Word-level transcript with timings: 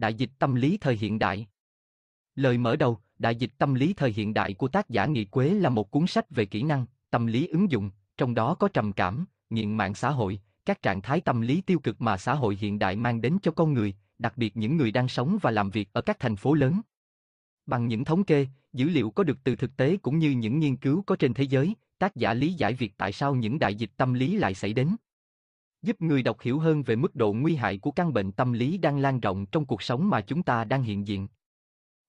Đại 0.00 0.14
dịch 0.14 0.30
tâm 0.38 0.54
lý 0.54 0.78
thời 0.78 0.96
hiện 0.96 1.18
đại. 1.18 1.46
Lời 2.34 2.58
mở 2.58 2.76
đầu, 2.76 2.98
Đại 3.18 3.36
dịch 3.36 3.50
tâm 3.58 3.74
lý 3.74 3.92
thời 3.92 4.12
hiện 4.12 4.34
đại 4.34 4.54
của 4.54 4.68
tác 4.68 4.88
giả 4.88 5.06
Nghị 5.06 5.24
Quế 5.24 5.50
là 5.50 5.68
một 5.68 5.90
cuốn 5.90 6.06
sách 6.06 6.30
về 6.30 6.46
kỹ 6.46 6.62
năng, 6.62 6.86
tâm 7.10 7.26
lý 7.26 7.46
ứng 7.46 7.70
dụng, 7.70 7.90
trong 8.16 8.34
đó 8.34 8.54
có 8.54 8.68
trầm 8.68 8.92
cảm, 8.92 9.24
nghiện 9.50 9.76
mạng 9.76 9.94
xã 9.94 10.10
hội, 10.10 10.40
các 10.64 10.82
trạng 10.82 11.02
thái 11.02 11.20
tâm 11.20 11.40
lý 11.40 11.60
tiêu 11.60 11.78
cực 11.78 12.00
mà 12.00 12.16
xã 12.16 12.34
hội 12.34 12.58
hiện 12.60 12.78
đại 12.78 12.96
mang 12.96 13.20
đến 13.20 13.38
cho 13.42 13.50
con 13.52 13.72
người, 13.72 13.94
đặc 14.18 14.32
biệt 14.36 14.56
những 14.56 14.76
người 14.76 14.92
đang 14.92 15.08
sống 15.08 15.38
và 15.42 15.50
làm 15.50 15.70
việc 15.70 15.88
ở 15.92 16.00
các 16.00 16.16
thành 16.18 16.36
phố 16.36 16.54
lớn. 16.54 16.80
Bằng 17.66 17.86
những 17.86 18.04
thống 18.04 18.24
kê, 18.24 18.46
dữ 18.72 18.88
liệu 18.88 19.10
có 19.10 19.24
được 19.24 19.38
từ 19.44 19.56
thực 19.56 19.76
tế 19.76 19.96
cũng 19.96 20.18
như 20.18 20.30
những 20.30 20.58
nghiên 20.58 20.76
cứu 20.76 21.02
có 21.06 21.16
trên 21.16 21.34
thế 21.34 21.44
giới, 21.44 21.74
tác 21.98 22.16
giả 22.16 22.34
lý 22.34 22.52
giải 22.52 22.74
việc 22.74 22.92
tại 22.96 23.12
sao 23.12 23.34
những 23.34 23.58
đại 23.58 23.74
dịch 23.74 23.90
tâm 23.96 24.14
lý 24.14 24.36
lại 24.36 24.54
xảy 24.54 24.72
đến. 24.72 24.96
Giúp 25.82 26.00
người 26.00 26.22
đọc 26.22 26.40
hiểu 26.40 26.58
hơn 26.58 26.82
về 26.82 26.96
mức 26.96 27.14
độ 27.14 27.32
nguy 27.32 27.56
hại 27.56 27.78
của 27.78 27.90
căn 27.90 28.12
bệnh 28.12 28.32
tâm 28.32 28.52
lý 28.52 28.78
đang 28.78 28.98
lan 28.98 29.20
rộng 29.20 29.46
trong 29.46 29.66
cuộc 29.66 29.82
sống 29.82 30.10
mà 30.10 30.20
chúng 30.20 30.42
ta 30.42 30.64
đang 30.64 30.82
hiện 30.82 31.06
diện. 31.06 31.28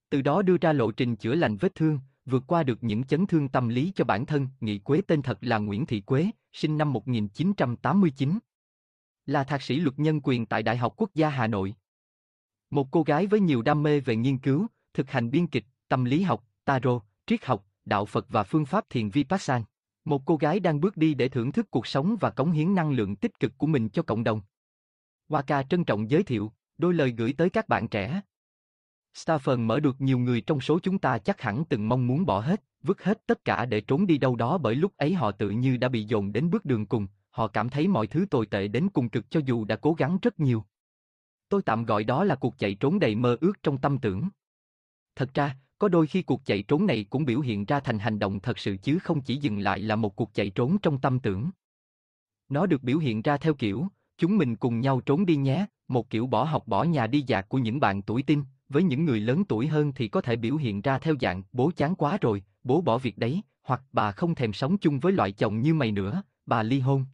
Từ 0.10 0.22
đó 0.22 0.42
đưa 0.42 0.58
ra 0.58 0.74
lộ 0.74 0.92
trình 0.92 1.16
chữa 1.16 1.36
lành 1.36 1.58
vết 1.58 1.76
thương, 1.76 2.00
vượt 2.26 2.44
qua 2.48 2.64
được 2.64 2.84
những 2.84 3.04
chấn 3.04 3.26
thương 3.28 3.50
tâm 3.50 3.70
lý 3.70 3.92
cho 3.96 4.06
bản 4.06 4.26
thân. 4.26 4.48
Nghị 4.60 4.80
Quế 4.80 5.02
tên 5.08 5.22
thật 5.22 5.38
là 5.42 5.58
Nguyễn 5.58 5.86
Thị 5.86 6.02
Quế, 6.02 6.30
sinh 6.54 6.78
năm 6.78 6.94
1989. 6.94 8.40
Là 9.26 9.44
thạc 9.44 9.62
sĩ 9.62 9.76
luật 9.76 10.00
nhân 10.00 10.22
quyền 10.24 10.46
tại 10.46 10.64
Đại 10.64 10.78
học 10.78 10.94
Quốc 10.98 11.10
gia 11.14 11.30
Hà 11.30 11.48
Nội. 11.48 11.76
Một 12.70 12.88
cô 12.92 13.04
gái 13.04 13.28
với 13.28 13.40
nhiều 13.40 13.62
đam 13.62 13.84
mê 13.84 14.00
về 14.00 14.16
nghiên 14.16 14.38
cứu, 14.38 14.68
thực 14.94 15.12
hành 15.12 15.32
biên 15.32 15.48
kịch, 15.48 15.66
tâm 15.88 16.06
lý 16.06 16.22
học, 16.22 16.44
tarot, 16.66 17.04
triết 17.26 17.46
học, 17.46 17.66
đạo 17.86 18.06
Phật 18.06 18.26
và 18.30 18.44
phương 18.44 18.66
pháp 18.66 18.90
thiền 18.90 19.10
Vipassana. 19.10 19.66
Một 20.06 20.22
cô 20.26 20.38
gái 20.38 20.60
đang 20.60 20.80
bước 20.80 20.98
đi 20.98 21.14
để 21.14 21.30
thưởng 21.30 21.52
thức 21.52 21.72
cuộc 21.72 21.88
sống 21.88 22.16
và 22.20 22.30
cống 22.30 22.52
hiến 22.52 22.76
năng 22.76 22.92
lượng 22.92 23.16
tích 23.16 23.40
cực 23.40 23.58
của 23.58 23.68
mình 23.68 23.90
cho 23.90 24.04
cộng 24.04 24.24
đồng. 24.24 24.42
Waka 25.30 25.64
trân 25.64 25.84
trọng 25.84 26.10
giới 26.10 26.24
thiệu, 26.24 26.52
đôi 26.78 26.94
lời 26.94 27.14
gửi 27.18 27.34
tới 27.34 27.50
các 27.50 27.68
bạn 27.68 27.88
trẻ. 27.88 28.22
Stafford 29.14 29.60
mở 29.60 29.80
được 29.80 30.02
nhiều 30.02 30.20
người 30.20 30.42
trong 30.42 30.62
số 30.62 30.80
chúng 30.80 31.00
ta 31.00 31.18
chắc 31.18 31.42
hẳn 31.42 31.66
từng 31.66 31.90
mong 31.90 32.08
muốn 32.08 32.26
bỏ 32.26 32.40
hết, 32.40 32.64
vứt 32.84 33.04
hết 33.04 33.26
tất 33.26 33.46
cả 33.46 33.66
để 33.66 33.82
trốn 33.82 34.08
đi 34.08 34.18
đâu 34.18 34.36
đó 34.36 34.58
bởi 34.58 34.76
lúc 34.76 34.98
ấy 34.98 35.14
họ 35.14 35.32
tự 35.32 35.50
như 35.50 35.78
đã 35.78 35.90
bị 35.90 36.04
dồn 36.04 36.32
đến 36.32 36.50
bước 36.50 36.66
đường 36.66 36.86
cùng, 36.86 37.08
họ 37.30 37.48
cảm 37.48 37.70
thấy 37.70 37.88
mọi 37.88 38.08
thứ 38.08 38.26
tồi 38.30 38.46
tệ 38.46 38.68
đến 38.68 38.90
cùng 38.90 39.10
cực 39.10 39.32
cho 39.32 39.40
dù 39.46 39.66
đã 39.66 39.76
cố 39.76 39.94
gắng 39.94 40.18
rất 40.22 40.40
nhiều. 40.40 40.64
Tôi 41.50 41.62
tạm 41.62 41.86
gọi 41.86 42.04
đó 42.04 42.24
là 42.24 42.36
cuộc 42.36 42.58
chạy 42.58 42.76
trốn 42.76 43.00
đầy 43.00 43.16
mơ 43.16 43.38
ước 43.42 43.64
trong 43.64 43.78
tâm 43.78 43.98
tưởng. 44.00 44.30
Thật 45.16 45.34
ra, 45.34 45.56
có 45.82 45.88
đôi 45.88 46.08
khi 46.08 46.22
cuộc 46.22 46.46
chạy 46.46 46.64
trốn 46.64 46.86
này 46.86 47.06
cũng 47.10 47.26
biểu 47.26 47.40
hiện 47.40 47.66
ra 47.66 47.80
thành 47.80 48.00
hành 48.00 48.20
động 48.20 48.40
thật 48.40 48.60
sự 48.60 48.78
chứ 48.84 49.00
không 49.00 49.22
chỉ 49.22 49.36
dừng 49.36 49.60
lại 49.60 49.80
là 49.80 49.96
một 49.96 50.16
cuộc 50.16 50.34
chạy 50.34 50.50
trốn 50.50 50.78
trong 50.82 51.00
tâm 51.00 51.20
tưởng. 51.20 51.50
Nó 52.50 52.66
được 52.66 52.84
biểu 52.84 52.98
hiện 52.98 53.22
ra 53.22 53.38
theo 53.38 53.54
kiểu, 53.54 53.88
chúng 54.18 54.38
mình 54.38 54.56
cùng 54.56 54.80
nhau 54.80 55.02
trốn 55.02 55.26
đi 55.26 55.36
nhé, 55.36 55.66
một 55.88 56.10
kiểu 56.10 56.28
bỏ 56.28 56.44
học 56.44 56.68
bỏ 56.68 56.84
nhà 56.84 57.08
đi 57.08 57.22
dạt 57.28 57.50
của 57.50 57.58
những 57.58 57.80
bạn 57.80 58.02
tuổi 58.02 58.24
tin, 58.24 58.44
với 58.70 58.84
những 58.84 59.06
người 59.06 59.20
lớn 59.20 59.44
tuổi 59.46 59.68
hơn 59.68 59.92
thì 59.96 60.08
có 60.08 60.22
thể 60.22 60.36
biểu 60.36 60.56
hiện 60.56 60.82
ra 60.82 61.00
theo 61.00 61.16
dạng 61.22 61.44
bố 61.52 61.72
chán 61.76 61.96
quá 61.96 62.18
rồi, 62.22 62.44
bố 62.64 62.82
bỏ 62.82 62.98
việc 62.98 63.18
đấy, 63.18 63.42
hoặc 63.64 63.82
bà 63.92 64.12
không 64.12 64.36
thèm 64.36 64.54
sống 64.54 64.78
chung 64.78 65.00
với 65.00 65.14
loại 65.14 65.32
chồng 65.32 65.62
như 65.62 65.74
mày 65.74 65.92
nữa, 65.92 66.24
bà 66.46 66.64
ly 66.64 66.80
hôn. 66.80 67.06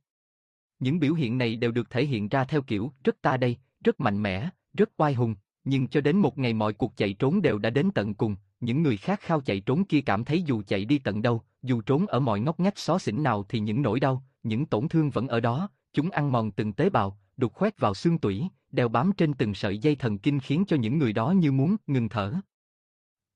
Những 0.80 1.00
biểu 1.00 1.14
hiện 1.14 1.38
này 1.38 1.56
đều 1.56 1.72
được 1.72 1.90
thể 1.90 2.06
hiện 2.06 2.30
ra 2.30 2.44
theo 2.44 2.62
kiểu 2.62 2.94
rất 3.04 3.22
ta 3.22 3.38
đây, 3.38 3.58
rất 3.84 4.00
mạnh 4.00 4.24
mẽ, 4.24 4.50
rất 4.74 4.90
oai 4.98 5.14
hùng, 5.14 5.36
nhưng 5.64 5.88
cho 5.88 6.02
đến 6.02 6.18
một 6.18 6.38
ngày 6.38 6.54
mọi 6.54 6.74
cuộc 6.74 6.98
chạy 6.98 7.14
trốn 7.14 7.42
đều 7.42 7.58
đã 7.60 7.70
đến 7.70 7.92
tận 7.92 8.14
cùng, 8.14 8.36
những 8.60 8.84
người 8.84 8.98
khác 8.98 9.20
khao 9.22 9.42
chạy 9.42 9.60
trốn 9.60 9.86
kia 9.86 10.02
cảm 10.02 10.26
thấy 10.26 10.44
dù 10.44 10.62
chạy 10.68 10.86
đi 10.86 11.00
tận 11.00 11.22
đâu, 11.22 11.42
dù 11.62 11.82
trốn 11.82 12.08
ở 12.08 12.20
mọi 12.20 12.40
ngóc 12.40 12.60
ngách 12.60 12.78
xó 12.78 13.00
xỉnh 13.00 13.24
nào 13.24 13.46
thì 13.50 13.60
những 13.60 13.82
nỗi 13.82 14.00
đau, 14.00 14.24
những 14.44 14.66
tổn 14.66 14.88
thương 14.88 15.10
vẫn 15.10 15.28
ở 15.28 15.40
đó, 15.40 15.70
chúng 15.94 16.10
ăn 16.10 16.32
mòn 16.32 16.52
từng 16.52 16.74
tế 16.74 16.90
bào, 16.90 17.20
đục 17.38 17.54
khoét 17.54 17.80
vào 17.80 17.94
xương 17.94 18.20
tủy, 18.20 18.48
đeo 18.72 18.88
bám 18.88 19.12
trên 19.18 19.34
từng 19.34 19.54
sợi 19.54 19.78
dây 19.78 19.96
thần 19.96 20.18
kinh 20.18 20.40
khiến 20.40 20.64
cho 20.68 20.78
những 20.78 20.98
người 20.98 21.14
đó 21.14 21.32
như 21.32 21.52
muốn 21.52 21.76
ngừng 21.88 22.10
thở. 22.10 22.34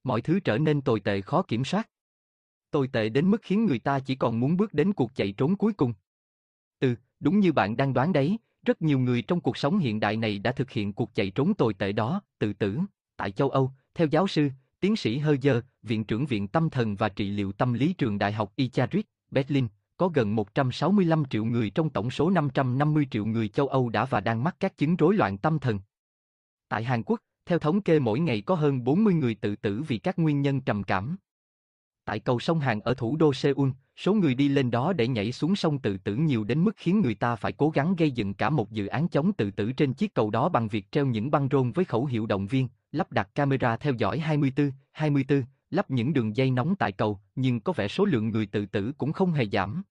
Mọi 0.04 0.22
thứ 0.22 0.40
trở 0.40 0.58
nên 0.58 0.82
tồi 0.82 1.00
tệ 1.00 1.22
khó 1.22 1.42
kiểm 1.42 1.66
soát. 1.66 1.90
Tồi 2.72 2.88
tệ 2.88 3.10
đến 3.10 3.32
mức 3.32 3.42
khiến 3.42 3.66
người 3.66 3.80
ta 3.80 4.00
chỉ 4.00 4.16
còn 4.16 4.40
muốn 4.40 4.58
bước 4.58 4.74
đến 4.74 4.94
cuộc 4.94 5.16
chạy 5.16 5.32
trốn 5.32 5.56
cuối 5.56 5.74
cùng. 5.74 5.94
Ừ, 6.80 6.96
đúng 7.20 7.40
như 7.40 7.52
bạn 7.52 7.78
đang 7.78 7.94
đoán 7.94 8.14
đấy, 8.14 8.38
rất 8.66 8.82
nhiều 8.82 9.00
người 9.00 9.22
trong 9.22 9.42
cuộc 9.42 9.58
sống 9.58 9.78
hiện 9.78 10.00
đại 10.00 10.18
này 10.18 10.40
đã 10.40 10.52
thực 10.52 10.72
hiện 10.72 10.94
cuộc 10.94 11.16
chạy 11.16 11.32
trốn 11.32 11.54
tồi 11.54 11.74
tệ 11.74 11.92
đó, 11.92 12.22
tự 12.40 12.54
tử. 12.54 12.80
Tại 13.18 13.32
châu 13.32 13.50
Âu, 13.50 13.72
theo 13.94 14.08
giáo 14.08 14.28
sư, 14.28 14.50
tiến 14.82 14.96
sĩ 14.96 15.20
Herger, 15.20 15.58
Viện 15.84 16.04
trưởng 16.04 16.26
Viện 16.26 16.48
Tâm 16.48 16.70
thần 16.70 16.96
và 16.96 17.10
Trị 17.10 17.30
liệu 17.30 17.52
Tâm 17.52 17.74
lý 17.74 17.94
Trường 17.94 18.20
Đại 18.20 18.32
học 18.32 18.54
Icharit, 18.56 19.06
Berlin, 19.32 19.68
có 19.98 20.08
gần 20.08 20.36
165 20.36 21.24
triệu 21.30 21.46
người 21.46 21.70
trong 21.70 21.90
tổng 21.90 22.12
số 22.12 22.30
550 22.30 23.08
triệu 23.12 23.26
người 23.26 23.48
châu 23.48 23.68
Âu 23.68 23.90
đã 23.90 24.06
và 24.06 24.20
đang 24.20 24.44
mắc 24.44 24.56
các 24.60 24.78
chứng 24.78 24.96
rối 24.96 25.16
loạn 25.16 25.38
tâm 25.38 25.60
thần. 25.60 25.80
Tại 26.68 26.84
Hàn 26.84 27.04
Quốc, 27.04 27.20
theo 27.46 27.60
thống 27.60 27.82
kê 27.82 28.00
mỗi 28.00 28.20
ngày 28.20 28.42
có 28.42 28.56
hơn 28.56 28.84
40 28.84 29.14
người 29.14 29.36
tự 29.36 29.56
tử 29.56 29.84
vì 29.88 29.98
các 29.98 30.20
nguyên 30.20 30.42
nhân 30.42 30.62
trầm 30.62 30.84
cảm. 30.84 31.18
Tại 32.06 32.20
cầu 32.20 32.40
sông 32.40 32.60
Hàn 32.60 32.80
ở 32.80 32.94
thủ 32.94 33.16
đô 33.16 33.34
Seoul, 33.34 33.70
số 33.96 34.14
người 34.14 34.36
đi 34.36 34.50
lên 34.50 34.72
đó 34.72 34.94
để 34.94 35.08
nhảy 35.08 35.32
xuống 35.32 35.56
sông 35.56 35.80
tự 35.80 35.98
tử 35.98 36.16
nhiều 36.16 36.44
đến 36.44 36.64
mức 36.64 36.72
khiến 36.78 37.02
người 37.02 37.16
ta 37.16 37.36
phải 37.36 37.52
cố 37.52 37.70
gắng 37.70 37.96
gây 37.96 38.12
dựng 38.12 38.34
cả 38.34 38.50
một 38.50 38.72
dự 38.72 38.88
án 38.88 39.08
chống 39.08 39.34
tự 39.34 39.52
tử 39.52 39.72
trên 39.72 39.94
chiếc 39.94 40.14
cầu 40.14 40.30
đó 40.30 40.50
bằng 40.50 40.68
việc 40.68 40.92
treo 40.92 41.06
những 41.06 41.32
băng 41.32 41.48
rôn 41.52 41.72
với 41.72 41.86
khẩu 41.86 42.06
hiệu 42.06 42.26
động 42.26 42.48
viên, 42.48 42.68
lắp 42.92 43.12
đặt 43.12 43.30
camera 43.36 43.78
theo 43.78 43.94
dõi 43.94 44.20
24, 44.20 44.72
24, 44.92 45.44
lắp 45.70 45.92
những 45.92 46.14
đường 46.14 46.36
dây 46.36 46.52
nóng 46.52 46.76
tại 46.76 46.92
cầu, 46.92 47.20
nhưng 47.36 47.60
có 47.60 47.74
vẻ 47.74 47.88
số 47.88 48.06
lượng 48.06 48.30
người 48.30 48.46
tự 48.46 48.66
tử 48.66 48.92
cũng 48.98 49.14
không 49.14 49.32
hề 49.32 49.46
giảm. 49.52 49.84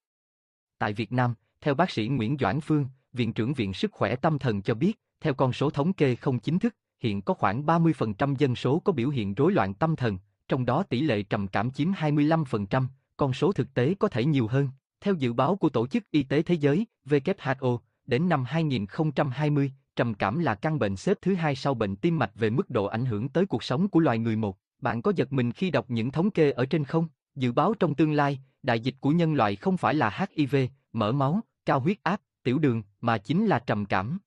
Tại 0.79 0.93
Việt 0.93 1.13
Nam, 1.13 1.35
theo 1.61 1.75
bác 1.75 1.91
sĩ 1.91 2.09
Nguyễn 2.09 2.37
Doãn 2.41 2.61
Phương, 2.61 2.87
Viện 3.13 3.33
trưởng 3.33 3.55
Viện 3.55 3.73
Sức 3.73 3.93
khỏe 3.93 4.17
Tâm 4.17 4.39
thần 4.39 4.63
cho 4.63 4.75
biết, 4.75 4.99
theo 5.21 5.35
con 5.35 5.53
số 5.53 5.71
thống 5.71 5.93
kê 5.93 6.15
không 6.15 6.39
chính 6.39 6.59
thức, 6.59 6.75
hiện 7.01 7.23
có 7.23 7.35
khoảng 7.35 7.67
30% 7.67 8.35
dân 8.39 8.57
số 8.57 8.79
có 8.79 8.93
biểu 8.93 9.09
hiện 9.09 9.35
rối 9.35 9.53
loạn 9.53 9.75
tâm 9.75 9.97
thần, 9.97 10.19
trong 10.51 10.67
đó 10.67 10.83
tỷ 10.83 11.01
lệ 11.01 11.23
trầm 11.23 11.49
cảm 11.49 11.71
chiếm 11.71 11.93
25%, 11.93 12.87
con 13.17 13.33
số 13.33 13.53
thực 13.53 13.75
tế 13.75 13.95
có 13.99 14.09
thể 14.09 14.25
nhiều 14.25 14.47
hơn. 14.47 14.69
Theo 15.01 15.15
dự 15.15 15.33
báo 15.33 15.57
của 15.57 15.69
Tổ 15.69 15.87
chức 15.87 16.11
Y 16.11 16.23
tế 16.23 16.43
Thế 16.43 16.55
giới, 16.55 16.87
WHO, 17.05 17.79
đến 18.07 18.29
năm 18.29 18.45
2020, 18.45 19.73
trầm 19.97 20.15
cảm 20.15 20.39
là 20.39 20.55
căn 20.55 20.79
bệnh 20.79 20.97
xếp 20.97 21.19
thứ 21.23 21.35
hai 21.35 21.57
sau 21.57 21.75
bệnh 21.75 21.97
tim 21.97 22.19
mạch 22.19 22.31
về 22.35 22.51
mức 22.51 22.71
độ 22.71 22.85
ảnh 22.85 23.05
hưởng 23.05 23.29
tới 23.29 23.47
cuộc 23.47 23.63
sống 23.63 23.89
của 23.89 24.01
loài 24.01 24.19
người 24.19 24.37
một. 24.37 24.59
Bạn 24.79 25.03
có 25.03 25.13
giật 25.17 25.33
mình 25.33 25.53
khi 25.53 25.71
đọc 25.71 25.85
những 25.89 26.11
thống 26.11 26.31
kê 26.31 26.51
ở 26.51 26.67
trên 26.67 26.85
không? 26.85 27.09
Dự 27.35 27.53
báo 27.53 27.75
trong 27.75 27.95
tương 27.95 28.13
lai, 28.13 28.41
đại 28.63 28.81
dịch 28.81 28.95
của 29.01 29.11
nhân 29.11 29.35
loại 29.35 29.57
không 29.57 29.77
phải 29.77 29.95
là 29.95 30.27
HIV, 30.37 30.57
mỡ 30.93 31.13
máu, 31.13 31.41
cao 31.67 31.81
huyết 31.81 32.03
áp, 32.03 32.21
tiểu 32.43 32.59
đường, 32.59 32.83
mà 33.01 33.19
chính 33.19 33.47
là 33.47 33.59
trầm 33.59 33.85
cảm. 33.85 34.19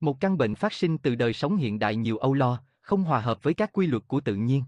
Một 0.00 0.20
căn 0.20 0.38
bệnh 0.38 0.54
phát 0.54 0.72
sinh 0.72 0.98
từ 0.98 1.14
đời 1.14 1.32
sống 1.32 1.56
hiện 1.56 1.78
đại 1.78 1.96
nhiều 1.96 2.18
âu 2.18 2.34
lo, 2.34 2.60
không 2.80 3.04
hòa 3.04 3.20
hợp 3.20 3.42
với 3.42 3.54
các 3.54 3.72
quy 3.72 3.86
luật 3.86 4.02
của 4.08 4.20
tự 4.20 4.34
nhiên. 4.34 4.62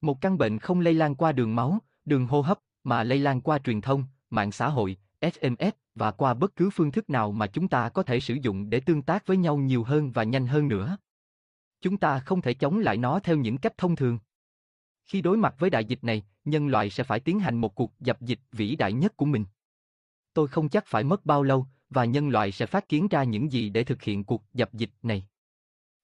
Một 0.00 0.20
căn 0.20 0.38
bệnh 0.38 0.58
không 0.58 0.80
lây 0.80 0.94
lan 0.94 1.14
qua 1.14 1.32
đường 1.32 1.56
máu, 1.56 1.78
đường 2.04 2.26
hô 2.26 2.40
hấp, 2.40 2.58
mà 2.84 3.04
lây 3.04 3.18
lan 3.18 3.40
qua 3.40 3.58
truyền 3.58 3.80
thông, 3.80 4.04
mạng 4.30 4.52
xã 4.52 4.68
hội, 4.68 4.96
SMS 5.22 5.74
và 5.94 6.10
qua 6.10 6.34
bất 6.34 6.56
cứ 6.56 6.70
phương 6.70 6.92
thức 6.92 7.10
nào 7.10 7.32
mà 7.32 7.46
chúng 7.46 7.68
ta 7.68 7.88
có 7.88 8.02
thể 8.02 8.20
sử 8.20 8.34
dụng 8.34 8.70
để 8.70 8.80
tương 8.80 9.02
tác 9.02 9.26
với 9.26 9.36
nhau 9.36 9.56
nhiều 9.56 9.84
hơn 9.84 10.12
và 10.12 10.22
nhanh 10.22 10.46
hơn 10.46 10.68
nữa. 10.68 10.98
Chúng 11.80 11.96
ta 11.96 12.18
không 12.18 12.42
thể 12.42 12.54
chống 12.54 12.78
lại 12.78 12.96
nó 12.96 13.20
theo 13.20 13.36
những 13.36 13.58
cách 13.58 13.78
thông 13.78 13.96
thường. 13.96 14.18
Khi 15.04 15.22
đối 15.22 15.36
mặt 15.36 15.54
với 15.58 15.70
đại 15.70 15.84
dịch 15.84 16.04
này, 16.04 16.22
nhân 16.44 16.68
loại 16.68 16.90
sẽ 16.90 17.04
phải 17.04 17.20
tiến 17.20 17.40
hành 17.40 17.60
một 17.60 17.74
cuộc 17.74 17.92
dập 18.00 18.20
dịch 18.20 18.40
vĩ 18.52 18.76
đại 18.76 18.92
nhất 18.92 19.16
của 19.16 19.24
mình. 19.24 19.44
Tôi 20.34 20.48
không 20.48 20.68
chắc 20.68 20.86
phải 20.86 21.04
mất 21.04 21.26
bao 21.26 21.42
lâu, 21.42 21.66
và 21.90 22.04
nhân 22.04 22.28
loại 22.28 22.52
sẽ 22.52 22.66
phát 22.66 22.88
kiến 22.88 23.08
ra 23.08 23.24
những 23.24 23.52
gì 23.52 23.68
để 23.68 23.84
thực 23.84 24.02
hiện 24.02 24.24
cuộc 24.24 24.42
dập 24.54 24.74
dịch 24.74 24.90
này. 25.02 25.26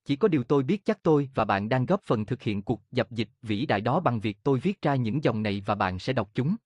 Chỉ 0.04 0.16
có 0.16 0.28
điều 0.28 0.42
tôi 0.42 0.62
biết 0.62 0.84
chắc 0.84 1.03
tôi 1.03 1.31
và 1.34 1.44
bạn 1.44 1.69
đang 1.69 1.87
góp 1.87 2.03
phần 2.03 2.26
thực 2.26 2.42
hiện 2.42 2.62
cuộc 2.62 2.82
dập 2.92 3.10
dịch 3.10 3.28
vĩ 3.42 3.66
đại 3.66 3.81
đó 3.81 4.00
bằng 4.00 4.20
việc 4.20 4.38
tôi 4.42 4.59
viết 4.59 4.82
ra 4.82 4.94
những 4.94 5.25
dòng 5.25 5.42
này 5.42 5.62
và 5.66 5.75
bạn 5.75 5.98
sẽ 5.98 6.12
đọc 6.12 6.31
chúng. 6.34 6.56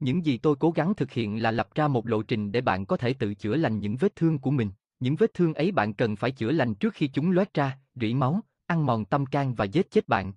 Những 0.00 0.24
gì 0.26 0.38
tôi 0.38 0.56
cố 0.60 0.70
gắng 0.70 0.94
thực 0.94 1.12
hiện 1.12 1.42
là 1.42 1.50
lập 1.50 1.68
ra 1.74 1.88
một 1.88 2.06
lộ 2.06 2.22
trình 2.22 2.52
để 2.52 2.60
bạn 2.60 2.86
có 2.86 2.96
thể 2.96 3.14
tự 3.14 3.34
chữa 3.34 3.56
lành 3.56 3.78
những 3.78 3.96
vết 3.96 4.16
thương 4.16 4.38
của 4.38 4.50
mình. 4.50 4.70
Những 5.00 5.16
vết 5.16 5.34
thương 5.34 5.54
ấy 5.54 5.72
bạn 5.72 5.94
cần 5.94 6.16
phải 6.16 6.30
chữa 6.30 6.52
lành 6.52 6.74
trước 6.74 6.94
khi 6.94 7.08
chúng 7.08 7.30
loét 7.30 7.54
ra, 7.54 7.78
rỉ 7.94 8.14
máu, 8.14 8.40
ăn 8.66 8.86
mòn 8.86 9.04
tâm 9.04 9.26
can 9.26 9.54
và 9.54 9.64
giết 9.64 9.90
chết 9.90 10.08
bạn. 10.08 10.32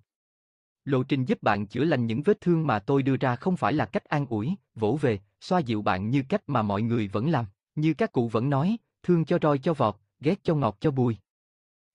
Lộ 0.84 1.02
trình 1.02 1.24
giúp 1.24 1.42
bạn 1.42 1.66
chữa 1.66 1.84
lành 1.84 2.06
những 2.06 2.22
vết 2.22 2.40
thương 2.40 2.66
mà 2.66 2.78
tôi 2.78 3.02
đưa 3.02 3.16
ra 3.16 3.36
không 3.36 3.56
phải 3.56 3.72
là 3.72 3.86
cách 3.86 4.04
an 4.04 4.26
ủi, 4.26 4.54
vỗ 4.74 4.98
về, 5.00 5.18
xoa 5.40 5.58
dịu 5.58 5.82
bạn 5.82 6.10
như 6.10 6.22
cách 6.28 6.42
mà 6.46 6.62
mọi 6.62 6.82
người 6.82 7.08
vẫn 7.08 7.30
làm. 7.30 7.44
Như 7.74 7.94
các 7.94 8.12
cụ 8.12 8.28
vẫn 8.28 8.50
nói, 8.50 8.76
thương 9.02 9.24
cho 9.24 9.38
roi 9.42 9.58
cho 9.58 9.74
vọt, 9.74 9.96
ghét 10.20 10.40
cho 10.42 10.54
ngọt 10.54 10.76
cho 10.80 10.90
bùi. 10.90 11.16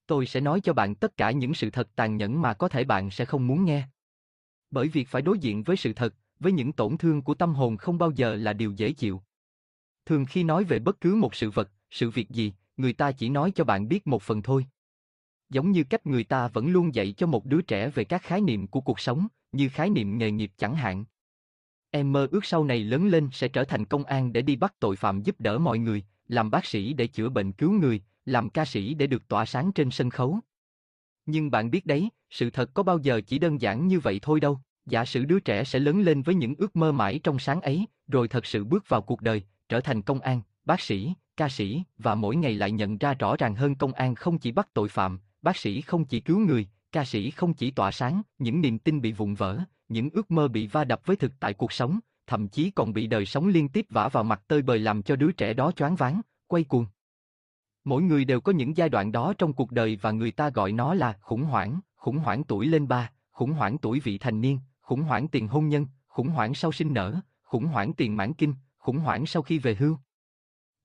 Tôi 0.07 0.25
sẽ 0.25 0.41
nói 0.41 0.61
cho 0.61 0.73
bạn 0.73 0.95
tất 0.95 1.17
cả 1.17 1.31
những 1.31 1.53
sự 1.53 1.69
thật 1.69 1.89
tàn 1.95 2.17
nhẫn 2.17 2.41
mà 2.41 2.53
có 2.53 2.69
thể 2.69 2.83
bạn 2.83 3.11
sẽ 3.11 3.25
không 3.25 3.47
muốn 3.47 3.65
nghe. 3.65 3.87
Bởi 4.71 4.87
việc 4.87 5.07
phải 5.07 5.21
đối 5.21 5.39
diện 5.39 5.63
với 5.63 5.77
sự 5.77 5.93
thật, 5.93 6.15
với 6.39 6.51
những 6.51 6.71
tổn 6.71 6.97
thương 6.97 7.21
của 7.21 7.33
tâm 7.33 7.53
hồn 7.53 7.77
không 7.77 7.97
bao 7.97 8.11
giờ 8.11 8.35
là 8.35 8.53
điều 8.53 8.71
dễ 8.71 8.91
chịu. 8.91 9.21
Thường 10.05 10.25
khi 10.25 10.43
nói 10.43 10.63
về 10.63 10.79
bất 10.79 11.01
cứ 11.01 11.15
một 11.15 11.35
sự 11.35 11.49
vật, 11.49 11.69
sự 11.89 12.09
việc 12.09 12.29
gì, 12.29 12.53
người 12.77 12.93
ta 12.93 13.11
chỉ 13.11 13.29
nói 13.29 13.51
cho 13.55 13.63
bạn 13.63 13.87
biết 13.87 14.07
một 14.07 14.21
phần 14.21 14.41
thôi. 14.41 14.65
Giống 15.49 15.71
như 15.71 15.83
cách 15.83 16.07
người 16.07 16.23
ta 16.23 16.47
vẫn 16.47 16.69
luôn 16.69 16.95
dạy 16.95 17.13
cho 17.17 17.27
một 17.27 17.45
đứa 17.45 17.61
trẻ 17.61 17.89
về 17.89 18.03
các 18.03 18.21
khái 18.21 18.41
niệm 18.41 18.67
của 18.67 18.81
cuộc 18.81 18.99
sống, 18.99 19.27
như 19.51 19.69
khái 19.69 19.89
niệm 19.89 20.17
nghề 20.17 20.31
nghiệp 20.31 20.51
chẳng 20.57 20.75
hạn. 20.75 21.05
Em 21.91 22.11
mơ 22.11 22.27
ước 22.31 22.45
sau 22.45 22.63
này 22.63 22.79
lớn 22.79 23.07
lên 23.07 23.29
sẽ 23.31 23.47
trở 23.47 23.63
thành 23.63 23.85
công 23.85 24.03
an 24.03 24.33
để 24.33 24.41
đi 24.41 24.55
bắt 24.55 24.73
tội 24.79 24.95
phạm 24.95 25.21
giúp 25.21 25.35
đỡ 25.39 25.57
mọi 25.57 25.79
người, 25.79 26.03
làm 26.27 26.51
bác 26.51 26.65
sĩ 26.65 26.93
để 26.93 27.07
chữa 27.07 27.29
bệnh 27.29 27.51
cứu 27.51 27.71
người, 27.71 28.01
làm 28.25 28.49
ca 28.49 28.65
sĩ 28.65 28.93
để 28.93 29.07
được 29.07 29.27
tỏa 29.27 29.45
sáng 29.45 29.71
trên 29.71 29.91
sân 29.91 30.09
khấu. 30.09 30.39
Nhưng 31.25 31.51
bạn 31.51 31.71
biết 31.71 31.85
đấy, 31.85 32.09
sự 32.29 32.49
thật 32.49 32.73
có 32.73 32.83
bao 32.83 32.99
giờ 32.99 33.21
chỉ 33.27 33.39
đơn 33.39 33.61
giản 33.61 33.87
như 33.87 33.99
vậy 33.99 34.19
thôi 34.21 34.39
đâu. 34.39 34.59
Giả 34.85 35.05
sử 35.05 35.25
đứa 35.25 35.39
trẻ 35.39 35.63
sẽ 35.63 35.79
lớn 35.79 36.01
lên 36.01 36.21
với 36.21 36.35
những 36.35 36.55
ước 36.57 36.75
mơ 36.75 36.91
mãi 36.91 37.19
trong 37.23 37.39
sáng 37.39 37.61
ấy, 37.61 37.85
rồi 38.07 38.27
thật 38.27 38.45
sự 38.45 38.63
bước 38.63 38.89
vào 38.89 39.01
cuộc 39.01 39.21
đời, 39.21 39.43
trở 39.69 39.81
thành 39.81 40.01
công 40.01 40.19
an, 40.19 40.41
bác 40.65 40.81
sĩ, 40.81 41.13
ca 41.37 41.49
sĩ, 41.49 41.83
và 41.97 42.15
mỗi 42.15 42.35
ngày 42.35 42.53
lại 42.53 42.71
nhận 42.71 42.97
ra 42.97 43.13
rõ 43.13 43.35
ràng 43.37 43.55
hơn 43.55 43.75
công 43.75 43.93
an 43.93 44.15
không 44.15 44.37
chỉ 44.37 44.51
bắt 44.51 44.73
tội 44.73 44.89
phạm, 44.89 45.19
bác 45.41 45.57
sĩ 45.57 45.81
không 45.81 46.05
chỉ 46.05 46.19
cứu 46.19 46.39
người, 46.39 46.67
ca 46.91 47.05
sĩ 47.05 47.31
không 47.31 47.53
chỉ 47.53 47.71
tỏa 47.71 47.91
sáng, 47.91 48.21
những 48.37 48.61
niềm 48.61 48.79
tin 48.79 49.01
bị 49.01 49.11
vụn 49.11 49.33
vỡ, 49.33 49.59
những 49.89 50.09
ước 50.09 50.31
mơ 50.31 50.47
bị 50.47 50.67
va 50.67 50.83
đập 50.83 51.01
với 51.05 51.15
thực 51.15 51.31
tại 51.39 51.53
cuộc 51.53 51.71
sống, 51.71 51.99
thậm 52.27 52.47
chí 52.47 52.71
còn 52.71 52.93
bị 52.93 53.07
đời 53.07 53.25
sống 53.25 53.47
liên 53.47 53.69
tiếp 53.69 53.85
vả 53.89 54.07
vào 54.07 54.23
mặt 54.23 54.41
tơi 54.47 54.61
bời 54.61 54.79
làm 54.79 55.03
cho 55.03 55.15
đứa 55.15 55.31
trẻ 55.31 55.53
đó 55.53 55.71
choáng 55.71 55.95
váng, 55.95 56.21
quay 56.47 56.63
cuồng. 56.63 56.85
Mỗi 57.83 58.01
người 58.01 58.25
đều 58.25 58.41
có 58.41 58.51
những 58.51 58.77
giai 58.77 58.89
đoạn 58.89 59.11
đó 59.11 59.33
trong 59.37 59.53
cuộc 59.53 59.71
đời 59.71 59.97
và 60.01 60.11
người 60.11 60.31
ta 60.31 60.49
gọi 60.49 60.71
nó 60.71 60.93
là 60.93 61.17
khủng 61.21 61.43
hoảng, 61.43 61.79
khủng 61.95 62.17
hoảng 62.17 62.43
tuổi 62.43 62.65
lên 62.65 62.87
ba, 62.87 63.11
khủng 63.31 63.51
hoảng 63.51 63.77
tuổi 63.77 63.99
vị 63.99 64.17
thành 64.17 64.41
niên, 64.41 64.59
khủng 64.81 65.01
hoảng 65.01 65.27
tiền 65.27 65.47
hôn 65.47 65.69
nhân, 65.69 65.85
khủng 66.07 66.27
hoảng 66.27 66.53
sau 66.53 66.71
sinh 66.71 66.93
nở, 66.93 67.15
khủng 67.43 67.65
hoảng 67.65 67.93
tiền 67.93 68.17
mãn 68.17 68.33
kinh, 68.33 68.53
khủng 68.77 68.97
hoảng 68.97 69.25
sau 69.25 69.41
khi 69.41 69.59
về 69.59 69.75
hưu. 69.75 69.97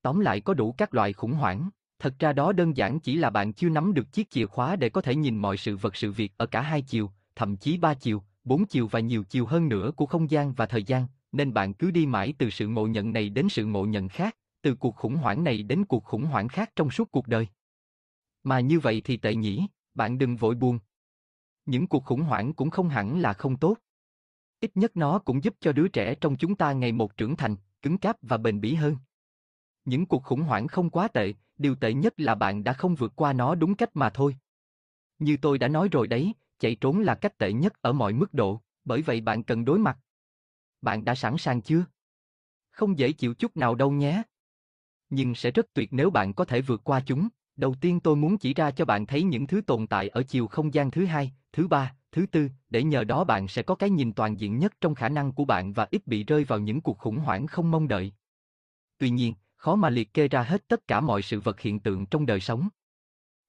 Tóm 0.02 0.20
lại 0.20 0.40
có 0.40 0.54
đủ 0.54 0.72
các 0.72 0.94
loại 0.94 1.12
khủng 1.12 1.32
hoảng, 1.32 1.70
thật 1.98 2.14
ra 2.18 2.32
đó 2.32 2.52
đơn 2.52 2.76
giản 2.76 3.00
chỉ 3.00 3.16
là 3.16 3.30
bạn 3.30 3.52
chưa 3.52 3.68
nắm 3.68 3.94
được 3.94 4.12
chiếc 4.12 4.30
chìa 4.30 4.46
khóa 4.46 4.76
để 4.76 4.88
có 4.88 5.00
thể 5.00 5.14
nhìn 5.16 5.36
mọi 5.36 5.56
sự 5.56 5.76
vật 5.76 5.96
sự 5.96 6.12
việc 6.12 6.32
ở 6.36 6.46
cả 6.46 6.60
hai 6.60 6.82
chiều, 6.82 7.10
thậm 7.36 7.56
chí 7.56 7.78
ba 7.78 7.94
chiều, 7.94 8.22
bốn 8.44 8.66
chiều 8.66 8.86
và 8.86 9.00
nhiều 9.00 9.24
chiều 9.24 9.46
hơn 9.46 9.68
nữa 9.68 9.90
của 9.96 10.06
không 10.06 10.30
gian 10.30 10.52
và 10.52 10.66
thời 10.66 10.82
gian, 10.82 11.06
nên 11.32 11.54
bạn 11.54 11.74
cứ 11.74 11.90
đi 11.90 12.06
mãi 12.06 12.34
từ 12.38 12.50
sự 12.50 12.68
ngộ 12.68 12.86
nhận 12.86 13.12
này 13.12 13.28
đến 13.28 13.48
sự 13.48 13.64
ngộ 13.64 13.84
nhận 13.84 14.08
khác, 14.08 14.36
từ 14.66 14.74
cuộc 14.74 14.96
khủng 14.96 15.16
hoảng 15.16 15.44
này 15.44 15.62
đến 15.62 15.84
cuộc 15.84 16.04
khủng 16.04 16.24
hoảng 16.24 16.48
khác 16.48 16.70
trong 16.76 16.90
suốt 16.90 17.10
cuộc 17.12 17.28
đời. 17.28 17.48
Mà 18.42 18.60
như 18.60 18.80
vậy 18.80 19.02
thì 19.04 19.16
tệ 19.16 19.34
nhỉ, 19.34 19.66
bạn 19.94 20.18
đừng 20.18 20.36
vội 20.36 20.54
buồn. 20.54 20.78
Những 21.66 21.86
cuộc 21.86 22.04
khủng 22.04 22.22
hoảng 22.22 22.52
cũng 22.52 22.70
không 22.70 22.88
hẳn 22.88 23.20
là 23.20 23.32
không 23.32 23.56
tốt. 23.56 23.76
Ít 24.60 24.70
nhất 24.76 24.96
nó 24.96 25.18
cũng 25.18 25.44
giúp 25.44 25.54
cho 25.60 25.72
đứa 25.72 25.88
trẻ 25.88 26.14
trong 26.14 26.36
chúng 26.36 26.54
ta 26.54 26.72
ngày 26.72 26.92
một 26.92 27.16
trưởng 27.16 27.36
thành, 27.36 27.56
cứng 27.82 27.98
cáp 27.98 28.16
và 28.22 28.36
bền 28.36 28.60
bỉ 28.60 28.74
hơn. 28.74 28.96
Những 29.84 30.06
cuộc 30.06 30.22
khủng 30.24 30.42
hoảng 30.42 30.68
không 30.68 30.90
quá 30.90 31.08
tệ, 31.08 31.34
điều 31.58 31.74
tệ 31.74 31.92
nhất 31.92 32.20
là 32.20 32.34
bạn 32.34 32.64
đã 32.64 32.72
không 32.72 32.94
vượt 32.94 33.12
qua 33.16 33.32
nó 33.32 33.54
đúng 33.54 33.74
cách 33.74 33.90
mà 33.94 34.10
thôi. 34.10 34.36
Như 35.18 35.36
tôi 35.42 35.58
đã 35.58 35.68
nói 35.68 35.88
rồi 35.92 36.06
đấy, 36.06 36.32
chạy 36.58 36.76
trốn 36.80 37.00
là 37.00 37.14
cách 37.14 37.38
tệ 37.38 37.52
nhất 37.52 37.82
ở 37.82 37.92
mọi 37.92 38.12
mức 38.12 38.34
độ, 38.34 38.60
bởi 38.84 39.02
vậy 39.02 39.20
bạn 39.20 39.42
cần 39.42 39.64
đối 39.64 39.78
mặt. 39.78 39.98
Bạn 40.80 41.04
đã 41.04 41.14
sẵn 41.14 41.36
sàng 41.38 41.62
chưa? 41.62 41.84
Không 42.70 42.98
dễ 42.98 43.12
chịu 43.12 43.34
chút 43.34 43.56
nào 43.56 43.74
đâu 43.74 43.90
nhé. 43.90 44.22
Nhưng 45.10 45.34
sẽ 45.34 45.50
rất 45.50 45.66
tuyệt 45.74 45.92
nếu 45.92 46.10
bạn 46.10 46.34
có 46.34 46.44
thể 46.44 46.60
vượt 46.60 46.80
qua 46.84 47.00
chúng. 47.06 47.28
Đầu 47.56 47.74
tiên 47.80 48.00
tôi 48.00 48.16
muốn 48.16 48.38
chỉ 48.38 48.54
ra 48.54 48.70
cho 48.70 48.84
bạn 48.84 49.06
thấy 49.06 49.22
những 49.22 49.46
thứ 49.46 49.60
tồn 49.60 49.86
tại 49.86 50.08
ở 50.08 50.22
chiều 50.22 50.46
không 50.46 50.74
gian 50.74 50.90
thứ 50.90 51.04
hai, 51.04 51.32
thứ 51.52 51.68
ba, 51.68 51.94
thứ 52.12 52.26
tư, 52.26 52.48
để 52.70 52.82
nhờ 52.82 53.04
đó 53.04 53.24
bạn 53.24 53.48
sẽ 53.48 53.62
có 53.62 53.74
cái 53.74 53.90
nhìn 53.90 54.12
toàn 54.12 54.40
diện 54.40 54.58
nhất 54.58 54.72
trong 54.80 54.94
khả 54.94 55.08
năng 55.08 55.32
của 55.32 55.44
bạn 55.44 55.72
và 55.72 55.86
ít 55.90 56.06
bị 56.06 56.24
rơi 56.24 56.44
vào 56.44 56.58
những 56.58 56.80
cuộc 56.80 56.98
khủng 56.98 57.18
hoảng 57.18 57.46
không 57.46 57.70
mong 57.70 57.88
đợi. 57.88 58.12
Tuy 58.98 59.10
nhiên, 59.10 59.34
khó 59.56 59.74
mà 59.74 59.90
liệt 59.90 60.14
kê 60.14 60.28
ra 60.28 60.42
hết 60.42 60.68
tất 60.68 60.88
cả 60.88 61.00
mọi 61.00 61.22
sự 61.22 61.40
vật 61.40 61.60
hiện 61.60 61.80
tượng 61.80 62.06
trong 62.06 62.26
đời 62.26 62.40
sống. 62.40 62.68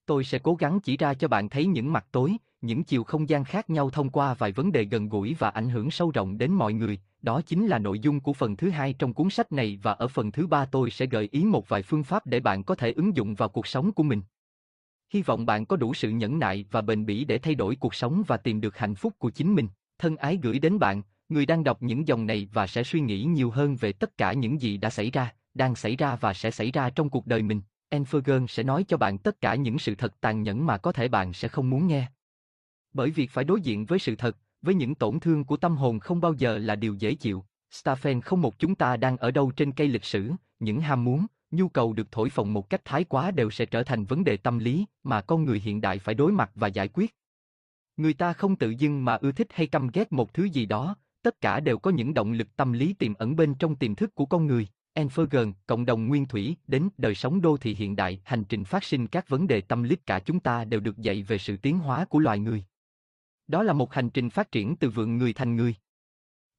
Tôi 0.06 0.24
sẽ 0.24 0.40
cố 0.40 0.56
gắng 0.56 0.80
chỉ 0.80 0.98
ra 0.98 1.14
cho 1.14 1.28
bạn 1.28 1.50
thấy 1.50 1.66
những 1.66 1.94
mặt 1.94 2.08
tối, 2.12 2.38
những 2.62 2.84
chiều 2.84 3.04
không 3.04 3.30
gian 3.30 3.44
khác 3.44 3.70
nhau 3.70 3.90
thông 3.90 4.10
qua 4.10 4.34
vài 4.34 4.52
vấn 4.52 4.72
đề 4.72 4.84
gần 4.84 5.10
gũi 5.10 5.36
và 5.40 5.50
ảnh 5.50 5.70
hưởng 5.70 5.92
sâu 5.92 6.12
rộng 6.12 6.38
đến 6.38 6.52
mọi 6.52 6.74
người, 6.74 7.00
đó 7.28 7.42
chính 7.42 7.68
là 7.68 7.80
nội 7.80 8.00
dung 8.00 8.20
của 8.20 8.34
phần 8.34 8.56
thứ 8.56 8.70
hai 8.70 8.94
trong 8.94 9.14
cuốn 9.14 9.30
sách 9.30 9.52
này 9.52 9.80
và 9.84 9.92
ở 9.92 10.08
phần 10.08 10.32
thứ 10.32 10.48
ba 10.48 10.66
tôi 10.66 10.92
sẽ 10.92 11.06
gợi 11.06 11.30
ý 11.32 11.46
một 11.46 11.70
vài 11.70 11.84
phương 11.84 12.04
pháp 12.04 12.28
để 12.28 12.40
bạn 12.40 12.64
có 12.64 12.76
thể 12.76 12.92
ứng 12.92 13.16
dụng 13.16 13.36
vào 13.36 13.50
cuộc 13.50 13.68
sống 13.68 13.92
của 13.92 14.04
mình. 14.04 14.22
Hy 15.14 15.22
vọng 15.22 15.46
bạn 15.46 15.66
có 15.66 15.76
đủ 15.78 15.94
sự 15.94 16.10
nhẫn 16.10 16.40
nại 16.40 16.66
và 16.72 16.82
bền 16.82 17.06
bỉ 17.06 17.26
để 17.26 17.38
thay 17.38 17.56
đổi 17.56 17.76
cuộc 17.76 17.96
sống 17.96 18.24
và 18.28 18.38
tìm 18.38 18.62
được 18.62 18.78
hạnh 18.78 18.96
phúc 18.96 19.14
của 19.20 19.30
chính 19.30 19.56
mình. 19.56 19.68
Thân 20.00 20.18
ái 20.18 20.40
gửi 20.44 20.60
đến 20.60 20.80
bạn, 20.80 21.02
người 21.30 21.46
đang 21.46 21.64
đọc 21.64 21.84
những 21.84 22.08
dòng 22.08 22.26
này 22.26 22.50
và 22.54 22.68
sẽ 22.68 22.84
suy 22.84 23.00
nghĩ 23.00 23.24
nhiều 23.24 23.50
hơn 23.50 23.76
về 23.76 23.92
tất 23.94 24.18
cả 24.18 24.34
những 24.34 24.62
gì 24.62 24.78
đã 24.78 24.90
xảy 24.90 25.12
ra, 25.12 25.34
đang 25.54 25.76
xảy 25.76 25.96
ra 25.96 26.16
và 26.16 26.34
sẽ 26.34 26.52
xảy 26.52 26.72
ra 26.72 26.90
trong 26.90 27.10
cuộc 27.10 27.28
đời 27.28 27.42
mình. 27.42 27.62
Enfergen 27.90 28.48
sẽ 28.48 28.64
nói 28.64 28.86
cho 28.88 28.98
bạn 28.98 29.18
tất 29.18 29.42
cả 29.42 29.56
những 29.56 29.80
sự 29.80 29.96
thật 29.96 30.14
tàn 30.22 30.44
nhẫn 30.44 30.66
mà 30.66 30.78
có 30.78 30.92
thể 30.92 31.08
bạn 31.08 31.34
sẽ 31.34 31.48
không 31.48 31.70
muốn 31.70 31.88
nghe. 31.88 32.08
Bởi 32.94 33.10
việc 33.10 33.32
phải 33.32 33.44
đối 33.44 33.62
diện 33.62 33.86
với 33.86 34.00
sự 34.00 34.16
thật, 34.16 34.38
với 34.62 34.76
những 34.76 34.96
tổn 34.96 35.20
thương 35.20 35.44
của 35.44 35.58
tâm 35.58 35.78
hồn 35.78 36.00
không 36.00 36.22
bao 36.22 36.34
giờ 36.34 36.58
là 36.58 36.76
điều 36.76 36.94
dễ 36.94 37.14
chịu. 37.14 37.46
Staffen 37.72 38.22
không 38.22 38.42
một 38.42 38.60
chúng 38.60 38.76
ta 38.76 38.98
đang 38.98 39.18
ở 39.18 39.32
đâu 39.32 39.52
trên 39.52 39.72
cây 39.72 39.88
lịch 39.88 40.04
sử, 40.04 40.32
những 40.60 40.82
ham 40.82 41.04
muốn, 41.04 41.26
nhu 41.52 41.70
cầu 41.70 41.94
được 41.94 42.12
thổi 42.12 42.30
phồng 42.30 42.54
một 42.54 42.70
cách 42.70 42.82
thái 42.86 43.04
quá 43.04 43.32
đều 43.32 43.50
sẽ 43.50 43.66
trở 43.66 43.84
thành 43.84 44.06
vấn 44.06 44.24
đề 44.24 44.38
tâm 44.38 44.60
lý 44.60 44.86
mà 45.04 45.22
con 45.22 45.46
người 45.46 45.60
hiện 45.60 45.82
đại 45.82 46.00
phải 46.00 46.16
đối 46.16 46.32
mặt 46.32 46.52
và 46.56 46.68
giải 46.68 46.88
quyết. 46.88 47.16
Người 47.98 48.14
ta 48.14 48.34
không 48.34 48.56
tự 48.56 48.70
dưng 48.70 49.06
mà 49.06 49.16
ưa 49.16 49.32
thích 49.32 49.48
hay 49.54 49.68
căm 49.68 49.90
ghét 49.94 50.14
một 50.14 50.34
thứ 50.34 50.44
gì 50.44 50.66
đó, 50.66 50.96
tất 51.22 51.42
cả 51.42 51.60
đều 51.60 51.78
có 51.78 51.92
những 51.92 52.14
động 52.14 52.32
lực 52.32 52.56
tâm 52.56 52.74
lý 52.74 52.94
tiềm 52.94 53.14
ẩn 53.14 53.36
bên 53.36 53.56
trong 53.56 53.76
tiềm 53.76 53.96
thức 53.96 54.16
của 54.16 54.26
con 54.26 54.48
người. 54.48 54.68
Enfergen, 54.94 55.54
cộng 55.68 55.86
đồng 55.86 56.08
nguyên 56.08 56.26
thủy, 56.26 56.56
đến 56.68 56.90
đời 56.98 57.16
sống 57.16 57.42
đô 57.42 57.58
thị 57.58 57.76
hiện 57.76 57.96
đại, 57.96 58.22
hành 58.24 58.44
trình 58.44 58.64
phát 58.64 58.84
sinh 58.84 59.08
các 59.08 59.30
vấn 59.30 59.48
đề 59.48 59.62
tâm 59.62 59.84
lý 59.84 59.96
cả 59.96 60.20
chúng 60.20 60.40
ta 60.40 60.66
đều 60.66 60.80
được 60.80 60.98
dạy 60.98 61.24
về 61.24 61.38
sự 61.38 61.58
tiến 61.58 61.80
hóa 61.80 62.06
của 62.06 62.20
loài 62.20 62.40
người. 62.40 62.64
Đó 63.48 63.64
là 63.64 63.74
một 63.74 63.94
hành 63.94 64.10
trình 64.10 64.30
phát 64.30 64.52
triển 64.52 64.76
từ 64.76 64.90
vượng 64.90 65.18
người 65.18 65.34
thành 65.34 65.56
người. 65.56 65.76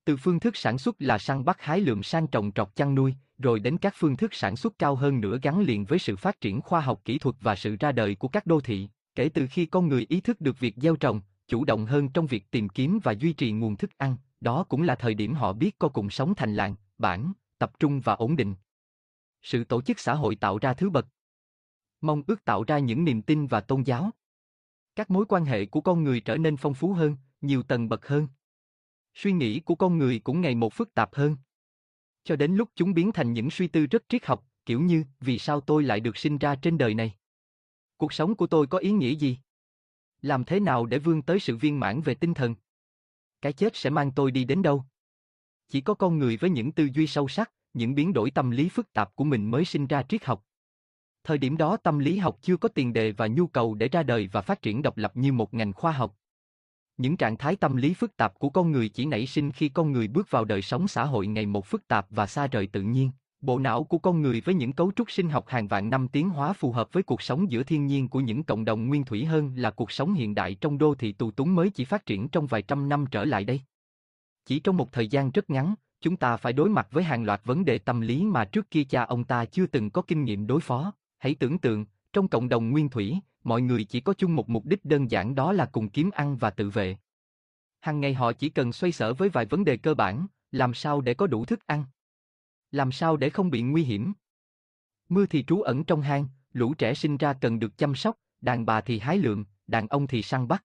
Từ 0.04 0.16
phương 0.16 0.40
thức 0.40 0.56
sản 0.56 0.78
xuất 0.78 0.96
là 0.98 1.18
săn 1.18 1.44
bắt 1.44 1.62
hái 1.62 1.80
lượm 1.80 2.02
sang 2.02 2.26
trồng 2.26 2.52
trọt 2.52 2.76
chăn 2.76 2.94
nuôi, 2.94 3.14
rồi 3.38 3.60
đến 3.60 3.78
các 3.78 3.94
phương 3.96 4.16
thức 4.16 4.34
sản 4.34 4.56
xuất 4.56 4.78
cao 4.78 4.94
hơn 4.94 5.20
nữa 5.20 5.38
gắn 5.42 5.60
liền 5.60 5.84
với 5.84 5.98
sự 5.98 6.16
phát 6.16 6.40
triển 6.40 6.60
khoa 6.60 6.80
học 6.80 7.00
kỹ 7.04 7.18
thuật 7.18 7.36
và 7.40 7.56
sự 7.56 7.76
ra 7.80 7.92
đời 7.92 8.14
của 8.14 8.28
các 8.28 8.46
đô 8.46 8.60
thị, 8.60 8.88
kể 9.14 9.28
từ 9.28 9.46
khi 9.50 9.66
con 9.66 9.88
người 9.88 10.06
ý 10.08 10.20
thức 10.20 10.40
được 10.40 10.60
việc 10.60 10.74
gieo 10.76 10.96
trồng, 10.96 11.20
chủ 11.48 11.64
động 11.64 11.86
hơn 11.86 12.08
trong 12.08 12.26
việc 12.26 12.50
tìm 12.50 12.68
kiếm 12.68 12.98
và 13.02 13.12
duy 13.12 13.32
trì 13.32 13.52
nguồn 13.52 13.76
thức 13.76 13.90
ăn, 13.98 14.16
đó 14.40 14.64
cũng 14.68 14.82
là 14.82 14.94
thời 14.94 15.14
điểm 15.14 15.34
họ 15.34 15.52
biết 15.52 15.78
có 15.78 15.88
cùng 15.88 16.10
sống 16.10 16.34
thành 16.34 16.54
làng, 16.54 16.74
bản, 16.98 17.32
tập 17.58 17.72
trung 17.80 18.00
và 18.00 18.14
ổn 18.14 18.36
định. 18.36 18.54
Sự 19.42 19.64
tổ 19.64 19.82
chức 19.82 19.98
xã 19.98 20.14
hội 20.14 20.36
tạo 20.36 20.58
ra 20.58 20.74
thứ 20.74 20.90
bậc. 20.90 21.06
Mong 22.00 22.22
ước 22.26 22.44
tạo 22.44 22.64
ra 22.64 22.78
những 22.78 23.04
niềm 23.04 23.22
tin 23.22 23.46
và 23.46 23.60
tôn 23.60 23.82
giáo. 23.82 24.10
Các 24.98 25.10
mối 25.10 25.26
quan 25.28 25.44
hệ 25.44 25.66
của 25.66 25.80
con 25.80 26.04
người 26.04 26.20
trở 26.20 26.36
nên 26.36 26.56
phong 26.56 26.74
phú 26.74 26.92
hơn, 26.92 27.16
nhiều 27.40 27.62
tầng 27.62 27.88
bậc 27.88 28.06
hơn. 28.06 28.28
Suy 29.14 29.32
nghĩ 29.32 29.60
của 29.60 29.74
con 29.74 29.98
người 29.98 30.18
cũng 30.18 30.40
ngày 30.40 30.54
một 30.54 30.74
phức 30.74 30.94
tạp 30.94 31.14
hơn. 31.14 31.36
Cho 32.24 32.36
đến 32.36 32.54
lúc 32.54 32.70
chúng 32.74 32.94
biến 32.94 33.12
thành 33.12 33.32
những 33.32 33.50
suy 33.50 33.68
tư 33.68 33.86
rất 33.86 34.02
triết 34.08 34.26
học, 34.26 34.44
kiểu 34.66 34.80
như, 34.80 35.04
vì 35.20 35.38
sao 35.38 35.60
tôi 35.60 35.82
lại 35.82 36.00
được 36.00 36.16
sinh 36.16 36.38
ra 36.38 36.56
trên 36.56 36.78
đời 36.78 36.94
này? 36.94 37.14
Cuộc 37.96 38.12
sống 38.12 38.34
của 38.34 38.46
tôi 38.46 38.66
có 38.66 38.78
ý 38.78 38.90
nghĩa 38.90 39.14
gì? 39.14 39.38
Làm 40.22 40.44
thế 40.44 40.60
nào 40.60 40.86
để 40.86 40.98
vươn 40.98 41.22
tới 41.22 41.40
sự 41.40 41.56
viên 41.56 41.80
mãn 41.80 42.00
về 42.00 42.14
tinh 42.14 42.34
thần? 42.34 42.54
Cái 43.40 43.52
chết 43.52 43.76
sẽ 43.76 43.90
mang 43.90 44.12
tôi 44.12 44.30
đi 44.30 44.44
đến 44.44 44.62
đâu? 44.62 44.84
Chỉ 45.68 45.80
có 45.80 45.94
con 45.94 46.18
người 46.18 46.36
với 46.36 46.50
những 46.50 46.72
tư 46.72 46.88
duy 46.94 47.06
sâu 47.06 47.28
sắc, 47.28 47.52
những 47.74 47.94
biến 47.94 48.12
đổi 48.12 48.30
tâm 48.30 48.50
lý 48.50 48.68
phức 48.68 48.92
tạp 48.92 49.16
của 49.16 49.24
mình 49.24 49.50
mới 49.50 49.64
sinh 49.64 49.86
ra 49.86 50.02
triết 50.02 50.24
học. 50.24 50.44
Thời 51.24 51.38
điểm 51.38 51.56
đó 51.56 51.76
tâm 51.76 51.98
lý 51.98 52.18
học 52.18 52.38
chưa 52.42 52.56
có 52.56 52.68
tiền 52.68 52.92
đề 52.92 53.12
và 53.12 53.26
nhu 53.26 53.46
cầu 53.46 53.74
để 53.74 53.88
ra 53.88 54.02
đời 54.02 54.28
và 54.32 54.40
phát 54.40 54.62
triển 54.62 54.82
độc 54.82 54.96
lập 54.96 55.16
như 55.16 55.32
một 55.32 55.54
ngành 55.54 55.72
khoa 55.72 55.92
học. 55.92 56.14
Những 56.96 57.16
trạng 57.16 57.36
thái 57.36 57.56
tâm 57.56 57.76
lý 57.76 57.94
phức 57.94 58.16
tạp 58.16 58.38
của 58.38 58.50
con 58.50 58.72
người 58.72 58.88
chỉ 58.88 59.06
nảy 59.06 59.26
sinh 59.26 59.52
khi 59.52 59.68
con 59.68 59.92
người 59.92 60.08
bước 60.08 60.30
vào 60.30 60.44
đời 60.44 60.62
sống 60.62 60.88
xã 60.88 61.04
hội 61.04 61.26
ngày 61.26 61.46
một 61.46 61.66
phức 61.66 61.88
tạp 61.88 62.06
và 62.10 62.26
xa 62.26 62.46
rời 62.46 62.66
tự 62.66 62.82
nhiên. 62.82 63.10
Bộ 63.40 63.58
não 63.58 63.84
của 63.84 63.98
con 63.98 64.22
người 64.22 64.40
với 64.40 64.54
những 64.54 64.72
cấu 64.72 64.92
trúc 64.96 65.10
sinh 65.10 65.30
học 65.30 65.48
hàng 65.48 65.68
vạn 65.68 65.90
năm 65.90 66.08
tiến 66.08 66.30
hóa 66.30 66.52
phù 66.52 66.72
hợp 66.72 66.92
với 66.92 67.02
cuộc 67.02 67.22
sống 67.22 67.50
giữa 67.50 67.62
thiên 67.62 67.86
nhiên 67.86 68.08
của 68.08 68.20
những 68.20 68.44
cộng 68.44 68.64
đồng 68.64 68.86
nguyên 68.86 69.04
thủy 69.04 69.24
hơn 69.24 69.52
là 69.56 69.70
cuộc 69.70 69.92
sống 69.92 70.14
hiện 70.14 70.34
đại 70.34 70.54
trong 70.54 70.78
đô 70.78 70.94
thị 70.94 71.12
tù 71.12 71.30
túng 71.30 71.54
mới 71.54 71.70
chỉ 71.70 71.84
phát 71.84 72.06
triển 72.06 72.28
trong 72.28 72.46
vài 72.46 72.62
trăm 72.62 72.88
năm 72.88 73.04
trở 73.10 73.24
lại 73.24 73.44
đây. 73.44 73.60
Chỉ 74.46 74.60
trong 74.60 74.76
một 74.76 74.92
thời 74.92 75.08
gian 75.08 75.30
rất 75.30 75.50
ngắn, 75.50 75.74
chúng 76.00 76.16
ta 76.16 76.36
phải 76.36 76.52
đối 76.52 76.68
mặt 76.68 76.88
với 76.90 77.04
hàng 77.04 77.24
loạt 77.24 77.40
vấn 77.44 77.64
đề 77.64 77.78
tâm 77.78 78.00
lý 78.00 78.24
mà 78.24 78.44
trước 78.44 78.70
kia 78.70 78.84
cha 78.84 79.02
ông 79.02 79.24
ta 79.24 79.44
chưa 79.44 79.66
từng 79.66 79.90
có 79.90 80.02
kinh 80.02 80.24
nghiệm 80.24 80.46
đối 80.46 80.60
phó. 80.60 80.92
Hãy 81.18 81.34
tưởng 81.34 81.58
tượng, 81.58 81.86
trong 82.12 82.28
cộng 82.28 82.48
đồng 82.48 82.70
nguyên 82.70 82.88
thủy, 82.88 83.18
mọi 83.44 83.62
người 83.62 83.84
chỉ 83.84 84.00
có 84.00 84.14
chung 84.14 84.36
một 84.36 84.48
mục 84.48 84.64
đích 84.66 84.84
đơn 84.84 85.10
giản 85.10 85.34
đó 85.34 85.52
là 85.52 85.66
cùng 85.66 85.90
kiếm 85.90 86.10
ăn 86.10 86.36
và 86.36 86.50
tự 86.50 86.70
vệ. 86.70 86.96
Hàng 87.80 88.00
ngày 88.00 88.14
họ 88.14 88.32
chỉ 88.32 88.48
cần 88.48 88.72
xoay 88.72 88.92
sở 88.92 89.14
với 89.14 89.28
vài 89.28 89.44
vấn 89.44 89.64
đề 89.64 89.76
cơ 89.76 89.94
bản, 89.94 90.26
làm 90.52 90.74
sao 90.74 91.00
để 91.00 91.14
có 91.14 91.26
đủ 91.26 91.44
thức 91.44 91.66
ăn? 91.66 91.84
Làm 92.70 92.92
sao 92.92 93.16
để 93.16 93.30
không 93.30 93.50
bị 93.50 93.62
nguy 93.62 93.84
hiểm? 93.84 94.12
Mưa 95.08 95.26
thì 95.26 95.44
trú 95.44 95.60
ẩn 95.62 95.84
trong 95.84 96.02
hang, 96.02 96.26
lũ 96.52 96.74
trẻ 96.74 96.94
sinh 96.94 97.16
ra 97.16 97.32
cần 97.32 97.58
được 97.58 97.78
chăm 97.78 97.94
sóc, 97.94 98.16
đàn 98.40 98.66
bà 98.66 98.80
thì 98.80 98.98
hái 98.98 99.18
lượm, 99.18 99.44
đàn 99.66 99.88
ông 99.88 100.06
thì 100.06 100.22
săn 100.22 100.48
bắt. 100.48 100.64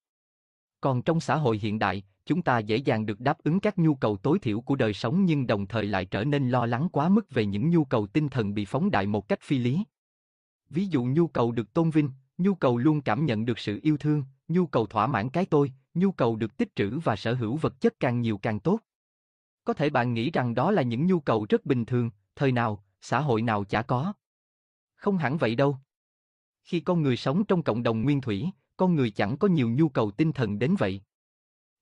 Còn 0.81 1.01
trong 1.01 1.19
xã 1.19 1.35
hội 1.35 1.57
hiện 1.57 1.79
đại, 1.79 2.03
chúng 2.25 2.41
ta 2.41 2.59
dễ 2.59 2.77
dàng 2.77 3.05
được 3.05 3.19
đáp 3.19 3.37
ứng 3.43 3.59
các 3.59 3.77
nhu 3.77 3.95
cầu 3.95 4.17
tối 4.17 4.39
thiểu 4.39 4.61
của 4.61 4.75
đời 4.75 4.93
sống 4.93 5.25
nhưng 5.25 5.47
đồng 5.47 5.67
thời 5.67 5.85
lại 5.85 6.05
trở 6.05 6.23
nên 6.23 6.49
lo 6.49 6.65
lắng 6.65 6.89
quá 6.91 7.09
mức 7.09 7.31
về 7.31 7.45
những 7.45 7.69
nhu 7.69 7.85
cầu 7.85 8.07
tinh 8.07 8.29
thần 8.29 8.53
bị 8.53 8.65
phóng 8.65 8.91
đại 8.91 9.05
một 9.05 9.27
cách 9.27 9.39
phi 9.41 9.57
lý. 9.57 9.83
Ví 10.73 10.85
dụ 10.85 11.03
nhu 11.03 11.27
cầu 11.27 11.51
được 11.51 11.73
tôn 11.73 11.89
vinh, 11.89 12.09
nhu 12.37 12.55
cầu 12.55 12.77
luôn 12.77 13.01
cảm 13.01 13.25
nhận 13.25 13.45
được 13.45 13.59
sự 13.59 13.79
yêu 13.83 13.97
thương, 13.97 14.23
nhu 14.47 14.65
cầu 14.65 14.85
thỏa 14.85 15.07
mãn 15.07 15.29
cái 15.29 15.45
tôi, 15.45 15.73
nhu 15.93 16.11
cầu 16.11 16.35
được 16.35 16.57
tích 16.57 16.75
trữ 16.75 16.99
và 16.99 17.15
sở 17.15 17.33
hữu 17.33 17.57
vật 17.57 17.81
chất 17.81 17.99
càng 17.99 18.21
nhiều 18.21 18.37
càng 18.37 18.59
tốt. 18.59 18.79
Có 19.63 19.73
thể 19.73 19.89
bạn 19.89 20.13
nghĩ 20.13 20.31
rằng 20.31 20.55
đó 20.55 20.71
là 20.71 20.81
những 20.81 21.05
nhu 21.05 21.19
cầu 21.19 21.45
rất 21.49 21.65
bình 21.65 21.85
thường, 21.85 22.09
thời 22.35 22.51
nào, 22.51 22.83
xã 23.01 23.19
hội 23.19 23.41
nào 23.41 23.63
chả 23.63 23.81
có. 23.81 24.13
Không 24.95 25.17
hẳn 25.17 25.37
vậy 25.37 25.55
đâu. 25.55 25.77
Khi 26.63 26.79
con 26.79 27.01
người 27.01 27.17
sống 27.17 27.45
trong 27.45 27.63
cộng 27.63 27.83
đồng 27.83 28.01
nguyên 28.01 28.21
thủy, 28.21 28.49
con 28.77 28.95
người 28.95 29.11
chẳng 29.11 29.37
có 29.37 29.47
nhiều 29.47 29.69
nhu 29.69 29.89
cầu 29.89 30.11
tinh 30.11 30.31
thần 30.31 30.59
đến 30.59 30.75
vậy. 30.79 31.01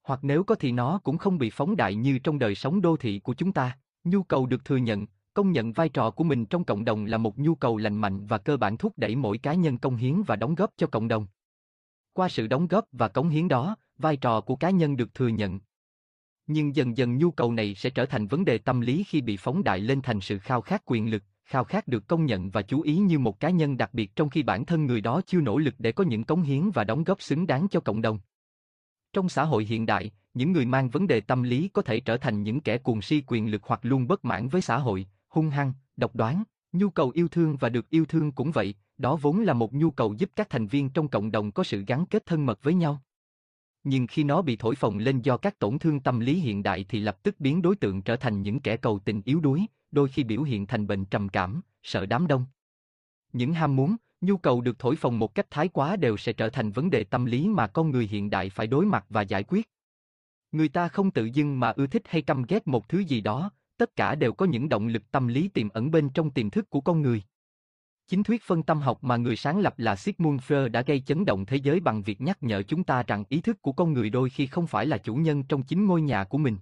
Hoặc 0.03 0.19
nếu 0.23 0.43
có 0.43 0.55
thì 0.55 0.71
nó 0.71 0.99
cũng 1.03 1.17
không 1.17 1.37
bị 1.37 1.49
phóng 1.49 1.75
đại 1.75 1.95
như 1.95 2.19
trong 2.19 2.39
đời 2.39 2.55
sống 2.55 2.81
đô 2.81 2.97
thị 2.97 3.19
của 3.19 3.33
chúng 3.33 3.53
ta. 3.53 3.77
Nhu 4.03 4.23
cầu 4.23 4.45
được 4.45 4.65
thừa 4.65 4.77
nhận, 4.77 5.05
công 5.33 5.51
nhận 5.51 5.73
vai 5.73 5.89
trò 5.89 6.11
của 6.11 6.23
mình 6.23 6.45
trong 6.45 6.63
cộng 6.63 6.85
đồng 6.85 7.05
là 7.05 7.17
một 7.17 7.39
nhu 7.39 7.55
cầu 7.55 7.77
lành 7.77 7.95
mạnh 7.95 8.25
và 8.25 8.37
cơ 8.37 8.57
bản 8.57 8.77
thúc 8.77 8.93
đẩy 8.97 9.15
mỗi 9.15 9.37
cá 9.37 9.53
nhân 9.53 9.77
công 9.77 9.95
hiến 9.95 10.21
và 10.23 10.35
đóng 10.35 10.55
góp 10.55 10.71
cho 10.77 10.87
cộng 10.87 11.07
đồng. 11.07 11.27
Qua 12.13 12.29
sự 12.29 12.47
đóng 12.47 12.67
góp 12.67 12.85
và 12.91 13.07
cống 13.07 13.29
hiến 13.29 13.47
đó, 13.47 13.75
vai 13.97 14.17
trò 14.17 14.41
của 14.41 14.55
cá 14.55 14.69
nhân 14.69 14.97
được 14.97 15.13
thừa 15.13 15.27
nhận. 15.27 15.59
Nhưng 16.47 16.75
dần 16.75 16.97
dần 16.97 17.17
nhu 17.17 17.31
cầu 17.31 17.51
này 17.51 17.75
sẽ 17.75 17.89
trở 17.89 18.05
thành 18.05 18.27
vấn 18.27 18.45
đề 18.45 18.57
tâm 18.57 18.81
lý 18.81 19.03
khi 19.07 19.21
bị 19.21 19.37
phóng 19.37 19.63
đại 19.63 19.79
lên 19.79 20.01
thành 20.01 20.21
sự 20.21 20.39
khao 20.39 20.61
khát 20.61 20.81
quyền 20.85 21.11
lực, 21.11 21.23
khao 21.45 21.63
khát 21.63 21.87
được 21.87 22.07
công 22.07 22.25
nhận 22.25 22.49
và 22.49 22.61
chú 22.61 22.81
ý 22.81 22.97
như 22.97 23.19
một 23.19 23.39
cá 23.39 23.49
nhân 23.49 23.77
đặc 23.77 23.89
biệt 23.93 24.15
trong 24.15 24.29
khi 24.29 24.43
bản 24.43 24.65
thân 24.65 24.85
người 24.85 25.01
đó 25.01 25.21
chưa 25.25 25.41
nỗ 25.41 25.57
lực 25.57 25.75
để 25.77 25.91
có 25.91 26.03
những 26.03 26.23
cống 26.23 26.41
hiến 26.41 26.71
và 26.71 26.83
đóng 26.83 27.03
góp 27.03 27.21
xứng 27.21 27.47
đáng 27.47 27.67
cho 27.71 27.79
cộng 27.79 28.01
đồng. 28.01 28.19
Trong 29.13 29.29
xã 29.29 29.43
hội 29.43 29.65
hiện 29.65 29.85
đại, 29.85 30.11
những 30.33 30.51
người 30.51 30.65
mang 30.65 30.89
vấn 30.89 31.07
đề 31.07 31.21
tâm 31.21 31.43
lý 31.43 31.67
có 31.67 31.81
thể 31.81 31.99
trở 31.99 32.17
thành 32.17 32.43
những 32.43 32.61
kẻ 32.61 32.77
cuồng 32.77 33.01
si 33.01 33.23
quyền 33.27 33.51
lực 33.51 33.63
hoặc 33.63 33.79
luôn 33.83 34.07
bất 34.07 34.25
mãn 34.25 34.47
với 34.47 34.61
xã 34.61 34.77
hội, 34.77 35.07
hung 35.31 35.49
hăng, 35.49 35.73
độc 35.97 36.15
đoán. 36.15 36.43
Nhu 36.71 36.89
cầu 36.89 37.11
yêu 37.13 37.27
thương 37.27 37.57
và 37.57 37.69
được 37.69 37.89
yêu 37.89 38.05
thương 38.05 38.31
cũng 38.31 38.51
vậy, 38.51 38.75
đó 38.97 39.15
vốn 39.15 39.39
là 39.39 39.53
một 39.53 39.73
nhu 39.73 39.91
cầu 39.91 40.13
giúp 40.13 40.29
các 40.35 40.49
thành 40.49 40.67
viên 40.67 40.89
trong 40.89 41.07
cộng 41.07 41.31
đồng 41.31 41.51
có 41.51 41.63
sự 41.63 41.83
gắn 41.87 42.05
kết 42.05 42.25
thân 42.25 42.45
mật 42.45 42.63
với 42.63 42.73
nhau. 42.73 43.01
Nhưng 43.83 44.07
khi 44.07 44.23
nó 44.23 44.41
bị 44.41 44.55
thổi 44.55 44.75
phồng 44.75 44.97
lên 44.97 45.21
do 45.21 45.37
các 45.37 45.59
tổn 45.59 45.79
thương 45.79 45.99
tâm 45.99 46.19
lý 46.19 46.39
hiện 46.39 46.63
đại 46.63 46.85
thì 46.89 46.99
lập 46.99 47.23
tức 47.23 47.35
biến 47.39 47.61
đối 47.61 47.75
tượng 47.75 48.01
trở 48.01 48.15
thành 48.15 48.41
những 48.41 48.59
kẻ 48.59 48.77
cầu 48.77 48.99
tình 48.99 49.21
yếu 49.25 49.39
đuối, 49.39 49.65
đôi 49.91 50.07
khi 50.09 50.23
biểu 50.23 50.43
hiện 50.43 50.67
thành 50.67 50.87
bệnh 50.87 51.05
trầm 51.05 51.29
cảm, 51.29 51.61
sợ 51.83 52.05
đám 52.05 52.27
đông. 52.27 52.45
Những 53.33 53.53
ham 53.53 53.75
muốn, 53.75 53.95
nhu 54.21 54.37
cầu 54.37 54.61
được 54.61 54.79
thổi 54.79 54.95
phồng 54.95 55.19
một 55.19 55.35
cách 55.35 55.47
thái 55.49 55.67
quá 55.67 55.95
đều 55.95 56.17
sẽ 56.17 56.33
trở 56.33 56.49
thành 56.49 56.71
vấn 56.71 56.89
đề 56.89 57.03
tâm 57.03 57.25
lý 57.25 57.47
mà 57.47 57.67
con 57.67 57.91
người 57.91 58.07
hiện 58.07 58.29
đại 58.29 58.49
phải 58.49 58.67
đối 58.67 58.85
mặt 58.85 59.05
và 59.09 59.21
giải 59.21 59.43
quyết. 59.43 59.69
Người 60.51 60.69
ta 60.69 60.87
không 60.87 61.11
tự 61.11 61.25
dưng 61.25 61.59
mà 61.59 61.69
ưa 61.69 61.87
thích 61.87 62.03
hay 62.05 62.21
căm 62.21 62.43
ghét 62.43 62.67
một 62.67 62.89
thứ 62.89 62.99
gì 62.99 63.21
đó, 63.21 63.51
tất 63.81 63.95
cả 63.95 64.15
đều 64.15 64.33
có 64.33 64.45
những 64.45 64.69
động 64.69 64.87
lực 64.87 65.11
tâm 65.11 65.27
lý 65.27 65.47
tiềm 65.47 65.69
ẩn 65.69 65.91
bên 65.91 66.09
trong 66.09 66.31
tiềm 66.31 66.49
thức 66.49 66.69
của 66.69 66.81
con 66.81 67.01
người. 67.01 67.23
Chính 68.07 68.23
thuyết 68.23 68.43
phân 68.43 68.63
tâm 68.63 68.79
học 68.79 69.03
mà 69.03 69.17
người 69.17 69.35
sáng 69.35 69.59
lập 69.59 69.79
là 69.79 69.95
Sigmund 69.95 70.41
Freud 70.41 70.71
đã 70.71 70.81
gây 70.81 70.99
chấn 70.99 71.25
động 71.25 71.45
thế 71.45 71.57
giới 71.57 71.79
bằng 71.79 72.01
việc 72.01 72.21
nhắc 72.21 72.43
nhở 72.43 72.63
chúng 72.63 72.83
ta 72.83 73.03
rằng 73.03 73.23
ý 73.29 73.41
thức 73.41 73.61
của 73.61 73.71
con 73.71 73.93
người 73.93 74.09
đôi 74.09 74.29
khi 74.29 74.47
không 74.47 74.67
phải 74.67 74.85
là 74.85 74.97
chủ 74.97 75.15
nhân 75.15 75.43
trong 75.43 75.63
chính 75.63 75.85
ngôi 75.85 76.01
nhà 76.01 76.23
của 76.23 76.37
mình. 76.37 76.57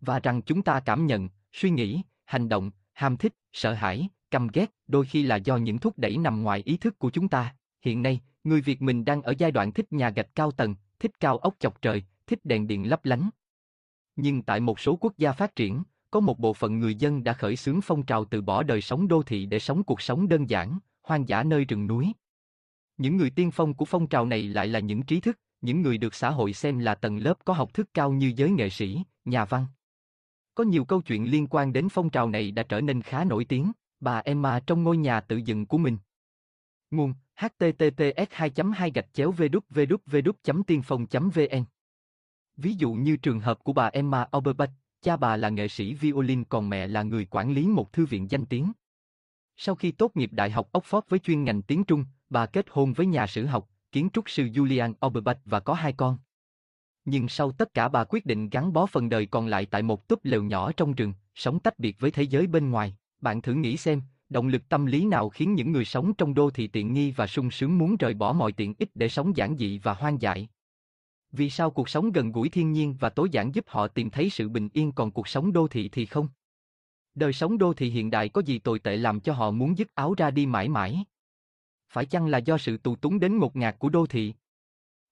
Và 0.00 0.20
rằng 0.20 0.42
chúng 0.42 0.62
ta 0.62 0.80
cảm 0.80 1.06
nhận, 1.06 1.28
suy 1.52 1.70
nghĩ, 1.70 2.02
hành 2.24 2.48
động, 2.48 2.70
ham 2.92 3.16
thích, 3.16 3.34
sợ 3.52 3.72
hãi, 3.72 4.08
căm 4.30 4.48
ghét, 4.52 4.74
đôi 4.86 5.04
khi 5.04 5.22
là 5.22 5.36
do 5.36 5.56
những 5.56 5.78
thúc 5.78 5.98
đẩy 5.98 6.16
nằm 6.16 6.42
ngoài 6.42 6.62
ý 6.64 6.76
thức 6.76 6.98
của 6.98 7.10
chúng 7.10 7.28
ta. 7.28 7.54
Hiện 7.82 8.02
nay, 8.02 8.20
người 8.44 8.60
Việt 8.60 8.82
mình 8.82 9.04
đang 9.04 9.22
ở 9.22 9.34
giai 9.38 9.50
đoạn 9.50 9.72
thích 9.72 9.92
nhà 9.92 10.10
gạch 10.10 10.34
cao 10.34 10.50
tầng, 10.50 10.74
thích 10.98 11.20
cao 11.20 11.38
ốc 11.38 11.54
chọc 11.58 11.82
trời, 11.82 12.04
thích 12.26 12.44
đèn 12.44 12.66
điện 12.66 12.90
lấp 12.90 13.04
lánh. 13.04 13.30
Nhưng 14.16 14.42
tại 14.42 14.60
một 14.60 14.80
số 14.80 14.96
quốc 14.96 15.18
gia 15.18 15.32
phát 15.32 15.56
triển, 15.56 15.82
có 16.16 16.20
một 16.20 16.38
bộ 16.38 16.52
phận 16.52 16.78
người 16.78 16.94
dân 16.94 17.24
đã 17.24 17.32
khởi 17.32 17.56
xướng 17.56 17.80
phong 17.80 18.02
trào 18.02 18.24
từ 18.24 18.40
bỏ 18.42 18.62
đời 18.62 18.80
sống 18.80 19.08
đô 19.08 19.22
thị 19.22 19.46
để 19.46 19.58
sống 19.58 19.84
cuộc 19.84 20.00
sống 20.00 20.28
đơn 20.28 20.50
giản, 20.50 20.78
hoang 21.02 21.28
dã 21.28 21.42
nơi 21.42 21.64
rừng 21.64 21.86
núi. 21.86 22.12
Những 22.96 23.16
người 23.16 23.30
tiên 23.30 23.50
phong 23.50 23.74
của 23.74 23.84
phong 23.84 24.06
trào 24.06 24.26
này 24.26 24.42
lại 24.42 24.66
là 24.66 24.78
những 24.78 25.02
trí 25.02 25.20
thức, 25.20 25.38
những 25.60 25.82
người 25.82 25.98
được 25.98 26.14
xã 26.14 26.30
hội 26.30 26.52
xem 26.52 26.78
là 26.78 26.94
tầng 26.94 27.16
lớp 27.16 27.34
có 27.44 27.52
học 27.52 27.74
thức 27.74 27.88
cao 27.94 28.12
như 28.12 28.32
giới 28.36 28.50
nghệ 28.50 28.70
sĩ, 28.70 29.02
nhà 29.24 29.44
văn. 29.44 29.66
Có 30.54 30.64
nhiều 30.64 30.84
câu 30.84 31.00
chuyện 31.00 31.30
liên 31.30 31.46
quan 31.50 31.72
đến 31.72 31.88
phong 31.88 32.10
trào 32.10 32.30
này 32.30 32.50
đã 32.50 32.62
trở 32.62 32.80
nên 32.80 33.02
khá 33.02 33.24
nổi 33.24 33.44
tiếng, 33.44 33.72
bà 34.00 34.18
Emma 34.18 34.60
trong 34.60 34.82
ngôi 34.82 34.96
nhà 34.96 35.20
tự 35.20 35.36
dựng 35.36 35.66
của 35.66 35.78
mình. 35.78 35.98
Nguồn 36.90 37.14
https 37.34 38.30
2 38.30 38.50
2 38.74 38.90
gạch 38.90 39.12
chéo 39.12 39.32
www 39.32 40.62
tiên 40.66 40.82
phong 40.84 41.06
vn 41.34 41.64
Ví 42.56 42.74
dụ 42.74 42.92
như 42.92 43.16
trường 43.16 43.40
hợp 43.40 43.64
của 43.64 43.72
bà 43.72 43.86
Emma 43.86 44.26
Oberbach, 44.36 44.70
cha 45.06 45.16
bà 45.16 45.36
là 45.36 45.48
nghệ 45.48 45.68
sĩ 45.68 45.94
violin 45.94 46.44
còn 46.44 46.68
mẹ 46.68 46.86
là 46.86 47.02
người 47.02 47.26
quản 47.30 47.52
lý 47.52 47.66
một 47.66 47.92
thư 47.92 48.06
viện 48.06 48.30
danh 48.30 48.46
tiếng. 48.46 48.72
Sau 49.56 49.74
khi 49.74 49.90
tốt 49.90 50.16
nghiệp 50.16 50.30
Đại 50.32 50.50
học 50.50 50.70
Oxford 50.72 51.00
với 51.08 51.18
chuyên 51.18 51.44
ngành 51.44 51.62
tiếng 51.62 51.84
Trung, 51.84 52.04
bà 52.30 52.46
kết 52.46 52.66
hôn 52.70 52.92
với 52.92 53.06
nhà 53.06 53.26
sử 53.26 53.46
học, 53.46 53.68
kiến 53.92 54.08
trúc 54.12 54.30
sư 54.30 54.44
Julian 54.44 54.92
Oberbach 55.06 55.38
và 55.44 55.60
có 55.60 55.74
hai 55.74 55.92
con. 55.92 56.18
Nhưng 57.04 57.28
sau 57.28 57.52
tất 57.52 57.74
cả 57.74 57.88
bà 57.88 58.04
quyết 58.04 58.26
định 58.26 58.48
gắn 58.48 58.72
bó 58.72 58.86
phần 58.86 59.08
đời 59.08 59.26
còn 59.26 59.46
lại 59.46 59.66
tại 59.66 59.82
một 59.82 60.08
túp 60.08 60.24
lều 60.24 60.42
nhỏ 60.42 60.72
trong 60.72 60.94
rừng, 60.94 61.12
sống 61.34 61.60
tách 61.60 61.78
biệt 61.78 62.00
với 62.00 62.10
thế 62.10 62.22
giới 62.22 62.46
bên 62.46 62.70
ngoài. 62.70 62.96
Bạn 63.20 63.42
thử 63.42 63.54
nghĩ 63.54 63.76
xem, 63.76 64.02
động 64.28 64.48
lực 64.48 64.68
tâm 64.68 64.86
lý 64.86 65.04
nào 65.04 65.28
khiến 65.28 65.54
những 65.54 65.72
người 65.72 65.84
sống 65.84 66.14
trong 66.14 66.34
đô 66.34 66.50
thị 66.50 66.66
tiện 66.66 66.92
nghi 66.92 67.10
và 67.10 67.26
sung 67.26 67.50
sướng 67.50 67.78
muốn 67.78 67.96
rời 67.96 68.14
bỏ 68.14 68.32
mọi 68.32 68.52
tiện 68.52 68.74
ích 68.78 68.90
để 68.94 69.08
sống 69.08 69.36
giản 69.36 69.56
dị 69.56 69.78
và 69.78 69.94
hoang 69.94 70.22
dại? 70.22 70.48
Vì 71.36 71.50
sao 71.50 71.70
cuộc 71.70 71.88
sống 71.88 72.12
gần 72.12 72.32
gũi 72.32 72.48
thiên 72.48 72.72
nhiên 72.72 72.94
và 73.00 73.08
tối 73.08 73.28
giản 73.30 73.54
giúp 73.54 73.64
họ 73.68 73.88
tìm 73.88 74.10
thấy 74.10 74.30
sự 74.30 74.48
bình 74.48 74.68
yên 74.72 74.92
còn 74.92 75.10
cuộc 75.10 75.28
sống 75.28 75.52
đô 75.52 75.68
thị 75.68 75.88
thì 75.88 76.06
không? 76.06 76.28
Đời 77.14 77.32
sống 77.32 77.58
đô 77.58 77.74
thị 77.74 77.90
hiện 77.90 78.10
đại 78.10 78.28
có 78.28 78.42
gì 78.44 78.58
tồi 78.58 78.78
tệ 78.78 78.96
làm 78.96 79.20
cho 79.20 79.32
họ 79.32 79.50
muốn 79.50 79.78
dứt 79.78 79.94
áo 79.94 80.14
ra 80.14 80.30
đi 80.30 80.46
mãi 80.46 80.68
mãi? 80.68 81.04
Phải 81.88 82.06
chăng 82.06 82.26
là 82.26 82.38
do 82.38 82.58
sự 82.58 82.76
tù 82.76 82.96
túng 82.96 83.20
đến 83.20 83.38
ngột 83.38 83.56
ngạt 83.56 83.78
của 83.78 83.88
đô 83.88 84.06
thị? 84.06 84.34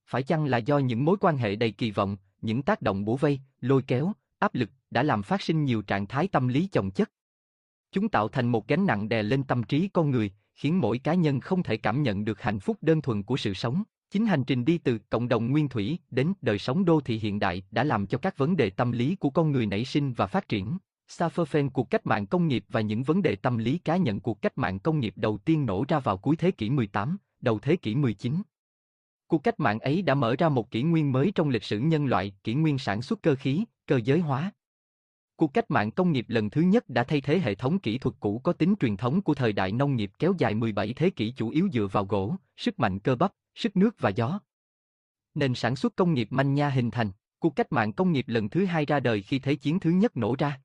Phải 0.07 0.23
chăng 0.23 0.45
là 0.45 0.59
do 0.59 0.79
những 0.79 1.05
mối 1.05 1.17
quan 1.21 1.37
hệ 1.37 1.57
đầy 1.57 1.71
kỳ 1.71 1.91
vọng, 1.91 2.17
những 2.43 2.63
tác 2.63 2.83
động 2.83 3.05
bủa 3.05 3.17
vây, 3.17 3.41
lôi 3.61 3.83
kéo, 3.83 4.13
áp 4.39 4.55
lực 4.55 4.71
đã 4.91 5.03
làm 5.03 5.23
phát 5.23 5.43
sinh 5.43 5.65
nhiều 5.65 5.83
trạng 5.83 6.07
thái 6.07 6.29
tâm 6.29 6.49
lý 6.49 6.69
chồng 6.73 6.91
chất? 6.91 7.11
Chúng 7.93 8.09
tạo 8.09 8.29
thành 8.29 8.49
một 8.49 8.69
gánh 8.69 8.87
nặng 8.87 9.09
đè 9.09 9.23
lên 9.23 9.45
tâm 9.45 9.63
trí 9.63 9.89
con 9.93 10.11
người, 10.11 10.33
khiến 10.55 10.81
mỗi 10.81 10.99
cá 10.99 11.15
nhân 11.15 11.41
không 11.41 11.63
thể 11.63 11.77
cảm 11.77 12.03
nhận 12.03 12.25
được 12.25 12.43
hạnh 12.43 12.61
phúc 12.61 12.79
đơn 12.81 13.01
thuần 13.01 13.23
của 13.23 13.37
sự 13.37 13.55
sống. 13.55 13.83
Chính 14.15 14.27
hành 14.27 14.45
trình 14.45 14.65
đi 14.65 14.79
từ 14.79 14.99
cộng 15.11 15.29
đồng 15.29 15.51
nguyên 15.51 15.69
thủy 15.69 15.99
đến 16.11 16.33
đời 16.43 16.59
sống 16.59 16.85
đô 16.85 17.01
thị 17.01 17.19
hiện 17.19 17.39
đại 17.39 17.63
đã 17.71 17.85
làm 17.85 18.07
cho 18.07 18.19
các 18.19 18.39
vấn 18.39 18.57
đề 18.57 18.71
tâm 18.71 18.93
lý 18.93 19.17
của 19.17 19.31
con 19.31 19.53
người 19.53 19.67
nảy 19.67 19.85
sinh 19.85 20.13
và 20.13 20.27
phát 20.27 20.49
triển. 20.49 20.79
Saferfen 21.09 21.71
cuộc 21.71 21.91
cách 21.91 22.07
mạng 22.07 22.27
công 22.27 22.49
nghiệp 22.49 22.65
và 22.69 22.81
những 22.81 23.03
vấn 23.03 23.23
đề 23.23 23.37
tâm 23.37 23.59
lý 23.59 23.79
cá 23.79 23.97
nhân 23.97 24.21
cuộc 24.21 24.43
cách 24.43 24.59
mạng 24.59 24.79
công 24.79 25.01
nghiệp 25.01 25.13
đầu 25.17 25.39
tiên 25.39 25.67
nổ 25.67 25.85
ra 25.89 25.99
vào 25.99 26.19
cuối 26.19 26.37
thế 26.37 26.51
kỷ 26.51 26.71
18, 26.71 27.17
đầu 27.41 27.59
thế 27.59 27.77
kỷ 27.77 27.95
19. 27.95 28.43
Cuộc 29.27 29.45
cách 29.45 29.61
mạng 29.61 29.79
ấy 29.79 30.03
đã 30.03 30.15
mở 30.15 30.37
ra 30.39 30.49
một 30.49 30.71
kỷ 30.71 30.83
nguyên 30.83 31.13
mới 31.13 31.33
trong 31.35 31.49
lịch 31.49 31.65
sử 31.65 31.79
nhân 31.79 32.07
loại, 32.07 32.33
kỷ 32.45 32.55
nguyên 32.55 32.79
sản 32.79 33.03
xuất 33.03 33.23
cơ 33.23 33.35
khí, 33.35 33.65
cơ 33.87 34.01
giới 34.05 34.21
hóa. 34.21 34.53
Cuộc 35.37 35.55
cách 35.55 35.71
mạng 35.71 35.91
công 35.91 36.13
nghiệp 36.13 36.25
lần 36.29 36.51
thứ 36.51 36.61
nhất 36.61 36.89
đã 36.89 37.05
thay 37.05 37.21
thế 37.21 37.39
hệ 37.39 37.55
thống 37.55 37.79
kỹ 37.79 37.99
thuật 37.99 38.17
cũ 38.21 38.41
có 38.45 38.53
tính 38.53 38.75
truyền 38.81 38.97
thống 38.97 39.23
của 39.23 39.35
thời 39.35 39.53
đại 39.53 39.73
nông 39.73 39.97
nghiệp 39.97 40.11
kéo 40.19 40.35
dài 40.39 40.55
17 40.55 40.95
thế 40.95 41.11
kỷ 41.11 41.31
chủ 41.37 41.49
yếu 41.49 41.69
dựa 41.73 41.87
vào 41.93 42.05
gỗ, 42.05 42.37
sức 42.57 42.81
mạnh 42.81 42.99
cơ 42.99 43.17
bắp, 43.17 43.33
sức 43.55 43.77
nước 43.77 43.95
và 43.99 44.11
gió. 44.11 44.41
Nền 45.35 45.55
sản 45.55 45.77
xuất 45.77 45.97
công 45.97 46.15
nghiệp 46.15 46.29
manh 46.31 46.55
nha 46.55 46.69
hình 46.69 46.91
thành, 46.91 47.11
cuộc 47.39 47.57
cách 47.57 47.73
mạng 47.73 47.93
công 47.93 48.13
nghiệp 48.13 48.25
lần 48.29 48.49
thứ 48.49 48.65
hai 48.65 48.87
ra 48.87 49.01
đời 49.01 49.23
khi 49.23 49.39
Thế 49.39 49.55
chiến 49.55 49.81
thứ 49.81 49.91
nhất 49.91 50.17
nổ 50.17 50.35
ra. 50.39 50.61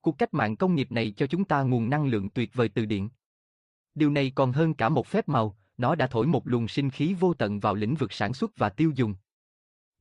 Cuộc 0.00 0.18
cách 0.18 0.34
mạng 0.34 0.56
công 0.56 0.74
nghiệp 0.74 0.92
này 0.92 1.14
cho 1.16 1.26
chúng 1.26 1.44
ta 1.44 1.62
nguồn 1.62 1.90
năng 1.90 2.06
lượng 2.06 2.30
tuyệt 2.30 2.54
vời 2.54 2.68
từ 2.68 2.86
điện. 2.86 3.08
Điều 3.94 4.10
này 4.10 4.32
còn 4.34 4.52
hơn 4.52 4.74
cả 4.74 4.88
một 4.88 5.06
phép 5.06 5.28
màu, 5.28 5.56
nó 5.78 5.94
đã 5.94 6.06
thổi 6.06 6.26
một 6.26 6.48
luồng 6.48 6.68
sinh 6.68 6.90
khí 6.90 7.14
vô 7.14 7.34
tận 7.34 7.60
vào 7.60 7.74
lĩnh 7.74 7.94
vực 7.94 8.12
sản 8.12 8.34
xuất 8.34 8.56
và 8.56 8.68
tiêu 8.68 8.92
dùng. 8.94 9.14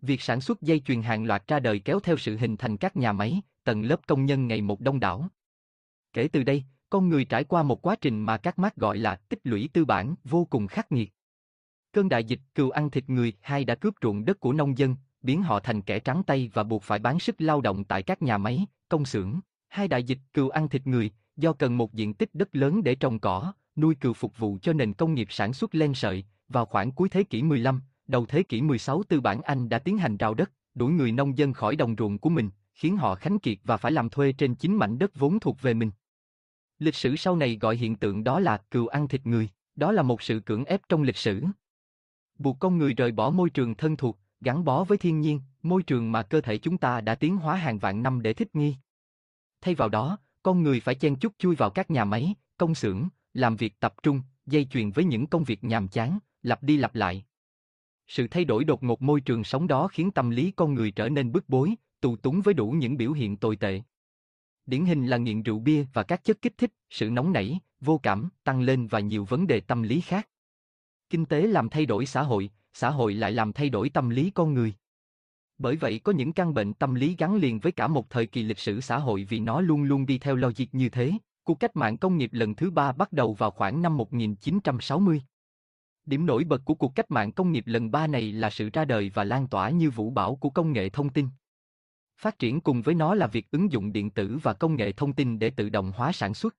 Việc 0.02 0.22
sản 0.22 0.42
xuất 0.42 0.62
dây 0.62 0.80
chuyền 0.80 1.02
hàng 1.02 1.26
loạt 1.26 1.48
ra 1.48 1.60
đời 1.60 1.80
kéo 1.80 2.00
theo 2.00 2.18
sự 2.18 2.38
hình 2.38 2.58
thành 2.58 2.78
các 2.78 2.98
nhà 2.98 3.14
máy, 3.14 3.42
tầng 3.64 3.84
lớp 3.84 4.08
công 4.08 4.26
nhân 4.26 4.48
ngày 4.48 4.62
một 4.62 4.80
đông 4.82 5.00
đảo. 5.00 5.28
Kể 6.14 6.28
từ 6.28 6.44
đây, 6.44 6.64
con 6.90 7.10
người 7.10 7.26
trải 7.26 7.44
qua 7.44 7.64
một 7.64 7.82
quá 7.82 7.96
trình 8.02 8.22
mà 8.22 8.38
các 8.38 8.60
mác 8.60 8.76
gọi 8.76 8.98
là 8.98 9.16
tích 9.16 9.40
lũy 9.44 9.70
tư 9.74 9.86
bản 9.86 10.16
vô 10.24 10.46
cùng 10.46 10.68
khắc 10.68 10.92
nghiệt. 10.92 11.14
Cơn 11.94 12.10
đại 12.10 12.24
dịch 12.24 12.40
cừu 12.56 12.70
ăn 12.70 12.90
thịt 12.90 13.10
người 13.10 13.34
hai 13.42 13.66
đã 13.66 13.76
cướp 13.76 13.94
ruộng 14.02 14.26
đất 14.26 14.40
của 14.40 14.54
nông 14.54 14.78
dân, 14.78 14.96
biến 15.22 15.44
họ 15.44 15.60
thành 15.60 15.82
kẻ 15.82 16.00
trắng 16.00 16.24
tay 16.24 16.50
và 16.54 16.64
buộc 16.64 16.84
phải 16.84 17.00
bán 17.00 17.20
sức 17.20 17.36
lao 17.40 17.62
động 17.62 17.84
tại 17.84 18.04
các 18.04 18.22
nhà 18.22 18.38
máy, 18.38 18.66
công 18.90 19.06
xưởng. 19.06 19.40
Hai 19.70 19.88
đại 19.88 20.04
dịch 20.04 20.18
cừu 20.34 20.50
ăn 20.50 20.70
thịt 20.70 20.88
người, 20.88 21.12
do 21.38 21.54
cần 21.54 21.78
một 21.78 21.94
diện 21.94 22.14
tích 22.14 22.36
đất 22.36 22.56
lớn 22.56 22.84
để 22.84 22.96
trồng 22.96 23.20
cỏ, 23.20 23.54
nuôi 23.76 23.96
cừu 23.96 24.14
phục 24.14 24.38
vụ 24.38 24.58
cho 24.62 24.74
nền 24.74 24.94
công 24.94 25.14
nghiệp 25.14 25.28
sản 25.30 25.54
xuất 25.54 25.76
len 25.76 25.94
sợi, 25.94 26.26
vào 26.50 26.66
khoảng 26.66 26.92
cuối 26.92 27.10
thế 27.10 27.24
kỷ 27.24 27.44
15, 27.44 27.82
đầu 28.08 28.26
thế 28.26 28.44
kỷ 28.44 28.62
16 28.62 29.04
tư 29.04 29.22
bản 29.22 29.42
Anh 29.42 29.70
đã 29.70 29.80
tiến 29.80 29.98
hành 29.98 30.18
rào 30.18 30.34
đất, 30.34 30.52
đuổi 30.76 30.92
người 30.92 31.12
nông 31.12 31.38
dân 31.38 31.54
khỏi 31.54 31.76
đồng 31.76 31.96
ruộng 31.98 32.18
của 32.18 32.30
mình, 32.30 32.50
khiến 32.74 32.98
họ 32.98 33.16
khánh 33.16 33.40
kiệt 33.40 33.58
và 33.64 33.78
phải 33.78 33.92
làm 33.92 34.10
thuê 34.10 34.32
trên 34.32 34.56
chính 34.56 34.76
mảnh 34.76 35.00
đất 35.00 35.20
vốn 35.20 35.40
thuộc 35.40 35.62
về 35.62 35.74
mình. 35.74 35.92
Lịch 36.80 36.96
sử 36.96 37.16
sau 37.16 37.36
này 37.36 37.58
gọi 37.62 37.76
hiện 37.76 37.96
tượng 37.96 38.24
đó 38.24 38.40
là 38.40 38.58
cừu 38.58 38.88
ăn 38.88 39.08
thịt 39.08 39.26
người, 39.26 39.50
đó 39.76 39.92
là 39.92 40.02
một 40.02 40.22
sự 40.22 40.40
cưỡng 40.40 40.66
ép 40.66 40.82
trong 40.90 41.04
lịch 41.04 41.18
sử 41.18 41.44
buộc 42.44 42.60
con 42.60 42.78
người 42.78 42.94
rời 42.94 43.12
bỏ 43.12 43.30
môi 43.30 43.50
trường 43.50 43.76
thân 43.76 43.96
thuộc, 43.96 44.20
gắn 44.42 44.66
bó 44.66 44.84
với 44.84 44.98
thiên 44.98 45.22
nhiên, 45.22 45.42
môi 45.64 45.84
trường 45.84 46.12
mà 46.12 46.24
cơ 46.24 46.42
thể 46.42 46.58
chúng 46.58 46.78
ta 46.78 47.02
đã 47.02 47.16
tiến 47.16 47.38
hóa 47.38 47.56
hàng 47.56 47.80
vạn 47.80 48.04
năm 48.04 48.22
để 48.22 48.34
thích 48.34 48.56
nghi. 48.56 48.76
Thay 49.62 49.76
vào 49.76 49.90
đó, 49.90 50.18
con 50.44 50.64
người 50.64 50.80
phải 50.80 50.96
chen 50.96 51.16
chúc 51.16 51.34
chui 51.38 51.56
vào 51.56 51.70
các 51.70 51.92
nhà 51.92 52.06
máy, 52.06 52.36
công 52.58 52.76
xưởng, 52.76 53.08
làm 53.34 53.56
việc 53.56 53.80
tập 53.80 53.94
trung, 54.04 54.22
dây 54.46 54.66
chuyền 54.66 54.92
với 54.92 55.06
những 55.06 55.28
công 55.28 55.44
việc 55.44 55.64
nhàm 55.64 55.88
chán, 55.88 56.20
lặp 56.42 56.64
đi 56.64 56.78
lặp 56.78 56.96
lại. 56.96 57.26
Sự 58.08 58.28
thay 58.28 58.46
đổi 58.46 58.64
đột 58.64 58.84
ngột 58.84 59.02
môi 59.02 59.22
trường 59.22 59.44
sống 59.44 59.68
đó 59.68 59.88
khiến 59.88 60.12
tâm 60.12 60.30
lý 60.30 60.52
con 60.52 60.74
người 60.74 60.92
trở 60.92 61.10
nên 61.10 61.32
bức 61.32 61.50
bối, 61.50 61.76
tù 62.02 62.16
túng 62.16 62.42
với 62.42 62.54
đủ 62.54 62.72
những 62.72 62.98
biểu 62.98 63.12
hiện 63.12 63.38
tồi 63.38 63.56
tệ. 63.56 63.82
Điển 64.66 64.86
hình 64.86 65.08
là 65.08 65.18
nghiện 65.18 65.44
rượu 65.44 65.60
bia 65.60 65.86
và 65.94 66.04
các 66.04 66.24
chất 66.24 66.42
kích 66.42 66.58
thích, 66.58 66.72
sự 66.90 67.10
nóng 67.10 67.34
nảy, 67.34 67.60
vô 67.82 68.00
cảm, 68.04 68.30
tăng 68.44 68.62
lên 68.62 68.88
và 68.88 69.00
nhiều 69.00 69.26
vấn 69.26 69.48
đề 69.48 69.60
tâm 69.60 69.84
lý 69.84 70.02
khác 70.02 70.28
kinh 71.14 71.26
tế 71.26 71.48
làm 71.48 71.70
thay 71.70 71.86
đổi 71.86 72.06
xã 72.06 72.22
hội, 72.22 72.50
xã 72.74 72.90
hội 72.90 73.14
lại 73.14 73.32
làm 73.32 73.54
thay 73.54 73.70
đổi 73.70 73.90
tâm 73.90 74.10
lý 74.10 74.30
con 74.30 74.54
người. 74.54 74.74
Bởi 75.58 75.76
vậy 75.76 76.00
có 76.04 76.12
những 76.12 76.34
căn 76.34 76.54
bệnh 76.54 76.74
tâm 76.74 76.96
lý 76.96 77.16
gắn 77.20 77.36
liền 77.36 77.60
với 77.60 77.72
cả 77.72 77.88
một 77.88 78.10
thời 78.10 78.26
kỳ 78.26 78.44
lịch 78.44 78.60
sử 78.60 78.82
xã 78.82 78.98
hội 78.98 79.28
vì 79.30 79.40
nó 79.40 79.62
luôn 79.62 79.84
luôn 79.84 80.06
đi 80.06 80.18
theo 80.18 80.36
logic 80.36 80.66
như 80.72 80.90
thế. 80.90 81.12
Cuộc 81.44 81.60
cách 81.60 81.76
mạng 81.76 81.98
công 81.98 82.18
nghiệp 82.18 82.30
lần 82.34 82.56
thứ 82.56 82.72
ba 82.72 82.92
bắt 82.92 83.12
đầu 83.12 83.34
vào 83.34 83.52
khoảng 83.52 83.82
năm 83.82 83.98
1960. 83.98 85.22
Điểm 86.06 86.26
nổi 86.26 86.44
bật 86.44 86.62
của 86.66 86.76
cuộc 86.76 86.96
cách 86.96 87.12
mạng 87.12 87.32
công 87.32 87.52
nghiệp 87.52 87.64
lần 87.68 87.92
ba 87.92 88.08
này 88.08 88.32
là 88.32 88.50
sự 88.50 88.70
ra 88.74 88.86
đời 88.86 89.12
và 89.14 89.24
lan 89.24 89.48
tỏa 89.48 89.70
như 89.70 89.90
vũ 89.90 90.10
bão 90.10 90.36
của 90.36 90.50
công 90.50 90.74
nghệ 90.74 90.90
thông 90.90 91.10
tin. 91.10 91.28
Phát 92.18 92.40
triển 92.40 92.62
cùng 92.62 92.82
với 92.82 92.96
nó 92.96 93.16
là 93.16 93.28
việc 93.28 93.52
ứng 93.52 93.72
dụng 93.72 93.92
điện 93.92 94.10
tử 94.10 94.38
và 94.44 94.54
công 94.54 94.76
nghệ 94.76 94.92
thông 94.92 95.14
tin 95.14 95.40
để 95.40 95.50
tự 95.50 95.70
động 95.70 95.92
hóa 95.96 96.12
sản 96.12 96.34
xuất. 96.34 96.56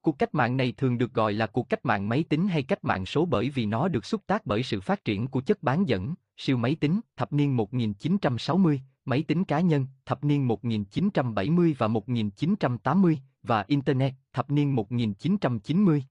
Cuộc 0.00 0.18
cách 0.18 0.34
mạng 0.34 0.56
này 0.56 0.72
thường 0.76 0.98
được 0.98 1.12
gọi 1.12 1.32
là 1.32 1.46
cuộc 1.46 1.68
cách 1.68 1.84
mạng 1.84 2.08
máy 2.08 2.24
tính 2.28 2.48
hay 2.48 2.62
cách 2.62 2.84
mạng 2.84 3.06
số 3.06 3.24
bởi 3.24 3.50
vì 3.50 3.66
nó 3.66 3.88
được 3.88 4.04
xúc 4.04 4.22
tác 4.26 4.46
bởi 4.46 4.62
sự 4.62 4.80
phát 4.80 5.04
triển 5.04 5.28
của 5.28 5.40
chất 5.40 5.62
bán 5.62 5.88
dẫn, 5.88 6.14
siêu 6.36 6.56
máy 6.56 6.74
tính, 6.74 7.00
thập 7.16 7.32
niên 7.32 7.56
1960, 7.56 8.80
máy 9.04 9.22
tính 9.22 9.44
cá 9.44 9.60
nhân, 9.60 9.86
thập 10.06 10.24
niên 10.24 10.48
1970 10.48 11.76
và 11.78 11.88
1980, 11.88 13.18
và 13.42 13.64
Internet, 13.68 14.14
thập 14.32 14.50
niên 14.50 14.74
1990. 14.74 16.04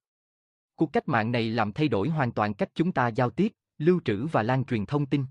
Cuộc 0.75 0.93
cách 0.93 1.07
mạng 1.07 1.31
này 1.31 1.49
làm 1.49 1.71
thay 1.71 1.87
đổi 1.87 2.09
hoàn 2.09 2.31
toàn 2.31 2.53
cách 2.53 2.69
chúng 2.75 2.91
ta 2.91 3.07
giao 3.07 3.29
tiếp, 3.29 3.53
lưu 3.77 3.99
trữ 4.05 4.25
và 4.25 4.43
lan 4.43 4.65
truyền 4.65 4.85
thông 4.85 5.05
tin. 5.05 5.25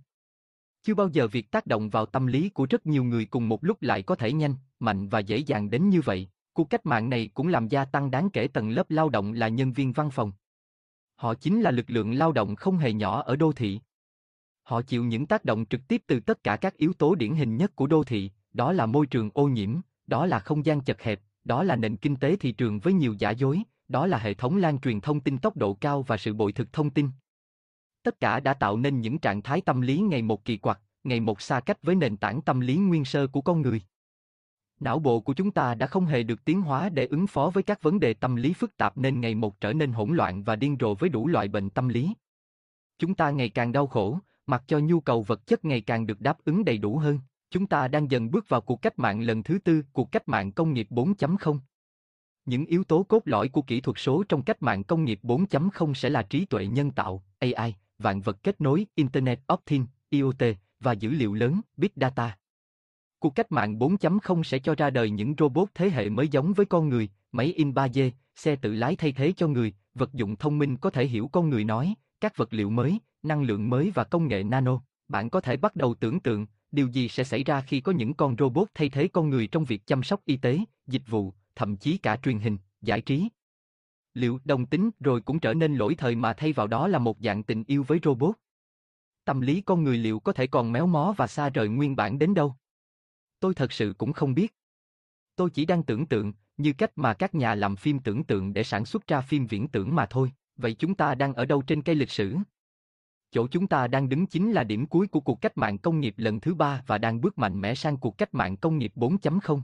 Chưa 0.83 0.95
bao 0.95 1.09
giờ 1.09 1.29
việc 1.29 1.51
tác 1.51 1.67
động 1.67 1.91
vào 1.91 2.07
tâm 2.07 2.27
lý 2.27 2.49
của 2.49 2.67
rất 2.71 2.87
nhiều 2.87 3.05
người 3.05 3.25
cùng 3.25 3.49
một 3.49 3.65
lúc 3.65 3.83
lại 3.83 4.03
có 4.03 4.15
thể 4.15 4.33
nhanh, 4.33 4.55
mạnh 4.81 5.09
và 5.09 5.19
dễ 5.19 5.37
dàng 5.37 5.71
đến 5.71 5.89
như 5.89 6.01
vậy. 6.01 6.29
Cuộc 6.57 6.71
cách 6.71 6.87
mạng 6.87 7.11
này 7.11 7.31
cũng 7.35 7.49
làm 7.49 7.69
gia 7.69 7.85
tăng 7.85 8.11
đáng 8.11 8.31
kể 8.31 8.49
tầng 8.49 8.71
lớp 8.71 8.91
lao 8.91 9.09
động 9.09 9.33
là 9.33 9.49
nhân 9.49 9.73
viên 9.73 9.93
văn 9.93 10.11
phòng. 10.11 10.33
Họ 11.15 11.35
chính 11.35 11.63
là 11.63 11.71
lực 11.71 11.91
lượng 11.91 12.13
lao 12.13 12.33
động 12.33 12.57
không 12.57 12.77
hề 12.77 12.93
nhỏ 12.93 13.23
ở 13.23 13.37
đô 13.37 13.53
thị. 13.53 13.81
Họ 14.63 14.83
chịu 14.83 15.05
những 15.05 15.27
tác 15.27 15.45
động 15.45 15.65
trực 15.71 15.81
tiếp 15.89 16.03
từ 16.07 16.21
tất 16.21 16.45
cả 16.45 16.57
các 16.57 16.77
yếu 16.77 16.93
tố 16.93 17.15
điển 17.15 17.35
hình 17.35 17.57
nhất 17.57 17.77
của 17.77 17.87
đô 17.87 18.05
thị, 18.05 18.31
đó 18.53 18.73
là 18.73 18.87
môi 18.87 19.07
trường 19.07 19.31
ô 19.35 19.49
nhiễm, 19.49 19.81
đó 20.07 20.27
là 20.27 20.39
không 20.39 20.67
gian 20.67 20.81
chật 20.81 21.03
hẹp, 21.03 21.21
đó 21.45 21.63
là 21.63 21.77
nền 21.77 21.97
kinh 21.97 22.17
tế 22.17 22.37
thị 22.37 22.53
trường 22.53 22.79
với 22.79 22.93
nhiều 22.93 23.15
giả 23.19 23.31
dối, 23.31 23.63
đó 23.89 24.07
là 24.07 24.19
hệ 24.19 24.35
thống 24.35 24.57
lan 24.57 24.79
truyền 24.79 25.01
thông 25.01 25.21
tin 25.21 25.39
tốc 25.39 25.57
độ 25.57 25.75
cao 25.75 26.03
và 26.03 26.17
sự 26.17 26.35
bội 26.35 26.53
thực 26.53 26.73
thông 26.73 26.91
tin. 26.91 27.11
Tất 28.03 28.21
cả 28.21 28.41
đã 28.41 28.55
tạo 28.55 28.77
nên 28.77 29.01
những 29.01 29.19
trạng 29.19 29.43
thái 29.43 29.61
tâm 29.61 29.81
lý 29.81 29.99
ngày 29.99 30.23
một 30.23 30.45
kỳ 30.45 30.57
quặc, 30.57 30.81
ngày 31.05 31.21
một 31.21 31.41
xa 31.41 31.61
cách 31.61 31.83
với 31.83 31.95
nền 31.95 32.17
tảng 32.17 32.43
tâm 32.43 32.61
lý 32.61 32.77
nguyên 32.77 33.05
sơ 33.05 33.27
của 33.27 33.41
con 33.41 33.63
người. 33.63 33.83
Não 34.81 34.99
bộ 34.99 35.21
của 35.21 35.35
chúng 35.35 35.51
ta 35.51 35.75
đã 35.75 35.87
không 35.87 36.07
hề 36.07 36.23
được 36.23 36.45
tiến 36.45 36.63
hóa 36.63 36.89
để 36.89 37.07
ứng 37.07 37.27
phó 37.27 37.51
với 37.55 37.63
các 37.63 37.83
vấn 37.83 38.01
đề 38.01 38.15
tâm 38.15 38.37
lý 38.37 38.53
phức 38.53 38.77
tạp 38.77 38.99
nên 38.99 39.21
ngày 39.21 39.35
một 39.35 39.61
trở 39.61 39.73
nên 39.73 39.93
hỗn 39.93 40.17
loạn 40.17 40.43
và 40.43 40.57
điên 40.57 40.77
rồ 40.81 40.95
với 40.95 41.09
đủ 41.09 41.29
loại 41.29 41.49
bệnh 41.49 41.71
tâm 41.71 41.89
lý. 41.89 42.15
Chúng 42.99 43.15
ta 43.15 43.31
ngày 43.31 43.49
càng 43.49 43.73
đau 43.73 43.87
khổ, 43.87 44.19
mặc 44.47 44.63
cho 44.67 44.79
nhu 44.79 45.01
cầu 45.01 45.23
vật 45.23 45.47
chất 45.47 45.65
ngày 45.65 45.81
càng 45.81 46.07
được 46.07 46.21
đáp 46.21 46.37
ứng 46.45 46.65
đầy 46.65 46.79
đủ 46.79 46.99
hơn. 46.99 47.19
Chúng 47.51 47.67
ta 47.67 47.89
đang 47.89 48.11
dần 48.11 48.31
bước 48.31 48.49
vào 48.49 48.61
cuộc 48.61 48.83
cách 48.83 48.99
mạng 48.99 49.21
lần 49.21 49.43
thứ 49.43 49.59
tư, 49.65 49.83
cuộc 49.93 50.13
cách 50.13 50.29
mạng 50.29 50.53
công 50.53 50.73
nghiệp 50.73 50.87
4.0. 50.91 51.59
Những 52.45 52.67
yếu 52.67 52.85
tố 52.85 53.03
cốt 53.03 53.23
lõi 53.25 53.49
của 53.49 53.63
kỹ 53.63 53.81
thuật 53.81 53.99
số 53.99 54.25
trong 54.29 54.43
cách 54.43 54.63
mạng 54.63 54.85
công 54.85 55.05
nghiệp 55.05 55.21
4.0 55.23 55.95
sẽ 55.95 56.11
là 56.11 56.23
trí 56.23 56.45
tuệ 56.45 56.67
nhân 56.67 56.91
tạo, 56.91 57.25
AI, 57.39 57.75
vạn 57.99 58.21
vật 58.21 58.43
kết 58.43 58.61
nối, 58.61 58.87
Internet 58.95 59.41
of 59.47 59.59
Things, 59.67 59.89
IoT, 60.11 60.43
và 60.81 60.93
dữ 60.93 61.11
liệu 61.11 61.35
lớn, 61.35 61.61
Big 61.77 61.91
Data. 61.97 62.37
Cuộc 63.19 63.35
cách 63.35 63.53
mạng 63.53 63.79
4.0 63.79 64.43
sẽ 64.43 64.59
cho 64.59 64.75
ra 64.75 64.91
đời 64.91 65.11
những 65.11 65.35
robot 65.39 65.69
thế 65.75 65.91
hệ 65.91 66.09
mới 66.09 66.29
giống 66.29 66.53
với 66.53 66.67
con 66.67 66.89
người, 66.89 67.09
máy 67.33 67.47
in 67.47 67.73
3D, 67.73 68.11
xe 68.35 68.57
tự 68.57 68.75
lái 68.75 68.97
thay 68.97 69.13
thế 69.13 69.33
cho 69.37 69.49
người, 69.49 69.75
vật 69.95 70.13
dụng 70.13 70.37
thông 70.37 70.59
minh 70.59 70.77
có 70.77 70.91
thể 70.91 71.07
hiểu 71.07 71.31
con 71.33 71.51
người 71.51 71.65
nói, 71.65 71.95
các 72.21 72.37
vật 72.37 72.53
liệu 72.53 72.71
mới, 72.71 72.99
năng 73.23 73.43
lượng 73.43 73.71
mới 73.71 73.93
và 73.95 74.05
công 74.05 74.29
nghệ 74.29 74.43
nano. 74.43 74.81
Bạn 75.09 75.31
có 75.31 75.41
thể 75.41 75.57
bắt 75.57 75.77
đầu 75.77 75.95
tưởng 75.95 76.21
tượng, 76.21 76.47
điều 76.73 76.89
gì 76.89 77.09
sẽ 77.09 77.25
xảy 77.25 77.45
ra 77.45 77.61
khi 77.61 77.81
có 77.81 77.93
những 77.93 78.15
con 78.15 78.37
robot 78.39 78.69
thay 78.75 78.89
thế 78.89 79.09
con 79.09 79.31
người 79.31 79.47
trong 79.47 79.65
việc 79.65 79.87
chăm 79.87 80.03
sóc 80.03 80.21
y 80.25 80.37
tế, 80.37 80.59
dịch 80.87 81.03
vụ, 81.09 81.33
thậm 81.55 81.77
chí 81.77 81.99
cả 81.99 82.17
truyền 82.17 82.39
hình, 82.39 82.59
giải 82.83 83.01
trí. 83.01 83.29
Liệu 84.15 84.39
đồng 84.45 84.67
tính 84.67 84.91
rồi 85.01 85.21
cũng 85.21 85.39
trở 85.39 85.55
nên 85.55 85.75
lỗi 85.75 85.95
thời 85.95 86.15
mà 86.15 86.33
thay 86.33 86.53
vào 86.53 86.67
đó 86.67 86.89
là 86.89 86.99
một 86.99 87.17
dạng 87.21 87.43
tình 87.43 87.65
yêu 87.67 87.83
với 87.83 88.01
robot? 88.03 88.35
Tâm 89.25 89.41
lý 89.41 89.61
con 89.61 89.85
người 89.85 89.99
liệu 89.99 90.21
có 90.21 90.33
thể 90.33 90.47
còn 90.47 90.73
méo 90.73 90.87
mó 90.87 91.15
và 91.17 91.27
xa 91.27 91.49
rời 91.49 91.69
nguyên 91.69 91.97
bản 91.97 92.19
đến 92.19 92.35
đâu? 92.35 92.57
Tôi 93.41 93.55
thật 93.55 93.73
sự 93.73 93.95
cũng 93.99 94.13
không 94.13 94.35
biết. 94.35 94.55
Tôi 95.37 95.51
chỉ 95.51 95.65
đang 95.65 95.83
tưởng 95.83 96.07
tượng, 96.07 96.33
như 96.57 96.73
cách 96.73 96.91
mà 96.97 97.15
các 97.15 97.35
nhà 97.35 97.55
làm 97.55 97.77
phim 97.77 97.99
tưởng 97.99 98.25
tượng 98.25 98.53
để 98.53 98.65
sản 98.65 98.85
xuất 98.85 99.07
ra 99.07 99.21
phim 99.21 99.47
viễn 99.47 99.69
tưởng 99.69 99.95
mà 99.95 100.07
thôi. 100.07 100.33
Vậy 100.57 100.75
chúng 100.75 100.95
ta 100.95 101.15
đang 101.15 101.35
ở 101.35 101.45
đâu 101.45 101.63
trên 101.63 101.83
cây 101.83 101.95
lịch 101.95 102.11
sử? 102.11 102.37
Chỗ 103.31 103.47
chúng 103.49 103.67
ta 103.67 103.87
đang 103.87 104.09
đứng 104.09 104.27
chính 104.27 104.53
là 104.53 104.65
điểm 104.65 104.87
cuối 104.87 105.07
của 105.07 105.21
cuộc 105.21 105.41
cách 105.41 105.59
mạng 105.59 105.79
công 105.79 106.01
nghiệp 106.01 106.15
lần 106.17 106.41
thứ 106.41 106.55
ba 106.55 106.83
và 106.87 106.99
đang 106.99 107.21
bước 107.21 107.39
mạnh 107.39 107.61
mẽ 107.61 107.75
sang 107.75 107.97
cuộc 107.97 108.19
cách 108.19 108.35
mạng 108.35 108.57
công 108.57 108.79
nghiệp 108.79 108.93
4.0. 108.97 109.61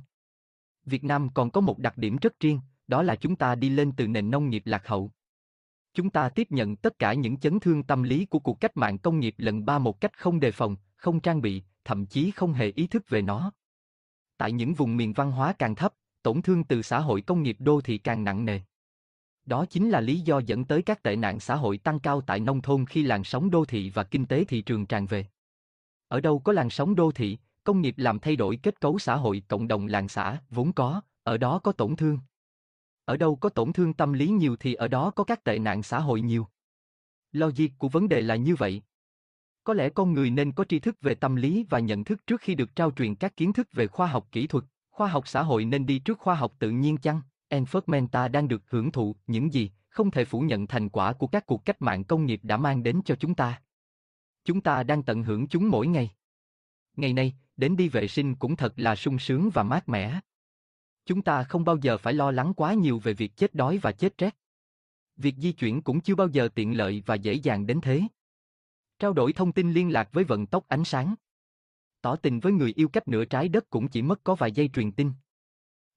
Việt 0.84 1.04
Nam 1.04 1.28
còn 1.34 1.50
có 1.50 1.60
một 1.60 1.78
đặc 1.78 1.98
điểm 1.98 2.16
rất 2.16 2.40
riêng, 2.40 2.60
đó 2.86 3.02
là 3.02 3.16
chúng 3.16 3.36
ta 3.36 3.54
đi 3.54 3.68
lên 3.68 3.92
từ 3.96 4.06
nền 4.06 4.30
nông 4.30 4.50
nghiệp 4.50 4.62
lạc 4.66 4.86
hậu. 4.86 5.10
Chúng 5.94 6.10
ta 6.10 6.28
tiếp 6.28 6.50
nhận 6.50 6.76
tất 6.76 6.98
cả 6.98 7.12
những 7.12 7.36
chấn 7.36 7.60
thương 7.60 7.82
tâm 7.82 8.02
lý 8.02 8.26
của 8.26 8.38
cuộc 8.38 8.60
cách 8.60 8.76
mạng 8.76 8.98
công 8.98 9.20
nghiệp 9.20 9.34
lần 9.38 9.64
ba 9.64 9.78
một 9.78 10.00
cách 10.00 10.18
không 10.18 10.40
đề 10.40 10.50
phòng, 10.50 10.76
không 10.96 11.20
trang 11.20 11.42
bị, 11.42 11.62
thậm 11.84 12.06
chí 12.06 12.30
không 12.30 12.52
hề 12.52 12.72
ý 12.76 12.86
thức 12.86 13.08
về 13.08 13.22
nó. 13.22 13.52
Tại 14.42 14.52
những 14.52 14.74
vùng 14.74 14.96
miền 14.96 15.12
văn 15.12 15.32
hóa 15.32 15.52
càng 15.52 15.74
thấp, 15.74 15.94
tổn 16.22 16.42
thương 16.42 16.64
từ 16.64 16.82
xã 16.82 17.00
hội 17.00 17.20
công 17.20 17.42
nghiệp 17.42 17.56
đô 17.58 17.80
thị 17.80 17.98
càng 17.98 18.24
nặng 18.24 18.44
nề. 18.44 18.60
Đó 19.44 19.66
chính 19.70 19.90
là 19.90 20.00
lý 20.00 20.20
do 20.20 20.38
dẫn 20.38 20.64
tới 20.64 20.82
các 20.82 21.02
tệ 21.02 21.16
nạn 21.16 21.40
xã 21.40 21.56
hội 21.56 21.78
tăng 21.78 22.00
cao 22.00 22.20
tại 22.20 22.40
nông 22.40 22.62
thôn 22.62 22.86
khi 22.86 23.02
làn 23.02 23.24
sóng 23.24 23.50
đô 23.50 23.64
thị 23.64 23.90
và 23.90 24.04
kinh 24.04 24.26
tế 24.26 24.44
thị 24.44 24.62
trường 24.62 24.86
tràn 24.86 25.06
về. 25.06 25.26
Ở 26.08 26.20
đâu 26.20 26.38
có 26.38 26.52
làn 26.52 26.70
sóng 26.70 26.94
đô 26.94 27.12
thị, 27.12 27.38
công 27.64 27.80
nghiệp 27.80 27.94
làm 27.96 28.18
thay 28.18 28.36
đổi 28.36 28.56
kết 28.62 28.80
cấu 28.80 28.98
xã 28.98 29.16
hội 29.16 29.42
cộng 29.48 29.68
đồng 29.68 29.86
làng 29.86 30.08
xã 30.08 30.38
vốn 30.50 30.72
có, 30.72 31.00
ở 31.22 31.36
đó 31.36 31.58
có 31.58 31.72
tổn 31.72 31.96
thương. 31.96 32.18
Ở 33.04 33.16
đâu 33.16 33.36
có 33.36 33.48
tổn 33.48 33.72
thương 33.72 33.94
tâm 33.94 34.12
lý 34.12 34.28
nhiều 34.28 34.56
thì 34.56 34.74
ở 34.74 34.88
đó 34.88 35.10
có 35.10 35.24
các 35.24 35.44
tệ 35.44 35.58
nạn 35.58 35.82
xã 35.82 36.00
hội 36.00 36.20
nhiều. 36.20 36.46
Logic 37.32 37.68
của 37.78 37.88
vấn 37.88 38.08
đề 38.08 38.20
là 38.20 38.36
như 38.36 38.54
vậy. 38.54 38.82
Có 39.64 39.74
lẽ 39.74 39.90
con 39.90 40.12
người 40.12 40.30
nên 40.30 40.52
có 40.52 40.64
tri 40.64 40.78
thức 40.78 40.96
về 41.00 41.14
tâm 41.14 41.36
lý 41.36 41.66
và 41.70 41.78
nhận 41.78 42.04
thức 42.04 42.26
trước 42.26 42.40
khi 42.40 42.54
được 42.54 42.76
trao 42.76 42.90
truyền 42.90 43.14
các 43.14 43.36
kiến 43.36 43.52
thức 43.52 43.68
về 43.72 43.86
khoa 43.86 44.06
học 44.06 44.28
kỹ 44.32 44.46
thuật, 44.46 44.64
khoa 44.90 45.08
học 45.08 45.28
xã 45.28 45.42
hội 45.42 45.64
nên 45.64 45.86
đi 45.86 45.98
trước 45.98 46.18
khoa 46.18 46.34
học 46.34 46.54
tự 46.58 46.70
nhiên 46.70 46.96
chăng? 46.96 47.20
Enforcementa 47.50 48.28
đang 48.28 48.48
được 48.48 48.62
hưởng 48.70 48.92
thụ 48.92 49.16
những 49.26 49.52
gì, 49.52 49.70
không 49.88 50.10
thể 50.10 50.24
phủ 50.24 50.40
nhận 50.40 50.66
thành 50.66 50.88
quả 50.88 51.12
của 51.12 51.26
các 51.26 51.46
cuộc 51.46 51.64
cách 51.64 51.82
mạng 51.82 52.04
công 52.04 52.26
nghiệp 52.26 52.40
đã 52.42 52.56
mang 52.56 52.82
đến 52.82 53.00
cho 53.04 53.14
chúng 53.14 53.34
ta. 53.34 53.62
Chúng 54.44 54.60
ta 54.60 54.82
đang 54.82 55.02
tận 55.02 55.22
hưởng 55.22 55.48
chúng 55.48 55.70
mỗi 55.70 55.86
ngày. 55.86 56.10
Ngày 56.96 57.12
nay, 57.12 57.34
đến 57.56 57.76
đi 57.76 57.88
vệ 57.88 58.08
sinh 58.08 58.34
cũng 58.34 58.56
thật 58.56 58.72
là 58.76 58.96
sung 58.96 59.18
sướng 59.18 59.50
và 59.50 59.62
mát 59.62 59.88
mẻ. 59.88 60.20
Chúng 61.06 61.22
ta 61.22 61.44
không 61.44 61.64
bao 61.64 61.76
giờ 61.76 61.98
phải 61.98 62.14
lo 62.14 62.30
lắng 62.30 62.54
quá 62.54 62.74
nhiều 62.74 62.98
về 62.98 63.12
việc 63.14 63.36
chết 63.36 63.54
đói 63.54 63.78
và 63.78 63.92
chết 63.92 64.18
rét. 64.18 64.36
Việc 65.16 65.34
di 65.38 65.52
chuyển 65.52 65.82
cũng 65.82 66.00
chưa 66.00 66.14
bao 66.14 66.28
giờ 66.28 66.48
tiện 66.54 66.76
lợi 66.76 67.02
và 67.06 67.14
dễ 67.14 67.34
dàng 67.34 67.66
đến 67.66 67.80
thế. 67.80 68.02
Trao 69.02 69.12
đổi 69.12 69.32
thông 69.32 69.52
tin 69.52 69.72
liên 69.72 69.92
lạc 69.92 70.08
với 70.12 70.24
vận 70.24 70.46
tốc 70.46 70.68
ánh 70.68 70.84
sáng. 70.84 71.14
Tỏ 72.00 72.16
tình 72.16 72.40
với 72.40 72.52
người 72.52 72.72
yêu 72.76 72.88
cách 72.88 73.08
nửa 73.08 73.24
trái 73.24 73.48
đất 73.48 73.70
cũng 73.70 73.88
chỉ 73.88 74.02
mất 74.02 74.24
có 74.24 74.34
vài 74.34 74.52
giây 74.52 74.68
truyền 74.68 74.92
tin. 74.92 75.12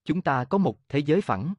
Chúng 0.05 0.21
ta 0.21 0.43
có 0.43 0.57
một 0.57 0.79
thế 0.89 0.99
giới 0.99 1.21
phẳng. 1.21 1.53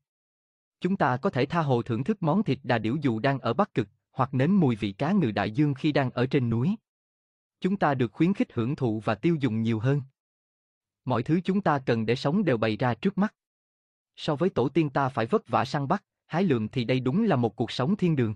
Chúng 0.80 0.96
ta 0.96 1.16
có 1.16 1.30
thể 1.30 1.46
tha 1.46 1.62
hồ 1.62 1.82
thưởng 1.82 2.04
thức 2.04 2.22
món 2.22 2.42
thịt 2.42 2.58
đà 2.62 2.78
điểu 2.78 2.96
dù 3.02 3.18
đang 3.18 3.38
ở 3.38 3.54
Bắc 3.54 3.74
Cực, 3.74 3.88
hoặc 4.12 4.34
nếm 4.34 4.50
mùi 4.60 4.76
vị 4.76 4.92
cá 4.92 5.12
ngừ 5.12 5.30
đại 5.30 5.50
dương 5.50 5.74
khi 5.74 5.92
đang 5.92 6.10
ở 6.10 6.26
trên 6.26 6.50
núi. 6.50 6.76
Chúng 7.60 7.76
ta 7.76 7.94
được 7.94 8.12
khuyến 8.12 8.34
khích 8.34 8.52
hưởng 8.52 8.76
thụ 8.76 9.00
và 9.04 9.14
tiêu 9.14 9.36
dùng 9.40 9.62
nhiều 9.62 9.78
hơn. 9.78 10.02
Mọi 11.04 11.22
thứ 11.22 11.40
chúng 11.44 11.60
ta 11.60 11.78
cần 11.86 12.06
để 12.06 12.16
sống 12.16 12.44
đều 12.44 12.56
bày 12.56 12.76
ra 12.76 12.94
trước 12.94 13.18
mắt. 13.18 13.34
So 14.16 14.36
với 14.36 14.50
tổ 14.50 14.68
tiên 14.68 14.90
ta 14.90 15.08
phải 15.08 15.26
vất 15.26 15.48
vả 15.48 15.64
săn 15.64 15.88
bắt, 15.88 16.04
hái 16.26 16.44
lượm 16.44 16.68
thì 16.68 16.84
đây 16.84 17.00
đúng 17.00 17.24
là 17.24 17.36
một 17.36 17.56
cuộc 17.56 17.70
sống 17.70 17.96
thiên 17.96 18.16
đường. 18.16 18.34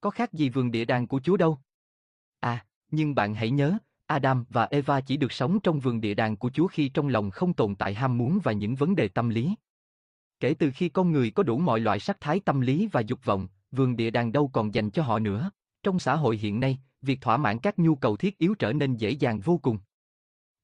Có 0.00 0.10
khác 0.10 0.32
gì 0.32 0.48
vườn 0.48 0.70
địa 0.70 0.84
đàng 0.84 1.06
của 1.06 1.20
Chúa 1.20 1.36
đâu. 1.36 1.58
À, 2.40 2.66
nhưng 2.90 3.14
bạn 3.14 3.34
hãy 3.34 3.50
nhớ, 3.50 3.78
Adam 4.06 4.44
và 4.50 4.64
Eva 4.64 5.00
chỉ 5.00 5.16
được 5.16 5.32
sống 5.32 5.60
trong 5.60 5.80
vườn 5.80 6.00
địa 6.00 6.14
đàng 6.14 6.36
của 6.36 6.50
Chúa 6.50 6.66
khi 6.66 6.88
trong 6.88 7.08
lòng 7.08 7.30
không 7.30 7.52
tồn 7.52 7.74
tại 7.74 7.94
ham 7.94 8.18
muốn 8.18 8.38
và 8.42 8.52
những 8.52 8.74
vấn 8.74 8.96
đề 8.96 9.08
tâm 9.08 9.28
lý. 9.28 9.54
Kể 10.40 10.54
từ 10.54 10.70
khi 10.74 10.88
con 10.88 11.12
người 11.12 11.30
có 11.30 11.42
đủ 11.42 11.58
mọi 11.58 11.80
loại 11.80 12.00
sắc 12.00 12.20
thái 12.20 12.40
tâm 12.40 12.60
lý 12.60 12.88
và 12.92 13.00
dục 13.00 13.24
vọng, 13.24 13.48
vườn 13.70 13.96
địa 13.96 14.10
đàng 14.10 14.32
đâu 14.32 14.48
còn 14.48 14.74
dành 14.74 14.90
cho 14.90 15.02
họ 15.02 15.18
nữa. 15.18 15.50
Trong 15.82 15.98
xã 15.98 16.16
hội 16.16 16.36
hiện 16.36 16.60
nay, 16.60 16.78
việc 17.02 17.20
thỏa 17.20 17.36
mãn 17.36 17.58
các 17.58 17.78
nhu 17.78 17.94
cầu 17.94 18.16
thiết 18.16 18.38
yếu 18.38 18.54
trở 18.54 18.72
nên 18.72 18.96
dễ 18.96 19.10
dàng 19.10 19.40
vô 19.40 19.58
cùng. 19.58 19.78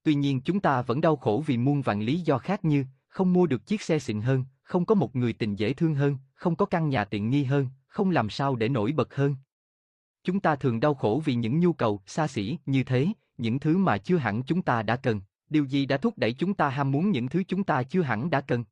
Tuy 0.02 0.14
nhiên 0.14 0.40
chúng 0.40 0.60
ta 0.60 0.82
vẫn 0.82 1.00
đau 1.00 1.16
khổ 1.16 1.42
vì 1.46 1.56
muôn 1.56 1.82
vạn 1.82 2.02
lý 2.02 2.20
do 2.20 2.38
khác 2.38 2.64
như 2.64 2.84
không 3.08 3.32
mua 3.32 3.46
được 3.46 3.66
chiếc 3.66 3.82
xe 3.82 3.98
xịn 3.98 4.20
hơn, 4.20 4.44
không 4.62 4.86
có 4.86 4.94
một 4.94 5.16
người 5.16 5.32
tình 5.32 5.56
dễ 5.56 5.72
thương 5.72 5.94
hơn, 5.94 6.18
không 6.34 6.56
có 6.56 6.66
căn 6.66 6.88
nhà 6.88 7.04
tiện 7.04 7.30
nghi 7.30 7.44
hơn, 7.44 7.68
không 7.88 8.10
làm 8.10 8.30
sao 8.30 8.56
để 8.56 8.68
nổi 8.68 8.92
bật 8.92 9.14
hơn. 9.14 9.36
Chúng 10.24 10.40
ta 10.40 10.56
thường 10.56 10.80
đau 10.80 10.94
khổ 10.94 11.22
vì 11.24 11.34
những 11.34 11.60
nhu 11.60 11.72
cầu 11.72 12.00
xa 12.06 12.28
xỉ 12.28 12.58
như 12.66 12.84
thế, 12.84 13.08
những 13.38 13.58
thứ 13.58 13.76
mà 13.76 13.98
chưa 13.98 14.16
hẳn 14.16 14.42
chúng 14.42 14.62
ta 14.62 14.82
đã 14.82 14.96
cần. 14.96 15.20
Điều 15.48 15.64
gì 15.64 15.86
đã 15.86 15.96
thúc 15.96 16.18
đẩy 16.18 16.32
chúng 16.32 16.54
ta 16.54 16.68
ham 16.68 16.90
muốn 16.90 17.10
những 17.10 17.28
thứ 17.28 17.42
chúng 17.48 17.64
ta 17.64 17.82
chưa 17.82 18.02
hẳn 18.02 18.30
đã 18.30 18.40
cần? 18.40 18.64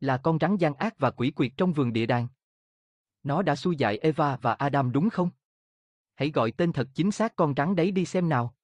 Là 0.00 0.16
con 0.16 0.38
rắn 0.40 0.56
gian 0.56 0.74
ác 0.74 0.98
và 0.98 1.10
quỷ 1.10 1.30
quyệt 1.30 1.52
trong 1.56 1.72
vườn 1.72 1.92
địa 1.92 2.06
đàng. 2.06 2.28
Nó 3.22 3.42
đã 3.42 3.56
xui 3.56 3.76
dại 3.76 3.98
Eva 3.98 4.36
và 4.36 4.52
Adam 4.52 4.92
đúng 4.92 5.10
không? 5.10 5.30
Hãy 6.14 6.30
gọi 6.30 6.52
tên 6.52 6.72
thật 6.72 6.88
chính 6.94 7.10
xác 7.10 7.36
con 7.36 7.54
rắn 7.56 7.76
đấy 7.76 7.90
đi 7.90 8.04
xem 8.04 8.28
nào. 8.28 8.54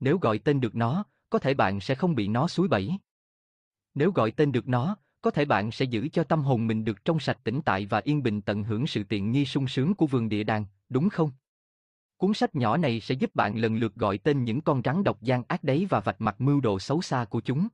Nếu 0.00 0.18
gọi 0.18 0.38
tên 0.38 0.60
được 0.60 0.74
nó, 0.74 1.04
có 1.30 1.38
thể 1.38 1.54
bạn 1.54 1.80
sẽ 1.80 1.94
không 1.94 2.14
bị 2.14 2.28
nó 2.28 2.48
suối 2.48 2.68
bẫy. 2.68 2.92
Nếu 3.94 4.10
gọi 4.10 4.30
tên 4.30 4.52
được 4.52 4.68
nó, 4.68 4.96
có 5.20 5.30
thể 5.30 5.44
bạn 5.44 5.70
sẽ 5.70 5.84
giữ 5.84 6.08
cho 6.08 6.24
tâm 6.24 6.42
hồn 6.42 6.66
mình 6.66 6.84
được 6.84 7.04
trong 7.04 7.20
sạch 7.20 7.38
tĩnh 7.44 7.60
tại 7.64 7.86
và 7.86 8.00
yên 8.04 8.22
bình 8.22 8.40
tận 8.42 8.64
hưởng 8.64 8.86
sự 8.86 9.04
tiện 9.04 9.32
nghi 9.32 9.44
sung 9.44 9.68
sướng 9.68 9.94
của 9.94 10.06
vườn 10.06 10.28
địa 10.28 10.44
đàng, 10.44 10.66
đúng 10.94 11.08
không? 11.08 11.30
Cuốn 12.16 12.34
sách 12.34 12.54
nhỏ 12.54 12.76
này 12.76 13.00
sẽ 13.00 13.14
giúp 13.14 13.34
bạn 13.34 13.56
lần 13.56 13.76
lượt 13.76 13.94
gọi 13.94 14.18
tên 14.18 14.44
những 14.44 14.60
con 14.60 14.82
rắn 14.84 15.04
độc 15.04 15.22
gian 15.22 15.42
ác 15.48 15.64
đấy 15.64 15.86
và 15.90 16.00
vạch 16.00 16.20
mặt 16.20 16.40
mưu 16.40 16.60
đồ 16.60 16.78
xấu 16.78 17.02
xa 17.02 17.24
của 17.24 17.40
chúng. 17.40 17.68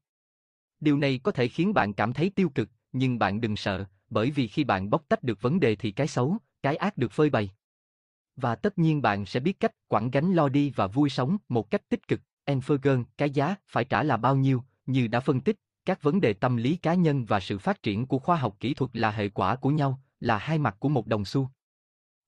Điều 0.81 0.99
này 0.99 1.21
có 1.23 1.33
thể 1.33 1.49
khiến 1.49 1.75
bạn 1.75 1.93
cảm 1.93 2.13
thấy 2.13 2.31
tiêu 2.31 2.49
cực, 2.55 2.69
nhưng 2.93 3.19
bạn 3.19 3.41
đừng 3.41 3.57
sợ, 3.57 3.85
bởi 4.11 4.31
vì 4.31 4.49
khi 4.49 4.65
bạn 4.65 4.91
bóc 4.91 5.03
tách 5.09 5.23
được 5.23 5.43
vấn 5.43 5.61
đề 5.61 5.77
thì 5.77 5.91
cái 5.91 6.07
xấu, 6.07 6.37
cái 6.63 6.77
ác 6.77 6.97
được 6.97 7.13
phơi 7.13 7.31
bày. 7.31 7.51
Và 8.37 8.55
tất 8.55 8.79
nhiên 8.79 9.03
bạn 9.03 9.27
sẽ 9.27 9.41
biết 9.41 9.61
cách 9.61 9.73
quản 9.89 10.11
gánh 10.11 10.33
lo 10.33 10.49
đi 10.49 10.73
và 10.77 10.87
vui 10.87 11.11
sống 11.11 11.37
một 11.49 11.71
cách 11.71 11.83
tích 11.89 12.09
cực. 12.09 12.21
Enfergen, 12.47 13.05
cái 13.17 13.31
giá 13.31 13.55
phải 13.67 13.85
trả 13.85 14.03
là 14.03 14.17
bao 14.17 14.37
nhiêu, 14.37 14.63
như 14.87 15.07
đã 15.07 15.21
phân 15.21 15.41
tích, 15.41 15.57
các 15.85 16.03
vấn 16.03 16.21
đề 16.21 16.33
tâm 16.33 16.57
lý 16.57 16.77
cá 16.77 16.95
nhân 16.95 17.25
và 17.25 17.41
sự 17.41 17.59
phát 17.59 17.83
triển 17.83 18.07
của 18.07 18.19
khoa 18.19 18.37
học 18.37 18.57
kỹ 18.61 18.75
thuật 18.75 18.97
là 18.97 19.11
hệ 19.11 19.29
quả 19.29 19.57
của 19.57 19.71
nhau, 19.71 20.01
là 20.21 20.39
hai 20.39 20.59
mặt 20.59 20.77
của 20.79 20.89
một 20.89 21.07
đồng 21.07 21.25
xu. 21.25 21.49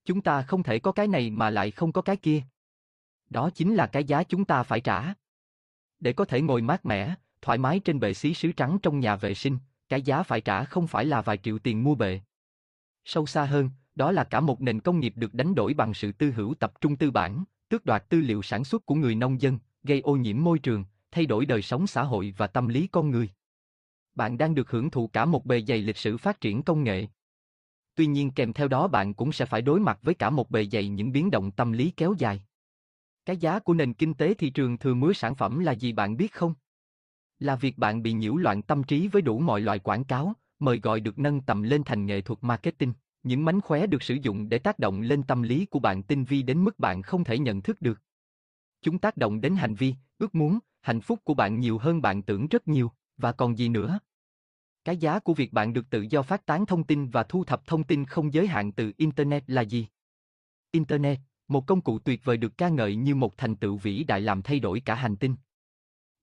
Chúng 0.04 0.20
ta 0.20 0.42
không 0.42 0.62
thể 0.62 0.78
có 0.78 0.92
cái 0.92 1.08
này 1.08 1.30
mà 1.30 1.50
lại 1.50 1.70
không 1.70 1.92
có 1.92 2.02
cái 2.02 2.16
kia. 2.16 2.42
Đó 3.30 3.50
chính 3.54 3.74
là 3.74 3.86
cái 3.86 4.04
giá 4.04 4.22
chúng 4.22 4.44
ta 4.44 4.62
phải 4.62 4.80
trả. 4.80 5.14
Để 6.00 6.12
có 6.12 6.24
thể 6.24 6.40
ngồi 6.40 6.62
mát 6.62 6.86
mẻ, 6.86 7.14
thoải 7.42 7.58
mái 7.58 7.80
trên 7.80 8.00
bệ 8.00 8.14
xí 8.14 8.34
sứ 8.34 8.52
trắng 8.52 8.78
trong 8.82 9.00
nhà 9.00 9.16
vệ 9.16 9.34
sinh, 9.34 9.58
cái 9.88 10.02
giá 10.02 10.22
phải 10.22 10.40
trả 10.40 10.64
không 10.64 10.86
phải 10.86 11.04
là 11.04 11.22
vài 11.22 11.36
triệu 11.36 11.58
tiền 11.58 11.84
mua 11.84 11.94
bệ. 11.94 12.20
Sâu 13.04 13.26
xa 13.26 13.44
hơn, 13.44 13.70
đó 13.94 14.12
là 14.12 14.24
cả 14.24 14.40
một 14.40 14.60
nền 14.60 14.80
công 14.80 15.00
nghiệp 15.00 15.12
được 15.16 15.34
đánh 15.34 15.54
đổi 15.54 15.74
bằng 15.74 15.94
sự 15.94 16.12
tư 16.12 16.30
hữu 16.30 16.54
tập 16.54 16.80
trung 16.80 16.96
tư 16.96 17.10
bản, 17.10 17.44
tước 17.68 17.84
đoạt 17.84 18.08
tư 18.08 18.20
liệu 18.20 18.42
sản 18.42 18.64
xuất 18.64 18.86
của 18.86 18.94
người 18.94 19.14
nông 19.14 19.40
dân, 19.40 19.58
gây 19.82 20.00
ô 20.00 20.16
nhiễm 20.16 20.44
môi 20.44 20.58
trường, 20.58 20.84
thay 21.10 21.26
đổi 21.26 21.46
đời 21.46 21.62
sống 21.62 21.86
xã 21.86 22.02
hội 22.02 22.34
và 22.36 22.46
tâm 22.46 22.68
lý 22.68 22.86
con 22.86 23.10
người. 23.10 23.30
Bạn 24.14 24.38
đang 24.38 24.54
được 24.54 24.70
hưởng 24.70 24.90
thụ 24.90 25.06
cả 25.06 25.24
một 25.24 25.46
bề 25.46 25.62
dày 25.62 25.78
lịch 25.78 25.96
sử 25.96 26.16
phát 26.16 26.40
triển 26.40 26.62
công 26.62 26.84
nghệ. 26.84 27.06
Tuy 27.94 28.06
nhiên 28.06 28.30
kèm 28.30 28.52
theo 28.52 28.68
đó 28.68 28.88
bạn 28.88 29.14
cũng 29.14 29.32
sẽ 29.32 29.46
phải 29.46 29.62
đối 29.62 29.80
mặt 29.80 29.98
với 30.02 30.14
cả 30.14 30.30
một 30.30 30.50
bề 30.50 30.66
dày 30.66 30.88
những 30.88 31.12
biến 31.12 31.30
động 31.30 31.50
tâm 31.50 31.72
lý 31.72 31.90
kéo 31.90 32.14
dài. 32.18 32.42
Cái 33.24 33.36
giá 33.36 33.58
của 33.58 33.74
nền 33.74 33.94
kinh 33.94 34.14
tế 34.14 34.34
thị 34.34 34.50
trường 34.50 34.78
thừa 34.78 34.94
mứa 34.94 35.12
sản 35.12 35.34
phẩm 35.34 35.58
là 35.58 35.72
gì 35.72 35.92
bạn 35.92 36.16
biết 36.16 36.32
không? 36.32 36.54
Là 37.38 37.56
việc 37.56 37.78
bạn 37.78 38.02
bị 38.02 38.12
nhiễu 38.12 38.36
loạn 38.36 38.62
tâm 38.62 38.82
trí 38.82 39.08
với 39.08 39.22
đủ 39.22 39.38
mọi 39.38 39.60
loại 39.60 39.78
quảng 39.78 40.04
cáo, 40.04 40.32
mời 40.58 40.80
gọi 40.80 41.00
được 41.00 41.18
nâng 41.18 41.40
tầm 41.40 41.62
lên 41.62 41.84
thành 41.84 42.06
nghệ 42.06 42.20
thuật 42.20 42.38
marketing. 42.42 42.92
Những 43.22 43.44
mánh 43.44 43.60
khóe 43.60 43.86
được 43.86 44.02
sử 44.02 44.14
dụng 44.14 44.48
để 44.48 44.58
tác 44.58 44.78
động 44.78 45.00
lên 45.00 45.22
tâm 45.22 45.42
lý 45.42 45.66
của 45.66 45.78
bạn 45.78 46.02
tinh 46.02 46.24
vi 46.24 46.42
đến 46.42 46.64
mức 46.64 46.78
bạn 46.78 47.02
không 47.02 47.24
thể 47.24 47.38
nhận 47.38 47.62
thức 47.62 47.80
được. 47.80 48.00
Chúng 48.82 48.98
tác 48.98 49.16
động 49.16 49.40
đến 49.40 49.56
hành 49.56 49.74
vi, 49.74 49.94
ước 50.18 50.34
muốn, 50.34 50.58
hạnh 50.80 51.00
phúc 51.00 51.20
của 51.24 51.34
bạn 51.34 51.60
nhiều 51.60 51.78
hơn 51.78 52.02
bạn 52.02 52.22
tưởng 52.22 52.48
rất 52.48 52.68
nhiều, 52.68 52.92
và 53.16 53.32
còn 53.32 53.58
gì 53.58 53.68
nữa. 53.68 53.98
Cái 54.84 54.96
giá 54.96 55.18
của 55.18 55.34
việc 55.34 55.52
bạn 55.52 55.72
được 55.72 55.90
tự 55.90 56.06
do 56.10 56.22
phát 56.22 56.46
tán 56.46 56.66
thông 56.66 56.84
tin 56.84 57.08
và 57.08 57.22
thu 57.22 57.44
thập 57.44 57.66
thông 57.66 57.84
tin 57.84 58.04
không 58.04 58.34
giới 58.34 58.46
hạn 58.46 58.72
từ 58.72 58.92
Internet 58.96 59.44
là 59.46 59.62
gì? 59.62 59.86
Internet, 60.70 61.18
một 61.48 61.66
công 61.66 61.80
cụ 61.80 61.98
tuyệt 61.98 62.24
vời 62.24 62.36
được 62.36 62.58
ca 62.58 62.68
ngợi 62.68 62.96
như 62.96 63.14
một 63.14 63.36
thành 63.36 63.56
tựu 63.56 63.76
vĩ 63.76 64.04
đại 64.04 64.20
làm 64.20 64.42
thay 64.42 64.60
đổi 64.60 64.80
cả 64.80 64.94
hành 64.94 65.16
tinh. 65.16 65.36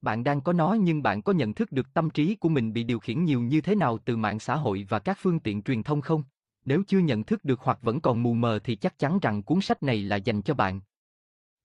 Bạn 0.01 0.23
đang 0.23 0.41
có 0.41 0.53
nó 0.53 0.73
nhưng 0.73 1.03
bạn 1.03 1.21
có 1.21 1.33
nhận 1.33 1.53
thức 1.53 1.71
được 1.71 1.93
tâm 1.93 2.09
trí 2.09 2.35
của 2.35 2.49
mình 2.49 2.73
bị 2.73 2.83
điều 2.83 2.99
khiển 2.99 3.25
nhiều 3.25 3.41
như 3.41 3.61
thế 3.61 3.75
nào 3.75 3.97
từ 4.05 4.17
mạng 4.17 4.39
xã 4.39 4.55
hội 4.55 4.85
và 4.89 4.99
các 4.99 5.17
phương 5.21 5.39
tiện 5.39 5.61
truyền 5.61 5.83
thông 5.83 6.01
không? 6.01 6.23
Nếu 6.65 6.83
chưa 6.87 6.99
nhận 6.99 7.23
thức 7.23 7.45
được 7.45 7.59
hoặc 7.59 7.79
vẫn 7.81 8.01
còn 8.01 8.23
mù 8.23 8.33
mờ 8.33 8.59
thì 8.63 8.75
chắc 8.75 8.99
chắn 8.99 9.19
rằng 9.21 9.43
cuốn 9.43 9.61
sách 9.61 9.83
này 9.83 10.01
là 10.01 10.15
dành 10.15 10.41
cho 10.41 10.53
bạn. 10.53 10.81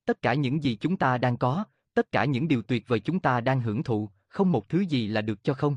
Tất 0.04 0.22
cả 0.22 0.34
những 0.34 0.62
gì 0.62 0.76
chúng 0.80 0.96
ta 0.96 1.18
đang 1.18 1.36
có, 1.36 1.64
tất 1.94 2.12
cả 2.12 2.24
những 2.24 2.48
điều 2.48 2.62
tuyệt 2.62 2.88
vời 2.88 3.00
chúng 3.00 3.20
ta 3.20 3.40
đang 3.40 3.60
hưởng 3.60 3.82
thụ, 3.82 4.10
không 4.28 4.52
một 4.52 4.68
thứ 4.68 4.80
gì 4.80 5.08
là 5.08 5.20
được 5.20 5.44
cho 5.44 5.54
không. 5.54 5.76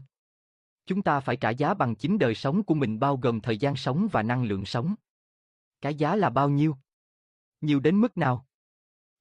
Chúng 0.88 1.02
ta 1.02 1.19
phải 1.19 1.38
trả 1.38 1.50
giá 1.50 1.73
bằng 1.73 1.95
chính 1.95 2.19
đời 2.19 2.36
sống 2.36 2.63
của 2.63 2.73
mình 2.73 3.00
bao 3.00 3.17
gồm 3.17 3.41
thời 3.41 3.58
gian 3.58 3.76
sống 3.76 4.08
và 4.12 4.23
năng 4.23 4.43
lượng 4.43 4.65
sống. 4.65 4.95
Cái 5.82 5.95
giá 5.95 6.15
là 6.15 6.30
bao 6.30 6.50
nhiêu? 6.50 6.78
Nhiều 7.62 7.80
đến 7.80 8.02
mức 8.02 8.17
nào? 8.17 8.45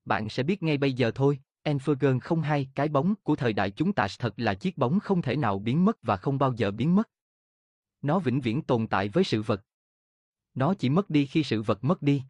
Bạn 0.04 0.28
sẽ 0.28 0.42
biết 0.42 0.62
ngay 0.62 0.78
bây 0.78 0.92
giờ 0.92 1.10
thôi. 1.14 1.38
Enfergen 1.64 2.20
không 2.20 2.42
hay, 2.42 2.68
cái 2.74 2.88
bóng 2.88 3.14
của 3.22 3.36
thời 3.36 3.52
đại 3.52 3.70
chúng 3.70 3.92
ta 3.92 4.06
thật 4.18 4.34
là 4.36 4.54
chiếc 4.54 4.78
bóng 4.78 5.00
không 5.00 5.22
thể 5.22 5.36
nào 5.36 5.58
biến 5.58 5.84
mất 5.84 6.02
và 6.02 6.16
không 6.16 6.38
bao 6.38 6.52
giờ 6.52 6.70
biến 6.70 6.94
mất. 6.94 7.10
Nó 8.02 8.18
vĩnh 8.18 8.40
viễn 8.40 8.62
tồn 8.62 8.86
tại 8.86 9.08
với 9.08 9.24
sự 9.24 9.42
vật. 9.42 9.64
Nó 10.54 10.74
chỉ 10.74 10.88
mất 10.88 11.10
đi 11.10 11.26
khi 11.26 11.42
sự 11.42 11.62
vật 11.62 11.84
mất 11.84 12.02
đi. 12.02 12.22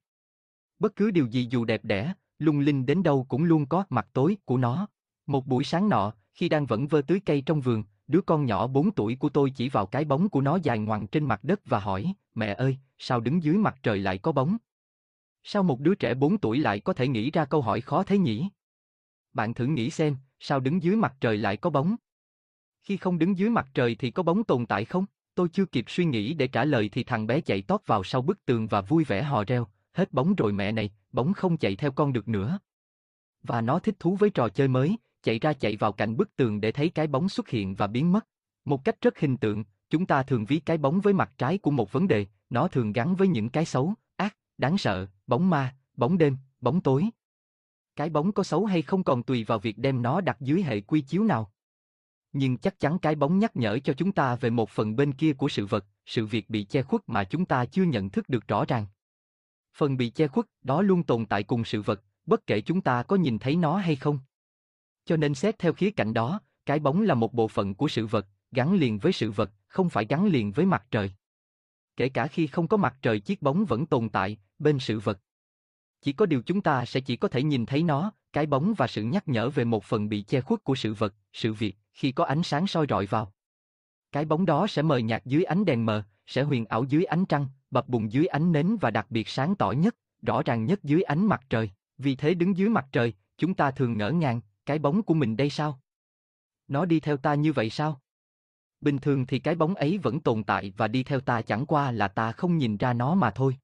Bất 0.79 0.97
cứ 0.97 1.11
điều 1.11 1.27
gì 1.27 1.49
dù 1.51 1.65
đẹp 1.65 1.85
đẽ, 1.85 2.15
lung 2.39 2.59
linh 2.59 2.87
đến 2.87 3.03
đâu 3.03 3.27
cũng 3.29 3.45
luôn 3.45 3.67
có 3.67 3.85
mặt 3.91 4.09
tối 4.13 4.37
của 4.45 4.57
nó. 4.57 4.89
Một 5.27 5.47
buổi 5.47 5.65
sáng 5.65 5.89
nọ, 5.89 6.13
khi 6.35 6.49
đang 6.49 6.67
vẫn 6.67 6.87
vơ 6.87 7.03
tưới 7.03 7.21
cây 7.27 7.43
trong 7.47 7.61
vườn, 7.61 7.85
đứa 8.09 8.21
con 8.21 8.47
nhỏ 8.47 8.67
4 8.67 8.91
tuổi 8.93 9.17
của 9.17 9.29
tôi 9.29 9.51
chỉ 9.51 9.69
vào 9.69 9.87
cái 9.87 10.05
bóng 10.05 10.29
của 10.29 10.41
nó 10.41 10.59
dài 10.63 10.79
ngoằng 10.79 11.07
trên 11.07 11.25
mặt 11.25 11.45
đất 11.45 11.61
và 11.65 11.81
hỏi, 11.81 12.15
mẹ 12.35 12.55
ơi, 12.55 12.79
sao 12.99 13.21
đứng 13.21 13.43
dưới 13.43 13.57
mặt 13.57 13.77
trời 13.83 13.99
lại 13.99 14.19
có 14.19 14.33
bóng? 14.33 14.57
Sao 15.43 15.63
một 15.63 15.81
đứa 15.81 15.95
trẻ 15.95 16.15
4 16.15 16.39
tuổi 16.39 16.59
lại 16.59 16.81
có 16.81 16.93
thể 16.93 17.09
nghĩ 17.09 17.31
ra 17.31 17.45
câu 17.45 17.63
hỏi 17.63 17.81
khó 17.81 18.03
thế 18.03 18.19
nhỉ? 18.19 18.49
Bạn 19.33 19.55
thử 19.55 19.67
nghĩ 19.67 19.91
xem, 19.91 20.17
sao 20.41 20.61
đứng 20.61 20.83
dưới 20.83 20.97
mặt 20.97 21.15
trời 21.21 21.37
lại 21.37 21.57
có 21.57 21.71
bóng? 21.71 21.97
Khi 22.83 22.97
không 22.97 23.19
đứng 23.19 23.39
dưới 23.39 23.51
mặt 23.51 23.69
trời 23.75 23.95
thì 23.95 24.11
có 24.11 24.23
bóng 24.23 24.45
tồn 24.45 24.67
tại 24.67 24.85
không? 24.85 25.07
Tôi 25.35 25.49
chưa 25.49 25.67
kịp 25.67 25.85
suy 25.89 26.05
nghĩ 26.05 26.35
để 26.35 26.49
trả 26.49 26.65
lời 26.65 26.89
thì 26.93 27.05
thằng 27.05 27.27
bé 27.27 27.41
chạy 27.41 27.63
tót 27.63 27.87
vào 27.87 28.05
sau 28.05 28.23
bức 28.23 28.45
tường 28.45 28.67
và 28.67 28.81
vui 28.81 29.05
vẻ 29.05 29.23
hò 29.23 29.45
reo, 29.45 29.67
hết 29.93 30.13
bóng 30.13 30.35
rồi 30.35 30.53
mẹ 30.53 30.73
này, 30.73 30.91
bóng 31.13 31.33
không 31.33 31.57
chạy 31.57 31.77
theo 31.77 31.93
con 31.93 32.13
được 32.13 32.29
nữa. 32.29 32.59
Và 33.43 33.61
nó 33.61 33.79
thích 33.79 33.97
thú 33.99 34.17
với 34.17 34.31
trò 34.31 34.49
chơi 34.49 34.69
mới, 34.69 34.97
chạy 35.27 35.39
ra 35.39 35.53
chạy 35.53 35.77
vào 35.77 35.93
cạnh 35.93 36.17
bức 36.17 36.37
tường 36.37 36.61
để 36.61 36.73
thấy 36.73 36.89
cái 36.89 37.07
bóng 37.07 37.29
xuất 37.29 37.49
hiện 37.49 37.75
và 37.75 37.87
biến 37.87 38.13
mất. 38.13 38.27
Một 38.65 38.85
cách 38.85 39.01
rất 39.01 39.19
hình 39.19 39.37
tượng, 39.37 39.65
chúng 39.91 40.07
ta 40.07 40.23
thường 40.23 40.45
ví 40.45 40.61
cái 40.61 40.79
bóng 40.79 41.01
với 41.01 41.13
mặt 41.13 41.33
trái 41.39 41.59
của 41.59 41.71
một 41.71 41.93
vấn 41.93 42.09
đề, 42.09 42.27
nó 42.51 42.69
thường 42.69 42.93
gắn 42.93 43.17
với 43.17 43.29
những 43.29 43.49
cái 43.49 43.65
xấu, 43.65 43.95
ác, 44.17 44.37
đáng 44.59 44.79
sợ, 44.79 45.07
bóng 45.27 45.51
ma, 45.51 45.77
bóng 45.97 46.19
đêm, 46.19 46.37
bóng 46.61 46.81
tối. 46.81 47.09
Cái 47.97 48.11
bóng 48.11 48.33
có 48.33 48.43
xấu 48.43 48.65
hay 48.65 48.83
không 48.83 49.05
còn 49.05 49.23
tùy 49.23 49.45
vào 49.45 49.59
việc 49.59 49.79
đem 49.79 50.03
nó 50.03 50.21
đặt 50.21 50.37
dưới 50.41 50.63
hệ 50.63 50.81
quy 50.81 51.01
chiếu 51.01 51.25
nào. 51.25 51.53
Nhưng 52.33 52.59
chắc 52.59 52.81
chắn 52.81 52.99
cái 52.99 53.15
bóng 53.15 53.39
nhắc 53.39 53.57
nhở 53.57 53.79
cho 53.79 53.93
chúng 53.93 54.13
ta 54.13 54.37
về 54.37 54.51
một 54.51 54.71
phần 54.71 54.97
bên 54.97 55.13
kia 55.13 55.33
của 55.33 55.49
sự 55.49 55.67
vật, 55.67 55.85
sự 56.07 56.27
việc 56.27 56.51
bị 56.51 56.65
che 56.65 56.83
khuất 56.83 57.01
mà 57.07 57.25
chúng 57.25 57.45
ta 57.45 57.65
chưa 57.65 57.85
nhận 57.85 58.11
thức 58.11 58.29
được 58.29 58.49
rõ 58.49 58.65
ràng. 58.65 58.87
Phần 59.77 59.97
bị 59.97 60.11
che 60.11 60.27
khuất 60.27 60.47
đó 60.63 60.83
luôn 60.83 61.03
tồn 61.03 61.27
tại 61.27 61.43
cùng 61.43 61.65
sự 61.65 61.83
vật, 61.83 62.03
bất 62.27 62.47
kể 62.47 62.61
chúng 62.61 62.81
ta 62.81 63.03
có 63.03 63.17
nhìn 63.17 63.39
thấy 63.39 63.57
nó 63.57 63.77
hay 63.77 63.97
không. 63.97 64.19
Cho 65.07 65.17
nên 65.17 65.35
xét 65.35 65.59
theo 65.59 65.73
khía 65.73 65.91
cạnh 65.91 66.15
đó, 66.15 66.41
cái 66.67 66.79
bóng 66.79 67.03
là 67.03 67.15
một 67.15 67.35
bộ 67.35 67.49
phận 67.49 67.75
của 67.75 67.89
sự 67.89 68.07
vật, 68.07 68.27
gắn 68.53 68.75
liền 68.75 68.99
với 68.99 69.13
sự 69.13 69.31
vật, 69.31 69.51
không 69.69 69.91
phải 69.91 70.07
gắn 70.09 70.27
liền 70.27 70.53
với 70.53 70.67
mặt 70.67 70.87
trời. 70.91 71.13
Kể 71.97 72.09
cả 72.09 72.27
khi 72.27 72.47
không 72.47 72.69
có 72.69 72.77
mặt 72.77 72.97
trời 73.03 73.21
chiếc 73.21 73.43
bóng 73.43 73.65
vẫn 73.65 73.87
tồn 73.87 74.09
tại, 74.09 74.39
bên 74.59 74.79
sự 74.79 74.99
vật. 74.99 75.21
Chỉ 76.01 76.13
có 76.13 76.27
điều 76.27 76.43
chúng 76.43 76.61
ta 76.61 76.85
sẽ 76.85 77.01
chỉ 77.01 77.17
có 77.17 77.29
thể 77.29 77.43
nhìn 77.43 77.67
thấy 77.67 77.83
nó, 77.83 78.13
cái 78.33 78.47
bóng 78.47 78.75
và 78.77 78.87
sự 78.87 79.03
nhắc 79.03 79.29
nhở 79.29 79.51
về 79.51 79.65
một 79.65 79.85
phần 79.85 80.09
bị 80.09 80.23
che 80.23 80.41
khuất 80.41 80.65
của 80.65 80.75
sự 80.75 80.95
vật, 80.95 81.15
sự 81.33 81.53
việc, 81.53 81.77
khi 81.93 82.13
có 82.13 82.25
ánh 82.25 82.43
sáng 82.43 82.67
soi 82.67 82.87
rọi 82.89 83.07
vào. 83.07 83.33
Cái 84.13 84.25
bóng 84.25 84.47
đó 84.47 84.67
sẽ 84.67 84.83
mờ 84.83 84.99
nhạt 84.99 85.25
dưới 85.25 85.45
ánh 85.45 85.65
đèn 85.65 85.87
mờ, 85.87 86.03
sẽ 86.27 86.43
huyền 86.43 86.65
ảo 86.65 86.85
dưới 86.85 87.05
ánh 87.05 87.27
trăng, 87.27 87.47
bập 87.71 87.89
bùng 87.89 88.13
dưới 88.13 88.27
ánh 88.27 88.53
nến 88.53 88.77
và 88.81 88.91
đặc 88.91 89.07
biệt 89.11 89.29
sáng 89.29 89.57
tỏ 89.57 89.71
nhất, 89.71 89.97
rõ 90.23 90.43
ràng 90.43 90.65
nhất 90.65 90.85
dưới 90.85 91.03
ánh 91.03 91.27
mặt 91.27 91.41
trời. 91.51 91.71
Vì 91.99 92.17
thế 92.17 92.35
đứng 92.35 92.57
dưới 92.57 92.69
mặt 92.69 92.87
trời, 92.93 93.13
chúng 93.39 93.55
ta 93.55 93.71
thường 93.71 93.99
ngỡ 93.99 94.11
ngàng, 94.11 94.41
cái 94.67 94.79
bóng 94.79 95.03
của 95.03 95.15
mình 95.15 95.37
đây 95.37 95.51
sao? 95.51 95.81
Nó 96.69 96.85
đi 96.85 97.01
theo 97.01 97.17
ta 97.17 97.35
như 97.35 97.53
vậy 97.53 97.71
sao? 97.71 98.01
Bình 98.81 98.99
thường 98.99 99.27
thì 99.27 99.39
cái 99.39 99.55
bóng 99.55 99.75
ấy 99.75 99.99
vẫn 99.99 100.21
tồn 100.21 100.45
tại 100.45 100.73
và 100.77 100.89
đi 100.89 101.03
theo 101.03 101.21
ta 101.21 101.43
chẳng 101.43 101.67
qua 101.67 101.93
là 101.93 102.09
ta 102.09 102.33
không 102.33 102.59
nhìn 102.59 102.77
ra 102.77 102.93
nó 102.93 103.15
mà 103.15 103.31
thôi. 103.31 103.57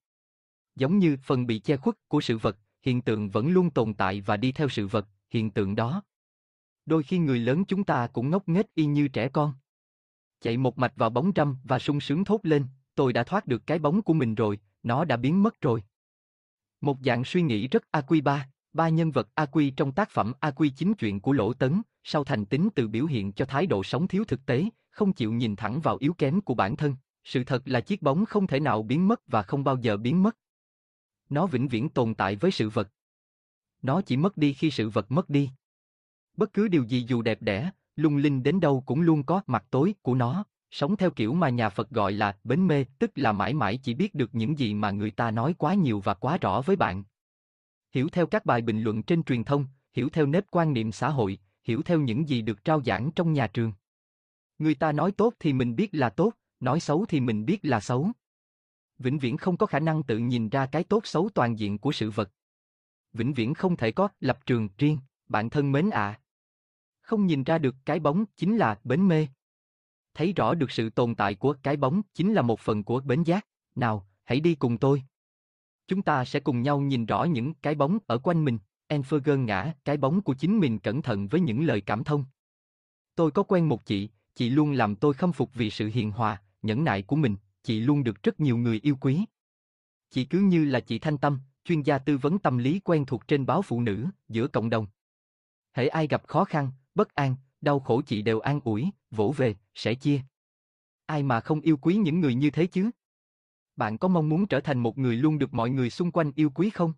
Giống 0.76 0.98
như 0.98 1.16
phần 1.22 1.46
bị 1.46 1.58
che 1.58 1.76
khuất 1.76 2.08
của 2.08 2.20
sự 2.20 2.38
vật, 2.38 2.56
hiện 2.82 3.02
tượng 3.02 3.30
vẫn 3.30 3.48
luôn 3.48 3.70
tồn 3.70 3.94
tại 3.94 4.20
và 4.20 4.36
đi 4.36 4.52
theo 4.52 4.68
sự 4.68 4.86
vật, 4.86 5.08
hiện 5.30 5.50
tượng 5.50 5.74
đó. 5.74 6.02
Đôi 6.86 7.02
khi 7.02 7.18
người 7.18 7.38
lớn 7.38 7.64
chúng 7.64 7.84
ta 7.84 8.06
cũng 8.06 8.30
ngốc 8.30 8.48
nghếch 8.48 8.74
y 8.74 8.84
như 8.84 9.08
trẻ 9.08 9.28
con. 9.28 9.52
Chạy 10.40 10.56
một 10.56 10.78
mạch 10.78 10.92
vào 10.96 11.10
bóng 11.10 11.32
trăm 11.32 11.56
và 11.64 11.78
sung 11.78 12.00
sướng 12.00 12.24
thốt 12.24 12.40
lên, 12.42 12.66
tôi 12.94 13.12
đã 13.12 13.24
thoát 13.24 13.46
được 13.46 13.66
cái 13.66 13.78
bóng 13.78 14.02
của 14.02 14.12
mình 14.12 14.34
rồi, 14.34 14.58
nó 14.82 15.04
đã 15.04 15.16
biến 15.16 15.42
mất 15.42 15.60
rồi. 15.60 15.82
Một 16.80 16.98
dạng 17.04 17.24
suy 17.24 17.42
nghĩ 17.42 17.68
rất 17.68 17.90
aqui 17.90 18.20
ba, 18.72 18.88
nhân 18.88 19.10
vật 19.10 19.28
A 19.34 19.46
quy 19.46 19.70
trong 19.70 19.92
tác 19.92 20.10
phẩm 20.10 20.32
A 20.40 20.50
quy 20.50 20.70
chính 20.70 20.94
chuyện 20.94 21.20
của 21.20 21.32
Lỗ 21.32 21.52
Tấn, 21.52 21.82
sau 22.04 22.24
thành 22.24 22.44
tính 22.44 22.68
từ 22.74 22.88
biểu 22.88 23.06
hiện 23.06 23.32
cho 23.32 23.44
thái 23.44 23.66
độ 23.66 23.82
sống 23.82 24.08
thiếu 24.08 24.24
thực 24.24 24.46
tế, 24.46 24.64
không 24.90 25.12
chịu 25.12 25.32
nhìn 25.32 25.56
thẳng 25.56 25.80
vào 25.80 25.96
yếu 26.00 26.14
kém 26.14 26.40
của 26.40 26.54
bản 26.54 26.76
thân. 26.76 26.96
Sự 27.24 27.44
thật 27.44 27.62
là 27.64 27.80
chiếc 27.80 28.02
bóng 28.02 28.24
không 28.24 28.46
thể 28.46 28.60
nào 28.60 28.82
biến 28.82 29.08
mất 29.08 29.20
và 29.26 29.42
không 29.42 29.64
bao 29.64 29.76
giờ 29.76 29.96
biến 29.96 30.22
mất. 30.22 30.36
Nó 31.30 31.46
vĩnh 31.46 31.68
viễn 31.68 31.88
tồn 31.88 32.14
tại 32.14 32.36
với 32.36 32.50
sự 32.50 32.68
vật. 32.68 32.88
Nó 33.82 34.02
chỉ 34.02 34.16
mất 34.16 34.36
đi 34.36 34.52
khi 34.52 34.70
sự 34.70 34.88
vật 34.88 35.10
mất 35.10 35.30
đi. 35.30 35.50
Bất 36.36 36.52
cứ 36.52 36.68
điều 36.68 36.84
gì 36.84 37.04
dù 37.08 37.22
đẹp 37.22 37.42
đẽ, 37.42 37.70
lung 37.96 38.16
linh 38.16 38.42
đến 38.42 38.60
đâu 38.60 38.82
cũng 38.86 39.00
luôn 39.00 39.22
có 39.22 39.42
mặt 39.46 39.64
tối 39.70 39.94
của 40.02 40.14
nó, 40.14 40.44
sống 40.70 40.96
theo 40.96 41.10
kiểu 41.10 41.34
mà 41.34 41.48
nhà 41.48 41.68
Phật 41.68 41.90
gọi 41.90 42.12
là 42.12 42.36
bến 42.44 42.66
mê, 42.66 42.84
tức 42.98 43.10
là 43.14 43.32
mãi 43.32 43.54
mãi 43.54 43.78
chỉ 43.82 43.94
biết 43.94 44.14
được 44.14 44.34
những 44.34 44.58
gì 44.58 44.74
mà 44.74 44.90
người 44.90 45.10
ta 45.10 45.30
nói 45.30 45.54
quá 45.58 45.74
nhiều 45.74 46.00
và 46.00 46.14
quá 46.14 46.38
rõ 46.38 46.60
với 46.60 46.76
bạn. 46.76 47.04
Hiểu 47.92 48.08
theo 48.08 48.26
các 48.26 48.46
bài 48.46 48.62
bình 48.62 48.82
luận 48.82 49.02
trên 49.02 49.22
truyền 49.22 49.44
thông, 49.44 49.66
hiểu 49.92 50.08
theo 50.12 50.26
nếp 50.26 50.44
quan 50.50 50.72
niệm 50.72 50.92
xã 50.92 51.08
hội, 51.08 51.38
hiểu 51.64 51.82
theo 51.82 52.00
những 52.00 52.28
gì 52.28 52.42
được 52.42 52.64
trao 52.64 52.82
giảng 52.82 53.10
trong 53.16 53.32
nhà 53.32 53.46
trường. 53.46 53.72
Người 54.58 54.74
ta 54.74 54.92
nói 54.92 55.12
tốt 55.12 55.34
thì 55.38 55.52
mình 55.52 55.76
biết 55.76 55.94
là 55.94 56.10
tốt, 56.10 56.32
nói 56.60 56.80
xấu 56.80 57.04
thì 57.08 57.20
mình 57.20 57.44
biết 57.44 57.58
là 57.62 57.80
xấu. 57.80 58.10
Vĩnh 58.98 59.18
viễn 59.18 59.36
không 59.36 59.56
có 59.56 59.66
khả 59.66 59.80
năng 59.80 60.02
tự 60.02 60.18
nhìn 60.18 60.48
ra 60.48 60.66
cái 60.66 60.84
tốt 60.84 61.06
xấu 61.06 61.28
toàn 61.34 61.58
diện 61.58 61.78
của 61.78 61.92
sự 61.92 62.10
vật. 62.10 62.30
Vĩnh 63.12 63.32
viễn 63.32 63.54
không 63.54 63.76
thể 63.76 63.92
có 63.92 64.08
lập 64.20 64.38
trường 64.46 64.68
riêng, 64.78 64.98
bạn 65.28 65.50
thân 65.50 65.72
mến 65.72 65.90
ạ. 65.90 66.00
À. 66.00 66.20
Không 67.00 67.26
nhìn 67.26 67.44
ra 67.44 67.58
được 67.58 67.74
cái 67.84 68.00
bóng 68.00 68.24
chính 68.36 68.56
là 68.56 68.80
bến 68.84 69.08
mê. 69.08 69.28
Thấy 70.14 70.32
rõ 70.32 70.54
được 70.54 70.70
sự 70.70 70.90
tồn 70.90 71.14
tại 71.14 71.34
của 71.34 71.54
cái 71.62 71.76
bóng 71.76 72.02
chính 72.14 72.32
là 72.32 72.42
một 72.42 72.60
phần 72.60 72.84
của 72.84 73.00
bến 73.00 73.22
giác. 73.22 73.46
Nào, 73.74 74.06
hãy 74.24 74.40
đi 74.40 74.54
cùng 74.54 74.78
tôi. 74.78 75.02
Chúng 75.86 76.02
ta 76.02 76.24
sẽ 76.24 76.40
cùng 76.40 76.62
nhau 76.62 76.80
nhìn 76.80 77.06
rõ 77.06 77.24
những 77.24 77.54
cái 77.54 77.74
bóng 77.74 77.98
ở 78.06 78.18
quanh 78.18 78.44
mình. 78.44 78.58
Enferger 78.88 79.44
ngã 79.44 79.74
cái 79.84 79.96
bóng 79.96 80.22
của 80.22 80.34
chính 80.34 80.58
mình 80.58 80.78
cẩn 80.78 81.02
thận 81.02 81.28
với 81.28 81.40
những 81.40 81.64
lời 81.64 81.80
cảm 81.80 82.04
thông. 82.04 82.24
Tôi 83.14 83.30
có 83.30 83.42
quen 83.42 83.68
một 83.68 83.86
chị, 83.86 84.10
chị 84.34 84.50
luôn 84.50 84.72
làm 84.72 84.96
tôi 84.96 85.14
khâm 85.14 85.32
phục 85.32 85.54
vì 85.54 85.70
sự 85.70 85.90
hiền 85.94 86.10
hòa, 86.10 86.42
nhẫn 86.62 86.84
nại 86.84 87.02
của 87.02 87.16
mình, 87.16 87.36
chị 87.62 87.80
luôn 87.80 88.04
được 88.04 88.22
rất 88.22 88.40
nhiều 88.40 88.56
người 88.56 88.80
yêu 88.82 88.96
quý. 89.00 89.24
Chị 90.10 90.24
cứ 90.24 90.38
như 90.38 90.64
là 90.64 90.80
chị 90.80 90.98
Thanh 90.98 91.18
Tâm, 91.18 91.38
chuyên 91.64 91.82
gia 91.82 91.98
tư 91.98 92.18
vấn 92.18 92.38
tâm 92.38 92.58
lý 92.58 92.80
quen 92.84 93.04
thuộc 93.06 93.28
trên 93.28 93.46
báo 93.46 93.62
phụ 93.62 93.80
nữ, 93.80 94.06
giữa 94.28 94.46
cộng 94.46 94.70
đồng. 94.70 94.86
Hễ 95.72 95.88
ai 95.88 96.06
gặp 96.06 96.22
khó 96.28 96.44
khăn, 96.44 96.70
bất 96.94 97.14
an, 97.14 97.36
đau 97.60 97.80
khổ 97.80 98.02
chị 98.06 98.22
đều 98.22 98.40
an 98.40 98.60
ủi, 98.64 98.90
vỗ 99.10 99.34
về, 99.36 99.54
sẻ 99.74 99.94
chia. 99.94 100.20
Ai 101.06 101.22
mà 101.22 101.40
không 101.40 101.60
yêu 101.60 101.76
quý 101.76 101.96
những 101.96 102.20
người 102.20 102.34
như 102.34 102.50
thế 102.50 102.66
chứ? 102.66 102.90
Bạn 103.76 103.98
có 103.98 104.08
mong 104.08 104.28
muốn 104.28 104.46
trở 104.46 104.60
thành 104.60 104.78
một 104.78 104.98
người 104.98 105.16
luôn 105.16 105.38
được 105.38 105.54
mọi 105.54 105.70
người 105.70 105.90
xung 105.90 106.10
quanh 106.10 106.32
yêu 106.34 106.50
quý 106.50 106.70
không? 106.70 106.92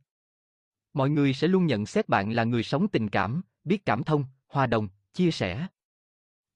Mọi 0.93 1.11
người 1.11 1.35
sẽ 1.35 1.49
luôn 1.49 1.67
nhận 1.67 1.87
xét 1.87 2.09
bạn 2.09 2.31
là 2.31 2.45
người 2.45 2.63
sống 2.63 2.89
tình 2.89 3.09
cảm, 3.09 3.43
biết 3.65 3.87
cảm 3.87 4.05
thông, 4.05 4.25
hòa 4.49 4.67
đồng, 4.67 4.89
chia 5.13 5.31
sẻ. 5.31 5.67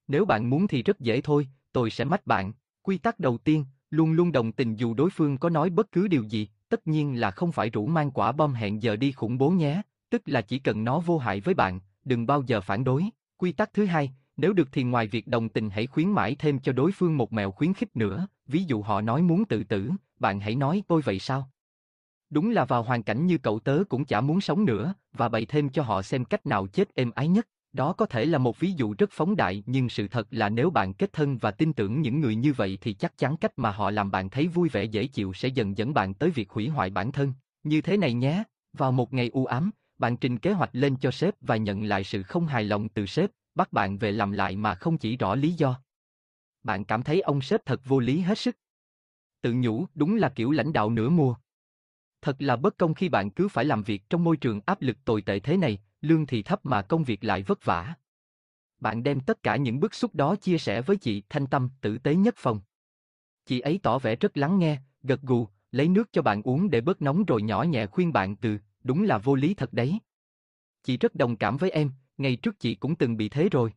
Nếu 0.09 0.25
bạn 0.25 0.51
muốn 0.51 0.69
thì 0.69 0.83
rất 0.83 1.01
dễ 1.01 1.21
thôi, 1.21 1.49
tôi 1.73 1.91
sẽ 1.91 2.05
mách 2.05 2.27
bạn. 2.27 2.53
Quy 2.83 2.99
tắc 2.99 3.21
đầu 3.21 3.39
tiên, 3.39 3.65
luôn 3.91 4.13
luôn 4.13 4.33
đồng 4.33 4.53
tình 4.53 4.77
dù 4.77 4.95
đối 4.95 5.11
phương 5.11 5.39
có 5.39 5.51
nói 5.51 5.71
bất 5.71 5.93
cứ 5.93 6.09
điều 6.09 6.23
gì, 6.23 6.49
tất 6.69 6.87
nhiên 6.87 7.21
là 7.21 7.31
không 7.31 7.53
phải 7.53 7.71
rủ 7.71 7.87
mang 7.87 8.11
quả 8.11 8.33
bom 8.33 8.55
hẹn 8.55 8.83
giờ 8.83 8.97
đi 8.97 9.13
khủng 9.13 9.39
bố 9.39 9.51
nhé, 9.51 9.83
tức 10.11 10.23
là 10.27 10.41
chỉ 10.41 10.59
cần 10.59 10.85
nó 10.85 11.01
vô 11.01 11.19
hại 11.19 11.41
với 11.41 11.55
bạn, 11.55 11.81
đừng 12.05 12.27
bao 12.27 12.43
giờ 12.43 12.61
phản 12.61 12.85
đối. 12.85 13.05
Quy 13.37 13.53
tắc 13.53 13.73
thứ 13.73 13.85
hai, 13.85 14.13
nếu 14.37 14.53
được 14.53 14.69
thì 14.73 14.85
ngoài 14.85 15.07
việc 15.07 15.27
đồng 15.27 15.49
tình 15.49 15.71
hãy 15.71 15.87
khuyến 15.87 16.11
mãi 16.11 16.37
thêm 16.39 16.59
cho 16.59 16.73
đối 16.73 16.93
phương 16.93 17.17
một 17.17 17.33
mèo 17.33 17.51
khuyến 17.51 17.75
khích 17.75 17.97
nữa, 17.97 18.27
ví 18.47 18.65
dụ 18.65 18.83
họ 18.83 19.01
nói 19.01 19.23
muốn 19.23 19.45
tự 19.45 19.65
tử, 19.65 19.91
bạn 20.21 20.41
hãy 20.41 20.55
nói 20.55 20.83
tôi 20.89 21.03
vậy 21.03 21.19
sao? 21.19 21.51
Đúng 22.31 22.51
là 22.51 22.65
vào 22.65 22.83
hoàn 22.83 23.03
cảnh 23.03 23.27
như 23.27 23.39
cậu 23.39 23.59
tớ 23.59 23.83
cũng 23.89 24.05
chả 24.05 24.21
muốn 24.21 24.41
sống 24.41 24.65
nữa, 24.65 24.95
và 25.13 25.29
bày 25.29 25.47
thêm 25.47 25.69
cho 25.69 25.83
họ 25.83 26.03
xem 26.03 26.25
cách 26.25 26.47
nào 26.47 26.67
chết 26.67 26.95
êm 26.95 27.11
ái 27.11 27.29
nhất. 27.29 27.49
Đó 27.73 27.93
có 27.93 28.07
thể 28.07 28.25
là 28.25 28.39
một 28.39 28.61
ví 28.61 28.73
dụ 28.73 28.95
rất 28.99 29.11
phóng 29.13 29.37
đại 29.37 29.63
nhưng 29.67 29.89
sự 29.89 30.09
thật 30.09 30.27
là 30.31 30.49
nếu 30.49 30.71
bạn 30.71 30.95
kết 30.95 31.13
thân 31.13 31.39
và 31.39 31.51
tin 31.51 31.73
tưởng 31.73 32.01
những 32.01 32.21
người 32.21 32.37
như 32.37 32.53
vậy 32.53 32.79
thì 32.81 32.93
chắc 32.93 33.19
chắn 33.19 33.37
cách 33.37 33.53
mà 33.57 33.71
họ 33.71 33.91
làm 33.91 34.11
bạn 34.11 34.31
thấy 34.31 34.47
vui 34.47 34.69
vẻ 34.69 34.85
dễ 34.85 35.07
chịu 35.07 35.33
sẽ 35.33 35.49
dần 35.49 35.79
dẫn 35.79 35.95
bạn 35.95 36.15
tới 36.15 36.31
việc 36.31 36.51
hủy 36.51 36.69
hoại 36.69 36.91
bản 36.91 37.13
thân. 37.13 37.33
Như 37.63 37.81
thế 37.81 37.97
này 37.97 38.13
nhé, 38.13 38.43
vào 38.73 38.93
một 38.93 39.13
ngày 39.13 39.31
u 39.33 39.45
ám, 39.45 39.71
bạn 39.99 40.17
trình 40.17 40.39
kế 40.39 40.53
hoạch 40.53 40.71
lên 40.73 40.97
cho 40.97 41.11
sếp 41.11 41.35
và 41.41 41.57
nhận 41.57 41.85
lại 41.85 42.05
sự 42.05 42.23
không 42.23 42.47
hài 42.47 42.65
lòng 42.65 42.89
từ 42.89 43.07
sếp, 43.07 43.31
bắt 43.55 43.73
bạn 43.73 43.99
về 43.99 44.13
làm 44.13 44.33
lại 44.33 44.57
mà 44.57 44.75
không 44.75 44.99
chỉ 44.99 45.17
rõ 45.17 45.35
lý 45.35 45.53
do. 45.53 45.81
Bạn 46.63 46.85
cảm 46.85 47.03
thấy 47.03 47.21
ông 47.21 47.41
sếp 47.41 47.67
thật 47.67 47.81
vô 47.85 47.99
lý 47.99 48.21
hết 48.21 48.39
sức. 48.39 48.57
Tự 49.41 49.53
nhủ 49.53 49.87
đúng 49.95 50.17
là 50.17 50.29
kiểu 50.29 50.51
lãnh 50.51 50.73
đạo 50.73 50.91
nửa 50.91 51.09
mùa. 51.09 51.35
Thật 52.23 52.37
là 52.39 52.57
bất 52.57 52.79
công 52.79 52.95
khi 52.95 53.09
bạn 53.09 53.31
cứ 53.31 53.49
phải 53.49 53.65
làm 53.65 53.83
việc 53.83 54.11
trong 54.11 54.25
môi 54.25 54.37
trường 54.37 54.61
áp 54.67 54.83
lực 54.83 54.97
tồi 55.05 55.23
tệ 55.23 55.41
thế 55.41 55.57
này, 55.57 55.79
lương 56.01 56.27
thì 56.27 56.43
thấp 56.43 56.67
mà 56.67 56.83
công 56.83 57.05
việc 57.05 57.25
lại 57.25 57.43
vất 57.43 57.65
vả. 57.65 57.95
Bạn 58.81 59.03
đem 59.03 59.21
tất 59.21 59.43
cả 59.43 59.57
những 59.57 59.81
bức 59.81 59.95
xúc 59.95 60.15
đó 60.15 60.37
chia 60.37 60.59
sẻ 60.59 60.83
với 60.83 60.97
chị 60.97 61.23
Thanh 61.29 61.47
Tâm 61.47 61.69
tử 61.81 61.99
tế 61.99 62.15
nhất 62.15 62.35
phòng. 62.37 62.61
Chị 63.47 63.61
ấy 63.61 63.81
tỏ 63.83 63.99
vẻ 63.99 64.17
rất 64.17 64.37
lắng 64.37 64.59
nghe, 64.59 64.79
gật 65.03 65.23
gù, 65.23 65.49
lấy 65.73 65.89
nước 65.89 66.13
cho 66.13 66.23
bạn 66.23 66.43
uống 66.43 66.71
để 66.71 66.81
bớt 66.81 67.03
nóng 67.03 67.25
rồi 67.25 67.43
nhỏ 67.43 67.63
nhẹ 67.63 67.87
khuyên 67.87 68.13
bạn 68.13 68.37
từ, 68.37 68.59
đúng 68.85 69.03
là 69.03 69.19
vô 69.19 69.35
lý 69.35 69.55
thật 69.55 69.73
đấy. 69.73 69.99
Chị 70.83 70.97
rất 70.97 71.15
đồng 71.15 71.37
cảm 71.37 71.57
với 71.57 71.71
em, 71.71 71.91
ngày 72.19 72.37
trước 72.37 72.61
chị 72.61 72.75
cũng 72.75 72.97
từng 72.97 73.17
bị 73.17 73.29
thế 73.29 73.49
rồi. 73.49 73.73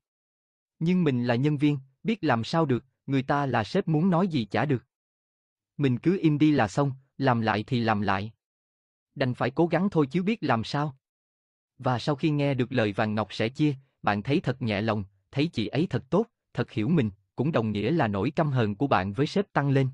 Nhưng 0.79 1.03
mình 1.03 1.25
là 1.25 1.35
nhân 1.35 1.57
viên, 1.57 1.77
biết 2.03 2.23
làm 2.23 2.43
sao 2.43 2.65
được, 2.65 2.85
người 3.05 3.23
ta 3.23 3.45
là 3.45 3.63
sếp 3.63 3.87
muốn 3.87 4.09
nói 4.09 4.27
gì 4.27 4.45
chả 4.45 4.65
được. 4.65 4.85
Mình 5.81 5.99
cứ 5.99 6.17
im 6.21 6.37
đi 6.37 6.51
là 6.51 6.67
xong, 6.67 6.91
làm 7.17 7.41
lại 7.41 7.63
thì 7.67 7.79
làm 7.79 8.01
lại. 8.01 8.31
Đành 9.15 9.33
phải 9.33 9.51
cố 9.51 9.67
gắng 9.67 9.89
thôi 9.89 10.07
chứ 10.11 10.23
biết 10.23 10.43
làm 10.43 10.63
sao. 10.63 10.95
Và 11.77 11.99
sau 11.99 12.15
khi 12.15 12.29
nghe 12.29 12.53
được 12.53 12.71
lời 12.71 12.93
Vàng 12.93 13.15
Ngọc 13.15 13.33
sẽ 13.33 13.49
chia, 13.49 13.73
bạn 14.03 14.23
thấy 14.23 14.39
thật 14.39 14.61
nhẹ 14.61 14.81
lòng, 14.81 15.03
thấy 15.31 15.47
chị 15.47 15.67
ấy 15.67 15.87
thật 15.89 16.03
tốt, 16.09 16.25
thật 16.53 16.71
hiểu 16.71 16.89
mình, 16.89 17.11
cũng 17.35 17.51
đồng 17.51 17.71
nghĩa 17.71 17.91
là 17.91 18.07
nỗi 18.07 18.31
căm 18.31 18.51
hờn 18.51 18.75
của 18.75 18.87
bạn 18.87 19.13
với 19.13 19.27
sếp 19.27 19.53
tăng 19.53 19.69
lên. 19.69 19.89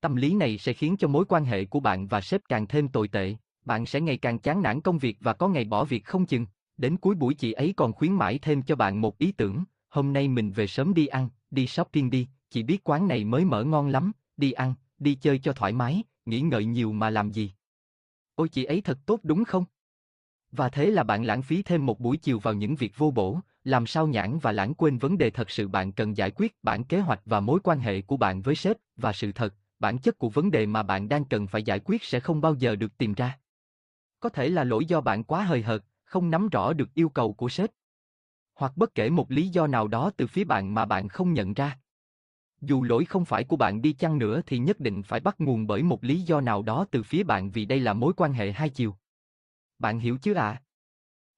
Tâm 0.00 0.16
lý 0.16 0.34
này 0.34 0.58
sẽ 0.58 0.72
khiến 0.72 0.96
cho 0.96 1.08
mối 1.08 1.24
quan 1.28 1.44
hệ 1.44 1.64
của 1.64 1.80
bạn 1.80 2.06
và 2.06 2.20
sếp 2.20 2.40
càng 2.48 2.66
thêm 2.66 2.88
tồi 2.88 3.08
tệ, 3.08 3.34
bạn 3.64 3.86
sẽ 3.86 4.00
ngày 4.00 4.16
càng 4.16 4.38
chán 4.38 4.62
nản 4.62 4.80
công 4.80 4.98
việc 4.98 5.16
và 5.20 5.32
có 5.32 5.48
ngày 5.48 5.64
bỏ 5.64 5.84
việc 5.84 6.04
không 6.04 6.26
chừng. 6.26 6.46
Đến 6.76 6.96
cuối 6.96 7.14
buổi 7.14 7.34
chị 7.34 7.52
ấy 7.52 7.74
còn 7.76 7.92
khuyến 7.92 8.12
mãi 8.12 8.38
thêm 8.38 8.62
cho 8.62 8.76
bạn 8.76 9.00
một 9.00 9.18
ý 9.18 9.32
tưởng, 9.32 9.64
hôm 9.88 10.12
nay 10.12 10.28
mình 10.28 10.52
về 10.52 10.66
sớm 10.66 10.94
đi 10.94 11.06
ăn, 11.06 11.28
đi 11.50 11.66
shopping 11.66 12.10
đi, 12.10 12.28
chị 12.50 12.62
biết 12.62 12.84
quán 12.84 13.08
này 13.08 13.24
mới 13.24 13.44
mở 13.44 13.64
ngon 13.64 13.88
lắm, 13.88 14.12
đi 14.36 14.52
ăn, 14.52 14.74
đi 15.00 15.14
chơi 15.14 15.38
cho 15.38 15.52
thoải 15.52 15.72
mái, 15.72 16.02
nghĩ 16.26 16.40
ngợi 16.40 16.64
nhiều 16.64 16.92
mà 16.92 17.10
làm 17.10 17.30
gì. 17.30 17.52
Ôi 18.34 18.48
chị 18.48 18.64
ấy 18.64 18.80
thật 18.80 18.98
tốt 19.06 19.20
đúng 19.22 19.44
không? 19.44 19.64
Và 20.52 20.68
thế 20.68 20.90
là 20.90 21.02
bạn 21.02 21.24
lãng 21.24 21.42
phí 21.42 21.62
thêm 21.62 21.86
một 21.86 22.00
buổi 22.00 22.16
chiều 22.16 22.38
vào 22.38 22.54
những 22.54 22.76
việc 22.76 22.92
vô 22.96 23.10
bổ, 23.10 23.40
làm 23.64 23.86
sao 23.86 24.06
nhãn 24.06 24.38
và 24.38 24.52
lãng 24.52 24.74
quên 24.74 24.98
vấn 24.98 25.18
đề 25.18 25.30
thật 25.30 25.50
sự 25.50 25.68
bạn 25.68 25.92
cần 25.92 26.16
giải 26.16 26.30
quyết, 26.30 26.56
bản 26.62 26.84
kế 26.84 27.00
hoạch 27.00 27.20
và 27.24 27.40
mối 27.40 27.60
quan 27.64 27.80
hệ 27.80 28.00
của 28.02 28.16
bạn 28.16 28.42
với 28.42 28.54
sếp, 28.54 28.76
và 28.96 29.12
sự 29.12 29.32
thật, 29.32 29.54
bản 29.78 29.98
chất 29.98 30.18
của 30.18 30.28
vấn 30.28 30.50
đề 30.50 30.66
mà 30.66 30.82
bạn 30.82 31.08
đang 31.08 31.24
cần 31.24 31.46
phải 31.46 31.62
giải 31.62 31.80
quyết 31.84 32.04
sẽ 32.04 32.20
không 32.20 32.40
bao 32.40 32.54
giờ 32.54 32.76
được 32.76 32.98
tìm 32.98 33.14
ra. 33.14 33.38
Có 34.20 34.28
thể 34.28 34.48
là 34.48 34.64
lỗi 34.64 34.84
do 34.84 35.00
bạn 35.00 35.24
quá 35.24 35.44
hời 35.44 35.62
hợt, 35.62 35.84
không 36.04 36.30
nắm 36.30 36.48
rõ 36.48 36.72
được 36.72 36.94
yêu 36.94 37.08
cầu 37.08 37.32
của 37.32 37.48
sếp. 37.48 37.70
Hoặc 38.54 38.72
bất 38.76 38.94
kể 38.94 39.10
một 39.10 39.30
lý 39.30 39.48
do 39.48 39.66
nào 39.66 39.88
đó 39.88 40.10
từ 40.16 40.26
phía 40.26 40.44
bạn 40.44 40.74
mà 40.74 40.84
bạn 40.84 41.08
không 41.08 41.34
nhận 41.34 41.54
ra. 41.54 41.78
Dù 42.60 42.82
lỗi 42.82 43.04
không 43.04 43.24
phải 43.24 43.44
của 43.44 43.56
bạn 43.56 43.82
đi 43.82 43.92
chăng 43.92 44.18
nữa 44.18 44.40
thì 44.46 44.58
nhất 44.58 44.80
định 44.80 45.02
phải 45.02 45.20
bắt 45.20 45.40
nguồn 45.40 45.66
bởi 45.66 45.82
một 45.82 46.04
lý 46.04 46.20
do 46.20 46.40
nào 46.40 46.62
đó 46.62 46.86
từ 46.90 47.02
phía 47.02 47.22
bạn 47.22 47.50
vì 47.50 47.64
đây 47.64 47.80
là 47.80 47.92
mối 47.92 48.12
quan 48.16 48.32
hệ 48.32 48.52
hai 48.52 48.68
chiều. 48.68 48.94
Bạn 49.78 49.98
hiểu 49.98 50.18
chứ 50.18 50.34
ạ? 50.34 50.48
À? 50.48 50.62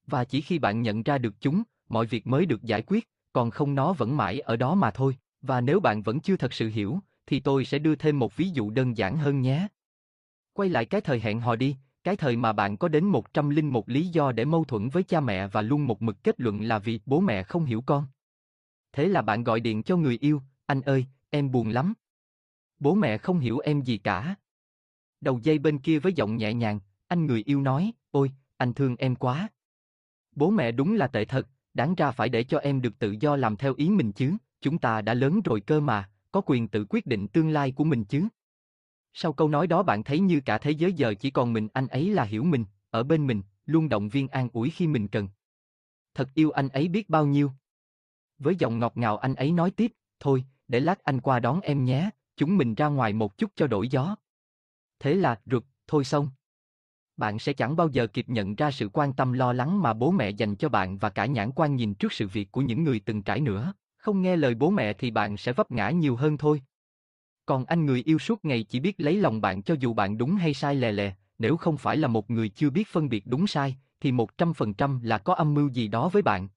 Và 0.06 0.24
chỉ 0.24 0.40
khi 0.40 0.58
bạn 0.58 0.82
nhận 0.82 1.02
ra 1.02 1.18
được 1.18 1.34
chúng, 1.40 1.62
mọi 1.88 2.06
việc 2.06 2.26
mới 2.26 2.46
được 2.46 2.62
giải 2.62 2.82
quyết, 2.82 3.08
còn 3.32 3.50
không 3.50 3.74
nó 3.74 3.92
vẫn 3.92 4.16
mãi 4.16 4.40
ở 4.40 4.56
đó 4.56 4.74
mà 4.74 4.90
thôi. 4.90 5.16
Và 5.42 5.60
nếu 5.60 5.80
bạn 5.80 6.02
vẫn 6.02 6.20
chưa 6.20 6.36
thật 6.36 6.52
sự 6.52 6.68
hiểu, 6.68 6.98
thì 7.26 7.40
tôi 7.40 7.64
sẽ 7.64 7.78
đưa 7.78 7.94
thêm 7.94 8.18
một 8.18 8.36
ví 8.36 8.48
dụ 8.48 8.70
đơn 8.70 8.96
giản 8.96 9.16
hơn 9.16 9.40
nhé. 9.40 9.68
Quay 10.52 10.68
lại 10.68 10.84
cái 10.84 11.00
thời 11.00 11.20
hẹn 11.20 11.40
hò 11.40 11.56
đi, 11.56 11.76
cái 12.04 12.16
thời 12.16 12.36
mà 12.36 12.52
bạn 12.52 12.76
có 12.76 12.88
đến 12.88 13.04
101 13.04 13.88
lý 13.88 14.06
do 14.06 14.32
để 14.32 14.44
mâu 14.44 14.64
thuẫn 14.64 14.88
với 14.88 15.02
cha 15.02 15.20
mẹ 15.20 15.46
và 15.46 15.62
luôn 15.62 15.86
một 15.86 16.02
mực 16.02 16.24
kết 16.24 16.40
luận 16.40 16.62
là 16.62 16.78
vì 16.78 17.00
bố 17.06 17.20
mẹ 17.20 17.42
không 17.42 17.64
hiểu 17.64 17.82
con. 17.86 18.06
Thế 18.92 19.08
là 19.08 19.22
bạn 19.22 19.44
gọi 19.44 19.60
điện 19.60 19.82
cho 19.82 19.96
người 19.96 20.18
yêu, 20.20 20.42
anh 20.72 20.82
ơi, 20.82 21.06
em 21.30 21.50
buồn 21.50 21.68
lắm. 21.68 21.94
Bố 22.78 22.94
mẹ 22.94 23.18
không 23.18 23.38
hiểu 23.38 23.58
em 23.58 23.80
gì 23.80 23.98
cả. 23.98 24.34
Đầu 25.20 25.40
dây 25.42 25.58
bên 25.58 25.78
kia 25.78 25.98
với 25.98 26.12
giọng 26.12 26.36
nhẹ 26.36 26.54
nhàng, 26.54 26.80
anh 27.08 27.26
người 27.26 27.42
yêu 27.46 27.60
nói, 27.60 27.92
ôi, 28.10 28.32
anh 28.56 28.74
thương 28.74 28.96
em 28.96 29.16
quá. 29.16 29.48
Bố 30.36 30.50
mẹ 30.50 30.72
đúng 30.72 30.94
là 30.94 31.06
tệ 31.06 31.24
thật, 31.24 31.48
đáng 31.74 31.94
ra 31.94 32.10
phải 32.10 32.28
để 32.28 32.44
cho 32.44 32.58
em 32.58 32.82
được 32.82 32.98
tự 32.98 33.16
do 33.20 33.36
làm 33.36 33.56
theo 33.56 33.74
ý 33.74 33.90
mình 33.90 34.12
chứ, 34.12 34.36
chúng 34.60 34.78
ta 34.78 35.02
đã 35.02 35.14
lớn 35.14 35.40
rồi 35.44 35.60
cơ 35.60 35.80
mà, 35.80 36.10
có 36.32 36.40
quyền 36.46 36.68
tự 36.68 36.86
quyết 36.88 37.06
định 37.06 37.28
tương 37.28 37.48
lai 37.48 37.72
của 37.72 37.84
mình 37.84 38.04
chứ. 38.04 38.28
Sau 39.12 39.32
câu 39.32 39.48
nói 39.48 39.66
đó 39.66 39.82
bạn 39.82 40.04
thấy 40.04 40.20
như 40.20 40.40
cả 40.40 40.58
thế 40.58 40.70
giới 40.70 40.92
giờ 40.92 41.14
chỉ 41.20 41.30
còn 41.30 41.52
mình 41.52 41.68
anh 41.72 41.86
ấy 41.86 42.10
là 42.10 42.24
hiểu 42.24 42.44
mình, 42.44 42.64
ở 42.90 43.02
bên 43.02 43.26
mình, 43.26 43.42
luôn 43.66 43.88
động 43.88 44.08
viên 44.08 44.28
an 44.28 44.48
ủi 44.52 44.70
khi 44.70 44.86
mình 44.86 45.08
cần. 45.08 45.28
Thật 46.14 46.28
yêu 46.34 46.50
anh 46.50 46.68
ấy 46.68 46.88
biết 46.88 47.10
bao 47.10 47.26
nhiêu. 47.26 47.52
Với 48.38 48.56
giọng 48.56 48.78
ngọt 48.78 48.92
ngào 48.96 49.18
anh 49.18 49.34
ấy 49.34 49.52
nói 49.52 49.70
tiếp, 49.70 49.92
thôi, 50.20 50.44
để 50.72 50.80
lát 50.80 51.04
anh 51.04 51.20
qua 51.20 51.40
đón 51.40 51.60
em 51.60 51.84
nhé, 51.84 52.10
chúng 52.36 52.56
mình 52.56 52.74
ra 52.74 52.86
ngoài 52.86 53.12
một 53.12 53.38
chút 53.38 53.50
cho 53.56 53.66
đổi 53.66 53.88
gió. 53.88 54.16
Thế 54.98 55.14
là, 55.14 55.40
rực, 55.46 55.64
thôi 55.86 56.04
xong. 56.04 56.28
Bạn 57.16 57.38
sẽ 57.38 57.52
chẳng 57.52 57.76
bao 57.76 57.88
giờ 57.88 58.06
kịp 58.06 58.28
nhận 58.28 58.54
ra 58.54 58.70
sự 58.70 58.88
quan 58.92 59.12
tâm 59.12 59.32
lo 59.32 59.52
lắng 59.52 59.82
mà 59.82 59.92
bố 59.92 60.10
mẹ 60.10 60.30
dành 60.30 60.56
cho 60.56 60.68
bạn 60.68 60.98
và 60.98 61.10
cả 61.10 61.26
nhãn 61.26 61.50
quan 61.52 61.76
nhìn 61.76 61.94
trước 61.94 62.12
sự 62.12 62.28
việc 62.28 62.52
của 62.52 62.60
những 62.60 62.84
người 62.84 63.00
từng 63.00 63.22
trải 63.22 63.40
nữa. 63.40 63.72
Không 63.96 64.22
nghe 64.22 64.36
lời 64.36 64.54
bố 64.54 64.70
mẹ 64.70 64.92
thì 64.92 65.10
bạn 65.10 65.36
sẽ 65.36 65.52
vấp 65.52 65.70
ngã 65.70 65.90
nhiều 65.90 66.16
hơn 66.16 66.36
thôi. 66.36 66.62
Còn 67.46 67.64
anh 67.64 67.86
người 67.86 68.02
yêu 68.06 68.18
suốt 68.18 68.44
ngày 68.44 68.62
chỉ 68.62 68.80
biết 68.80 68.94
lấy 69.00 69.16
lòng 69.16 69.40
bạn 69.40 69.62
cho 69.62 69.74
dù 69.80 69.94
bạn 69.94 70.18
đúng 70.18 70.34
hay 70.34 70.54
sai 70.54 70.74
lè 70.74 70.92
lè, 70.92 71.14
nếu 71.38 71.56
không 71.56 71.76
phải 71.76 71.96
là 71.96 72.08
một 72.08 72.30
người 72.30 72.48
chưa 72.48 72.70
biết 72.70 72.88
phân 72.88 73.08
biệt 73.08 73.26
đúng 73.26 73.46
sai, 73.46 73.76
thì 74.00 74.12
một 74.12 74.38
trăm 74.38 74.54
phần 74.54 74.74
trăm 74.74 75.00
là 75.02 75.18
có 75.18 75.34
âm 75.34 75.54
mưu 75.54 75.68
gì 75.68 75.88
đó 75.88 76.08
với 76.08 76.22
bạn. 76.22 76.48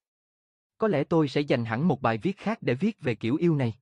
Có 0.78 0.88
lẽ 0.88 1.04
tôi 1.04 1.28
sẽ 1.28 1.40
dành 1.40 1.64
hẳn 1.64 1.88
một 1.88 2.02
bài 2.02 2.18
viết 2.18 2.38
khác 2.38 2.58
để 2.60 2.74
viết 2.74 3.00
về 3.00 3.14
kiểu 3.14 3.36
yêu 3.36 3.54
này. 3.54 3.74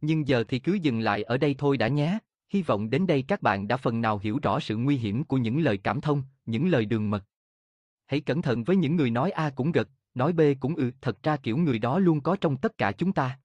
Nhưng 0.00 0.28
giờ 0.28 0.44
thì 0.48 0.58
cứ 0.58 0.74
dừng 0.74 1.00
lại 1.00 1.22
ở 1.22 1.38
đây 1.38 1.54
thôi 1.58 1.76
đã 1.76 1.88
nhé. 1.88 2.18
Hy 2.50 2.62
vọng 2.62 2.90
đến 2.90 3.06
đây 3.06 3.24
các 3.28 3.42
bạn 3.42 3.68
đã 3.68 3.76
phần 3.76 4.00
nào 4.00 4.18
hiểu 4.18 4.38
rõ 4.42 4.60
sự 4.60 4.76
nguy 4.76 4.96
hiểm 4.96 5.24
của 5.24 5.36
những 5.36 5.60
lời 5.60 5.78
cảm 5.78 6.00
thông, 6.00 6.22
những 6.46 6.68
lời 6.68 6.84
đường 6.84 7.10
mật. 7.10 7.24
Hãy 8.06 8.20
cẩn 8.20 8.42
thận 8.42 8.64
với 8.64 8.76
những 8.76 8.96
người 8.96 9.10
nói 9.10 9.30
A 9.30 9.50
cũng 9.50 9.72
gật, 9.72 9.88
nói 10.14 10.32
B 10.32 10.40
cũng 10.60 10.74
ừ, 10.74 10.90
thật 11.00 11.22
ra 11.22 11.36
kiểu 11.36 11.56
người 11.56 11.78
đó 11.78 11.98
luôn 11.98 12.20
có 12.20 12.36
trong 12.40 12.56
tất 12.56 12.78
cả 12.78 12.92
chúng 12.92 13.12
ta. 13.12 13.38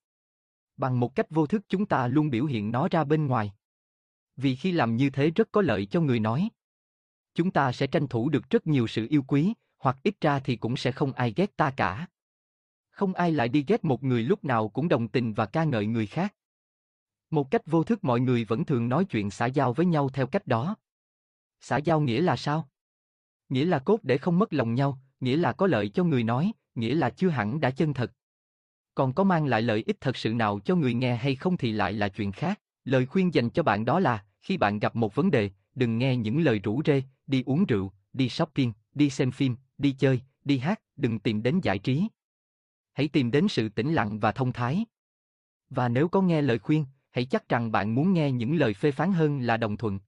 Bằng 0.78 1.00
một 1.00 1.16
cách 1.16 1.30
vô 1.30 1.48
thức 1.48 1.62
chúng 1.70 1.86
ta 1.86 2.08
luôn 2.08 2.30
biểu 2.30 2.46
hiện 2.46 2.72
nó 2.72 2.88
ra 2.92 3.04
bên 3.04 3.28
ngoài. 3.28 3.54
Vì 4.36 4.56
khi 4.56 4.72
làm 4.72 4.96
như 4.96 5.10
thế 5.10 5.30
rất 5.30 5.52
có 5.52 5.62
lợi 5.62 5.86
cho 5.86 6.02
người 6.02 6.20
nói. 6.20 6.50
Chúng 7.36 7.52
ta 7.52 7.72
sẽ 7.72 7.88
tranh 7.88 8.08
thủ 8.08 8.30
được 8.30 8.50
rất 8.50 8.68
nhiều 8.68 8.88
sự 8.88 9.08
yêu 9.10 9.24
quý, 9.28 9.54
hoặc 9.78 9.98
ít 10.04 10.16
ra 10.22 10.40
thì 10.40 10.56
cũng 10.56 10.78
sẽ 10.78 10.92
không 10.92 11.14
ai 11.14 11.34
ghét 11.36 11.58
ta 11.58 11.72
cả. 11.78 12.08
Không 12.90 13.14
ai 13.14 13.32
lại 13.32 13.50
đi 13.50 13.66
ghét 13.68 13.86
một 13.86 14.04
người 14.04 14.24
lúc 14.24 14.44
nào 14.44 14.70
cũng 14.70 14.88
đồng 14.88 15.08
tình 15.08 15.34
và 15.34 15.46
ca 15.46 15.64
ngợi 15.64 15.86
người 15.86 16.08
khác. 16.08 16.36
Một 17.32 17.52
cách 17.52 17.62
vô 17.65 17.84
thức 17.84 18.04
mọi 18.04 18.20
người 18.20 18.46
vẫn 18.46 18.65
thường 18.65 18.89
nói 18.89 19.06
chuyện 19.06 19.32
xã 19.32 19.46
giao 19.46 19.74
với 19.74 19.86
nhau 19.86 20.10
theo 20.10 20.28
cách 20.28 20.48
đó. 20.48 20.76
Xã 21.60 21.78
giao 21.78 22.02
nghĩa 22.02 22.22
là 22.22 22.36
sao? 22.36 22.70
Nghĩa 23.50 23.65
là 23.65 23.80
cốt 23.80 24.00
để 24.04 24.17
không 24.17 24.39
mất 24.39 24.54
lòng 24.54 24.76
nhau, 24.76 25.00
nghĩa 25.20 25.38
là 25.38 25.54
có 25.54 25.67
lợi 25.67 25.89
cho 25.89 26.04
người 26.04 26.24
nói, 26.24 26.52
nghĩa 26.76 26.96
là 26.96 27.10
chưa 27.10 27.30
hẳn 27.30 27.60
đã 27.60 27.72
chân 27.72 27.94
thật. 27.94 28.13
Còn 28.96 29.13
có 29.13 29.24
mang 29.24 29.46
lại 29.46 29.62
lợi 29.62 29.84
ích 29.88 29.98
thật 30.02 30.17
sự 30.17 30.34
nào 30.34 30.60
cho 30.60 30.76
người 30.76 30.94
nghe 30.94 31.15
hay 31.15 31.36
không 31.36 31.58
thì 31.58 31.72
lại 31.72 31.94
là 31.94 32.10
chuyện 32.10 32.32
khác. 32.32 32.62
Lời 32.86 33.06
khuyên 33.06 33.34
dành 33.34 33.50
cho 33.50 33.63
bạn 33.63 33.86
đó 33.86 34.00
là, 34.00 34.26
khi 34.41 34.58
bạn 34.58 34.80
gặp 34.80 34.96
một 34.96 35.15
vấn 35.15 35.32
đề, 35.32 35.50
đừng 35.76 35.98
nghe 35.98 36.17
những 36.17 36.41
lời 36.41 36.60
rủ 36.60 36.82
rê, 36.86 37.04
đi 37.28 37.44
uống 37.46 37.65
rượu, 37.65 37.91
đi 38.13 38.30
shopping, 38.30 38.74
đi 38.94 39.10
xem 39.10 39.32
phim, 39.32 39.56
đi 39.78 39.91
chơi, 39.91 40.22
đi 40.46 40.58
hát, 40.58 40.82
đừng 40.96 41.20
tìm 41.20 41.44
đến 41.44 41.60
giải 41.63 41.80
trí. 41.80 42.08
Hãy 42.94 43.08
tìm 43.08 43.32
đến 43.32 43.48
sự 43.48 43.70
tĩnh 43.70 43.94
lặng 43.94 44.20
và 44.20 44.32
thông 44.32 44.54
thái. 44.54 44.86
Và 45.70 45.89
nếu 45.89 46.08
có 46.08 46.22
nghe 46.22 46.41
lời 46.41 46.60
khuyên, 46.60 46.86
hãy 47.12 47.26
chắc 47.26 47.50
rằng 47.50 47.71
bạn 47.71 47.95
muốn 47.95 48.13
nghe 48.13 48.32
những 48.32 48.56
lời 48.56 48.74
phê 48.74 48.91
phán 48.91 49.13
hơn 49.13 49.41
là 49.41 49.58
đồng 49.58 49.78
thuận. 49.78 50.00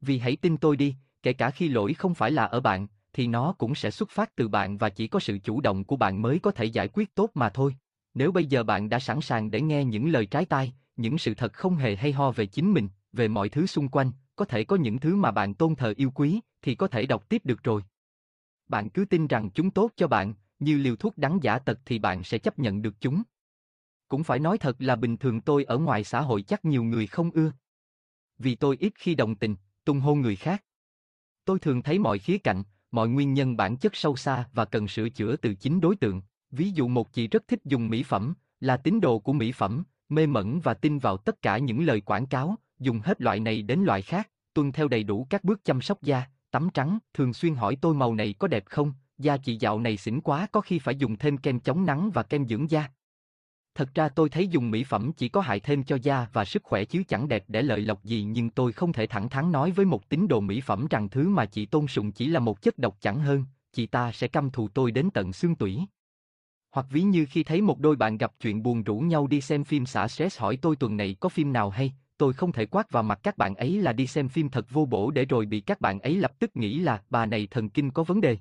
Vì 0.00 0.18
hãy 0.18 0.36
tin 0.36 0.56
tôi 0.56 0.76
đi, 0.76 0.94
kể 1.22 1.32
cả 1.32 1.50
khi 1.50 1.68
lỗi 1.68 1.94
không 1.94 2.14
phải 2.14 2.30
là 2.30 2.44
ở 2.44 2.60
bạn, 2.60 2.86
thì 3.12 3.26
nó 3.26 3.54
cũng 3.58 3.74
sẽ 3.74 3.90
xuất 3.90 4.10
phát 4.10 4.36
từ 4.36 4.48
bạn 4.48 4.78
và 4.78 4.88
chỉ 4.88 5.06
có 5.06 5.20
sự 5.20 5.38
chủ 5.38 5.60
động 5.60 5.84
của 5.84 5.96
bạn 5.96 6.22
mới 6.22 6.38
có 6.38 6.50
thể 6.50 6.64
giải 6.64 6.88
quyết 6.88 7.14
tốt 7.14 7.30
mà 7.34 7.48
thôi. 7.48 7.76
Nếu 8.14 8.32
bây 8.32 8.46
giờ 8.46 8.62
bạn 8.62 8.88
đã 8.88 8.98
sẵn 8.98 9.20
sàng 9.20 9.50
để 9.50 9.60
nghe 9.60 9.84
những 9.84 10.08
lời 10.08 10.26
trái 10.26 10.44
tai, 10.44 10.72
những 10.96 11.18
sự 11.18 11.34
thật 11.34 11.52
không 11.52 11.76
hề 11.76 11.96
hay 11.96 12.12
ho 12.12 12.30
về 12.30 12.46
chính 12.46 12.72
mình, 12.72 12.88
về 13.12 13.28
mọi 13.28 13.48
thứ 13.48 13.66
xung 13.66 13.88
quanh, 13.88 14.10
có 14.36 14.44
thể 14.44 14.64
có 14.64 14.76
những 14.76 14.98
thứ 14.98 15.16
mà 15.16 15.30
bạn 15.30 15.54
tôn 15.54 15.74
thờ 15.74 15.94
yêu 15.96 16.10
quý, 16.10 16.40
thì 16.62 16.74
có 16.74 16.88
thể 16.88 17.06
đọc 17.06 17.28
tiếp 17.28 17.44
được 17.44 17.64
rồi. 17.64 17.82
Bạn 18.68 18.90
cứ 18.90 19.04
tin 19.04 19.26
rằng 19.26 19.50
chúng 19.50 19.70
tốt 19.70 19.90
cho 19.96 20.08
bạn, 20.08 20.34
như 20.58 20.78
liều 20.78 20.96
thuốc 20.96 21.18
đắng 21.18 21.38
giả 21.42 21.58
tật 21.58 21.78
thì 21.84 21.98
bạn 21.98 22.24
sẽ 22.24 22.38
chấp 22.38 22.58
nhận 22.58 22.82
được 22.82 22.94
chúng. 23.00 23.22
Cũng 24.08 24.24
phải 24.24 24.38
nói 24.38 24.58
thật 24.58 24.76
là 24.78 24.96
bình 24.96 25.16
thường 25.16 25.40
tôi 25.40 25.64
ở 25.64 25.78
ngoài 25.78 26.04
xã 26.04 26.20
hội 26.20 26.42
chắc 26.42 26.64
nhiều 26.64 26.84
người 26.84 27.06
không 27.06 27.30
ưa. 27.30 27.52
Vì 28.38 28.54
tôi 28.54 28.76
ít 28.80 28.92
khi 28.96 29.14
đồng 29.14 29.34
tình, 29.34 29.56
tung 29.84 30.00
hô 30.00 30.14
người 30.14 30.36
khác. 30.36 30.64
Tôi 31.44 31.58
thường 31.58 31.82
thấy 31.82 31.98
mọi 31.98 32.18
khía 32.18 32.38
cạnh, 32.38 32.62
mọi 32.90 33.08
nguyên 33.08 33.34
nhân 33.34 33.56
bản 33.56 33.76
chất 33.76 33.96
sâu 33.96 34.16
xa 34.16 34.48
và 34.52 34.64
cần 34.64 34.88
sửa 34.88 35.08
chữa 35.08 35.36
từ 35.36 35.54
chính 35.54 35.80
đối 35.80 35.96
tượng. 35.96 36.22
Ví 36.50 36.70
dụ 36.70 36.88
một 36.88 37.12
chị 37.12 37.28
rất 37.28 37.48
thích 37.48 37.60
dùng 37.64 37.88
mỹ 37.88 38.02
phẩm, 38.02 38.34
là 38.60 38.76
tín 38.76 39.00
đồ 39.00 39.18
của 39.18 39.32
mỹ 39.32 39.52
phẩm, 39.52 39.84
mê 40.08 40.26
mẩn 40.26 40.60
và 40.60 40.74
tin 40.74 40.98
vào 40.98 41.16
tất 41.16 41.42
cả 41.42 41.58
những 41.58 41.84
lời 41.84 42.00
quảng 42.00 42.26
cáo, 42.26 42.56
dùng 42.78 43.00
hết 43.04 43.20
loại 43.20 43.40
này 43.40 43.62
đến 43.62 43.80
loại 43.80 44.02
khác, 44.02 44.30
tuân 44.54 44.72
theo 44.72 44.88
đầy 44.88 45.02
đủ 45.02 45.26
các 45.30 45.44
bước 45.44 45.64
chăm 45.64 45.80
sóc 45.80 46.02
da, 46.02 46.24
tắm 46.50 46.68
trắng, 46.74 46.98
thường 47.14 47.32
xuyên 47.32 47.54
hỏi 47.54 47.76
tôi 47.80 47.94
màu 47.94 48.14
này 48.14 48.34
có 48.38 48.48
đẹp 48.48 48.64
không, 48.66 48.92
da 49.18 49.36
chị 49.36 49.56
dạo 49.60 49.80
này 49.80 49.96
xỉn 49.96 50.20
quá 50.20 50.46
có 50.52 50.60
khi 50.60 50.78
phải 50.78 50.96
dùng 50.96 51.16
thêm 51.16 51.38
kem 51.38 51.60
chống 51.60 51.86
nắng 51.86 52.10
và 52.14 52.22
kem 52.22 52.48
dưỡng 52.48 52.70
da. 52.70 52.88
Thật 53.76 53.94
ra 53.94 54.08
tôi 54.08 54.28
thấy 54.28 54.48
dùng 54.48 54.70
mỹ 54.70 54.84
phẩm 54.84 55.12
chỉ 55.16 55.28
có 55.28 55.40
hại 55.40 55.60
thêm 55.60 55.84
cho 55.84 55.98
da 56.02 56.26
và 56.32 56.44
sức 56.44 56.62
khỏe 56.64 56.84
chứ 56.84 57.02
chẳng 57.08 57.28
đẹp 57.28 57.44
để 57.48 57.62
lợi 57.62 57.80
lộc 57.80 58.04
gì 58.04 58.22
nhưng 58.22 58.50
tôi 58.50 58.72
không 58.72 58.92
thể 58.92 59.06
thẳng 59.06 59.28
thắn 59.28 59.52
nói 59.52 59.70
với 59.70 59.86
một 59.86 60.08
tín 60.08 60.28
đồ 60.28 60.40
mỹ 60.40 60.60
phẩm 60.60 60.86
rằng 60.90 61.08
thứ 61.08 61.28
mà 61.28 61.46
chị 61.46 61.66
tôn 61.66 61.86
sùng 61.86 62.12
chỉ 62.12 62.26
là 62.26 62.40
một 62.40 62.62
chất 62.62 62.78
độc 62.78 62.96
chẳng 63.00 63.20
hơn, 63.20 63.44
chị 63.72 63.86
ta 63.86 64.12
sẽ 64.12 64.28
căm 64.28 64.50
thù 64.50 64.68
tôi 64.68 64.90
đến 64.90 65.10
tận 65.10 65.32
xương 65.32 65.54
tủy. 65.54 65.80
Hoặc 66.70 66.86
ví 66.90 67.02
như 67.02 67.26
khi 67.30 67.42
thấy 67.42 67.60
một 67.60 67.78
đôi 67.78 67.96
bạn 67.96 68.18
gặp 68.18 68.32
chuyện 68.40 68.62
buồn 68.62 68.82
rủ 68.82 68.98
nhau 68.98 69.26
đi 69.26 69.40
xem 69.40 69.64
phim 69.64 69.86
xả 69.86 70.08
stress 70.08 70.40
hỏi 70.40 70.58
tôi 70.62 70.76
tuần 70.76 70.96
này 70.96 71.16
có 71.20 71.28
phim 71.28 71.52
nào 71.52 71.70
hay, 71.70 71.92
tôi 72.18 72.32
không 72.32 72.52
thể 72.52 72.66
quát 72.66 72.90
vào 72.90 73.02
mặt 73.02 73.20
các 73.22 73.36
bạn 73.36 73.54
ấy 73.54 73.82
là 73.82 73.92
đi 73.92 74.06
xem 74.06 74.28
phim 74.28 74.48
thật 74.48 74.66
vô 74.70 74.84
bổ 74.84 75.10
để 75.10 75.24
rồi 75.24 75.46
bị 75.46 75.60
các 75.60 75.80
bạn 75.80 76.00
ấy 76.00 76.16
lập 76.16 76.32
tức 76.38 76.56
nghĩ 76.56 76.78
là 76.78 77.02
bà 77.10 77.26
này 77.26 77.48
thần 77.50 77.68
kinh 77.68 77.90
có 77.90 78.02
vấn 78.02 78.20
đề. 78.20 78.38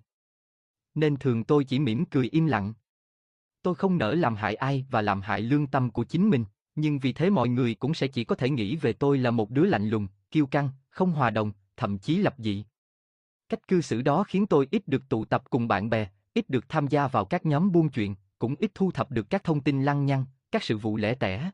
Nên 0.96 1.18
thường 1.18 1.44
tôi 1.44 1.64
chỉ 1.64 1.80
mỉm 1.80 2.06
cười 2.06 2.30
im 2.32 2.46
lặng. 2.46 2.74
Tôi 3.66 3.76
không 3.76 3.98
nỡ 3.98 4.14
làm 4.14 4.36
hại 4.36 4.56
ai 4.56 4.86
và 4.90 5.02
làm 5.02 5.22
hại 5.22 5.42
lương 5.42 5.68
tâm 5.68 5.90
của 5.90 6.04
chính 6.04 6.30
mình, 6.30 6.46
nhưng 6.76 7.00
vì 7.00 7.14
thế 7.14 7.30
mọi 7.30 7.50
người 7.50 7.76
cũng 7.76 7.94
sẽ 7.94 8.08
chỉ 8.08 8.24
có 8.24 8.36
thể 8.36 8.50
nghĩ 8.50 8.76
về 8.76 8.94
tôi 8.94 9.18
là 9.18 9.32
một 9.32 9.50
đứa 9.50 9.66
lạnh 9.66 9.90
lùng, 9.90 10.08
kiêu 10.32 10.46
căng, 10.46 10.70
không 10.90 11.12
hòa 11.12 11.30
đồng, 11.30 11.52
thậm 11.78 11.98
chí 11.98 12.18
lập 12.18 12.36
dị. 12.38 12.66
Cách 13.50 13.68
cư 13.68 13.82
xử 13.82 14.02
đó 14.02 14.24
khiến 14.24 14.48
tôi 14.48 14.68
ít 14.72 14.88
được 14.88 15.10
tụ 15.10 15.26
tập 15.26 15.44
cùng 15.50 15.68
bạn 15.68 15.90
bè, 15.90 16.08
ít 16.34 16.50
được 16.50 16.70
tham 16.70 16.88
gia 16.88 17.08
vào 17.08 17.26
các 17.26 17.46
nhóm 17.46 17.72
buôn 17.72 17.90
chuyện, 17.90 18.16
cũng 18.40 18.56
ít 18.60 18.72
thu 18.74 18.92
thập 18.92 19.12
được 19.12 19.30
các 19.30 19.44
thông 19.44 19.62
tin 19.62 19.84
lăng 19.84 20.06
nhăng, 20.06 20.26
các 20.52 20.64
sự 20.64 20.78
vụ 20.78 20.98
lẻ 20.98 21.16
tẻ. 21.16 21.52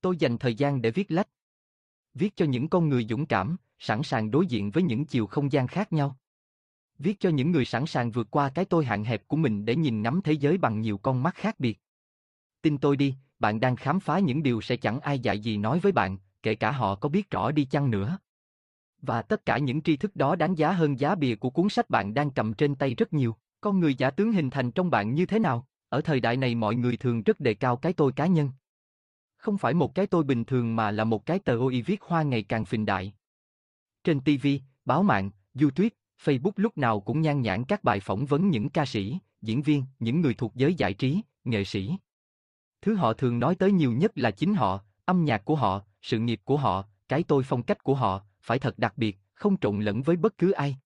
Tôi 0.00 0.16
dành 0.16 0.38
thời 0.38 0.54
gian 0.54 0.82
để 0.82 0.90
viết 0.90 1.10
lách. 1.10 1.28
Viết 2.14 2.36
cho 2.36 2.44
những 2.44 2.68
con 2.68 2.88
người 2.88 3.06
dũng 3.10 3.26
cảm, 3.26 3.56
sẵn 3.78 4.02
sàng 4.02 4.30
đối 4.30 4.46
diện 4.46 4.70
với 4.70 4.82
những 4.82 5.04
chiều 5.04 5.26
không 5.26 5.52
gian 5.52 5.66
khác 5.66 5.92
nhau. 5.92 6.16
Viết 7.02 7.20
cho 7.20 7.30
những 7.30 7.50
người 7.50 7.64
sẵn 7.64 7.86
sàng 7.86 8.10
vượt 8.10 8.30
qua 8.30 8.48
cái 8.48 8.64
tôi 8.64 8.84
hạn 8.84 9.04
hẹp 9.04 9.28
của 9.28 9.36
mình 9.36 9.64
để 9.64 9.76
nhìn 9.76 10.02
ngắm 10.02 10.20
thế 10.24 10.32
giới 10.32 10.58
bằng 10.58 10.80
nhiều 10.80 10.98
con 10.98 11.22
mắt 11.22 11.34
khác 11.34 11.60
biệt. 11.60 11.80
Tin 12.62 12.78
tôi 12.78 12.96
đi, 12.96 13.14
bạn 13.38 13.60
đang 13.60 13.76
khám 13.76 14.00
phá 14.00 14.18
những 14.18 14.42
điều 14.42 14.60
sẽ 14.60 14.76
chẳng 14.76 15.00
ai 15.00 15.18
dạy 15.18 15.38
gì 15.38 15.56
nói 15.56 15.78
với 15.78 15.92
bạn, 15.92 16.18
kể 16.42 16.54
cả 16.54 16.70
họ 16.70 16.94
có 16.94 17.08
biết 17.08 17.30
rõ 17.30 17.50
đi 17.50 17.64
chăng 17.64 17.90
nữa. 17.90 18.18
Và 19.02 19.22
tất 19.22 19.46
cả 19.46 19.58
những 19.58 19.82
tri 19.82 19.96
thức 19.96 20.16
đó 20.16 20.36
đáng 20.36 20.58
giá 20.58 20.72
hơn 20.72 21.00
giá 21.00 21.14
bìa 21.14 21.34
của 21.34 21.50
cuốn 21.50 21.68
sách 21.68 21.90
bạn 21.90 22.14
đang 22.14 22.30
cầm 22.30 22.54
trên 22.54 22.74
tay 22.74 22.94
rất 22.94 23.12
nhiều. 23.12 23.36
Con 23.60 23.80
người 23.80 23.94
giả 23.94 24.10
tướng 24.10 24.32
hình 24.32 24.50
thành 24.50 24.72
trong 24.72 24.90
bạn 24.90 25.14
như 25.14 25.26
thế 25.26 25.38
nào? 25.38 25.66
Ở 25.88 26.00
thời 26.00 26.20
đại 26.20 26.36
này 26.36 26.54
mọi 26.54 26.74
người 26.74 26.96
thường 26.96 27.22
rất 27.22 27.40
đề 27.40 27.54
cao 27.54 27.76
cái 27.76 27.92
tôi 27.92 28.12
cá 28.12 28.26
nhân. 28.26 28.50
Không 29.36 29.58
phải 29.58 29.74
một 29.74 29.94
cái 29.94 30.06
tôi 30.06 30.24
bình 30.24 30.44
thường 30.44 30.76
mà 30.76 30.90
là 30.90 31.04
một 31.04 31.26
cái 31.26 31.38
tờ 31.38 31.56
ôi 31.56 31.82
viết 31.86 32.02
hoa 32.02 32.22
ngày 32.22 32.42
càng 32.42 32.64
phình 32.64 32.86
đại. 32.86 33.14
Trên 34.04 34.20
TV, 34.20 34.46
báo 34.84 35.02
mạng, 35.02 35.30
YouTube, 35.60 35.88
Facebook 36.24 36.52
lúc 36.56 36.78
nào 36.78 37.00
cũng 37.00 37.20
nhan 37.20 37.42
nhản 37.42 37.64
các 37.64 37.84
bài 37.84 38.00
phỏng 38.00 38.26
vấn 38.26 38.50
những 38.50 38.70
ca 38.70 38.86
sĩ, 38.86 39.18
diễn 39.42 39.62
viên, 39.62 39.84
những 39.98 40.20
người 40.20 40.34
thuộc 40.34 40.54
giới 40.54 40.74
giải 40.74 40.94
trí, 40.94 41.20
nghệ 41.44 41.64
sĩ. 41.64 41.96
Thứ 42.82 42.94
họ 42.94 43.12
thường 43.12 43.38
nói 43.38 43.54
tới 43.54 43.72
nhiều 43.72 43.92
nhất 43.92 44.12
là 44.14 44.30
chính 44.30 44.54
họ, 44.54 44.80
âm 45.04 45.24
nhạc 45.24 45.44
của 45.44 45.56
họ, 45.56 45.82
sự 46.02 46.18
nghiệp 46.18 46.40
của 46.44 46.56
họ, 46.56 46.84
cái 47.08 47.22
tôi 47.22 47.42
phong 47.42 47.62
cách 47.62 47.84
của 47.84 47.94
họ, 47.94 48.22
phải 48.40 48.58
thật 48.58 48.78
đặc 48.78 48.92
biệt, 48.96 49.18
không 49.34 49.56
trộn 49.56 49.80
lẫn 49.80 50.02
với 50.02 50.16
bất 50.16 50.38
cứ 50.38 50.50
ai. 50.50 50.76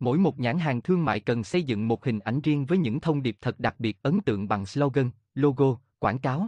Mỗi 0.00 0.18
một 0.18 0.40
nhãn 0.40 0.58
hàng 0.58 0.82
thương 0.82 1.04
mại 1.04 1.20
cần 1.20 1.44
xây 1.44 1.62
dựng 1.62 1.88
một 1.88 2.04
hình 2.04 2.18
ảnh 2.18 2.40
riêng 2.40 2.66
với 2.66 2.78
những 2.78 3.00
thông 3.00 3.22
điệp 3.22 3.36
thật 3.40 3.60
đặc 3.60 3.74
biệt 3.78 4.02
ấn 4.02 4.20
tượng 4.20 4.48
bằng 4.48 4.66
slogan, 4.66 5.10
logo, 5.34 5.76
quảng 5.98 6.18
cáo. 6.18 6.46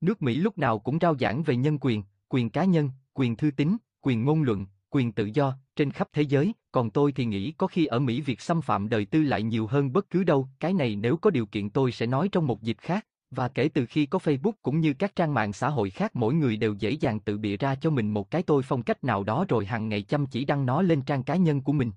Nước 0.00 0.22
Mỹ 0.22 0.34
lúc 0.34 0.58
nào 0.58 0.78
cũng 0.78 0.98
rao 1.00 1.16
giảng 1.18 1.42
về 1.42 1.56
nhân 1.56 1.78
quyền, 1.80 2.02
quyền 2.28 2.50
cá 2.50 2.64
nhân, 2.64 2.90
quyền 3.14 3.36
thư 3.36 3.50
tín, 3.50 3.76
quyền 4.00 4.24
ngôn 4.24 4.42
luận, 4.42 4.66
quyền 4.90 5.12
tự 5.12 5.30
do, 5.34 5.58
trên 5.76 5.90
khắp 5.90 6.08
thế 6.12 6.22
giới, 6.22 6.52
còn 6.72 6.90
tôi 6.90 7.12
thì 7.12 7.24
nghĩ 7.24 7.52
có 7.52 7.66
khi 7.66 7.86
ở 7.86 7.98
Mỹ 7.98 8.20
việc 8.20 8.40
xâm 8.40 8.62
phạm 8.62 8.88
đời 8.88 9.04
tư 9.04 9.22
lại 9.22 9.42
nhiều 9.42 9.66
hơn 9.66 9.92
bất 9.92 10.10
cứ 10.10 10.24
đâu, 10.24 10.48
cái 10.60 10.72
này 10.72 10.96
nếu 10.96 11.16
có 11.16 11.30
điều 11.30 11.46
kiện 11.46 11.70
tôi 11.70 11.92
sẽ 11.92 12.06
nói 12.06 12.28
trong 12.32 12.46
một 12.46 12.62
dịp 12.62 12.76
khác. 12.80 13.06
Và 13.30 13.48
kể 13.48 13.68
từ 13.68 13.86
khi 13.86 14.06
có 14.06 14.18
Facebook 14.18 14.52
cũng 14.62 14.80
như 14.80 14.92
các 14.92 15.16
trang 15.16 15.34
mạng 15.34 15.52
xã 15.52 15.68
hội 15.68 15.90
khác 15.90 16.16
mỗi 16.16 16.34
người 16.34 16.56
đều 16.56 16.74
dễ 16.74 16.90
dàng 16.90 17.20
tự 17.20 17.38
bịa 17.38 17.56
ra 17.56 17.74
cho 17.74 17.90
mình 17.90 18.10
một 18.10 18.30
cái 18.30 18.42
tôi 18.42 18.62
phong 18.62 18.82
cách 18.82 19.04
nào 19.04 19.24
đó 19.24 19.44
rồi 19.48 19.66
hàng 19.66 19.88
ngày 19.88 20.02
chăm 20.02 20.26
chỉ 20.26 20.44
đăng 20.44 20.66
nó 20.66 20.82
lên 20.82 21.02
trang 21.02 21.22
cá 21.22 21.36
nhân 21.36 21.62
của 21.62 21.72
mình. 21.72 21.92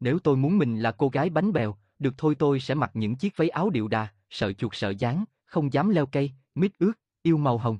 Nếu 0.00 0.18
tôi 0.18 0.36
muốn 0.36 0.58
mình 0.58 0.80
là 0.80 0.92
cô 0.92 1.08
gái 1.08 1.30
bánh 1.30 1.52
bèo, 1.52 1.76
được 1.98 2.14
thôi 2.18 2.34
tôi 2.38 2.60
sẽ 2.60 2.74
mặc 2.74 2.90
những 2.94 3.16
chiếc 3.16 3.36
váy 3.36 3.48
áo 3.48 3.70
điệu 3.70 3.88
đà, 3.88 4.08
sợ 4.30 4.52
chuột 4.52 4.72
sợ 4.74 4.90
dáng, 4.98 5.24
không 5.44 5.72
dám 5.72 5.90
leo 5.90 6.06
cây, 6.06 6.32
mít 6.54 6.72
ướt, 6.78 6.92
yêu 7.22 7.36
màu 7.36 7.58
hồng. 7.58 7.78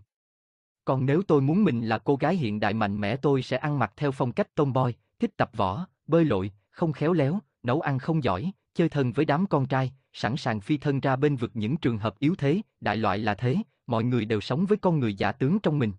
Còn 0.84 1.06
nếu 1.06 1.22
tôi 1.22 1.40
muốn 1.40 1.64
mình 1.64 1.88
là 1.88 1.98
cô 1.98 2.16
gái 2.16 2.36
hiện 2.36 2.60
đại 2.60 2.74
mạnh 2.74 3.00
mẽ 3.00 3.16
tôi 3.16 3.42
sẽ 3.42 3.56
ăn 3.56 3.78
mặc 3.78 3.92
theo 3.96 4.12
phong 4.12 4.32
cách 4.32 4.54
tomboy, 4.54 4.92
thích 5.18 5.36
tập 5.36 5.50
võ, 5.56 5.86
bơi 6.06 6.24
lội, 6.24 6.52
không 6.70 6.92
khéo 6.92 7.12
léo, 7.12 7.38
nấu 7.62 7.80
ăn 7.80 7.98
không 7.98 8.24
giỏi, 8.24 8.52
chơi 8.74 8.88
thân 8.88 9.12
với 9.12 9.24
đám 9.24 9.46
con 9.46 9.66
trai, 9.66 9.92
sẵn 10.12 10.36
sàng 10.36 10.60
phi 10.60 10.76
thân 10.76 11.00
ra 11.00 11.16
bên 11.16 11.36
vực 11.36 11.50
những 11.54 11.76
trường 11.76 11.98
hợp 11.98 12.18
yếu 12.18 12.34
thế, 12.38 12.60
đại 12.80 12.96
loại 12.96 13.18
là 13.18 13.34
thế, 13.34 13.56
mọi 13.86 14.04
người 14.04 14.24
đều 14.24 14.40
sống 14.40 14.66
với 14.66 14.78
con 14.78 15.00
người 15.00 15.14
giả 15.14 15.32
tướng 15.32 15.58
trong 15.58 15.78
mình. 15.78 15.92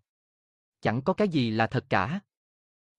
Chẳng 0.82 1.02
có 1.02 1.14
cái 1.14 1.28
gì 1.28 1.52
là 1.52 1.68
thật 1.68 1.86
cả. 1.90 2.20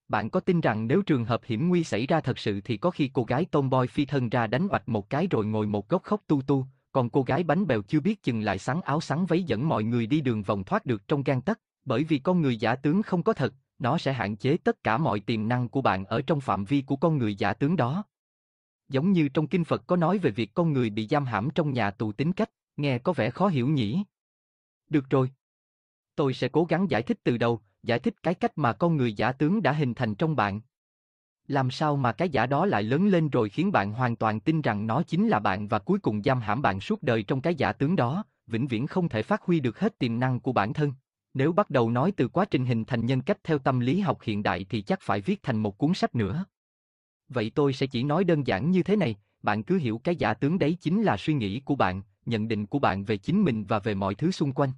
Bạn 0.08 0.30
có 0.30 0.40
tin 0.40 0.60
rằng 0.60 0.86
nếu 0.86 1.02
trường 1.02 1.24
hợp 1.24 1.40
hiểm 1.44 1.68
nguy 1.68 1.84
xảy 1.84 2.06
ra 2.06 2.20
thật 2.20 2.38
sự 2.38 2.60
thì 2.60 2.76
có 2.76 2.90
khi 2.90 3.10
cô 3.12 3.24
gái 3.24 3.44
tomboy 3.44 3.86
phi 3.86 4.04
thân 4.04 4.28
ra 4.28 4.46
đánh 4.46 4.68
bạch 4.68 4.88
một 4.88 5.10
cái 5.10 5.26
rồi 5.30 5.46
ngồi 5.46 5.66
một 5.66 5.88
góc 5.88 6.02
khóc 6.02 6.22
tu 6.26 6.42
tu, 6.42 6.66
còn 6.92 7.10
cô 7.10 7.22
gái 7.22 7.42
bánh 7.42 7.66
bèo 7.66 7.82
chưa 7.82 8.00
biết 8.00 8.22
chừng 8.22 8.40
lại 8.40 8.58
sắn 8.58 8.80
áo 8.80 9.00
sắn 9.00 9.26
váy 9.26 9.42
dẫn 9.42 9.68
mọi 9.68 9.84
người 9.84 10.06
đi 10.06 10.20
đường 10.20 10.42
vòng 10.42 10.64
thoát 10.64 10.86
được 10.86 11.08
trong 11.08 11.22
gan 11.22 11.40
tấc, 11.40 11.60
bởi 11.86 12.04
vì 12.04 12.18
con 12.18 12.42
người 12.42 12.56
giả 12.56 12.74
tướng 12.74 13.02
không 13.02 13.22
có 13.22 13.32
thật, 13.32 13.54
nó 13.78 13.98
sẽ 13.98 14.12
hạn 14.12 14.36
chế 14.36 14.56
tất 14.56 14.84
cả 14.84 14.98
mọi 14.98 15.20
tiềm 15.20 15.48
năng 15.48 15.68
của 15.68 15.82
bạn 15.82 16.04
ở 16.04 16.22
trong 16.22 16.40
phạm 16.40 16.64
vi 16.64 16.82
của 16.82 16.96
con 16.96 17.18
người 17.18 17.34
giả 17.34 17.52
tướng 17.52 17.76
đó. 17.76 18.04
Giống 18.88 19.12
như 19.12 19.28
trong 19.28 19.46
kinh 19.46 19.64
Phật 19.64 19.86
có 19.86 19.96
nói 19.96 20.18
về 20.18 20.30
việc 20.30 20.54
con 20.54 20.72
người 20.72 20.90
bị 20.90 21.06
giam 21.06 21.24
hãm 21.24 21.48
trong 21.54 21.72
nhà 21.72 21.90
tù 21.90 22.12
tính 22.12 22.32
cách, 22.32 22.50
nghe 22.76 22.98
có 22.98 23.12
vẻ 23.12 23.30
khó 23.30 23.48
hiểu 23.48 23.68
nhỉ? 23.68 24.04
Được 24.88 25.10
rồi. 25.10 25.30
Tôi 26.14 26.34
sẽ 26.34 26.48
cố 26.48 26.64
gắng 26.64 26.90
giải 26.90 27.02
thích 27.02 27.18
từ 27.24 27.38
đầu, 27.38 27.60
giải 27.82 27.98
thích 27.98 28.22
cái 28.22 28.34
cách 28.34 28.58
mà 28.58 28.72
con 28.72 28.96
người 28.96 29.12
giả 29.12 29.32
tướng 29.32 29.62
đã 29.62 29.72
hình 29.72 29.94
thành 29.94 30.14
trong 30.14 30.36
bạn. 30.36 30.60
Làm 31.48 31.70
sao 31.70 31.96
mà 31.96 32.12
cái 32.12 32.28
giả 32.28 32.46
đó 32.46 32.66
lại 32.66 32.82
lớn 32.82 33.06
lên 33.06 33.28
rồi 33.28 33.48
khiến 33.48 33.72
bạn 33.72 33.92
hoàn 33.92 34.16
toàn 34.16 34.40
tin 34.40 34.62
rằng 34.62 34.86
nó 34.86 35.02
chính 35.02 35.28
là 35.28 35.38
bạn 35.38 35.68
và 35.68 35.78
cuối 35.78 35.98
cùng 35.98 36.22
giam 36.22 36.40
hãm 36.40 36.62
bạn 36.62 36.80
suốt 36.80 37.02
đời 37.02 37.22
trong 37.22 37.40
cái 37.40 37.54
giả 37.54 37.72
tướng 37.72 37.96
đó, 37.96 38.24
vĩnh 38.46 38.66
viễn 38.66 38.86
không 38.86 39.08
thể 39.08 39.22
phát 39.22 39.42
huy 39.42 39.60
được 39.60 39.78
hết 39.78 39.98
tiềm 39.98 40.18
năng 40.18 40.40
của 40.40 40.52
bản 40.52 40.72
thân. 40.72 40.92
Nếu 41.36 41.52
bắt 41.52 41.70
đầu 41.70 41.90
nói 41.90 42.12
từ 42.16 42.28
quá 42.28 42.44
trình 42.44 42.66
hình 42.66 42.84
thành 42.84 43.06
nhân 43.06 43.20
cách 43.20 43.44
theo 43.44 43.58
tâm 43.58 43.80
lý 43.80 44.00
học 44.00 44.18
hiện 44.22 44.42
đại 44.42 44.66
thì 44.68 44.82
chắc 44.82 45.00
phải 45.02 45.20
viết 45.20 45.42
thành 45.42 45.56
một 45.56 45.78
cuốn 45.78 45.94
sách 45.94 46.14
nữa. 46.14 46.44
Vậy 47.28 47.52
tôi 47.54 47.72
sẽ 47.72 47.86
chỉ 47.86 48.02
nói 48.02 48.24
đơn 48.24 48.46
giản 48.46 48.70
như 48.70 48.82
thế 48.82 48.96
này, 48.96 49.16
bạn 49.42 49.62
cứ 49.62 49.78
hiểu 49.78 50.00
cái 50.04 50.16
giả 50.16 50.34
tướng 50.34 50.58
đấy 50.58 50.76
chính 50.80 51.02
là 51.02 51.16
suy 51.16 51.34
nghĩ 51.34 51.60
của 51.60 51.76
bạn, 51.76 52.02
nhận 52.26 52.48
định 52.48 52.66
của 52.66 52.78
bạn 52.78 53.04
về 53.04 53.16
chính 53.16 53.44
mình 53.44 53.64
và 53.64 53.78
về 53.78 53.94
mọi 53.94 54.14
thứ 54.14 54.30
xung 54.30 54.52
quanh. 54.52 54.72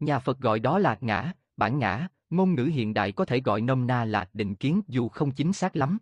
Nhà 0.00 0.18
Phật 0.18 0.40
gọi 0.40 0.60
đó 0.60 0.78
là 0.78 0.98
ngã, 1.00 1.32
bản 1.56 1.78
ngã, 1.78 2.08
ngôn 2.30 2.54
ngữ 2.54 2.64
hiện 2.64 2.94
đại 2.94 3.12
có 3.12 3.24
thể 3.24 3.40
gọi 3.40 3.60
nôm 3.60 3.86
na 3.86 4.04
là 4.04 4.28
định 4.32 4.54
kiến 4.54 4.80
dù 4.88 5.08
không 5.08 5.30
chính 5.30 5.52
xác 5.52 5.76
lắm. 5.76 5.98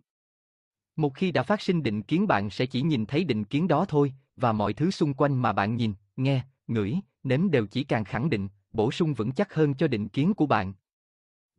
Một 0.95 1.15
khi 1.15 1.31
đã 1.31 1.43
phát 1.43 1.61
sinh 1.61 1.83
định 1.83 2.01
kiến 2.01 2.27
bạn 2.27 2.49
sẽ 2.49 2.65
chỉ 2.65 2.81
nhìn 2.81 3.05
thấy 3.05 3.23
định 3.23 3.43
kiến 3.43 3.67
đó 3.67 3.85
thôi, 3.87 4.13
và 4.35 4.51
mọi 4.51 4.73
thứ 4.73 4.91
xung 4.91 5.13
quanh 5.13 5.41
mà 5.41 5.53
bạn 5.53 5.75
nhìn, 5.75 5.93
nghe, 6.17 6.43
ngửi, 6.67 6.95
nếm 7.23 7.51
đều 7.51 7.65
chỉ 7.65 7.83
càng 7.83 8.05
khẳng 8.05 8.29
định, 8.29 8.47
bổ 8.75 8.91
sung 8.91 9.13
vững 9.13 9.31
chắc 9.31 9.53
hơn 9.53 9.73
cho 9.73 9.87
định 9.87 10.09
kiến 10.09 10.33
của 10.33 10.45
bạn. 10.45 10.73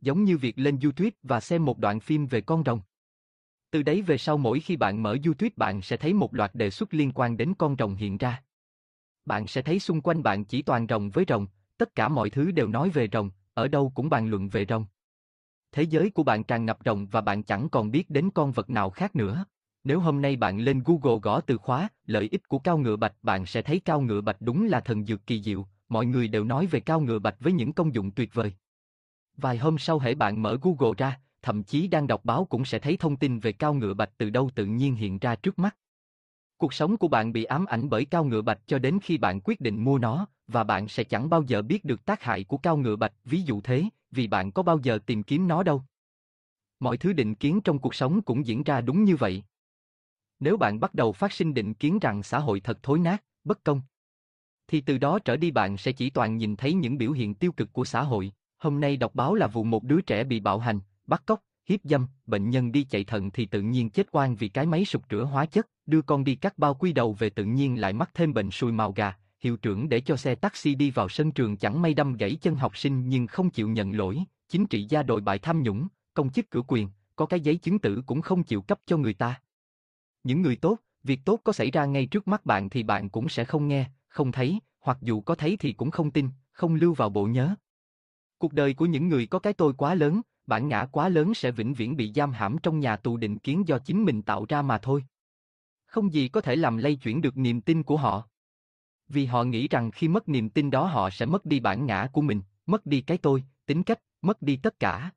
Giống 0.01 0.23
như 0.23 0.37
việc 0.37 0.59
lên 0.59 0.79
YouTube 0.83 1.11
và 1.23 1.39
xem 1.39 1.65
một 1.65 1.79
đoạn 1.79 1.99
phim 1.99 2.27
về 2.27 2.41
con 2.41 2.63
rồng. 2.65 2.81
Từ 3.71 3.83
đấy 3.83 4.01
về 4.01 4.17
sau 4.17 4.37
mỗi 4.37 4.59
khi 4.59 4.75
bạn 4.75 5.03
mở 5.03 5.17
YouTube 5.25 5.49
bạn 5.55 5.81
sẽ 5.81 5.97
thấy 5.97 6.13
một 6.13 6.33
loạt 6.33 6.55
đề 6.55 6.69
xuất 6.69 6.93
liên 6.93 7.11
quan 7.15 7.37
đến 7.37 7.53
con 7.57 7.75
rồng 7.79 7.95
hiện 7.95 8.17
ra. 8.17 8.43
Bạn 9.25 9.47
sẽ 9.47 9.61
thấy 9.61 9.79
xung 9.79 10.01
quanh 10.01 10.23
bạn 10.23 10.45
chỉ 10.45 10.61
toàn 10.61 10.85
rồng 10.89 11.09
với 11.09 11.25
rồng, 11.27 11.47
tất 11.77 11.95
cả 11.95 12.07
mọi 12.07 12.29
thứ 12.29 12.51
đều 12.51 12.67
nói 12.67 12.89
về 12.89 13.07
rồng, 13.11 13.29
ở 13.53 13.67
đâu 13.67 13.91
cũng 13.95 14.09
bàn 14.09 14.29
luận 14.29 14.49
về 14.49 14.65
rồng. 14.69 14.85
Thế 15.71 15.83
giới 15.83 16.09
của 16.09 16.23
bạn 16.23 16.43
tràn 16.43 16.65
ngập 16.65 16.79
rồng 16.85 17.07
và 17.07 17.21
bạn 17.21 17.43
chẳng 17.43 17.69
còn 17.69 17.91
biết 17.91 18.09
đến 18.09 18.29
con 18.29 18.51
vật 18.51 18.69
nào 18.69 18.89
khác 18.89 19.15
nữa. 19.15 19.45
Nếu 19.83 19.99
hôm 19.99 20.21
nay 20.21 20.35
bạn 20.35 20.59
lên 20.59 20.83
Google 20.85 21.19
gõ 21.21 21.41
từ 21.41 21.57
khóa 21.57 21.89
lợi 22.05 22.29
ích 22.31 22.47
của 22.47 22.59
cao 22.59 22.77
ngựa 22.77 22.95
bạch 22.95 23.15
bạn 23.21 23.45
sẽ 23.45 23.61
thấy 23.61 23.79
cao 23.79 24.01
ngựa 24.01 24.21
bạch 24.21 24.37
đúng 24.39 24.67
là 24.67 24.79
thần 24.79 25.05
dược 25.05 25.27
kỳ 25.27 25.43
diệu, 25.43 25.67
mọi 25.89 26.05
người 26.05 26.27
đều 26.27 26.43
nói 26.43 26.65
về 26.65 26.79
cao 26.79 26.99
ngựa 26.99 27.19
bạch 27.19 27.35
với 27.39 27.53
những 27.53 27.73
công 27.73 27.95
dụng 27.95 28.11
tuyệt 28.11 28.33
vời. 28.33 28.53
Vài 29.37 29.57
hôm 29.57 29.77
sau 29.77 29.99
hễ 29.99 30.15
bạn 30.15 30.41
mở 30.41 30.57
Google 30.61 30.93
ra, 30.97 31.19
thậm 31.41 31.63
chí 31.63 31.87
đang 31.87 32.07
đọc 32.07 32.25
báo 32.25 32.45
cũng 32.45 32.65
sẽ 32.65 32.79
thấy 32.79 32.97
thông 32.97 33.15
tin 33.15 33.39
về 33.39 33.51
cao 33.51 33.73
ngựa 33.73 33.93
bạch 33.93 34.11
từ 34.17 34.29
đâu 34.29 34.49
tự 34.55 34.65
nhiên 34.65 34.95
hiện 34.95 35.19
ra 35.19 35.35
trước 35.35 35.59
mắt. 35.59 35.77
Cuộc 36.57 36.73
sống 36.73 36.97
của 36.97 37.07
bạn 37.07 37.33
bị 37.33 37.43
ám 37.43 37.65
ảnh 37.65 37.89
bởi 37.89 38.05
cao 38.05 38.25
ngựa 38.25 38.41
bạch 38.41 38.59
cho 38.67 38.79
đến 38.79 38.99
khi 39.03 39.17
bạn 39.17 39.39
quyết 39.43 39.61
định 39.61 39.83
mua 39.83 39.97
nó, 39.97 40.27
và 40.47 40.63
bạn 40.63 40.87
sẽ 40.87 41.03
chẳng 41.03 41.29
bao 41.29 41.43
giờ 41.43 41.61
biết 41.61 41.85
được 41.85 42.05
tác 42.05 42.23
hại 42.23 42.43
của 42.43 42.57
cao 42.57 42.77
ngựa 42.77 42.95
bạch, 42.95 43.13
ví 43.25 43.41
dụ 43.41 43.61
thế, 43.61 43.83
vì 44.11 44.27
bạn 44.27 44.51
có 44.51 44.63
bao 44.63 44.79
giờ 44.83 44.99
tìm 45.05 45.23
kiếm 45.23 45.47
nó 45.47 45.63
đâu. 45.63 45.83
Mọi 46.79 46.97
thứ 46.97 47.13
định 47.13 47.35
kiến 47.35 47.61
trong 47.61 47.79
cuộc 47.79 47.95
sống 47.95 48.21
cũng 48.21 48.45
diễn 48.45 48.63
ra 48.63 48.81
đúng 48.81 49.03
như 49.03 49.15
vậy. 49.15 49.43
Nếu 50.39 50.57
bạn 50.57 50.79
bắt 50.79 50.93
đầu 50.93 51.11
phát 51.11 51.33
sinh 51.33 51.53
định 51.53 51.73
kiến 51.73 51.99
rằng 51.99 52.23
xã 52.23 52.39
hội 52.39 52.59
thật 52.59 52.83
thối 52.83 52.99
nát, 52.99 53.23
bất 53.43 53.63
công, 53.63 53.81
thì 54.67 54.81
từ 54.81 54.97
đó 54.97 55.19
trở 55.19 55.37
đi 55.37 55.51
bạn 55.51 55.77
sẽ 55.77 55.91
chỉ 55.91 56.09
toàn 56.09 56.37
nhìn 56.37 56.55
thấy 56.55 56.73
những 56.73 56.97
biểu 56.97 57.11
hiện 57.11 57.33
tiêu 57.33 57.51
cực 57.51 57.73
của 57.73 57.85
xã 57.85 58.03
hội. 58.03 58.31
Hôm 58.57 58.79
nay 58.79 58.97
đọc 58.97 59.15
báo 59.15 59.35
là 59.35 59.47
vụ 59.47 59.63
một 59.63 59.83
đứa 59.83 60.01
trẻ 60.01 60.23
bị 60.23 60.39
bạo 60.39 60.59
hành, 60.59 60.79
bắt 61.05 61.23
cóc, 61.25 61.41
hiếp 61.69 61.79
dâm, 61.83 62.07
bệnh 62.25 62.49
nhân 62.49 62.71
đi 62.71 62.83
chạy 62.83 63.03
thận 63.03 63.31
thì 63.31 63.45
tự 63.45 63.61
nhiên 63.61 63.89
chết 63.89 64.07
oan 64.11 64.35
vì 64.35 64.49
cái 64.49 64.65
máy 64.65 64.85
sụp 64.85 65.03
rửa 65.09 65.23
hóa 65.23 65.45
chất, 65.45 65.67
đưa 65.85 66.01
con 66.01 66.23
đi 66.23 66.35
cắt 66.35 66.57
bao 66.57 66.73
quy 66.73 66.93
đầu 66.93 67.13
về 67.13 67.29
tự 67.29 67.45
nhiên 67.45 67.81
lại 67.81 67.93
mắc 67.93 68.09
thêm 68.13 68.33
bệnh 68.33 68.51
sùi 68.51 68.71
màu 68.71 68.91
gà, 68.91 69.13
hiệu 69.39 69.57
trưởng 69.57 69.89
để 69.89 70.01
cho 70.01 70.17
xe 70.17 70.35
taxi 70.35 70.75
đi 70.75 70.91
vào 70.91 71.09
sân 71.09 71.31
trường 71.31 71.57
chẳng 71.57 71.81
may 71.81 71.93
đâm 71.93 72.13
gãy 72.13 72.35
chân 72.35 72.55
học 72.55 72.77
sinh 72.77 73.09
nhưng 73.09 73.27
không 73.27 73.49
chịu 73.49 73.69
nhận 73.69 73.97
lỗi, 73.97 74.23
chính 74.49 74.67
trị 74.67 74.85
gia 74.89 75.03
đội 75.03 75.21
bại 75.21 75.39
tham 75.39 75.63
nhũng, 75.63 75.87
công 76.13 76.29
chức 76.29 76.49
cửa 76.49 76.61
quyền, 76.67 76.89
có 77.15 77.25
cái 77.25 77.39
giấy 77.39 77.55
chứng 77.55 77.79
tử 77.79 78.01
cũng 78.05 78.21
không 78.21 78.43
chịu 78.43 78.61
cấp 78.61 78.79
cho 78.85 78.97
người 78.97 79.13
ta. 79.13 79.41
Những 80.23 80.41
người 80.41 80.55
tốt, 80.55 80.77
việc 81.03 81.19
tốt 81.25 81.39
có 81.43 81.53
xảy 81.53 81.71
ra 81.71 81.85
ngay 81.85 82.05
trước 82.05 82.27
mắt 82.27 82.45
bạn 82.45 82.69
thì 82.69 82.83
bạn 82.83 83.09
cũng 83.09 83.29
sẽ 83.29 83.45
không 83.45 83.67
nghe, 83.67 83.85
không 84.07 84.31
thấy, 84.31 84.59
hoặc 84.79 84.97
dù 85.01 85.21
có 85.21 85.35
thấy 85.35 85.57
thì 85.57 85.73
cũng 85.73 85.91
không 85.91 86.11
tin, 86.11 86.29
không 86.51 86.75
lưu 86.75 86.93
vào 86.93 87.09
bộ 87.09 87.25
nhớ. 87.25 87.55
Cuộc 88.37 88.53
đời 88.53 88.73
của 88.73 88.85
những 88.85 89.07
người 89.07 89.27
có 89.27 89.39
cái 89.39 89.53
tôi 89.53 89.73
quá 89.73 89.95
lớn, 89.95 90.21
bản 90.45 90.67
ngã 90.67 90.85
quá 90.91 91.09
lớn 91.09 91.33
sẽ 91.33 91.51
vĩnh 91.51 91.73
viễn 91.73 91.95
bị 91.95 92.13
giam 92.15 92.31
hãm 92.31 92.57
trong 92.63 92.79
nhà 92.79 92.95
tù 92.95 93.17
định 93.17 93.39
kiến 93.39 93.67
do 93.67 93.79
chính 93.79 94.05
mình 94.05 94.21
tạo 94.21 94.45
ra 94.49 94.61
mà 94.61 94.77
thôi. 94.77 95.05
Không 95.85 96.13
gì 96.13 96.27
có 96.27 96.41
thể 96.41 96.55
làm 96.55 96.77
lay 96.77 96.95
chuyển 96.95 97.21
được 97.21 97.37
niềm 97.37 97.61
tin 97.61 97.83
của 97.83 97.97
họ. 97.97 98.27
Vì 99.07 99.25
họ 99.25 99.43
nghĩ 99.43 99.67
rằng 99.67 99.91
khi 99.91 100.07
mất 100.07 100.29
niềm 100.29 100.49
tin 100.49 100.71
đó 100.71 100.85
họ 100.85 101.09
sẽ 101.09 101.25
mất 101.25 101.45
đi 101.45 101.59
bản 101.59 101.85
ngã 101.85 102.07
của 102.13 102.21
mình, 102.21 102.41
mất 102.65 102.85
đi 102.85 103.01
cái 103.01 103.17
tôi, 103.17 103.43
tính 103.65 103.83
cách, 103.83 103.99
mất 104.21 104.41
đi 104.41 104.59
tất 104.63 104.79
cả. 104.79 105.11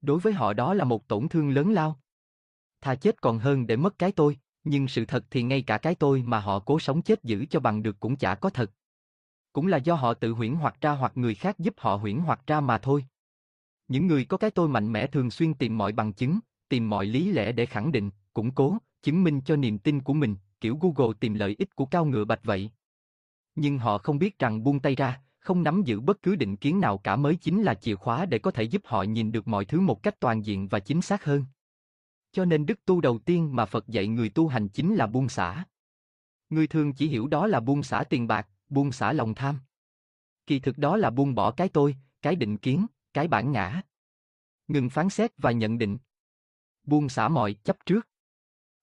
Đối 0.00 0.20
với 0.20 0.32
họ 0.32 0.52
đó 0.52 0.74
là 0.74 0.84
một 0.84 1.08
tổn 1.08 1.28
thương 1.28 1.50
lớn 1.50 1.72
lao. 1.72 2.00
Thà 2.80 2.94
chết 2.94 3.20
còn 3.22 3.38
hơn 3.38 3.66
để 3.66 3.76
mất 3.76 3.98
cái 3.98 4.12
tôi, 4.12 4.38
nhưng 4.64 4.88
sự 4.88 5.04
thật 5.04 5.24
thì 5.30 5.42
ngay 5.42 5.62
cả 5.62 5.78
cái 5.78 5.94
tôi 5.94 6.22
mà 6.22 6.40
họ 6.40 6.58
cố 6.58 6.78
sống 6.78 7.02
chết 7.02 7.24
giữ 7.24 7.44
cho 7.50 7.60
bằng 7.60 7.82
được 7.82 8.00
cũng 8.00 8.16
chả 8.16 8.34
có 8.34 8.50
thật. 8.50 8.70
Cũng 9.52 9.66
là 9.66 9.76
do 9.76 9.94
họ 9.94 10.14
tự 10.14 10.32
huyễn 10.32 10.54
hoặc 10.54 10.74
ra 10.80 10.90
hoặc 10.90 11.12
người 11.14 11.34
khác 11.34 11.58
giúp 11.58 11.74
họ 11.78 11.96
huyễn 11.96 12.18
hoặc 12.18 12.40
ra 12.46 12.60
mà 12.60 12.78
thôi. 12.78 13.04
Những 13.88 14.06
người 14.06 14.24
có 14.24 14.36
cái 14.36 14.50
tôi 14.50 14.68
mạnh 14.68 14.92
mẽ 14.92 15.06
thường 15.06 15.30
xuyên 15.30 15.54
tìm 15.54 15.78
mọi 15.78 15.92
bằng 15.92 16.12
chứng, 16.12 16.38
tìm 16.68 16.90
mọi 16.90 17.06
lý 17.06 17.32
lẽ 17.32 17.52
để 17.52 17.66
khẳng 17.66 17.92
định, 17.92 18.10
củng 18.32 18.50
cố, 18.50 18.76
chứng 19.02 19.24
minh 19.24 19.40
cho 19.44 19.56
niềm 19.56 19.78
tin 19.78 20.00
của 20.00 20.14
mình, 20.14 20.36
kiểu 20.60 20.78
Google 20.80 21.14
tìm 21.20 21.34
lợi 21.34 21.56
ích 21.58 21.76
của 21.76 21.86
cao 21.86 22.04
ngựa 22.04 22.24
bạch 22.24 22.44
vậy. 22.44 22.70
Nhưng 23.54 23.78
họ 23.78 23.98
không 23.98 24.18
biết 24.18 24.38
rằng 24.38 24.64
buông 24.64 24.80
tay 24.80 24.94
ra, 24.94 25.20
không 25.38 25.62
nắm 25.62 25.82
giữ 25.82 26.00
bất 26.00 26.22
cứ 26.22 26.36
định 26.36 26.56
kiến 26.56 26.80
nào 26.80 26.98
cả 26.98 27.16
mới 27.16 27.36
chính 27.36 27.62
là 27.62 27.74
chìa 27.74 27.94
khóa 27.94 28.26
để 28.26 28.38
có 28.38 28.50
thể 28.50 28.62
giúp 28.62 28.82
họ 28.84 29.02
nhìn 29.02 29.32
được 29.32 29.48
mọi 29.48 29.64
thứ 29.64 29.80
một 29.80 30.02
cách 30.02 30.20
toàn 30.20 30.44
diện 30.44 30.68
và 30.68 30.80
chính 30.80 31.02
xác 31.02 31.24
hơn. 31.24 31.44
Cho 32.32 32.44
nên 32.44 32.66
đức 32.66 32.84
tu 32.84 33.00
đầu 33.00 33.18
tiên 33.18 33.56
mà 33.56 33.66
Phật 33.66 33.88
dạy 33.88 34.08
người 34.08 34.28
tu 34.28 34.48
hành 34.48 34.68
chính 34.68 34.94
là 34.94 35.06
buông 35.06 35.28
xả. 35.28 35.64
Người 36.50 36.66
thường 36.66 36.92
chỉ 36.92 37.08
hiểu 37.08 37.26
đó 37.26 37.46
là 37.46 37.60
buông 37.60 37.82
xả 37.82 38.04
tiền 38.10 38.26
bạc, 38.26 38.48
buông 38.68 38.92
xả 38.92 39.12
lòng 39.12 39.34
tham. 39.34 39.58
Kỳ 40.46 40.58
thực 40.58 40.78
đó 40.78 40.96
là 40.96 41.10
buông 41.10 41.34
bỏ 41.34 41.50
cái 41.50 41.68
tôi, 41.68 41.96
cái 42.22 42.36
định 42.36 42.56
kiến, 42.56 42.86
cái 43.12 43.28
bản 43.28 43.52
ngã. 43.52 43.82
Ngừng 44.68 44.90
phán 44.90 45.10
xét 45.10 45.32
và 45.38 45.52
nhận 45.52 45.78
định. 45.78 45.98
Buông 46.84 47.08
xả 47.08 47.28
mọi 47.28 47.54
chấp 47.54 47.76
trước. 47.86 48.08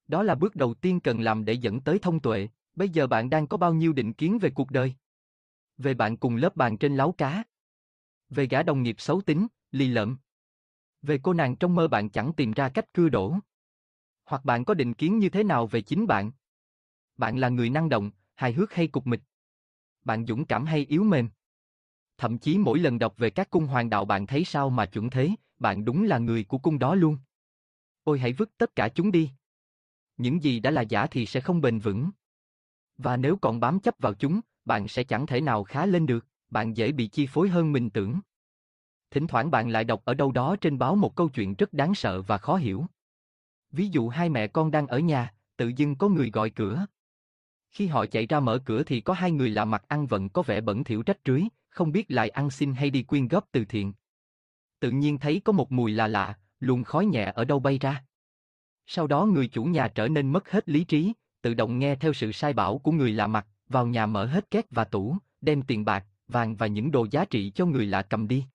Đó 0.08 0.22
là 0.22 0.34
bước 0.34 0.56
đầu 0.56 0.74
tiên 0.74 1.00
cần 1.00 1.20
làm 1.20 1.44
để 1.44 1.52
dẫn 1.52 1.80
tới 1.80 1.98
thông 1.98 2.20
tuệ. 2.20 2.48
Bây 2.74 2.88
giờ 2.88 3.06
bạn 3.06 3.30
đang 3.30 3.46
có 3.46 3.56
bao 3.56 3.74
nhiêu 3.74 3.92
định 3.92 4.12
kiến 4.12 4.38
về 4.38 4.50
cuộc 4.50 4.70
đời? 4.70 4.94
Về 5.78 5.94
bạn 5.94 6.16
cùng 6.16 6.36
lớp 6.36 6.56
bàn 6.56 6.78
trên 6.78 6.96
láo 6.96 7.12
cá. 7.12 7.44
Về 8.28 8.46
gã 8.46 8.62
đồng 8.62 8.82
nghiệp 8.82 8.96
xấu 8.98 9.20
tính, 9.20 9.46
lì 9.72 9.88
lợm. 9.88 10.16
Về 11.02 11.20
cô 11.22 11.32
nàng 11.32 11.56
trong 11.56 11.74
mơ 11.74 11.88
bạn 11.88 12.10
chẳng 12.10 12.32
tìm 12.32 12.52
ra 12.52 12.68
cách 12.68 12.92
cưa 12.92 13.08
đổ. 13.08 13.36
Hoặc 14.24 14.44
bạn 14.44 14.64
có 14.64 14.74
định 14.74 14.94
kiến 14.94 15.18
như 15.18 15.28
thế 15.28 15.44
nào 15.44 15.66
về 15.66 15.80
chính 15.80 16.06
bạn? 16.06 16.32
Bạn 17.16 17.38
là 17.38 17.48
người 17.48 17.70
năng 17.70 17.88
động, 17.88 18.10
hài 18.34 18.52
hước 18.52 18.72
hay 18.72 18.86
cục 18.86 19.06
mịch? 19.06 19.20
Bạn 20.04 20.26
dũng 20.26 20.44
cảm 20.44 20.66
hay 20.66 20.86
yếu 20.88 21.04
mềm? 21.04 21.28
Thậm 22.18 22.38
chí 22.38 22.58
mỗi 22.58 22.78
lần 22.78 22.98
đọc 22.98 23.14
về 23.16 23.30
các 23.30 23.50
cung 23.50 23.66
hoàng 23.66 23.90
đạo 23.90 24.04
bạn 24.04 24.26
thấy 24.26 24.44
sao 24.44 24.70
mà 24.70 24.86
chuẩn 24.86 25.10
thế, 25.10 25.30
bạn 25.58 25.84
đúng 25.84 26.04
là 26.04 26.18
người 26.18 26.44
của 26.44 26.58
cung 26.58 26.78
đó 26.78 26.94
luôn. 26.94 27.18
Ôi 28.04 28.18
hãy 28.18 28.32
vứt 28.32 28.50
tất 28.58 28.76
cả 28.76 28.88
chúng 28.88 29.12
đi. 29.12 29.30
Những 30.16 30.42
gì 30.42 30.60
đã 30.60 30.70
là 30.70 30.82
giả 30.82 31.06
thì 31.06 31.26
sẽ 31.26 31.40
không 31.40 31.60
bền 31.60 31.78
vững. 31.78 32.10
Và 32.98 33.16
nếu 33.16 33.36
còn 33.36 33.60
bám 33.60 33.80
chấp 33.80 33.94
vào 33.98 34.14
chúng, 34.14 34.40
bạn 34.64 34.88
sẽ 34.88 35.04
chẳng 35.04 35.26
thể 35.26 35.40
nào 35.40 35.64
khá 35.64 35.86
lên 35.86 36.06
được, 36.06 36.26
bạn 36.50 36.76
dễ 36.76 36.92
bị 36.92 37.06
chi 37.06 37.26
phối 37.26 37.48
hơn 37.48 37.72
mình 37.72 37.90
tưởng. 37.90 38.20
Thỉnh 39.10 39.26
thoảng 39.26 39.50
bạn 39.50 39.68
lại 39.68 39.84
đọc 39.84 40.02
ở 40.04 40.14
đâu 40.14 40.32
đó 40.32 40.56
trên 40.60 40.78
báo 40.78 40.96
một 40.96 41.16
câu 41.16 41.28
chuyện 41.28 41.54
rất 41.54 41.72
đáng 41.72 41.94
sợ 41.94 42.22
và 42.22 42.38
khó 42.38 42.56
hiểu. 42.56 42.86
Ví 43.72 43.88
dụ 43.88 44.08
hai 44.08 44.28
mẹ 44.28 44.46
con 44.46 44.70
đang 44.70 44.86
ở 44.86 44.98
nhà, 44.98 45.34
tự 45.56 45.72
dưng 45.76 45.96
có 45.96 46.08
người 46.08 46.30
gọi 46.30 46.50
cửa. 46.50 46.86
Khi 47.70 47.86
họ 47.86 48.06
chạy 48.06 48.26
ra 48.26 48.40
mở 48.40 48.58
cửa 48.64 48.82
thì 48.82 49.00
có 49.00 49.12
hai 49.12 49.30
người 49.30 49.50
lạ 49.50 49.64
mặt 49.64 49.84
ăn 49.88 50.06
vận 50.06 50.28
có 50.28 50.42
vẻ 50.42 50.60
bẩn 50.60 50.84
thỉu 50.84 51.02
rách 51.06 51.18
rưới, 51.24 51.42
không 51.68 51.92
biết 51.92 52.04
lại 52.08 52.28
ăn 52.28 52.50
xin 52.50 52.74
hay 52.74 52.90
đi 52.90 53.02
quyên 53.02 53.28
góp 53.28 53.48
từ 53.52 53.64
thiện. 53.64 53.92
Tự 54.80 54.90
nhiên 54.90 55.18
thấy 55.18 55.40
có 55.44 55.52
một 55.52 55.72
mùi 55.72 55.92
lạ 55.92 56.08
lạ, 56.08 56.38
luồng 56.60 56.84
khói 56.84 57.06
nhẹ 57.06 57.32
ở 57.34 57.44
đâu 57.44 57.60
bay 57.60 57.78
ra. 57.78 58.04
Sau 58.86 59.06
đó 59.06 59.26
người 59.26 59.48
chủ 59.48 59.64
nhà 59.64 59.88
trở 59.88 60.08
nên 60.08 60.32
mất 60.32 60.50
hết 60.50 60.68
lý 60.68 60.84
trí, 60.84 61.12
tự 61.42 61.54
động 61.54 61.78
nghe 61.78 61.94
theo 61.94 62.12
sự 62.12 62.32
sai 62.32 62.52
bảo 62.52 62.78
của 62.78 62.92
người 62.92 63.12
lạ 63.12 63.26
mặt, 63.26 63.46
vào 63.68 63.86
nhà 63.86 64.06
mở 64.06 64.26
hết 64.26 64.50
két 64.50 64.66
và 64.70 64.84
tủ, 64.84 65.16
đem 65.40 65.62
tiền 65.62 65.84
bạc, 65.84 66.04
vàng 66.28 66.56
và 66.56 66.66
những 66.66 66.90
đồ 66.90 67.06
giá 67.10 67.24
trị 67.24 67.52
cho 67.54 67.66
người 67.66 67.86
lạ 67.86 68.02
cầm 68.02 68.28
đi. 68.28 68.46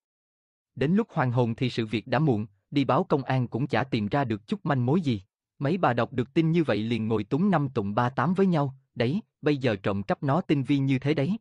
Đến 0.76 0.92
lúc 0.92 1.08
hoàng 1.12 1.32
hồn 1.32 1.56
thì 1.56 1.70
sự 1.70 1.86
việc 1.86 2.08
đã 2.08 2.20
muộn, 2.20 2.46
đi 2.72 2.86
báo 2.86 3.04
công 3.04 3.24
an 3.24 3.48
cũng 3.48 3.68
chả 3.68 3.84
tìm 3.84 4.08
ra 4.08 4.24
được 4.24 4.48
chút 4.48 4.66
manh 4.66 4.86
mối 4.86 5.02
gì. 5.02 5.22
Mấy 5.60 5.78
bà 5.78 5.94
đọc 5.94 6.14
được 6.14 6.34
tin 6.34 6.52
như 6.52 6.64
vậy 6.64 6.78
liền 6.78 7.08
ngồi 7.08 7.24
túng 7.24 7.52
năm 7.52 7.70
tụng 7.70 7.96
ba 7.96 8.10
tám 8.10 8.34
với 8.34 8.46
nhau, 8.46 8.76
đấy, 8.96 9.22
bây 9.42 9.58
giờ 9.58 9.76
trộm 9.76 10.04
cắp 10.04 10.24
nó 10.24 10.42
tinh 10.42 10.64
vi 10.64 10.78
như 10.78 11.00
thế 11.00 11.14
đấy. 11.14 11.38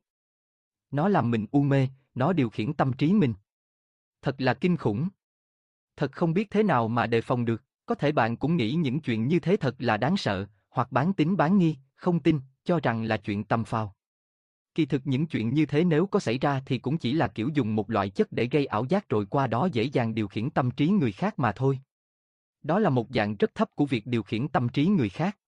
Nó 0.91 1.09
làm 1.09 1.31
mình 1.31 1.47
u 1.53 1.63
mê, 1.63 1.89
nó 2.15 2.33
điều 2.33 2.51
khiển 2.51 2.73
tâm 2.73 2.93
trí 2.93 3.13
mình. 3.13 3.35
Thật 4.23 4.41
là 4.41 4.55
kinh 4.55 4.77
khủng. 4.77 5.09
Thật 5.97 6.13
không 6.13 6.35
biết 6.35 6.51
thế 6.51 6.63
nào 6.63 6.89
mà 6.89 7.07
đề 7.07 7.21
phòng 7.21 7.45
được, 7.45 7.63
có 7.87 7.95
thể 7.95 8.13
bạn 8.13 8.37
cũng 8.37 8.57
nghĩ 8.57 8.73
những 8.73 9.01
chuyện 9.01 9.29
như 9.29 9.41
thế 9.41 9.57
thật 9.57 9.75
là 9.79 9.97
đáng 9.97 10.17
sợ, 10.17 10.47
hoặc 10.71 10.93
bán 10.93 11.13
tính 11.13 11.37
bán 11.37 11.59
nghi, 11.59 11.77
không 11.97 12.21
tin, 12.21 12.41
cho 12.65 12.81
rằng 12.83 13.05
là 13.05 13.17
chuyện 13.17 13.45
tầm 13.45 13.65
phào. 13.65 13.95
Kỳ 14.75 14.87
thực 14.87 15.07
những 15.07 15.27
chuyện 15.27 15.55
như 15.55 15.67
thế 15.67 15.85
nếu 15.85 16.07
có 16.07 16.21
xảy 16.21 16.39
ra 16.39 16.63
thì 16.67 16.79
cũng 16.79 16.99
chỉ 16.99 17.13
là 17.13 17.29
kiểu 17.29 17.51
dùng 17.55 17.77
một 17.77 17.91
loại 17.91 18.11
chất 18.11 18.33
để 18.33 18.49
gây 18.51 18.67
ảo 18.67 18.85
giác 18.89 19.09
rồi 19.09 19.27
qua 19.27 19.47
đó 19.47 19.69
dễ 19.73 19.83
dàng 19.83 20.15
điều 20.15 20.29
khiển 20.29 20.51
tâm 20.51 20.71
trí 20.71 20.89
người 20.89 21.13
khác 21.13 21.39
mà 21.39 21.53
thôi. 21.53 21.79
Đó 22.63 22.79
là 22.79 22.91
một 22.91 23.07
dạng 23.11 23.37
rất 23.37 23.55
thấp 23.55 23.71
của 23.75 23.87
việc 23.87 24.07
điều 24.07 24.23
khiển 24.23 24.49
tâm 24.49 24.69
trí 24.69 24.87
người 24.87 25.09
khác. 25.09 25.39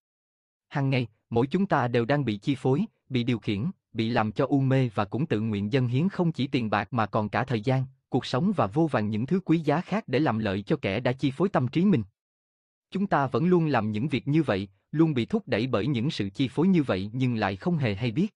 Hàng 0.68 0.90
ngày, 0.90 1.06
mỗi 1.30 1.46
chúng 1.46 1.66
ta 1.66 1.88
đều 1.88 2.04
đang 2.04 2.24
bị 2.24 2.36
chi 2.36 2.54
phối, 2.54 2.84
bị 3.08 3.24
điều 3.24 3.38
khiển, 3.38 3.70
bị 3.92 4.08
làm 4.08 4.32
cho 4.32 4.46
u 4.46 4.60
mê 4.60 4.88
và 4.94 5.04
cũng 5.04 5.26
tự 5.26 5.40
nguyện 5.40 5.72
dân 5.72 5.86
hiến 5.86 6.08
không 6.08 6.32
chỉ 6.32 6.46
tiền 6.46 6.70
bạc 6.70 6.92
mà 6.92 7.06
còn 7.06 7.28
cả 7.28 7.44
thời 7.44 7.60
gian, 7.60 7.84
cuộc 8.08 8.26
sống 8.26 8.52
và 8.56 8.66
vô 8.66 8.86
vàng 8.86 9.10
những 9.10 9.26
thứ 9.26 9.40
quý 9.40 9.58
giá 9.58 9.80
khác 9.80 10.08
để 10.08 10.18
làm 10.18 10.38
lợi 10.38 10.62
cho 10.62 10.76
kẻ 10.76 11.00
đã 11.00 11.12
chi 11.12 11.30
phối 11.30 11.48
tâm 11.48 11.68
trí 11.68 11.84
mình. 11.84 12.02
Chúng 12.90 13.06
ta 13.06 13.26
vẫn 13.26 13.46
luôn 13.46 13.66
làm 13.66 13.92
những 13.92 14.08
việc 14.08 14.28
như 14.28 14.42
vậy, 14.42 14.68
luôn 14.92 15.14
bị 15.14 15.26
thúc 15.26 15.42
đẩy 15.46 15.66
bởi 15.66 15.86
những 15.86 16.10
sự 16.10 16.28
chi 16.28 16.48
phối 16.48 16.68
như 16.68 16.82
vậy 16.82 17.10
nhưng 17.12 17.34
lại 17.34 17.56
không 17.56 17.76
hề 17.76 17.94
hay 17.94 18.10
biết. 18.10 18.34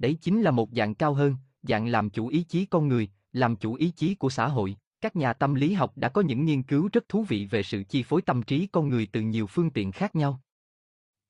Đấy 0.00 0.18
chính 0.20 0.42
là 0.42 0.50
một 0.50 0.68
dạng 0.72 0.94
cao 0.94 1.14
hơn, 1.14 1.36
dạng 1.62 1.86
làm 1.86 2.10
chủ 2.10 2.28
ý 2.28 2.42
chí 2.42 2.64
con 2.64 2.88
người, 2.88 3.08
làm 3.32 3.56
chủ 3.56 3.74
ý 3.74 3.92
chí 3.96 4.14
của 4.14 4.30
xã 4.30 4.48
hội. 4.48 4.76
Các 5.00 5.16
nhà 5.16 5.32
tâm 5.32 5.54
lý 5.54 5.72
học 5.72 5.92
đã 5.96 6.08
có 6.08 6.20
những 6.20 6.44
nghiên 6.44 6.62
cứu 6.62 6.88
rất 6.92 7.08
thú 7.08 7.24
vị 7.28 7.46
về 7.50 7.62
sự 7.62 7.82
chi 7.82 8.02
phối 8.02 8.22
tâm 8.22 8.42
trí 8.42 8.66
con 8.66 8.88
người 8.88 9.08
từ 9.12 9.20
nhiều 9.20 9.46
phương 9.46 9.70
tiện 9.70 9.92
khác 9.92 10.16
nhau. 10.16 10.40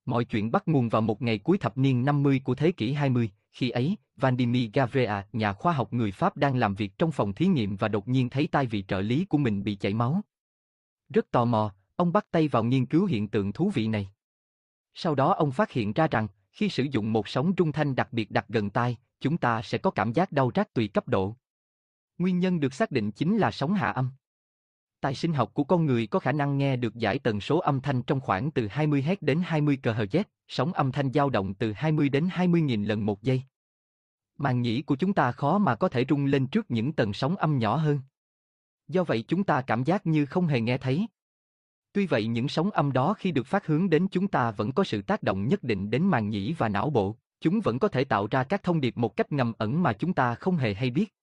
Mọi 0.05 0.25
chuyện 0.25 0.51
bắt 0.51 0.69
nguồn 0.69 0.89
vào 0.89 1.03
một 1.03 1.23
ngày 1.23 1.39
cuối 1.39 1.59
thập 1.59 1.79
niên 1.79 2.05
50 2.05 2.41
của 2.45 2.55
thế 2.55 2.73
kỷ 2.73 2.93
20, 2.93 3.31
khi 3.53 3.71
ấy, 3.71 3.97
Vladimir 4.17 4.71
Gavrea, 4.73 5.27
nhà 5.33 5.53
khoa 5.53 5.73
học 5.73 5.93
người 5.93 6.13
Pháp 6.13 6.37
đang 6.37 6.57
làm 6.57 6.75
việc 6.75 6.99
trong 6.99 7.13
phòng 7.13 7.33
thí 7.33 7.47
nghiệm 7.47 7.77
và 7.77 7.89
đột 7.89 8.09
nhiên 8.09 8.31
thấy 8.31 8.47
tay 8.47 8.67
vị 8.67 8.85
trợ 8.89 9.01
lý 9.01 9.25
của 9.25 9.39
mình 9.39 9.65
bị 9.65 9.75
chảy 9.75 9.95
máu. 9.95 10.21
Rất 11.09 11.31
tò 11.31 11.45
mò, 11.45 11.75
ông 11.97 12.13
bắt 12.13 12.27
tay 12.31 12.49
vào 12.49 12.65
nghiên 12.65 12.87
cứu 12.87 13.07
hiện 13.07 13.29
tượng 13.29 13.53
thú 13.53 13.71
vị 13.75 13.89
này. 13.89 14.11
Sau 14.95 15.15
đó 15.15 15.33
ông 15.33 15.53
phát 15.53 15.71
hiện 15.71 15.93
ra 15.93 16.07
rằng, 16.07 16.29
khi 16.51 16.69
sử 16.69 16.83
dụng 16.83 17.13
một 17.13 17.29
sóng 17.29 17.55
trung 17.55 17.73
thanh 17.73 17.95
đặc 17.95 18.09
biệt 18.13 18.31
đặt 18.31 18.45
gần 18.49 18.71
tai, 18.71 18.97
chúng 19.21 19.39
ta 19.39 19.63
sẽ 19.63 19.79
có 19.79 19.91
cảm 19.91 20.13
giác 20.13 20.33
đau 20.33 20.51
rát 20.55 20.75
tùy 20.75 20.89
cấp 20.89 21.09
độ. 21.09 21.37
Nguyên 22.19 22.39
nhân 22.39 22.61
được 22.61 22.75
xác 22.75 22.91
định 22.91 23.13
chính 23.13 23.39
là 23.39 23.51
sóng 23.51 23.75
hạ 23.75 23.91
âm. 23.91 24.11
Tài 25.01 25.15
sinh 25.15 25.33
học 25.33 25.51
của 25.55 25.65
con 25.65 25.87
người 25.87 26.07
có 26.07 26.19
khả 26.19 26.33
năng 26.33 26.59
nghe 26.59 26.77
được 26.77 26.95
giải 26.95 27.19
tần 27.19 27.41
số 27.41 27.59
âm 27.59 27.81
thanh 27.81 28.03
trong 28.03 28.21
khoảng 28.21 28.51
từ 28.51 28.67
20 28.67 29.03
Hz 29.03 29.17
đến 29.21 29.41
20 29.45 29.79
kHz, 29.83 30.25
sóng 30.49 30.73
âm 30.73 30.93
thanh 30.93 31.13
dao 31.13 31.31
động 31.31 31.55
từ 31.55 31.73
20 31.73 32.09
đến 32.09 32.29
20.000 32.29 32.87
lần 32.87 33.07
một 33.07 33.23
giây. 33.23 33.43
Màng 34.39 34.63
nhĩ 34.63 34.83
của 34.83 34.97
chúng 34.97 35.13
ta 35.13 35.33
khó 35.33 35.59
mà 35.59 35.77
có 35.77 35.89
thể 35.89 36.05
rung 36.09 36.25
lên 36.25 36.47
trước 36.47 36.71
những 36.71 36.93
tần 36.93 37.13
sóng 37.13 37.37
âm 37.37 37.59
nhỏ 37.59 37.77
hơn. 37.77 38.01
Do 38.89 39.05
vậy 39.05 39.25
chúng 39.29 39.45
ta 39.45 39.63
cảm 39.63 39.85
giác 39.85 40.07
như 40.07 40.27
không 40.27 40.47
hề 40.47 40.61
nghe 40.61 40.79
thấy. 40.79 41.07
Tuy 41.93 42.07
vậy 42.07 42.27
những 42.27 42.49
sóng 42.49 42.71
âm 42.71 42.93
đó 42.93 43.15
khi 43.15 43.33
được 43.33 43.47
phát 43.47 43.67
hướng 43.67 43.91
đến 43.91 44.09
chúng 44.09 44.29
ta 44.29 44.51
vẫn 44.51 44.73
có 44.73 44.85
sự 44.85 45.03
tác 45.03 45.23
động 45.23 45.49
nhất 45.49 45.63
định 45.63 45.91
đến 45.91 46.03
màng 46.03 46.29
nhĩ 46.29 46.53
và 46.53 46.69
não 46.69 46.91
bộ, 46.91 47.17
chúng 47.41 47.61
vẫn 47.61 47.79
có 47.79 47.89
thể 47.89 48.05
tạo 48.05 48.29
ra 48.31 48.45
các 48.45 48.63
thông 48.63 48.81
điệp 48.81 48.97
một 48.97 49.17
cách 49.17 49.33
ngầm 49.33 49.53
ẩn 49.59 49.83
mà 49.83 49.93
chúng 49.93 50.13
ta 50.13 50.35
không 50.35 50.57
hề 50.57 50.75
hay 50.75 50.91
biết. 50.91 51.15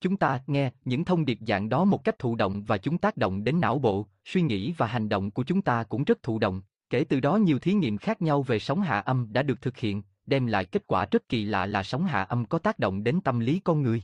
Chúng 0.00 0.16
ta 0.16 0.40
nghe 0.46 0.70
những 0.84 1.04
thông 1.04 1.24
điệp 1.24 1.38
dạng 1.46 1.68
đó 1.68 1.84
một 1.84 2.04
cách 2.04 2.18
thụ 2.18 2.36
động 2.36 2.64
và 2.64 2.78
chúng 2.78 2.98
tác 2.98 3.16
động 3.16 3.44
đến 3.44 3.60
não 3.60 3.78
bộ, 3.78 4.06
suy 4.24 4.42
nghĩ 4.42 4.74
và 4.76 4.86
hành 4.86 5.08
động 5.08 5.30
của 5.30 5.42
chúng 5.42 5.62
ta 5.62 5.82
cũng 5.82 6.04
rất 6.04 6.22
thụ 6.22 6.38
động. 6.38 6.62
Kể 6.90 7.04
từ 7.04 7.20
đó 7.20 7.36
nhiều 7.36 7.58
thí 7.58 7.72
nghiệm 7.74 7.98
khác 7.98 8.22
nhau 8.22 8.42
về 8.42 8.58
sóng 8.58 8.80
hạ 8.80 9.00
âm 9.00 9.32
đã 9.32 9.42
được 9.42 9.62
thực 9.62 9.76
hiện, 9.76 10.02
đem 10.26 10.46
lại 10.46 10.64
kết 10.64 10.82
quả 10.86 11.06
rất 11.10 11.28
kỳ 11.28 11.44
lạ 11.44 11.66
là 11.66 11.82
sóng 11.82 12.04
hạ 12.04 12.22
âm 12.22 12.44
có 12.44 12.58
tác 12.58 12.78
động 12.78 13.04
đến 13.04 13.20
tâm 13.20 13.40
lý 13.40 13.60
con 13.64 13.82
người. 13.82 14.02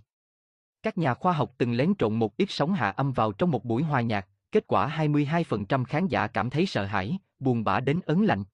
Các 0.82 0.98
nhà 0.98 1.14
khoa 1.14 1.32
học 1.32 1.54
từng 1.58 1.72
lén 1.72 1.94
trộn 1.98 2.14
một 2.14 2.36
ít 2.36 2.50
sóng 2.50 2.72
hạ 2.72 2.90
âm 2.90 3.12
vào 3.12 3.32
trong 3.32 3.50
một 3.50 3.64
buổi 3.64 3.82
hòa 3.82 4.00
nhạc, 4.00 4.28
kết 4.54 4.66
quả 4.66 4.96
22% 4.98 5.84
khán 5.84 6.06
giả 6.06 6.26
cảm 6.26 6.50
thấy 6.50 6.66
sợ 6.66 6.84
hãi, 6.84 7.18
buồn 7.38 7.64
bã 7.64 7.80
đến 7.80 8.00
ấn 8.06 8.24
lạnh. 8.24 8.44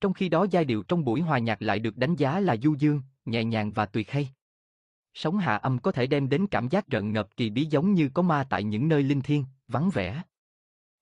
Trong 0.00 0.12
khi 0.12 0.28
đó 0.28 0.46
giai 0.50 0.64
điệu 0.64 0.82
trong 0.82 1.04
buổi 1.04 1.20
hòa 1.20 1.38
nhạc 1.38 1.62
lại 1.62 1.78
được 1.78 1.96
đánh 1.96 2.16
giá 2.16 2.40
là 2.40 2.56
du 2.56 2.74
dương, 2.74 3.02
nhẹ 3.24 3.44
nhàng 3.44 3.72
và 3.72 3.86
tuyệt 3.86 4.10
hay. 4.10 4.28
Sóng 5.14 5.38
hạ 5.38 5.56
âm 5.56 5.78
có 5.78 5.92
thể 5.92 6.06
đem 6.06 6.28
đến 6.28 6.46
cảm 6.46 6.68
giác 6.68 6.86
rợn 6.86 7.12
ngợp 7.12 7.36
kỳ 7.36 7.50
bí 7.50 7.64
giống 7.64 7.94
như 7.94 8.10
có 8.14 8.22
ma 8.22 8.46
tại 8.50 8.64
những 8.64 8.88
nơi 8.88 9.02
linh 9.02 9.20
thiêng, 9.20 9.44
vắng 9.68 9.90
vẻ. 9.90 10.22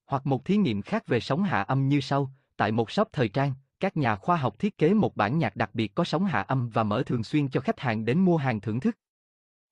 Hoặc 0.06 0.26
một 0.26 0.44
thí 0.44 0.56
nghiệm 0.56 0.82
khác 0.82 1.06
về 1.06 1.20
sóng 1.20 1.42
hạ 1.42 1.62
âm 1.62 1.88
như 1.88 2.00
sau, 2.00 2.30
tại 2.56 2.72
một 2.72 2.90
shop 2.90 3.08
thời 3.12 3.28
trang, 3.28 3.54
các 3.80 3.96
nhà 3.96 4.16
khoa 4.16 4.36
học 4.36 4.58
thiết 4.58 4.78
kế 4.78 4.94
một 4.94 5.16
bản 5.16 5.38
nhạc 5.38 5.56
đặc 5.56 5.70
biệt 5.74 5.94
có 5.94 6.04
sóng 6.04 6.24
hạ 6.24 6.40
âm 6.42 6.68
và 6.68 6.82
mở 6.82 7.02
thường 7.06 7.24
xuyên 7.24 7.48
cho 7.48 7.60
khách 7.60 7.80
hàng 7.80 8.04
đến 8.04 8.18
mua 8.18 8.36
hàng 8.36 8.60
thưởng 8.60 8.80
thức. 8.80 8.96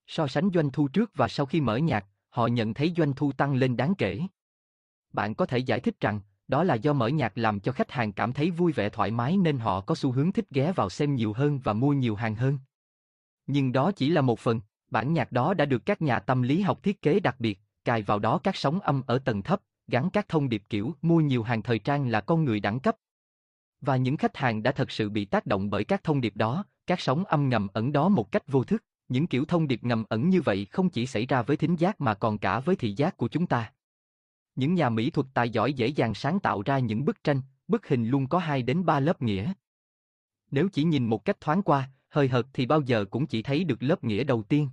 So 0.06 0.26
sánh 0.26 0.50
doanh 0.54 0.70
thu 0.70 0.88
trước 0.88 1.10
và 1.14 1.28
sau 1.28 1.46
khi 1.46 1.60
mở 1.60 1.76
nhạc, 1.76 2.06
họ 2.34 2.46
nhận 2.46 2.74
thấy 2.74 2.94
doanh 2.96 3.12
thu 3.14 3.32
tăng 3.32 3.54
lên 3.54 3.76
đáng 3.76 3.94
kể. 3.94 4.20
Bạn 5.12 5.34
có 5.34 5.46
thể 5.46 5.58
giải 5.58 5.80
thích 5.80 6.00
rằng, 6.00 6.20
đó 6.48 6.64
là 6.64 6.74
do 6.74 6.92
mở 6.92 7.08
nhạc 7.08 7.38
làm 7.38 7.60
cho 7.60 7.72
khách 7.72 7.90
hàng 7.90 8.12
cảm 8.12 8.32
thấy 8.32 8.50
vui 8.50 8.72
vẻ 8.72 8.88
thoải 8.88 9.10
mái 9.10 9.36
nên 9.36 9.58
họ 9.58 9.80
có 9.80 9.94
xu 9.94 10.12
hướng 10.12 10.32
thích 10.32 10.50
ghé 10.50 10.72
vào 10.72 10.90
xem 10.90 11.14
nhiều 11.14 11.32
hơn 11.32 11.60
và 11.64 11.72
mua 11.72 11.92
nhiều 11.92 12.14
hàng 12.14 12.34
hơn. 12.34 12.58
Nhưng 13.46 13.72
đó 13.72 13.92
chỉ 13.92 14.10
là 14.10 14.20
một 14.20 14.38
phần, 14.38 14.60
bản 14.90 15.12
nhạc 15.12 15.32
đó 15.32 15.54
đã 15.54 15.64
được 15.64 15.86
các 15.86 16.02
nhà 16.02 16.18
tâm 16.18 16.42
lý 16.42 16.60
học 16.60 16.82
thiết 16.82 17.02
kế 17.02 17.20
đặc 17.20 17.36
biệt, 17.38 17.60
cài 17.84 18.02
vào 18.02 18.18
đó 18.18 18.38
các 18.38 18.56
sóng 18.56 18.80
âm 18.80 19.02
ở 19.06 19.18
tầng 19.18 19.42
thấp, 19.42 19.60
gắn 19.86 20.10
các 20.10 20.28
thông 20.28 20.48
điệp 20.48 20.62
kiểu 20.68 20.94
mua 21.02 21.20
nhiều 21.20 21.42
hàng 21.42 21.62
thời 21.62 21.78
trang 21.78 22.08
là 22.08 22.20
con 22.20 22.44
người 22.44 22.60
đẳng 22.60 22.80
cấp. 22.80 22.96
Và 23.80 23.96
những 23.96 24.16
khách 24.16 24.36
hàng 24.36 24.62
đã 24.62 24.72
thật 24.72 24.90
sự 24.90 25.10
bị 25.10 25.24
tác 25.24 25.46
động 25.46 25.70
bởi 25.70 25.84
các 25.84 26.04
thông 26.04 26.20
điệp 26.20 26.36
đó, 26.36 26.64
các 26.86 27.00
sóng 27.00 27.24
âm 27.24 27.48
ngầm 27.48 27.68
ẩn 27.72 27.92
đó 27.92 28.08
một 28.08 28.32
cách 28.32 28.48
vô 28.48 28.64
thức. 28.64 28.84
Những 29.08 29.26
kiểu 29.26 29.44
thông 29.44 29.68
điệp 29.68 29.84
ngầm 29.84 30.04
ẩn 30.08 30.28
như 30.28 30.40
vậy 30.40 30.66
không 30.70 30.90
chỉ 30.90 31.06
xảy 31.06 31.26
ra 31.26 31.42
với 31.42 31.56
thính 31.56 31.76
giác 31.76 32.00
mà 32.00 32.14
còn 32.14 32.38
cả 32.38 32.60
với 32.60 32.76
thị 32.76 32.92
giác 32.92 33.16
của 33.16 33.28
chúng 33.28 33.46
ta. 33.46 33.72
Những 34.56 34.74
nhà 34.74 34.88
mỹ 34.88 35.10
thuật 35.10 35.26
tài 35.34 35.50
giỏi 35.50 35.72
dễ 35.72 35.86
dàng 35.86 36.14
sáng 36.14 36.40
tạo 36.40 36.62
ra 36.62 36.78
những 36.78 37.04
bức 37.04 37.24
tranh, 37.24 37.40
bức 37.68 37.88
hình 37.88 38.08
luôn 38.08 38.28
có 38.28 38.38
hai 38.38 38.62
đến 38.62 38.84
ba 38.84 39.00
lớp 39.00 39.22
nghĩa. 39.22 39.52
Nếu 40.50 40.68
chỉ 40.72 40.84
nhìn 40.84 41.06
một 41.06 41.24
cách 41.24 41.40
thoáng 41.40 41.62
qua, 41.62 41.90
hơi 42.08 42.28
hợt 42.28 42.46
thì 42.52 42.66
bao 42.66 42.80
giờ 42.80 43.04
cũng 43.10 43.26
chỉ 43.26 43.42
thấy 43.42 43.64
được 43.64 43.82
lớp 43.82 44.04
nghĩa 44.04 44.24
đầu 44.24 44.42
tiên. 44.42 44.68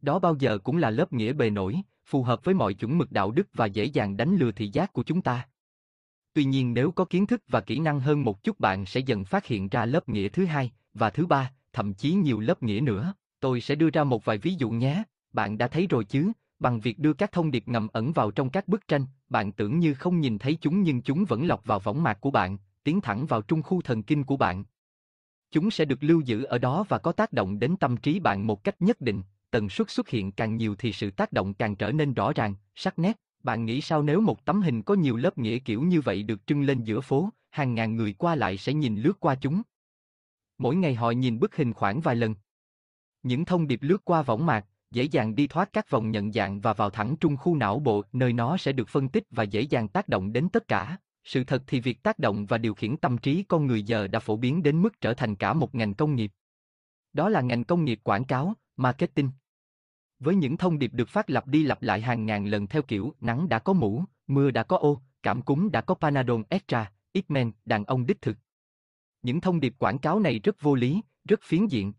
Đó 0.00 0.18
bao 0.18 0.34
giờ 0.38 0.58
cũng 0.58 0.76
là 0.76 0.90
lớp 0.90 1.12
nghĩa 1.12 1.32
bề 1.32 1.50
nổi, 1.50 1.80
phù 2.06 2.22
hợp 2.22 2.44
với 2.44 2.54
mọi 2.54 2.74
chuẩn 2.74 2.98
mực 2.98 3.12
đạo 3.12 3.30
đức 3.30 3.48
và 3.54 3.66
dễ 3.66 3.84
dàng 3.84 4.16
đánh 4.16 4.36
lừa 4.36 4.52
thị 4.52 4.70
giác 4.72 4.92
của 4.92 5.02
chúng 5.02 5.22
ta. 5.22 5.48
Tuy 6.32 6.44
nhiên 6.44 6.74
nếu 6.74 6.90
có 6.90 7.04
kiến 7.04 7.26
thức 7.26 7.42
và 7.48 7.60
kỹ 7.60 7.78
năng 7.78 8.00
hơn 8.00 8.24
một 8.24 8.42
chút 8.42 8.60
bạn 8.60 8.86
sẽ 8.86 9.00
dần 9.00 9.24
phát 9.24 9.46
hiện 9.46 9.68
ra 9.68 9.86
lớp 9.86 10.08
nghĩa 10.08 10.28
thứ 10.28 10.44
hai 10.44 10.72
và 10.94 11.10
thứ 11.10 11.26
ba, 11.26 11.52
thậm 11.72 11.94
chí 11.94 12.12
nhiều 12.12 12.40
lớp 12.40 12.62
nghĩa 12.62 12.80
nữa. 12.80 13.14
Tôi 13.40 13.60
sẽ 13.60 13.74
đưa 13.74 13.90
ra 13.90 14.04
một 14.04 14.24
vài 14.24 14.38
ví 14.38 14.54
dụ 14.58 14.70
nhé. 14.70 15.02
Bạn 15.32 15.58
đã 15.58 15.68
thấy 15.68 15.86
rồi 15.86 16.04
chứ, 16.04 16.32
bằng 16.58 16.80
việc 16.80 16.98
đưa 16.98 17.12
các 17.12 17.32
thông 17.32 17.50
điệp 17.50 17.68
ngầm 17.68 17.88
ẩn 17.92 18.12
vào 18.12 18.30
trong 18.30 18.50
các 18.50 18.68
bức 18.68 18.88
tranh, 18.88 19.06
bạn 19.28 19.52
tưởng 19.52 19.78
như 19.78 19.94
không 19.94 20.20
nhìn 20.20 20.38
thấy 20.38 20.58
chúng 20.60 20.82
nhưng 20.82 21.02
chúng 21.02 21.24
vẫn 21.24 21.46
lọc 21.46 21.64
vào 21.64 21.80
võng 21.80 22.02
mạc 22.02 22.20
của 22.20 22.30
bạn, 22.30 22.58
tiến 22.84 23.00
thẳng 23.00 23.26
vào 23.26 23.42
trung 23.42 23.62
khu 23.62 23.82
thần 23.82 24.02
kinh 24.02 24.24
của 24.24 24.36
bạn. 24.36 24.64
Chúng 25.50 25.70
sẽ 25.70 25.84
được 25.84 26.02
lưu 26.02 26.20
giữ 26.20 26.42
ở 26.42 26.58
đó 26.58 26.84
và 26.88 26.98
có 26.98 27.12
tác 27.12 27.32
động 27.32 27.58
đến 27.58 27.76
tâm 27.76 27.96
trí 27.96 28.20
bạn 28.20 28.46
một 28.46 28.64
cách 28.64 28.82
nhất 28.82 29.00
định, 29.00 29.22
tần 29.50 29.68
suất 29.68 29.90
xuất 29.90 30.08
hiện 30.08 30.32
càng 30.32 30.56
nhiều 30.56 30.74
thì 30.78 30.92
sự 30.92 31.10
tác 31.10 31.32
động 31.32 31.54
càng 31.54 31.76
trở 31.76 31.92
nên 31.92 32.14
rõ 32.14 32.32
ràng, 32.32 32.54
sắc 32.74 32.98
nét. 32.98 33.20
Bạn 33.42 33.64
nghĩ 33.64 33.80
sao 33.80 34.02
nếu 34.02 34.20
một 34.20 34.44
tấm 34.44 34.62
hình 34.62 34.82
có 34.82 34.94
nhiều 34.94 35.16
lớp 35.16 35.38
nghĩa 35.38 35.58
kiểu 35.58 35.82
như 35.82 36.00
vậy 36.00 36.22
được 36.22 36.46
trưng 36.46 36.62
lên 36.62 36.84
giữa 36.84 37.00
phố, 37.00 37.30
hàng 37.50 37.74
ngàn 37.74 37.96
người 37.96 38.12
qua 38.12 38.34
lại 38.34 38.56
sẽ 38.56 38.72
nhìn 38.72 38.96
lướt 38.96 39.20
qua 39.20 39.34
chúng. 39.34 39.62
Mỗi 40.58 40.76
ngày 40.76 40.94
họ 40.94 41.10
nhìn 41.10 41.38
bức 41.38 41.56
hình 41.56 41.72
khoảng 41.72 42.00
vài 42.00 42.16
lần. 42.16 42.34
Những 43.22 43.44
thông 43.44 43.66
điệp 43.66 43.78
lướt 43.82 44.04
qua 44.04 44.22
võng 44.22 44.46
mạc, 44.46 44.66
dễ 44.90 45.02
dàng 45.02 45.34
đi 45.34 45.46
thoát 45.46 45.72
các 45.72 45.90
vòng 45.90 46.10
nhận 46.10 46.32
dạng 46.32 46.60
và 46.60 46.72
vào 46.72 46.90
thẳng 46.90 47.16
trung 47.20 47.36
khu 47.36 47.56
não 47.56 47.78
bộ, 47.78 48.02
nơi 48.12 48.32
nó 48.32 48.56
sẽ 48.56 48.72
được 48.72 48.88
phân 48.88 49.08
tích 49.08 49.24
và 49.30 49.42
dễ 49.42 49.60
dàng 49.60 49.88
tác 49.88 50.08
động 50.08 50.32
đến 50.32 50.48
tất 50.48 50.68
cả. 50.68 50.96
Sự 51.24 51.44
thật 51.44 51.62
thì 51.66 51.80
việc 51.80 52.02
tác 52.02 52.18
động 52.18 52.46
và 52.46 52.58
điều 52.58 52.74
khiển 52.74 52.96
tâm 52.96 53.18
trí 53.18 53.42
con 53.42 53.66
người 53.66 53.82
giờ 53.82 54.06
đã 54.06 54.18
phổ 54.18 54.36
biến 54.36 54.62
đến 54.62 54.82
mức 54.82 55.00
trở 55.00 55.14
thành 55.14 55.36
cả 55.36 55.52
một 55.52 55.74
ngành 55.74 55.94
công 55.94 56.14
nghiệp. 56.14 56.32
Đó 57.12 57.28
là 57.28 57.40
ngành 57.40 57.64
công 57.64 57.84
nghiệp 57.84 58.00
quảng 58.02 58.24
cáo, 58.24 58.54
marketing. 58.76 59.30
Với 60.18 60.34
những 60.34 60.56
thông 60.56 60.78
điệp 60.78 60.92
được 60.94 61.08
phát 61.08 61.30
lặp 61.30 61.46
đi 61.46 61.64
lặp 61.64 61.82
lại 61.82 62.00
hàng 62.00 62.26
ngàn 62.26 62.46
lần 62.46 62.66
theo 62.66 62.82
kiểu 62.82 63.14
nắng 63.20 63.48
đã 63.48 63.58
có 63.58 63.72
mũ, 63.72 64.04
mưa 64.26 64.50
đã 64.50 64.62
có 64.62 64.76
ô, 64.76 65.02
cảm 65.22 65.42
cúm 65.42 65.70
đã 65.70 65.80
có 65.80 65.94
Panadol 65.94 66.42
Extra, 66.48 66.92
X-Men, 67.14 67.52
đàn 67.64 67.84
ông 67.84 68.06
đích 68.06 68.22
thực. 68.22 68.36
Những 69.22 69.40
thông 69.40 69.60
điệp 69.60 69.74
quảng 69.78 69.98
cáo 69.98 70.20
này 70.20 70.38
rất 70.38 70.60
vô 70.60 70.74
lý, 70.74 71.02
rất 71.28 71.40
phiến 71.42 71.66
diện. 71.66 71.92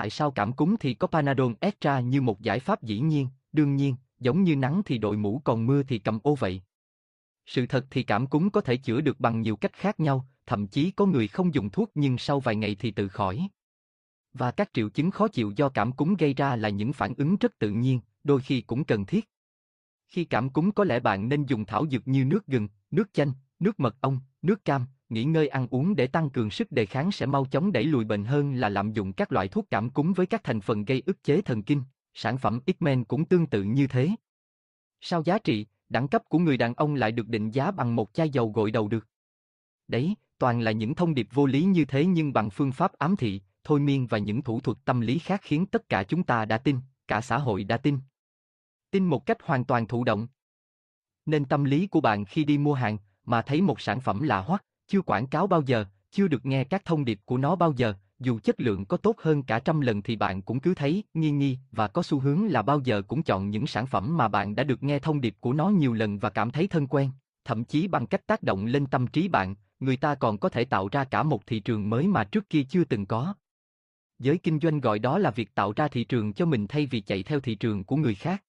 Tại 0.00 0.10
sao 0.10 0.30
cảm 0.30 0.52
cúm 0.52 0.76
thì 0.80 0.94
có 0.94 1.06
Panadol 1.06 1.52
Extra 1.60 2.00
như 2.00 2.20
một 2.20 2.40
giải 2.40 2.60
pháp 2.60 2.82
dĩ 2.82 3.00
nhiên, 3.00 3.28
đương 3.52 3.76
nhiên, 3.76 3.96
giống 4.18 4.42
như 4.42 4.56
nắng 4.56 4.82
thì 4.84 4.98
đội 4.98 5.16
mũ 5.16 5.40
còn 5.44 5.66
mưa 5.66 5.82
thì 5.82 5.98
cầm 5.98 6.18
ô 6.22 6.34
vậy. 6.34 6.62
Sự 7.46 7.66
thật 7.66 7.86
thì 7.90 8.02
cảm 8.02 8.26
cúm 8.26 8.50
có 8.50 8.60
thể 8.60 8.76
chữa 8.76 9.00
được 9.00 9.20
bằng 9.20 9.40
nhiều 9.40 9.56
cách 9.56 9.72
khác 9.72 10.00
nhau, 10.00 10.26
thậm 10.46 10.66
chí 10.66 10.90
có 10.90 11.06
người 11.06 11.28
không 11.28 11.54
dùng 11.54 11.70
thuốc 11.70 11.90
nhưng 11.94 12.18
sau 12.18 12.40
vài 12.40 12.56
ngày 12.56 12.76
thì 12.78 12.90
tự 12.90 13.08
khỏi. 13.08 13.48
Và 14.32 14.50
các 14.50 14.70
triệu 14.72 14.88
chứng 14.88 15.10
khó 15.10 15.28
chịu 15.28 15.52
do 15.56 15.68
cảm 15.68 15.92
cúm 15.92 16.14
gây 16.14 16.34
ra 16.34 16.56
là 16.56 16.68
những 16.68 16.92
phản 16.92 17.14
ứng 17.14 17.36
rất 17.36 17.58
tự 17.58 17.70
nhiên, 17.70 18.00
đôi 18.24 18.40
khi 18.40 18.60
cũng 18.60 18.84
cần 18.84 19.06
thiết. 19.06 19.28
Khi 20.08 20.24
cảm 20.24 20.50
cúm 20.50 20.70
có 20.70 20.84
lẽ 20.84 21.00
bạn 21.00 21.28
nên 21.28 21.44
dùng 21.44 21.64
thảo 21.64 21.86
dược 21.90 22.08
như 22.08 22.24
nước 22.24 22.46
gừng, 22.46 22.68
nước 22.90 23.12
chanh, 23.12 23.32
nước 23.58 23.80
mật 23.80 23.96
ong, 24.00 24.20
nước 24.42 24.64
cam, 24.64 24.86
nghỉ 25.10 25.24
ngơi 25.24 25.48
ăn 25.48 25.66
uống 25.70 25.96
để 25.96 26.06
tăng 26.06 26.30
cường 26.30 26.50
sức 26.50 26.72
đề 26.72 26.86
kháng 26.86 27.12
sẽ 27.12 27.26
mau 27.26 27.44
chóng 27.44 27.72
đẩy 27.72 27.84
lùi 27.84 28.04
bệnh 28.04 28.24
hơn 28.24 28.54
là 28.54 28.68
lạm 28.68 28.92
dụng 28.92 29.12
các 29.12 29.32
loại 29.32 29.48
thuốc 29.48 29.66
cảm 29.70 29.90
cúm 29.90 30.12
với 30.12 30.26
các 30.26 30.44
thành 30.44 30.60
phần 30.60 30.84
gây 30.84 31.02
ức 31.06 31.22
chế 31.22 31.40
thần 31.40 31.62
kinh. 31.62 31.82
Sản 32.14 32.38
phẩm 32.38 32.60
X-Men 32.66 33.04
cũng 33.04 33.24
tương 33.24 33.46
tự 33.46 33.62
như 33.62 33.86
thế. 33.86 34.10
Sao 35.00 35.22
giá 35.22 35.38
trị, 35.38 35.66
đẳng 35.88 36.08
cấp 36.08 36.22
của 36.28 36.38
người 36.38 36.56
đàn 36.56 36.74
ông 36.74 36.94
lại 36.94 37.12
được 37.12 37.28
định 37.28 37.50
giá 37.50 37.70
bằng 37.70 37.96
một 37.96 38.14
chai 38.14 38.30
dầu 38.30 38.52
gội 38.52 38.70
đầu 38.70 38.88
được? 38.88 39.06
Đấy, 39.88 40.14
toàn 40.38 40.60
là 40.60 40.70
những 40.70 40.94
thông 40.94 41.14
điệp 41.14 41.28
vô 41.32 41.46
lý 41.46 41.62
như 41.62 41.84
thế 41.84 42.04
nhưng 42.04 42.32
bằng 42.32 42.50
phương 42.50 42.72
pháp 42.72 42.92
ám 42.92 43.16
thị, 43.16 43.40
thôi 43.64 43.80
miên 43.80 44.06
và 44.06 44.18
những 44.18 44.42
thủ 44.42 44.60
thuật 44.60 44.78
tâm 44.84 45.00
lý 45.00 45.18
khác 45.18 45.40
khiến 45.44 45.66
tất 45.66 45.88
cả 45.88 46.02
chúng 46.02 46.22
ta 46.22 46.44
đã 46.44 46.58
tin, 46.58 46.78
cả 47.08 47.20
xã 47.20 47.38
hội 47.38 47.64
đã 47.64 47.76
tin. 47.76 47.98
Tin 48.90 49.04
một 49.04 49.26
cách 49.26 49.42
hoàn 49.42 49.64
toàn 49.64 49.86
thụ 49.86 50.04
động. 50.04 50.28
Nên 51.26 51.44
tâm 51.44 51.64
lý 51.64 51.86
của 51.86 52.00
bạn 52.00 52.24
khi 52.24 52.44
đi 52.44 52.58
mua 52.58 52.74
hàng 52.74 52.98
mà 53.24 53.42
thấy 53.42 53.62
một 53.62 53.80
sản 53.80 54.00
phẩm 54.00 54.22
lạ 54.22 54.40
hoắc, 54.40 54.64
chưa 54.90 55.02
quảng 55.02 55.26
cáo 55.26 55.46
bao 55.46 55.62
giờ, 55.66 55.84
chưa 56.10 56.28
được 56.28 56.46
nghe 56.46 56.64
các 56.64 56.84
thông 56.84 57.04
điệp 57.04 57.20
của 57.24 57.36
nó 57.36 57.56
bao 57.56 57.72
giờ, 57.76 57.94
dù 58.18 58.38
chất 58.38 58.60
lượng 58.60 58.84
có 58.84 58.96
tốt 58.96 59.16
hơn 59.18 59.42
cả 59.42 59.58
trăm 59.58 59.80
lần 59.80 60.02
thì 60.02 60.16
bạn 60.16 60.42
cũng 60.42 60.60
cứ 60.60 60.74
thấy 60.74 61.04
nghi 61.14 61.30
nghi 61.30 61.58
và 61.72 61.88
có 61.88 62.02
xu 62.02 62.18
hướng 62.18 62.46
là 62.46 62.62
bao 62.62 62.80
giờ 62.80 63.02
cũng 63.02 63.22
chọn 63.22 63.50
những 63.50 63.66
sản 63.66 63.86
phẩm 63.86 64.16
mà 64.16 64.28
bạn 64.28 64.54
đã 64.54 64.64
được 64.64 64.82
nghe 64.82 64.98
thông 64.98 65.20
điệp 65.20 65.34
của 65.40 65.52
nó 65.52 65.68
nhiều 65.68 65.92
lần 65.92 66.18
và 66.18 66.30
cảm 66.30 66.50
thấy 66.50 66.66
thân 66.66 66.86
quen, 66.86 67.10
thậm 67.44 67.64
chí 67.64 67.88
bằng 67.88 68.06
cách 68.06 68.26
tác 68.26 68.42
động 68.42 68.66
lên 68.66 68.86
tâm 68.86 69.06
trí 69.06 69.28
bạn, 69.28 69.54
người 69.80 69.96
ta 69.96 70.14
còn 70.14 70.38
có 70.38 70.48
thể 70.48 70.64
tạo 70.64 70.88
ra 70.92 71.04
cả 71.04 71.22
một 71.22 71.46
thị 71.46 71.60
trường 71.60 71.90
mới 71.90 72.06
mà 72.06 72.24
trước 72.24 72.48
kia 72.48 72.62
chưa 72.68 72.84
từng 72.84 73.06
có. 73.06 73.34
Giới 74.18 74.38
kinh 74.38 74.60
doanh 74.60 74.80
gọi 74.80 74.98
đó 74.98 75.18
là 75.18 75.30
việc 75.30 75.54
tạo 75.54 75.72
ra 75.76 75.88
thị 75.88 76.04
trường 76.04 76.32
cho 76.32 76.46
mình 76.46 76.66
thay 76.66 76.86
vì 76.86 77.00
chạy 77.00 77.22
theo 77.22 77.40
thị 77.40 77.54
trường 77.54 77.84
của 77.84 77.96
người 77.96 78.14
khác. 78.14 78.42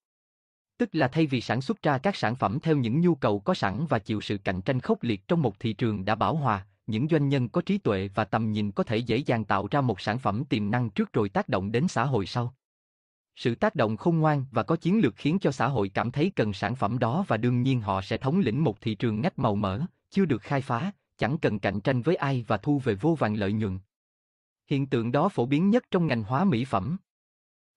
Tức 0.81 0.95
là 0.95 1.07
thay 1.07 1.25
vì 1.25 1.41
sản 1.41 1.61
xuất 1.61 1.83
ra 1.83 1.97
các 1.97 2.15
sản 2.15 2.35
phẩm 2.35 2.59
theo 2.59 2.77
những 2.77 3.01
nhu 3.01 3.15
cầu 3.15 3.39
có 3.39 3.53
sẵn 3.53 3.85
và 3.89 3.99
chịu 3.99 4.21
sự 4.21 4.37
cạnh 4.37 4.61
tranh 4.61 4.79
khốc 4.79 5.03
liệt 5.03 5.27
trong 5.27 5.41
một 5.41 5.59
thị 5.59 5.73
trường 5.73 6.05
đã 6.05 6.15
bảo 6.15 6.35
hòa, 6.35 6.65
những 6.87 7.07
doanh 7.07 7.29
nhân 7.29 7.49
có 7.49 7.61
trí 7.61 7.77
tuệ 7.77 8.09
và 8.15 8.25
tầm 8.25 8.51
nhìn 8.51 8.71
có 8.71 8.83
thể 8.83 8.97
dễ 8.97 9.17
dàng 9.17 9.45
tạo 9.45 9.67
ra 9.71 9.81
một 9.81 10.01
sản 10.01 10.19
phẩm 10.19 10.43
tiềm 10.45 10.71
năng 10.71 10.89
trước 10.89 11.13
rồi 11.13 11.29
tác 11.29 11.49
động 11.49 11.71
đến 11.71 11.87
xã 11.87 12.05
hội 12.05 12.25
sau. 12.25 12.53
Sự 13.35 13.55
tác 13.55 13.75
động 13.75 13.97
khôn 13.97 14.17
ngoan 14.17 14.45
và 14.51 14.63
có 14.63 14.75
chiến 14.75 14.99
lược 14.99 15.15
khiến 15.15 15.39
cho 15.39 15.51
xã 15.51 15.67
hội 15.67 15.89
cảm 15.89 16.11
thấy 16.11 16.31
cần 16.35 16.53
sản 16.53 16.75
phẩm 16.75 16.99
đó 16.99 17.25
và 17.27 17.37
đương 17.37 17.61
nhiên 17.61 17.81
họ 17.81 18.01
sẽ 18.01 18.17
thống 18.17 18.39
lĩnh 18.39 18.63
một 18.63 18.81
thị 18.81 18.95
trường 18.95 19.21
ngách 19.21 19.39
màu 19.39 19.55
mỡ, 19.55 19.81
chưa 20.09 20.25
được 20.25 20.41
khai 20.41 20.61
phá, 20.61 20.91
chẳng 21.17 21.37
cần 21.37 21.59
cạnh 21.59 21.81
tranh 21.81 22.01
với 22.01 22.15
ai 22.15 22.45
và 22.47 22.57
thu 22.57 22.79
về 22.79 22.95
vô 22.95 23.15
vàng 23.19 23.35
lợi 23.35 23.53
nhuận. 23.53 23.79
Hiện 24.67 24.87
tượng 24.87 25.11
đó 25.11 25.29
phổ 25.29 25.45
biến 25.45 25.69
nhất 25.69 25.83
trong 25.91 26.07
ngành 26.07 26.23
hóa 26.23 26.43
mỹ 26.43 26.65
phẩm. 26.65 26.97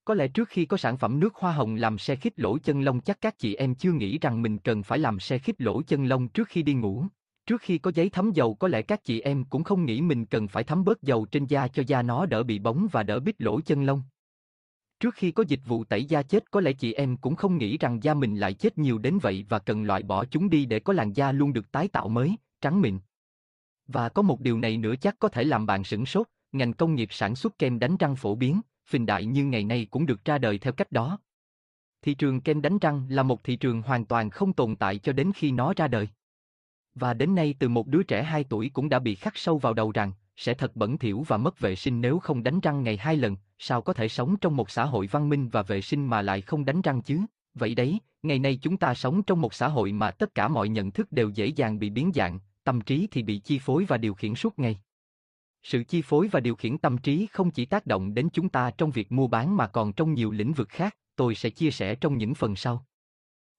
Có 0.05 0.14
lẽ 0.14 0.28
trước 0.28 0.48
khi 0.48 0.64
có 0.64 0.76
sản 0.76 0.96
phẩm 0.96 1.20
nước 1.20 1.34
hoa 1.34 1.52
hồng 1.52 1.74
làm 1.74 1.98
xe 1.98 2.16
khít 2.16 2.40
lỗ 2.40 2.59
chân 2.59 2.80
lông 2.80 3.00
chắc 3.00 3.20
các 3.20 3.38
chị 3.38 3.55
em 3.55 3.74
chưa 3.74 3.92
nghĩ 3.92 4.18
rằng 4.18 4.42
mình 4.42 4.59
cần 4.59 4.82
phải 4.82 4.98
làm 4.98 5.20
xe 5.20 5.38
khít 5.38 5.61
lỗ 5.61 5.82
chân 5.82 6.05
lông 6.05 6.28
trước 6.28 6.48
khi 6.48 6.62
đi 6.62 6.74
ngủ. 6.74 7.07
Trước 7.46 7.61
khi 7.61 7.78
có 7.78 7.90
giấy 7.94 8.09
thấm 8.09 8.32
dầu 8.32 8.55
có 8.55 8.68
lẽ 8.68 8.82
các 8.82 9.05
chị 9.05 9.20
em 9.20 9.44
cũng 9.44 9.64
không 9.64 9.84
nghĩ 9.84 10.00
mình 10.00 10.26
cần 10.26 10.48
phải 10.48 10.64
thấm 10.64 10.84
bớt 10.84 11.02
dầu 11.02 11.26
trên 11.26 11.46
da 11.46 11.68
cho 11.68 11.82
da 11.86 12.02
nó 12.02 12.26
đỡ 12.26 12.42
bị 12.42 12.59
bóng 12.59 12.88
và 12.92 13.02
đỡ 13.02 13.20
bít 13.20 13.40
lỗ 13.40 13.61
chân 13.61 13.84
lông. 13.84 14.02
Trước 15.00 15.14
khi 15.14 15.30
có 15.30 15.44
dịch 15.48 15.61
vụ 15.66 15.84
tẩy 15.84 16.05
da 16.05 16.22
chết 16.22 16.50
có 16.50 16.61
lẽ 16.61 16.72
chị 16.72 16.92
em 16.92 17.16
cũng 17.16 17.36
không 17.36 17.59
nghĩ 17.59 17.78
rằng 17.78 18.02
da 18.02 18.14
mình 18.14 18.36
lại 18.36 18.55
chết 18.55 18.78
nhiều 18.78 18.98
đến 18.98 19.18
vậy 19.18 19.46
và 19.48 19.59
cần 19.59 19.84
loại 19.84 20.02
bỏ 20.02 20.24
chúng 20.24 20.50
đi 20.50 20.66
để 20.66 20.80
có 20.80 20.92
làn 20.92 21.12
da 21.12 21.32
luôn 21.32 21.52
được 21.52 21.72
tái 21.72 21.88
tạo 21.88 22.09
mới, 22.09 22.36
trắng 22.61 22.80
mịn. 22.80 22.98
Và 23.86 24.09
có 24.09 24.22
một 24.22 24.40
điều 24.40 24.59
này 24.59 24.76
nữa 24.76 24.94
chắc 25.00 25.18
có 25.18 25.28
thể 25.28 25.44
làm 25.44 25.66
bạn 25.66 25.84
sửng 25.84 26.07
sốt, 26.07 26.26
ngành 26.52 26.72
công 26.72 26.94
nghiệp 26.94 27.09
sản 27.12 27.36
xuất 27.36 27.59
kem 27.59 27.78
đánh 27.78 27.96
răng 27.96 28.16
phổ 28.16 28.34
biến, 28.34 28.61
phình 28.87 29.07
đại 29.07 29.24
như 29.24 29.45
ngày 29.45 29.64
nay 29.64 29.87
cũng 29.91 30.07
được 30.07 30.24
ra 30.24 30.39
đời 30.39 30.59
theo 30.59 30.72
cách 30.72 30.93
đó. 30.93 31.18
Thị 32.03 32.14
trường 32.14 32.41
kem 32.41 32.62
đánh 32.62 32.78
răng 32.78 33.07
là 33.09 33.22
một 33.22 33.45
thị 33.45 33.57
trường 33.57 33.82
hoàn 33.82 34.05
toàn 34.05 34.30
không 34.30 34.53
tồn 34.53 34.76
tại 34.76 34.99
cho 34.99 35.12
đến 35.12 35.32
khi 35.35 35.51
nó 35.51 35.72
ra 35.76 35.89
đời. 35.89 36.09
Và 36.95 37.14
đến 37.14 37.35
nay 37.35 37.55
từ 37.59 37.68
một 37.68 37.87
đứa 37.87 38.03
trẻ 38.03 38.22
2 38.22 38.45
tuổi 38.45 38.70
cũng 38.74 38.89
đã 38.89 38.99
bị 38.99 39.14
khắc 39.14 39.37
sâu 39.37 39.59
vào 39.59 39.74
đầu 39.74 39.93
rằng, 39.93 40.12
sẽ 40.37 40.55
thật 40.55 40.76
bẩn 40.76 40.99
thỉu 40.99 41.24
và 41.28 41.37
mất 41.37 41.61
vệ 41.61 41.76
sinh 41.76 42.01
nếu 42.01 42.18
không 42.18 42.43
đánh 42.43 42.61
răng 42.61 42.82
ngày 42.82 42.97
hai 42.97 43.16
lần, 43.16 43.37
sao 43.59 43.82
có 43.82 43.93
thể 43.93 44.09
sống 44.09 44.37
trong 44.41 44.57
một 44.57 44.70
xã 44.70 44.85
hội 44.85 45.07
văn 45.07 45.28
minh 45.28 45.49
và 45.49 45.62
vệ 45.62 45.80
sinh 45.80 46.07
mà 46.07 46.22
lại 46.22 46.41
không 46.41 46.64
đánh 46.64 46.82
răng 46.82 47.03
chứ? 47.03 47.20
Vậy 47.55 47.74
đấy, 47.74 47.99
ngày 48.22 48.39
nay 48.39 48.59
chúng 48.62 48.76
ta 48.76 48.95
sống 48.95 49.22
trong 49.22 49.41
một 49.41 49.55
xã 49.55 49.68
hội 49.68 49.93
mà 49.93 50.11
tất 50.11 50.35
cả 50.35 50.49
mọi 50.49 50.68
nhận 50.68 50.91
thức 50.91 51.12
đều 51.12 51.28
dễ 51.28 51.47
dàng 51.47 51.78
bị 51.78 51.91
biến 51.91 52.11
dạng, 52.14 52.39
tâm 52.64 52.80
trí 52.80 53.09
thì 53.11 53.22
bị 53.22 53.39
chi 53.39 53.59
phối 53.59 53.85
và 53.85 53.97
điều 53.97 54.14
khiển 54.14 54.35
suốt 54.35 54.59
ngày. 54.59 54.80
Sự 55.64 55.84
chi 55.84 56.02
phối 56.02 56.28
và 56.28 56.40
điều 56.40 56.56
khiển 56.56 56.78
tâm 56.78 56.98
trí 56.98 57.26
không 57.32 57.50
chỉ 57.50 57.64
tác 57.64 57.86
động 57.86 58.14
đến 58.14 58.28
chúng 58.32 58.48
ta 58.48 58.70
trong 58.70 58.90
việc 58.90 59.12
mua 59.12 59.26
bán 59.26 59.56
mà 59.56 59.66
còn 59.66 59.92
trong 59.92 60.14
nhiều 60.14 60.30
lĩnh 60.30 60.52
vực 60.52 60.68
khác, 60.68 60.96
tôi 61.16 61.34
sẽ 61.34 61.50
chia 61.50 61.70
sẻ 61.70 61.94
trong 61.94 62.18
những 62.18 62.34
phần 62.34 62.56
sau. 62.56 62.86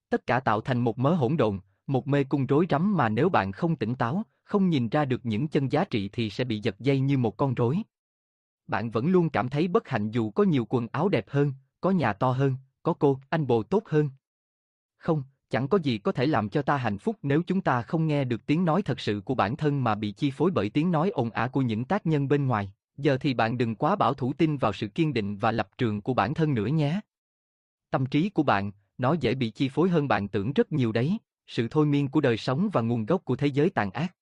Tất 0.10 0.28
cả 0.28 0.40
tạo 0.40 0.62
thành 0.62 0.80
một 0.80 1.00
mớ 1.00 1.14
hỗn 1.14 1.38
độn, 1.38 1.60
một 1.88 2.08
mê 2.08 2.24
cung 2.24 2.46
rối 2.46 2.66
rắm 2.70 2.98
mà 2.98 3.10
nếu 3.10 3.30
bạn 3.30 3.52
không 3.52 3.76
tỉnh 3.76 3.96
táo, 3.96 4.24
không 4.44 4.70
nhìn 4.70 4.90
ra 4.90 5.06
được 5.06 5.26
những 5.26 5.48
chân 5.48 5.72
giá 5.72 5.86
trị 5.86 6.10
thì 6.10 6.30
sẽ 6.30 6.44
bị 6.44 6.60
giật 6.60 6.76
dây 6.80 7.00
như 7.00 7.18
một 7.18 7.38
con 7.38 7.54
rối. 7.54 7.78
Bạn 8.68 8.92
vẫn 8.92 9.08
luôn 9.08 9.30
cảm 9.30 9.50
thấy 9.50 9.68
bất 9.68 9.88
hạnh 9.88 10.12
dù 10.12 10.32
có 10.32 10.44
nhiều 10.44 10.66
quần 10.70 10.88
áo 10.92 11.10
đẹp 11.10 11.26
hơn, 11.30 11.54
có 11.82 11.92
nhà 11.92 12.14
to 12.14 12.32
hơn, 12.32 12.56
có 12.84 12.94
cô, 12.94 13.20
anh 13.30 13.48
bồ 13.48 13.64
tốt 13.64 13.84
hơn. 13.86 14.10
Không, 14.98 15.24
chẳng 15.50 15.68
có 15.68 15.78
gì 15.78 15.98
có 15.98 16.12
thể 16.12 16.26
làm 16.26 16.50
cho 16.50 16.62
ta 16.62 16.78
hạnh 16.78 16.98
phúc 16.98 17.16
nếu 17.22 17.42
chúng 17.48 17.62
ta 17.62 17.82
không 17.82 18.08
nghe 18.08 18.24
được 18.24 18.46
tiếng 18.46 18.66
nói 18.66 18.82
thật 18.82 19.00
sự 19.00 19.22
của 19.26 19.36
bản 19.36 19.56
thân 19.56 19.84
mà 19.84 19.96
bị 19.96 20.12
chi 20.12 20.32
phối 20.32 20.52
bởi 20.52 20.70
tiếng 20.70 20.92
nói 20.92 21.10
ồn 21.10 21.30
ả 21.30 21.48
của 21.48 21.62
những 21.62 21.86
tác 21.86 22.06
nhân 22.06 22.28
bên 22.28 22.48
ngoài. 22.48 22.72
Giờ 22.98 23.18
thì 23.18 23.34
bạn 23.34 23.58
đừng 23.58 23.76
quá 23.76 23.96
bảo 23.96 24.14
thủ 24.14 24.34
tin 24.34 24.58
vào 24.58 24.74
sự 24.74 24.88
kiên 24.88 25.14
định 25.14 25.38
và 25.38 25.52
lập 25.52 25.70
trường 25.78 26.02
của 26.02 26.14
bản 26.14 26.34
thân 26.34 26.54
nữa 26.54 26.68
nhé. 26.68 27.00
Tâm 27.90 28.06
trí 28.06 28.30
của 28.30 28.44
bạn, 28.44 28.72
nó 28.98 29.14
dễ 29.14 29.36
bị 29.36 29.50
chi 29.50 29.70
phối 29.70 29.90
hơn 29.90 30.08
bạn 30.08 30.28
tưởng 30.28 30.54
rất 30.54 30.72
nhiều 30.72 30.92
đấy 30.92 31.18
sự 31.48 31.68
thôi 31.72 31.86
miên 31.86 32.08
của 32.08 32.22
đời 32.22 32.38
sống 32.38 32.70
và 32.74 32.82
nguồn 32.82 33.06
gốc 33.06 33.26
của 33.26 33.36
thế 33.36 33.48
giới 33.48 33.70
tàn 33.70 33.92
ác. 33.92 34.16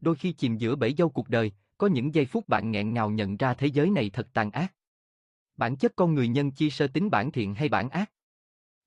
Đôi 0.00 0.14
khi 0.14 0.32
chìm 0.32 0.56
giữa 0.56 0.76
bể 0.76 0.94
dâu 0.98 1.08
cuộc 1.08 1.28
đời, 1.28 1.52
có 1.78 1.86
những 1.86 2.14
giây 2.14 2.26
phút 2.26 2.48
bạn 2.48 2.70
nghẹn 2.70 2.94
ngào 2.94 3.10
nhận 3.10 3.36
ra 3.36 3.54
thế 3.54 3.66
giới 3.66 3.90
này 3.90 4.10
thật 4.10 4.28
tàn 4.32 4.50
ác. 4.50 4.74
Bản 5.56 5.76
chất 5.76 5.92
con 5.96 6.14
người 6.14 6.28
nhân 6.28 6.50
chi 6.50 6.70
sơ 6.70 6.86
tính 6.86 7.10
bản 7.10 7.32
thiện 7.32 7.54
hay 7.54 7.68
bản 7.68 7.88
ác? 7.88 8.10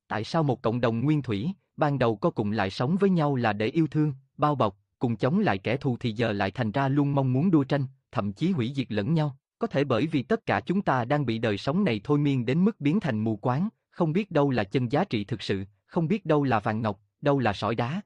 Tại 0.10 0.24
sao 0.24 0.44
một 0.44 0.62
cộng 0.62 0.82
đồng 0.82 1.00
nguyên 1.02 1.22
thủy, 1.22 1.52
ban 1.78 2.00
đầu 2.00 2.16
có 2.16 2.30
cùng 2.30 2.52
lại 2.52 2.70
sống 2.70 2.98
với 3.00 3.10
nhau 3.10 3.36
là 3.36 3.54
để 3.54 3.66
yêu 3.68 3.88
thương, 3.88 4.14
bao 4.38 4.56
bọc, 4.56 4.78
cùng 5.00 5.16
chống 5.16 5.40
lại 5.40 5.58
kẻ 5.58 5.78
thù 5.78 5.98
thì 6.00 6.12
giờ 6.12 6.32
lại 6.32 6.52
thành 6.52 6.72
ra 6.72 6.88
luôn 6.88 7.16
mong 7.16 7.34
muốn 7.34 7.52
đua 7.52 7.64
tranh, 7.64 7.86
thậm 8.12 8.34
chí 8.34 8.52
hủy 8.52 8.72
diệt 8.76 8.92
lẫn 8.92 9.14
nhau? 9.14 9.38
Có 9.60 9.68
thể 9.68 9.84
bởi 9.84 10.08
vì 10.08 10.24
tất 10.24 10.46
cả 10.46 10.60
chúng 10.60 10.82
ta 10.82 11.06
đang 11.06 11.26
bị 11.26 11.38
đời 11.38 11.58
sống 11.58 11.84
này 11.84 12.02
thôi 12.04 12.18
miên 12.18 12.46
đến 12.46 12.66
mức 12.66 12.82
biến 12.82 13.00
thành 13.00 13.24
mù 13.24 13.36
quáng, 13.36 13.70
không 13.90 14.14
biết 14.14 14.32
đâu 14.32 14.52
là 14.52 14.64
chân 14.64 14.92
giá 14.92 15.04
trị 15.04 15.24
thực 15.24 15.42
sự, 15.42 15.64
không 15.86 16.08
biết 16.08 16.26
đâu 16.26 16.44
là 16.44 16.60
vàng 16.60 16.82
ngọc, 16.82 17.00
đâu 17.22 17.40
là 17.40 17.54
sỏi 17.54 17.76
đá. 17.76 18.02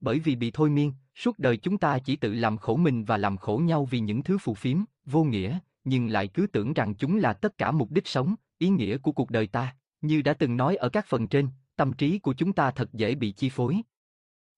Bởi 0.00 0.18
vì 0.18 0.36
bị 0.36 0.50
thôi 0.50 0.70
miên, 0.70 0.92
suốt 1.14 1.38
đời 1.38 1.56
chúng 1.56 1.78
ta 1.78 1.98
chỉ 1.98 2.16
tự 2.16 2.34
làm 2.34 2.56
khổ 2.56 2.76
mình 2.76 3.04
và 3.04 3.16
làm 3.16 3.36
khổ 3.36 3.58
nhau 3.64 3.84
vì 3.84 4.00
những 4.00 4.22
thứ 4.22 4.38
phù 4.38 4.54
phiếm, 4.54 4.78
vô 5.06 5.24
nghĩa, 5.24 5.58
nhưng 5.84 6.08
lại 6.08 6.28
cứ 6.28 6.46
tưởng 6.46 6.72
rằng 6.72 6.94
chúng 6.94 7.16
là 7.16 7.32
tất 7.32 7.58
cả 7.58 7.70
mục 7.70 7.90
đích 7.90 8.06
sống, 8.06 8.34
ý 8.58 8.68
nghĩa 8.68 8.98
của 8.98 9.12
cuộc 9.12 9.30
đời 9.30 9.46
ta. 9.46 9.74
Như 10.04 10.22
đã 10.22 10.34
từng 10.34 10.56
nói 10.56 10.76
ở 10.76 10.88
các 10.88 11.06
phần 11.06 11.28
trên, 11.28 11.48
tâm 11.76 11.92
trí 11.92 12.18
của 12.18 12.34
chúng 12.34 12.52
ta 12.52 12.70
thật 12.70 12.92
dễ 12.92 13.14
bị 13.14 13.32
chi 13.32 13.48
phối. 13.48 13.80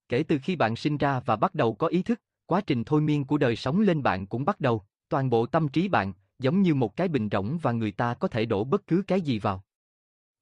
Kể 0.08 0.22
từ 0.22 0.38
khi 0.42 0.56
bạn 0.56 0.76
sinh 0.76 0.96
ra 0.96 1.20
và 1.20 1.36
bắt 1.36 1.54
đầu 1.54 1.74
có 1.74 1.86
ý 1.86 2.02
thức, 2.02 2.20
quá 2.46 2.60
trình 2.60 2.84
thôi 2.84 3.00
miên 3.00 3.24
của 3.24 3.38
đời 3.38 3.56
sống 3.56 3.80
lên 3.80 4.02
bạn 4.02 4.26
cũng 4.26 4.44
bắt 4.44 4.60
đầu, 4.60 4.82
toàn 5.08 5.30
bộ 5.30 5.46
tâm 5.46 5.68
trí 5.68 5.88
bạn, 5.88 6.12
giống 6.38 6.62
như 6.62 6.74
một 6.74 6.96
cái 6.96 7.08
bình 7.08 7.28
rỗng 7.32 7.58
và 7.62 7.72
người 7.72 7.92
ta 7.92 8.14
có 8.14 8.28
thể 8.28 8.44
đổ 8.44 8.64
bất 8.64 8.86
cứ 8.86 9.02
cái 9.06 9.20
gì 9.20 9.38
vào. 9.38 9.64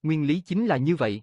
Nguyên 0.02 0.26
lý 0.26 0.40
chính 0.40 0.66
là 0.66 0.76
như 0.76 0.96
vậy. 0.96 1.22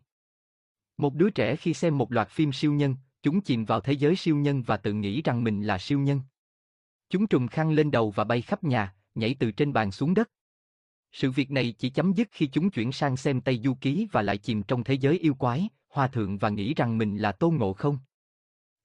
Một 0.97 1.15
đứa 1.15 1.29
trẻ 1.29 1.55
khi 1.55 1.73
xem 1.73 1.97
một 1.97 2.11
loạt 2.11 2.29
phim 2.29 2.51
siêu 2.51 2.73
nhân, 2.73 2.95
chúng 3.23 3.41
chìm 3.41 3.65
vào 3.65 3.81
thế 3.81 3.93
giới 3.93 4.15
siêu 4.15 4.35
nhân 4.35 4.63
và 4.63 4.77
tự 4.77 4.93
nghĩ 4.93 5.21
rằng 5.21 5.43
mình 5.43 5.63
là 5.63 5.77
siêu 5.77 5.99
nhân. 5.99 6.21
Chúng 7.09 7.27
trùm 7.27 7.47
khăn 7.47 7.71
lên 7.71 7.91
đầu 7.91 8.11
và 8.11 8.23
bay 8.23 8.41
khắp 8.41 8.63
nhà, 8.63 8.95
nhảy 9.15 9.35
từ 9.39 9.51
trên 9.51 9.73
bàn 9.73 9.91
xuống 9.91 10.13
đất. 10.13 10.29
Sự 11.11 11.31
việc 11.31 11.51
này 11.51 11.75
chỉ 11.77 11.89
chấm 11.89 12.13
dứt 12.13 12.27
khi 12.31 12.47
chúng 12.47 12.69
chuyển 12.69 12.91
sang 12.91 13.17
xem 13.17 13.41
Tây 13.41 13.61
Du 13.63 13.73
Ký 13.81 14.07
và 14.11 14.21
lại 14.21 14.37
chìm 14.37 14.63
trong 14.63 14.83
thế 14.83 14.93
giới 14.93 15.19
yêu 15.19 15.33
quái, 15.33 15.69
hòa 15.89 16.07
thượng 16.07 16.37
và 16.37 16.49
nghĩ 16.49 16.73
rằng 16.73 16.97
mình 16.97 17.17
là 17.17 17.31
tôn 17.31 17.55
ngộ 17.55 17.73
không. 17.73 17.97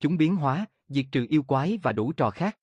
Chúng 0.00 0.16
biến 0.16 0.36
hóa, 0.36 0.66
diệt 0.88 1.06
trừ 1.12 1.26
yêu 1.28 1.42
quái 1.42 1.78
và 1.82 1.92
đủ 1.92 2.12
trò 2.12 2.30
khác. 2.30 2.58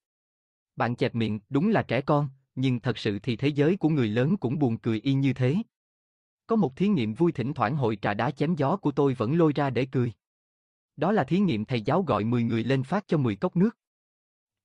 Bạn 0.75 0.95
chẹp 0.95 1.15
miệng, 1.15 1.39
đúng 1.49 1.69
là 1.69 1.83
trẻ 1.83 2.01
con, 2.01 2.29
nhưng 2.55 2.79
thật 2.79 2.97
sự 2.97 3.19
thì 3.19 3.35
thế 3.35 3.47
giới 3.47 3.77
của 3.77 3.89
người 3.89 4.07
lớn 4.07 4.37
cũng 4.37 4.59
buồn 4.59 4.77
cười 4.77 4.99
y 4.99 5.13
như 5.13 5.33
thế. 5.33 5.55
Có 6.47 6.55
một 6.55 6.75
thí 6.75 6.87
nghiệm 6.87 7.13
vui 7.13 7.31
thỉnh 7.31 7.53
thoảng 7.53 7.75
hội 7.75 7.97
trà 8.01 8.13
đá 8.13 8.31
chém 8.31 8.55
gió 8.55 8.77
của 8.77 8.91
tôi 8.91 9.13
vẫn 9.13 9.37
lôi 9.37 9.53
ra 9.55 9.69
để 9.69 9.87
cười. 9.91 10.11
Đó 10.95 11.11
là 11.11 11.23
thí 11.23 11.39
nghiệm 11.39 11.65
thầy 11.65 11.81
giáo 11.81 12.03
gọi 12.03 12.23
10 12.23 12.43
người 12.43 12.63
lên 12.63 12.83
phát 12.83 13.07
cho 13.07 13.17
10 13.17 13.35
cốc 13.35 13.55
nước. 13.55 13.77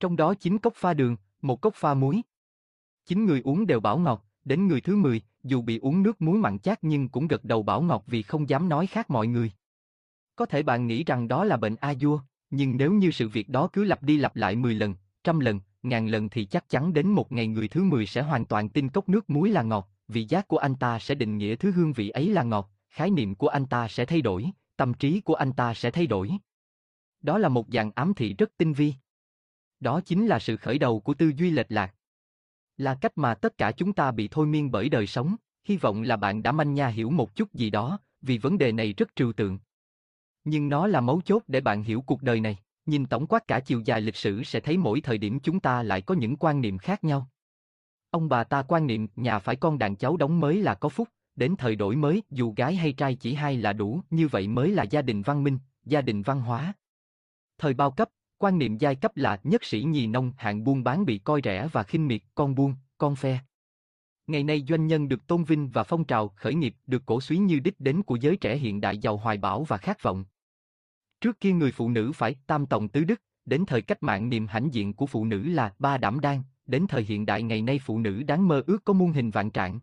Trong 0.00 0.16
đó 0.16 0.34
9 0.34 0.58
cốc 0.58 0.72
pha 0.76 0.94
đường, 0.94 1.16
một 1.42 1.60
cốc 1.60 1.74
pha 1.74 1.94
muối. 1.94 2.22
9 3.06 3.24
người 3.24 3.40
uống 3.44 3.66
đều 3.66 3.80
bảo 3.80 3.98
ngọt, 3.98 4.27
đến 4.48 4.68
người 4.68 4.80
thứ 4.80 4.96
10, 4.96 5.22
dù 5.44 5.62
bị 5.62 5.78
uống 5.78 6.02
nước 6.02 6.22
muối 6.22 6.38
mặn 6.38 6.58
chát 6.58 6.78
nhưng 6.82 7.08
cũng 7.08 7.28
gật 7.28 7.44
đầu 7.44 7.62
bảo 7.62 7.82
ngọt 7.82 8.04
vì 8.06 8.22
không 8.22 8.48
dám 8.48 8.68
nói 8.68 8.86
khác 8.86 9.10
mọi 9.10 9.26
người. 9.26 9.52
Có 10.36 10.46
thể 10.46 10.62
bạn 10.62 10.86
nghĩ 10.86 11.04
rằng 11.04 11.28
đó 11.28 11.44
là 11.44 11.56
bệnh 11.56 11.76
a 11.76 11.94
dua, 11.94 12.20
nhưng 12.50 12.76
nếu 12.76 12.92
như 12.92 13.10
sự 13.10 13.28
việc 13.28 13.48
đó 13.48 13.68
cứ 13.72 13.84
lặp 13.84 14.02
đi 14.02 14.16
lặp 14.16 14.36
lại 14.36 14.56
10 14.56 14.74
lần, 14.74 14.94
trăm 15.24 15.40
lần, 15.40 15.60
ngàn 15.82 16.06
lần 16.06 16.28
thì 16.28 16.44
chắc 16.44 16.68
chắn 16.68 16.92
đến 16.92 17.08
một 17.08 17.32
ngày 17.32 17.46
người 17.46 17.68
thứ 17.68 17.82
10 17.82 18.06
sẽ 18.06 18.22
hoàn 18.22 18.44
toàn 18.44 18.68
tin 18.68 18.88
cốc 18.88 19.08
nước 19.08 19.30
muối 19.30 19.50
là 19.50 19.62
ngọt, 19.62 19.88
vị 20.08 20.26
giác 20.28 20.48
của 20.48 20.58
anh 20.58 20.74
ta 20.74 20.98
sẽ 20.98 21.14
định 21.14 21.38
nghĩa 21.38 21.56
thứ 21.56 21.70
hương 21.70 21.92
vị 21.92 22.08
ấy 22.08 22.28
là 22.28 22.42
ngọt, 22.42 22.70
khái 22.88 23.10
niệm 23.10 23.34
của 23.34 23.48
anh 23.48 23.66
ta 23.66 23.88
sẽ 23.88 24.04
thay 24.04 24.22
đổi, 24.22 24.50
tâm 24.76 24.94
trí 24.94 25.20
của 25.20 25.34
anh 25.34 25.52
ta 25.52 25.74
sẽ 25.74 25.90
thay 25.90 26.06
đổi. 26.06 26.30
Đó 27.22 27.38
là 27.38 27.48
một 27.48 27.66
dạng 27.72 27.90
ám 27.94 28.14
thị 28.14 28.34
rất 28.38 28.50
tinh 28.56 28.72
vi. 28.72 28.94
Đó 29.80 30.00
chính 30.00 30.26
là 30.26 30.38
sự 30.38 30.56
khởi 30.56 30.78
đầu 30.78 31.00
của 31.00 31.14
tư 31.14 31.32
duy 31.36 31.50
lệch 31.50 31.72
lạc. 31.72 31.94
Là 32.78 32.94
cách 32.94 33.18
mà 33.18 33.34
tất 33.34 33.58
cả 33.58 33.72
chúng 33.72 33.92
ta 33.92 34.10
bị 34.10 34.28
thôi 34.28 34.46
miên 34.46 34.70
bởi 34.70 34.88
đời 34.88 35.06
sống, 35.06 35.36
hy 35.64 35.76
vọng 35.76 36.02
là 36.02 36.16
bạn 36.16 36.42
đã 36.42 36.52
manh 36.52 36.74
nha 36.74 36.88
hiểu 36.88 37.10
một 37.10 37.34
chút 37.34 37.54
gì 37.54 37.70
đó, 37.70 37.98
vì 38.20 38.38
vấn 38.38 38.58
đề 38.58 38.72
này 38.72 38.92
rất 38.92 39.16
trừu 39.16 39.32
tượng. 39.32 39.58
Nhưng 40.44 40.68
nó 40.68 40.86
là 40.86 41.00
mấu 41.00 41.20
chốt 41.24 41.42
để 41.46 41.60
bạn 41.60 41.82
hiểu 41.82 42.00
cuộc 42.00 42.22
đời 42.22 42.40
này, 42.40 42.58
nhìn 42.86 43.06
tổng 43.06 43.26
quát 43.26 43.48
cả 43.48 43.60
chiều 43.60 43.82
dài 43.84 44.00
lịch 44.00 44.16
sử 44.16 44.42
sẽ 44.42 44.60
thấy 44.60 44.76
mỗi 44.76 45.00
thời 45.00 45.18
điểm 45.18 45.40
chúng 45.40 45.60
ta 45.60 45.82
lại 45.82 46.02
có 46.02 46.14
những 46.14 46.36
quan 46.36 46.60
niệm 46.60 46.78
khác 46.78 47.04
nhau. 47.04 47.28
Ông 48.10 48.28
bà 48.28 48.44
ta 48.44 48.62
quan 48.62 48.86
niệm 48.86 49.08
nhà 49.16 49.38
phải 49.38 49.56
con 49.56 49.78
đàn 49.78 49.96
cháu 49.96 50.16
đóng 50.16 50.40
mới 50.40 50.62
là 50.62 50.74
có 50.74 50.88
phúc, 50.88 51.08
đến 51.36 51.54
thời 51.58 51.76
đổi 51.76 51.96
mới 51.96 52.22
dù 52.30 52.54
gái 52.56 52.74
hay 52.74 52.92
trai 52.92 53.14
chỉ 53.14 53.34
hai 53.34 53.56
là 53.56 53.72
đủ, 53.72 54.00
như 54.10 54.28
vậy 54.28 54.48
mới 54.48 54.70
là 54.70 54.82
gia 54.82 55.02
đình 55.02 55.22
văn 55.22 55.44
minh, 55.44 55.58
gia 55.84 56.00
đình 56.00 56.22
văn 56.22 56.40
hóa. 56.40 56.72
Thời 57.58 57.74
bao 57.74 57.90
cấp, 57.90 58.08
quan 58.38 58.58
niệm 58.58 58.78
giai 58.78 58.94
cấp 58.94 59.16
là 59.16 59.40
nhất 59.44 59.64
sĩ 59.64 59.82
nhì 59.82 60.06
nông 60.06 60.32
hạng 60.36 60.64
buôn 60.64 60.84
bán 60.84 61.04
bị 61.04 61.18
coi 61.18 61.40
rẻ 61.44 61.68
và 61.72 61.82
khinh 61.82 62.08
miệt, 62.08 62.22
con 62.34 62.54
buôn, 62.54 62.74
con 62.98 63.16
phe. 63.16 63.38
Ngày 64.26 64.42
nay 64.42 64.64
doanh 64.68 64.86
nhân 64.86 65.08
được 65.08 65.26
tôn 65.26 65.44
vinh 65.44 65.70
và 65.70 65.84
phong 65.84 66.04
trào 66.04 66.28
khởi 66.28 66.54
nghiệp 66.54 66.74
được 66.86 67.02
cổ 67.06 67.20
suý 67.20 67.38
như 67.38 67.58
đích 67.58 67.80
đến 67.80 68.02
của 68.02 68.16
giới 68.16 68.36
trẻ 68.36 68.56
hiện 68.56 68.80
đại 68.80 68.98
giàu 68.98 69.16
hoài 69.16 69.38
bão 69.38 69.64
và 69.64 69.76
khát 69.76 70.02
vọng. 70.02 70.24
Trước 71.20 71.40
kia 71.40 71.52
người 71.52 71.72
phụ 71.72 71.88
nữ 71.88 72.12
phải 72.14 72.36
tam 72.46 72.66
tòng 72.66 72.88
tứ 72.88 73.04
đức, 73.04 73.22
đến 73.44 73.64
thời 73.66 73.82
cách 73.82 74.02
mạng 74.02 74.28
niềm 74.28 74.46
hãnh 74.46 74.74
diện 74.74 74.94
của 74.94 75.06
phụ 75.06 75.24
nữ 75.24 75.42
là 75.42 75.74
ba 75.78 75.98
đảm 75.98 76.20
đang, 76.20 76.42
đến 76.66 76.86
thời 76.88 77.02
hiện 77.02 77.26
đại 77.26 77.42
ngày 77.42 77.62
nay 77.62 77.80
phụ 77.84 77.98
nữ 77.98 78.22
đáng 78.22 78.48
mơ 78.48 78.62
ước 78.66 78.84
có 78.84 78.92
muôn 78.92 79.12
hình 79.12 79.30
vạn 79.30 79.50
trạng. 79.50 79.80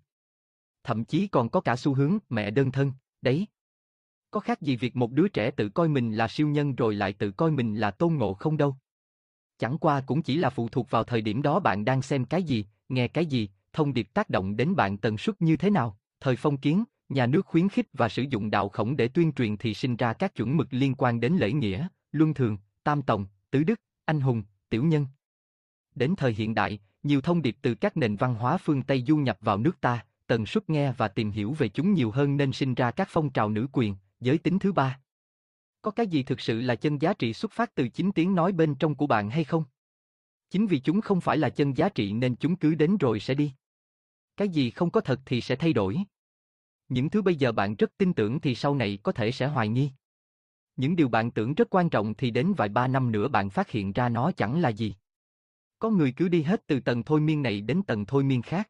Thậm 0.84 1.06
chí 1.06 1.28
còn 1.28 1.50
có 1.50 1.62
cả 1.62 1.76
xu 1.76 1.94
hướng 1.94 2.18
mẹ 2.30 2.52
đơn 2.52 2.72
thân, 2.72 2.92
đấy. 3.22 3.48
Có 4.36 4.42
khác 4.42 4.62
gì 4.62 4.76
việc 4.76 4.96
một 4.96 5.12
đứa 5.12 5.28
trẻ 5.28 5.52
tự 5.52 5.70
coi 5.70 5.88
mình 5.88 6.14
là 6.14 6.28
siêu 6.28 6.48
nhân 6.48 6.76
rồi 6.76 6.96
lại 6.96 7.14
tự 7.14 7.32
coi 7.32 7.52
mình 7.52 7.76
là 7.76 7.92
tôn 7.92 8.14
ngộ 8.14 8.34
không 8.34 8.58
đâu. 8.58 8.76
Chẳng 9.60 9.78
qua 9.78 10.02
cũng 10.02 10.22
chỉ 10.22 10.38
là 10.38 10.50
phụ 10.50 10.70
thuộc 10.70 10.90
vào 10.90 11.04
thời 11.04 11.22
điểm 11.22 11.42
đó 11.42 11.60
bạn 11.60 11.86
đang 11.86 12.02
xem 12.02 12.26
cái 12.26 12.44
gì, 12.44 12.66
nghe 12.90 13.08
cái 13.08 13.26
gì, 13.26 13.50
thông 13.74 13.94
điệp 13.94 14.08
tác 14.14 14.30
động 14.30 14.58
đến 14.58 14.76
bạn 14.76 14.98
tần 14.98 15.18
suất 15.18 15.42
như 15.42 15.58
thế 15.58 15.70
nào. 15.70 15.98
Thời 16.20 16.36
phong 16.36 16.58
kiến, 16.58 16.84
nhà 17.10 17.26
nước 17.26 17.46
khuyến 17.46 17.70
khích 17.70 17.88
và 17.94 18.10
sử 18.10 18.24
dụng 18.30 18.52
đạo 18.52 18.70
khổng 18.70 18.98
để 18.98 19.08
tuyên 19.08 19.32
truyền 19.32 19.58
thì 19.58 19.74
sinh 19.74 19.96
ra 19.96 20.14
các 20.14 20.36
chuẩn 20.36 20.58
mực 20.58 20.68
liên 20.72 20.96
quan 20.96 21.20
đến 21.20 21.34
lễ 21.34 21.52
nghĩa, 21.52 21.88
luân 22.12 22.34
thường, 22.34 22.58
tam 22.84 23.02
tòng, 23.02 23.26
tứ 23.52 23.64
đức, 23.64 23.80
anh 24.06 24.22
hùng, 24.22 24.44
tiểu 24.70 24.84
nhân. 24.84 25.08
Đến 25.96 26.14
thời 26.18 26.34
hiện 26.34 26.56
đại, 26.56 26.80
nhiều 27.04 27.22
thông 27.22 27.42
điệp 27.42 27.58
từ 27.62 27.76
các 27.76 27.98
nền 27.98 28.16
văn 28.16 28.36
hóa 28.36 28.58
phương 28.58 28.84
Tây 28.84 29.04
du 29.08 29.18
nhập 29.18 29.38
vào 29.42 29.58
nước 29.58 29.82
ta, 29.82 30.06
tần 30.28 30.46
suất 30.46 30.70
nghe 30.70 30.92
và 30.92 31.08
tìm 31.08 31.32
hiểu 31.32 31.52
về 31.52 31.70
chúng 31.70 31.94
nhiều 31.94 32.12
hơn 32.12 32.38
nên 32.38 32.52
sinh 32.52 32.74
ra 32.74 32.92
các 32.92 33.08
phong 33.12 33.30
trào 33.30 33.50
nữ 33.50 33.68
quyền, 33.72 33.96
giới 34.26 34.38
tính 34.38 34.60
thứ 34.60 34.72
ba. 34.72 35.00
Có 35.82 35.92
cái 35.92 36.08
gì 36.08 36.24
thực 36.24 36.40
sự 36.40 36.62
là 36.62 36.76
chân 36.76 37.02
giá 37.02 37.14
trị 37.14 37.34
xuất 37.34 37.52
phát 37.52 37.76
từ 37.76 37.88
chính 37.88 38.12
tiếng 38.12 38.36
nói 38.36 38.52
bên 38.52 38.76
trong 38.76 38.96
của 38.96 39.08
bạn 39.08 39.30
hay 39.30 39.44
không? 39.44 39.64
Chính 40.50 40.68
vì 40.68 40.80
chúng 40.80 41.02
không 41.02 41.22
phải 41.22 41.38
là 41.38 41.50
chân 41.50 41.78
giá 41.78 41.90
trị 41.90 42.14
nên 42.14 42.36
chúng 42.36 42.56
cứ 42.56 42.76
đến 42.76 42.98
rồi 42.98 43.20
sẽ 43.20 43.34
đi. 43.34 43.54
Cái 44.38 44.50
gì 44.50 44.70
không 44.70 44.92
có 44.92 45.02
thật 45.02 45.20
thì 45.26 45.42
sẽ 45.42 45.56
thay 45.56 45.74
đổi. 45.74 45.98
Những 46.90 47.10
thứ 47.10 47.22
bây 47.22 47.36
giờ 47.36 47.52
bạn 47.52 47.76
rất 47.76 47.98
tin 47.98 48.14
tưởng 48.14 48.40
thì 48.40 48.56
sau 48.56 48.76
này 48.76 49.00
có 49.04 49.12
thể 49.12 49.32
sẽ 49.32 49.48
hoài 49.48 49.68
nghi. 49.68 49.90
Những 50.76 50.96
điều 50.96 51.10
bạn 51.10 51.32
tưởng 51.32 51.54
rất 51.54 51.68
quan 51.70 51.90
trọng 51.90 52.14
thì 52.14 52.32
đến 52.32 52.54
vài 52.58 52.70
ba 52.70 52.88
năm 52.88 53.12
nữa 53.12 53.28
bạn 53.28 53.50
phát 53.50 53.70
hiện 53.70 53.94
ra 53.94 54.10
nó 54.10 54.32
chẳng 54.32 54.62
là 54.62 54.70
gì. 54.70 54.96
Có 55.80 55.90
người 55.90 56.14
cứ 56.18 56.28
đi 56.28 56.44
hết 56.44 56.68
từ 56.68 56.80
tầng 56.80 57.04
thôi 57.04 57.22
miên 57.22 57.42
này 57.42 57.62
đến 57.62 57.84
tầng 57.84 58.06
thôi 58.06 58.24
miên 58.24 58.42
khác. 58.42 58.70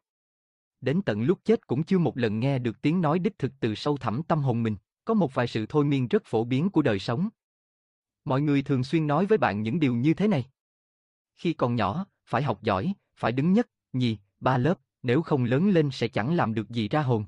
Đến 0.80 1.02
tận 1.02 1.22
lúc 1.22 1.38
chết 1.44 1.66
cũng 1.66 1.84
chưa 1.84 1.98
một 1.98 2.18
lần 2.18 2.40
nghe 2.40 2.58
được 2.58 2.82
tiếng 2.82 3.00
nói 3.00 3.18
đích 3.18 3.38
thực 3.38 3.52
từ 3.60 3.74
sâu 3.74 3.96
thẳm 3.96 4.22
tâm 4.28 4.42
hồn 4.42 4.62
mình. 4.62 4.76
Có 5.06 5.14
một 5.14 5.34
vài 5.34 5.46
sự 5.46 5.66
thôi 5.68 5.84
miên 5.84 6.08
rất 6.08 6.22
phổ 6.24 6.44
biến 6.44 6.70
của 6.70 6.82
đời 6.82 6.98
sống. 6.98 7.28
Mọi 8.24 8.40
người 8.40 8.62
thường 8.62 8.84
xuyên 8.84 9.06
nói 9.06 9.26
với 9.26 9.38
bạn 9.38 9.62
những 9.62 9.80
điều 9.80 9.94
như 9.94 10.14
thế 10.14 10.28
này. 10.28 10.44
Khi 11.36 11.52
còn 11.52 11.76
nhỏ, 11.76 12.06
phải 12.24 12.42
học 12.42 12.62
giỏi, 12.62 12.94
phải 13.16 13.32
đứng 13.32 13.52
nhất, 13.52 13.68
nhì, 13.92 14.18
ba 14.40 14.58
lớp, 14.58 14.78
nếu 15.02 15.22
không 15.22 15.44
lớn 15.44 15.70
lên 15.70 15.90
sẽ 15.92 16.08
chẳng 16.08 16.34
làm 16.34 16.54
được 16.54 16.70
gì 16.70 16.88
ra 16.88 17.02
hồn. 17.02 17.24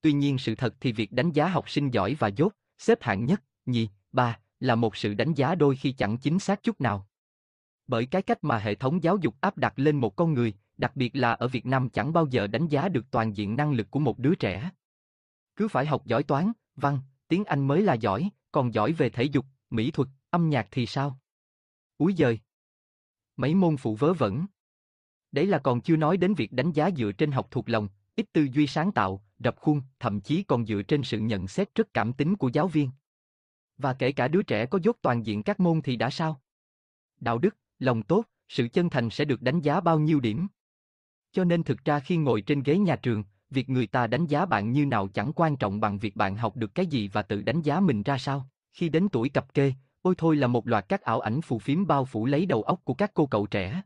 Tuy 0.00 0.12
nhiên 0.12 0.38
sự 0.38 0.54
thật 0.54 0.74
thì 0.80 0.92
việc 0.92 1.12
đánh 1.12 1.32
giá 1.32 1.48
học 1.48 1.70
sinh 1.70 1.90
giỏi 1.90 2.16
và 2.18 2.28
dốt, 2.28 2.52
xếp 2.78 3.02
hạng 3.02 3.24
nhất, 3.24 3.42
nhì, 3.66 3.88
ba, 4.12 4.38
là 4.60 4.74
một 4.74 4.96
sự 4.96 5.14
đánh 5.14 5.34
giá 5.34 5.54
đôi 5.54 5.76
khi 5.76 5.92
chẳng 5.92 6.18
chính 6.18 6.38
xác 6.38 6.62
chút 6.62 6.80
nào. 6.80 7.08
Bởi 7.86 8.06
cái 8.06 8.22
cách 8.22 8.44
mà 8.44 8.58
hệ 8.58 8.74
thống 8.74 9.02
giáo 9.02 9.16
dục 9.16 9.34
áp 9.40 9.58
đặt 9.58 9.72
lên 9.76 9.96
một 9.96 10.16
con 10.16 10.34
người, 10.34 10.54
đặc 10.76 10.96
biệt 10.96 11.16
là 11.16 11.32
ở 11.32 11.48
Việt 11.48 11.66
Nam 11.66 11.88
chẳng 11.88 12.12
bao 12.12 12.26
giờ 12.26 12.46
đánh 12.46 12.68
giá 12.68 12.88
được 12.88 13.10
toàn 13.10 13.36
diện 13.36 13.56
năng 13.56 13.72
lực 13.72 13.90
của 13.90 14.00
một 14.00 14.18
đứa 14.18 14.34
trẻ. 14.34 14.70
Cứ 15.56 15.68
phải 15.68 15.86
học 15.86 16.06
giỏi 16.06 16.22
toán, 16.22 16.52
văn, 16.76 16.98
tiếng 17.28 17.44
Anh 17.44 17.66
mới 17.66 17.82
là 17.82 17.94
giỏi, 17.94 18.30
còn 18.52 18.74
giỏi 18.74 18.92
về 18.92 19.10
thể 19.10 19.22
dục, 19.24 19.46
mỹ 19.70 19.90
thuật, 19.90 20.08
âm 20.30 20.50
nhạc 20.50 20.68
thì 20.70 20.86
sao? 20.86 21.18
Úi 21.98 22.14
giời! 22.18 22.38
Mấy 23.36 23.54
môn 23.54 23.76
phụ 23.76 23.94
vớ 23.94 24.12
vẩn. 24.12 24.46
Đấy 25.32 25.46
là 25.46 25.58
còn 25.58 25.80
chưa 25.80 25.96
nói 25.96 26.16
đến 26.16 26.34
việc 26.34 26.52
đánh 26.52 26.72
giá 26.72 26.90
dựa 26.96 27.12
trên 27.12 27.32
học 27.32 27.48
thuộc 27.50 27.68
lòng, 27.68 27.88
ít 28.16 28.26
tư 28.32 28.48
duy 28.52 28.66
sáng 28.66 28.92
tạo, 28.92 29.24
rập 29.38 29.56
khuôn, 29.60 29.82
thậm 29.98 30.20
chí 30.20 30.42
còn 30.42 30.66
dựa 30.66 30.82
trên 30.82 31.02
sự 31.02 31.20
nhận 31.20 31.48
xét 31.48 31.74
rất 31.74 31.94
cảm 31.94 32.12
tính 32.12 32.36
của 32.36 32.48
giáo 32.48 32.68
viên. 32.68 32.90
Và 33.78 33.94
kể 33.94 34.12
cả 34.12 34.28
đứa 34.28 34.42
trẻ 34.42 34.66
có 34.66 34.78
dốt 34.82 34.96
toàn 35.02 35.26
diện 35.26 35.42
các 35.42 35.60
môn 35.60 35.82
thì 35.82 35.96
đã 35.96 36.10
sao? 36.10 36.40
Đạo 37.20 37.38
đức, 37.38 37.56
lòng 37.78 38.02
tốt, 38.02 38.24
sự 38.48 38.68
chân 38.72 38.90
thành 38.90 39.10
sẽ 39.10 39.24
được 39.24 39.42
đánh 39.42 39.60
giá 39.60 39.80
bao 39.80 39.98
nhiêu 39.98 40.20
điểm? 40.20 40.46
Cho 41.32 41.44
nên 41.44 41.62
thực 41.62 41.84
ra 41.84 42.00
khi 42.00 42.16
ngồi 42.16 42.42
trên 42.42 42.62
ghế 42.62 42.78
nhà 42.78 42.96
trường, 42.96 43.24
việc 43.54 43.70
người 43.70 43.86
ta 43.86 44.06
đánh 44.06 44.26
giá 44.26 44.46
bạn 44.46 44.72
như 44.72 44.86
nào 44.86 45.08
chẳng 45.08 45.32
quan 45.32 45.56
trọng 45.56 45.80
bằng 45.80 45.98
việc 45.98 46.16
bạn 46.16 46.36
học 46.36 46.56
được 46.56 46.74
cái 46.74 46.86
gì 46.86 47.08
và 47.12 47.22
tự 47.22 47.42
đánh 47.42 47.62
giá 47.62 47.80
mình 47.80 48.02
ra 48.02 48.18
sao. 48.18 48.48
Khi 48.72 48.88
đến 48.88 49.08
tuổi 49.08 49.28
cập 49.28 49.54
kê, 49.54 49.72
ôi 50.02 50.14
thôi 50.18 50.36
là 50.36 50.46
một 50.46 50.68
loạt 50.68 50.88
các 50.88 51.02
ảo 51.02 51.20
ảnh 51.20 51.40
phù 51.40 51.58
phiếm 51.58 51.86
bao 51.86 52.04
phủ 52.04 52.26
lấy 52.26 52.46
đầu 52.46 52.62
óc 52.62 52.80
của 52.84 52.94
các 52.94 53.10
cô 53.14 53.26
cậu 53.26 53.46
trẻ. 53.46 53.82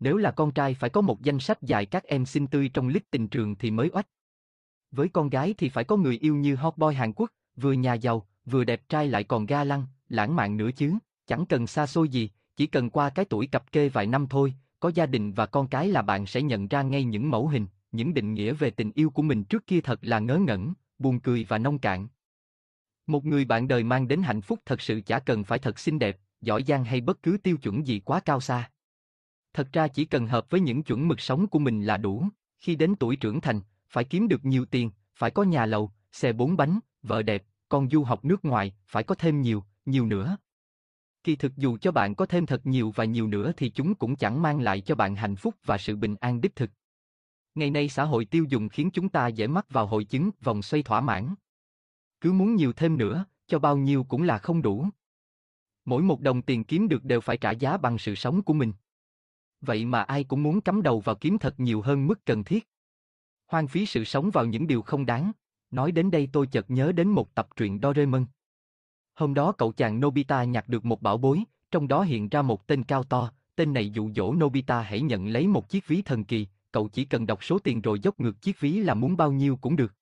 Nếu 0.00 0.16
là 0.16 0.30
con 0.30 0.52
trai 0.52 0.74
phải 0.74 0.90
có 0.90 1.00
một 1.00 1.22
danh 1.22 1.38
sách 1.38 1.62
dài 1.62 1.86
các 1.86 2.04
em 2.04 2.26
xinh 2.26 2.46
tươi 2.46 2.70
trong 2.74 2.88
list 2.88 3.04
tình 3.10 3.28
trường 3.28 3.56
thì 3.56 3.70
mới 3.70 3.90
oách. 3.92 4.08
Với 4.90 5.08
con 5.08 5.28
gái 5.28 5.54
thì 5.58 5.68
phải 5.68 5.84
có 5.84 5.96
người 5.96 6.18
yêu 6.18 6.36
như 6.36 6.54
hot 6.54 6.76
boy 6.76 6.94
Hàn 6.94 7.12
Quốc, 7.12 7.30
vừa 7.56 7.72
nhà 7.72 7.94
giàu, 7.94 8.26
vừa 8.44 8.64
đẹp 8.64 8.88
trai 8.88 9.08
lại 9.08 9.24
còn 9.24 9.46
ga 9.46 9.64
lăng, 9.64 9.86
lãng 10.08 10.36
mạn 10.36 10.56
nữa 10.56 10.70
chứ, 10.76 10.92
chẳng 11.26 11.46
cần 11.46 11.66
xa 11.66 11.86
xôi 11.86 12.08
gì, 12.08 12.30
chỉ 12.56 12.66
cần 12.66 12.90
qua 12.90 13.10
cái 13.10 13.24
tuổi 13.24 13.46
cập 13.46 13.72
kê 13.72 13.88
vài 13.88 14.06
năm 14.06 14.26
thôi, 14.30 14.54
có 14.80 14.90
gia 14.94 15.06
đình 15.06 15.32
và 15.32 15.46
con 15.46 15.68
cái 15.68 15.88
là 15.88 16.02
bạn 16.02 16.26
sẽ 16.26 16.42
nhận 16.42 16.68
ra 16.68 16.82
ngay 16.82 17.04
những 17.04 17.30
mẫu 17.30 17.48
hình, 17.48 17.66
những 17.94 18.14
định 18.14 18.34
nghĩa 18.34 18.52
về 18.52 18.70
tình 18.70 18.92
yêu 18.94 19.10
của 19.10 19.22
mình 19.22 19.44
trước 19.44 19.66
kia 19.66 19.80
thật 19.80 19.98
là 20.02 20.18
ngớ 20.18 20.38
ngẩn, 20.38 20.72
buồn 20.98 21.20
cười 21.20 21.46
và 21.48 21.58
nông 21.58 21.78
cạn. 21.78 22.08
Một 23.06 23.24
người 23.24 23.44
bạn 23.44 23.68
đời 23.68 23.84
mang 23.84 24.08
đến 24.08 24.22
hạnh 24.22 24.40
phúc 24.40 24.60
thật 24.66 24.80
sự 24.80 25.00
chả 25.00 25.18
cần 25.18 25.44
phải 25.44 25.58
thật 25.58 25.78
xinh 25.78 25.98
đẹp, 25.98 26.18
giỏi 26.40 26.62
giang 26.66 26.84
hay 26.84 27.00
bất 27.00 27.22
cứ 27.22 27.36
tiêu 27.42 27.56
chuẩn 27.56 27.86
gì 27.86 28.00
quá 28.00 28.20
cao 28.20 28.40
xa. 28.40 28.70
Thật 29.52 29.68
ra 29.72 29.88
chỉ 29.88 30.04
cần 30.04 30.26
hợp 30.26 30.50
với 30.50 30.60
những 30.60 30.82
chuẩn 30.82 31.08
mực 31.08 31.20
sống 31.20 31.46
của 31.46 31.58
mình 31.58 31.82
là 31.82 31.96
đủ, 31.96 32.28
khi 32.58 32.76
đến 32.76 32.94
tuổi 33.00 33.16
trưởng 33.16 33.40
thành, 33.40 33.60
phải 33.88 34.04
kiếm 34.04 34.28
được 34.28 34.44
nhiều 34.44 34.64
tiền, 34.64 34.90
phải 35.14 35.30
có 35.30 35.42
nhà 35.42 35.66
lầu, 35.66 35.90
xe 36.12 36.32
bốn 36.32 36.56
bánh, 36.56 36.78
vợ 37.02 37.22
đẹp, 37.22 37.44
con 37.68 37.90
du 37.90 38.04
học 38.04 38.24
nước 38.24 38.44
ngoài, 38.44 38.74
phải 38.86 39.02
có 39.02 39.14
thêm 39.14 39.40
nhiều, 39.40 39.64
nhiều 39.86 40.06
nữa. 40.06 40.36
Kỳ 41.24 41.36
thực 41.36 41.56
dù 41.56 41.78
cho 41.80 41.92
bạn 41.92 42.14
có 42.14 42.26
thêm 42.26 42.46
thật 42.46 42.66
nhiều 42.66 42.92
và 42.94 43.04
nhiều 43.04 43.26
nữa 43.26 43.52
thì 43.56 43.70
chúng 43.70 43.94
cũng 43.94 44.16
chẳng 44.16 44.42
mang 44.42 44.60
lại 44.60 44.80
cho 44.80 44.94
bạn 44.94 45.16
hạnh 45.16 45.36
phúc 45.36 45.54
và 45.64 45.78
sự 45.78 45.96
bình 45.96 46.16
an 46.20 46.40
đích 46.40 46.56
thực. 46.56 46.70
Ngày 47.54 47.70
nay 47.70 47.88
xã 47.88 48.04
hội 48.04 48.24
tiêu 48.24 48.44
dùng 48.48 48.68
khiến 48.68 48.90
chúng 48.90 49.08
ta 49.08 49.28
dễ 49.28 49.46
mắc 49.46 49.66
vào 49.70 49.86
hội 49.86 50.04
chứng 50.04 50.30
vòng 50.42 50.62
xoay 50.62 50.82
thỏa 50.82 51.00
mãn. 51.00 51.34
Cứ 52.20 52.32
muốn 52.32 52.56
nhiều 52.56 52.72
thêm 52.72 52.96
nữa, 52.96 53.24
cho 53.46 53.58
bao 53.58 53.76
nhiêu 53.76 54.04
cũng 54.04 54.22
là 54.22 54.38
không 54.38 54.62
đủ. 54.62 54.88
Mỗi 55.84 56.02
một 56.02 56.20
đồng 56.20 56.42
tiền 56.42 56.64
kiếm 56.64 56.88
được 56.88 57.04
đều 57.04 57.20
phải 57.20 57.36
trả 57.36 57.50
giá 57.50 57.76
bằng 57.76 57.98
sự 57.98 58.14
sống 58.14 58.42
của 58.42 58.52
mình. 58.52 58.72
Vậy 59.60 59.84
mà 59.84 60.02
ai 60.02 60.24
cũng 60.24 60.42
muốn 60.42 60.60
cắm 60.60 60.82
đầu 60.82 61.00
vào 61.00 61.14
kiếm 61.14 61.38
thật 61.38 61.60
nhiều 61.60 61.80
hơn 61.82 62.06
mức 62.06 62.24
cần 62.26 62.44
thiết. 62.44 62.68
Hoang 63.46 63.68
phí 63.68 63.86
sự 63.86 64.04
sống 64.04 64.30
vào 64.30 64.46
những 64.46 64.66
điều 64.66 64.82
không 64.82 65.06
đáng. 65.06 65.32
Nói 65.70 65.92
đến 65.92 66.10
đây 66.10 66.28
tôi 66.32 66.46
chợt 66.46 66.70
nhớ 66.70 66.92
đến 66.92 67.08
một 67.08 67.34
tập 67.34 67.48
truyện 67.56 67.80
Doraemon. 67.82 68.26
Hôm 69.14 69.34
đó 69.34 69.52
cậu 69.52 69.72
chàng 69.72 70.00
Nobita 70.00 70.44
nhặt 70.44 70.68
được 70.68 70.84
một 70.84 71.02
bảo 71.02 71.18
bối, 71.18 71.44
trong 71.70 71.88
đó 71.88 72.02
hiện 72.02 72.28
ra 72.28 72.42
một 72.42 72.66
tên 72.66 72.84
cao 72.84 73.02
to, 73.02 73.30
tên 73.56 73.72
này 73.72 73.90
dụ 73.90 74.10
dỗ 74.16 74.34
Nobita 74.34 74.80
hãy 74.80 75.00
nhận 75.00 75.26
lấy 75.26 75.46
một 75.46 75.68
chiếc 75.68 75.86
ví 75.86 76.02
thần 76.02 76.24
kỳ, 76.24 76.46
cậu 76.74 76.88
chỉ 76.88 77.04
cần 77.04 77.26
đọc 77.26 77.44
số 77.44 77.58
tiền 77.58 77.80
rồi 77.80 78.00
dốc 78.00 78.20
ngược 78.20 78.42
chiếc 78.42 78.60
ví 78.60 78.72
là 78.80 78.94
muốn 78.94 79.16
bao 79.16 79.32
nhiêu 79.32 79.56
cũng 79.56 79.76
được. 79.76 79.94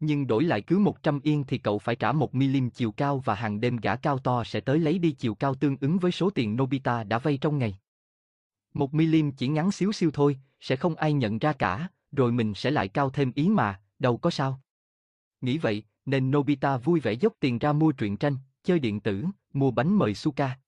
Nhưng 0.00 0.26
đổi 0.26 0.44
lại 0.44 0.62
cứ 0.62 0.78
100 0.78 1.20
yên 1.20 1.44
thì 1.44 1.58
cậu 1.58 1.78
phải 1.78 1.96
trả 1.96 2.12
một 2.12 2.34
milim 2.34 2.70
chiều 2.70 2.92
cao 2.92 3.18
và 3.18 3.34
hàng 3.34 3.60
đêm 3.60 3.76
gã 3.76 3.96
cao 3.96 4.18
to 4.18 4.44
sẽ 4.44 4.60
tới 4.60 4.78
lấy 4.78 4.98
đi 4.98 5.10
chiều 5.10 5.34
cao 5.34 5.54
tương 5.54 5.76
ứng 5.80 5.98
với 5.98 6.12
số 6.12 6.30
tiền 6.30 6.56
Nobita 6.56 7.04
đã 7.04 7.18
vay 7.18 7.38
trong 7.38 7.58
ngày. 7.58 7.78
Một 8.74 8.94
milim 8.94 9.32
chỉ 9.32 9.48
ngắn 9.48 9.70
xíu 9.70 9.92
xiu 9.92 10.10
thôi, 10.10 10.38
sẽ 10.60 10.76
không 10.76 10.94
ai 10.94 11.12
nhận 11.12 11.38
ra 11.38 11.52
cả, 11.52 11.88
rồi 12.12 12.32
mình 12.32 12.54
sẽ 12.54 12.70
lại 12.70 12.88
cao 12.88 13.10
thêm 13.10 13.32
ý 13.34 13.48
mà, 13.48 13.80
đâu 13.98 14.16
có 14.16 14.30
sao. 14.30 14.60
Nghĩ 15.40 15.58
vậy, 15.58 15.84
nên 16.06 16.30
Nobita 16.30 16.76
vui 16.76 17.00
vẻ 17.00 17.12
dốc 17.12 17.32
tiền 17.40 17.58
ra 17.58 17.72
mua 17.72 17.92
truyện 17.92 18.16
tranh, 18.16 18.36
chơi 18.62 18.78
điện 18.78 19.00
tử, 19.00 19.24
mua 19.52 19.70
bánh 19.70 19.98
mời 19.98 20.14
Suka. 20.14 20.58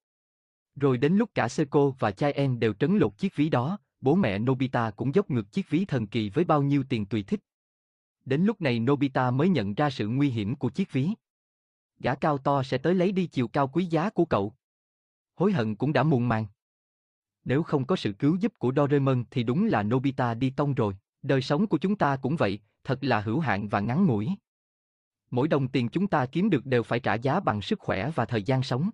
Rồi 0.77 0.99
đến 0.99 1.17
lúc 1.17 1.31
cả 1.35 1.49
Seiko 1.49 1.93
và 1.99 2.11
Chai 2.11 2.33
En 2.33 2.61
đều 2.61 2.73
trấn 2.73 2.99
lột 2.99 3.19
chiếc 3.19 3.37
ví 3.37 3.49
đó, 3.49 3.79
bố 4.01 4.15
mẹ 4.15 4.39
Nobita 4.39 4.91
cũng 4.91 5.15
dốc 5.15 5.31
ngược 5.31 5.53
chiếc 5.53 5.71
ví 5.71 5.85
thần 5.85 6.07
kỳ 6.07 6.31
với 6.31 6.45
bao 6.45 6.63
nhiêu 6.63 6.85
tiền 6.89 7.07
tùy 7.07 7.23
thích. 7.23 7.41
Đến 8.25 8.43
lúc 8.43 8.61
này 8.61 8.81
Nobita 8.81 9.31
mới 9.31 9.49
nhận 9.49 9.75
ra 9.75 9.91
sự 9.91 10.09
nguy 10.09 10.31
hiểm 10.31 10.57
của 10.57 10.71
chiếc 10.71 10.93
ví. 10.93 11.09
Gã 11.99 12.15
cao 12.15 12.39
to 12.39 12.63
sẽ 12.63 12.79
tới 12.79 12.95
lấy 12.95 13.13
đi 13.13 13.27
chiều 13.27 13.49
cao 13.49 13.69
quý 13.69 13.85
giá 13.85 14.11
của 14.11 14.25
cậu. 14.25 14.55
Hối 15.35 15.53
hận 15.53 15.77
cũng 15.77 15.93
đã 15.93 16.03
muộn 16.03 16.29
màng. 16.29 16.47
Nếu 17.45 17.63
không 17.63 17.87
có 17.87 17.97
sự 17.97 18.13
cứu 18.13 18.37
giúp 18.41 18.59
của 18.59 18.73
Doraemon 18.77 19.25
thì 19.31 19.43
đúng 19.43 19.67
là 19.67 19.83
Nobita 19.83 20.35
đi 20.35 20.51
tông 20.51 20.75
rồi. 20.75 20.97
Đời 21.23 21.43
sống 21.43 21.67
của 21.67 21.79
chúng 21.79 21.97
ta 21.97 22.17
cũng 22.17 22.37
vậy, 22.37 22.59
thật 22.85 22.99
là 23.05 23.21
hữu 23.21 23.41
hạn 23.41 23.69
và 23.69 23.81
ngắn 23.81 24.07
ngủi. 24.07 24.29
Mỗi 25.31 25.49
đồng 25.49 25.69
tiền 25.69 25.89
chúng 25.89 26.07
ta 26.07 26.27
kiếm 26.27 26.51
được 26.51 26.67
đều 26.67 26.83
phải 26.83 27.01
trả 27.01 27.15
giá 27.15 27.41
bằng 27.41 27.63
sức 27.63 27.79
khỏe 27.79 28.11
và 28.15 28.25
thời 28.25 28.43
gian 28.43 28.63
sống. 28.63 28.91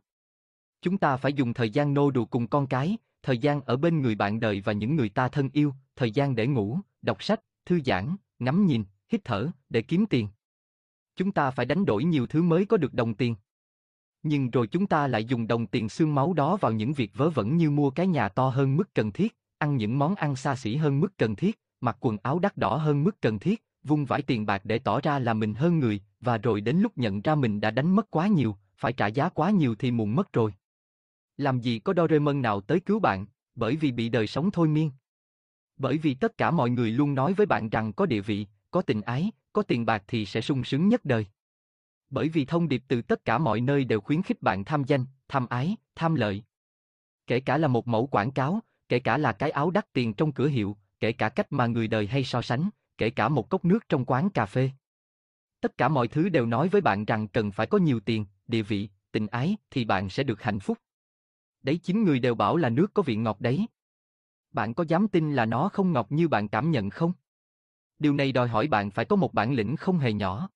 Chúng 0.82 0.98
ta 0.98 1.16
phải 1.16 1.32
dùng 1.32 1.54
thời 1.54 1.70
gian 1.70 1.94
nô 1.94 2.10
đùa 2.10 2.24
cùng 2.24 2.48
con 2.48 2.66
cái, 2.66 2.96
thời 3.26 3.38
gian 3.38 3.60
ở 3.60 3.76
bên 3.76 4.02
người 4.02 4.14
bạn 4.14 4.40
đời 4.40 4.60
và 4.60 4.72
những 4.72 4.96
người 4.96 5.08
ta 5.08 5.28
thân 5.28 5.50
yêu, 5.52 5.74
thời 5.96 6.10
gian 6.10 6.36
để 6.36 6.46
ngủ, 6.46 6.78
đọc 7.02 7.22
sách, 7.22 7.40
thư 7.64 7.80
giãn, 7.84 8.16
ngắm 8.38 8.66
nhìn, 8.66 8.84
hít 9.12 9.20
thở, 9.24 9.48
để 9.68 9.82
kiếm 9.82 10.06
tiền. 10.06 10.28
Chúng 11.16 11.32
ta 11.32 11.50
phải 11.50 11.66
đánh 11.66 11.84
đổi 11.84 12.04
nhiều 12.04 12.26
thứ 12.26 12.42
mới 12.42 12.66
có 12.66 12.76
được 12.76 12.94
đồng 12.94 13.14
tiền. 13.14 13.34
Nhưng 14.22 14.50
rồi 14.50 14.66
chúng 14.66 14.86
ta 14.86 15.06
lại 15.06 15.24
dùng 15.24 15.46
đồng 15.46 15.66
tiền 15.66 15.88
xương 15.88 16.14
máu 16.14 16.32
đó 16.32 16.56
vào 16.56 16.72
những 16.72 16.92
việc 16.92 17.10
vớ 17.14 17.30
vẩn 17.30 17.56
như 17.56 17.70
mua 17.70 17.90
cái 17.90 18.06
nhà 18.06 18.28
to 18.28 18.48
hơn 18.48 18.76
mức 18.76 18.94
cần 18.94 19.12
thiết, 19.12 19.36
ăn 19.58 19.76
những 19.76 19.98
món 19.98 20.14
ăn 20.14 20.36
xa 20.36 20.56
xỉ 20.56 20.76
hơn 20.76 21.00
mức 21.00 21.18
cần 21.18 21.36
thiết, 21.36 21.60
mặc 21.80 21.96
quần 22.00 22.16
áo 22.22 22.38
đắt 22.38 22.56
đỏ 22.56 22.76
hơn 22.76 23.04
mức 23.04 23.20
cần 23.20 23.38
thiết, 23.38 23.64
vung 23.84 24.04
vải 24.04 24.22
tiền 24.22 24.46
bạc 24.46 24.64
để 24.64 24.78
tỏ 24.78 25.00
ra 25.00 25.18
là 25.18 25.34
mình 25.34 25.54
hơn 25.54 25.78
người, 25.78 26.00
và 26.20 26.38
rồi 26.38 26.60
đến 26.60 26.76
lúc 26.76 26.98
nhận 26.98 27.20
ra 27.20 27.34
mình 27.34 27.60
đã 27.60 27.70
đánh 27.70 27.96
mất 27.96 28.10
quá 28.10 28.26
nhiều, 28.26 28.56
phải 28.76 28.92
trả 28.92 29.06
giá 29.06 29.28
quá 29.28 29.50
nhiều 29.50 29.74
thì 29.74 29.90
muộn 29.90 30.16
mất 30.16 30.32
rồi. 30.32 30.52
Làm 31.36 31.60
gì 31.60 31.78
có 31.78 31.94
Doraemon 31.96 32.42
nào 32.42 32.60
tới 32.60 32.80
cứu 32.80 33.00
bạn, 33.00 33.26
bởi 33.54 33.76
vì 33.76 33.92
bị 33.92 34.08
đời 34.08 34.26
sống 34.26 34.50
thôi 34.50 34.68
miên. 34.68 34.90
Bởi 35.76 35.98
vì 35.98 36.14
tất 36.14 36.38
cả 36.38 36.50
mọi 36.50 36.70
người 36.70 36.90
luôn 36.90 37.14
nói 37.14 37.32
với 37.32 37.46
bạn 37.46 37.68
rằng 37.68 37.92
có 37.92 38.06
địa 38.06 38.20
vị, 38.20 38.46
có 38.70 38.82
tình 38.82 39.02
ái, 39.02 39.30
có 39.52 39.62
tiền 39.62 39.86
bạc 39.86 40.02
thì 40.06 40.26
sẽ 40.26 40.40
sung 40.40 40.64
sướng 40.64 40.88
nhất 40.88 41.04
đời. 41.04 41.26
Bởi 42.10 42.28
vì 42.28 42.44
thông 42.44 42.68
điệp 42.68 42.82
từ 42.88 43.02
tất 43.02 43.24
cả 43.24 43.38
mọi 43.38 43.60
nơi 43.60 43.84
đều 43.84 44.00
khuyến 44.00 44.22
khích 44.22 44.42
bạn 44.42 44.64
tham 44.64 44.84
danh, 44.84 45.04
tham 45.28 45.46
ái, 45.46 45.76
tham 45.94 46.14
lợi. 46.14 46.42
Kể 47.26 47.40
cả 47.40 47.58
là 47.58 47.68
một 47.68 47.88
mẫu 47.88 48.06
quảng 48.06 48.30
cáo, 48.30 48.60
kể 48.88 48.98
cả 48.98 49.18
là 49.18 49.32
cái 49.32 49.50
áo 49.50 49.70
đắt 49.70 49.92
tiền 49.92 50.14
trong 50.14 50.32
cửa 50.32 50.48
hiệu, 50.48 50.76
kể 51.00 51.12
cả 51.12 51.28
cách 51.28 51.52
mà 51.52 51.66
người 51.66 51.88
đời 51.88 52.06
hay 52.06 52.24
so 52.24 52.42
sánh, 52.42 52.70
kể 52.98 53.10
cả 53.10 53.28
một 53.28 53.50
cốc 53.50 53.64
nước 53.64 53.88
trong 53.88 54.04
quán 54.04 54.30
cà 54.30 54.46
phê. 54.46 54.70
Tất 55.60 55.78
cả 55.78 55.88
mọi 55.88 56.08
thứ 56.08 56.28
đều 56.28 56.46
nói 56.46 56.68
với 56.68 56.80
bạn 56.80 57.04
rằng 57.04 57.28
cần 57.28 57.52
phải 57.52 57.66
có 57.66 57.78
nhiều 57.78 58.00
tiền, 58.00 58.26
địa 58.48 58.62
vị, 58.62 58.88
tình 59.12 59.26
ái 59.26 59.56
thì 59.70 59.84
bạn 59.84 60.08
sẽ 60.08 60.22
được 60.22 60.42
hạnh 60.42 60.60
phúc. 60.60 60.78
Đấy 61.66 61.80
chính 61.82 62.04
người 62.04 62.18
đều 62.18 62.34
bảo 62.34 62.56
là 62.56 62.68
nước 62.68 62.94
có 62.94 63.02
vị 63.02 63.16
ngọt 63.16 63.40
đấy. 63.40 63.66
Bạn 64.52 64.74
có 64.74 64.84
dám 64.88 65.08
tin 65.08 65.32
là 65.32 65.46
nó 65.46 65.68
không 65.68 65.92
ngọt 65.92 66.06
như 66.10 66.28
bạn 66.28 66.48
cảm 66.48 66.70
nhận 66.70 66.90
không? 66.90 67.12
Điều 67.98 68.14
này 68.14 68.32
đòi 68.32 68.48
hỏi 68.48 68.68
bạn 68.68 68.90
phải 68.90 69.04
có 69.04 69.16
một 69.16 69.34
bản 69.34 69.52
lĩnh 69.52 69.76
không 69.76 69.98
hề 69.98 70.12
nhỏ. 70.12 70.50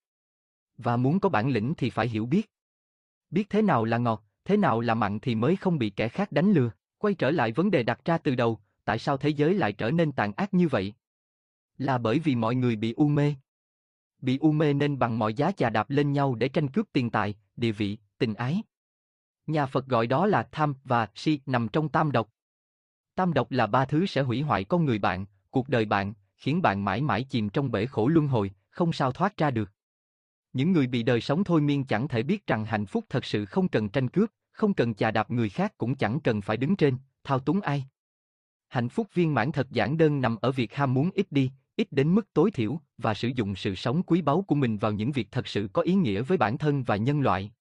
Và 0.77 0.97
muốn 0.97 1.21
có 1.21 1.29
bản 1.29 1.49
lĩnh 1.51 1.75
thì 1.77 1.91
phải 1.91 2.09
hiểu 2.09 2.27
biết. 2.27 2.51
Biết 3.31 3.51
thế 3.51 3.63
nào 3.63 3.85
là 3.85 3.99
ngọt, 3.99 4.25
thế 4.45 4.57
nào 4.57 4.81
là 4.81 4.95
mặn 4.95 5.21
thì 5.21 5.35
mới 5.35 5.57
không 5.57 5.79
bị 5.79 5.91
kẻ 5.91 6.09
khác 6.09 6.33
đánh 6.33 6.53
lừa. 6.53 6.71
Quay 6.99 7.15
trở 7.15 7.31
lại 7.31 7.53
vấn 7.53 7.71
đề 7.71 7.83
đặt 7.83 8.05
ra 8.05 8.19
từ 8.19 8.35
đầu, 8.35 8.59
tại 8.85 8.99
sao 8.99 9.17
thế 9.17 9.29
giới 9.29 9.55
lại 9.55 9.73
trở 9.73 9.91
nên 9.91 10.13
tàn 10.13 10.33
ác 10.33 10.55
như 10.55 10.69
vậy? 10.69 10.95
Là 11.79 11.99
bởi 11.99 12.19
vì 12.19 12.35
mọi 12.35 12.55
người 12.55 12.77
bị 12.77 12.93
u 12.93 13.09
mê. 13.09 13.35
Bị 14.23 14.39
u 14.39 14.53
mê 14.53 14.73
nên 14.73 14.99
bằng 14.99 15.19
mọi 15.19 15.35
giá 15.35 15.53
chà 15.53 15.71
đạp 15.71 15.91
lên 15.91 16.13
nhau 16.13 16.35
để 16.35 16.49
tranh 16.49 16.69
cướp 16.69 16.87
tiền 16.93 17.11
tài, 17.11 17.35
địa 17.57 17.73
vị, 17.73 17.99
tình 18.19 18.35
ái. 18.35 18.63
Nhà 19.51 19.67
Phật 19.67 19.87
gọi 19.87 20.07
đó 20.07 20.27
là 20.27 20.49
tham 20.53 20.75
và 20.85 21.09
si 21.15 21.41
nằm 21.47 21.69
trong 21.69 21.89
tam 21.89 22.13
độc. 22.13 22.29
Tam 23.15 23.33
độc 23.33 23.51
là 23.51 23.67
ba 23.67 23.85
thứ 23.85 24.07
sẽ 24.07 24.23
hủy 24.23 24.43
hoại 24.43 24.65
con 24.65 24.85
người 24.85 24.99
bạn, 24.99 25.27
cuộc 25.51 25.69
đời 25.69 25.85
bạn, 25.85 26.13
khiến 26.37 26.63
bạn 26.63 26.85
mãi 26.85 27.03
mãi 27.03 27.25
chìm 27.25 27.49
trong 27.49 27.71
bể 27.71 27.87
khổ 27.87 28.09
luân 28.09 28.29
hồi, 28.29 28.51
không 28.71 28.93
sao 28.93 29.13
thoát 29.13 29.37
ra 29.37 29.51
được. 29.51 29.71
Những 30.53 30.73
người 30.73 30.87
bị 30.87 31.03
đời 31.03 31.21
sống 31.21 31.45
thôi 31.45 31.61
miên 31.61 31.85
chẳng 31.85 32.09
thể 32.09 32.23
biết 32.23 32.47
rằng 32.47 32.65
hạnh 32.65 32.87
phúc 32.87 33.05
thật 33.09 33.25
sự 33.25 33.45
không 33.45 33.69
cần 33.69 33.89
tranh 33.89 34.09
cướp, 34.09 34.31
không 34.53 34.75
cần 34.75 34.95
chà 34.95 35.11
đạp 35.11 35.31
người 35.31 35.49
khác 35.49 35.79
cũng 35.79 35.95
chẳng 35.95 36.21
cần 36.21 36.41
phải 36.41 36.57
đứng 36.57 36.77
trên, 36.77 36.97
thao 37.25 37.39
túng 37.39 37.61
ai. 37.61 37.85
Hạnh 38.69 38.89
phúc 38.89 39.07
viên 39.15 39.35
mãn 39.35 39.53
thật 39.53 39.71
giản 39.71 39.97
đơn 39.97 40.21
nằm 40.21 40.37
ở 40.41 40.53
việc 40.53 40.75
ham 40.75 40.95
muốn 40.95 41.11
ít 41.15 41.33
đi, 41.33 41.51
ít 41.77 41.93
đến 41.93 42.15
mức 42.15 42.33
tối 42.33 42.51
thiểu 42.51 42.81
và 42.99 43.15
sử 43.15 43.29
dụng 43.29 43.57
sự 43.57 43.75
sống 43.75 44.03
quý 44.03 44.23
báu 44.23 44.43
của 44.43 44.55
mình 44.55 44.79
vào 44.79 44.93
những 44.93 45.13
việc 45.13 45.29
thật 45.31 45.47
sự 45.47 45.69
có 45.73 45.83
ý 45.83 45.95
nghĩa 45.95 46.23
với 46.23 46.39
bản 46.39 46.59
thân 46.59 46.83
và 46.83 46.97
nhân 46.97 47.21
loại. 47.21 47.53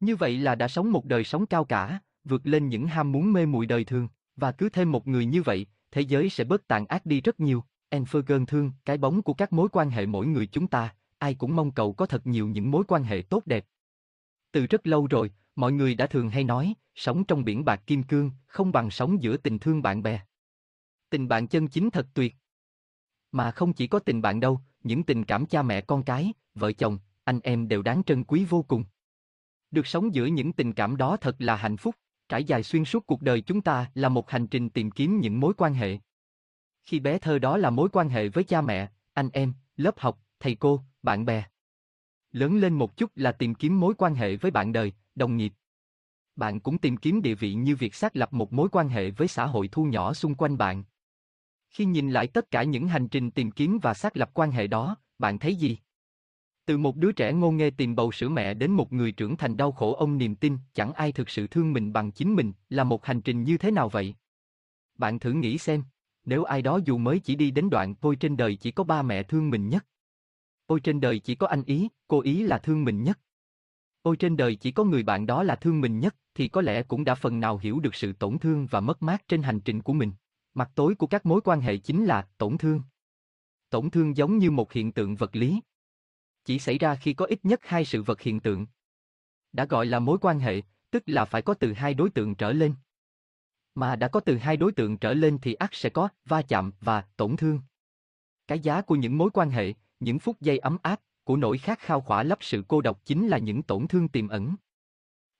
Như 0.00 0.16
vậy 0.16 0.38
là 0.38 0.54
đã 0.54 0.68
sống 0.68 0.92
một 0.92 1.04
đời 1.04 1.24
sống 1.24 1.46
cao 1.46 1.64
cả, 1.64 2.00
vượt 2.24 2.46
lên 2.46 2.68
những 2.68 2.86
ham 2.86 3.12
muốn 3.12 3.32
mê 3.32 3.46
muội 3.46 3.66
đời 3.66 3.84
thường, 3.84 4.08
và 4.36 4.52
cứ 4.52 4.68
thêm 4.68 4.92
một 4.92 5.06
người 5.06 5.26
như 5.26 5.42
vậy, 5.42 5.66
thế 5.90 6.00
giới 6.00 6.28
sẽ 6.28 6.44
bớt 6.44 6.68
tàn 6.68 6.86
ác 6.86 7.06
đi 7.06 7.20
rất 7.20 7.40
nhiều. 7.40 7.64
Enfergen 7.90 8.46
thương, 8.46 8.72
cái 8.84 8.98
bóng 8.98 9.22
của 9.22 9.34
các 9.34 9.52
mối 9.52 9.68
quan 9.68 9.90
hệ 9.90 10.06
mỗi 10.06 10.26
người 10.26 10.46
chúng 10.46 10.66
ta, 10.66 10.94
ai 11.18 11.34
cũng 11.34 11.56
mong 11.56 11.72
cầu 11.72 11.92
có 11.92 12.06
thật 12.06 12.26
nhiều 12.26 12.48
những 12.48 12.70
mối 12.70 12.84
quan 12.88 13.04
hệ 13.04 13.22
tốt 13.22 13.46
đẹp. 13.46 13.66
Từ 14.52 14.66
rất 14.66 14.86
lâu 14.86 15.06
rồi, 15.06 15.30
mọi 15.56 15.72
người 15.72 15.94
đã 15.94 16.06
thường 16.06 16.30
hay 16.30 16.44
nói, 16.44 16.74
sống 16.94 17.24
trong 17.24 17.44
biển 17.44 17.64
bạc 17.64 17.82
kim 17.86 18.02
cương, 18.02 18.30
không 18.46 18.72
bằng 18.72 18.90
sống 18.90 19.22
giữa 19.22 19.36
tình 19.36 19.58
thương 19.58 19.82
bạn 19.82 20.02
bè. 20.02 20.20
Tình 21.10 21.28
bạn 21.28 21.46
chân 21.48 21.68
chính 21.68 21.90
thật 21.90 22.06
tuyệt. 22.14 22.34
Mà 23.32 23.50
không 23.50 23.72
chỉ 23.72 23.86
có 23.86 23.98
tình 23.98 24.22
bạn 24.22 24.40
đâu, 24.40 24.60
những 24.82 25.02
tình 25.02 25.24
cảm 25.24 25.46
cha 25.46 25.62
mẹ 25.62 25.80
con 25.80 26.02
cái, 26.02 26.32
vợ 26.54 26.72
chồng, 26.72 26.98
anh 27.24 27.40
em 27.40 27.68
đều 27.68 27.82
đáng 27.82 28.02
trân 28.06 28.24
quý 28.24 28.44
vô 28.44 28.62
cùng. 28.62 28.84
Được 29.70 29.86
sống 29.86 30.14
giữa 30.14 30.26
những 30.26 30.52
tình 30.52 30.72
cảm 30.72 30.96
đó 30.96 31.16
thật 31.16 31.36
là 31.38 31.56
hạnh 31.56 31.76
phúc, 31.76 31.94
trải 32.28 32.44
dài 32.44 32.62
xuyên 32.62 32.84
suốt 32.84 33.06
cuộc 33.06 33.22
đời 33.22 33.40
chúng 33.40 33.60
ta 33.60 33.90
là 33.94 34.08
một 34.08 34.30
hành 34.30 34.46
trình 34.46 34.70
tìm 34.70 34.90
kiếm 34.90 35.20
những 35.20 35.40
mối 35.40 35.54
quan 35.56 35.74
hệ. 35.74 35.98
Khi 36.84 37.00
bé 37.00 37.18
thơ 37.18 37.38
đó 37.38 37.56
là 37.56 37.70
mối 37.70 37.88
quan 37.92 38.08
hệ 38.08 38.28
với 38.28 38.44
cha 38.44 38.60
mẹ, 38.60 38.88
anh 39.12 39.28
em, 39.32 39.52
lớp 39.76 39.98
học, 39.98 40.20
thầy 40.40 40.54
cô, 40.54 40.82
bạn 41.02 41.24
bè. 41.24 41.44
Lớn 42.32 42.58
lên 42.58 42.74
một 42.74 42.96
chút 42.96 43.10
là 43.14 43.32
tìm 43.32 43.54
kiếm 43.54 43.80
mối 43.80 43.94
quan 43.98 44.14
hệ 44.14 44.36
với 44.36 44.50
bạn 44.50 44.72
đời, 44.72 44.92
đồng 45.14 45.36
nghiệp. 45.36 45.52
Bạn 46.36 46.60
cũng 46.60 46.78
tìm 46.78 46.96
kiếm 46.96 47.22
địa 47.22 47.34
vị 47.34 47.54
như 47.54 47.76
việc 47.76 47.94
xác 47.94 48.16
lập 48.16 48.32
một 48.32 48.52
mối 48.52 48.68
quan 48.72 48.88
hệ 48.88 49.10
với 49.10 49.28
xã 49.28 49.46
hội 49.46 49.68
thu 49.72 49.84
nhỏ 49.84 50.14
xung 50.14 50.34
quanh 50.34 50.58
bạn. 50.58 50.84
Khi 51.70 51.84
nhìn 51.84 52.10
lại 52.10 52.26
tất 52.26 52.50
cả 52.50 52.62
những 52.62 52.88
hành 52.88 53.08
trình 53.08 53.30
tìm 53.30 53.50
kiếm 53.50 53.78
và 53.82 53.94
xác 53.94 54.16
lập 54.16 54.30
quan 54.34 54.50
hệ 54.50 54.66
đó, 54.66 54.96
bạn 55.18 55.38
thấy 55.38 55.54
gì? 55.54 55.78
Từ 56.66 56.78
một 56.78 56.96
đứa 56.96 57.12
trẻ 57.12 57.32
ngô 57.32 57.50
nghê 57.50 57.70
tìm 57.70 57.96
bầu 57.96 58.12
sữa 58.12 58.28
mẹ 58.28 58.54
đến 58.54 58.70
một 58.70 58.92
người 58.92 59.12
trưởng 59.12 59.36
thành 59.36 59.56
đau 59.56 59.72
khổ 59.72 59.94
ông 59.94 60.18
niềm 60.18 60.34
tin 60.34 60.58
chẳng 60.74 60.92
ai 60.92 61.12
thực 61.12 61.30
sự 61.30 61.46
thương 61.46 61.72
mình 61.72 61.92
bằng 61.92 62.12
chính 62.12 62.34
mình 62.34 62.52
là 62.70 62.84
một 62.84 63.06
hành 63.06 63.20
trình 63.20 63.44
như 63.44 63.58
thế 63.58 63.70
nào 63.70 63.88
vậy? 63.88 64.14
Bạn 64.98 65.18
thử 65.18 65.32
nghĩ 65.32 65.58
xem, 65.58 65.82
nếu 66.24 66.44
ai 66.44 66.62
đó 66.62 66.80
dù 66.84 66.98
mới 66.98 67.18
chỉ 67.18 67.34
đi 67.34 67.50
đến 67.50 67.70
đoạn 67.70 67.94
ôi 68.00 68.16
trên 68.16 68.36
đời 68.36 68.56
chỉ 68.56 68.70
có 68.70 68.84
ba 68.84 69.02
mẹ 69.02 69.22
thương 69.22 69.50
mình 69.50 69.68
nhất. 69.68 69.86
Ôi 70.66 70.80
trên 70.80 71.00
đời 71.00 71.18
chỉ 71.18 71.34
có 71.34 71.46
anh 71.46 71.62
ý, 71.66 71.88
cô 72.08 72.20
ý 72.20 72.42
là 72.42 72.58
thương 72.58 72.84
mình 72.84 73.02
nhất. 73.02 73.18
Ôi 74.02 74.16
trên 74.16 74.36
đời 74.36 74.56
chỉ 74.56 74.72
có 74.72 74.84
người 74.84 75.02
bạn 75.02 75.26
đó 75.26 75.42
là 75.42 75.56
thương 75.56 75.80
mình 75.80 76.00
nhất, 76.00 76.16
thì 76.34 76.48
có 76.48 76.60
lẽ 76.60 76.82
cũng 76.82 77.04
đã 77.04 77.14
phần 77.14 77.40
nào 77.40 77.58
hiểu 77.58 77.80
được 77.80 77.94
sự 77.94 78.12
tổn 78.12 78.38
thương 78.38 78.66
và 78.66 78.80
mất 78.80 79.02
mát 79.02 79.28
trên 79.28 79.42
hành 79.42 79.60
trình 79.60 79.82
của 79.82 79.92
mình. 79.92 80.12
Mặt 80.54 80.70
tối 80.74 80.94
của 80.94 81.06
các 81.06 81.26
mối 81.26 81.40
quan 81.40 81.60
hệ 81.60 81.76
chính 81.76 82.04
là 82.04 82.28
tổn 82.38 82.58
thương. 82.58 82.82
Tổn 83.70 83.90
thương 83.90 84.16
giống 84.16 84.38
như 84.38 84.50
một 84.50 84.72
hiện 84.72 84.92
tượng 84.92 85.16
vật 85.16 85.36
lý. 85.36 85.60
Chỉ 86.46 86.58
xảy 86.58 86.78
ra 86.78 86.94
khi 86.94 87.12
có 87.12 87.24
ít 87.24 87.44
nhất 87.44 87.60
hai 87.62 87.84
sự 87.84 88.02
vật 88.02 88.20
hiện 88.20 88.40
tượng. 88.40 88.66
Đã 89.52 89.64
gọi 89.64 89.86
là 89.86 89.98
mối 89.98 90.18
quan 90.20 90.38
hệ, 90.38 90.62
tức 90.90 91.02
là 91.06 91.24
phải 91.24 91.42
có 91.42 91.54
từ 91.54 91.72
hai 91.72 91.94
đối 91.94 92.10
tượng 92.10 92.34
trở 92.34 92.52
lên. 92.52 92.74
Mà 93.74 93.96
đã 93.96 94.08
có 94.08 94.20
từ 94.20 94.36
hai 94.36 94.56
đối 94.56 94.72
tượng 94.72 94.98
trở 94.98 95.14
lên 95.14 95.38
thì 95.42 95.54
ắt 95.54 95.70
sẽ 95.72 95.90
có 95.90 96.08
va 96.24 96.42
chạm 96.42 96.72
và 96.80 97.00
tổn 97.16 97.36
thương. 97.36 97.60
Cái 98.46 98.60
giá 98.60 98.80
của 98.82 98.94
những 98.96 99.18
mối 99.18 99.30
quan 99.30 99.50
hệ, 99.50 99.74
những 100.00 100.18
phút 100.18 100.40
giây 100.40 100.58
ấm 100.58 100.78
áp, 100.82 101.00
của 101.24 101.36
nỗi 101.36 101.58
khát 101.58 101.78
khao 101.78 102.00
khỏa 102.00 102.22
lấp 102.22 102.38
sự 102.40 102.64
cô 102.68 102.80
độc 102.80 103.04
chính 103.04 103.28
là 103.28 103.38
những 103.38 103.62
tổn 103.62 103.88
thương 103.88 104.08
tiềm 104.08 104.28
ẩn. 104.28 104.56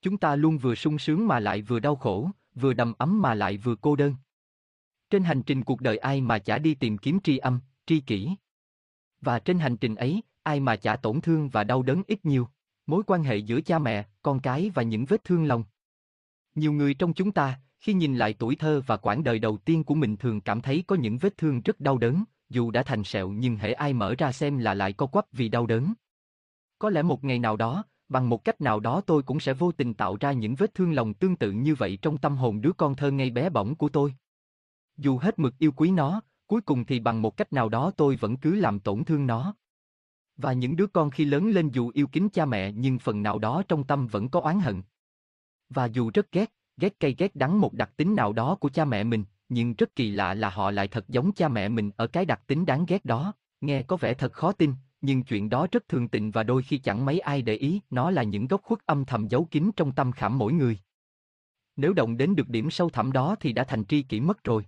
Chúng 0.02 0.18
ta 0.18 0.36
luôn 0.36 0.58
vừa 0.58 0.74
sung 0.74 0.98
sướng 0.98 1.26
mà 1.26 1.40
lại 1.40 1.62
vừa 1.62 1.78
đau 1.78 1.96
khổ, 1.96 2.30
vừa 2.54 2.72
đầm 2.72 2.92
ấm 2.98 3.22
mà 3.22 3.34
lại 3.34 3.56
vừa 3.56 3.76
cô 3.76 3.96
đơn. 3.96 4.14
Trên 5.10 5.22
hành 5.22 5.42
trình 5.42 5.64
cuộc 5.64 5.80
đời 5.80 5.98
ai 5.98 6.20
mà 6.20 6.38
chả 6.38 6.58
đi 6.58 6.74
tìm 6.74 6.98
kiếm 6.98 7.20
tri 7.20 7.38
âm, 7.38 7.60
tri 7.86 8.00
kỷ. 8.00 8.30
Và 9.20 9.38
trên 9.38 9.58
hành 9.58 9.76
trình 9.76 9.94
ấy, 9.94 10.22
ai 10.46 10.60
mà 10.60 10.76
chả 10.76 10.96
tổn 10.96 11.20
thương 11.20 11.48
và 11.48 11.64
đau 11.64 11.82
đớn 11.82 12.02
ít 12.06 12.24
nhiều, 12.24 12.48
mối 12.86 13.02
quan 13.06 13.22
hệ 13.22 13.36
giữa 13.36 13.60
cha 13.60 13.78
mẹ, 13.78 14.04
con 14.22 14.40
cái 14.40 14.70
và 14.74 14.82
những 14.82 15.04
vết 15.04 15.24
thương 15.24 15.44
lòng. 15.44 15.64
Nhiều 16.54 16.72
người 16.72 16.94
trong 16.94 17.12
chúng 17.12 17.32
ta, 17.32 17.60
khi 17.80 17.92
nhìn 17.92 18.16
lại 18.16 18.34
tuổi 18.38 18.56
thơ 18.56 18.82
và 18.86 18.96
quãng 18.96 19.24
đời 19.24 19.38
đầu 19.38 19.56
tiên 19.56 19.84
của 19.84 19.94
mình 19.94 20.16
thường 20.16 20.40
cảm 20.40 20.60
thấy 20.60 20.84
có 20.86 20.96
những 20.96 21.18
vết 21.18 21.36
thương 21.36 21.60
rất 21.60 21.80
đau 21.80 21.98
đớn, 21.98 22.24
dù 22.48 22.70
đã 22.70 22.82
thành 22.82 23.04
sẹo 23.04 23.28
nhưng 23.28 23.56
hễ 23.56 23.72
ai 23.72 23.92
mở 23.92 24.14
ra 24.18 24.32
xem 24.32 24.58
là 24.58 24.74
lại 24.74 24.92
co 24.92 25.06
quắp 25.06 25.24
vì 25.32 25.48
đau 25.48 25.66
đớn. 25.66 25.94
Có 26.78 26.90
lẽ 26.90 27.02
một 27.02 27.24
ngày 27.24 27.38
nào 27.38 27.56
đó, 27.56 27.84
bằng 28.08 28.28
một 28.28 28.44
cách 28.44 28.60
nào 28.60 28.80
đó 28.80 29.00
tôi 29.00 29.22
cũng 29.22 29.40
sẽ 29.40 29.52
vô 29.52 29.72
tình 29.72 29.94
tạo 29.94 30.16
ra 30.20 30.32
những 30.32 30.54
vết 30.54 30.74
thương 30.74 30.92
lòng 30.92 31.14
tương 31.14 31.36
tự 31.36 31.52
như 31.52 31.74
vậy 31.74 31.98
trong 32.02 32.18
tâm 32.18 32.36
hồn 32.36 32.60
đứa 32.60 32.72
con 32.72 32.94
thơ 32.94 33.10
ngây 33.10 33.30
bé 33.30 33.50
bỏng 33.50 33.74
của 33.74 33.88
tôi. 33.88 34.14
Dù 34.96 35.18
hết 35.18 35.38
mực 35.38 35.58
yêu 35.58 35.72
quý 35.72 35.90
nó, 35.90 36.20
cuối 36.46 36.60
cùng 36.60 36.84
thì 36.84 37.00
bằng 37.00 37.22
một 37.22 37.36
cách 37.36 37.52
nào 37.52 37.68
đó 37.68 37.90
tôi 37.96 38.16
vẫn 38.16 38.36
cứ 38.36 38.54
làm 38.54 38.80
tổn 38.80 39.04
thương 39.04 39.26
nó. 39.26 39.54
Và 40.36 40.52
những 40.52 40.76
đứa 40.76 40.86
con 40.86 41.10
khi 41.10 41.24
lớn 41.24 41.50
lên 41.50 41.68
dù 41.68 41.90
yêu 41.94 42.06
kính 42.06 42.28
cha 42.28 42.44
mẹ 42.44 42.72
nhưng 42.72 42.98
phần 42.98 43.22
nào 43.22 43.38
đó 43.38 43.62
trong 43.68 43.84
tâm 43.84 44.06
vẫn 44.06 44.28
có 44.28 44.40
oán 44.40 44.60
hận. 44.60 44.82
Và 45.68 45.84
dù 45.84 46.10
rất 46.14 46.32
ghét, 46.32 46.52
ghét 46.76 47.00
cay 47.00 47.14
ghét 47.18 47.36
đắng 47.36 47.60
một 47.60 47.72
đặc 47.72 47.90
tính 47.96 48.14
nào 48.14 48.32
đó 48.32 48.54
của 48.54 48.68
cha 48.68 48.84
mẹ 48.84 49.04
mình, 49.04 49.24
nhưng 49.48 49.74
rất 49.74 49.94
kỳ 49.94 50.10
lạ 50.10 50.34
là 50.34 50.50
họ 50.50 50.70
lại 50.70 50.88
thật 50.88 51.08
giống 51.08 51.32
cha 51.32 51.48
mẹ 51.48 51.68
mình 51.68 51.90
ở 51.96 52.06
cái 52.06 52.24
đặc 52.24 52.42
tính 52.46 52.66
đáng 52.66 52.84
ghét 52.88 53.04
đó. 53.04 53.32
Nghe 53.60 53.82
có 53.82 53.96
vẻ 53.96 54.14
thật 54.14 54.32
khó 54.32 54.52
tin, 54.52 54.74
nhưng 55.00 55.22
chuyện 55.22 55.48
đó 55.48 55.66
rất 55.72 55.88
thường 55.88 56.08
tình 56.08 56.30
và 56.30 56.42
đôi 56.42 56.62
khi 56.62 56.78
chẳng 56.78 57.04
mấy 57.04 57.18
ai 57.18 57.42
để 57.42 57.54
ý, 57.54 57.80
nó 57.90 58.10
là 58.10 58.22
những 58.22 58.46
góc 58.46 58.62
khuất 58.62 58.86
âm 58.86 59.04
thầm 59.04 59.28
giấu 59.28 59.44
kín 59.44 59.70
trong 59.76 59.92
tâm 59.92 60.12
khảm 60.12 60.38
mỗi 60.38 60.52
người. 60.52 60.78
Nếu 61.76 61.92
động 61.92 62.16
đến 62.16 62.36
được 62.36 62.48
điểm 62.48 62.70
sâu 62.70 62.90
thẳm 62.90 63.12
đó 63.12 63.36
thì 63.40 63.52
đã 63.52 63.64
thành 63.64 63.84
tri 63.84 64.02
kỷ 64.02 64.20
mất 64.20 64.44
rồi. 64.44 64.66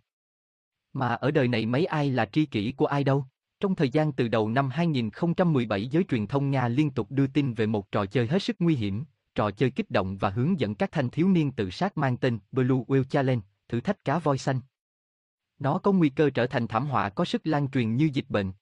Mà 0.93 1.09
ở 1.09 1.31
đời 1.31 1.49
này 1.49 1.67
mấy 1.67 1.85
ai 1.85 2.11
là 2.11 2.27
tri 2.27 2.47
kỷ 2.47 2.73
của 2.73 2.87
ai 2.87 3.05
đâu? 3.05 3.27
Trong 3.61 3.75
thời 3.75 3.89
gian 3.89 4.13
từ 4.13 4.29
đầu 4.29 4.49
năm 4.49 4.71
2017 4.71 5.87
giới 5.87 6.05
truyền 6.05 6.27
thông 6.27 6.51
Nga 6.51 6.69
liên 6.69 6.91
tục 6.91 7.11
đưa 7.11 7.27
tin 7.27 7.55
về 7.55 7.67
một 7.67 7.93
trò 7.93 8.07
chơi 8.07 8.27
hết 8.27 8.43
sức 8.43 8.57
nguy 8.59 8.77
hiểm, 8.77 9.05
trò 9.35 9.51
chơi 9.51 9.71
kích 9.71 9.91
động 9.91 10.17
và 10.19 10.31
hướng 10.31 10.61
dẫn 10.61 10.75
các 10.75 10.93
thanh 10.93 11.11
thiếu 11.11 11.29
niên 11.29 11.53
tự 11.53 11.71
sát 11.71 11.99
mang 11.99 12.17
tên 12.17 12.39
Blue 12.53 12.85
Whale 12.87 13.05
Challenge, 13.05 13.43
thử 13.69 13.81
thách 13.81 14.05
cá 14.05 14.19
voi 14.19 14.39
xanh. 14.39 14.61
Nó 15.59 15.79
có 15.79 15.93
nguy 15.93 16.09
cơ 16.09 16.31
trở 16.31 16.47
thành 16.47 16.67
thảm 16.67 16.87
họa 16.87 17.09
có 17.09 17.25
sức 17.25 17.47
lan 17.47 17.71
truyền 17.71 17.97
như 17.97 18.11
dịch 18.13 18.25
bệnh. 18.29 18.53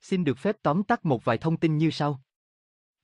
Xin 0.00 0.24
được 0.24 0.38
phép 0.38 0.56
tóm 0.62 0.82
tắt 0.82 1.04
một 1.04 1.24
vài 1.24 1.38
thông 1.38 1.56
tin 1.56 1.78
như 1.78 1.90
sau. 1.90 2.20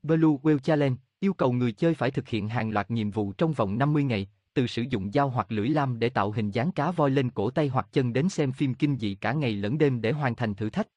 Blue 0.03 0.37
Whale 0.43 0.59
Challenge 0.59 0.97
yêu 1.21 1.35
cầu 1.35 1.53
người 1.53 1.73
chơi 1.73 1.95
phải 1.95 2.11
thực 2.11 2.29
hiện 2.29 2.49
hàng 2.49 2.71
loạt 2.71 2.91
nhiệm 2.91 3.11
vụ 3.11 3.33
trong 3.33 3.53
vòng 3.53 3.79
50 3.79 4.05
ngày, 4.05 4.29
từ 4.55 4.67
sử 4.67 4.83
dụng 4.83 5.13
dao 5.13 5.29
hoặc 5.29 5.53
lưỡi 5.53 5.69
lam 5.69 5.99
để 5.99 6.09
tạo 6.09 6.31
hình 6.31 6.51
dáng 6.51 6.73
cá 6.73 6.91
voi 6.91 7.11
lên 7.11 7.31
cổ 7.31 7.51
tay 7.51 7.69
hoặc 7.69 7.89
chân 7.93 8.13
đến 8.13 8.29
xem 8.29 8.53
phim 8.53 8.75
kinh 8.75 8.99
dị 8.99 9.15
cả 9.15 9.33
ngày 9.33 9.53
lẫn 9.53 9.79
đêm 9.79 10.01
để 10.01 10.13
hoàn 10.13 10.35
thành 10.35 10.55
thử 10.55 10.71
thách. 10.71 10.89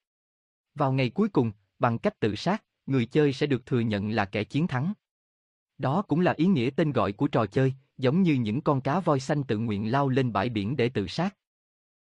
Vào 0.76 0.91
ngày 0.91 1.09
cuối 1.09 1.30
cùng, 1.30 1.51
bằng 1.80 1.97
cách 1.97 2.20
tự 2.20 2.36
sát, 2.36 2.63
người 2.86 3.05
chơi 3.05 3.34
sẽ 3.34 3.47
được 3.47 3.65
thừa 3.65 3.80
nhận 3.80 4.09
là 4.09 4.26
kẻ 4.26 4.43
chiến 4.43 4.67
thắng. 4.67 4.93
Đó 5.78 6.01
cũng 6.01 6.20
là 6.20 6.34
ý 6.38 6.45
nghĩa 6.45 6.70
tên 6.70 6.91
gọi 6.91 7.11
của 7.11 7.28
trò 7.28 7.45
chơi, 7.45 7.74
giống 7.97 8.22
như 8.22 8.34
những 8.34 8.61
con 8.61 8.82
cá 8.82 8.99
voi 8.99 9.20
xanh 9.20 9.43
tự 9.43 9.57
nguyện 9.57 9.91
lao 9.91 10.09
lên 10.09 10.34
bãi 10.34 10.49
biển 10.49 10.78
để 10.78 10.89
tự 10.89 11.07
sát. 11.07 11.36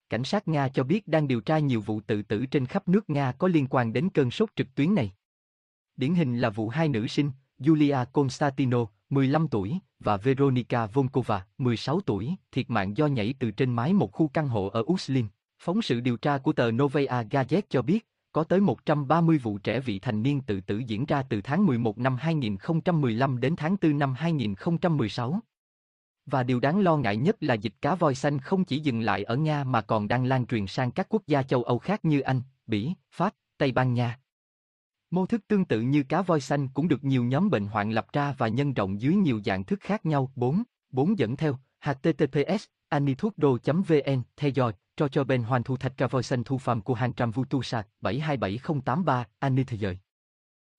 Cảnh 0.10 0.24
sát 0.24 0.48
Nga 0.48 0.70
cho 0.70 0.84
biết 0.84 1.08
đang 1.08 1.28
điều 1.28 1.42
tra 1.42 1.60
nhiều 1.60 1.82
vụ 1.82 2.02
tự 2.02 2.22
tử 2.22 2.46
trên 2.46 2.66
khắp 2.66 2.88
nước 2.88 3.10
Nga 3.10 3.32
có 3.32 3.48
liên 3.48 3.68
quan 3.70 3.94
đến 3.94 4.10
cơn 4.10 4.32
sốt 4.32 4.50
trực 4.56 4.76
tuyến 4.76 4.96
này. 4.96 5.12
Điển 5.96 6.16
hình 6.16 6.40
là 6.40 6.50
vụ 6.50 6.70
hai 6.70 6.90
nữ 6.90 7.08
sinh, 7.08 7.32
Yulia 7.68 7.98
Konstantino, 8.14 8.86
15 9.10 9.48
tuổi, 9.48 9.80
và 10.00 10.18
Veronika 10.18 10.86
Volkova, 10.86 11.46
16 11.58 12.02
tuổi, 12.02 12.36
thiệt 12.52 12.70
mạng 12.70 12.98
do 12.98 13.08
nhảy 13.08 13.34
từ 13.40 13.52
trên 13.52 13.74
mái 13.74 13.94
một 13.94 14.12
khu 14.12 14.28
căn 14.28 14.48
hộ 14.48 14.68
ở 14.68 14.84
Uslin. 14.92 15.28
Phóng 15.60 15.82
sự 15.82 16.00
điều 16.00 16.18
tra 16.18 16.38
của 16.38 16.54
tờ 16.54 16.72
Novaya 16.72 17.24
Gazeta 17.24 17.62
cho 17.70 17.82
biết, 17.82 18.08
có 18.38 18.44
tới 18.44 18.60
130 18.60 19.38
vụ 19.38 19.58
trẻ 19.58 19.80
vị 19.80 20.00
thành 20.00 20.24
niên 20.24 20.42
tự 20.42 20.62
tử 20.62 20.78
diễn 20.78 21.06
ra 21.06 21.24
từ 21.30 21.42
tháng 21.42 21.66
11 21.66 21.98
năm 21.98 22.16
2015 22.16 23.40
đến 23.40 23.56
tháng 23.56 23.76
4 23.82 23.98
năm 23.98 24.14
2016. 24.14 25.40
Và 26.26 26.44
điều 26.44 26.60
đáng 26.60 26.80
lo 26.80 26.98
ngại 26.98 27.18
nhất 27.18 27.36
là 27.40 27.54
dịch 27.54 27.74
cá 27.82 27.96
voi 27.96 28.16
xanh 28.16 28.40
không 28.40 28.66
chỉ 28.66 28.80
dừng 28.80 29.02
lại 29.02 29.24
ở 29.24 29.36
Nga 29.36 29.64
mà 29.64 29.82
còn 29.82 30.08
đang 30.08 30.26
lan 30.26 30.46
truyền 30.46 30.68
sang 30.68 30.92
các 30.92 31.08
quốc 31.10 31.22
gia 31.28 31.44
châu 31.44 31.64
Âu 31.64 31.80
khác 31.80 32.06
như 32.06 32.20
Anh, 32.20 32.42
Bỉ, 32.68 32.94
Pháp, 33.12 33.34
Tây 33.58 33.72
Ban 33.72 33.94
Nha. 33.94 34.20
Mô 35.12 35.26
thức 35.26 35.42
tương 35.48 35.66
tự 35.66 35.82
như 35.82 36.04
cá 36.04 36.22
voi 36.22 36.42
xanh 36.42 36.68
cũng 36.68 36.88
được 36.88 37.04
nhiều 37.04 37.24
nhóm 37.24 37.50
bệnh 37.50 37.66
hoạn 37.66 37.92
lập 37.92 38.08
ra 38.14 38.36
và 38.38 38.48
nhân 38.48 38.74
rộng 38.74 39.02
dưới 39.02 39.16
nhiều 39.16 39.42
dạng 39.46 39.64
thức 39.64 39.80
khác 39.82 40.06
nhau. 40.06 40.32
4. 40.36 40.64
4 40.90 41.20
dẫn 41.20 41.36
theo 41.36 41.58
https 41.80 42.66
anithuocdo 42.90 43.50
vn 43.66 44.22
theo 44.38 44.50
dõi 44.50 44.74
cho 44.98 45.08
cho 45.08 45.24
bên 45.24 45.44
hoàn 45.44 45.64
thu 45.64 45.78
thạch 45.78 45.98
cá 45.98 46.08
thu 46.46 46.58
Phạm 46.58 46.82
của 46.82 46.94
hàng 46.94 47.14
trăm 47.14 47.32
vu 47.32 47.46
tu 47.46 47.62
727083 48.02 49.26
Ani 49.40 49.64
thế 49.64 49.78
giới. 49.78 49.98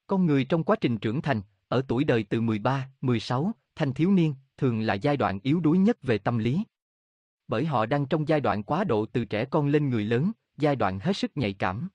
Con 0.06 0.26
người 0.26 0.44
trong 0.44 0.64
quá 0.64 0.76
trình 0.80 0.98
trưởng 0.98 1.22
thành, 1.22 1.42
ở 1.68 1.82
tuổi 1.88 2.04
đời 2.04 2.22
từ 2.22 2.40
13, 2.40 2.88
16, 3.00 3.52
thanh 3.74 3.94
thiếu 3.94 4.12
niên, 4.12 4.34
thường 4.56 4.80
là 4.80 4.94
giai 4.94 5.16
đoạn 5.16 5.38
yếu 5.42 5.60
đuối 5.60 5.78
nhất 5.78 6.02
về 6.02 6.18
tâm 6.18 6.38
lý. 6.38 6.64
Bởi 7.48 7.64
họ 7.66 7.86
đang 7.86 8.06
trong 8.06 8.28
giai 8.28 8.40
đoạn 8.40 8.62
quá 8.62 8.84
độ 8.84 9.06
từ 9.06 9.24
trẻ 9.24 9.44
con 9.44 9.68
lên 9.68 9.90
người 9.90 10.04
lớn, 10.04 10.32
giai 10.56 10.76
đoạn 10.76 10.98
hết 11.00 11.16
sức 11.16 11.36
nhạy 11.36 11.52
cảm. 11.52 11.88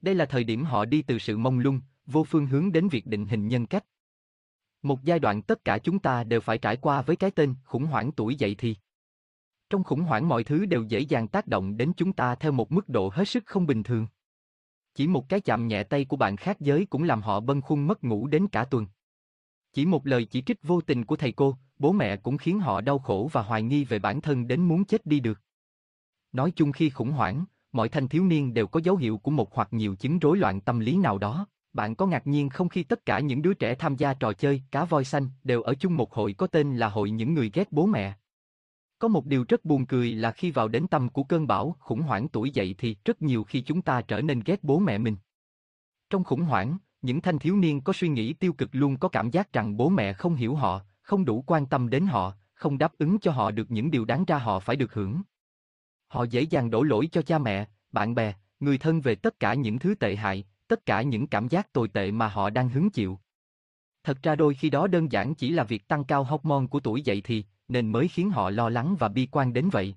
Đây 0.00 0.14
là 0.14 0.24
thời 0.24 0.44
điểm 0.44 0.64
họ 0.64 0.84
đi 0.84 1.02
từ 1.02 1.18
sự 1.18 1.38
mông 1.38 1.58
lung, 1.58 1.80
vô 2.06 2.24
phương 2.24 2.46
hướng 2.46 2.72
đến 2.72 2.88
việc 2.88 3.06
định 3.06 3.26
hình 3.26 3.48
nhân 3.48 3.66
cách. 3.66 3.84
Một 4.82 5.04
giai 5.04 5.18
đoạn 5.18 5.42
tất 5.42 5.64
cả 5.64 5.78
chúng 5.78 5.98
ta 5.98 6.24
đều 6.24 6.40
phải 6.40 6.58
trải 6.58 6.76
qua 6.76 7.02
với 7.02 7.16
cái 7.16 7.30
tên 7.30 7.54
khủng 7.64 7.84
hoảng 7.84 8.12
tuổi 8.12 8.34
dậy 8.34 8.54
thì. 8.58 8.76
Trong 9.70 9.84
khủng 9.84 10.00
hoảng 10.00 10.28
mọi 10.28 10.44
thứ 10.44 10.66
đều 10.66 10.82
dễ 10.82 11.00
dàng 11.00 11.28
tác 11.28 11.46
động 11.46 11.76
đến 11.76 11.92
chúng 11.96 12.12
ta 12.12 12.34
theo 12.34 12.52
một 12.52 12.72
mức 12.72 12.88
độ 12.88 13.10
hết 13.14 13.24
sức 13.24 13.46
không 13.46 13.66
bình 13.66 13.82
thường. 13.82 14.06
Chỉ 14.94 15.06
một 15.06 15.28
cái 15.28 15.40
chạm 15.40 15.68
nhẹ 15.68 15.82
tay 15.82 16.04
của 16.04 16.16
bạn 16.16 16.36
khác 16.36 16.60
giới 16.60 16.86
cũng 16.90 17.02
làm 17.02 17.22
họ 17.22 17.40
bâng 17.40 17.60
khuâng 17.60 17.86
mất 17.86 18.04
ngủ 18.04 18.26
đến 18.26 18.48
cả 18.48 18.64
tuần. 18.64 18.86
Chỉ 19.72 19.86
một 19.86 20.06
lời 20.06 20.24
chỉ 20.24 20.42
trích 20.42 20.62
vô 20.62 20.80
tình 20.80 21.04
của 21.04 21.16
thầy 21.16 21.32
cô, 21.32 21.56
bố 21.78 21.92
mẹ 21.92 22.16
cũng 22.16 22.38
khiến 22.38 22.60
họ 22.60 22.80
đau 22.80 22.98
khổ 22.98 23.30
và 23.32 23.42
hoài 23.42 23.62
nghi 23.62 23.84
về 23.84 23.98
bản 23.98 24.20
thân 24.20 24.46
đến 24.48 24.68
muốn 24.68 24.84
chết 24.84 25.06
đi 25.06 25.20
được. 25.20 25.40
Nói 26.32 26.52
chung 26.56 26.72
khi 26.72 26.90
khủng 26.90 27.12
hoảng, 27.12 27.44
mọi 27.72 27.88
thanh 27.88 28.08
thiếu 28.08 28.24
niên 28.24 28.54
đều 28.54 28.66
có 28.66 28.80
dấu 28.84 28.96
hiệu 28.96 29.18
của 29.18 29.30
một 29.30 29.54
hoặc 29.54 29.68
nhiều 29.70 29.94
chứng 29.94 30.18
rối 30.18 30.38
loạn 30.38 30.60
tâm 30.60 30.78
lý 30.80 30.96
nào 30.96 31.18
đó. 31.18 31.46
Bạn 31.72 31.94
có 31.94 32.06
ngạc 32.06 32.26
nhiên 32.26 32.48
không 32.48 32.68
khi 32.68 32.82
tất 32.82 33.06
cả 33.06 33.20
những 33.20 33.42
đứa 33.42 33.54
trẻ 33.54 33.74
tham 33.74 33.96
gia 33.96 34.14
trò 34.14 34.32
chơi 34.32 34.62
cá 34.70 34.84
voi 34.84 35.04
xanh 35.04 35.28
đều 35.44 35.62
ở 35.62 35.74
chung 35.74 35.96
một 35.96 36.14
hội 36.14 36.32
có 36.32 36.46
tên 36.46 36.76
là 36.76 36.88
hội 36.88 37.10
những 37.10 37.34
người 37.34 37.50
ghét 37.54 37.72
bố 37.72 37.86
mẹ. 37.86 38.14
Có 38.98 39.08
một 39.08 39.26
điều 39.26 39.44
rất 39.48 39.64
buồn 39.64 39.86
cười 39.86 40.14
là 40.14 40.32
khi 40.32 40.50
vào 40.50 40.68
đến 40.68 40.86
tâm 40.86 41.08
của 41.08 41.22
cơn 41.22 41.46
bão 41.46 41.76
khủng 41.78 42.02
hoảng 42.02 42.28
tuổi 42.28 42.50
dậy 42.50 42.74
thì 42.78 42.96
rất 43.04 43.22
nhiều 43.22 43.44
khi 43.44 43.60
chúng 43.60 43.82
ta 43.82 44.02
trở 44.02 44.20
nên 44.20 44.40
ghét 44.40 44.64
bố 44.64 44.78
mẹ 44.78 44.98
mình. 44.98 45.16
Trong 46.10 46.24
khủng 46.24 46.42
hoảng, 46.42 46.78
những 47.02 47.20
thanh 47.20 47.38
thiếu 47.38 47.56
niên 47.56 47.80
có 47.80 47.92
suy 47.92 48.08
nghĩ 48.08 48.32
tiêu 48.32 48.52
cực 48.52 48.68
luôn 48.72 48.98
có 48.98 49.08
cảm 49.08 49.30
giác 49.30 49.52
rằng 49.52 49.76
bố 49.76 49.88
mẹ 49.88 50.12
không 50.12 50.34
hiểu 50.34 50.54
họ, 50.54 50.80
không 51.02 51.24
đủ 51.24 51.44
quan 51.46 51.66
tâm 51.66 51.90
đến 51.90 52.06
họ, 52.06 52.32
không 52.54 52.78
đáp 52.78 52.92
ứng 52.98 53.18
cho 53.18 53.32
họ 53.32 53.50
được 53.50 53.70
những 53.70 53.90
điều 53.90 54.04
đáng 54.04 54.24
ra 54.24 54.38
họ 54.38 54.60
phải 54.60 54.76
được 54.76 54.94
hưởng. 54.94 55.22
Họ 56.06 56.24
dễ 56.24 56.42
dàng 56.42 56.70
đổ 56.70 56.82
lỗi 56.82 57.08
cho 57.12 57.22
cha 57.22 57.38
mẹ, 57.38 57.68
bạn 57.92 58.14
bè, 58.14 58.34
người 58.60 58.78
thân 58.78 59.00
về 59.00 59.14
tất 59.14 59.40
cả 59.40 59.54
những 59.54 59.78
thứ 59.78 59.94
tệ 59.94 60.16
hại, 60.16 60.44
tất 60.68 60.86
cả 60.86 61.02
những 61.02 61.26
cảm 61.26 61.48
giác 61.48 61.72
tồi 61.72 61.88
tệ 61.88 62.10
mà 62.10 62.28
họ 62.28 62.50
đang 62.50 62.68
hứng 62.68 62.90
chịu. 62.90 63.18
Thật 64.06 64.22
ra 64.22 64.36
đôi 64.36 64.54
khi 64.54 64.70
đó 64.70 64.86
đơn 64.86 65.12
giản 65.12 65.34
chỉ 65.34 65.50
là 65.50 65.64
việc 65.64 65.88
tăng 65.88 66.04
cao 66.04 66.24
hormone 66.24 66.66
của 66.66 66.80
tuổi 66.80 67.02
dậy 67.02 67.20
thì, 67.24 67.44
nên 67.68 67.92
mới 67.92 68.08
khiến 68.08 68.30
họ 68.30 68.50
lo 68.50 68.68
lắng 68.68 68.96
và 68.98 69.08
bi 69.08 69.28
quan 69.30 69.52
đến 69.52 69.68
vậy. 69.68 69.94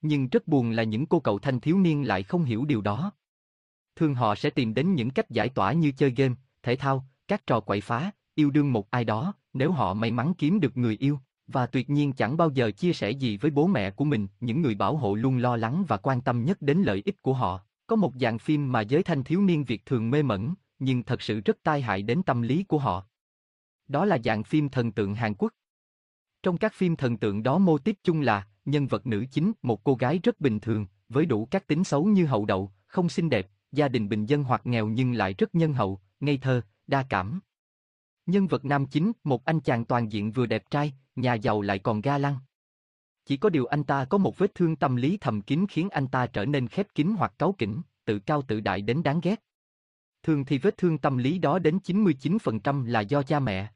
Nhưng 0.00 0.28
rất 0.28 0.48
buồn 0.48 0.70
là 0.70 0.82
những 0.82 1.06
cô 1.06 1.20
cậu 1.20 1.38
thanh 1.38 1.60
thiếu 1.60 1.78
niên 1.78 2.08
lại 2.08 2.22
không 2.22 2.44
hiểu 2.44 2.64
điều 2.64 2.80
đó. 2.80 3.12
Thường 3.96 4.14
họ 4.14 4.34
sẽ 4.34 4.50
tìm 4.50 4.74
đến 4.74 4.94
những 4.94 5.10
cách 5.10 5.30
giải 5.30 5.48
tỏa 5.48 5.72
như 5.72 5.92
chơi 5.92 6.10
game, 6.10 6.34
thể 6.62 6.76
thao, 6.76 7.06
các 7.28 7.46
trò 7.46 7.60
quậy 7.60 7.80
phá, 7.80 8.10
yêu 8.34 8.50
đương 8.50 8.72
một 8.72 8.90
ai 8.90 9.04
đó, 9.04 9.32
nếu 9.52 9.72
họ 9.72 9.94
may 9.94 10.10
mắn 10.10 10.34
kiếm 10.38 10.60
được 10.60 10.76
người 10.76 10.96
yêu, 11.00 11.18
và 11.46 11.66
tuyệt 11.66 11.90
nhiên 11.90 12.12
chẳng 12.12 12.36
bao 12.36 12.50
giờ 12.50 12.70
chia 12.70 12.92
sẻ 12.92 13.10
gì 13.10 13.36
với 13.36 13.50
bố 13.50 13.66
mẹ 13.66 13.90
của 13.90 14.04
mình, 14.04 14.26
những 14.40 14.62
người 14.62 14.74
bảo 14.74 14.96
hộ 14.96 15.14
luôn 15.14 15.38
lo 15.38 15.56
lắng 15.56 15.84
và 15.88 15.96
quan 15.96 16.20
tâm 16.20 16.44
nhất 16.44 16.62
đến 16.62 16.78
lợi 16.78 17.02
ích 17.04 17.22
của 17.22 17.32
họ. 17.32 17.60
Có 17.86 17.96
một 17.96 18.12
dạng 18.20 18.38
phim 18.38 18.72
mà 18.72 18.80
giới 18.80 19.02
thanh 19.02 19.24
thiếu 19.24 19.42
niên 19.42 19.64
Việt 19.64 19.86
thường 19.86 20.10
mê 20.10 20.22
mẩn, 20.22 20.54
nhưng 20.78 21.02
thật 21.02 21.22
sự 21.22 21.40
rất 21.40 21.58
tai 21.62 21.82
hại 21.82 22.02
đến 22.02 22.22
tâm 22.22 22.42
lý 22.42 22.62
của 22.62 22.78
họ. 22.78 23.04
Đó 23.88 24.04
là 24.04 24.18
dạng 24.24 24.44
phim 24.44 24.68
thần 24.68 24.92
tượng 24.92 25.14
Hàn 25.14 25.34
Quốc. 25.34 25.52
Trong 26.42 26.58
các 26.58 26.74
phim 26.74 26.96
thần 26.96 27.16
tượng 27.16 27.42
đó 27.42 27.58
mô 27.58 27.78
típ 27.78 27.96
chung 28.02 28.20
là, 28.20 28.46
nhân 28.64 28.86
vật 28.86 29.06
nữ 29.06 29.24
chính, 29.30 29.52
một 29.62 29.84
cô 29.84 29.94
gái 29.94 30.20
rất 30.22 30.40
bình 30.40 30.60
thường, 30.60 30.86
với 31.08 31.26
đủ 31.26 31.48
các 31.50 31.66
tính 31.66 31.84
xấu 31.84 32.04
như 32.04 32.26
hậu 32.26 32.44
đậu, 32.44 32.72
không 32.86 33.08
xinh 33.08 33.30
đẹp, 33.30 33.48
gia 33.72 33.88
đình 33.88 34.08
bình 34.08 34.26
dân 34.26 34.44
hoặc 34.44 34.66
nghèo 34.66 34.86
nhưng 34.86 35.12
lại 35.12 35.34
rất 35.38 35.54
nhân 35.54 35.72
hậu, 35.72 36.00
ngây 36.20 36.38
thơ, 36.38 36.62
đa 36.86 37.06
cảm. 37.08 37.40
Nhân 38.26 38.46
vật 38.46 38.64
nam 38.64 38.86
chính, 38.86 39.12
một 39.24 39.44
anh 39.44 39.60
chàng 39.60 39.84
toàn 39.84 40.12
diện 40.12 40.32
vừa 40.32 40.46
đẹp 40.46 40.70
trai, 40.70 40.92
nhà 41.16 41.34
giàu 41.34 41.62
lại 41.62 41.78
còn 41.78 42.00
ga 42.00 42.18
lăng. 42.18 42.36
Chỉ 43.24 43.36
có 43.36 43.50
điều 43.50 43.66
anh 43.66 43.84
ta 43.84 44.04
có 44.04 44.18
một 44.18 44.38
vết 44.38 44.54
thương 44.54 44.76
tâm 44.76 44.96
lý 44.96 45.18
thầm 45.20 45.42
kín 45.42 45.66
khiến 45.68 45.90
anh 45.90 46.08
ta 46.08 46.26
trở 46.26 46.44
nên 46.44 46.68
khép 46.68 46.86
kín 46.94 47.14
hoặc 47.18 47.32
cáu 47.38 47.54
kỉnh, 47.58 47.80
tự 48.04 48.18
cao 48.18 48.42
tự 48.42 48.60
đại 48.60 48.82
đến 48.82 49.02
đáng 49.02 49.20
ghét. 49.22 49.42
Thường 50.22 50.44
thì 50.44 50.58
vết 50.58 50.76
thương 50.76 50.98
tâm 50.98 51.16
lý 51.16 51.38
đó 51.38 51.58
đến 51.58 51.78
99% 51.84 52.84
là 52.84 53.00
do 53.00 53.22
cha 53.22 53.40
mẹ. 53.40 53.72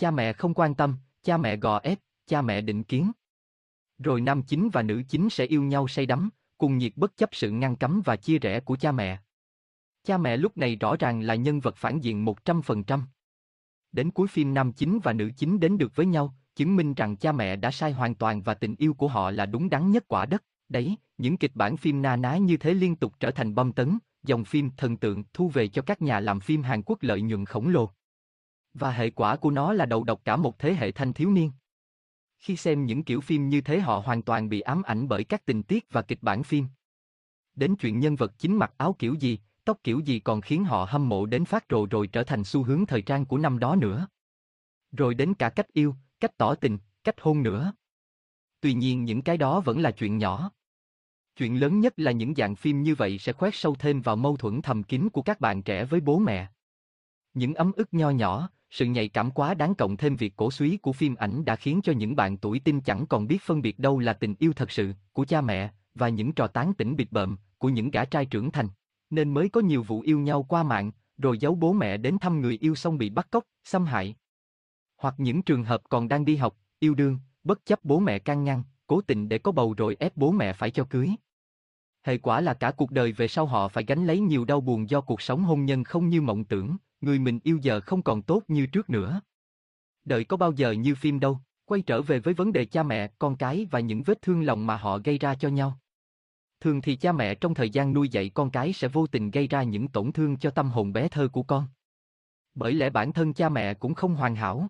Cha 0.00 0.10
mẹ 0.10 0.32
không 0.32 0.54
quan 0.54 0.74
tâm, 0.74 0.96
cha 1.22 1.36
mẹ 1.36 1.56
gò 1.56 1.78
ép, 1.78 1.98
cha 2.26 2.42
mẹ 2.42 2.60
định 2.60 2.84
kiến. 2.84 3.12
Rồi 3.98 4.20
nam 4.20 4.42
chính 4.42 4.68
và 4.72 4.82
nữ 4.82 5.02
chính 5.08 5.30
sẽ 5.30 5.44
yêu 5.44 5.62
nhau 5.62 5.88
say 5.88 6.06
đắm, 6.06 6.30
cùng 6.58 6.78
nhiệt 6.78 6.92
bất 6.96 7.16
chấp 7.16 7.28
sự 7.32 7.50
ngăn 7.50 7.76
cấm 7.76 8.02
và 8.04 8.16
chia 8.16 8.38
rẽ 8.38 8.60
của 8.60 8.76
cha 8.76 8.92
mẹ. 8.92 9.18
Cha 10.04 10.18
mẹ 10.18 10.36
lúc 10.36 10.56
này 10.56 10.76
rõ 10.76 10.96
ràng 10.96 11.20
là 11.20 11.34
nhân 11.34 11.60
vật 11.60 11.76
phản 11.76 12.00
diện 12.00 12.24
100%. 12.24 13.00
Đến 13.92 14.10
cuối 14.10 14.28
phim 14.28 14.54
nam 14.54 14.72
chính 14.72 14.98
và 15.02 15.12
nữ 15.12 15.30
chính 15.36 15.60
đến 15.60 15.78
được 15.78 15.96
với 15.96 16.06
nhau, 16.06 16.34
chứng 16.56 16.76
minh 16.76 16.94
rằng 16.94 17.16
cha 17.16 17.32
mẹ 17.32 17.56
đã 17.56 17.70
sai 17.70 17.92
hoàn 17.92 18.14
toàn 18.14 18.42
và 18.42 18.54
tình 18.54 18.76
yêu 18.78 18.94
của 18.94 19.08
họ 19.08 19.30
là 19.30 19.46
đúng 19.46 19.70
đắn 19.70 19.90
nhất 19.90 20.04
quả 20.08 20.26
đất. 20.26 20.44
Đấy, 20.68 20.96
những 21.18 21.36
kịch 21.36 21.52
bản 21.54 21.76
phim 21.76 22.02
na 22.02 22.16
ná 22.16 22.36
như 22.36 22.56
thế 22.56 22.74
liên 22.74 22.96
tục 22.96 23.12
trở 23.20 23.30
thành 23.30 23.54
bom 23.54 23.72
tấn, 23.72 23.98
dòng 24.22 24.44
phim 24.44 24.70
thần 24.76 24.96
tượng 24.96 25.24
thu 25.32 25.48
về 25.48 25.68
cho 25.68 25.82
các 25.82 26.02
nhà 26.02 26.20
làm 26.20 26.40
phim 26.40 26.62
Hàn 26.62 26.82
Quốc 26.82 26.98
lợi 27.02 27.22
nhuận 27.22 27.44
khổng 27.44 27.68
lồ. 27.68 27.90
Và 28.74 28.90
hệ 28.90 29.10
quả 29.10 29.36
của 29.36 29.50
nó 29.50 29.72
là 29.72 29.86
đầu 29.86 30.04
độc 30.04 30.20
cả 30.24 30.36
một 30.36 30.58
thế 30.58 30.74
hệ 30.74 30.92
thanh 30.92 31.12
thiếu 31.12 31.30
niên. 31.30 31.52
Khi 32.38 32.56
xem 32.56 32.86
những 32.86 33.04
kiểu 33.04 33.20
phim 33.20 33.48
như 33.48 33.60
thế 33.60 33.80
họ 33.80 34.02
hoàn 34.04 34.22
toàn 34.22 34.48
bị 34.48 34.60
ám 34.60 34.82
ảnh 34.82 35.08
bởi 35.08 35.24
các 35.24 35.46
tình 35.46 35.62
tiết 35.62 35.86
và 35.90 36.02
kịch 36.02 36.18
bản 36.22 36.42
phim. 36.42 36.66
Đến 37.54 37.76
chuyện 37.76 38.00
nhân 38.00 38.16
vật 38.16 38.32
chính 38.38 38.56
mặc 38.56 38.72
áo 38.76 38.96
kiểu 38.98 39.14
gì, 39.14 39.38
tóc 39.64 39.78
kiểu 39.84 40.00
gì 40.00 40.20
còn 40.20 40.40
khiến 40.40 40.64
họ 40.64 40.86
hâm 40.90 41.08
mộ 41.08 41.26
đến 41.26 41.44
phát 41.44 41.64
rồ 41.70 41.86
rồi 41.86 42.06
trở 42.06 42.24
thành 42.24 42.44
xu 42.44 42.62
hướng 42.62 42.86
thời 42.86 43.02
trang 43.02 43.26
của 43.26 43.38
năm 43.38 43.58
đó 43.58 43.76
nữa. 43.76 44.06
Rồi 44.92 45.14
đến 45.14 45.34
cả 45.34 45.50
cách 45.50 45.72
yêu, 45.72 45.94
cách 46.20 46.36
tỏ 46.36 46.54
tình, 46.54 46.78
cách 47.04 47.20
hôn 47.20 47.42
nữa. 47.42 47.72
Tuy 48.60 48.74
nhiên 48.74 49.04
những 49.04 49.22
cái 49.22 49.36
đó 49.36 49.60
vẫn 49.60 49.80
là 49.80 49.90
chuyện 49.90 50.18
nhỏ. 50.18 50.50
Chuyện 51.36 51.60
lớn 51.60 51.80
nhất 51.80 51.94
là 51.96 52.12
những 52.12 52.34
dạng 52.34 52.56
phim 52.56 52.82
như 52.82 52.94
vậy 52.94 53.18
sẽ 53.18 53.32
khoét 53.32 53.54
sâu 53.56 53.74
thêm 53.74 54.02
vào 54.02 54.16
mâu 54.16 54.36
thuẫn 54.36 54.62
thầm 54.62 54.82
kín 54.82 55.08
của 55.08 55.22
các 55.22 55.40
bạn 55.40 55.62
trẻ 55.62 55.84
với 55.84 56.00
bố 56.00 56.18
mẹ. 56.18 56.48
Những 57.34 57.54
ấm 57.54 57.72
ức 57.72 57.94
nho 57.94 58.10
nhỏ, 58.10 58.50
sự 58.70 58.86
nhạy 58.86 59.08
cảm 59.08 59.30
quá 59.30 59.54
đáng 59.54 59.74
cộng 59.74 59.96
thêm 59.96 60.16
việc 60.16 60.36
cổ 60.36 60.50
suý 60.50 60.76
của 60.76 60.92
phim 60.92 61.14
ảnh 61.14 61.44
đã 61.44 61.56
khiến 61.56 61.80
cho 61.82 61.92
những 61.92 62.16
bạn 62.16 62.36
tuổi 62.36 62.60
tin 62.64 62.80
chẳng 62.80 63.06
còn 63.06 63.26
biết 63.26 63.42
phân 63.42 63.62
biệt 63.62 63.78
đâu 63.78 63.98
là 63.98 64.12
tình 64.12 64.34
yêu 64.38 64.52
thật 64.52 64.70
sự 64.70 64.92
của 65.12 65.24
cha 65.24 65.40
mẹ 65.40 65.70
và 65.94 66.08
những 66.08 66.32
trò 66.32 66.46
tán 66.46 66.74
tỉnh 66.74 66.96
bịt 66.96 67.08
bợm 67.10 67.36
của 67.58 67.68
những 67.68 67.90
gã 67.90 68.04
trai 68.04 68.26
trưởng 68.26 68.50
thành. 68.50 68.68
Nên 69.10 69.34
mới 69.34 69.48
có 69.48 69.60
nhiều 69.60 69.82
vụ 69.82 70.00
yêu 70.00 70.18
nhau 70.18 70.42
qua 70.42 70.62
mạng, 70.62 70.92
rồi 71.18 71.38
giấu 71.38 71.54
bố 71.54 71.72
mẹ 71.72 71.96
đến 71.96 72.18
thăm 72.18 72.40
người 72.40 72.58
yêu 72.60 72.74
xong 72.74 72.98
bị 72.98 73.10
bắt 73.10 73.30
cóc, 73.30 73.44
xâm 73.64 73.84
hại. 73.84 74.14
Hoặc 74.96 75.14
những 75.18 75.42
trường 75.42 75.64
hợp 75.64 75.82
còn 75.88 76.08
đang 76.08 76.24
đi 76.24 76.36
học, 76.36 76.56
yêu 76.78 76.94
đương, 76.94 77.18
bất 77.44 77.66
chấp 77.66 77.84
bố 77.84 77.98
mẹ 77.98 78.18
can 78.18 78.44
ngăn, 78.44 78.62
cố 78.86 79.00
tình 79.00 79.28
để 79.28 79.38
có 79.38 79.52
bầu 79.52 79.74
rồi 79.76 79.96
ép 80.00 80.16
bố 80.16 80.32
mẹ 80.32 80.52
phải 80.52 80.70
cho 80.70 80.84
cưới. 80.84 81.10
Hệ 82.02 82.18
quả 82.18 82.40
là 82.40 82.54
cả 82.54 82.70
cuộc 82.70 82.90
đời 82.90 83.12
về 83.12 83.28
sau 83.28 83.46
họ 83.46 83.68
phải 83.68 83.84
gánh 83.84 84.06
lấy 84.06 84.20
nhiều 84.20 84.44
đau 84.44 84.60
buồn 84.60 84.90
do 84.90 85.00
cuộc 85.00 85.22
sống 85.22 85.42
hôn 85.42 85.64
nhân 85.64 85.84
không 85.84 86.08
như 86.08 86.20
mộng 86.20 86.44
tưởng, 86.44 86.76
người 87.00 87.18
mình 87.18 87.40
yêu 87.44 87.58
giờ 87.62 87.80
không 87.80 88.02
còn 88.02 88.22
tốt 88.22 88.42
như 88.48 88.66
trước 88.66 88.90
nữa. 88.90 89.20
Đợi 90.04 90.24
có 90.24 90.36
bao 90.36 90.52
giờ 90.52 90.70
như 90.70 90.94
phim 90.94 91.20
đâu, 91.20 91.40
quay 91.64 91.82
trở 91.82 92.02
về 92.02 92.18
với 92.18 92.34
vấn 92.34 92.52
đề 92.52 92.64
cha 92.64 92.82
mẹ, 92.82 93.10
con 93.18 93.36
cái 93.36 93.66
và 93.70 93.80
những 93.80 94.02
vết 94.02 94.22
thương 94.22 94.42
lòng 94.42 94.66
mà 94.66 94.76
họ 94.76 94.98
gây 94.98 95.18
ra 95.18 95.34
cho 95.34 95.48
nhau. 95.48 95.78
Thường 96.60 96.80
thì 96.80 96.96
cha 96.96 97.12
mẹ 97.12 97.34
trong 97.34 97.54
thời 97.54 97.70
gian 97.70 97.92
nuôi 97.92 98.08
dạy 98.08 98.30
con 98.30 98.50
cái 98.50 98.72
sẽ 98.72 98.88
vô 98.88 99.06
tình 99.06 99.30
gây 99.30 99.46
ra 99.46 99.62
những 99.62 99.88
tổn 99.88 100.12
thương 100.12 100.36
cho 100.36 100.50
tâm 100.50 100.70
hồn 100.70 100.92
bé 100.92 101.08
thơ 101.08 101.28
của 101.28 101.42
con. 101.42 101.66
Bởi 102.54 102.74
lẽ 102.74 102.90
bản 102.90 103.12
thân 103.12 103.34
cha 103.34 103.48
mẹ 103.48 103.74
cũng 103.74 103.94
không 103.94 104.14
hoàn 104.14 104.34
hảo. 104.34 104.68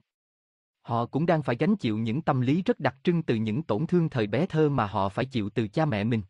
Họ 0.83 1.07
cũng 1.07 1.27
đang 1.27 1.43
phải 1.43 1.57
gánh 1.57 1.77
chịu 1.77 1.99
những 1.99 2.23
tâm 2.23 2.41
lý 2.41 2.63
rất 2.63 2.81
đặc 2.81 2.97
trưng 3.03 3.23
từ 3.23 3.35
những 3.35 3.63
tổn 3.63 3.87
thương 3.87 4.09
thời 4.09 4.27
bé 4.27 4.47
thơ 4.47 4.69
mà 4.69 4.87
họ 4.87 5.09
phải 5.09 5.25
chịu 5.25 5.51
từ 5.51 5.69
cha 5.69 5.85
mẹ 5.85 6.05
mình. 6.05 6.23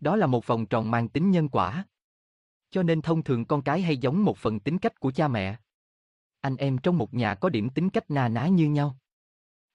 Đó 0.00 0.16
là 0.16 0.26
một 0.26 0.46
vòng 0.46 0.66
tròn 0.66 0.90
mang 0.90 1.08
tính 1.08 1.30
nhân 1.30 1.48
quả. 1.48 1.84
Cho 2.70 2.82
nên 2.82 3.02
thông 3.02 3.22
thường 3.22 3.44
con 3.44 3.62
cái 3.62 3.82
hay 3.82 3.96
giống 3.96 4.24
một 4.24 4.38
phần 4.38 4.60
tính 4.60 4.78
cách 4.78 5.00
của 5.00 5.10
cha 5.10 5.28
mẹ. 5.28 5.56
Anh 6.40 6.56
em 6.56 6.78
trong 6.78 6.98
một 6.98 7.14
nhà 7.14 7.34
có 7.34 7.48
điểm 7.48 7.70
tính 7.70 7.90
cách 7.90 8.10
na 8.10 8.28
ná 8.28 8.46
như 8.46 8.70
nhau. 8.70 8.96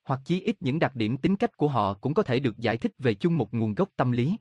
Hoặc 0.04 0.22
chí 0.26 0.41
ít 0.41 0.56
những 0.60 0.80
đặc 0.80 0.96
điểm 0.96 1.18
tính 1.18 1.36
cách 1.36 1.58
của 1.58 1.68
họ 1.68 1.93
cũng 1.93 2.14
có 2.14 2.24
thể 2.24 2.39
được 2.39 2.58
giải 2.58 2.78
thích 2.78 2.91
về 3.00 3.14
chung 3.14 3.38
một 3.38 3.54
nguồn 3.54 3.76
gốc 3.76 3.89
tâm 3.96 4.12
lý. 4.12 4.38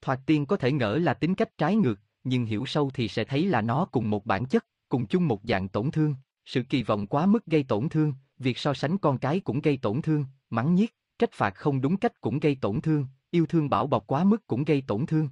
Thoạt 0.00 0.20
tiên 0.26 0.46
có 0.46 0.56
thể 0.56 0.72
ngỡ 0.72 0.96
là 0.96 1.14
tính 1.14 1.34
cách 1.34 1.58
trái 1.58 1.76
ngược, 1.76 2.00
nhưng 2.24 2.44
hiểu 2.44 2.66
sâu 2.66 2.90
thì 2.94 3.08
sẽ 3.08 3.24
thấy 3.24 3.46
là 3.46 3.60
nó 3.60 3.84
cùng 3.84 4.10
một 4.10 4.26
bản 4.26 4.46
chất, 4.46 4.66
cùng 4.88 5.06
chung 5.06 5.28
một 5.28 5.40
dạng 5.44 5.68
tổn 5.68 5.90
thương. 5.90 6.14
Sự 6.44 6.62
kỳ 6.62 6.82
vọng 6.82 7.06
quá 7.06 7.26
mức 7.26 7.46
gây 7.46 7.62
tổn 7.62 7.88
thương, 7.88 8.14
việc 8.38 8.58
so 8.58 8.74
sánh 8.74 8.98
con 8.98 9.18
cái 9.18 9.40
cũng 9.40 9.60
gây 9.60 9.76
tổn 9.76 10.02
thương, 10.02 10.24
mắng 10.50 10.74
nhiếc, 10.74 10.94
trách 11.18 11.32
phạt 11.32 11.54
không 11.54 11.80
đúng 11.80 11.96
cách 11.96 12.20
cũng 12.20 12.38
gây 12.38 12.58
tổn 12.60 12.80
thương, 12.80 13.06
yêu 13.30 13.46
thương 13.46 13.70
bảo 13.70 13.86
bọc 13.86 14.06
quá 14.06 14.24
mức 14.24 14.46
cũng 14.46 14.64
gây 14.64 14.82
tổn 14.86 15.06
thương. 15.06 15.28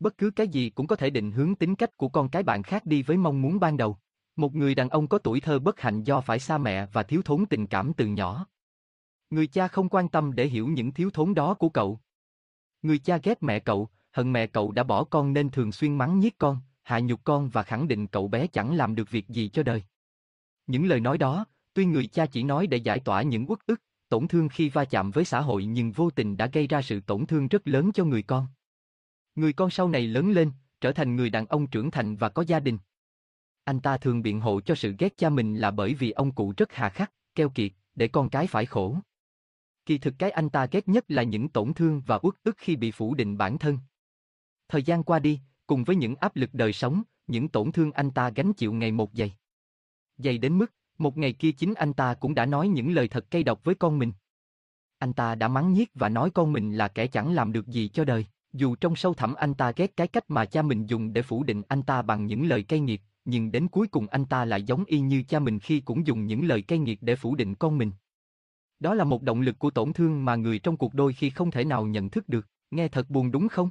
Bất 0.00 0.18
cứ 0.18 0.30
cái 0.30 0.48
gì 0.48 0.70
cũng 0.70 0.86
có 0.86 0.96
thể 0.96 1.10
định 1.10 1.32
hướng 1.32 1.54
tính 1.54 1.74
cách 1.74 1.96
của 1.96 2.08
con 2.08 2.28
cái 2.28 2.42
bạn 2.42 2.62
khác 2.62 2.86
đi 2.86 3.02
với 3.02 3.16
mong 3.16 3.42
muốn 3.42 3.60
ban 3.60 3.76
đầu. 3.76 3.98
Một 4.36 4.54
người 4.54 4.74
đàn 4.74 4.88
ông 4.88 5.08
có 5.08 5.18
tuổi 5.18 5.40
thơ 5.40 5.58
bất 5.58 5.80
hạnh 5.80 6.04
do 6.04 6.20
phải 6.20 6.38
xa 6.38 6.58
mẹ 6.58 6.86
và 6.92 7.02
thiếu 7.02 7.22
thốn 7.24 7.46
tình 7.46 7.66
cảm 7.66 7.92
từ 7.92 8.06
nhỏ. 8.06 8.46
Người 9.30 9.46
cha 9.46 9.68
không 9.68 9.88
quan 9.88 10.08
tâm 10.08 10.34
để 10.34 10.46
hiểu 10.46 10.68
những 10.68 10.92
thiếu 10.92 11.10
thốn 11.10 11.34
đó 11.34 11.54
của 11.54 11.68
cậu. 11.68 12.00
Người 12.82 12.98
cha 12.98 13.18
ghét 13.22 13.42
mẹ 13.42 13.58
cậu, 13.58 13.88
hận 14.12 14.32
mẹ 14.32 14.46
cậu 14.46 14.72
đã 14.72 14.82
bỏ 14.82 15.04
con 15.04 15.32
nên 15.32 15.50
thường 15.50 15.72
xuyên 15.72 15.98
mắng 15.98 16.20
nhiếc 16.20 16.38
con, 16.38 16.58
hạ 16.82 17.00
nhục 17.00 17.24
con 17.24 17.48
và 17.48 17.62
khẳng 17.62 17.88
định 17.88 18.06
cậu 18.06 18.28
bé 18.28 18.46
chẳng 18.46 18.76
làm 18.76 18.94
được 18.94 19.10
việc 19.10 19.28
gì 19.28 19.48
cho 19.48 19.62
đời. 19.62 19.82
Những 20.66 20.86
lời 20.86 21.00
nói 21.00 21.18
đó, 21.18 21.44
tuy 21.74 21.84
người 21.84 22.06
cha 22.06 22.26
chỉ 22.26 22.42
nói 22.42 22.66
để 22.66 22.76
giải 22.76 23.00
tỏa 23.00 23.22
những 23.22 23.50
uất 23.50 23.58
ức, 23.66 23.80
tổn 24.08 24.28
thương 24.28 24.48
khi 24.48 24.68
va 24.68 24.84
chạm 24.84 25.10
với 25.10 25.24
xã 25.24 25.40
hội 25.40 25.64
nhưng 25.64 25.92
vô 25.92 26.10
tình 26.10 26.36
đã 26.36 26.46
gây 26.46 26.66
ra 26.66 26.82
sự 26.82 27.00
tổn 27.00 27.26
thương 27.26 27.48
rất 27.48 27.68
lớn 27.68 27.90
cho 27.94 28.04
người 28.04 28.22
con. 28.22 28.46
Người 29.38 29.52
con 29.52 29.70
sau 29.70 29.88
này 29.88 30.06
lớn 30.06 30.30
lên, 30.30 30.52
trở 30.80 30.92
thành 30.92 31.16
người 31.16 31.30
đàn 31.30 31.46
ông 31.46 31.66
trưởng 31.66 31.90
thành 31.90 32.16
và 32.16 32.28
có 32.28 32.42
gia 32.42 32.60
đình. 32.60 32.78
Anh 33.64 33.80
ta 33.80 33.96
thường 33.96 34.22
biện 34.22 34.40
hộ 34.40 34.60
cho 34.60 34.74
sự 34.74 34.94
ghét 34.98 35.18
cha 35.18 35.30
mình 35.30 35.56
là 35.56 35.70
bởi 35.70 35.94
vì 35.94 36.10
ông 36.10 36.32
cụ 36.32 36.52
rất 36.56 36.72
hà 36.72 36.88
khắc, 36.88 37.12
keo 37.34 37.48
kiệt, 37.48 37.72
để 37.94 38.08
con 38.08 38.30
cái 38.30 38.46
phải 38.46 38.66
khổ. 38.66 38.96
Kỳ 39.86 39.98
thực 39.98 40.14
cái 40.18 40.30
anh 40.30 40.50
ta 40.50 40.66
ghét 40.70 40.88
nhất 40.88 41.04
là 41.08 41.22
những 41.22 41.48
tổn 41.48 41.74
thương 41.74 42.02
và 42.06 42.18
uất 42.22 42.34
ức 42.42 42.56
khi 42.58 42.76
bị 42.76 42.90
phủ 42.90 43.14
định 43.14 43.38
bản 43.38 43.58
thân. 43.58 43.78
Thời 44.68 44.82
gian 44.82 45.04
qua 45.04 45.18
đi, 45.18 45.40
cùng 45.66 45.84
với 45.84 45.96
những 45.96 46.16
áp 46.16 46.36
lực 46.36 46.50
đời 46.52 46.72
sống, 46.72 47.02
những 47.26 47.48
tổn 47.48 47.72
thương 47.72 47.92
anh 47.92 48.10
ta 48.10 48.30
gánh 48.30 48.52
chịu 48.52 48.72
ngày 48.72 48.92
một 48.92 49.10
dày. 49.14 49.32
Dày 50.16 50.38
đến 50.38 50.58
mức, 50.58 50.72
một 50.98 51.16
ngày 51.16 51.32
kia 51.32 51.52
chính 51.52 51.74
anh 51.74 51.92
ta 51.92 52.14
cũng 52.14 52.34
đã 52.34 52.46
nói 52.46 52.68
những 52.68 52.92
lời 52.92 53.08
thật 53.08 53.30
cay 53.30 53.42
độc 53.42 53.64
với 53.64 53.74
con 53.74 53.98
mình. 53.98 54.12
Anh 54.98 55.12
ta 55.12 55.34
đã 55.34 55.48
mắng 55.48 55.72
nhiếc 55.72 55.90
và 55.94 56.08
nói 56.08 56.30
con 56.30 56.52
mình 56.52 56.76
là 56.76 56.88
kẻ 56.88 57.06
chẳng 57.06 57.34
làm 57.34 57.52
được 57.52 57.66
gì 57.66 57.88
cho 57.88 58.04
đời. 58.04 58.26
Dù 58.52 58.74
trong 58.74 58.96
sâu 58.96 59.14
thẳm 59.14 59.34
anh 59.34 59.54
ta 59.54 59.72
ghét 59.76 59.96
cái 59.96 60.08
cách 60.08 60.24
mà 60.28 60.44
cha 60.44 60.62
mình 60.62 60.86
dùng 60.86 61.12
để 61.12 61.22
phủ 61.22 61.44
định 61.44 61.62
anh 61.68 61.82
ta 61.82 62.02
bằng 62.02 62.26
những 62.26 62.48
lời 62.48 62.62
cay 62.62 62.80
nghiệt, 62.80 63.00
nhưng 63.24 63.52
đến 63.52 63.68
cuối 63.68 63.86
cùng 63.88 64.06
anh 64.06 64.26
ta 64.26 64.44
lại 64.44 64.62
giống 64.62 64.84
y 64.84 65.00
như 65.00 65.22
cha 65.22 65.38
mình 65.38 65.58
khi 65.58 65.80
cũng 65.80 66.06
dùng 66.06 66.26
những 66.26 66.46
lời 66.46 66.62
cay 66.62 66.78
nghiệt 66.78 66.98
để 67.02 67.16
phủ 67.16 67.34
định 67.34 67.54
con 67.54 67.78
mình. 67.78 67.90
Đó 68.80 68.94
là 68.94 69.04
một 69.04 69.22
động 69.22 69.40
lực 69.40 69.58
của 69.58 69.70
tổn 69.70 69.92
thương 69.92 70.24
mà 70.24 70.36
người 70.36 70.58
trong 70.58 70.76
cuộc 70.76 70.94
đôi 70.94 71.12
khi 71.12 71.30
không 71.30 71.50
thể 71.50 71.64
nào 71.64 71.86
nhận 71.86 72.10
thức 72.10 72.28
được, 72.28 72.46
nghe 72.70 72.88
thật 72.88 73.10
buồn 73.10 73.30
đúng 73.30 73.48
không? 73.48 73.70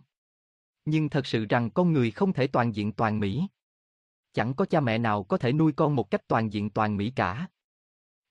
Nhưng 0.86 1.10
thật 1.10 1.26
sự 1.26 1.46
rằng 1.46 1.70
con 1.70 1.94
người 1.94 2.12
không 2.12 2.34
thể 2.34 2.48
toàn 2.48 2.76
diện 2.76 2.92
toàn 2.92 3.20
mỹ. 3.20 3.48
Chẳng 4.34 4.54
có 4.54 4.66
cha 4.66 4.80
mẹ 4.80 4.98
nào 4.98 5.24
có 5.24 5.38
thể 5.38 5.54
nuôi 5.54 5.72
con 5.72 5.96
một 5.96 6.12
cách 6.12 6.28
toàn 6.28 6.54
diện 6.54 6.70
toàn 6.70 6.98
mỹ 6.98 7.14
cả. 7.16 7.48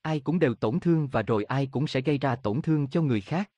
Ai 0.01 0.19
cũng 0.19 0.39
đều 0.39 0.53
tổn 0.53 0.79
thương 0.79 1.07
và 1.07 1.21
rồi 1.21 1.43
ai 1.43 1.67
cũng 1.67 1.87
sẽ 1.87 2.01
gây 2.01 2.17
ra 2.17 2.35
tổn 2.35 2.61
thương 2.61 2.87
cho 2.87 3.01
người 3.01 3.21
khác. 3.21 3.51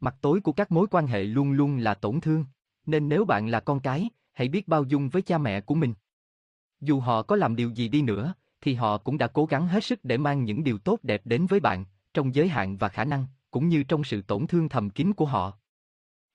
Mặt 0.00 0.16
tối 0.20 0.40
của 0.40 0.52
các 0.52 0.72
mối 0.72 0.86
quan 0.90 1.06
hệ 1.06 1.22
luôn 1.22 1.52
luôn 1.52 1.78
là 1.78 1.94
tổn 1.94 2.20
thương, 2.20 2.44
nên 2.86 3.08
nếu 3.08 3.24
bạn 3.24 3.48
là 3.48 3.60
con 3.60 3.80
cái, 3.80 4.08
hãy 4.32 4.48
biết 4.48 4.68
bao 4.68 4.84
dung 4.84 5.08
với 5.08 5.22
cha 5.22 5.38
mẹ 5.38 5.60
của 5.60 5.74
mình. 5.74 5.94
Dù 6.80 7.00
họ 7.00 7.22
có 7.22 7.36
làm 7.36 7.56
điều 7.56 7.70
gì 7.70 7.88
đi 7.88 8.02
nữa, 8.02 8.34
thì 8.60 8.74
họ 8.74 8.98
cũng 8.98 9.18
đã 9.18 9.26
cố 9.26 9.46
gắng 9.46 9.68
hết 9.68 9.84
sức 9.84 10.04
để 10.04 10.18
mang 10.18 10.44
những 10.44 10.64
điều 10.64 10.78
tốt 10.78 10.98
đẹp 11.02 11.22
đến 11.24 11.46
với 11.46 11.60
bạn, 11.60 11.84
trong 12.14 12.34
giới 12.34 12.48
hạn 12.48 12.76
và 12.76 12.88
khả 12.88 13.04
năng, 13.04 13.26
cũng 13.50 13.68
như 13.68 13.82
trong 13.82 14.04
sự 14.04 14.22
tổn 14.22 14.46
thương 14.46 14.68
thầm 14.68 14.90
kín 14.90 15.12
của 15.12 15.26
họ. 15.26 15.52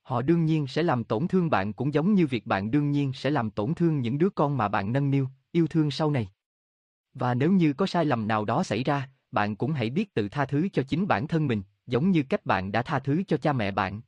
Họ 0.01 0.22
đương 0.22 0.45
nhiên 0.45 0.68
sẽ 0.68 0.84
làm 0.84 1.03
tổn 1.03 1.28
thương 1.28 1.49
bạn 1.49 1.74
cũng 1.74 1.93
giống 1.93 2.13
như 2.13 2.28
việc 2.28 2.45
bạn 2.45 2.72
đương 2.72 2.91
nhiên 2.91 3.13
sẽ 3.13 3.30
làm 3.30 3.51
tổn 3.51 3.74
thương 3.74 3.99
những 3.99 4.18
đứa 4.18 4.30
con 4.30 4.57
mà 4.57 4.68
bạn 4.68 4.93
nâng 4.93 5.11
niu, 5.11 5.28
yêu 5.51 5.68
thương 5.68 5.91
sau 5.91 6.11
này. 6.11 6.30
Và 7.13 7.34
nếu 7.34 7.51
như 7.51 7.74
có 7.74 7.86
sai 7.86 8.05
lầm 8.05 8.28
nào 8.28 8.45
đó 8.45 8.63
xảy 8.63 8.84
ra, 8.84 9.09
bạn 9.32 9.55
cũng 9.55 9.74
hãy 9.74 9.89
biết 9.89 10.13
tự 10.13 10.30
tha 10.30 10.45
thứ 10.45 10.68
cho 10.74 10.84
chính 10.84 11.07
bản 11.07 11.28
thân 11.28 11.47
mình, 11.47 11.63
giống 11.88 12.12
như 12.12 12.24
cách 12.30 12.46
bạn 12.46 12.72
đã 12.72 12.82
tha 12.82 13.00
thứ 13.00 13.24
cho 13.28 13.38
cha 13.38 13.54
mẹ 13.54 13.72
bạn. 13.72 14.02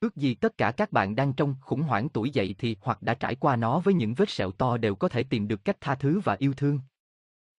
Ước 0.00 0.16
gì 0.16 0.34
tất 0.34 0.58
cả 0.58 0.70
các 0.70 0.92
bạn 0.92 1.16
đang 1.16 1.32
trong 1.32 1.54
khủng 1.60 1.82
hoảng 1.82 2.08
tuổi 2.08 2.30
dậy 2.30 2.54
thì 2.58 2.76
hoặc 2.80 3.02
đã 3.02 3.14
trải 3.14 3.34
qua 3.34 3.56
nó 3.56 3.80
với 3.80 3.94
những 3.94 4.14
vết 4.14 4.30
sẹo 4.30 4.52
to 4.52 4.76
đều 4.76 4.94
có 4.94 5.08
thể 5.08 5.22
tìm 5.22 5.48
được 5.48 5.64
cách 5.64 5.80
tha 5.80 5.94
thứ 5.94 6.20
và 6.24 6.36
yêu 6.38 6.54
thương. 6.56 6.80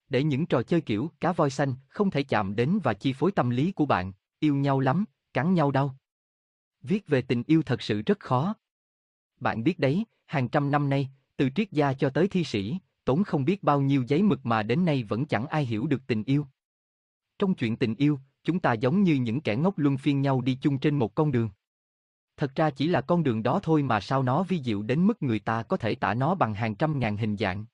Để 0.10 0.24
những 0.24 0.46
trò 0.46 0.64
chơi 0.64 0.82
kiểu 0.82 1.12
cá 1.20 1.32
voi 1.32 1.50
xanh 1.50 1.74
không 1.88 2.12
thể 2.12 2.24
chạm 2.24 2.56
đến 2.56 2.80
và 2.84 2.94
chi 2.94 3.14
phối 3.14 3.32
tâm 3.32 3.50
lý 3.50 3.72
của 3.72 3.86
bạn, 3.86 4.12
yêu 4.40 4.56
nhau 4.56 4.80
lắm, 4.80 5.06
cắn 5.34 5.54
nhau 5.54 5.72
đau. 5.72 5.96
Viết 6.82 7.08
về 7.08 7.22
tình 7.22 7.44
yêu 7.48 7.64
thật 7.64 7.82
sự 7.82 8.02
rất 8.02 8.20
khó. 8.20 8.56
Bạn 9.40 9.64
biết 9.64 9.80
đấy, 9.80 10.06
hàng 10.26 10.50
trăm 10.50 10.72
năm 10.72 10.90
nay, 10.90 11.10
từ 11.38 11.50
triết 11.56 11.72
gia 11.72 11.94
cho 11.94 12.10
tới 12.10 12.28
thi 12.28 12.44
sĩ, 12.44 12.80
tốn 13.06 13.24
không 13.24 13.46
biết 13.46 13.64
bao 13.64 13.82
nhiêu 13.82 14.04
giấy 14.08 14.24
mực 14.24 14.46
mà 14.46 14.64
đến 14.64 14.86
nay 14.86 15.04
vẫn 15.04 15.26
chẳng 15.26 15.48
ai 15.48 15.66
hiểu 15.66 15.88
được 15.88 16.02
tình 16.08 16.24
yêu. 16.24 16.48
Trong 17.40 17.54
chuyện 17.54 17.78
tình 17.78 17.96
yêu, 17.96 18.20
chúng 18.50 18.60
ta 18.60 18.74
giống 18.74 19.04
như 19.04 19.16
những 19.16 19.42
kẻ 19.42 19.56
ngốc 19.56 19.78
luân 19.78 19.98
phiên 19.98 20.22
nhau 20.22 20.42
đi 20.42 20.58
chung 20.62 20.78
trên 20.78 21.00
một 21.00 21.16
con 21.16 21.32
đường. 21.32 21.50
Thật 22.38 22.56
ra 22.56 22.70
chỉ 22.70 22.88
là 22.88 23.02
con 23.02 23.24
đường 23.24 23.44
đó 23.44 23.60
thôi 23.64 23.84
mà 23.84 24.00
sao 24.00 24.24
nó 24.24 24.44
vi 24.44 24.64
diệu 24.64 24.82
đến 24.82 25.08
mức 25.08 25.24
người 25.24 25.40
ta 25.40 25.64
có 25.64 25.78
thể 25.78 25.96
tả 25.96 26.14
nó 26.14 26.36
bằng 26.36 26.54
hàng 26.54 26.76
trăm 26.76 27.00
ngàn 27.00 27.18
hình 27.18 27.38
dạng. 27.38 27.66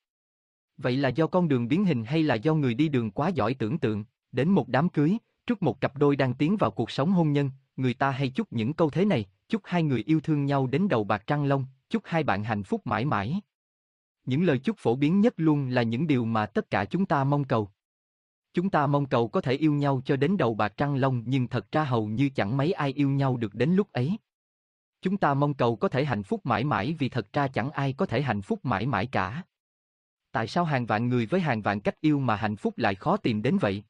Vậy 0.78 0.98
là 0.98 1.10
do 1.10 1.28
con 1.28 1.48
đường 1.48 1.68
biến 1.68 1.86
hình 1.86 2.04
hay 2.04 2.24
là 2.24 2.36
do 2.36 2.54
người 2.54 2.74
đi 2.74 2.90
đường 2.90 3.12
quá 3.12 3.30
giỏi 3.30 3.54
tưởng 3.54 3.78
tượng, 3.78 4.06
đến 4.32 4.50
một 4.50 4.68
đám 4.68 4.90
cưới, 4.90 5.18
trước 5.48 5.64
một 5.64 5.82
cặp 5.82 5.98
đôi 5.98 6.16
đang 6.16 6.34
tiến 6.34 6.58
vào 6.58 6.72
cuộc 6.72 6.92
sống 6.92 7.12
hôn 7.12 7.34
nhân, 7.34 7.52
người 7.76 7.94
ta 7.94 8.12
hay 8.12 8.30
chúc 8.30 8.54
những 8.54 8.74
câu 8.74 8.90
thế 8.90 9.06
này, 9.06 9.26
chúc 9.50 9.62
hai 9.66 9.84
người 9.84 10.04
yêu 10.06 10.20
thương 10.20 10.46
nhau 10.46 10.68
đến 10.68 10.88
đầu 10.88 11.04
bạc 11.04 11.24
trăng 11.28 11.46
long, 11.46 11.66
chúc 11.90 12.04
hai 12.06 12.24
bạn 12.24 12.44
hạnh 12.44 12.64
phúc 12.64 12.88
mãi 12.88 13.06
mãi. 13.06 13.42
Những 14.26 14.44
lời 14.44 14.60
chúc 14.60 14.78
phổ 14.78 14.96
biến 14.96 15.22
nhất 15.22 15.34
luôn 15.38 15.68
là 15.68 15.84
những 15.84 16.08
điều 16.08 16.26
mà 16.26 16.46
tất 16.46 16.70
cả 16.70 16.86
chúng 16.86 17.06
ta 17.06 17.24
mong 17.24 17.44
cầu. 17.44 17.70
Chúng 18.56 18.70
ta 18.70 18.88
mong 18.88 19.06
cầu 19.06 19.28
có 19.28 19.42
thể 19.42 19.54
yêu 19.54 19.74
nhau 19.74 20.02
cho 20.06 20.16
đến 20.16 20.38
đầu 20.38 20.56
bạc 20.56 20.74
trăng 20.78 20.96
long 20.96 21.24
nhưng 21.26 21.48
thật 21.48 21.72
ra 21.72 21.84
hầu 21.84 22.08
như 22.08 22.30
chẳng 22.30 22.58
mấy 22.58 22.72
ai 22.72 22.92
yêu 22.92 23.10
nhau 23.10 23.38
được 23.38 23.56
đến 23.56 23.70
lúc 23.70 23.92
ấy. 23.92 24.18
Chúng 25.02 25.18
ta 25.18 25.34
mong 25.34 25.54
cầu 25.54 25.76
có 25.76 25.88
thể 25.88 26.06
hạnh 26.06 26.24
phúc 26.24 26.46
mãi 26.46 26.64
mãi 26.64 26.96
vì 27.00 27.10
thật 27.10 27.34
ra 27.34 27.48
chẳng 27.48 27.72
ai 27.72 27.94
có 27.94 28.06
thể 28.06 28.22
hạnh 28.22 28.42
phúc 28.42 28.60
mãi 28.66 28.86
mãi 28.86 29.06
cả. 29.06 29.44
Tại 30.32 30.48
sao 30.48 30.64
hàng 30.64 30.86
vạn 30.86 31.10
người 31.10 31.26
với 31.26 31.42
hàng 31.42 31.62
vạn 31.62 31.82
cách 31.82 32.02
yêu 32.02 32.20
mà 32.20 32.36
hạnh 32.36 32.56
phúc 32.56 32.78
lại 32.78 32.96
khó 32.96 33.18
tìm 33.18 33.42
đến 33.42 33.58
vậy? 33.58 33.84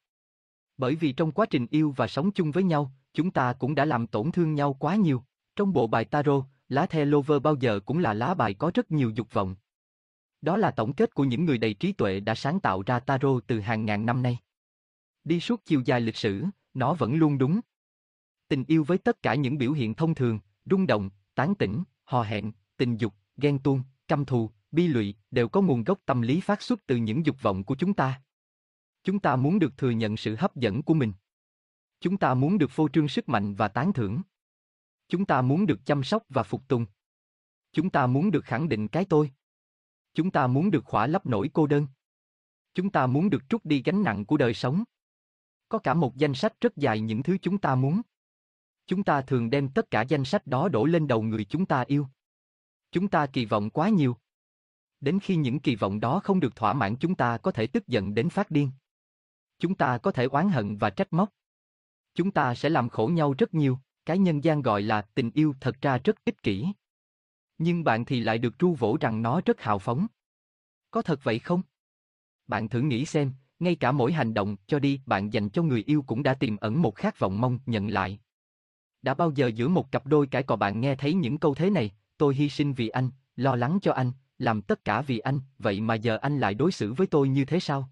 Bởi 0.76 0.94
vì 0.94 1.12
trong 1.12 1.32
quá 1.32 1.46
trình 1.46 1.66
yêu 1.70 1.94
và 1.96 2.06
sống 2.06 2.30
chung 2.30 2.50
với 2.50 2.62
nhau, 2.62 2.92
chúng 3.12 3.30
ta 3.30 3.52
cũng 3.52 3.74
đã 3.74 3.84
làm 3.84 4.06
tổn 4.06 4.32
thương 4.32 4.54
nhau 4.54 4.74
quá 4.74 4.96
nhiều. 4.96 5.22
Trong 5.56 5.72
bộ 5.72 5.86
bài 5.86 6.04
tarot, 6.04 6.44
lá 6.68 6.86
the 6.86 7.04
lover 7.04 7.42
bao 7.42 7.54
giờ 7.54 7.80
cũng 7.86 7.98
là 7.98 8.14
lá 8.14 8.34
bài 8.34 8.54
có 8.54 8.70
rất 8.74 8.90
nhiều 8.90 9.10
dục 9.10 9.32
vọng. 9.32 9.56
Đó 10.40 10.56
là 10.56 10.70
tổng 10.70 10.92
kết 10.92 11.14
của 11.14 11.24
những 11.24 11.44
người 11.44 11.58
đầy 11.58 11.74
trí 11.74 11.92
tuệ 11.92 12.20
đã 12.20 12.34
sáng 12.34 12.60
tạo 12.60 12.82
ra 12.86 13.00
tarot 13.00 13.46
từ 13.46 13.60
hàng 13.60 13.86
ngàn 13.86 14.06
năm 14.06 14.22
nay. 14.22 14.38
Đi 15.26 15.40
suốt 15.40 15.64
chiều 15.64 15.82
dài 15.84 16.00
lịch 16.00 16.16
sử, 16.16 16.44
nó 16.74 16.94
vẫn 16.94 17.14
luôn 17.14 17.38
đúng. 17.38 17.60
Tình 18.48 18.64
yêu 18.68 18.84
với 18.84 18.98
tất 18.98 19.22
cả 19.22 19.34
những 19.34 19.58
biểu 19.58 19.72
hiện 19.72 19.94
thông 19.94 20.14
thường, 20.14 20.38
rung 20.64 20.86
động, 20.86 21.10
tán 21.34 21.54
tỉnh, 21.54 21.82
hò 22.04 22.22
hẹn, 22.22 22.52
tình 22.76 22.96
dục, 22.96 23.14
ghen 23.36 23.58
tuông, 23.58 23.82
căm 24.08 24.24
thù, 24.24 24.50
bi 24.70 24.88
lụy 24.88 25.14
đều 25.30 25.48
có 25.48 25.60
nguồn 25.60 25.84
gốc 25.84 26.00
tâm 26.06 26.22
lý 26.22 26.40
phát 26.40 26.62
xuất 26.62 26.86
từ 26.86 26.96
những 26.96 27.26
dục 27.26 27.42
vọng 27.42 27.64
của 27.64 27.74
chúng 27.74 27.94
ta. 27.94 28.22
Chúng 29.04 29.18
ta 29.18 29.36
muốn 29.36 29.58
được 29.58 29.76
thừa 29.76 29.90
nhận 29.90 30.16
sự 30.16 30.36
hấp 30.38 30.56
dẫn 30.56 30.82
của 30.82 30.94
mình. 30.94 31.12
Chúng 32.00 32.16
ta 32.16 32.34
muốn 32.34 32.58
được 32.58 32.70
phô 32.70 32.88
trương 32.88 33.08
sức 33.08 33.28
mạnh 33.28 33.54
và 33.54 33.68
tán 33.68 33.92
thưởng. 33.92 34.22
Chúng 35.08 35.24
ta 35.24 35.42
muốn 35.42 35.66
được 35.66 35.86
chăm 35.86 36.02
sóc 36.02 36.22
và 36.28 36.42
phục 36.42 36.68
tùng. 36.68 36.86
Chúng 37.72 37.90
ta 37.90 38.06
muốn 38.06 38.30
được 38.30 38.44
khẳng 38.44 38.68
định 38.68 38.88
cái 38.88 39.04
tôi. 39.04 39.30
Chúng 40.14 40.30
ta 40.30 40.46
muốn 40.46 40.70
được 40.70 40.84
khỏa 40.84 41.06
lấp 41.06 41.26
nỗi 41.26 41.50
cô 41.52 41.66
đơn. 41.66 41.86
Chúng 42.74 42.90
ta 42.90 43.06
muốn 43.06 43.30
được 43.30 43.48
trút 43.48 43.64
đi 43.64 43.82
gánh 43.82 44.02
nặng 44.02 44.24
của 44.24 44.36
đời 44.36 44.54
sống. 44.54 44.84
Có 45.68 45.78
cả 45.78 45.94
một 45.94 46.16
danh 46.16 46.34
sách 46.34 46.60
rất 46.60 46.76
dài 46.76 47.00
những 47.00 47.22
thứ 47.22 47.38
chúng 47.42 47.58
ta 47.58 47.74
muốn. 47.74 48.02
Chúng 48.86 49.04
ta 49.04 49.22
thường 49.22 49.50
đem 49.50 49.68
tất 49.68 49.90
cả 49.90 50.02
danh 50.02 50.24
sách 50.24 50.46
đó 50.46 50.68
đổ 50.68 50.84
lên 50.84 51.08
đầu 51.08 51.22
người 51.22 51.44
chúng 51.44 51.66
ta 51.66 51.84
yêu. 51.86 52.06
Chúng 52.90 53.08
ta 53.08 53.26
kỳ 53.26 53.44
vọng 53.44 53.70
quá 53.70 53.88
nhiều. 53.88 54.16
Đến 55.00 55.18
khi 55.20 55.36
những 55.36 55.60
kỳ 55.60 55.76
vọng 55.76 56.00
đó 56.00 56.20
không 56.24 56.40
được 56.40 56.56
thỏa 56.56 56.72
mãn 56.72 56.96
chúng 56.96 57.14
ta 57.14 57.38
có 57.38 57.52
thể 57.52 57.66
tức 57.66 57.86
giận 57.86 58.14
đến 58.14 58.28
phát 58.28 58.50
điên. 58.50 58.70
Chúng 59.58 59.74
ta 59.74 59.98
có 59.98 60.12
thể 60.12 60.24
oán 60.24 60.48
hận 60.48 60.76
và 60.76 60.90
trách 60.90 61.12
móc. 61.12 61.32
Chúng 62.14 62.30
ta 62.30 62.54
sẽ 62.54 62.68
làm 62.68 62.88
khổ 62.88 63.10
nhau 63.12 63.34
rất 63.38 63.54
nhiều, 63.54 63.78
cái 64.04 64.18
nhân 64.18 64.44
gian 64.44 64.62
gọi 64.62 64.82
là 64.82 65.02
tình 65.02 65.30
yêu 65.34 65.54
thật 65.60 65.76
ra 65.80 65.98
rất 66.04 66.24
ích 66.24 66.42
kỷ. 66.42 66.66
Nhưng 67.58 67.84
bạn 67.84 68.04
thì 68.04 68.20
lại 68.20 68.38
được 68.38 68.58
tru 68.58 68.74
vỗ 68.74 68.96
rằng 69.00 69.22
nó 69.22 69.40
rất 69.46 69.60
hào 69.60 69.78
phóng. 69.78 70.06
Có 70.90 71.02
thật 71.02 71.20
vậy 71.22 71.38
không? 71.38 71.62
Bạn 72.46 72.68
thử 72.68 72.80
nghĩ 72.80 73.04
xem, 73.06 73.32
ngay 73.60 73.74
cả 73.74 73.92
mỗi 73.92 74.12
hành 74.12 74.34
động 74.34 74.56
cho 74.66 74.78
đi 74.78 75.00
bạn 75.06 75.32
dành 75.32 75.48
cho 75.48 75.62
người 75.62 75.84
yêu 75.86 76.04
cũng 76.06 76.22
đã 76.22 76.34
tiềm 76.34 76.56
ẩn 76.56 76.82
một 76.82 76.94
khát 76.94 77.18
vọng 77.18 77.40
mong 77.40 77.58
nhận 77.66 77.88
lại. 77.88 78.18
Đã 79.02 79.14
bao 79.14 79.30
giờ 79.30 79.46
giữa 79.46 79.68
một 79.68 79.92
cặp 79.92 80.06
đôi 80.06 80.26
cãi 80.26 80.42
cọ 80.42 80.56
bạn 80.56 80.80
nghe 80.80 80.94
thấy 80.94 81.14
những 81.14 81.38
câu 81.38 81.54
thế 81.54 81.70
này, 81.70 81.90
tôi 82.18 82.34
hy 82.34 82.48
sinh 82.48 82.72
vì 82.72 82.88
anh, 82.88 83.10
lo 83.36 83.56
lắng 83.56 83.78
cho 83.82 83.92
anh, 83.92 84.12
làm 84.38 84.62
tất 84.62 84.84
cả 84.84 85.02
vì 85.02 85.18
anh, 85.18 85.40
vậy 85.58 85.80
mà 85.80 85.94
giờ 85.94 86.16
anh 86.16 86.38
lại 86.38 86.54
đối 86.54 86.72
xử 86.72 86.92
với 86.92 87.06
tôi 87.06 87.28
như 87.28 87.44
thế 87.44 87.60
sao? 87.60 87.90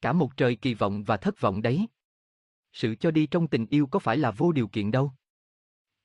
Cả 0.00 0.12
một 0.12 0.36
trời 0.36 0.56
kỳ 0.56 0.74
vọng 0.74 1.04
và 1.04 1.16
thất 1.16 1.40
vọng 1.40 1.62
đấy. 1.62 1.86
Sự 2.72 2.94
cho 2.94 3.10
đi 3.10 3.26
trong 3.26 3.46
tình 3.46 3.66
yêu 3.70 3.86
có 3.86 3.98
phải 3.98 4.16
là 4.16 4.30
vô 4.30 4.52
điều 4.52 4.68
kiện 4.68 4.90
đâu. 4.90 5.12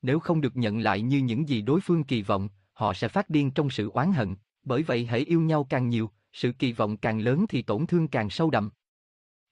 Nếu 0.02 0.20
không 0.20 0.42
được 0.42 0.58
nhận 0.58 0.80
lại 0.80 1.02
như 1.02 1.18
những 1.18 1.50
gì 1.50 1.62
đối 1.62 1.82
phương 1.82 2.04
kỳ 2.04 2.22
vọng, 2.22 2.50
họ 2.74 2.94
sẽ 2.94 3.08
phát 3.08 3.30
điên 3.30 3.52
trong 3.52 3.70
sự 3.70 3.90
oán 3.90 4.14
hận, 4.14 4.36
bởi 4.64 4.84
vậy 4.84 5.06
hãy 5.06 5.20
yêu 5.20 5.42
nhau 5.42 5.64
càng 5.70 5.90
nhiều, 5.90 6.12
sự 6.34 6.52
kỳ 6.60 6.72
vọng 6.72 6.98
càng 6.98 7.20
lớn 7.20 7.46
thì 7.50 7.62
tổn 7.62 7.88
thương 7.88 8.08
càng 8.08 8.30
sâu 8.30 8.50
đậm. 8.50 8.70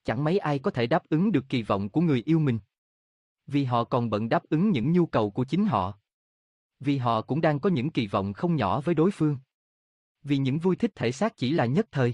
Chẳng 0.04 0.24
mấy 0.24 0.38
ai 0.38 0.60
có 0.60 0.72
thể 0.72 0.88
đáp 0.88 1.10
ứng 1.10 1.32
được 1.32 1.46
kỳ 1.50 1.62
vọng 1.62 1.90
của 1.90 2.02
người 2.02 2.24
yêu 2.26 2.40
mình. 2.40 2.60
Vì 3.48 3.64
họ 3.64 3.84
còn 3.84 4.10
bận 4.10 4.30
đáp 4.30 4.44
ứng 4.50 4.72
những 4.72 4.92
nhu 4.92 5.06
cầu 5.06 5.32
của 5.32 5.44
chính 5.44 5.66
họ. 5.66 6.00
Vì 6.80 6.98
họ 6.98 7.22
cũng 7.22 7.42
đang 7.42 7.60
có 7.60 7.70
những 7.70 7.90
kỳ 7.90 8.08
vọng 8.08 8.34
không 8.34 8.56
nhỏ 8.56 8.82
với 8.82 8.96
đối 8.96 9.12
phương. 9.12 9.38
Vì 10.24 10.38
những 10.38 10.60
vui 10.60 10.76
thích 10.76 10.92
thể 10.96 11.12
xác 11.12 11.38
chỉ 11.38 11.52
là 11.52 11.66
nhất 11.66 11.88
thời. 11.92 12.14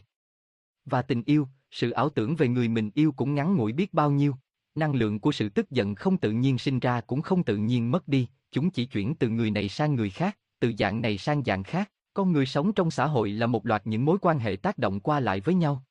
Và 0.85 1.01
tình 1.01 1.23
yêu, 1.25 1.47
sự 1.71 1.91
ảo 1.91 2.09
tưởng 2.09 2.35
về 2.35 2.47
người 2.47 2.67
mình 2.67 2.91
yêu 2.93 3.11
cũng 3.11 3.35
ngắn 3.35 3.55
ngủi 3.55 3.73
biết 3.73 3.93
bao 3.93 4.11
nhiêu. 4.11 4.35
Năng 4.75 4.95
lượng 4.95 5.19
của 5.19 5.31
sự 5.31 5.49
tức 5.49 5.69
giận 5.69 5.95
không 5.95 6.17
tự 6.17 6.31
nhiên 6.31 6.57
sinh 6.57 6.79
ra 6.79 7.01
cũng 7.01 7.21
không 7.21 7.43
tự 7.43 7.57
nhiên 7.57 7.91
mất 7.91 8.07
đi, 8.07 8.27
chúng 8.51 8.71
chỉ 8.71 8.85
chuyển 8.85 9.15
từ 9.15 9.29
người 9.29 9.51
này 9.51 9.69
sang 9.69 9.95
người 9.95 10.09
khác, 10.09 10.37
từ 10.59 10.73
dạng 10.79 11.01
này 11.01 11.17
sang 11.17 11.43
dạng 11.43 11.63
khác. 11.63 11.91
Con 12.15 12.31
người 12.31 12.45
sống 12.45 12.73
trong 12.73 12.91
xã 12.91 13.05
hội 13.05 13.29
là 13.29 13.47
một 13.47 13.65
loạt 13.65 13.87
những 13.87 14.05
mối 14.05 14.17
quan 14.21 14.39
hệ 14.39 14.55
tác 14.55 14.77
động 14.77 14.99
qua 14.99 15.19
lại 15.19 15.39
với 15.39 15.55
nhau. 15.55 15.83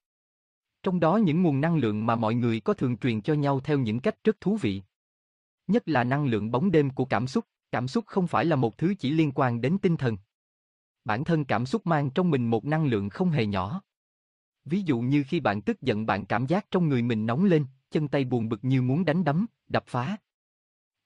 Trong 0.82 1.00
đó 1.00 1.16
những 1.16 1.42
nguồn 1.42 1.60
năng 1.60 1.76
lượng 1.76 2.06
mà 2.06 2.16
mọi 2.16 2.34
người 2.34 2.60
có 2.60 2.74
thường 2.74 2.96
truyền 2.96 3.22
cho 3.22 3.34
nhau 3.34 3.60
theo 3.60 3.78
những 3.78 4.00
cách 4.00 4.24
rất 4.24 4.40
thú 4.40 4.56
vị. 4.56 4.82
Nhất 5.66 5.88
là 5.88 6.04
năng 6.04 6.26
lượng 6.26 6.50
bóng 6.50 6.70
đêm 6.70 6.90
của 6.90 7.04
cảm 7.04 7.26
xúc, 7.26 7.44
cảm 7.72 7.88
xúc 7.88 8.04
không 8.06 8.26
phải 8.26 8.44
là 8.44 8.56
một 8.56 8.78
thứ 8.78 8.94
chỉ 8.98 9.10
liên 9.10 9.32
quan 9.34 9.60
đến 9.60 9.78
tinh 9.78 9.96
thần. 9.96 10.16
Bản 11.04 11.24
thân 11.24 11.44
cảm 11.44 11.66
xúc 11.66 11.86
mang 11.86 12.10
trong 12.10 12.30
mình 12.30 12.50
một 12.50 12.64
năng 12.64 12.86
lượng 12.86 13.10
không 13.10 13.30
hề 13.30 13.46
nhỏ. 13.46 13.82
Ví 14.64 14.82
dụ 14.82 15.00
như 15.00 15.24
khi 15.28 15.40
bạn 15.40 15.62
tức 15.62 15.82
giận 15.82 16.06
bạn 16.06 16.26
cảm 16.26 16.46
giác 16.46 16.70
trong 16.70 16.88
người 16.88 17.02
mình 17.02 17.26
nóng 17.26 17.44
lên, 17.44 17.66
chân 17.90 18.08
tay 18.08 18.24
buồn 18.24 18.48
bực 18.48 18.60
như 18.62 18.82
muốn 18.82 19.04
đánh 19.04 19.24
đấm, 19.24 19.46
đập 19.68 19.84
phá. 19.86 20.16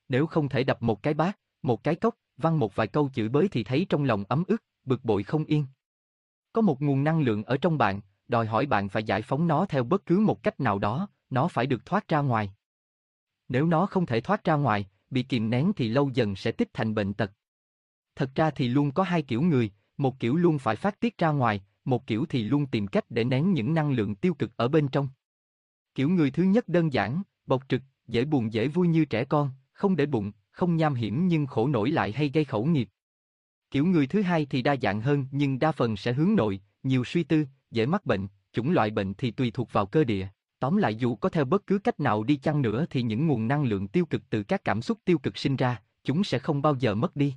Nếu 0.09 0.27
không 0.27 0.49
thể 0.49 0.65
đập 0.65 0.82
một 0.82 1.03
cái 1.03 1.15
bát, 1.15 1.39
một 1.62 1.85
cái 1.85 1.95
cốc, 1.95 2.15
văng 2.36 2.59
một 2.59 2.74
vài 2.74 2.86
câu 2.86 3.11
chửi 3.15 3.28
bới 3.28 3.49
thì 3.49 3.65
thấy 3.65 3.86
trong 3.89 4.05
lòng 4.05 4.24
ấm 4.28 4.45
ức, 4.49 4.62
bực 4.89 5.05
bội 5.05 5.23
không 5.23 5.44
yên. 5.44 5.66
Có 6.52 6.62
một 6.62 6.82
nguồn 6.82 7.05
năng 7.05 7.20
lượng 7.20 7.44
ở 7.44 7.56
trong 7.56 7.78
bạn, 7.78 8.01
đòi 8.28 8.47
hỏi 8.47 8.66
bạn 8.66 8.89
phải 8.89 9.05
giải 9.05 9.23
phóng 9.23 9.47
nó 9.47 9.66
theo 9.66 9.85
bất 9.85 10.06
cứ 10.06 10.19
một 10.19 10.43
cách 10.43 10.60
nào 10.60 10.78
đó, 10.78 11.09
nó 11.31 11.48
phải 11.48 11.66
được 11.66 11.86
thoát 11.86 12.09
ra 12.09 12.20
ngoài. 12.20 12.52
Nếu 13.48 13.66
nó 13.66 13.86
không 13.86 14.06
thể 14.06 14.20
thoát 14.20 14.44
ra 14.44 14.55
ngoài, 14.55 14.89
bị 15.10 15.23
kìm 15.23 15.51
nén 15.51 15.73
thì 15.77 15.89
lâu 15.89 16.10
dần 16.15 16.36
sẽ 16.36 16.52
tích 16.52 16.69
thành 16.73 16.94
bệnh 16.94 17.15
tật. 17.15 17.32
Thật 18.16 18.31
ra 18.35 18.51
thì 18.51 18.69
luôn 18.69 18.93
có 18.93 19.02
hai 19.02 19.23
kiểu 19.23 19.43
người, 19.43 19.70
một 19.97 20.20
kiểu 20.20 20.36
luôn 20.36 20.59
phải 20.59 20.77
phát 20.77 21.01
tiết 21.01 21.19
ra 21.19 21.31
ngoài, 21.31 21.62
một 21.85 22.06
kiểu 22.06 22.27
thì 22.28 22.43
luôn 22.43 22.66
tìm 22.66 22.86
cách 22.86 23.05
để 23.10 23.24
nén 23.24 23.52
những 23.52 23.74
năng 23.74 23.90
lượng 23.90 24.15
tiêu 24.15 24.35
cực 24.35 24.56
ở 24.56 24.69
bên 24.69 24.89
trong. 24.89 25.09
Kiểu 25.94 26.09
người 26.09 26.31
thứ 26.31 26.43
nhất 26.43 26.69
đơn 26.69 26.93
giản, 26.93 27.23
bộc 27.47 27.62
trực, 27.69 27.82
dễ 28.06 28.24
buồn 28.24 28.52
dễ 28.52 28.69
vui 28.69 28.89
như 28.89 29.05
trẻ 29.05 29.24
con, 29.24 29.51
không 29.73 29.97
để 29.97 30.06
bụng, 30.06 30.32
không 30.51 30.77
nham 30.77 30.94
hiểm 30.94 31.28
nhưng 31.28 31.47
khổ 31.47 31.69
nổi 31.69 31.90
lại 31.90 32.12
hay 32.12 32.28
gây 32.28 32.44
khẩu 32.44 32.65
nghiệp. 32.65 32.89
Kiểu 33.70 33.86
người 33.86 34.07
thứ 34.07 34.23
hai 34.23 34.47
thì 34.51 34.62
đa 34.62 34.77
dạng 34.82 35.01
hơn 35.01 35.27
nhưng 35.31 35.59
đa 35.59 35.73
phần 35.73 35.97
sẽ 35.97 36.12
hướng 36.12 36.36
nội, 36.36 36.61
nhiều 36.82 37.05
suy 37.05 37.24
tư, 37.24 37.47
dễ 37.70 37.86
mắc 37.86 38.07
bệnh, 38.07 38.28
chủng 38.53 38.70
loại 38.70 38.90
bệnh 38.90 39.15
thì 39.15 39.31
tùy 39.31 39.51
thuộc 39.51 39.73
vào 39.73 39.86
cơ 39.86 40.05
địa. 40.05 40.28
Tóm 40.59 40.77
lại 40.77 40.95
dù 40.95 41.16
có 41.16 41.28
theo 41.28 41.45
bất 41.45 41.66
cứ 41.66 41.78
cách 41.78 42.01
nào 42.01 42.24
đi 42.24 42.36
chăng 42.36 42.62
nữa 42.62 42.86
thì 42.90 43.03
những 43.03 43.27
nguồn 43.27 43.49
năng 43.49 43.65
lượng 43.65 43.89
tiêu 43.89 44.07
cực 44.07 44.23
từ 44.31 44.43
các 44.43 44.65
cảm 44.65 44.82
xúc 44.82 44.99
tiêu 45.05 45.19
cực 45.19 45.39
sinh 45.39 45.57
ra, 45.57 45.82
chúng 46.05 46.24
sẽ 46.24 46.39
không 46.39 46.62
bao 46.62 46.74
giờ 46.74 46.95
mất 46.95 47.16
đi. 47.16 47.35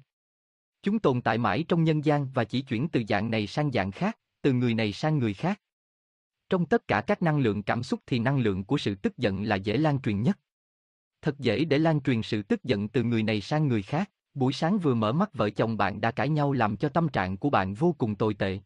Chúng 0.83 0.99
tồn 0.99 1.21
tại 1.21 1.37
mãi 1.37 1.65
trong 1.67 1.83
nhân 1.83 2.05
gian 2.05 2.31
và 2.33 2.43
chỉ 2.43 2.61
chuyển 2.61 2.89
từ 2.89 3.03
dạng 3.09 3.31
này 3.31 3.47
sang 3.47 3.71
dạng 3.71 3.91
khác, 3.91 4.17
từ 4.41 4.53
người 4.53 4.73
này 4.73 4.93
sang 4.93 5.17
người 5.17 5.33
khác. 5.33 5.61
Trong 6.49 6.65
tất 6.65 6.87
cả 6.87 7.01
các 7.07 7.21
năng 7.21 7.39
lượng 7.39 7.63
cảm 7.63 7.83
xúc 7.83 7.99
thì 8.05 8.19
năng 8.19 8.39
lượng 8.39 8.63
của 8.63 8.77
sự 8.77 8.95
tức 8.95 9.17
giận 9.17 9.43
là 9.43 9.55
dễ 9.55 9.77
lan 9.77 10.01
truyền 10.01 10.21
nhất. 10.21 10.39
Thật 11.21 11.39
dễ 11.39 11.65
để 11.65 11.77
lan 11.77 12.01
truyền 12.01 12.21
sự 12.21 12.41
tức 12.41 12.63
giận 12.63 12.87
từ 12.87 13.03
người 13.03 13.23
này 13.23 13.41
sang 13.41 13.67
người 13.67 13.81
khác. 13.81 14.11
Buổi 14.33 14.53
sáng 14.53 14.79
vừa 14.79 14.93
mở 14.93 15.11
mắt 15.11 15.33
vợ 15.33 15.49
chồng 15.49 15.77
bạn 15.77 16.01
đã 16.01 16.11
cãi 16.11 16.29
nhau 16.29 16.53
làm 16.53 16.77
cho 16.77 16.89
tâm 16.89 17.09
trạng 17.09 17.37
của 17.37 17.49
bạn 17.49 17.73
vô 17.73 17.95
cùng 17.97 18.15
tồi 18.15 18.33
tệ. 18.33 18.59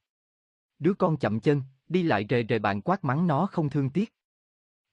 Đứa 0.79 0.93
con 0.93 1.17
chậm 1.17 1.39
chân, 1.39 1.61
đi 1.89 2.03
lại 2.03 2.25
rề 2.29 2.45
rề 2.49 2.59
bạn 2.59 2.81
quát 2.81 3.03
mắng 3.03 3.27
nó 3.27 3.45
không 3.45 3.69
thương 3.69 3.89
tiếc. 3.89 4.13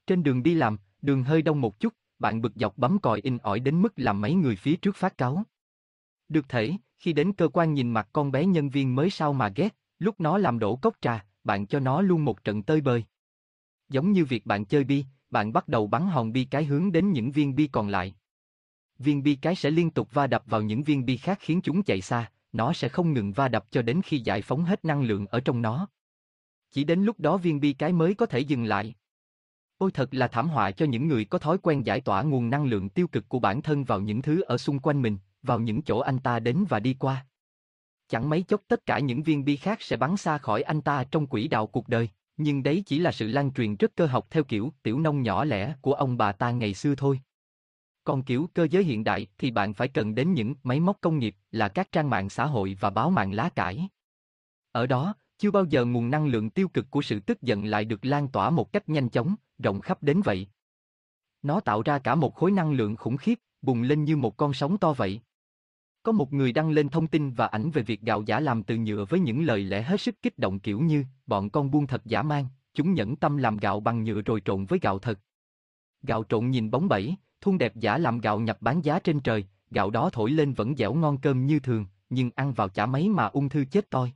Trên 0.06 0.22
đường 0.22 0.42
đi 0.42 0.54
làm, 0.54 0.78
đường 1.02 1.22
hơi 1.22 1.42
đông 1.42 1.60
một 1.60 1.80
chút, 1.80 1.94
bạn 2.18 2.42
bực 2.42 2.52
dọc 2.54 2.78
bấm 2.78 2.98
còi 2.98 3.20
in 3.20 3.38
ỏi 3.38 3.60
đến 3.60 3.82
mức 3.82 3.92
làm 3.96 4.20
mấy 4.20 4.34
người 4.34 4.56
phía 4.56 4.76
trước 4.76 4.96
phát 4.96 5.18
cáu. 5.18 5.42
Được 6.28 6.48
thể, 6.48 6.72
khi 6.98 7.12
đến 7.12 7.32
cơ 7.32 7.48
quan 7.48 7.74
nhìn 7.74 7.90
mặt 7.90 8.08
con 8.12 8.32
bé 8.32 8.46
nhân 8.46 8.70
viên 8.70 8.94
mới 8.94 9.10
sao 9.10 9.32
mà 9.32 9.48
ghét, 9.48 9.76
lúc 9.98 10.20
nó 10.20 10.38
làm 10.38 10.58
đổ 10.58 10.76
cốc 10.76 10.96
trà, 11.00 11.26
bạn 11.44 11.66
cho 11.66 11.80
nó 11.80 12.00
luôn 12.00 12.24
một 12.24 12.44
trận 12.44 12.62
tơi 12.62 12.80
bời. 12.80 13.04
Giống 13.88 14.12
như 14.12 14.24
việc 14.24 14.46
bạn 14.46 14.64
chơi 14.64 14.84
bi, 14.84 15.04
bạn 15.30 15.52
bắt 15.52 15.68
đầu 15.68 15.86
bắn 15.86 16.06
hòn 16.06 16.32
bi 16.32 16.44
cái 16.44 16.64
hướng 16.64 16.92
đến 16.92 17.12
những 17.12 17.32
viên 17.32 17.54
bi 17.54 17.68
còn 17.72 17.88
lại. 17.88 18.14
Viên 18.98 19.22
bi 19.22 19.34
cái 19.34 19.54
sẽ 19.54 19.70
liên 19.70 19.90
tục 19.90 20.14
va 20.14 20.26
đập 20.26 20.42
vào 20.46 20.62
những 20.62 20.82
viên 20.82 21.04
bi 21.04 21.16
khác 21.16 21.38
khiến 21.40 21.60
chúng 21.60 21.82
chạy 21.82 22.00
xa, 22.00 22.30
nó 22.52 22.72
sẽ 22.72 22.88
không 22.88 23.12
ngừng 23.12 23.32
va 23.32 23.48
đập 23.48 23.64
cho 23.70 23.82
đến 23.82 24.00
khi 24.04 24.18
giải 24.18 24.42
phóng 24.42 24.64
hết 24.64 24.84
năng 24.84 25.02
lượng 25.02 25.26
ở 25.26 25.40
trong 25.40 25.62
nó. 25.62 25.88
Chỉ 26.70 26.84
đến 26.84 27.04
lúc 27.04 27.20
đó 27.20 27.36
viên 27.36 27.60
bi 27.60 27.72
cái 27.72 27.92
mới 27.92 28.14
có 28.14 28.26
thể 28.26 28.38
dừng 28.38 28.64
lại. 28.64 28.94
Ôi 29.78 29.90
thật 29.90 30.14
là 30.14 30.28
thảm 30.28 30.48
họa 30.48 30.70
cho 30.70 30.86
những 30.86 31.08
người 31.08 31.24
có 31.24 31.38
thói 31.38 31.58
quen 31.58 31.82
giải 31.86 32.00
tỏa 32.00 32.22
nguồn 32.22 32.50
năng 32.50 32.64
lượng 32.64 32.88
tiêu 32.88 33.06
cực 33.06 33.28
của 33.28 33.38
bản 33.38 33.62
thân 33.62 33.84
vào 33.84 34.00
những 34.00 34.22
thứ 34.22 34.40
ở 34.40 34.58
xung 34.58 34.78
quanh 34.78 35.02
mình, 35.02 35.18
vào 35.42 35.60
những 35.60 35.82
chỗ 35.82 35.98
anh 35.98 36.18
ta 36.18 36.38
đến 36.40 36.64
và 36.68 36.80
đi 36.80 36.96
qua. 36.98 37.26
Chẳng 38.08 38.30
mấy 38.30 38.42
chốc 38.42 38.60
tất 38.68 38.86
cả 38.86 38.98
những 38.98 39.22
viên 39.22 39.44
bi 39.44 39.56
khác 39.56 39.82
sẽ 39.82 39.96
bắn 39.96 40.16
xa 40.16 40.38
khỏi 40.38 40.62
anh 40.62 40.80
ta 40.80 41.04
trong 41.04 41.26
quỹ 41.26 41.48
đạo 41.48 41.66
cuộc 41.66 41.88
đời, 41.88 42.08
nhưng 42.36 42.62
đấy 42.62 42.82
chỉ 42.86 42.98
là 42.98 43.12
sự 43.12 43.26
lan 43.26 43.52
truyền 43.52 43.76
rất 43.76 43.96
cơ 43.96 44.06
học 44.06 44.26
theo 44.30 44.44
kiểu 44.44 44.72
tiểu 44.82 45.00
nông 45.00 45.22
nhỏ 45.22 45.44
lẻ 45.44 45.74
của 45.80 45.92
ông 45.92 46.16
bà 46.16 46.32
ta 46.32 46.50
ngày 46.50 46.74
xưa 46.74 46.94
thôi. 46.94 47.20
Còn 48.04 48.22
kiểu 48.22 48.48
cơ 48.54 48.66
giới 48.70 48.84
hiện 48.84 49.04
đại 49.04 49.26
thì 49.38 49.50
bạn 49.50 49.74
phải 49.74 49.88
cần 49.88 50.14
đến 50.14 50.32
những 50.32 50.54
máy 50.62 50.80
móc 50.80 51.00
công 51.00 51.18
nghiệp 51.18 51.36
là 51.50 51.68
các 51.68 51.92
trang 51.92 52.10
mạng 52.10 52.30
xã 52.30 52.46
hội 52.46 52.76
và 52.80 52.90
báo 52.90 53.10
mạng 53.10 53.32
lá 53.32 53.48
cải. 53.48 53.88
Ở 54.72 54.86
đó, 54.86 55.14
chưa 55.38 55.50
bao 55.50 55.64
giờ 55.64 55.84
nguồn 55.84 56.10
năng 56.10 56.26
lượng 56.26 56.50
tiêu 56.50 56.68
cực 56.68 56.90
của 56.90 57.02
sự 57.02 57.20
tức 57.20 57.42
giận 57.42 57.64
lại 57.64 57.84
được 57.84 58.04
lan 58.04 58.28
tỏa 58.28 58.50
một 58.50 58.72
cách 58.72 58.88
nhanh 58.88 59.08
chóng, 59.08 59.34
rộng 59.58 59.80
khắp 59.80 60.02
đến 60.02 60.20
vậy. 60.24 60.46
Nó 61.42 61.60
tạo 61.60 61.82
ra 61.82 61.98
cả 61.98 62.14
một 62.14 62.34
khối 62.34 62.50
năng 62.50 62.72
lượng 62.72 62.96
khủng 62.96 63.16
khiếp, 63.16 63.38
bùng 63.62 63.82
lên 63.82 64.04
như 64.04 64.16
một 64.16 64.36
con 64.36 64.54
sóng 64.54 64.78
to 64.78 64.92
vậy. 64.92 65.20
Có 66.02 66.12
một 66.12 66.32
người 66.32 66.52
đăng 66.52 66.70
lên 66.70 66.88
thông 66.88 67.06
tin 67.06 67.32
và 67.34 67.46
ảnh 67.46 67.70
về 67.70 67.82
việc 67.82 68.00
gạo 68.00 68.22
giả 68.22 68.40
làm 68.40 68.62
từ 68.62 68.76
nhựa 68.76 69.04
với 69.08 69.20
những 69.20 69.42
lời 69.42 69.64
lẽ 69.64 69.82
hết 69.82 70.00
sức 70.00 70.22
kích 70.22 70.38
động 70.38 70.58
kiểu 70.58 70.80
như 70.80 71.04
bọn 71.26 71.50
con 71.50 71.70
buôn 71.70 71.86
thật 71.86 72.02
giả 72.04 72.22
mang, 72.22 72.46
chúng 72.74 72.94
nhẫn 72.94 73.16
tâm 73.16 73.36
làm 73.36 73.56
gạo 73.56 73.80
bằng 73.80 74.04
nhựa 74.04 74.22
rồi 74.22 74.42
trộn 74.44 74.64
với 74.64 74.78
gạo 74.82 74.98
thật. 74.98 75.18
Gạo 76.02 76.24
trộn 76.28 76.50
nhìn 76.50 76.70
bóng 76.70 76.88
bẩy, 76.88 77.16
thun 77.42 77.58
đẹp 77.58 77.76
giả 77.76 77.98
làm 77.98 78.18
gạo 78.18 78.40
nhập 78.40 78.56
bán 78.60 78.84
giá 78.84 78.98
trên 78.98 79.20
trời, 79.20 79.46
gạo 79.70 79.90
đó 79.90 80.10
thổi 80.12 80.30
lên 80.30 80.52
vẫn 80.52 80.76
dẻo 80.76 80.94
ngon 80.94 81.18
cơm 81.18 81.46
như 81.46 81.60
thường, 81.60 81.86
nhưng 82.10 82.30
ăn 82.34 82.52
vào 82.52 82.68
chả 82.68 82.86
mấy 82.86 83.08
mà 83.08 83.26
ung 83.26 83.48
thư 83.48 83.64
chết 83.64 83.90
toi. 83.90 84.12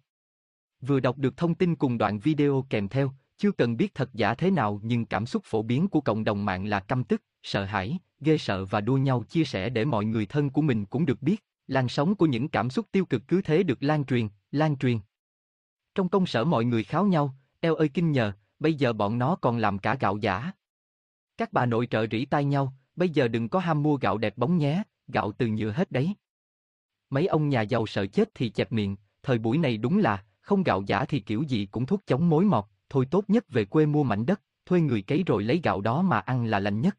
Vừa 0.81 1.01
đọc 1.01 1.19
được 1.19 1.37
thông 1.37 1.55
tin 1.55 1.77
cùng 1.77 1.99
đoạn 1.99 2.19
video 2.19 2.67
kèm 2.71 2.89
theo, 2.89 3.13
chưa 3.37 3.53
cần 3.53 3.77
biết 3.77 3.95
thật 3.95 4.15
giả 4.15 4.35
thế 4.35 4.51
nào 4.51 4.81
nhưng 4.83 5.07
cảm 5.07 5.27
xúc 5.27 5.43
phổ 5.45 5.63
biến 5.63 5.89
của 5.89 6.01
cộng 6.01 6.25
đồng 6.25 6.45
mạng 6.45 6.67
là 6.67 6.81
căm 6.81 7.05
tức, 7.05 7.23
sợ 7.43 7.65
hãi, 7.65 7.99
ghê 8.21 8.39
sợ 8.39 8.65
và 8.65 8.81
đua 8.81 8.97
nhau 8.97 9.25
chia 9.29 9.45
sẻ 9.45 9.69
để 9.69 9.85
mọi 9.85 10.05
người 10.05 10.27
thân 10.27 10.51
của 10.51 10.63
mình 10.63 10.85
cũng 10.85 11.07
được 11.07 11.23
biết, 11.23 11.45
làn 11.67 11.89
sóng 11.89 12.15
của 12.15 12.27
những 12.27 12.49
cảm 12.49 12.71
xúc 12.71 12.87
tiêu 12.93 13.05
cực 13.05 13.23
cứ 13.29 13.43
thế 13.43 13.63
được 13.63 13.83
lan 13.83 14.05
truyền, 14.05 14.29
lan 14.51 14.77
truyền. 14.77 14.99
Trong 15.95 16.09
công 16.09 16.27
sở 16.27 16.45
mọi 16.45 16.65
người 16.65 16.85
kháo 16.85 17.07
nhau, 17.07 17.35
eo 17.61 17.75
ơi 17.75 17.89
kinh 17.89 18.13
nhờ, 18.13 18.33
bây 18.59 18.75
giờ 18.75 18.93
bọn 18.93 19.19
nó 19.19 19.37
còn 19.37 19.59
làm 19.59 19.79
cả 19.79 19.97
gạo 20.01 20.17
giả. 20.17 20.53
Các 21.37 21.53
bà 21.53 21.67
nội 21.67 21.87
trợ 21.91 22.07
rỉ 22.11 22.25
tai 22.25 22.45
nhau, 22.45 22.75
bây 22.97 23.09
giờ 23.09 23.29
đừng 23.29 23.49
có 23.49 23.59
ham 23.59 23.83
mua 23.83 23.97
gạo 23.97 24.19
đẹp 24.19 24.39
bóng 24.39 24.59
nhé, 24.59 24.83
gạo 25.09 25.33
từ 25.33 25.47
nhựa 25.47 25.71
hết 25.71 25.91
đấy. 25.91 26.15
Mấy 27.11 27.27
ông 27.27 27.49
nhà 27.49 27.63
giàu 27.63 27.87
sợ 27.87 28.07
chết 28.07 28.31
thì 28.35 28.51
chẹp 28.51 28.73
miệng, 28.73 28.97
thời 29.23 29.39
buổi 29.39 29.59
này 29.59 29.77
đúng 29.77 29.99
là, 29.99 30.25
không 30.41 30.63
gạo 30.63 30.83
giả 30.87 31.05
thì 31.05 31.21
kiểu 31.21 31.43
gì 31.43 31.67
cũng 31.67 31.87
thuốc 31.87 32.01
chống 32.07 32.29
mối 32.29 32.45
mọt, 32.45 32.65
thôi 32.89 33.07
tốt 33.11 33.25
nhất 33.29 33.45
về 33.49 33.65
quê 33.65 33.87
mua 33.87 34.03
mảnh 34.03 34.27
đất, 34.27 34.41
thuê 34.67 34.81
người 34.81 35.03
cấy 35.03 35.25
rồi 35.27 35.43
lấy 35.43 35.61
gạo 35.63 35.81
đó 35.81 36.03
mà 36.03 36.19
ăn 36.19 36.47
là 36.47 36.59
lành 36.59 36.81
nhất. 36.81 36.99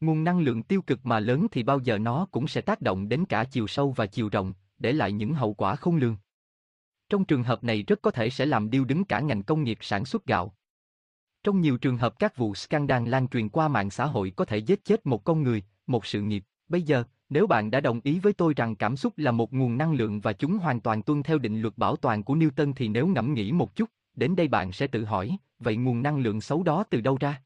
Nguồn 0.00 0.24
năng 0.24 0.40
lượng 0.40 0.62
tiêu 0.62 0.82
cực 0.82 1.06
mà 1.06 1.20
lớn 1.20 1.46
thì 1.52 1.62
bao 1.62 1.80
giờ 1.80 1.98
nó 1.98 2.26
cũng 2.30 2.48
sẽ 2.48 2.60
tác 2.60 2.80
động 2.80 3.08
đến 3.08 3.24
cả 3.24 3.44
chiều 3.44 3.66
sâu 3.66 3.92
và 3.92 4.06
chiều 4.06 4.28
rộng, 4.28 4.52
để 4.78 4.92
lại 4.92 5.12
những 5.12 5.34
hậu 5.34 5.54
quả 5.54 5.76
không 5.76 5.96
lường. 5.96 6.16
Trong 7.08 7.24
trường 7.24 7.42
hợp 7.42 7.64
này 7.64 7.82
rất 7.82 8.02
có 8.02 8.10
thể 8.10 8.30
sẽ 8.30 8.46
làm 8.46 8.70
điêu 8.70 8.84
đứng 8.84 9.04
cả 9.04 9.20
ngành 9.20 9.42
công 9.42 9.64
nghiệp 9.64 9.78
sản 9.80 10.04
xuất 10.04 10.26
gạo. 10.26 10.55
Trong 11.46 11.60
nhiều 11.60 11.76
trường 11.76 11.96
hợp 11.96 12.18
các 12.18 12.36
vụ 12.36 12.54
scandal 12.54 13.08
lan 13.08 13.28
truyền 13.28 13.48
qua 13.48 13.68
mạng 13.68 13.90
xã 13.90 14.06
hội 14.06 14.32
có 14.36 14.44
thể 14.44 14.58
giết 14.58 14.84
chết 14.84 15.06
một 15.06 15.24
con 15.24 15.42
người, 15.42 15.62
một 15.86 16.06
sự 16.06 16.20
nghiệp. 16.20 16.44
Bây 16.68 16.82
giờ, 16.82 17.04
nếu 17.28 17.46
bạn 17.46 17.70
đã 17.70 17.80
đồng 17.80 18.00
ý 18.04 18.18
với 18.18 18.32
tôi 18.32 18.54
rằng 18.56 18.76
cảm 18.76 18.96
xúc 18.96 19.12
là 19.16 19.30
một 19.30 19.52
nguồn 19.52 19.78
năng 19.78 19.92
lượng 19.92 20.20
và 20.20 20.32
chúng 20.32 20.58
hoàn 20.58 20.80
toàn 20.80 21.02
tuân 21.02 21.22
theo 21.22 21.38
định 21.38 21.60
luật 21.60 21.78
bảo 21.78 21.96
toàn 21.96 22.22
của 22.22 22.34
Newton 22.34 22.72
thì 22.76 22.88
nếu 22.88 23.06
ngẫm 23.06 23.34
nghĩ 23.34 23.52
một 23.52 23.76
chút, 23.76 23.90
đến 24.14 24.36
đây 24.36 24.48
bạn 24.48 24.72
sẽ 24.72 24.86
tự 24.86 25.04
hỏi, 25.04 25.36
vậy 25.58 25.76
nguồn 25.76 26.02
năng 26.02 26.18
lượng 26.18 26.40
xấu 26.40 26.62
đó 26.62 26.84
từ 26.90 27.00
đâu 27.00 27.16
ra? 27.20 27.42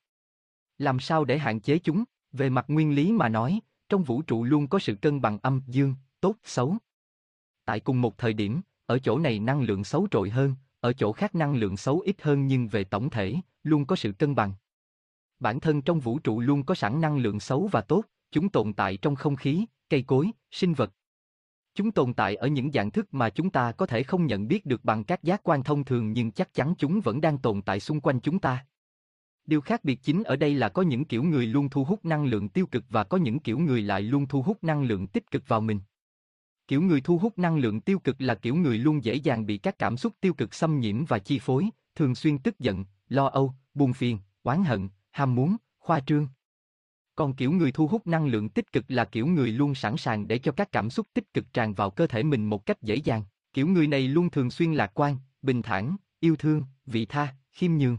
Làm 0.79 1.01
sao 1.01 1.25
để 1.25 1.39
hạn 1.39 1.61
chế 1.61 1.79
chúng? 1.79 2.05
Về 2.33 2.51
mặt 2.51 2.65
nguyên 2.69 2.95
lý 2.95 3.13
mà 3.13 3.29
nói, 3.29 3.61
trong 3.89 4.03
vũ 4.03 4.23
trụ 4.23 4.45
luôn 4.45 4.67
có 4.67 4.79
sự 4.79 4.95
cân 4.95 5.21
bằng 5.21 5.39
âm, 5.43 5.63
dương, 5.67 5.95
tốt, 6.21 6.35
xấu. 6.45 6.77
Tại 7.65 7.81
cùng 7.81 8.01
một 8.01 8.19
thời 8.19 8.33
điểm, 8.33 8.61
ở 8.87 8.99
chỗ 8.99 9.19
này 9.19 9.39
năng 9.39 9.63
lượng 9.63 9.85
xấu 9.85 10.07
trội 10.11 10.31
hơn, 10.31 10.55
ở 10.81 10.93
chỗ 10.93 11.13
khác 11.13 11.35
năng 11.35 11.55
lượng 11.55 11.77
xấu 11.77 12.01
ít 12.01 12.23
hơn 12.23 12.47
nhưng 12.47 12.69
về 12.69 12.85
tổng 12.85 13.11
thể, 13.11 13.35
luôn 13.63 13.87
có 13.87 13.97
sự 13.97 14.13
cân 14.13 14.35
bằng. 14.35 14.53
Bản 15.39 15.61
thân 15.61 15.83
trong 15.83 16.01
vũ 16.01 16.19
trụ 16.19 16.41
luôn 16.41 16.65
có 16.65 16.75
sẵn 16.75 17.01
năng 17.01 17.19
lượng 17.19 17.41
xấu 17.41 17.69
và 17.73 17.81
tốt, 17.81 18.05
chúng 18.31 18.49
tồn 18.49 18.73
tại 18.73 18.97
trong 18.97 19.17
không 19.17 19.37
khí, 19.37 19.65
cây 19.89 20.03
cối, 20.03 20.31
sinh 20.51 20.75
vật. 20.75 20.93
Chúng 21.75 21.91
tồn 21.91 22.15
tại 22.15 22.37
ở 22.37 22.47
những 22.47 22.73
dạng 22.73 22.91
thức 22.91 23.15
mà 23.15 23.31
chúng 23.31 23.51
ta 23.51 23.73
có 23.73 23.87
thể 23.87 24.03
không 24.03 24.27
nhận 24.27 24.49
biết 24.49 24.67
được 24.67 24.85
bằng 24.85 25.05
các 25.05 25.23
giác 25.23 25.41
quan 25.43 25.63
thông 25.63 25.85
thường 25.85 26.13
nhưng 26.13 26.31
chắc 26.31 26.55
chắn 26.55 26.75
chúng 26.79 27.01
vẫn 27.01 27.21
đang 27.21 27.39
tồn 27.39 27.63
tại 27.63 27.81
xung 27.81 28.01
quanh 28.01 28.21
chúng 28.21 28.39
ta. 28.39 28.67
Điều 29.47 29.61
khác 29.61 29.85
biệt 29.85 29.99
chính 30.03 30.23
ở 30.23 30.37
đây 30.37 30.55
là 30.55 30.69
có 30.69 30.83
những 30.83 31.05
kiểu 31.05 31.23
người 31.23 31.47
luôn 31.47 31.69
thu 31.69 31.85
hút 31.85 32.05
năng 32.05 32.25
lượng 32.25 32.49
tiêu 32.49 32.67
cực 32.67 32.85
và 32.89 33.05
có 33.05 33.17
những 33.17 33.39
kiểu 33.39 33.59
người 33.59 33.83
lại 33.83 34.03
luôn 34.03 34.27
thu 34.27 34.43
hút 34.43 34.65
năng 34.65 34.83
lượng 34.83 35.07
tích 35.07 35.31
cực 35.31 35.49
vào 35.49 35.61
mình. 35.61 35.81
Kiểu 36.71 36.83
người 36.83 37.01
thu 37.01 37.19
hút 37.19 37.39
năng 37.39 37.57
lượng 37.57 37.81
tiêu 37.81 37.99
cực 37.99 38.17
là 38.19 38.35
kiểu 38.35 38.55
người 38.55 38.79
luôn 38.79 39.05
dễ 39.05 39.15
dàng 39.15 39.47
bị 39.47 39.59
các 39.59 39.79
cảm 39.79 39.97
xúc 39.97 40.15
tiêu 40.21 40.35
cực 40.35 40.55
xâm 40.55 40.81
nhiễm 40.81 41.05
và 41.05 41.19
chi 41.19 41.39
phối, 41.39 41.71
thường 41.95 42.15
xuyên 42.15 42.39
tức 42.39 42.59
giận, 42.59 42.85
lo 43.09 43.27
âu, 43.27 43.55
buồn 43.75 43.93
phiền, 43.93 44.19
oán 44.43 44.65
hận, 44.65 44.89
ham 45.11 45.35
muốn, 45.35 45.57
khoa 45.79 46.01
trương. 46.01 46.29
Còn 47.15 47.35
kiểu 47.35 47.53
người 47.53 47.73
thu 47.73 47.87
hút 47.87 48.07
năng 48.07 48.27
lượng 48.27 48.49
tích 48.49 48.73
cực 48.73 48.85
là 48.89 49.05
kiểu 49.05 49.27
người 49.27 49.53
luôn 49.53 49.75
sẵn 49.75 49.97
sàng 49.97 50.29
để 50.29 50.39
cho 50.39 50.53
các 50.53 50.73
cảm 50.73 50.91
xúc 50.91 51.07
tích 51.15 51.35
cực 51.35 51.53
tràn 51.53 51.75
vào 51.75 51.91
cơ 51.91 52.07
thể 52.07 52.23
mình 52.23 52.45
một 52.45 52.67
cách 52.67 52.83
dễ 52.83 52.95
dàng. 52.95 53.23
Kiểu 53.53 53.67
người 53.67 53.87
này 53.87 54.09
luôn 54.09 54.31
thường 54.31 54.51
xuyên 54.51 54.75
lạc 54.75 54.91
quan, 54.95 55.17
bình 55.43 55.63
thản, 55.63 55.97
yêu 56.21 56.37
thương, 56.37 56.63
vị 56.87 57.07
tha, 57.07 57.35
khiêm 57.53 57.73
nhường. 57.73 57.99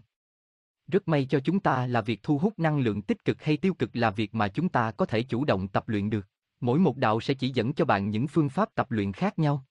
Rất 0.87 1.07
may 1.07 1.27
cho 1.29 1.39
chúng 1.39 1.59
ta 1.59 1.87
là 1.87 2.01
việc 2.01 2.23
thu 2.23 2.37
hút 2.37 2.59
năng 2.59 2.79
lượng 2.79 3.01
tích 3.01 3.25
cực 3.25 3.43
hay 3.43 3.57
tiêu 3.57 3.73
cực 3.73 3.95
là 3.95 4.11
việc 4.11 4.35
mà 4.35 4.47
chúng 4.47 4.69
ta 4.69 4.91
có 4.91 5.05
thể 5.05 5.23
chủ 5.23 5.45
động 5.45 5.67
tập 5.67 5.89
luyện 5.89 6.09
được. 6.09 6.27
Mỗi 6.61 6.79
một 6.79 6.97
đạo 6.97 7.19
sẽ 7.19 7.33
chỉ 7.33 7.49
dẫn 7.49 7.73
cho 7.73 7.85
bạn 7.85 8.09
những 8.09 8.27
phương 8.27 8.49
pháp 8.49 8.75
tập 8.75 8.91
luyện 8.91 9.13
khác 9.13 9.39
nhau. 9.39 9.65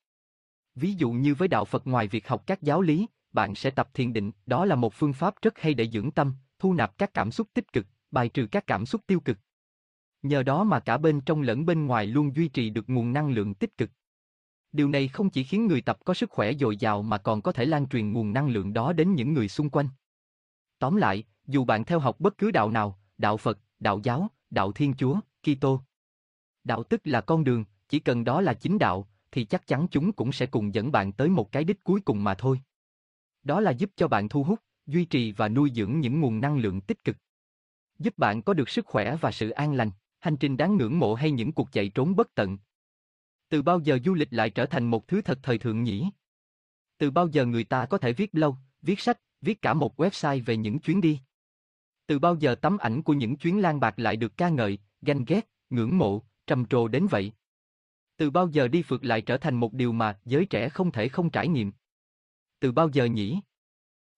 Ví 0.75 0.95
dụ 0.95 1.11
như 1.11 1.35
với 1.35 1.49
đạo 1.49 1.65
Phật 1.65 1.87
ngoài 1.87 2.09
việc 2.09 2.29
học 2.29 2.47
các 2.47 2.63
giáo 2.63 2.83
lý, 2.83 3.07
bạn 3.33 3.55
sẽ 3.55 3.71
tập 3.71 3.89
thiền 3.95 4.13
định, 4.13 4.33
đó 4.47 4.65
là 4.65 4.75
một 4.75 4.95
phương 4.95 5.13
pháp 5.13 5.35
rất 5.43 5.59
hay 5.59 5.75
để 5.75 5.89
dưỡng 5.89 6.11
tâm, 6.11 6.35
thu 6.59 6.75
nạp 6.75 6.99
các 6.99 7.15
cảm 7.15 7.31
xúc 7.31 7.49
tích 7.55 7.73
cực, 7.73 7.87
bài 8.11 8.29
trừ 8.29 8.47
các 8.51 8.67
cảm 8.67 8.87
xúc 8.87 9.01
tiêu 9.07 9.21
cực. 9.21 9.39
Nhờ 10.23 10.43
đó 10.43 10.65
mà 10.65 10.81
cả 10.81 10.99
bên 10.99 11.21
trong 11.21 11.43
lẫn 11.43 11.67
bên 11.67 11.87
ngoài 11.87 12.07
luôn 12.07 12.37
duy 12.37 12.49
trì 12.49 12.71
được 12.71 12.89
nguồn 12.89 13.13
năng 13.13 13.31
lượng 13.31 13.55
tích 13.55 13.77
cực. 13.77 13.91
Điều 14.73 14.89
này 14.89 15.09
không 15.09 15.31
chỉ 15.31 15.45
khiến 15.45 15.67
người 15.67 15.81
tập 15.81 15.99
có 16.05 16.15
sức 16.15 16.31
khỏe 16.31 16.53
dồi 16.53 16.77
dào 16.77 17.03
mà 17.03 17.19
còn 17.19 17.43
có 17.43 17.53
thể 17.53 17.65
lan 17.65 17.89
truyền 17.89 18.13
nguồn 18.13 18.33
năng 18.33 18.49
lượng 18.49 18.73
đó 18.73 18.93
đến 18.93 19.15
những 19.15 19.35
người 19.35 19.49
xung 19.49 19.71
quanh. 19.71 19.89
Tóm 20.79 20.97
lại, 20.97 21.25
dù 21.47 21.65
bạn 21.65 21.85
theo 21.85 21.99
học 21.99 22.21
bất 22.21 22.39
cứ 22.39 22.51
đạo 22.51 22.71
nào, 22.71 22.99
đạo 23.19 23.37
Phật, 23.37 23.59
đạo 23.79 24.01
giáo, 24.03 24.29
đạo 24.51 24.73
Thiên 24.73 24.95
Chúa, 24.95 25.21
Kitô. 25.43 25.81
Đạo 26.65 26.83
tức 26.83 27.01
là 27.05 27.21
con 27.21 27.45
đường, 27.45 27.65
chỉ 27.89 27.99
cần 27.99 28.25
đó 28.25 28.41
là 28.41 28.55
chính 28.55 28.79
đạo, 28.79 29.09
thì 29.33 29.45
chắc 29.45 29.67
chắn 29.67 29.87
chúng 29.91 30.13
cũng 30.13 30.33
sẽ 30.33 30.47
cùng 30.47 30.75
dẫn 30.75 30.93
bạn 30.93 31.13
tới 31.13 31.29
một 31.29 31.53
cái 31.53 31.65
đích 31.65 31.85
cuối 31.85 32.01
cùng 32.01 32.25
mà 32.25 32.35
thôi. 32.35 32.61
Đó 33.43 33.61
là 33.61 33.71
giúp 33.71 33.91
cho 33.97 34.09
bạn 34.09 34.29
thu 34.29 34.43
hút, 34.43 34.61
duy 34.87 35.05
trì 35.05 35.33
và 35.33 35.49
nuôi 35.49 35.73
dưỡng 35.75 36.01
những 36.01 36.21
nguồn 36.21 36.41
năng 36.41 36.59
lượng 36.59 36.81
tích 36.81 37.05
cực. 37.05 37.17
Giúp 37.99 38.19
bạn 38.19 38.43
có 38.43 38.55
được 38.55 38.69
sức 38.69 38.87
khỏe 38.87 39.17
và 39.21 39.31
sự 39.31 39.51
an 39.51 39.75
lành, 39.75 39.91
hành 40.19 40.37
trình 40.37 40.57
đáng 40.57 40.77
ngưỡng 40.77 40.99
mộ 40.99 41.15
hay 41.15 41.31
những 41.31 41.53
cuộc 41.53 41.73
chạy 41.73 41.89
trốn 41.89 42.17
bất 42.17 42.35
tận. 42.35 42.59
Từ 43.49 43.63
bao 43.63 43.81
giờ 43.81 43.99
du 44.05 44.15
lịch 44.15 44.33
lại 44.33 44.51
trở 44.51 44.67
thành 44.67 44.85
một 44.85 45.09
thứ 45.09 45.23
thật 45.23 45.39
thời 45.43 45.59
thượng 45.59 45.83
nhỉ? 45.83 46.11
Từ 46.99 47.11
bao 47.11 47.29
giờ 47.29 47.47
người 47.47 47.65
ta 47.65 47.87
có 47.87 47.99
thể 47.99 48.13
viết 48.13 48.31
lâu, 48.33 48.57
viết 48.83 49.01
sách, 49.01 49.21
viết 49.41 49.63
cả 49.63 49.75
một 49.75 50.01
website 50.01 50.45
về 50.45 50.57
những 50.57 50.79
chuyến 50.79 51.01
đi? 51.01 51.21
Từ 52.07 52.19
bao 52.19 52.37
giờ 52.37 52.55
tấm 52.55 52.79
ảnh 52.79 53.03
của 53.03 53.13
những 53.13 53.37
chuyến 53.37 53.61
lang 53.61 53.81
bạc 53.81 53.99
lại 53.99 54.17
được 54.17 54.37
ca 54.37 54.49
ngợi, 54.49 54.79
ganh 55.03 55.25
ghét, 55.25 55.51
ngưỡng 55.71 55.99
mộ, 55.99 56.23
trầm 56.51 56.65
trồ 56.65 56.89
đến 56.89 57.07
vậy? 57.11 57.33
Từ 58.17 58.31
bao 58.31 58.49
giờ 58.49 58.69
đi 58.69 58.83
phượt 58.83 59.05
lại 59.05 59.21
trở 59.21 59.37
thành 59.37 59.55
một 59.55 59.73
điều 59.73 59.93
mà 59.93 60.19
giới 60.25 60.47
trẻ 60.47 60.69
không 60.69 60.93
thể 60.93 61.09
không 61.09 61.31
trải 61.31 61.49
nghiệm? 61.49 61.73
Từ 62.61 62.73
bao 62.73 62.89
giờ 62.89 63.05
nhỉ? 63.05 63.41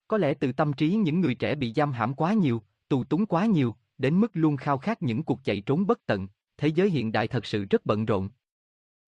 Có 0.09 0.19
lẽ 0.19 0.35
từ 0.35 0.53
tâm 0.53 0.73
trí 0.73 0.95
những 0.95 1.21
người 1.21 1.35
trẻ 1.35 1.55
bị 1.55 1.73
giam 1.73 1.93
hãm 1.93 2.15
quá 2.15 2.33
nhiều, 2.33 2.63
tù 2.89 3.05
túng 3.05 3.27
quá 3.27 3.47
nhiều, 3.47 3.75
đến 3.99 4.21
mức 4.21 4.31
luôn 4.35 4.57
khao 4.57 4.79
khát 4.79 5.03
những 5.03 5.23
cuộc 5.23 5.45
chạy 5.45 5.61
trốn 5.61 5.87
bất 5.87 6.07
tận, 6.07 6.29
thế 6.57 6.69
giới 6.69 6.91
hiện 6.91 7.13
đại 7.13 7.29
thật 7.29 7.47
sự 7.47 7.65
rất 7.71 7.87
bận 7.87 8.05
rộn. 8.05 8.29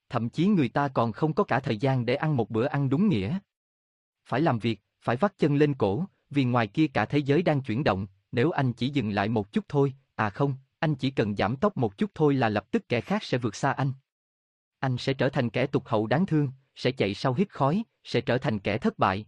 Thậm 0.08 0.28
chí 0.28 0.46
người 0.46 0.68
ta 0.68 0.88
còn 0.88 1.12
không 1.12 1.34
có 1.34 1.44
cả 1.44 1.60
thời 1.60 1.76
gian 1.76 2.06
để 2.06 2.14
ăn 2.14 2.36
một 2.36 2.50
bữa 2.50 2.66
ăn 2.66 2.88
đúng 2.88 3.08
nghĩa. 3.08 3.38
Phải 4.24 4.40
làm 4.40 4.58
việc, 4.58 4.80
phải 5.00 5.16
vắt 5.16 5.38
chân 5.38 5.56
lên 5.56 5.74
cổ, 5.74 6.04
vì 6.30 6.44
ngoài 6.44 6.66
kia 6.66 6.86
cả 6.86 7.04
thế 7.04 7.18
giới 7.18 7.42
đang 7.42 7.62
chuyển 7.62 7.84
động, 7.84 8.06
nếu 8.32 8.50
anh 8.50 8.72
chỉ 8.72 8.88
dừng 8.88 9.10
lại 9.10 9.28
một 9.28 9.52
chút 9.52 9.64
thôi, 9.68 9.94
à 10.14 10.30
không, 10.30 10.54
anh 10.84 10.94
chỉ 10.94 11.10
cần 11.10 11.36
giảm 11.36 11.56
tốc 11.56 11.76
một 11.76 11.98
chút 11.98 12.10
thôi 12.14 12.34
là 12.34 12.48
lập 12.48 12.70
tức 12.70 12.88
kẻ 12.88 13.00
khác 13.00 13.22
sẽ 13.24 13.38
vượt 13.38 13.54
xa 13.56 13.72
anh. 13.72 13.92
Anh 14.78 14.98
sẽ 14.98 15.14
trở 15.14 15.28
thành 15.28 15.50
kẻ 15.50 15.66
tục 15.66 15.86
hậu 15.86 16.06
đáng 16.06 16.26
thương, 16.26 16.52
sẽ 16.74 16.92
chạy 16.92 17.14
sau 17.14 17.34
hít 17.34 17.50
khói, 17.50 17.84
sẽ 18.04 18.20
trở 18.20 18.38
thành 18.38 18.58
kẻ 18.58 18.78
thất 18.78 18.98
bại. 18.98 19.26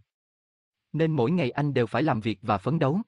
Nên 0.93 1.11
mỗi 1.11 1.31
ngày 1.31 1.51
anh 1.51 1.73
đều 1.73 1.87
phải 1.87 2.03
làm 2.03 2.19
việc 2.21 2.39
và 2.41 2.57
phấn 2.57 2.79
đấu. 2.79 3.01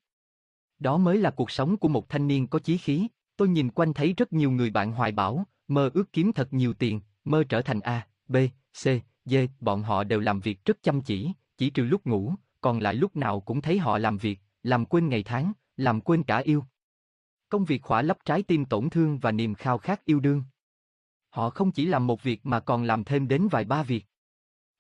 Đó 0.80 0.98
mới 0.98 1.18
là 1.18 1.32
cuộc 1.32 1.52
sống 1.52 1.78
của 1.78 1.88
một 1.88 2.10
thanh 2.10 2.28
niên 2.28 2.48
có 2.48 2.60
chí 2.60 2.78
khí. 2.78 3.08
Tôi 3.38 3.48
nhìn 3.48 3.72
quanh 3.72 3.94
thấy 3.94 4.14
rất 4.18 4.34
nhiều 4.34 4.52
người 4.52 4.70
bạn 4.70 4.92
hoài 4.92 5.12
bão, 5.12 5.46
mơ 5.68 5.90
ước 5.94 6.14
kiếm 6.14 6.34
thật 6.34 6.54
nhiều 6.54 6.74
tiền, 6.74 7.02
mơ 7.24 7.44
trở 7.50 7.62
thành 7.62 7.80
A, 7.80 8.08
B, 8.28 8.38
C, 8.84 8.88
D, 9.26 9.36
bọn 9.60 9.84
họ 9.84 10.04
đều 10.04 10.20
làm 10.20 10.40
việc 10.40 10.66
rất 10.66 10.84
chăm 10.84 11.02
chỉ, 11.02 11.32
chỉ 11.58 11.70
trừ 11.70 11.84
lúc 11.84 12.08
ngủ, 12.08 12.34
còn 12.62 12.80
lại 12.80 12.94
lúc 12.94 13.16
nào 13.16 13.40
cũng 13.40 13.62
thấy 13.62 13.78
họ 13.78 13.98
làm 13.98 14.18
việc, 14.18 14.40
làm 14.64 14.86
quên 14.86 15.10
ngày 15.10 15.24
tháng, 15.24 15.52
làm 15.78 16.02
quên 16.02 16.24
cả 16.24 16.38
yêu. 16.38 16.66
Công 17.50 17.66
việc 17.66 17.82
khỏa 17.82 18.02
lấp 18.02 18.18
trái 18.26 18.44
tim 18.44 18.66
tổn 18.66 18.90
thương 18.90 19.20
và 19.20 19.32
niềm 19.32 19.56
khao 19.56 19.78
khát 19.78 20.06
yêu 20.06 20.20
đương. 20.20 20.44
Họ 21.30 21.50
không 21.50 21.72
chỉ 21.72 21.86
làm 21.86 22.08
một 22.08 22.24
việc 22.24 22.46
mà 22.46 22.60
còn 22.60 22.84
làm 22.84 23.04
thêm 23.04 23.28
đến 23.28 23.48
vài 23.52 23.66
ba 23.66 23.84
việc. 23.84 24.06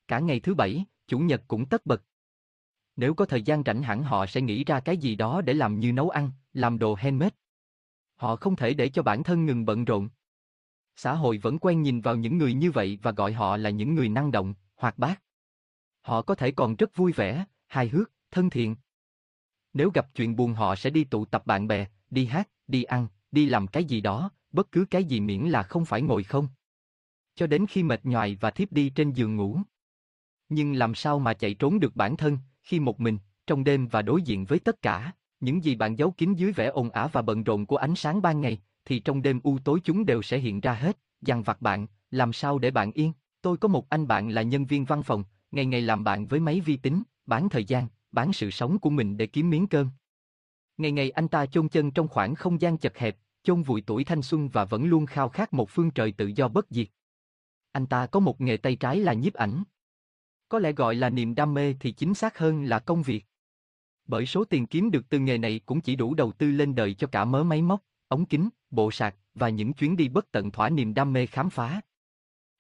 Cả 0.08 0.20
ngày 0.20 0.40
thứ 0.40 0.56
bảy, 0.56 0.86
chủ 1.08 1.20
nhật 1.20 1.44
cũng 1.48 1.66
tất 1.66 1.86
bật. 1.86 2.04
Nếu 2.96 3.14
có 3.14 3.26
thời 3.26 3.42
gian 3.42 3.64
rảnh 3.66 3.84
hẳn 3.84 4.04
họ 4.04 4.26
sẽ 4.26 4.42
nghĩ 4.42 4.64
ra 4.64 4.80
cái 4.80 4.98
gì 4.98 5.16
đó 5.16 5.42
để 5.42 5.54
làm 5.54 5.80
như 5.80 5.94
nấu 5.94 6.10
ăn, 6.10 6.32
làm 6.54 6.80
đồ 6.80 6.94
handmade. 6.94 7.36
Họ 8.16 8.36
không 8.36 8.56
thể 8.56 8.74
để 8.74 8.90
cho 8.90 9.04
bản 9.04 9.24
thân 9.24 9.46
ngừng 9.46 9.66
bận 9.66 9.86
rộn. 9.86 10.10
Xã 10.96 11.14
hội 11.14 11.38
vẫn 11.38 11.60
quen 11.60 11.82
nhìn 11.82 12.02
vào 12.02 12.16
những 12.16 12.38
người 12.38 12.54
như 12.54 12.72
vậy 12.72 13.00
và 13.02 13.12
gọi 13.12 13.34
họ 13.34 13.58
là 13.58 13.70
những 13.70 13.96
người 13.96 14.10
năng 14.10 14.32
động, 14.32 14.54
hoạt 14.76 14.98
bát. 14.98 15.22
Họ 16.02 16.22
có 16.22 16.36
thể 16.36 16.52
còn 16.52 16.76
rất 16.76 16.96
vui 16.96 17.12
vẻ, 17.12 17.46
hài 17.68 17.90
hước, 17.90 18.12
thân 18.32 18.50
thiện. 18.50 18.76
Nếu 19.74 19.92
gặp 19.94 20.10
chuyện 20.16 20.36
buồn 20.36 20.54
họ 20.54 20.76
sẽ 20.76 20.90
đi 20.90 21.04
tụ 21.04 21.26
tập 21.26 21.46
bạn 21.46 21.68
bè, 21.68 21.88
đi 22.12 22.26
hát, 22.26 22.50
đi 22.68 22.84
ăn, 22.84 23.08
đi 23.32 23.46
làm 23.46 23.68
cái 23.68 23.86
gì 23.86 24.02
đó, 24.02 24.32
bất 24.52 24.72
cứ 24.72 24.86
cái 24.86 25.04
gì 25.04 25.20
miễn 25.20 25.42
là 25.42 25.64
không 25.64 25.86
phải 25.86 26.02
ngồi 26.02 26.24
không. 26.24 26.48
Cho 27.36 27.48
đến 27.48 27.66
khi 27.70 27.84
mệt 27.84 28.06
nhoài 28.06 28.38
và 28.42 28.52
thiếp 28.52 28.72
đi 28.72 28.90
trên 28.90 29.12
giường 29.12 29.36
ngủ. 29.36 29.60
Nhưng 30.50 30.74
làm 30.74 30.96
sao 30.96 31.20
mà 31.20 31.34
chạy 31.34 31.54
trốn 31.54 31.80
được 31.80 31.96
bản 31.96 32.18
thân, 32.18 32.38
khi 32.64 32.80
một 32.80 33.00
mình, 33.00 33.18
trong 33.48 33.64
đêm 33.64 33.88
và 33.88 34.02
đối 34.02 34.22
diện 34.22 34.46
với 34.46 34.60
tất 34.60 34.82
cả, 34.82 35.12
những 35.40 35.64
gì 35.64 35.76
bạn 35.76 35.98
giấu 35.98 36.12
kín 36.12 36.34
dưới 36.34 36.52
vẻ 36.52 36.68
ồn 36.68 36.90
ả 36.90 37.08
và 37.08 37.22
bận 37.22 37.44
rộn 37.44 37.66
của 37.66 37.78
ánh 37.78 37.96
sáng 37.96 38.22
ban 38.22 38.42
ngày, 38.42 38.62
thì 38.86 39.00
trong 39.00 39.22
đêm 39.22 39.40
u 39.44 39.58
tối 39.64 39.80
chúng 39.84 40.06
đều 40.06 40.22
sẽ 40.22 40.38
hiện 40.38 40.62
ra 40.62 40.74
hết, 40.74 40.98
dằn 41.22 41.44
vặt 41.44 41.62
bạn, 41.62 41.88
làm 42.12 42.34
sao 42.34 42.60
để 42.60 42.72
bạn 42.72 42.92
yên. 42.92 43.14
Tôi 43.42 43.58
có 43.58 43.68
một 43.68 43.90
anh 43.90 44.08
bạn 44.08 44.30
là 44.30 44.42
nhân 44.42 44.66
viên 44.66 44.86
văn 44.86 45.04
phòng, 45.04 45.24
ngày 45.52 45.66
ngày 45.66 45.82
làm 45.82 46.04
bạn 46.04 46.26
với 46.26 46.40
máy 46.40 46.60
vi 46.60 46.78
tính, 46.78 47.04
bán 47.26 47.50
thời 47.50 47.66
gian, 47.66 47.88
bán 48.12 48.34
sự 48.34 48.52
sống 48.52 48.80
của 48.80 48.90
mình 48.90 49.18
để 49.18 49.28
kiếm 49.28 49.50
miếng 49.50 49.68
cơm. 49.68 49.90
Ngày 50.80 50.92
ngày 50.92 51.10
anh 51.10 51.28
ta 51.28 51.46
chôn 51.46 51.70
chân 51.70 51.92
trong 51.92 52.08
khoảng 52.08 52.36
không 52.36 52.62
gian 52.62 52.78
chật 52.78 52.98
hẹp, 52.98 53.18
chôn 53.44 53.64
vùi 53.64 53.82
tuổi 53.82 54.04
thanh 54.04 54.22
xuân 54.22 54.50
và 54.50 54.66
vẫn 54.66 54.86
luôn 54.86 55.06
khao 55.06 55.30
khát 55.30 55.54
một 55.54 55.70
phương 55.70 55.92
trời 55.92 56.12
tự 56.12 56.32
do 56.36 56.48
bất 56.48 56.66
diệt. 56.70 56.88
Anh 57.72 57.86
ta 57.86 58.06
có 58.06 58.20
một 58.20 58.42
nghề 58.42 58.58
tay 58.58 58.76
trái 58.76 59.00
là 59.00 59.14
nhiếp 59.14 59.34
ảnh, 59.34 59.64
có 60.50 60.60
lẽ 60.60 60.72
gọi 60.72 60.96
là 60.96 61.10
niềm 61.10 61.36
đam 61.36 61.54
mê 61.54 61.76
thì 61.80 61.92
chính 61.92 62.14
xác 62.14 62.38
hơn 62.38 62.64
là 62.64 62.80
công 62.80 63.04
việc. 63.04 63.26
Bởi 64.06 64.26
số 64.26 64.44
tiền 64.44 64.68
kiếm 64.68 64.92
được 64.92 65.10
từ 65.10 65.20
nghề 65.20 65.38
này 65.38 65.62
cũng 65.66 65.82
chỉ 65.82 65.96
đủ 65.96 66.14
đầu 66.14 66.32
tư 66.32 66.52
lên 66.52 66.76
đời 66.76 66.94
cho 66.94 67.08
cả 67.08 67.26
mớ 67.26 67.44
máy 67.44 67.62
móc, 67.62 67.84
ống 68.08 68.26
kính, 68.26 68.50
bộ 68.72 68.92
sạc 68.92 69.16
và 69.34 69.50
những 69.50 69.74
chuyến 69.74 69.98
đi 69.98 70.08
bất 70.08 70.32
tận 70.32 70.52
thỏa 70.52 70.70
niềm 70.70 70.94
đam 70.94 71.14
mê 71.14 71.26
khám 71.26 71.50
phá. 71.50 71.82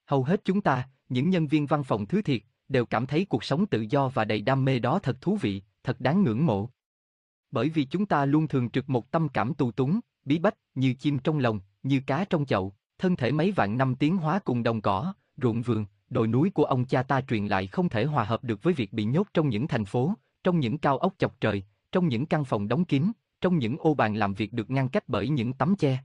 Hầu 0.05 0.23
hết 0.23 0.41
chúng 0.45 0.61
ta, 0.61 0.89
những 1.09 1.29
nhân 1.29 1.47
viên 1.47 1.65
văn 1.65 1.83
phòng 1.83 2.05
thứ 2.05 2.21
thiệt, 2.21 2.41
đều 2.67 2.85
cảm 2.85 3.07
thấy 3.07 3.25
cuộc 3.25 3.43
sống 3.43 3.65
tự 3.65 3.85
do 3.89 4.09
và 4.09 4.25
đầy 4.25 4.41
đam 4.41 4.65
mê 4.65 4.79
đó 4.79 4.99
thật 4.99 5.21
thú 5.21 5.37
vị, 5.41 5.61
thật 5.83 6.01
đáng 6.01 6.23
ngưỡng 6.23 6.45
mộ. 6.45 6.69
Bởi 7.51 7.69
vì 7.69 7.83
chúng 7.83 8.05
ta 8.05 8.25
luôn 8.25 8.47
thường 8.47 8.69
trực 8.69 8.89
một 8.89 9.11
tâm 9.11 9.29
cảm 9.29 9.53
tù 9.53 9.71
túng, 9.71 9.99
bí 10.25 10.39
bách, 10.39 10.55
như 10.75 10.93
chim 10.93 11.19
trong 11.19 11.39
lồng, 11.39 11.59
như 11.83 12.01
cá 12.07 12.25
trong 12.25 12.45
chậu, 12.45 12.73
thân 12.97 13.15
thể 13.15 13.31
mấy 13.31 13.51
vạn 13.51 13.77
năm 13.77 13.95
tiến 13.95 14.17
hóa 14.17 14.39
cùng 14.39 14.63
đồng 14.63 14.81
cỏ, 14.81 15.13
ruộng 15.37 15.61
vườn, 15.61 15.85
đồi 16.09 16.27
núi 16.27 16.49
của 16.49 16.63
ông 16.63 16.85
cha 16.85 17.03
ta 17.03 17.21
truyền 17.21 17.47
lại 17.47 17.67
không 17.67 17.89
thể 17.89 18.05
hòa 18.05 18.23
hợp 18.23 18.43
được 18.43 18.63
với 18.63 18.73
việc 18.73 18.93
bị 18.93 19.03
nhốt 19.03 19.27
trong 19.33 19.49
những 19.49 19.67
thành 19.67 19.85
phố, 19.85 20.13
trong 20.43 20.59
những 20.59 20.77
cao 20.77 20.97
ốc 20.97 21.13
chọc 21.17 21.41
trời, 21.41 21.63
trong 21.91 22.07
những 22.07 22.25
căn 22.25 22.45
phòng 22.45 22.67
đóng 22.67 22.85
kín, 22.85 23.11
trong 23.41 23.57
những 23.57 23.77
ô 23.79 23.93
bàn 23.93 24.15
làm 24.15 24.33
việc 24.33 24.53
được 24.53 24.69
ngăn 24.69 24.89
cách 24.89 25.03
bởi 25.07 25.29
những 25.29 25.53
tấm 25.53 25.75
che. 25.75 25.97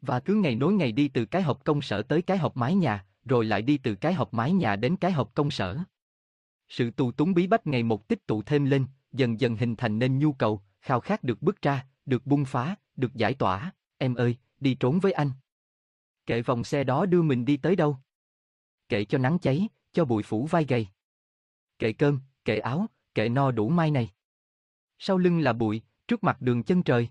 Và 0.00 0.20
cứ 0.20 0.34
ngày 0.34 0.54
nối 0.54 0.72
ngày 0.72 0.92
đi 0.92 1.08
từ 1.08 1.24
cái 1.24 1.42
hộp 1.42 1.64
công 1.64 1.82
sở 1.82 2.02
tới 2.02 2.22
cái 2.22 2.38
hộp 2.38 2.56
mái 2.56 2.74
nhà, 2.74 3.06
rồi 3.24 3.44
lại 3.44 3.62
đi 3.62 3.78
từ 3.78 3.94
cái 3.94 4.14
hộp 4.14 4.34
mái 4.34 4.52
nhà 4.52 4.76
đến 4.76 4.96
cái 4.96 5.12
hộp 5.12 5.34
công 5.34 5.50
sở. 5.50 5.78
Sự 6.68 6.90
tù 6.90 7.12
túng 7.12 7.34
bí 7.34 7.46
bách 7.46 7.66
ngày 7.66 7.82
một 7.82 8.08
tích 8.08 8.26
tụ 8.26 8.42
thêm 8.42 8.64
lên, 8.64 8.86
dần 9.14 9.40
dần 9.40 9.56
hình 9.56 9.76
thành 9.76 9.98
nên 9.98 10.18
nhu 10.18 10.32
cầu, 10.32 10.62
khao 10.80 11.00
khát 11.00 11.24
được 11.24 11.42
bứt 11.42 11.62
ra, 11.62 11.86
được 12.06 12.26
bung 12.26 12.44
phá, 12.44 12.76
được 12.96 13.14
giải 13.14 13.34
tỏa. 13.34 13.72
Em 13.98 14.14
ơi, 14.14 14.36
đi 14.60 14.74
trốn 14.74 15.00
với 15.00 15.12
anh. 15.12 15.30
Kệ 16.26 16.42
vòng 16.42 16.64
xe 16.64 16.84
đó 16.84 17.06
đưa 17.06 17.22
mình 17.22 17.44
đi 17.44 17.56
tới 17.56 17.76
đâu? 17.76 17.96
Kệ 18.88 19.04
cho 19.04 19.18
nắng 19.18 19.38
cháy, 19.38 19.68
cho 19.92 20.04
bụi 20.04 20.22
phủ 20.22 20.46
vai 20.46 20.64
gầy. 20.64 20.88
Kệ 21.78 21.92
cơm, 21.92 22.20
kệ 22.44 22.58
áo, 22.58 22.86
kệ 23.14 23.28
no 23.28 23.50
đủ 23.50 23.68
mai 23.68 23.90
này. 23.90 24.10
Sau 24.98 25.18
lưng 25.18 25.40
là 25.40 25.52
bụi, 25.52 25.82
trước 26.08 26.24
mặt 26.24 26.36
đường 26.40 26.62
chân 26.62 26.82
trời. 26.82 27.08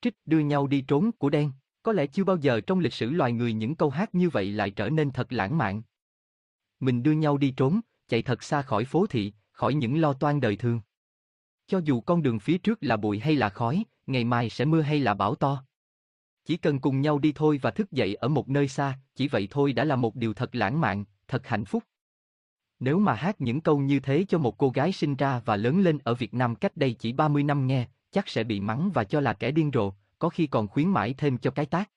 Trích 0.00 0.14
đưa 0.26 0.38
nhau 0.38 0.66
đi 0.66 0.84
trốn 0.88 1.12
của 1.12 1.30
đen, 1.30 1.52
có 1.82 1.92
lẽ 1.92 2.06
chưa 2.06 2.24
bao 2.24 2.36
giờ 2.36 2.60
trong 2.60 2.78
lịch 2.78 2.92
sử 2.92 3.10
loài 3.10 3.32
người 3.32 3.52
những 3.52 3.74
câu 3.74 3.90
hát 3.90 4.14
như 4.14 4.28
vậy 4.28 4.52
lại 4.52 4.70
trở 4.70 4.90
nên 4.90 5.10
thật 5.10 5.32
lãng 5.32 5.58
mạn. 5.58 5.82
Mình 6.80 7.02
đưa 7.02 7.12
nhau 7.12 7.38
đi 7.38 7.54
trốn, 7.56 7.80
chạy 8.08 8.22
thật 8.22 8.42
xa 8.42 8.62
khỏi 8.62 8.84
phố 8.84 9.06
thị, 9.06 9.32
khỏi 9.52 9.74
những 9.74 10.00
lo 10.00 10.12
toan 10.12 10.40
đời 10.40 10.56
thường. 10.56 10.80
Cho 11.68 11.80
dù 11.84 12.00
con 12.00 12.22
đường 12.22 12.38
phía 12.38 12.58
trước 12.58 12.78
là 12.80 12.96
bụi 12.96 13.18
hay 13.18 13.36
là 13.36 13.48
khói, 13.48 13.84
ngày 14.06 14.24
mai 14.24 14.50
sẽ 14.50 14.64
mưa 14.64 14.80
hay 14.80 15.00
là 15.00 15.14
bão 15.14 15.34
to. 15.34 15.64
Chỉ 16.44 16.56
cần 16.56 16.78
cùng 16.78 17.00
nhau 17.00 17.18
đi 17.18 17.32
thôi 17.32 17.58
và 17.62 17.70
thức 17.70 17.92
dậy 17.92 18.14
ở 18.14 18.28
một 18.28 18.48
nơi 18.48 18.68
xa, 18.68 18.98
chỉ 19.14 19.28
vậy 19.28 19.48
thôi 19.50 19.72
đã 19.72 19.84
là 19.84 19.96
một 19.96 20.16
điều 20.16 20.34
thật 20.34 20.54
lãng 20.54 20.80
mạn, 20.80 21.04
thật 21.28 21.46
hạnh 21.46 21.64
phúc. 21.64 21.82
Nếu 22.80 22.98
mà 22.98 23.14
hát 23.14 23.40
những 23.40 23.60
câu 23.60 23.78
như 23.78 24.00
thế 24.00 24.24
cho 24.28 24.38
một 24.38 24.58
cô 24.58 24.70
gái 24.70 24.92
sinh 24.92 25.16
ra 25.16 25.42
và 25.44 25.56
lớn 25.56 25.80
lên 25.80 25.98
ở 26.04 26.14
Việt 26.14 26.34
Nam 26.34 26.54
cách 26.54 26.76
đây 26.76 26.96
chỉ 26.98 27.12
30 27.12 27.42
năm 27.42 27.66
nghe, 27.66 27.86
chắc 28.10 28.28
sẽ 28.28 28.44
bị 28.44 28.60
mắng 28.60 28.90
và 28.94 29.04
cho 29.04 29.20
là 29.20 29.32
kẻ 29.32 29.50
điên 29.50 29.70
rồ, 29.74 29.92
có 30.18 30.28
khi 30.28 30.46
còn 30.46 30.68
khuyến 30.68 30.88
mãi 30.88 31.14
thêm 31.18 31.38
cho 31.38 31.50
cái 31.50 31.66
tác. 31.66 31.90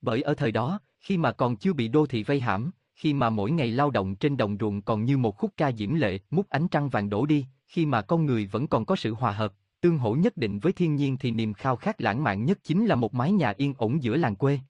Bởi 0.00 0.22
ở 0.22 0.34
thời 0.34 0.52
đó, 0.52 0.80
khi 1.00 1.16
mà 1.16 1.32
còn 1.32 1.56
chưa 1.56 1.72
bị 1.72 1.88
đô 1.88 2.06
thị 2.06 2.22
vây 2.22 2.40
hãm, 2.40 2.70
khi 2.94 3.14
mà 3.14 3.30
mỗi 3.30 3.50
ngày 3.50 3.70
lao 3.70 3.90
động 3.90 4.16
trên 4.16 4.36
đồng 4.36 4.56
ruộng 4.60 4.82
còn 4.82 5.04
như 5.04 5.18
một 5.18 5.38
khúc 5.38 5.52
ca 5.56 5.72
diễm 5.72 5.94
lệ, 5.94 6.18
mút 6.30 6.48
ánh 6.48 6.68
trăng 6.68 6.88
vàng 6.88 7.10
đổ 7.10 7.26
đi, 7.26 7.46
khi 7.68 7.86
mà 7.86 8.02
con 8.02 8.26
người 8.26 8.46
vẫn 8.46 8.66
còn 8.66 8.84
có 8.84 8.96
sự 8.96 9.14
hòa 9.14 9.32
hợp, 9.32 9.52
tương 9.80 9.98
hỗ 9.98 10.14
nhất 10.14 10.36
định 10.36 10.58
với 10.58 10.72
thiên 10.72 10.96
nhiên 10.96 11.16
thì 11.16 11.30
niềm 11.30 11.54
khao 11.54 11.76
khát 11.76 12.00
lãng 12.00 12.24
mạn 12.24 12.44
nhất 12.44 12.58
chính 12.62 12.86
là 12.86 12.94
một 12.94 13.14
mái 13.14 13.32
nhà 13.32 13.54
yên 13.56 13.74
ổn 13.78 14.02
giữa 14.02 14.16
làng 14.16 14.36
quê. 14.36 14.60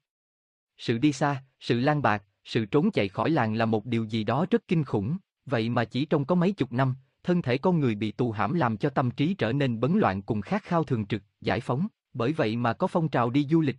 Sự 0.77 0.97
đi 0.97 1.13
xa, 1.13 1.43
sự 1.59 1.79
lan 1.79 2.01
bạc, 2.01 2.23
sự 2.45 2.65
trốn 2.65 2.91
chạy 2.91 3.07
khỏi 3.07 3.29
làng 3.29 3.53
là 3.53 3.65
một 3.65 3.85
điều 3.85 4.03
gì 4.03 4.23
đó 4.23 4.45
rất 4.51 4.67
kinh 4.67 4.83
khủng, 4.83 5.17
vậy 5.45 5.69
mà 5.69 5.85
chỉ 5.85 6.05
trong 6.05 6.25
có 6.25 6.35
mấy 6.35 6.51
chục 6.51 6.71
năm, 6.71 6.95
thân 7.23 7.41
thể 7.41 7.57
con 7.57 7.79
người 7.79 7.95
bị 7.95 8.11
tù 8.11 8.31
hãm 8.31 8.53
làm 8.53 8.77
cho 8.77 8.89
tâm 8.89 9.11
trí 9.11 9.33
trở 9.33 9.51
nên 9.51 9.79
bấn 9.79 9.99
loạn 9.99 10.21
cùng 10.21 10.41
khát 10.41 10.63
khao 10.63 10.83
thường 10.83 11.05
trực, 11.05 11.23
giải 11.41 11.59
phóng, 11.59 11.87
bởi 12.13 12.33
vậy 12.33 12.55
mà 12.55 12.73
có 12.73 12.87
phong 12.87 13.09
trào 13.09 13.29
đi 13.29 13.47
du 13.49 13.61
lịch. 13.61 13.77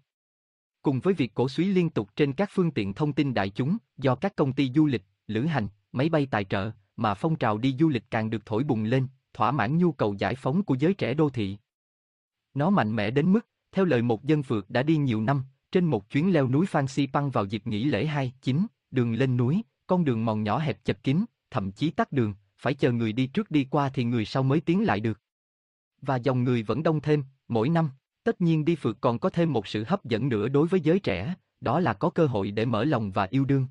Cùng 0.83 1.01
với 1.01 1.15
việc 1.15 1.35
cổ 1.35 1.49
suý 1.49 1.65
liên 1.65 1.91
tục 1.91 2.11
trên 2.17 2.33
các 2.33 2.51
phương 2.53 2.71
tiện 2.71 2.95
thông 2.95 3.13
tin 3.13 3.35
đại 3.35 3.51
chúng, 3.51 3.77
do 3.99 4.15
các 4.15 4.37
công 4.37 4.53
ty 4.53 4.73
du 4.75 4.87
lịch, 4.87 5.03
lữ 5.27 5.43
hành, 5.43 5.69
máy 5.93 6.09
bay 6.09 6.29
tài 6.31 6.45
trợ, 6.45 6.71
mà 7.01 7.15
phong 7.15 7.37
trào 7.37 7.59
đi 7.59 7.77
du 7.79 7.89
lịch 7.89 8.11
càng 8.11 8.31
được 8.31 8.47
thổi 8.47 8.65
bùng 8.65 8.85
lên, 8.85 9.07
thỏa 9.33 9.51
mãn 9.51 9.79
nhu 9.79 9.93
cầu 9.93 10.15
giải 10.19 10.35
phóng 10.35 10.63
của 10.63 10.75
giới 10.75 10.95
trẻ 10.95 11.15
đô 11.15 11.31
thị. 11.31 11.59
Nó 12.55 12.71
mạnh 12.71 12.97
mẽ 12.97 13.11
đến 13.11 13.33
mức, 13.33 13.47
theo 13.73 13.85
lời 13.85 14.03
một 14.03 14.25
dân 14.25 14.43
phượt 14.43 14.71
đã 14.71 14.83
đi 14.83 14.97
nhiều 14.97 15.23
năm, 15.23 15.45
trên 15.73 15.85
một 15.85 16.11
chuyến 16.11 16.33
leo 16.33 16.49
núi 16.49 16.67
Phan 16.67 16.87
Xi 16.87 17.07
Păng 17.07 17.31
vào 17.31 17.45
dịp 17.45 17.67
nghỉ 17.67 17.85
lễ 17.85 18.07
2, 18.07 18.33
9, 18.43 18.67
đường 18.91 19.13
lên 19.13 19.37
núi, 19.37 19.63
con 19.87 20.05
đường 20.05 20.25
mòn 20.25 20.43
nhỏ 20.43 20.59
hẹp 20.59 20.85
chật 20.85 21.03
kín, 21.03 21.25
thậm 21.51 21.73
chí 21.73 21.91
tắt 21.91 22.13
đường, 22.13 22.35
phải 22.59 22.75
chờ 22.75 22.93
người 22.93 23.13
đi 23.13 23.27
trước 23.27 23.51
đi 23.51 23.67
qua 23.71 23.91
thì 23.95 24.05
người 24.05 24.25
sau 24.25 24.43
mới 24.43 24.61
tiến 24.61 24.85
lại 24.85 25.01
được. 25.01 25.21
Và 26.03 26.17
dòng 26.17 26.45
người 26.45 26.63
vẫn 26.63 26.83
đông 26.83 27.01
thêm, 27.01 27.25
mỗi 27.49 27.69
năm, 27.69 27.91
tất 28.25 28.41
nhiên 28.41 28.65
đi 28.65 28.75
phượt 28.75 28.99
còn 29.01 29.19
có 29.19 29.31
thêm 29.31 29.53
một 29.53 29.67
sự 29.67 29.85
hấp 29.85 30.05
dẫn 30.05 30.29
nữa 30.29 30.49
đối 30.49 30.67
với 30.67 30.81
giới 30.81 30.99
trẻ, 30.99 31.35
đó 31.61 31.81
là 31.81 31.93
có 31.93 32.11
cơ 32.11 32.27
hội 32.27 32.51
để 32.51 32.65
mở 32.65 32.85
lòng 32.85 33.11
và 33.11 33.25
yêu 33.31 33.45
đương. 33.45 33.67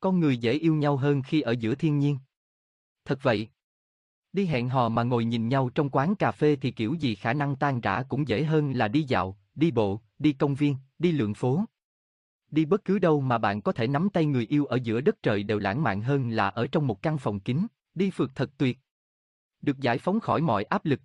Con 0.00 0.20
người 0.20 0.36
dễ 0.36 0.52
yêu 0.52 0.74
nhau 0.74 0.96
hơn 0.96 1.22
khi 1.22 1.40
ở 1.40 1.52
giữa 1.52 1.74
thiên 1.74 1.98
nhiên. 1.98 2.18
Thật 3.06 3.18
vậy. 3.22 3.48
Đi 4.32 4.46
hẹn 4.46 4.68
hò 4.68 4.88
mà 4.88 5.02
ngồi 5.02 5.24
nhìn 5.24 5.48
nhau 5.48 5.70
trong 5.74 5.90
quán 5.90 6.14
cà 6.14 6.32
phê 6.32 6.56
thì 6.56 6.70
kiểu 6.70 6.94
gì 6.94 7.14
khả 7.14 7.32
năng 7.32 7.56
tan 7.56 7.80
rã 7.80 8.02
cũng 8.08 8.28
dễ 8.28 8.44
hơn 8.44 8.72
là 8.72 8.88
đi 8.88 9.02
dạo, 9.02 9.38
đi 9.54 9.70
bộ, 9.70 10.00
đi 10.18 10.32
công 10.32 10.54
viên, 10.54 10.76
đi 10.98 11.12
lượn 11.12 11.34
phố. 11.34 11.64
Đi 12.50 12.64
bất 12.64 12.84
cứ 12.84 12.98
đâu 12.98 13.20
mà 13.20 13.38
bạn 13.38 13.62
có 13.62 13.72
thể 13.72 13.88
nắm 13.88 14.08
tay 14.10 14.26
người 14.26 14.46
yêu 14.46 14.66
ở 14.66 14.78
giữa 14.82 15.00
đất 15.00 15.22
trời 15.22 15.42
đều 15.42 15.58
lãng 15.58 15.82
mạn 15.82 16.02
hơn 16.02 16.30
là 16.30 16.48
ở 16.48 16.66
trong 16.66 16.86
một 16.86 17.02
căn 17.02 17.18
phòng 17.18 17.40
kín, 17.40 17.66
đi 17.94 18.10
phượt 18.10 18.30
thật 18.34 18.50
tuyệt. 18.58 18.78
Được 19.62 19.78
giải 19.78 19.98
phóng 19.98 20.20
khỏi 20.20 20.40
mọi 20.40 20.64
áp 20.64 20.84
lực. 20.84 21.00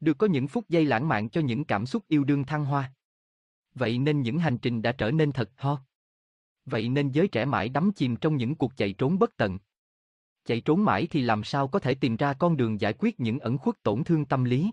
Được 0.00 0.18
có 0.18 0.26
những 0.26 0.48
phút 0.48 0.68
giây 0.68 0.84
lãng 0.84 1.08
mạn 1.08 1.30
cho 1.30 1.40
những 1.40 1.64
cảm 1.64 1.86
xúc 1.86 2.04
yêu 2.08 2.24
đương 2.24 2.44
thăng 2.44 2.64
hoa. 2.64 2.92
Vậy 3.74 3.98
nên 3.98 4.22
những 4.22 4.38
hành 4.38 4.58
trình 4.58 4.82
đã 4.82 4.92
trở 4.92 5.10
nên 5.10 5.32
thật 5.32 5.50
ho. 5.56 5.82
Vậy 6.64 6.88
nên 6.88 7.10
giới 7.10 7.28
trẻ 7.28 7.44
mãi 7.44 7.68
đắm 7.68 7.92
chìm 7.92 8.16
trong 8.16 8.36
những 8.36 8.54
cuộc 8.54 8.76
chạy 8.76 8.92
trốn 8.92 9.18
bất 9.18 9.36
tận. 9.36 9.58
Chạy 10.50 10.60
trốn 10.60 10.84
mãi 10.84 11.08
thì 11.10 11.22
làm 11.22 11.44
sao 11.44 11.68
có 11.68 11.78
thể 11.78 11.94
tìm 11.94 12.16
ra 12.16 12.32
con 12.32 12.56
đường 12.56 12.80
giải 12.80 12.94
quyết 12.98 13.20
những 13.20 13.38
ẩn 13.38 13.58
khuất 13.58 13.82
tổn 13.82 14.04
thương 14.04 14.24
tâm 14.24 14.44
lý. 14.44 14.70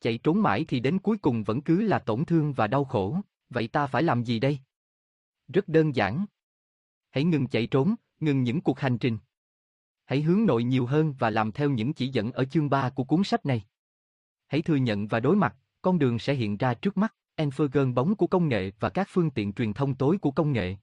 Chạy 0.00 0.18
trốn 0.18 0.42
mãi 0.42 0.64
thì 0.68 0.80
đến 0.80 0.98
cuối 0.98 1.16
cùng 1.16 1.44
vẫn 1.44 1.60
cứ 1.60 1.80
là 1.80 1.98
tổn 1.98 2.24
thương 2.24 2.52
và 2.52 2.66
đau 2.66 2.84
khổ, 2.84 3.20
vậy 3.50 3.68
ta 3.68 3.86
phải 3.86 4.02
làm 4.02 4.24
gì 4.24 4.38
đây? 4.38 4.58
Rất 5.48 5.68
đơn 5.68 5.96
giản. 5.96 6.24
Hãy 7.10 7.24
ngừng 7.24 7.46
chạy 7.46 7.66
trốn, 7.66 7.94
ngừng 8.20 8.42
những 8.42 8.60
cuộc 8.60 8.80
hành 8.80 8.98
trình. 8.98 9.18
Hãy 10.04 10.22
hướng 10.22 10.46
nội 10.46 10.64
nhiều 10.64 10.86
hơn 10.86 11.14
và 11.18 11.30
làm 11.30 11.52
theo 11.52 11.70
những 11.70 11.92
chỉ 11.92 12.08
dẫn 12.08 12.32
ở 12.32 12.44
chương 12.44 12.70
3 12.70 12.90
của 12.90 13.04
cuốn 13.04 13.24
sách 13.24 13.46
này. 13.46 13.64
Hãy 14.46 14.62
thừa 14.62 14.76
nhận 14.76 15.06
và 15.06 15.20
đối 15.20 15.36
mặt, 15.36 15.56
con 15.82 15.98
đường 15.98 16.18
sẽ 16.18 16.34
hiện 16.34 16.56
ra 16.56 16.74
trước 16.74 16.96
mắt, 16.96 17.14
Enfergen 17.36 17.94
bóng 17.94 18.16
của 18.16 18.26
công 18.26 18.48
nghệ 18.48 18.72
và 18.80 18.90
các 18.90 19.08
phương 19.10 19.30
tiện 19.30 19.52
truyền 19.52 19.72
thông 19.72 19.94
tối 19.94 20.18
của 20.18 20.30
công 20.30 20.52
nghệ. 20.52 20.76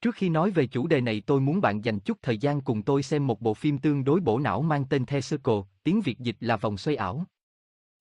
Trước 0.00 0.14
khi 0.14 0.28
nói 0.28 0.50
về 0.50 0.66
chủ 0.66 0.86
đề 0.86 1.00
này 1.00 1.22
tôi 1.26 1.40
muốn 1.40 1.60
bạn 1.60 1.84
dành 1.84 2.00
chút 2.00 2.18
thời 2.22 2.38
gian 2.38 2.60
cùng 2.60 2.82
tôi 2.82 3.02
xem 3.02 3.26
một 3.26 3.40
bộ 3.40 3.54
phim 3.54 3.78
tương 3.78 4.04
đối 4.04 4.20
bổ 4.20 4.38
não 4.38 4.62
mang 4.62 4.84
tên 4.90 5.06
The 5.06 5.20
Circle, 5.20 5.62
tiếng 5.82 6.00
Việt 6.00 6.18
dịch 6.18 6.36
là 6.40 6.56
vòng 6.56 6.78
xoay 6.78 6.96
ảo. 6.96 7.24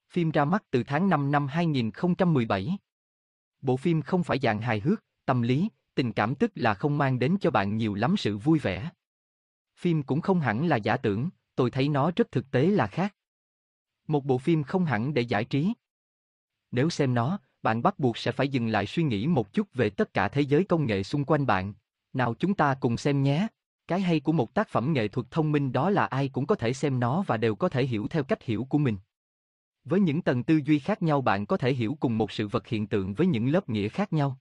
Phim 0.09 0.31
ra 0.31 0.45
mắt 0.45 0.63
từ 0.71 0.83
tháng 0.83 1.09
5 1.09 1.31
năm 1.31 1.47
2017. 1.47 2.77
Bộ 3.61 3.77
phim 3.77 4.01
không 4.01 4.23
phải 4.23 4.39
dạng 4.39 4.61
hài 4.61 4.79
hước, 4.79 5.03
tâm 5.25 5.41
lý, 5.41 5.69
tình 5.95 6.13
cảm 6.13 6.35
tức 6.35 6.51
là 6.55 6.73
không 6.73 6.97
mang 6.97 7.19
đến 7.19 7.37
cho 7.41 7.51
bạn 7.51 7.77
nhiều 7.77 7.93
lắm 7.93 8.17
sự 8.17 8.37
vui 8.37 8.59
vẻ. 8.59 8.89
Phim 9.75 10.03
cũng 10.03 10.21
không 10.21 10.39
hẳn 10.39 10.67
là 10.67 10.75
giả 10.75 10.97
tưởng, 10.97 11.29
tôi 11.55 11.71
thấy 11.71 11.89
nó 11.89 12.11
rất 12.15 12.31
thực 12.31 12.51
tế 12.51 12.67
là 12.67 12.87
khác. 12.87 13.15
Một 14.07 14.25
bộ 14.25 14.37
phim 14.37 14.63
không 14.63 14.85
hẳn 14.85 15.13
để 15.13 15.21
giải 15.21 15.45
trí. 15.45 15.73
Nếu 16.71 16.89
xem 16.89 17.13
nó, 17.13 17.39
bạn 17.61 17.81
bắt 17.81 17.99
buộc 17.99 18.17
sẽ 18.17 18.31
phải 18.31 18.47
dừng 18.47 18.67
lại 18.67 18.85
suy 18.85 19.03
nghĩ 19.03 19.27
một 19.27 19.53
chút 19.53 19.73
về 19.73 19.89
tất 19.89 20.13
cả 20.13 20.29
thế 20.29 20.41
giới 20.41 20.63
công 20.63 20.85
nghệ 20.85 21.03
xung 21.03 21.25
quanh 21.25 21.45
bạn. 21.45 21.73
Nào 22.13 22.33
chúng 22.33 22.53
ta 22.53 22.75
cùng 22.79 22.97
xem 22.97 23.23
nhé. 23.23 23.47
Cái 23.87 24.01
hay 24.01 24.19
của 24.19 24.31
một 24.31 24.53
tác 24.53 24.69
phẩm 24.69 24.93
nghệ 24.93 25.07
thuật 25.07 25.31
thông 25.31 25.51
minh 25.51 25.71
đó 25.71 25.89
là 25.89 26.05
ai 26.05 26.29
cũng 26.29 26.45
có 26.45 26.55
thể 26.55 26.73
xem 26.73 26.99
nó 26.99 27.23
và 27.27 27.37
đều 27.37 27.55
có 27.55 27.69
thể 27.69 27.85
hiểu 27.85 28.07
theo 28.07 28.23
cách 28.23 28.43
hiểu 28.43 28.67
của 28.69 28.77
mình. 28.77 28.97
Với 29.83 29.99
những 29.99 30.21
tầng 30.21 30.43
tư 30.43 30.61
duy 30.65 30.79
khác 30.79 31.01
nhau 31.01 31.21
bạn 31.21 31.45
có 31.45 31.57
thể 31.57 31.73
hiểu 31.73 31.97
cùng 31.99 32.17
một 32.17 32.31
sự 32.31 32.47
vật 32.47 32.67
hiện 32.67 32.87
tượng 32.87 33.13
với 33.13 33.27
những 33.27 33.47
lớp 33.47 33.69
nghĩa 33.69 33.89
khác 33.89 34.13
nhau. 34.13 34.37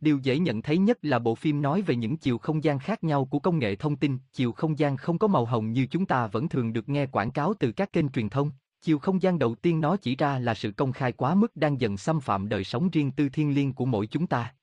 Điều 0.00 0.18
dễ 0.18 0.38
nhận 0.38 0.62
thấy 0.62 0.78
nhất 0.78 0.98
là 1.02 1.18
bộ 1.18 1.34
phim 1.34 1.62
nói 1.62 1.82
về 1.82 1.96
những 1.96 2.16
chiều 2.16 2.38
không 2.38 2.64
gian 2.64 2.78
khác 2.78 3.04
nhau 3.04 3.24
của 3.24 3.38
công 3.38 3.58
nghệ 3.58 3.76
thông 3.76 3.96
tin, 3.96 4.18
chiều 4.32 4.52
không 4.52 4.78
gian 4.78 4.96
không 4.96 5.18
có 5.18 5.26
màu 5.26 5.44
hồng 5.44 5.72
như 5.72 5.86
chúng 5.86 6.06
ta 6.06 6.26
vẫn 6.26 6.48
thường 6.48 6.72
được 6.72 6.88
nghe 6.88 7.06
quảng 7.06 7.30
cáo 7.30 7.54
từ 7.60 7.72
các 7.72 7.92
kênh 7.92 8.08
truyền 8.08 8.28
thông. 8.28 8.50
Chiều 8.82 8.98
không 8.98 9.22
gian 9.22 9.38
đầu 9.38 9.54
tiên 9.54 9.80
nó 9.80 9.96
chỉ 9.96 10.16
ra 10.16 10.38
là 10.38 10.54
sự 10.54 10.70
công 10.70 10.92
khai 10.92 11.12
quá 11.12 11.34
mức 11.34 11.56
đang 11.56 11.80
dần 11.80 11.96
xâm 11.96 12.20
phạm 12.20 12.48
đời 12.48 12.64
sống 12.64 12.90
riêng 12.90 13.10
tư 13.10 13.28
thiên 13.28 13.54
liêng 13.54 13.72
của 13.72 13.84
mỗi 13.84 14.06
chúng 14.06 14.26
ta. 14.26 14.54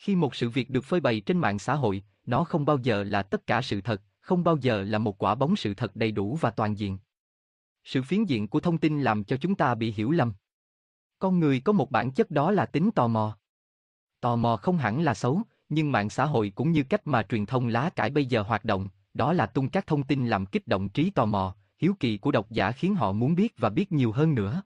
Khi 0.00 0.16
một 0.16 0.34
sự 0.34 0.50
việc 0.50 0.70
được 0.70 0.84
phơi 0.84 1.00
bày 1.00 1.20
trên 1.20 1.38
mạng 1.38 1.58
xã 1.58 1.74
hội, 1.74 2.02
nó 2.26 2.44
không 2.44 2.64
bao 2.64 2.78
giờ 2.78 3.04
là 3.04 3.22
tất 3.22 3.46
cả 3.46 3.62
sự 3.62 3.80
thật, 3.80 4.02
không 4.20 4.44
bao 4.44 4.56
giờ 4.56 4.82
là 4.82 4.98
một 4.98 5.22
quả 5.22 5.34
bóng 5.34 5.56
sự 5.56 5.74
thật 5.74 5.96
đầy 5.96 6.12
đủ 6.12 6.38
và 6.40 6.50
toàn 6.50 6.78
diện. 6.78 6.98
Sự 7.84 8.02
phiến 8.02 8.24
diện 8.24 8.48
của 8.48 8.60
thông 8.60 8.78
tin 8.78 9.00
làm 9.00 9.24
cho 9.24 9.36
chúng 9.36 9.54
ta 9.54 9.74
bị 9.74 9.92
hiểu 9.92 10.10
lầm. 10.10 10.32
Con 11.18 11.40
người 11.40 11.60
có 11.60 11.72
một 11.72 11.90
bản 11.90 12.10
chất 12.10 12.30
đó 12.30 12.50
là 12.50 12.66
tính 12.66 12.90
tò 12.94 13.08
mò. 13.08 13.38
Tò 14.20 14.36
mò 14.36 14.56
không 14.56 14.78
hẳn 14.78 15.02
là 15.02 15.14
xấu, 15.14 15.42
nhưng 15.68 15.92
mạng 15.92 16.10
xã 16.10 16.24
hội 16.24 16.52
cũng 16.54 16.72
như 16.72 16.82
cách 16.82 17.06
mà 17.06 17.22
truyền 17.22 17.46
thông 17.46 17.68
lá 17.68 17.90
cải 17.90 18.10
bây 18.10 18.26
giờ 18.26 18.42
hoạt 18.42 18.64
động, 18.64 18.88
đó 19.14 19.32
là 19.32 19.46
tung 19.46 19.68
các 19.68 19.86
thông 19.86 20.02
tin 20.02 20.26
làm 20.26 20.46
kích 20.46 20.66
động 20.66 20.88
trí 20.88 21.10
tò 21.10 21.26
mò, 21.26 21.54
hiếu 21.78 21.94
kỳ 22.00 22.18
của 22.18 22.30
độc 22.30 22.50
giả 22.50 22.72
khiến 22.72 22.94
họ 22.94 23.12
muốn 23.12 23.34
biết 23.34 23.54
và 23.58 23.68
biết 23.68 23.92
nhiều 23.92 24.12
hơn 24.12 24.34
nữa. 24.34 24.62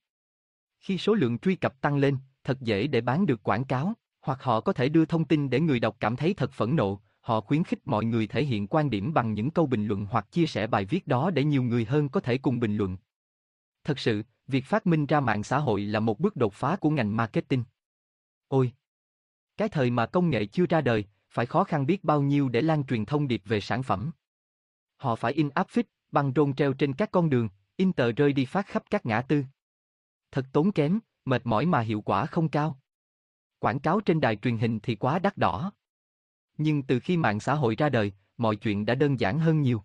Khi 0.81 0.99
số 0.99 1.15
lượng 1.15 1.39
truy 1.39 1.57
cập 1.57 1.81
tăng 1.81 1.97
lên, 1.97 2.19
thật 2.45 2.61
dễ 2.61 2.87
để 2.87 3.01
bán 3.01 3.27
được 3.27 3.43
quảng 3.43 3.65
cáo, 3.65 3.95
hoặc 4.25 4.43
họ 4.43 4.61
có 4.61 4.73
thể 4.73 4.89
đưa 4.89 5.05
thông 5.05 5.25
tin 5.25 5.51
để 5.51 5.61
người 5.61 5.81
đọc 5.81 5.97
cảm 6.01 6.17
thấy 6.17 6.35
thật 6.35 6.53
phẫn 6.53 6.77
nộ, 6.77 7.01
họ 7.21 7.41
khuyến 7.41 7.65
khích 7.65 7.79
mọi 7.85 8.05
người 8.05 8.27
thể 8.27 8.45
hiện 8.45 8.67
quan 8.67 8.91
điểm 8.91 9.15
bằng 9.15 9.35
những 9.35 9.51
câu 9.51 9.67
bình 9.67 9.87
luận 9.87 10.07
hoặc 10.11 10.33
chia 10.33 10.47
sẻ 10.47 10.67
bài 10.67 10.85
viết 10.85 11.07
đó 11.07 11.31
để 11.31 11.45
nhiều 11.45 11.63
người 11.63 11.85
hơn 11.85 12.09
có 12.09 12.21
thể 12.21 12.39
cùng 12.39 12.61
bình 12.61 12.77
luận. 12.77 12.97
Thật 13.85 13.99
sự, 13.99 14.23
việc 14.47 14.65
phát 14.65 14.87
minh 14.87 15.07
ra 15.07 15.21
mạng 15.21 15.43
xã 15.43 15.59
hội 15.59 15.81
là 15.81 16.01
một 16.01 16.21
bước 16.21 16.37
đột 16.37 16.55
phá 16.55 16.77
của 16.77 16.91
ngành 16.91 17.17
marketing. 17.17 17.65
Ôi! 18.49 18.73
Cái 19.57 19.69
thời 19.69 19.91
mà 19.91 20.07
công 20.07 20.31
nghệ 20.31 20.47
chưa 20.47 20.67
ra 20.67 20.81
đời, 20.81 21.05
phải 21.31 21.47
khó 21.47 21.65
khăn 21.65 21.87
biết 21.87 22.05
bao 22.05 22.23
nhiêu 22.23 22.49
để 22.49 22.63
lan 22.63 22.85
truyền 22.85 23.05
thông 23.05 23.29
điệp 23.29 23.43
về 23.45 23.61
sản 23.61 23.83
phẩm. 23.83 24.11
Họ 24.97 25.17
phải 25.17 25.33
in 25.33 25.49
áp 25.49 25.69
phích, 25.69 25.87
băng 26.13 26.33
rôn 26.37 26.55
treo 26.55 26.73
trên 26.73 26.93
các 26.93 27.11
con 27.11 27.31
đường, 27.31 27.49
in 27.77 27.93
tờ 27.93 28.13
rơi 28.13 28.33
đi 28.33 28.45
phát 28.45 28.67
khắp 28.67 28.85
các 28.91 29.07
ngã 29.07 29.23
tư. 29.23 29.45
Thật 30.33 30.47
tốn 30.53 30.73
kém, 30.73 30.99
mệt 31.25 31.47
mỏi 31.47 31.67
mà 31.67 31.81
hiệu 31.81 32.01
quả 32.01 32.27
không 32.27 32.49
cao. 32.49 32.79
Quảng 33.65 33.79
cáo 33.79 34.01
trên 34.01 34.21
đài 34.21 34.37
truyền 34.37 34.59
hình 34.59 34.81
thì 34.83 34.95
quá 34.95 35.19
đắt 35.19 35.39
đỏ. 35.39 35.73
Nhưng 36.59 36.83
từ 36.83 37.01
khi 37.01 37.17
mạng 37.17 37.41
xã 37.41 37.55
hội 37.55 37.75
ra 37.77 37.89
đời, 37.89 38.13
mọi 38.37 38.57
chuyện 38.57 38.87
đã 38.87 38.95
đơn 38.95 39.21
giản 39.21 39.39
hơn 39.39 39.63
nhiều. 39.63 39.83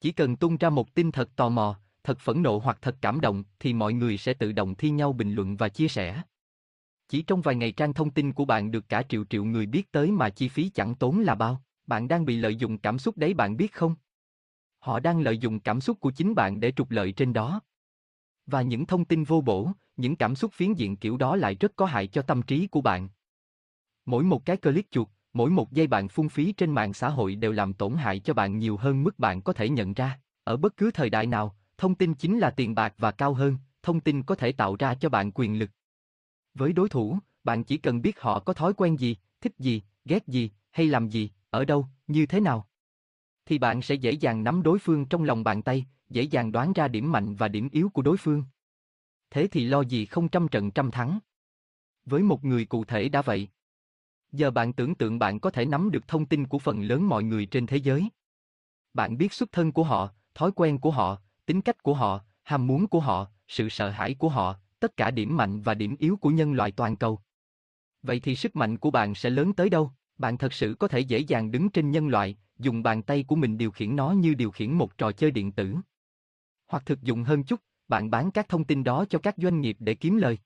Chỉ 0.00 0.12
cần 0.12 0.36
tung 0.36 0.56
ra 0.56 0.70
một 0.70 0.94
tin 0.94 1.12
thật 1.12 1.30
tò 1.36 1.48
mò, 1.48 1.80
thật 2.04 2.18
phẫn 2.18 2.42
nộ 2.42 2.58
hoặc 2.58 2.78
thật 2.82 2.96
cảm 3.00 3.20
động 3.20 3.44
thì 3.60 3.72
mọi 3.72 3.92
người 3.92 4.18
sẽ 4.18 4.34
tự 4.34 4.52
động 4.52 4.74
thi 4.74 4.90
nhau 4.90 5.12
bình 5.12 5.32
luận 5.32 5.56
và 5.56 5.68
chia 5.68 5.88
sẻ. 5.88 6.22
Chỉ 7.08 7.22
trong 7.22 7.40
vài 7.40 7.54
ngày 7.54 7.72
trang 7.72 7.94
thông 7.94 8.10
tin 8.10 8.32
của 8.32 8.44
bạn 8.44 8.70
được 8.70 8.88
cả 8.88 9.02
triệu 9.08 9.24
triệu 9.24 9.44
người 9.44 9.66
biết 9.66 9.92
tới 9.92 10.10
mà 10.10 10.30
chi 10.30 10.48
phí 10.48 10.68
chẳng 10.68 10.94
tốn 10.94 11.20
là 11.20 11.34
bao. 11.34 11.62
Bạn 11.86 12.08
đang 12.08 12.24
bị 12.24 12.36
lợi 12.36 12.56
dụng 12.56 12.78
cảm 12.78 12.98
xúc 12.98 13.16
đấy 13.16 13.34
bạn 13.34 13.56
biết 13.56 13.72
không? 13.72 13.94
Họ 14.78 15.00
đang 15.00 15.20
lợi 15.20 15.38
dụng 15.38 15.60
cảm 15.60 15.80
xúc 15.80 16.00
của 16.00 16.10
chính 16.10 16.34
bạn 16.34 16.60
để 16.60 16.72
trục 16.72 16.90
lợi 16.90 17.12
trên 17.12 17.32
đó. 17.32 17.60
Và 18.46 18.62
những 18.62 18.86
thông 18.86 19.04
tin 19.04 19.24
vô 19.24 19.40
bổ, 19.40 19.72
những 19.98 20.16
cảm 20.16 20.36
xúc 20.36 20.52
phiến 20.52 20.74
diện 20.74 20.96
kiểu 20.96 21.16
đó 21.16 21.36
lại 21.36 21.54
rất 21.54 21.76
có 21.76 21.86
hại 21.86 22.06
cho 22.06 22.22
tâm 22.22 22.42
trí 22.42 22.66
của 22.66 22.80
bạn. 22.80 23.08
Mỗi 24.06 24.24
một 24.24 24.44
cái 24.44 24.56
click 24.56 24.90
chuột, 24.90 25.08
mỗi 25.32 25.50
một 25.50 25.72
giây 25.72 25.86
bạn 25.86 26.08
phung 26.08 26.28
phí 26.28 26.52
trên 26.52 26.70
mạng 26.70 26.94
xã 26.94 27.08
hội 27.08 27.34
đều 27.34 27.52
làm 27.52 27.72
tổn 27.72 27.94
hại 27.94 28.18
cho 28.18 28.34
bạn 28.34 28.58
nhiều 28.58 28.76
hơn 28.76 29.04
mức 29.04 29.18
bạn 29.18 29.42
có 29.42 29.52
thể 29.52 29.68
nhận 29.68 29.94
ra. 29.94 30.20
Ở 30.44 30.56
bất 30.56 30.76
cứ 30.76 30.90
thời 30.90 31.10
đại 31.10 31.26
nào, 31.26 31.56
thông 31.78 31.94
tin 31.94 32.14
chính 32.14 32.38
là 32.38 32.50
tiền 32.50 32.74
bạc 32.74 32.94
và 32.98 33.10
cao 33.10 33.34
hơn, 33.34 33.56
thông 33.82 34.00
tin 34.00 34.22
có 34.22 34.34
thể 34.34 34.52
tạo 34.52 34.76
ra 34.78 34.94
cho 34.94 35.08
bạn 35.08 35.30
quyền 35.34 35.58
lực. 35.58 35.70
Với 36.54 36.72
đối 36.72 36.88
thủ, 36.88 37.18
bạn 37.44 37.64
chỉ 37.64 37.76
cần 37.76 38.02
biết 38.02 38.20
họ 38.20 38.40
có 38.40 38.52
thói 38.52 38.72
quen 38.74 38.96
gì, 38.96 39.16
thích 39.40 39.52
gì, 39.58 39.82
ghét 40.04 40.26
gì, 40.26 40.50
hay 40.70 40.86
làm 40.86 41.08
gì, 41.08 41.30
ở 41.50 41.64
đâu, 41.64 41.86
như 42.06 42.26
thế 42.26 42.40
nào. 42.40 42.68
Thì 43.46 43.58
bạn 43.58 43.82
sẽ 43.82 43.94
dễ 43.94 44.12
dàng 44.12 44.44
nắm 44.44 44.62
đối 44.62 44.78
phương 44.78 45.06
trong 45.06 45.24
lòng 45.24 45.44
bàn 45.44 45.62
tay, 45.62 45.86
dễ 46.10 46.22
dàng 46.22 46.52
đoán 46.52 46.72
ra 46.72 46.88
điểm 46.88 47.12
mạnh 47.12 47.34
và 47.34 47.48
điểm 47.48 47.68
yếu 47.72 47.88
của 47.88 48.02
đối 48.02 48.16
phương. 48.16 48.44
Thế 49.30 49.46
thì 49.46 49.64
lo 49.64 49.80
gì 49.80 50.06
không 50.06 50.28
trăm 50.28 50.48
trận 50.48 50.70
trăm 50.70 50.90
thắng. 50.90 51.18
Với 52.04 52.22
một 52.22 52.44
người 52.44 52.64
cụ 52.64 52.84
thể 52.84 53.08
đã 53.08 53.22
vậy. 53.22 53.48
Giờ 54.32 54.50
bạn 54.50 54.72
tưởng 54.72 54.94
tượng 54.94 55.18
bạn 55.18 55.40
có 55.40 55.50
thể 55.50 55.64
nắm 55.66 55.90
được 55.90 56.08
thông 56.08 56.26
tin 56.26 56.46
của 56.46 56.58
phần 56.58 56.82
lớn 56.82 57.08
mọi 57.08 57.24
người 57.24 57.46
trên 57.46 57.66
thế 57.66 57.76
giới. 57.76 58.08
Bạn 58.94 59.18
biết 59.18 59.32
xuất 59.32 59.52
thân 59.52 59.72
của 59.72 59.84
họ, 59.84 60.08
thói 60.34 60.52
quen 60.52 60.78
của 60.78 60.90
họ, 60.90 61.18
tính 61.46 61.60
cách 61.60 61.82
của 61.82 61.94
họ, 61.94 62.20
ham 62.42 62.66
muốn 62.66 62.86
của 62.86 63.00
họ, 63.00 63.26
sự 63.48 63.68
sợ 63.68 63.90
hãi 63.90 64.14
của 64.14 64.28
họ, 64.28 64.56
tất 64.80 64.96
cả 64.96 65.10
điểm 65.10 65.36
mạnh 65.36 65.60
và 65.60 65.74
điểm 65.74 65.96
yếu 65.98 66.16
của 66.16 66.30
nhân 66.30 66.52
loại 66.52 66.72
toàn 66.72 66.96
cầu. 66.96 67.20
Vậy 68.02 68.20
thì 68.20 68.36
sức 68.36 68.56
mạnh 68.56 68.78
của 68.78 68.90
bạn 68.90 69.14
sẽ 69.14 69.30
lớn 69.30 69.52
tới 69.52 69.70
đâu? 69.70 69.92
Bạn 70.18 70.38
thật 70.38 70.52
sự 70.52 70.76
có 70.78 70.88
thể 70.88 71.00
dễ 71.00 71.18
dàng 71.18 71.50
đứng 71.50 71.70
trên 71.70 71.90
nhân 71.90 72.08
loại, 72.08 72.36
dùng 72.58 72.82
bàn 72.82 73.02
tay 73.02 73.24
của 73.28 73.36
mình 73.36 73.58
điều 73.58 73.70
khiển 73.70 73.96
nó 73.96 74.10
như 74.10 74.34
điều 74.34 74.50
khiển 74.50 74.72
một 74.72 74.98
trò 74.98 75.12
chơi 75.12 75.30
điện 75.30 75.52
tử. 75.52 75.76
Hoặc 76.66 76.86
thực 76.86 77.02
dụng 77.02 77.24
hơn 77.24 77.44
chút, 77.44 77.60
bạn 77.88 78.10
bán 78.10 78.30
các 78.30 78.48
thông 78.48 78.64
tin 78.64 78.84
đó 78.84 79.04
cho 79.10 79.18
các 79.18 79.34
doanh 79.36 79.60
nghiệp 79.60 79.76
để 79.80 79.94
kiếm 79.94 80.16
lời. 80.16 80.38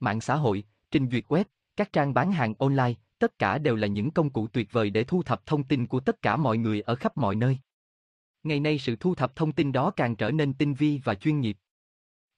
Mạng 0.00 0.20
xã 0.20 0.36
hội, 0.36 0.64
trình 0.90 1.08
duyệt 1.10 1.24
web, 1.28 1.44
các 1.76 1.92
trang 1.92 2.14
bán 2.14 2.32
hàng 2.32 2.54
online, 2.58 2.92
tất 3.18 3.38
cả 3.38 3.58
đều 3.58 3.76
là 3.76 3.86
những 3.86 4.10
công 4.10 4.30
cụ 4.30 4.46
tuyệt 4.46 4.72
vời 4.72 4.90
để 4.90 5.04
thu 5.04 5.22
thập 5.22 5.46
thông 5.46 5.64
tin 5.64 5.86
của 5.86 6.00
tất 6.00 6.22
cả 6.22 6.36
mọi 6.36 6.58
người 6.58 6.80
ở 6.80 6.94
khắp 6.94 7.16
mọi 7.16 7.34
nơi. 7.34 7.58
Ngày 8.42 8.60
nay 8.60 8.78
sự 8.78 8.96
thu 8.96 9.14
thập 9.14 9.36
thông 9.36 9.52
tin 9.52 9.72
đó 9.72 9.90
càng 9.90 10.16
trở 10.16 10.30
nên 10.30 10.54
tinh 10.54 10.74
vi 10.74 11.00
và 11.04 11.14
chuyên 11.14 11.40
nghiệp. 11.40 11.56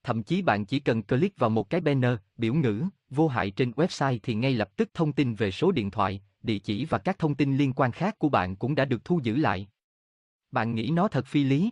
Thậm 0.03 0.23
chí 0.23 0.41
bạn 0.41 0.65
chỉ 0.65 0.79
cần 0.79 1.03
click 1.03 1.39
vào 1.39 1.49
một 1.49 1.69
cái 1.69 1.81
banner, 1.81 2.17
biểu 2.37 2.53
ngữ, 2.53 2.83
vô 3.09 3.27
hại 3.27 3.51
trên 3.51 3.71
website 3.71 4.19
thì 4.23 4.33
ngay 4.33 4.53
lập 4.53 4.75
tức 4.75 4.89
thông 4.93 5.13
tin 5.13 5.35
về 5.35 5.51
số 5.51 5.71
điện 5.71 5.91
thoại, 5.91 6.21
địa 6.43 6.59
chỉ 6.59 6.85
và 6.85 6.97
các 6.97 7.19
thông 7.19 7.35
tin 7.35 7.57
liên 7.57 7.73
quan 7.73 7.91
khác 7.91 8.19
của 8.19 8.29
bạn 8.29 8.55
cũng 8.55 8.75
đã 8.75 8.85
được 8.85 9.05
thu 9.05 9.19
giữ 9.23 9.35
lại. 9.35 9.67
Bạn 10.51 10.75
nghĩ 10.75 10.89
nó 10.89 11.07
thật 11.07 11.25
phi 11.25 11.43
lý? 11.43 11.69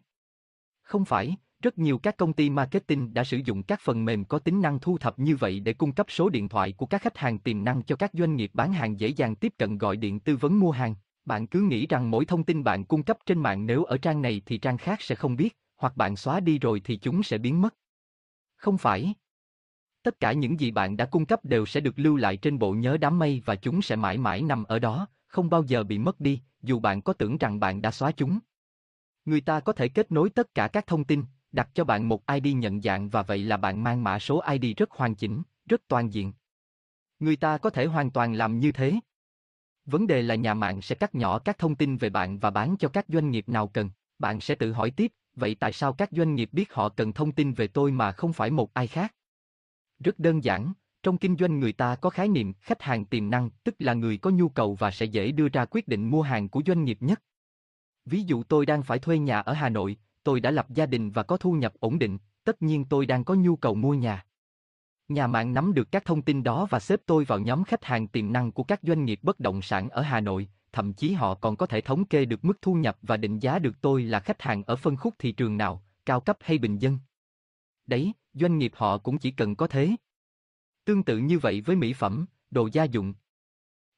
Không 0.82 1.06
phải, 1.06 1.36
rất 1.66 1.78
nhiều 1.78 1.98
các 1.98 2.18
công 2.18 2.34
ty 2.34 2.50
marketing 2.50 3.14
đã 3.14 3.24
sử 3.24 3.38
dụng 3.38 3.64
các 3.64 3.80
phần 3.82 4.06
mềm 4.06 4.26
có 4.26 4.40
tính 4.40 4.62
năng 4.62 4.80
thu 4.80 4.98
thập 4.98 5.20
như 5.20 5.36
vậy 5.36 5.60
để 5.60 5.74
cung 5.74 5.92
cấp 5.92 6.06
số 6.10 6.30
điện 6.30 6.50
thoại 6.50 6.72
của 6.72 6.86
các 6.86 7.02
khách 7.02 7.18
hàng 7.18 7.40
tiềm 7.40 7.64
năng 7.64 7.84
cho 7.84 7.96
các 7.96 8.12
doanh 8.14 8.36
nghiệp 8.36 8.52
bán 8.54 8.74
hàng 8.74 9.00
dễ 9.00 9.08
dàng 9.08 9.36
tiếp 9.36 9.54
cận 9.58 9.78
gọi 9.78 9.98
điện 9.98 10.20
tư 10.20 10.36
vấn 10.36 10.60
mua 10.60 10.72
hàng. 10.72 10.96
Bạn 11.26 11.48
cứ 11.48 11.62
nghĩ 11.62 11.88
rằng 11.88 12.12
mỗi 12.12 12.26
thông 12.26 12.44
tin 12.44 12.64
bạn 12.64 12.86
cung 12.86 13.04
cấp 13.04 13.18
trên 13.26 13.40
mạng 13.40 13.66
nếu 13.66 13.84
ở 13.84 13.98
trang 13.98 14.22
này 14.22 14.42
thì 14.46 14.58
trang 14.58 14.78
khác 14.78 15.02
sẽ 15.02 15.16
không 15.16 15.36
biết, 15.36 15.58
hoặc 15.78 15.98
bạn 15.98 16.16
xóa 16.16 16.40
đi 16.40 16.60
rồi 16.60 16.82
thì 16.84 16.98
chúng 16.98 17.24
sẽ 17.24 17.38
biến 17.38 17.62
mất. 17.62 17.76
Không 18.56 18.78
phải. 18.78 19.14
Tất 20.04 20.20
cả 20.20 20.34
những 20.34 20.60
gì 20.60 20.72
bạn 20.72 20.98
đã 20.98 21.06
cung 21.06 21.26
cấp 21.26 21.46
đều 21.46 21.66
sẽ 21.66 21.80
được 21.80 22.00
lưu 22.00 22.16
lại 22.16 22.38
trên 22.38 22.60
bộ 22.60 22.74
nhớ 22.74 22.98
đám 22.98 23.20
mây 23.20 23.42
và 23.46 23.56
chúng 23.56 23.82
sẽ 23.82 23.96
mãi 23.96 24.18
mãi 24.18 24.42
nằm 24.42 24.64
ở 24.64 24.80
đó, 24.80 25.08
không 25.28 25.50
bao 25.50 25.64
giờ 25.64 25.84
bị 25.84 25.98
mất 25.98 26.20
đi, 26.20 26.42
dù 26.62 26.80
bạn 26.80 27.02
có 27.02 27.14
tưởng 27.14 27.38
rằng 27.38 27.60
bạn 27.60 27.82
đã 27.82 27.92
xóa 27.92 28.12
chúng. 28.12 28.40
Người 29.26 29.42
ta 29.42 29.60
có 29.60 29.74
thể 29.74 29.88
kết 29.88 30.12
nối 30.12 30.30
tất 30.30 30.54
cả 30.54 30.68
các 30.68 30.88
thông 30.88 31.04
tin, 31.04 31.24
đặt 31.56 31.70
cho 31.74 31.84
bạn 31.84 32.10
một 32.10 32.24
ID 32.28 32.56
nhận 32.56 32.82
dạng 32.82 33.10
và 33.10 33.24
vậy 33.24 33.44
là 33.44 33.58
bạn 33.58 33.84
mang 33.84 34.04
mã 34.04 34.20
số 34.20 34.44
ID 34.52 34.74
rất 34.78 34.92
hoàn 34.92 35.16
chỉnh, 35.16 35.44
rất 35.66 35.82
toàn 35.88 36.14
diện. 36.14 36.34
Người 37.20 37.36
ta 37.36 37.58
có 37.58 37.70
thể 37.70 37.86
hoàn 37.86 38.12
toàn 38.12 38.34
làm 38.34 38.60
như 38.60 38.72
thế. 38.72 38.94
Vấn 39.86 40.08
đề 40.08 40.22
là 40.22 40.36
nhà 40.36 40.54
mạng 40.54 40.82
sẽ 40.82 40.96
cắt 40.96 41.16
nhỏ 41.16 41.40
các 41.40 41.58
thông 41.58 41.76
tin 41.76 41.98
về 41.98 42.10
bạn 42.10 42.40
và 42.40 42.50
bán 42.50 42.76
cho 42.80 42.90
các 42.90 43.06
doanh 43.08 43.32
nghiệp 43.32 43.50
nào 43.50 43.68
cần. 43.68 43.90
Bạn 44.20 44.42
sẽ 44.42 44.56
tự 44.56 44.72
hỏi 44.72 44.92
tiếp, 44.92 45.12
vậy 45.36 45.56
tại 45.60 45.74
sao 45.74 45.94
các 45.94 46.10
doanh 46.12 46.36
nghiệp 46.36 46.50
biết 46.52 46.74
họ 46.74 46.90
cần 46.90 47.14
thông 47.14 47.32
tin 47.32 47.54
về 47.54 47.68
tôi 47.68 47.92
mà 47.92 48.12
không 48.12 48.34
phải 48.34 48.52
một 48.52 48.74
ai 48.74 48.88
khác? 48.88 49.16
Rất 50.00 50.20
đơn 50.20 50.44
giản, 50.44 50.74
trong 51.04 51.18
kinh 51.18 51.38
doanh 51.38 51.60
người 51.60 51.74
ta 51.74 51.96
có 51.96 52.10
khái 52.10 52.28
niệm 52.28 52.54
khách 52.54 52.82
hàng 52.82 53.06
tiềm 53.06 53.30
năng, 53.30 53.50
tức 53.64 53.76
là 53.80 53.94
người 53.94 54.18
có 54.18 54.30
nhu 54.30 54.50
cầu 54.50 54.76
và 54.76 54.92
sẽ 54.92 55.06
dễ 55.06 55.32
đưa 55.32 55.48
ra 55.50 55.66
quyết 55.66 55.88
định 55.88 56.10
mua 56.10 56.22
hàng 56.22 56.50
của 56.50 56.62
doanh 56.66 56.84
nghiệp 56.84 56.98
nhất. 57.02 57.22
Ví 58.06 58.24
dụ 58.24 58.44
tôi 58.44 58.66
đang 58.66 58.84
phải 58.84 59.00
thuê 59.00 59.20
nhà 59.20 59.40
ở 59.40 59.54
Hà 59.54 59.70
Nội, 59.70 59.98
tôi 60.26 60.40
đã 60.40 60.52
lập 60.52 60.68
gia 60.70 60.86
đình 60.86 61.12
và 61.12 61.24
có 61.24 61.38
thu 61.38 61.52
nhập 61.54 61.74
ổn 61.80 62.00
định, 62.00 62.18
tất 62.44 62.62
nhiên 62.62 62.86
tôi 62.86 63.06
đang 63.06 63.24
có 63.24 63.34
nhu 63.34 63.56
cầu 63.56 63.76
mua 63.76 63.94
nhà. 63.94 64.26
Nhà 65.08 65.28
mạng 65.28 65.54
nắm 65.54 65.74
được 65.74 65.92
các 65.92 66.06
thông 66.06 66.22
tin 66.22 66.44
đó 66.44 66.68
và 66.70 66.80
xếp 66.80 67.00
tôi 67.06 67.26
vào 67.26 67.40
nhóm 67.40 67.64
khách 67.64 67.86
hàng 67.86 68.08
tiềm 68.08 68.34
năng 68.34 68.52
của 68.52 68.64
các 68.64 68.80
doanh 68.84 69.06
nghiệp 69.06 69.20
bất 69.22 69.40
động 69.40 69.62
sản 69.62 69.90
ở 69.90 70.02
Hà 70.02 70.20
Nội, 70.20 70.48
thậm 70.72 70.94
chí 70.94 71.14
họ 71.14 71.36
còn 71.36 71.56
có 71.56 71.66
thể 71.66 71.82
thống 71.82 72.06
kê 72.06 72.26
được 72.26 72.46
mức 72.46 72.62
thu 72.62 72.74
nhập 72.74 72.98
và 73.02 73.18
định 73.18 73.40
giá 73.40 73.60
được 73.60 73.82
tôi 73.82 74.04
là 74.04 74.20
khách 74.20 74.42
hàng 74.42 74.64
ở 74.64 74.76
phân 74.76 74.96
khúc 74.96 75.16
thị 75.20 75.32
trường 75.32 75.58
nào, 75.58 75.84
cao 76.06 76.20
cấp 76.20 76.38
hay 76.42 76.58
bình 76.58 76.78
dân. 76.78 77.00
Đấy, 77.88 78.14
doanh 78.34 78.58
nghiệp 78.58 78.72
họ 78.76 78.98
cũng 78.98 79.18
chỉ 79.18 79.32
cần 79.32 79.56
có 79.56 79.68
thế. 79.68 79.96
Tương 80.86 81.04
tự 81.04 81.18
như 81.18 81.40
vậy 81.40 81.62
với 81.62 81.76
mỹ 81.76 81.94
phẩm, 81.94 82.26
đồ 82.52 82.70
gia 82.72 82.84
dụng. 82.84 83.14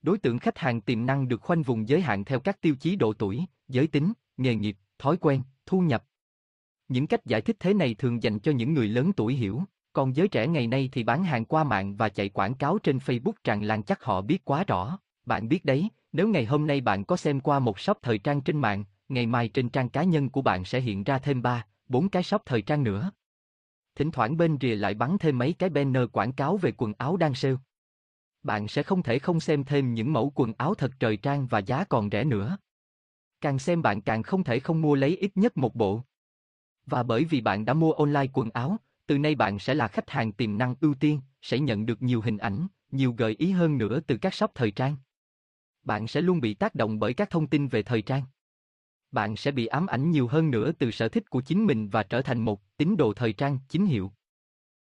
Đối 0.02 0.18
tượng 0.18 0.40
khách 0.40 0.58
hàng 0.58 0.82
tiềm 0.82 1.06
năng 1.06 1.28
được 1.28 1.41
khoanh 1.41 1.64
vùng 1.64 1.90
giới 1.90 2.02
hạn 2.02 2.26
theo 2.26 2.40
các 2.40 2.62
tiêu 2.62 2.76
chí 2.80 2.95
độ 2.95 3.14
tuổi, 3.14 3.45
giới 3.68 3.88
tính, 3.88 4.14
nghề 4.38 4.56
nghiệp, 4.56 4.78
thói 4.99 5.18
quen, 5.18 5.41
thu 5.66 5.80
nhập. 5.80 6.04
Những 6.88 7.08
cách 7.08 7.26
giải 7.26 7.42
thích 7.42 7.56
thế 7.60 7.74
này 7.74 7.94
thường 7.94 8.24
dành 8.24 8.40
cho 8.40 8.52
những 8.52 8.74
người 8.74 8.88
lớn 8.88 9.14
tuổi 9.14 9.36
hiểu, 9.36 9.64
còn 9.94 10.16
giới 10.16 10.28
trẻ 10.28 10.48
ngày 10.48 10.68
nay 10.68 10.90
thì 10.92 11.04
bán 11.04 11.24
hàng 11.24 11.46
qua 11.46 11.64
mạng 11.64 11.96
và 11.96 12.10
chạy 12.10 12.30
quảng 12.30 12.54
cáo 12.54 12.78
trên 12.78 12.98
Facebook 12.98 13.34
tràn 13.44 13.64
lan 13.64 13.84
chắc 13.84 14.04
họ 14.04 14.22
biết 14.22 14.46
quá 14.46 14.64
rõ. 14.68 15.00
Bạn 15.26 15.50
biết 15.50 15.66
đấy, 15.66 15.90
nếu 16.12 16.28
ngày 16.28 16.46
hôm 16.46 16.68
nay 16.68 16.82
bạn 16.82 17.06
có 17.06 17.18
xem 17.18 17.40
qua 17.40 17.60
một 17.60 17.80
shop 17.80 17.98
thời 18.02 18.18
trang 18.18 18.42
trên 18.42 18.62
mạng, 18.62 18.84
ngày 19.10 19.26
mai 19.26 19.48
trên 19.48 19.70
trang 19.70 19.90
cá 19.90 20.04
nhân 20.04 20.30
của 20.30 20.42
bạn 20.42 20.66
sẽ 20.66 20.80
hiện 20.80 21.04
ra 21.04 21.20
thêm 21.20 21.42
3, 21.42 21.66
4 21.88 22.10
cái 22.10 22.24
shop 22.24 22.42
thời 22.46 22.62
trang 22.62 22.84
nữa. 22.84 23.12
Thỉnh 23.96 24.12
thoảng 24.12 24.38
bên 24.38 24.58
rìa 24.62 24.76
lại 24.76 24.94
bắn 24.94 25.18
thêm 25.18 25.38
mấy 25.38 25.54
cái 25.54 25.70
banner 25.70 26.04
quảng 26.12 26.32
cáo 26.32 26.58
về 26.58 26.72
quần 26.78 26.94
áo 26.98 27.18
đang 27.18 27.34
sale. 27.34 27.56
Bạn 28.44 28.68
sẽ 28.68 28.84
không 28.84 29.04
thể 29.04 29.20
không 29.20 29.40
xem 29.40 29.64
thêm 29.64 29.94
những 29.94 30.14
mẫu 30.14 30.32
quần 30.36 30.54
áo 30.58 30.74
thật 30.74 30.92
trời 31.00 31.18
trang 31.18 31.48
và 31.48 31.60
giá 31.60 31.84
còn 31.84 32.10
rẻ 32.10 32.24
nữa. 32.24 32.58
Càng 33.42 33.60
xem 33.60 33.82
bạn 33.82 34.02
càng 34.02 34.24
không 34.24 34.44
thể 34.44 34.60
không 34.60 34.82
mua 34.82 34.96
lấy 34.96 35.18
ít 35.18 35.32
nhất 35.36 35.58
một 35.58 35.76
bộ. 35.76 36.02
Và 36.88 37.04
bởi 37.04 37.26
vì 37.26 37.42
bạn 37.42 37.66
đã 37.66 37.74
mua 37.74 37.92
online 37.92 38.28
quần 38.34 38.50
áo, 38.50 38.78
từ 39.08 39.18
nay 39.18 39.36
bạn 39.36 39.60
sẽ 39.60 39.74
là 39.74 39.88
khách 39.88 40.10
hàng 40.10 40.32
tiềm 40.32 40.58
năng 40.58 40.76
ưu 40.82 40.94
tiên, 40.94 41.22
sẽ 41.42 41.60
nhận 41.60 41.86
được 41.86 42.02
nhiều 42.02 42.22
hình 42.22 42.38
ảnh, 42.38 42.68
nhiều 42.92 43.14
gợi 43.18 43.36
ý 43.40 43.52
hơn 43.52 43.78
nữa 43.78 44.00
từ 44.08 44.18
các 44.18 44.34
shop 44.34 44.52
thời 44.56 44.72
trang. 44.72 44.96
Bạn 45.84 46.08
sẽ 46.08 46.22
luôn 46.22 46.42
bị 46.42 46.54
tác 46.54 46.76
động 46.76 47.00
bởi 47.00 47.14
các 47.14 47.30
thông 47.30 47.48
tin 47.48 47.68
về 47.68 47.84
thời 47.84 48.02
trang. 48.02 48.24
Bạn 49.12 49.36
sẽ 49.36 49.52
bị 49.52 49.66
ám 49.66 49.88
ảnh 49.88 50.12
nhiều 50.12 50.28
hơn 50.28 50.52
nữa 50.52 50.72
từ 50.80 50.92
sở 50.92 51.10
thích 51.10 51.30
của 51.30 51.42
chính 51.42 51.66
mình 51.66 51.90
và 51.90 52.04
trở 52.04 52.22
thành 52.22 52.40
một 52.40 52.78
tín 52.78 52.98
đồ 52.98 53.14
thời 53.14 53.34
trang 53.34 53.60
chính 53.70 53.86
hiệu. 53.86 54.12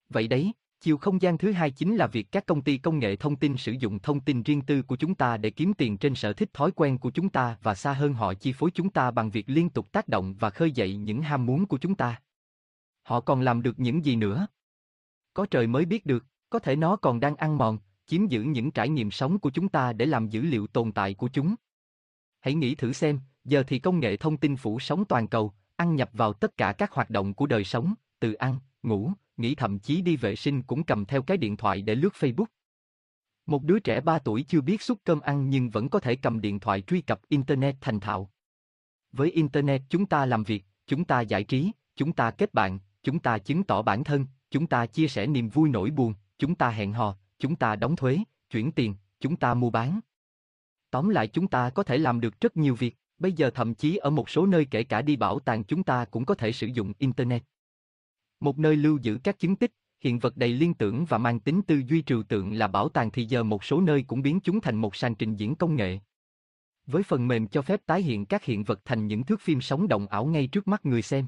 Vậy 0.10 0.28
đấy, 0.28 0.54
chiều 0.82 0.98
không 0.98 1.22
gian 1.22 1.38
thứ 1.38 1.52
hai 1.52 1.72
chính 1.72 1.96
là 1.96 2.08
việc 2.08 2.32
các 2.32 2.46
công 2.46 2.62
ty 2.62 2.78
công 2.78 3.00
nghệ 3.00 3.16
thông 3.16 3.36
tin 3.36 3.58
sử 3.58 3.72
dụng 3.72 4.00
thông 4.00 4.20
tin 4.20 4.44
riêng 4.44 4.62
tư 4.62 4.82
của 4.82 4.96
chúng 4.96 5.16
ta 5.16 5.38
để 5.38 5.50
kiếm 5.50 5.74
tiền 5.74 5.98
trên 5.98 6.16
sở 6.16 6.34
thích 6.34 6.54
thói 6.54 6.72
quen 6.72 6.98
của 6.98 7.12
chúng 7.12 7.30
ta 7.30 7.58
và 7.64 7.76
xa 7.76 7.94
hơn 7.94 8.14
họ 8.14 8.34
chi 8.34 8.54
phối 8.54 8.72
chúng 8.72 8.90
ta 8.90 9.12
bằng 9.12 9.30
việc 9.30 9.50
liên 9.50 9.70
tục 9.70 9.92
tác 9.92 10.08
động 10.08 10.36
và 10.40 10.50
khơi 10.50 10.72
dậy 10.72 10.96
những 10.96 11.22
ham 11.22 11.46
muốn 11.46 11.66
của 11.66 11.78
chúng 11.78 11.96
ta. 11.96 12.22
Họ 13.04 13.22
còn 13.22 13.42
làm 13.42 13.62
được 13.62 13.80
những 13.80 14.06
gì 14.06 14.16
nữa? 14.16 14.48
Có 15.34 15.46
trời 15.52 15.68
mới 15.68 15.86
biết 15.86 16.06
được, 16.06 16.26
có 16.50 16.60
thể 16.60 16.76
nó 16.76 16.96
còn 16.96 17.20
đang 17.20 17.36
ăn 17.36 17.58
mòn, 17.58 17.78
chiếm 18.06 18.28
giữ 18.28 18.42
những 18.42 18.72
trải 18.72 18.90
nghiệm 18.90 19.12
sống 19.12 19.40
của 19.40 19.50
chúng 19.50 19.70
ta 19.70 19.94
để 19.94 20.06
làm 20.06 20.30
dữ 20.30 20.42
liệu 20.42 20.68
tồn 20.68 20.92
tại 20.92 21.14
của 21.14 21.30
chúng. 21.34 21.56
Hãy 22.40 22.54
nghĩ 22.54 22.76
thử 22.76 22.94
xem, 22.94 23.20
giờ 23.46 23.64
thì 23.68 23.80
công 23.80 24.00
nghệ 24.00 24.18
thông 24.18 24.38
tin 24.38 24.56
phủ 24.56 24.80
sóng 24.80 25.06
toàn 25.06 25.28
cầu, 25.28 25.54
ăn 25.76 25.96
nhập 25.96 26.10
vào 26.14 26.34
tất 26.34 26.58
cả 26.58 26.74
các 26.78 26.92
hoạt 26.92 27.10
động 27.10 27.34
của 27.34 27.46
đời 27.46 27.64
sống, 27.64 27.94
từ 28.20 28.34
ăn, 28.34 28.56
ngủ, 28.84 29.12
nghĩ 29.38 29.56
thậm 29.56 29.80
chí 29.80 30.02
đi 30.02 30.16
vệ 30.16 30.36
sinh 30.36 30.64
cũng 30.64 30.84
cầm 30.84 31.06
theo 31.06 31.22
cái 31.22 31.38
điện 31.38 31.58
thoại 31.58 31.82
để 31.82 31.96
lướt 31.96 32.14
Facebook. 32.14 32.46
Một 33.46 33.64
đứa 33.64 33.80
trẻ 33.80 34.02
3 34.02 34.20
tuổi 34.20 34.44
chưa 34.44 34.62
biết 34.62 34.82
xúc 34.82 35.00
cơm 35.04 35.20
ăn 35.20 35.50
nhưng 35.50 35.70
vẫn 35.70 35.90
có 35.90 36.00
thể 36.00 36.16
cầm 36.16 36.42
điện 36.42 36.60
thoại 36.60 36.82
truy 36.82 37.02
cập 37.02 37.22
Internet 37.28 37.76
thành 37.82 38.00
thạo. 38.00 38.32
Với 39.12 39.32
Internet 39.32 39.82
chúng 39.90 40.06
ta 40.06 40.26
làm 40.26 40.44
việc, 40.44 40.66
chúng 40.88 41.06
ta 41.06 41.22
giải 41.22 41.44
trí, 41.44 41.72
chúng 41.96 42.14
ta 42.14 42.32
kết 42.32 42.54
bạn, 42.54 42.80
chúng 43.04 43.20
ta 43.20 43.38
chứng 43.38 43.64
tỏ 43.64 43.82
bản 43.82 44.04
thân, 44.04 44.26
chúng 44.50 44.68
ta 44.68 44.86
chia 44.86 45.08
sẻ 45.08 45.28
niềm 45.28 45.50
vui 45.50 45.70
nỗi 45.70 45.92
buồn, 45.92 46.14
chúng 46.38 46.56
ta 46.56 46.70
hẹn 46.70 46.94
hò, 46.94 47.18
chúng 47.40 47.56
ta 47.56 47.76
đóng 47.76 47.96
thuế, 47.96 48.20
chuyển 48.50 48.72
tiền, 48.72 48.96
chúng 49.20 49.36
ta 49.36 49.54
mua 49.54 49.70
bán. 49.70 50.00
Tóm 50.90 51.10
lại 51.10 51.28
chúng 51.28 51.48
ta 51.48 51.70
có 51.70 51.84
thể 51.84 51.98
làm 51.98 52.22
được 52.22 52.42
rất 52.42 52.58
nhiều 52.58 52.76
việc, 52.76 52.98
bây 53.20 53.34
giờ 53.34 53.52
thậm 53.56 53.76
chí 53.76 53.98
ở 53.98 54.10
một 54.10 54.30
số 54.30 54.46
nơi 54.46 54.66
kể 54.72 54.84
cả 54.84 55.02
đi 55.02 55.16
bảo 55.16 55.40
tàng 55.40 55.64
chúng 55.64 55.84
ta 55.84 56.06
cũng 56.06 56.26
có 56.26 56.36
thể 56.36 56.52
sử 56.52 56.68
dụng 56.68 56.94
Internet. 56.98 57.44
Một 58.42 58.60
nơi 58.60 58.76
lưu 58.76 58.98
giữ 58.98 59.20
các 59.24 59.40
chứng 59.40 59.56
tích, 59.56 59.74
hiện 60.00 60.20
vật 60.20 60.38
đầy 60.38 60.50
liên 60.50 60.74
tưởng 60.74 61.06
và 61.06 61.18
mang 61.18 61.40
tính 61.40 61.62
tư 61.68 61.82
duy 61.88 62.02
trừu 62.02 62.24
tượng 62.24 62.54
là 62.54 62.68
bảo 62.68 62.90
tàng 62.90 63.12
thì 63.12 63.26
giờ 63.26 63.44
một 63.44 63.64
số 63.64 63.82
nơi 63.82 64.04
cũng 64.08 64.22
biến 64.22 64.40
chúng 64.44 64.62
thành 64.62 64.76
một 64.76 64.96
sàn 64.96 65.16
trình 65.16 65.36
diễn 65.36 65.56
công 65.56 65.76
nghệ. 65.76 66.00
Với 66.86 67.04
phần 67.04 67.28
mềm 67.28 67.48
cho 67.48 67.62
phép 67.62 67.82
tái 67.86 68.02
hiện 68.02 68.26
các 68.26 68.44
hiện 68.44 68.64
vật 68.64 68.82
thành 68.86 69.08
những 69.08 69.24
thước 69.24 69.42
phim 69.42 69.62
sống 69.62 69.88
động 69.88 70.08
ảo 70.08 70.26
ngay 70.26 70.48
trước 70.48 70.68
mắt 70.68 70.86
người 70.86 71.02
xem. 71.02 71.28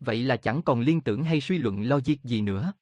Vậy 0.00 0.22
là 0.22 0.36
chẳng 0.36 0.62
còn 0.62 0.80
liên 0.80 1.00
tưởng 1.00 1.24
hay 1.24 1.40
suy 1.40 1.58
luận 1.58 1.82
logic 1.82 2.22
gì 2.24 2.40
nữa. 2.40 2.72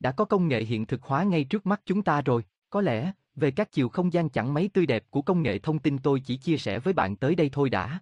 Đã 0.00 0.12
có 0.12 0.24
công 0.24 0.48
nghệ 0.48 0.64
hiện 0.64 0.86
thực 0.86 1.02
hóa 1.02 1.22
ngay 1.22 1.44
trước 1.44 1.66
mắt 1.66 1.80
chúng 1.86 2.02
ta 2.02 2.22
rồi, 2.22 2.44
có 2.70 2.80
lẽ, 2.80 3.12
về 3.34 3.50
các 3.50 3.72
chiều 3.72 3.88
không 3.88 4.12
gian 4.12 4.28
chẳng 4.30 4.54
mấy 4.54 4.68
tươi 4.68 4.86
đẹp 4.86 5.04
của 5.10 5.22
công 5.22 5.42
nghệ 5.42 5.58
thông 5.58 5.78
tin 5.78 5.98
tôi 5.98 6.20
chỉ 6.20 6.36
chia 6.36 6.56
sẻ 6.56 6.78
với 6.78 6.92
bạn 6.92 7.16
tới 7.16 7.34
đây 7.34 7.50
thôi 7.52 7.70
đã. 7.70 8.00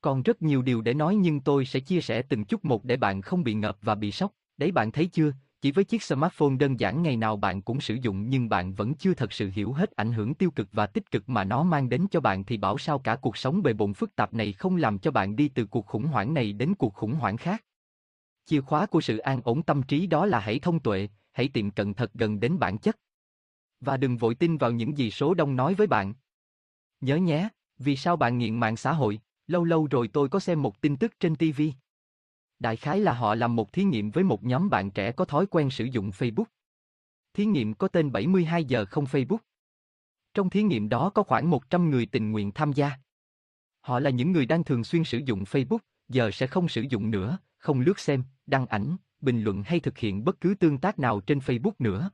Còn 0.00 0.22
rất 0.22 0.42
nhiều 0.42 0.62
điều 0.62 0.80
để 0.80 0.94
nói 0.94 1.16
nhưng 1.16 1.40
tôi 1.40 1.64
sẽ 1.64 1.80
chia 1.80 2.00
sẻ 2.00 2.22
từng 2.22 2.44
chút 2.44 2.64
một 2.64 2.84
để 2.84 2.96
bạn 2.96 3.22
không 3.22 3.44
bị 3.44 3.54
ngợp 3.54 3.78
và 3.82 3.94
bị 3.94 4.12
sốc. 4.12 4.32
Đấy 4.56 4.72
bạn 4.72 4.92
thấy 4.92 5.06
chưa, 5.06 5.32
chỉ 5.60 5.72
với 5.72 5.84
chiếc 5.84 6.02
smartphone 6.02 6.56
đơn 6.58 6.80
giản 6.80 7.02
ngày 7.02 7.16
nào 7.16 7.36
bạn 7.36 7.62
cũng 7.62 7.80
sử 7.80 7.94
dụng 7.94 8.28
nhưng 8.28 8.48
bạn 8.48 8.74
vẫn 8.74 8.94
chưa 8.94 9.14
thật 9.14 9.32
sự 9.32 9.50
hiểu 9.54 9.72
hết 9.72 9.90
ảnh 9.90 10.12
hưởng 10.12 10.34
tiêu 10.34 10.50
cực 10.50 10.68
và 10.72 10.86
tích 10.86 11.10
cực 11.10 11.28
mà 11.28 11.44
nó 11.44 11.62
mang 11.62 11.88
đến 11.88 12.06
cho 12.10 12.20
bạn 12.20 12.44
thì 12.44 12.56
bảo 12.56 12.78
sao 12.78 12.98
cả 12.98 13.16
cuộc 13.16 13.36
sống 13.36 13.62
bề 13.62 13.72
bộn 13.72 13.94
phức 13.94 14.16
tạp 14.16 14.34
này 14.34 14.52
không 14.52 14.76
làm 14.76 14.98
cho 14.98 15.10
bạn 15.10 15.36
đi 15.36 15.48
từ 15.48 15.66
cuộc 15.66 15.86
khủng 15.86 16.04
hoảng 16.04 16.34
này 16.34 16.52
đến 16.52 16.74
cuộc 16.74 16.94
khủng 16.94 17.14
hoảng 17.14 17.36
khác. 17.36 17.64
Chìa 18.44 18.60
khóa 18.60 18.86
của 18.86 19.00
sự 19.00 19.18
an 19.18 19.40
ổn 19.44 19.62
tâm 19.62 19.82
trí 19.82 20.06
đó 20.06 20.26
là 20.26 20.40
hãy 20.40 20.58
thông 20.58 20.80
tuệ, 20.80 21.08
hãy 21.32 21.48
tiệm 21.48 21.70
cận 21.70 21.94
thật 21.94 22.10
gần 22.14 22.40
đến 22.40 22.58
bản 22.58 22.78
chất. 22.78 22.96
Và 23.80 23.96
đừng 23.96 24.16
vội 24.16 24.34
tin 24.34 24.56
vào 24.56 24.70
những 24.70 24.98
gì 24.98 25.10
số 25.10 25.34
đông 25.34 25.56
nói 25.56 25.74
với 25.74 25.86
bạn. 25.86 26.14
Nhớ 27.00 27.16
nhé, 27.16 27.48
vì 27.78 27.96
sao 27.96 28.16
bạn 28.16 28.38
nghiện 28.38 28.60
mạng 28.60 28.76
xã 28.76 28.92
hội? 28.92 29.20
Lâu 29.46 29.64
lâu 29.64 29.86
rồi 29.90 30.08
tôi 30.08 30.28
có 30.28 30.40
xem 30.40 30.62
một 30.62 30.80
tin 30.80 30.96
tức 30.96 31.20
trên 31.20 31.36
TV. 31.36 31.62
Đại 32.58 32.76
khái 32.76 33.00
là 33.00 33.12
họ 33.12 33.34
làm 33.34 33.56
một 33.56 33.72
thí 33.72 33.84
nghiệm 33.84 34.10
với 34.10 34.24
một 34.24 34.44
nhóm 34.44 34.70
bạn 34.70 34.90
trẻ 34.90 35.12
có 35.12 35.24
thói 35.24 35.46
quen 35.46 35.70
sử 35.70 35.84
dụng 35.84 36.10
Facebook. 36.10 36.44
Thí 37.34 37.44
nghiệm 37.44 37.74
có 37.74 37.88
tên 37.88 38.12
72 38.12 38.64
giờ 38.64 38.84
không 38.84 39.04
Facebook. 39.04 39.38
Trong 40.34 40.50
thí 40.50 40.62
nghiệm 40.62 40.88
đó 40.88 41.10
có 41.10 41.22
khoảng 41.22 41.50
100 41.50 41.90
người 41.90 42.06
tình 42.06 42.32
nguyện 42.32 42.52
tham 42.52 42.72
gia. 42.72 42.90
Họ 43.80 44.00
là 44.00 44.10
những 44.10 44.32
người 44.32 44.46
đang 44.46 44.64
thường 44.64 44.84
xuyên 44.84 45.04
sử 45.04 45.18
dụng 45.18 45.44
Facebook, 45.44 45.78
giờ 46.08 46.30
sẽ 46.30 46.46
không 46.46 46.68
sử 46.68 46.82
dụng 46.82 47.10
nữa, 47.10 47.38
không 47.58 47.80
lướt 47.80 47.98
xem, 47.98 48.24
đăng 48.46 48.66
ảnh, 48.66 48.96
bình 49.20 49.42
luận 49.42 49.62
hay 49.62 49.80
thực 49.80 49.98
hiện 49.98 50.24
bất 50.24 50.40
cứ 50.40 50.54
tương 50.60 50.78
tác 50.78 50.98
nào 50.98 51.20
trên 51.20 51.38
Facebook 51.38 51.72
nữa. 51.78 52.10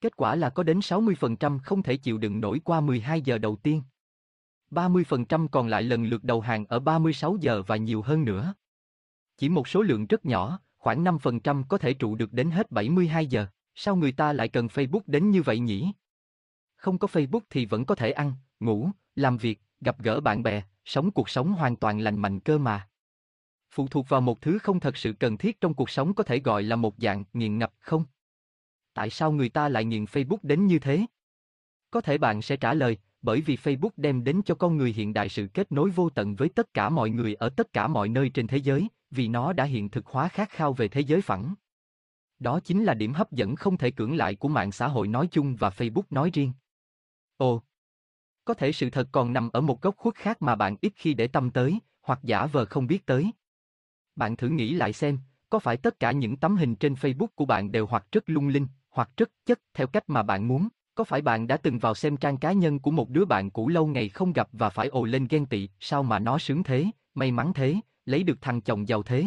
Kết 0.00 0.16
quả 0.16 0.34
là 0.34 0.50
có 0.50 0.62
đến 0.62 0.78
60% 0.78 1.58
không 1.58 1.82
thể 1.82 1.96
chịu 1.96 2.18
đựng 2.18 2.40
nổi 2.40 2.60
qua 2.64 2.80
12 2.80 3.20
giờ 3.20 3.38
đầu 3.38 3.56
tiên. 3.56 3.82
30% 4.70 5.48
còn 5.48 5.68
lại 5.68 5.82
lần 5.82 6.04
lượt 6.04 6.24
đầu 6.24 6.40
hàng 6.40 6.64
ở 6.66 6.78
36 6.78 7.36
giờ 7.40 7.62
và 7.62 7.76
nhiều 7.76 8.02
hơn 8.02 8.24
nữa. 8.24 8.54
Chỉ 9.36 9.48
một 9.48 9.68
số 9.68 9.82
lượng 9.82 10.06
rất 10.06 10.24
nhỏ, 10.24 10.60
khoảng 10.78 11.04
5% 11.04 11.64
có 11.68 11.78
thể 11.78 11.94
trụ 11.94 12.14
được 12.14 12.32
đến 12.32 12.50
hết 12.50 12.70
72 12.70 13.26
giờ. 13.26 13.46
Sao 13.74 13.96
người 13.96 14.12
ta 14.12 14.32
lại 14.32 14.48
cần 14.48 14.66
Facebook 14.66 15.00
đến 15.06 15.30
như 15.30 15.42
vậy 15.42 15.58
nhỉ? 15.58 15.92
Không 16.76 16.98
có 16.98 17.08
Facebook 17.12 17.40
thì 17.50 17.66
vẫn 17.66 17.84
có 17.84 17.94
thể 17.94 18.12
ăn, 18.12 18.32
ngủ, 18.60 18.90
làm 19.16 19.36
việc, 19.36 19.60
gặp 19.80 19.98
gỡ 20.02 20.20
bạn 20.20 20.42
bè, 20.42 20.62
sống 20.84 21.10
cuộc 21.10 21.28
sống 21.28 21.52
hoàn 21.52 21.76
toàn 21.76 22.00
lành 22.00 22.18
mạnh 22.18 22.40
cơ 22.40 22.58
mà. 22.58 22.88
Phụ 23.70 23.88
thuộc 23.88 24.08
vào 24.08 24.20
một 24.20 24.40
thứ 24.40 24.58
không 24.58 24.80
thật 24.80 24.96
sự 24.96 25.12
cần 25.12 25.38
thiết 25.38 25.60
trong 25.60 25.74
cuộc 25.74 25.90
sống 25.90 26.14
có 26.14 26.24
thể 26.24 26.38
gọi 26.38 26.62
là 26.62 26.76
một 26.76 26.94
dạng 26.98 27.24
nghiện 27.32 27.58
ngập 27.58 27.72
không? 27.78 28.04
Tại 28.94 29.10
sao 29.10 29.32
người 29.32 29.48
ta 29.48 29.68
lại 29.68 29.84
nghiện 29.84 30.04
Facebook 30.04 30.38
đến 30.42 30.66
như 30.66 30.78
thế? 30.78 31.06
Có 31.90 32.00
thể 32.00 32.18
bạn 32.18 32.42
sẽ 32.42 32.56
trả 32.56 32.74
lời, 32.74 32.98
bởi 33.24 33.40
vì 33.40 33.56
Facebook 33.56 33.90
đem 33.96 34.24
đến 34.24 34.40
cho 34.44 34.54
con 34.54 34.76
người 34.76 34.92
hiện 34.92 35.12
đại 35.12 35.28
sự 35.28 35.46
kết 35.54 35.72
nối 35.72 35.90
vô 35.90 36.10
tận 36.10 36.34
với 36.34 36.48
tất 36.48 36.74
cả 36.74 36.88
mọi 36.88 37.10
người 37.10 37.34
ở 37.34 37.48
tất 37.48 37.72
cả 37.72 37.88
mọi 37.88 38.08
nơi 38.08 38.28
trên 38.28 38.46
thế 38.46 38.56
giới, 38.56 38.88
vì 39.10 39.28
nó 39.28 39.52
đã 39.52 39.64
hiện 39.64 39.90
thực 39.90 40.06
hóa 40.06 40.28
khát 40.28 40.50
khao 40.50 40.72
về 40.72 40.88
thế 40.88 41.00
giới 41.00 41.20
phẳng. 41.20 41.54
Đó 42.38 42.60
chính 42.60 42.84
là 42.84 42.94
điểm 42.94 43.12
hấp 43.12 43.32
dẫn 43.32 43.56
không 43.56 43.76
thể 43.76 43.90
cưỡng 43.90 44.16
lại 44.16 44.34
của 44.34 44.48
mạng 44.48 44.72
xã 44.72 44.88
hội 44.88 45.08
nói 45.08 45.28
chung 45.30 45.56
và 45.56 45.68
Facebook 45.68 46.02
nói 46.10 46.30
riêng. 46.34 46.52
Ồ, 47.36 47.62
có 48.44 48.54
thể 48.54 48.72
sự 48.72 48.90
thật 48.90 49.08
còn 49.12 49.32
nằm 49.32 49.50
ở 49.52 49.60
một 49.60 49.82
góc 49.82 49.96
khuất 49.96 50.14
khác 50.14 50.42
mà 50.42 50.54
bạn 50.54 50.76
ít 50.80 50.92
khi 50.96 51.14
để 51.14 51.26
tâm 51.26 51.50
tới, 51.50 51.78
hoặc 52.02 52.18
giả 52.22 52.46
vờ 52.46 52.64
không 52.64 52.86
biết 52.86 53.06
tới. 53.06 53.30
Bạn 54.16 54.36
thử 54.36 54.48
nghĩ 54.48 54.74
lại 54.74 54.92
xem, 54.92 55.18
có 55.50 55.58
phải 55.58 55.76
tất 55.76 56.00
cả 56.00 56.12
những 56.12 56.36
tấm 56.36 56.56
hình 56.56 56.76
trên 56.76 56.94
Facebook 56.94 57.28
của 57.34 57.44
bạn 57.44 57.72
đều 57.72 57.86
hoặc 57.86 58.06
rất 58.12 58.24
lung 58.26 58.48
linh, 58.48 58.66
hoặc 58.90 59.10
rất 59.16 59.30
chất 59.46 59.60
theo 59.74 59.86
cách 59.86 60.04
mà 60.06 60.22
bạn 60.22 60.48
muốn? 60.48 60.68
Có 60.94 61.04
phải 61.04 61.22
bạn 61.22 61.46
đã 61.46 61.56
từng 61.56 61.78
vào 61.78 61.94
xem 61.94 62.16
trang 62.16 62.36
cá 62.36 62.52
nhân 62.52 62.78
của 62.78 62.90
một 62.90 63.08
đứa 63.08 63.24
bạn 63.24 63.50
cũ 63.50 63.68
lâu 63.68 63.86
ngày 63.86 64.08
không 64.08 64.32
gặp 64.32 64.48
và 64.52 64.70
phải 64.70 64.88
ồ 64.88 65.04
lên 65.04 65.26
ghen 65.30 65.46
tị, 65.46 65.68
sao 65.80 66.02
mà 66.02 66.18
nó 66.18 66.38
sướng 66.38 66.62
thế, 66.62 66.86
may 67.14 67.32
mắn 67.32 67.52
thế, 67.54 67.76
lấy 68.06 68.22
được 68.22 68.38
thằng 68.40 68.60
chồng 68.60 68.88
giàu 68.88 69.02
thế? 69.02 69.26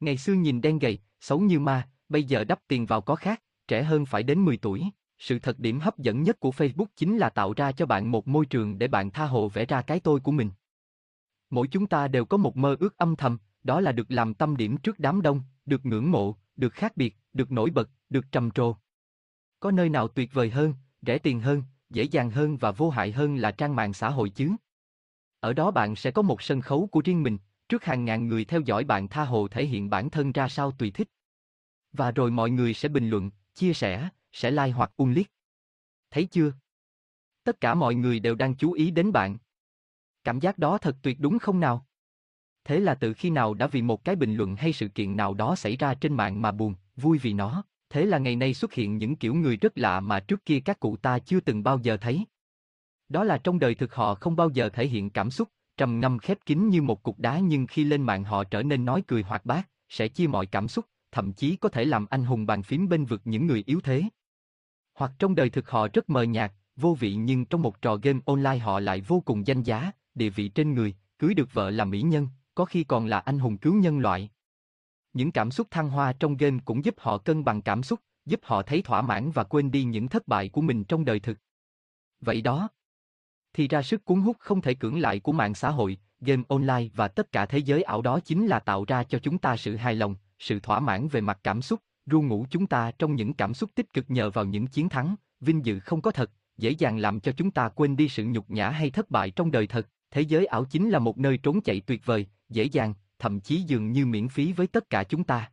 Ngày 0.00 0.16
xưa 0.16 0.32
nhìn 0.32 0.60
đen 0.60 0.78
gầy, 0.78 0.98
xấu 1.20 1.40
như 1.40 1.60
ma, 1.60 1.88
bây 2.08 2.24
giờ 2.24 2.44
đắp 2.44 2.58
tiền 2.68 2.86
vào 2.86 3.00
có 3.00 3.14
khác, 3.14 3.42
trẻ 3.68 3.82
hơn 3.82 4.06
phải 4.06 4.22
đến 4.22 4.44
10 4.44 4.56
tuổi. 4.56 4.84
Sự 5.18 5.38
thật 5.38 5.58
điểm 5.58 5.80
hấp 5.80 5.98
dẫn 5.98 6.22
nhất 6.22 6.40
của 6.40 6.50
Facebook 6.50 6.86
chính 6.96 7.18
là 7.18 7.30
tạo 7.30 7.52
ra 7.56 7.72
cho 7.72 7.86
bạn 7.86 8.10
một 8.10 8.28
môi 8.28 8.46
trường 8.46 8.78
để 8.78 8.88
bạn 8.88 9.10
tha 9.10 9.24
hồ 9.24 9.48
vẽ 9.48 9.64
ra 9.64 9.82
cái 9.82 10.00
tôi 10.00 10.20
của 10.20 10.32
mình. 10.32 10.50
Mỗi 11.50 11.68
chúng 11.68 11.86
ta 11.86 12.08
đều 12.08 12.24
có 12.24 12.36
một 12.36 12.56
mơ 12.56 12.76
ước 12.80 12.98
âm 12.98 13.16
thầm, 13.16 13.38
đó 13.62 13.80
là 13.80 13.92
được 13.92 14.10
làm 14.10 14.34
tâm 14.34 14.56
điểm 14.56 14.76
trước 14.76 14.98
đám 14.98 15.22
đông, 15.22 15.42
được 15.66 15.86
ngưỡng 15.86 16.10
mộ, 16.10 16.36
được 16.56 16.72
khác 16.72 16.96
biệt, 16.96 17.16
được 17.32 17.52
nổi 17.52 17.70
bật, 17.70 17.90
được 18.10 18.32
trầm 18.32 18.50
trồ. 18.50 18.74
Có 19.60 19.70
nơi 19.70 19.88
nào 19.88 20.08
tuyệt 20.08 20.32
vời 20.32 20.50
hơn, 20.50 20.74
rẻ 21.02 21.18
tiền 21.18 21.40
hơn, 21.40 21.62
dễ 21.90 22.02
dàng 22.02 22.30
hơn 22.30 22.56
và 22.56 22.70
vô 22.70 22.90
hại 22.90 23.12
hơn 23.12 23.36
là 23.36 23.50
trang 23.50 23.76
mạng 23.76 23.92
xã 23.92 24.10
hội 24.10 24.30
chứ? 24.30 24.50
Ở 25.40 25.52
đó 25.52 25.70
bạn 25.70 25.96
sẽ 25.96 26.10
có 26.10 26.22
một 26.22 26.42
sân 26.42 26.60
khấu 26.60 26.86
của 26.92 27.00
riêng 27.04 27.22
mình, 27.22 27.38
trước 27.68 27.84
hàng 27.84 28.04
ngàn 28.04 28.28
người 28.28 28.44
theo 28.44 28.60
dõi 28.60 28.84
bạn 28.84 29.08
tha 29.08 29.24
hồ 29.24 29.48
thể 29.48 29.66
hiện 29.66 29.90
bản 29.90 30.10
thân 30.10 30.32
ra 30.32 30.48
sao 30.48 30.70
tùy 30.70 30.90
thích. 30.90 31.08
Và 31.92 32.10
rồi 32.10 32.30
mọi 32.30 32.50
người 32.50 32.74
sẽ 32.74 32.88
bình 32.88 33.08
luận, 33.08 33.30
chia 33.54 33.74
sẻ, 33.74 34.08
sẽ 34.32 34.50
like 34.50 34.70
hoặc 34.70 34.92
ung 34.96 35.10
liếc. 35.10 35.26
Thấy 36.10 36.26
chưa? 36.26 36.52
Tất 37.44 37.60
cả 37.60 37.74
mọi 37.74 37.94
người 37.94 38.20
đều 38.20 38.34
đang 38.34 38.54
chú 38.54 38.72
ý 38.72 38.90
đến 38.90 39.12
bạn. 39.12 39.38
Cảm 40.24 40.40
giác 40.40 40.58
đó 40.58 40.78
thật 40.78 40.96
tuyệt 41.02 41.20
đúng 41.20 41.38
không 41.38 41.60
nào? 41.60 41.86
Thế 42.64 42.80
là 42.80 42.94
từ 42.94 43.14
khi 43.14 43.30
nào 43.30 43.54
đã 43.54 43.66
vì 43.66 43.82
một 43.82 44.04
cái 44.04 44.16
bình 44.16 44.34
luận 44.34 44.56
hay 44.56 44.72
sự 44.72 44.88
kiện 44.88 45.16
nào 45.16 45.34
đó 45.34 45.56
xảy 45.56 45.76
ra 45.76 45.94
trên 45.94 46.14
mạng 46.14 46.42
mà 46.42 46.52
buồn, 46.52 46.74
vui 46.96 47.18
vì 47.18 47.32
nó, 47.32 47.64
thế 47.90 48.06
là 48.06 48.18
ngày 48.18 48.36
nay 48.36 48.54
xuất 48.54 48.72
hiện 48.72 48.98
những 48.98 49.16
kiểu 49.16 49.34
người 49.34 49.56
rất 49.56 49.78
lạ 49.78 50.00
mà 50.00 50.20
trước 50.20 50.44
kia 50.44 50.60
các 50.60 50.80
cụ 50.80 50.96
ta 50.96 51.18
chưa 51.18 51.40
từng 51.40 51.62
bao 51.62 51.78
giờ 51.78 51.96
thấy. 51.96 52.24
Đó 53.08 53.24
là 53.24 53.38
trong 53.38 53.58
đời 53.58 53.74
thực 53.74 53.94
họ 53.94 54.14
không 54.14 54.36
bao 54.36 54.50
giờ 54.50 54.68
thể 54.68 54.86
hiện 54.86 55.10
cảm 55.10 55.30
xúc, 55.30 55.48
trầm 55.76 56.00
ngâm 56.00 56.18
khép 56.18 56.38
kín 56.46 56.68
như 56.68 56.82
một 56.82 57.02
cục 57.02 57.18
đá 57.18 57.38
nhưng 57.38 57.66
khi 57.66 57.84
lên 57.84 58.02
mạng 58.02 58.24
họ 58.24 58.44
trở 58.44 58.62
nên 58.62 58.84
nói 58.84 59.02
cười 59.06 59.22
hoạt 59.22 59.46
bát, 59.46 59.68
sẽ 59.88 60.08
chia 60.08 60.26
mọi 60.26 60.46
cảm 60.46 60.68
xúc, 60.68 60.84
thậm 61.12 61.32
chí 61.32 61.56
có 61.56 61.68
thể 61.68 61.84
làm 61.84 62.06
anh 62.10 62.24
hùng 62.24 62.46
bàn 62.46 62.62
phím 62.62 62.88
bên 62.88 63.04
vực 63.04 63.20
những 63.24 63.46
người 63.46 63.62
yếu 63.66 63.80
thế. 63.80 64.02
Hoặc 64.94 65.12
trong 65.18 65.34
đời 65.34 65.50
thực 65.50 65.70
họ 65.70 65.88
rất 65.92 66.10
mờ 66.10 66.22
nhạt, 66.22 66.52
vô 66.76 66.96
vị 67.00 67.14
nhưng 67.14 67.44
trong 67.44 67.62
một 67.62 67.82
trò 67.82 67.96
game 67.96 68.20
online 68.26 68.58
họ 68.58 68.80
lại 68.80 69.00
vô 69.00 69.20
cùng 69.20 69.46
danh 69.46 69.62
giá, 69.62 69.92
địa 70.14 70.28
vị 70.28 70.48
trên 70.48 70.74
người, 70.74 70.94
cưới 71.18 71.34
được 71.34 71.54
vợ 71.54 71.70
là 71.70 71.84
mỹ 71.84 72.02
nhân, 72.02 72.28
có 72.54 72.64
khi 72.64 72.84
còn 72.84 73.06
là 73.06 73.18
anh 73.18 73.38
hùng 73.38 73.58
cứu 73.58 73.74
nhân 73.74 73.98
loại. 73.98 74.30
Những 75.18 75.32
cảm 75.32 75.50
xúc 75.50 75.66
thăng 75.70 75.90
hoa 75.90 76.12
trong 76.12 76.36
game 76.36 76.58
cũng 76.64 76.84
giúp 76.84 76.94
họ 76.98 77.18
cân 77.18 77.44
bằng 77.44 77.62
cảm 77.62 77.82
xúc, 77.82 78.00
giúp 78.26 78.40
họ 78.42 78.62
thấy 78.62 78.82
thỏa 78.82 79.02
mãn 79.02 79.30
và 79.30 79.44
quên 79.44 79.70
đi 79.70 79.84
những 79.84 80.08
thất 80.08 80.28
bại 80.28 80.48
của 80.48 80.60
mình 80.60 80.84
trong 80.84 81.04
đời 81.04 81.20
thực. 81.20 81.38
Vậy 82.20 82.42
đó, 82.42 82.68
thì 83.52 83.68
ra 83.68 83.82
sức 83.82 84.04
cuốn 84.04 84.20
hút 84.20 84.36
không 84.40 84.60
thể 84.60 84.74
cưỡng 84.74 85.00
lại 85.00 85.20
của 85.20 85.32
mạng 85.32 85.54
xã 85.54 85.70
hội, 85.70 85.98
game 86.20 86.42
online 86.48 86.88
và 86.94 87.08
tất 87.08 87.32
cả 87.32 87.46
thế 87.46 87.58
giới 87.58 87.82
ảo 87.82 88.02
đó 88.02 88.20
chính 88.20 88.46
là 88.46 88.58
tạo 88.58 88.84
ra 88.84 89.04
cho 89.04 89.18
chúng 89.18 89.38
ta 89.38 89.56
sự 89.56 89.76
hài 89.76 89.94
lòng, 89.94 90.16
sự 90.38 90.60
thỏa 90.60 90.80
mãn 90.80 91.08
về 91.08 91.20
mặt 91.20 91.40
cảm 91.42 91.62
xúc, 91.62 91.80
ru 92.06 92.22
ngủ 92.22 92.46
chúng 92.50 92.66
ta 92.66 92.90
trong 92.98 93.14
những 93.14 93.34
cảm 93.34 93.54
xúc 93.54 93.70
tích 93.74 93.92
cực 93.92 94.10
nhờ 94.10 94.30
vào 94.30 94.44
những 94.44 94.66
chiến 94.66 94.88
thắng, 94.88 95.14
vinh 95.40 95.66
dự 95.66 95.80
không 95.80 96.00
có 96.00 96.10
thật, 96.10 96.30
dễ 96.58 96.70
dàng 96.70 96.98
làm 96.98 97.20
cho 97.20 97.32
chúng 97.32 97.50
ta 97.50 97.68
quên 97.68 97.96
đi 97.96 98.08
sự 98.08 98.24
nhục 98.24 98.50
nhã 98.50 98.68
hay 98.68 98.90
thất 98.90 99.10
bại 99.10 99.30
trong 99.30 99.50
đời 99.50 99.66
thật. 99.66 99.88
Thế 100.10 100.20
giới 100.20 100.46
ảo 100.46 100.64
chính 100.64 100.90
là 100.90 100.98
một 100.98 101.18
nơi 101.18 101.38
trốn 101.38 101.60
chạy 101.60 101.80
tuyệt 101.80 102.06
vời, 102.06 102.26
dễ 102.48 102.64
dàng, 102.64 102.94
thậm 103.18 103.40
chí 103.40 103.60
dường 103.60 103.92
như 103.92 104.06
miễn 104.06 104.28
phí 104.28 104.52
với 104.52 104.66
tất 104.66 104.90
cả 104.90 105.04
chúng 105.04 105.24
ta. 105.24 105.50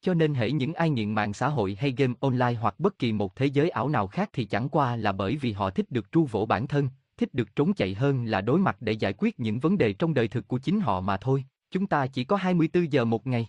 Cho 0.00 0.14
nên 0.14 0.34
hễ 0.34 0.50
những 0.50 0.74
ai 0.74 0.90
nghiện 0.90 1.14
mạng 1.14 1.34
xã 1.34 1.48
hội 1.48 1.76
hay 1.80 1.94
game 1.96 2.14
online 2.20 2.52
hoặc 2.52 2.80
bất 2.80 2.98
kỳ 2.98 3.12
một 3.12 3.36
thế 3.36 3.46
giới 3.46 3.70
ảo 3.70 3.88
nào 3.88 4.06
khác 4.06 4.30
thì 4.32 4.44
chẳng 4.44 4.68
qua 4.68 4.96
là 4.96 5.12
bởi 5.12 5.36
vì 5.36 5.52
họ 5.52 5.70
thích 5.70 5.90
được 5.90 6.12
tru 6.12 6.24
vỗ 6.24 6.46
bản 6.46 6.66
thân, 6.66 6.88
thích 7.16 7.34
được 7.34 7.56
trốn 7.56 7.74
chạy 7.74 7.94
hơn 7.94 8.24
là 8.24 8.40
đối 8.40 8.58
mặt 8.58 8.76
để 8.80 8.92
giải 8.92 9.14
quyết 9.18 9.40
những 9.40 9.58
vấn 9.58 9.78
đề 9.78 9.92
trong 9.92 10.14
đời 10.14 10.28
thực 10.28 10.48
của 10.48 10.58
chính 10.58 10.80
họ 10.80 11.00
mà 11.00 11.16
thôi. 11.16 11.44
Chúng 11.70 11.86
ta 11.86 12.06
chỉ 12.06 12.24
có 12.24 12.36
24 12.36 12.92
giờ 12.92 13.04
một 13.04 13.26
ngày. 13.26 13.48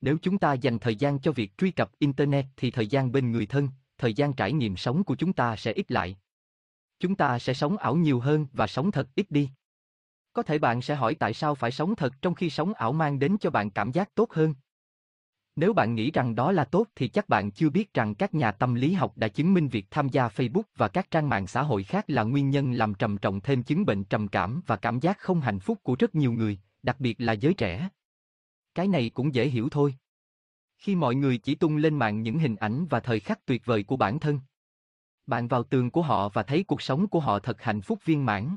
Nếu 0.00 0.16
chúng 0.22 0.38
ta 0.38 0.52
dành 0.52 0.78
thời 0.78 0.96
gian 0.96 1.18
cho 1.20 1.32
việc 1.32 1.58
truy 1.58 1.70
cập 1.70 1.90
Internet 1.98 2.46
thì 2.56 2.70
thời 2.70 2.86
gian 2.86 3.12
bên 3.12 3.32
người 3.32 3.46
thân, 3.46 3.68
thời 3.98 4.14
gian 4.14 4.32
trải 4.32 4.52
nghiệm 4.52 4.76
sống 4.76 5.04
của 5.04 5.14
chúng 5.14 5.32
ta 5.32 5.56
sẽ 5.56 5.72
ít 5.72 5.90
lại. 5.90 6.16
Chúng 6.98 7.14
ta 7.14 7.38
sẽ 7.38 7.54
sống 7.54 7.76
ảo 7.76 7.96
nhiều 7.96 8.20
hơn 8.20 8.46
và 8.52 8.66
sống 8.66 8.90
thật 8.90 9.08
ít 9.14 9.30
đi. 9.30 9.50
Có 10.32 10.42
thể 10.42 10.58
bạn 10.58 10.82
sẽ 10.82 10.94
hỏi 10.94 11.14
tại 11.14 11.34
sao 11.34 11.54
phải 11.54 11.70
sống 11.70 11.96
thật 11.96 12.12
trong 12.22 12.34
khi 12.34 12.50
sống 12.50 12.72
ảo 12.72 12.92
mang 12.92 13.18
đến 13.18 13.36
cho 13.40 13.50
bạn 13.50 13.70
cảm 13.70 13.92
giác 13.92 14.14
tốt 14.14 14.32
hơn. 14.32 14.54
Nếu 15.56 15.72
bạn 15.72 15.94
nghĩ 15.94 16.10
rằng 16.10 16.34
đó 16.34 16.52
là 16.52 16.64
tốt 16.64 16.86
thì 16.94 17.08
chắc 17.08 17.28
bạn 17.28 17.50
chưa 17.50 17.70
biết 17.70 17.94
rằng 17.94 18.14
các 18.14 18.34
nhà 18.34 18.52
tâm 18.52 18.74
lý 18.74 18.92
học 18.92 19.12
đã 19.16 19.28
chứng 19.28 19.54
minh 19.54 19.68
việc 19.68 19.86
tham 19.90 20.08
gia 20.08 20.28
Facebook 20.28 20.62
và 20.76 20.88
các 20.88 21.10
trang 21.10 21.28
mạng 21.28 21.46
xã 21.46 21.62
hội 21.62 21.82
khác 21.82 22.04
là 22.08 22.22
nguyên 22.22 22.50
nhân 22.50 22.72
làm 22.72 22.94
trầm 22.94 23.18
trọng 23.18 23.40
thêm 23.40 23.62
chứng 23.62 23.86
bệnh 23.86 24.04
trầm 24.04 24.28
cảm 24.28 24.62
và 24.66 24.76
cảm 24.76 25.00
giác 25.00 25.18
không 25.18 25.40
hạnh 25.40 25.58
phúc 25.58 25.78
của 25.82 25.96
rất 25.98 26.14
nhiều 26.14 26.32
người, 26.32 26.58
đặc 26.82 27.00
biệt 27.00 27.20
là 27.20 27.32
giới 27.32 27.54
trẻ. 27.54 27.88
Cái 28.74 28.88
này 28.88 29.10
cũng 29.14 29.34
dễ 29.34 29.48
hiểu 29.48 29.68
thôi. 29.70 29.94
Khi 30.78 30.94
mọi 30.94 31.14
người 31.14 31.38
chỉ 31.38 31.54
tung 31.54 31.76
lên 31.76 31.98
mạng 31.98 32.22
những 32.22 32.38
hình 32.38 32.56
ảnh 32.56 32.86
và 32.90 33.00
thời 33.00 33.20
khắc 33.20 33.46
tuyệt 33.46 33.62
vời 33.64 33.82
của 33.82 33.96
bản 33.96 34.18
thân. 34.18 34.40
Bạn 35.26 35.48
vào 35.48 35.62
tường 35.62 35.90
của 35.90 36.02
họ 36.02 36.28
và 36.28 36.42
thấy 36.42 36.62
cuộc 36.62 36.82
sống 36.82 37.08
của 37.08 37.20
họ 37.20 37.38
thật 37.38 37.62
hạnh 37.62 37.80
phúc 37.80 37.98
viên 38.04 38.26
mãn. 38.26 38.56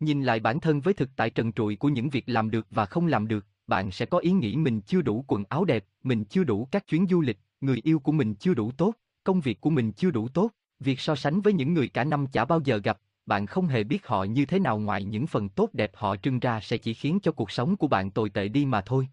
Nhìn 0.00 0.22
lại 0.22 0.40
bản 0.40 0.60
thân 0.60 0.80
với 0.80 0.94
thực 0.94 1.10
tại 1.16 1.30
trần 1.30 1.52
trụi 1.52 1.76
của 1.76 1.88
những 1.88 2.10
việc 2.10 2.24
làm 2.26 2.50
được 2.50 2.66
và 2.70 2.86
không 2.86 3.06
làm 3.06 3.28
được, 3.28 3.46
bạn 3.66 3.90
sẽ 3.90 4.06
có 4.06 4.18
ý 4.18 4.30
nghĩ 4.30 4.56
mình 4.56 4.80
chưa 4.80 5.02
đủ 5.02 5.24
quần 5.28 5.44
áo 5.48 5.64
đẹp, 5.64 5.84
mình 6.02 6.24
chưa 6.24 6.44
đủ 6.44 6.68
các 6.70 6.86
chuyến 6.86 7.06
du 7.10 7.20
lịch, 7.20 7.38
người 7.60 7.80
yêu 7.84 7.98
của 7.98 8.12
mình 8.12 8.34
chưa 8.34 8.54
đủ 8.54 8.70
tốt, 8.70 8.94
công 9.24 9.40
việc 9.40 9.60
của 9.60 9.70
mình 9.70 9.92
chưa 9.92 10.10
đủ 10.10 10.28
tốt, 10.28 10.50
việc 10.80 11.00
so 11.00 11.14
sánh 11.14 11.40
với 11.40 11.52
những 11.52 11.74
người 11.74 11.88
cả 11.88 12.04
năm 12.04 12.26
chả 12.26 12.44
bao 12.44 12.60
giờ 12.64 12.76
gặp, 12.84 12.98
bạn 13.26 13.46
không 13.46 13.66
hề 13.66 13.84
biết 13.84 14.06
họ 14.06 14.24
như 14.24 14.46
thế 14.46 14.58
nào 14.58 14.78
ngoài 14.78 15.04
những 15.04 15.26
phần 15.26 15.48
tốt 15.48 15.70
đẹp 15.72 15.90
họ 15.94 16.16
trưng 16.16 16.38
ra 16.38 16.60
sẽ 16.60 16.78
chỉ 16.78 16.94
khiến 16.94 17.18
cho 17.22 17.32
cuộc 17.32 17.50
sống 17.50 17.76
của 17.76 17.88
bạn 17.88 18.10
tồi 18.10 18.30
tệ 18.30 18.48
đi 18.48 18.66
mà 18.66 18.80
thôi. 18.80 19.08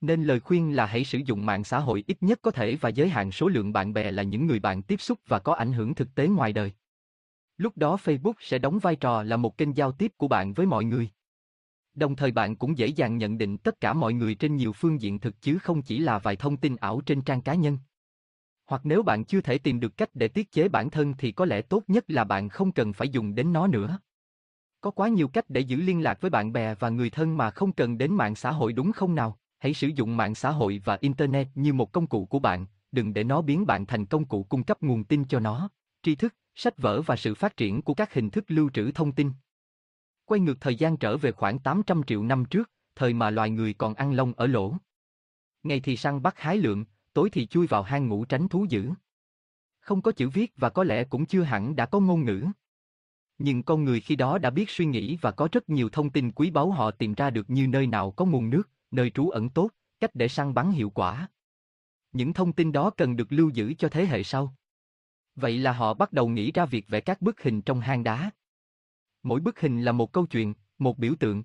Nên 0.00 0.24
lời 0.24 0.40
khuyên 0.40 0.76
là 0.76 0.86
hãy 0.86 1.04
sử 1.04 1.18
dụng 1.18 1.46
mạng 1.46 1.64
xã 1.64 1.78
hội 1.78 2.04
ít 2.06 2.16
nhất 2.20 2.38
có 2.42 2.50
thể 2.50 2.76
và 2.76 2.88
giới 2.88 3.08
hạn 3.08 3.32
số 3.32 3.48
lượng 3.48 3.72
bạn 3.72 3.92
bè 3.92 4.10
là 4.10 4.22
những 4.22 4.46
người 4.46 4.58
bạn 4.58 4.82
tiếp 4.82 5.00
xúc 5.00 5.18
và 5.26 5.38
có 5.38 5.54
ảnh 5.54 5.72
hưởng 5.72 5.94
thực 5.94 6.14
tế 6.14 6.26
ngoài 6.26 6.52
đời. 6.52 6.72
Lúc 7.58 7.76
đó 7.76 7.96
Facebook 8.04 8.34
sẽ 8.40 8.58
đóng 8.58 8.78
vai 8.78 8.96
trò 8.96 9.22
là 9.22 9.36
một 9.36 9.58
kênh 9.58 9.76
giao 9.76 9.92
tiếp 9.92 10.12
của 10.16 10.28
bạn 10.28 10.52
với 10.52 10.66
mọi 10.66 10.84
người. 10.84 11.08
Đồng 11.94 12.16
thời 12.16 12.30
bạn 12.30 12.56
cũng 12.56 12.78
dễ 12.78 12.86
dàng 12.86 13.18
nhận 13.18 13.38
định 13.38 13.58
tất 13.58 13.80
cả 13.80 13.92
mọi 13.92 14.12
người 14.12 14.34
trên 14.34 14.56
nhiều 14.56 14.72
phương 14.72 15.00
diện 15.00 15.18
thực 15.18 15.42
chứ 15.42 15.58
không 15.58 15.82
chỉ 15.82 15.98
là 15.98 16.18
vài 16.18 16.36
thông 16.36 16.56
tin 16.56 16.76
ảo 16.76 17.00
trên 17.06 17.22
trang 17.22 17.40
cá 17.40 17.54
nhân. 17.54 17.78
Hoặc 18.66 18.80
nếu 18.84 19.02
bạn 19.02 19.24
chưa 19.24 19.40
thể 19.40 19.58
tìm 19.58 19.80
được 19.80 19.96
cách 19.96 20.10
để 20.14 20.28
tiết 20.28 20.52
chế 20.52 20.68
bản 20.68 20.90
thân 20.90 21.14
thì 21.18 21.32
có 21.32 21.44
lẽ 21.44 21.62
tốt 21.62 21.82
nhất 21.86 22.04
là 22.08 22.24
bạn 22.24 22.48
không 22.48 22.72
cần 22.72 22.92
phải 22.92 23.08
dùng 23.08 23.34
đến 23.34 23.52
nó 23.52 23.66
nữa. 23.66 23.98
Có 24.80 24.90
quá 24.90 25.08
nhiều 25.08 25.28
cách 25.28 25.50
để 25.50 25.60
giữ 25.60 25.76
liên 25.76 26.02
lạc 26.02 26.20
với 26.20 26.30
bạn 26.30 26.52
bè 26.52 26.74
và 26.74 26.88
người 26.88 27.10
thân 27.10 27.36
mà 27.36 27.50
không 27.50 27.72
cần 27.72 27.98
đến 27.98 28.14
mạng 28.14 28.34
xã 28.34 28.50
hội 28.52 28.72
đúng 28.72 28.92
không 28.92 29.14
nào? 29.14 29.38
Hãy 29.58 29.74
sử 29.74 29.88
dụng 29.88 30.16
mạng 30.16 30.34
xã 30.34 30.50
hội 30.50 30.82
và 30.84 30.98
internet 31.00 31.48
như 31.54 31.72
một 31.72 31.92
công 31.92 32.06
cụ 32.06 32.26
của 32.26 32.38
bạn, 32.38 32.66
đừng 32.92 33.14
để 33.14 33.24
nó 33.24 33.42
biến 33.42 33.66
bạn 33.66 33.86
thành 33.86 34.06
công 34.06 34.24
cụ 34.24 34.42
cung 34.42 34.64
cấp 34.64 34.82
nguồn 34.82 35.04
tin 35.04 35.24
cho 35.24 35.40
nó, 35.40 35.70
tri 36.02 36.14
thức, 36.14 36.34
sách 36.54 36.78
vở 36.78 37.02
và 37.02 37.16
sự 37.16 37.34
phát 37.34 37.56
triển 37.56 37.82
của 37.82 37.94
các 37.94 38.14
hình 38.14 38.30
thức 38.30 38.44
lưu 38.48 38.70
trữ 38.74 38.90
thông 38.90 39.12
tin. 39.12 39.32
Quay 40.24 40.40
ngược 40.40 40.60
thời 40.60 40.76
gian 40.76 40.96
trở 40.96 41.16
về 41.16 41.32
khoảng 41.32 41.58
800 41.58 42.02
triệu 42.02 42.22
năm 42.22 42.44
trước, 42.44 42.70
thời 42.94 43.14
mà 43.14 43.30
loài 43.30 43.50
người 43.50 43.74
còn 43.74 43.94
ăn 43.94 44.12
lông 44.12 44.32
ở 44.32 44.46
lỗ. 44.46 44.74
Ngày 45.62 45.80
thì 45.80 45.96
săn 45.96 46.22
bắt 46.22 46.38
hái 46.38 46.56
lượm, 46.56 46.84
tối 47.12 47.30
thì 47.32 47.46
chui 47.46 47.66
vào 47.66 47.82
hang 47.82 48.08
ngủ 48.08 48.24
tránh 48.24 48.48
thú 48.48 48.66
dữ. 48.68 48.90
Không 49.80 50.02
có 50.02 50.12
chữ 50.12 50.28
viết 50.28 50.52
và 50.56 50.70
có 50.70 50.84
lẽ 50.84 51.04
cũng 51.04 51.26
chưa 51.26 51.42
hẳn 51.42 51.76
đã 51.76 51.86
có 51.86 52.00
ngôn 52.00 52.24
ngữ. 52.24 52.46
Nhưng 53.38 53.62
con 53.62 53.84
người 53.84 54.00
khi 54.00 54.16
đó 54.16 54.38
đã 54.38 54.50
biết 54.50 54.70
suy 54.70 54.86
nghĩ 54.86 55.18
và 55.20 55.30
có 55.30 55.48
rất 55.52 55.68
nhiều 55.68 55.88
thông 55.88 56.10
tin 56.10 56.32
quý 56.32 56.50
báu 56.50 56.70
họ 56.70 56.90
tìm 56.90 57.14
ra 57.14 57.30
được 57.30 57.50
như 57.50 57.66
nơi 57.66 57.86
nào 57.86 58.10
có 58.10 58.24
nguồn 58.24 58.50
nước, 58.50 58.70
nơi 58.90 59.10
trú 59.10 59.30
ẩn 59.30 59.50
tốt, 59.50 59.70
cách 60.00 60.14
để 60.14 60.28
săn 60.28 60.54
bắn 60.54 60.70
hiệu 60.70 60.90
quả. 60.90 61.28
Những 62.12 62.32
thông 62.32 62.52
tin 62.52 62.72
đó 62.72 62.90
cần 62.90 63.16
được 63.16 63.32
lưu 63.32 63.50
giữ 63.50 63.74
cho 63.78 63.88
thế 63.88 64.06
hệ 64.06 64.22
sau. 64.22 64.54
Vậy 65.40 65.58
là 65.58 65.72
họ 65.72 65.94
bắt 65.94 66.12
đầu 66.12 66.28
nghĩ 66.28 66.52
ra 66.52 66.66
việc 66.66 66.88
vẽ 66.88 67.00
các 67.00 67.22
bức 67.22 67.42
hình 67.42 67.62
trong 67.62 67.80
hang 67.80 68.04
đá. 68.04 68.30
Mỗi 69.22 69.40
bức 69.40 69.60
hình 69.60 69.82
là 69.82 69.92
một 69.92 70.12
câu 70.12 70.26
chuyện, 70.26 70.54
một 70.78 70.98
biểu 70.98 71.14
tượng. 71.20 71.42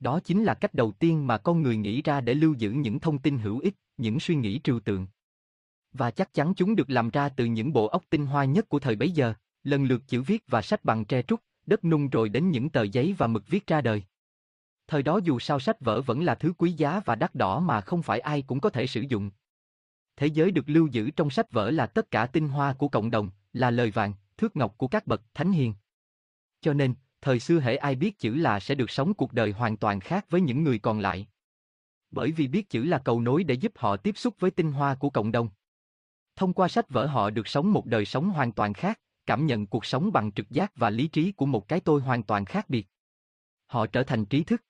Đó 0.00 0.20
chính 0.20 0.44
là 0.44 0.54
cách 0.54 0.74
đầu 0.74 0.92
tiên 0.92 1.26
mà 1.26 1.38
con 1.38 1.62
người 1.62 1.76
nghĩ 1.76 2.02
ra 2.02 2.20
để 2.20 2.34
lưu 2.34 2.54
giữ 2.54 2.70
những 2.70 3.00
thông 3.00 3.18
tin 3.18 3.38
hữu 3.38 3.58
ích, 3.58 3.74
những 3.96 4.20
suy 4.20 4.34
nghĩ 4.34 4.60
trừu 4.64 4.80
tượng. 4.80 5.06
Và 5.92 6.10
chắc 6.10 6.34
chắn 6.34 6.54
chúng 6.54 6.76
được 6.76 6.90
làm 6.90 7.10
ra 7.10 7.28
từ 7.28 7.44
những 7.44 7.72
bộ 7.72 7.86
óc 7.86 8.04
tinh 8.10 8.26
hoa 8.26 8.44
nhất 8.44 8.68
của 8.68 8.78
thời 8.78 8.96
bấy 8.96 9.10
giờ, 9.10 9.34
lần 9.64 9.84
lượt 9.84 10.02
chữ 10.06 10.22
viết 10.22 10.44
và 10.46 10.62
sách 10.62 10.84
bằng 10.84 11.04
tre 11.04 11.22
trúc, 11.22 11.40
đất 11.66 11.84
nung 11.84 12.08
rồi 12.08 12.28
đến 12.28 12.50
những 12.50 12.70
tờ 12.70 12.82
giấy 12.82 13.14
và 13.18 13.26
mực 13.26 13.48
viết 13.48 13.66
ra 13.66 13.80
đời. 13.80 14.02
Thời 14.86 15.02
đó 15.02 15.20
dù 15.24 15.38
sao 15.38 15.60
sách 15.60 15.80
vở 15.80 16.02
vẫn 16.02 16.24
là 16.24 16.34
thứ 16.34 16.52
quý 16.58 16.72
giá 16.72 17.00
và 17.04 17.14
đắt 17.14 17.34
đỏ 17.34 17.60
mà 17.60 17.80
không 17.80 18.02
phải 18.02 18.20
ai 18.20 18.42
cũng 18.42 18.60
có 18.60 18.70
thể 18.70 18.86
sử 18.86 19.00
dụng. 19.00 19.30
Thế 20.20 20.26
giới 20.26 20.50
được 20.50 20.68
lưu 20.68 20.86
giữ 20.86 21.10
trong 21.10 21.30
sách 21.30 21.52
vở 21.52 21.70
là 21.70 21.86
tất 21.86 22.10
cả 22.10 22.26
tinh 22.26 22.48
hoa 22.48 22.72
của 22.72 22.88
cộng 22.88 23.10
đồng, 23.10 23.30
là 23.52 23.70
lời 23.70 23.90
vàng, 23.90 24.12
thước 24.36 24.56
ngọc 24.56 24.74
của 24.78 24.88
các 24.88 25.06
bậc 25.06 25.22
thánh 25.34 25.52
hiền. 25.52 25.74
Cho 26.60 26.72
nên, 26.72 26.94
thời 27.20 27.40
xưa 27.40 27.60
hễ 27.60 27.76
ai 27.76 27.94
biết 27.94 28.18
chữ 28.18 28.34
là 28.34 28.60
sẽ 28.60 28.74
được 28.74 28.90
sống 28.90 29.14
cuộc 29.14 29.32
đời 29.32 29.52
hoàn 29.52 29.76
toàn 29.76 30.00
khác 30.00 30.26
với 30.30 30.40
những 30.40 30.64
người 30.64 30.78
còn 30.78 31.00
lại. 31.00 31.28
Bởi 32.10 32.32
vì 32.32 32.48
biết 32.48 32.70
chữ 32.70 32.84
là 32.84 32.98
cầu 32.98 33.20
nối 33.20 33.44
để 33.44 33.54
giúp 33.54 33.72
họ 33.76 33.96
tiếp 33.96 34.18
xúc 34.18 34.34
với 34.38 34.50
tinh 34.50 34.72
hoa 34.72 34.94
của 34.94 35.10
cộng 35.10 35.32
đồng. 35.32 35.48
Thông 36.36 36.52
qua 36.52 36.68
sách 36.68 36.90
vở 36.90 37.06
họ 37.06 37.30
được 37.30 37.48
sống 37.48 37.72
một 37.72 37.86
đời 37.86 38.04
sống 38.04 38.30
hoàn 38.30 38.52
toàn 38.52 38.74
khác, 38.74 39.00
cảm 39.26 39.46
nhận 39.46 39.66
cuộc 39.66 39.84
sống 39.84 40.12
bằng 40.12 40.32
trực 40.32 40.50
giác 40.50 40.72
và 40.76 40.90
lý 40.90 41.08
trí 41.08 41.32
của 41.32 41.46
một 41.46 41.68
cái 41.68 41.80
tôi 41.80 42.00
hoàn 42.00 42.22
toàn 42.22 42.44
khác 42.44 42.70
biệt. 42.70 42.86
Họ 43.66 43.86
trở 43.86 44.02
thành 44.02 44.24
trí 44.24 44.44
thức. 44.44 44.62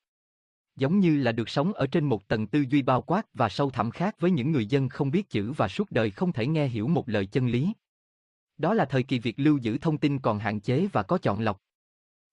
Giống 0.81 1.01
như 1.01 1.17
là 1.17 1.33
được 1.33 1.49
sống 1.49 1.73
ở 1.73 1.87
trên 1.87 2.05
một 2.05 2.29
tầng 2.29 2.47
tư 2.47 2.65
duy 2.69 2.83
bao 2.83 3.03
quát 3.03 3.27
và 3.35 3.49
sâu 3.49 3.71
thẳm 3.71 3.91
khác 3.91 4.15
với 4.21 4.31
những 4.31 4.53
người 4.53 4.67
dân 4.67 4.89
không 4.89 5.11
biết 5.11 5.31
chữ 5.31 5.53
và 5.53 5.69
suốt 5.69 5.91
đời 5.91 6.11
không 6.11 6.33
thể 6.33 6.47
nghe 6.47 6.69
hiểu 6.69 6.89
một 6.89 7.09
lời 7.09 7.27
chân 7.27 7.47
lý. 7.47 7.73
Đó 8.59 8.75
là 8.75 8.85
thời 8.85 9.03
kỳ 9.03 9.19
việc 9.19 9.35
lưu 9.39 9.59
giữ 9.59 9.79
thông 9.79 9.99
tin 9.99 10.19
còn 10.19 10.39
hạn 10.39 10.61
chế 10.61 10.89
và 10.93 11.03
có 11.03 11.19
chọn 11.19 11.41
lọc. 11.41 11.59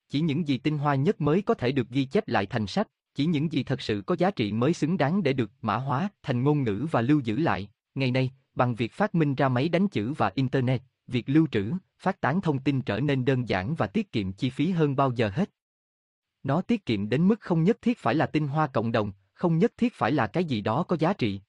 Chỉ 0.09 0.19
những 0.19 0.47
gì 0.47 0.57
tinh 0.57 0.77
hoa 0.77 0.95
nhất 0.95 1.21
mới 1.21 1.41
có 1.41 1.53
thể 1.53 1.71
được 1.71 1.89
ghi 1.89 2.05
chép 2.05 2.27
lại 2.27 2.45
thành 2.45 2.67
sách, 2.67 2.87
chỉ 3.15 3.25
những 3.25 3.51
gì 3.51 3.63
thật 3.63 3.81
sự 3.81 4.03
có 4.05 4.15
giá 4.15 4.31
trị 4.31 4.51
mới 4.51 4.73
xứng 4.73 4.97
đáng 4.97 5.23
để 5.23 5.33
được 5.33 5.51
mã 5.61 5.75
hóa 5.75 6.09
thành 6.23 6.43
ngôn 6.43 6.63
ngữ 6.63 6.87
và 6.91 7.01
lưu 7.01 7.19
giữ 7.19 7.37
lại. 7.37 7.69
Ngày 7.95 8.11
nay, 8.11 8.31
bằng 8.55 8.75
việc 8.75 8.91
phát 8.91 9.15
minh 9.15 9.35
ra 9.35 9.49
máy 9.49 9.69
đánh 9.69 9.87
chữ 9.87 10.13
và 10.13 10.31
internet, 10.35 10.81
việc 11.07 11.29
lưu 11.29 11.47
trữ, 11.51 11.71
phát 11.99 12.21
tán 12.21 12.41
thông 12.41 12.59
tin 12.59 12.81
trở 12.81 12.99
nên 12.99 13.25
đơn 13.25 13.49
giản 13.49 13.75
và 13.75 13.87
tiết 13.87 14.11
kiệm 14.11 14.31
chi 14.31 14.49
phí 14.49 14.71
hơn 14.71 14.95
bao 14.95 15.11
giờ 15.11 15.29
hết. 15.33 15.49
Nó 16.47 16.61
tiết 16.61 16.85
kiệm 16.85 17.09
đến 17.09 17.27
mức 17.27 17.39
không 17.39 17.63
nhất 17.63 17.77
thiết 17.81 17.97
phải 17.97 18.15
là 18.15 18.25
tinh 18.25 18.47
hoa 18.47 18.67
cộng 18.67 18.91
đồng, 18.91 19.11
không 19.33 19.57
nhất 19.57 19.73
thiết 19.77 19.93
phải 19.93 20.11
là 20.11 20.27
cái 20.27 20.45
gì 20.45 20.61
đó 20.61 20.83
có 20.83 20.97
giá 20.99 21.13
trị. 21.13 21.41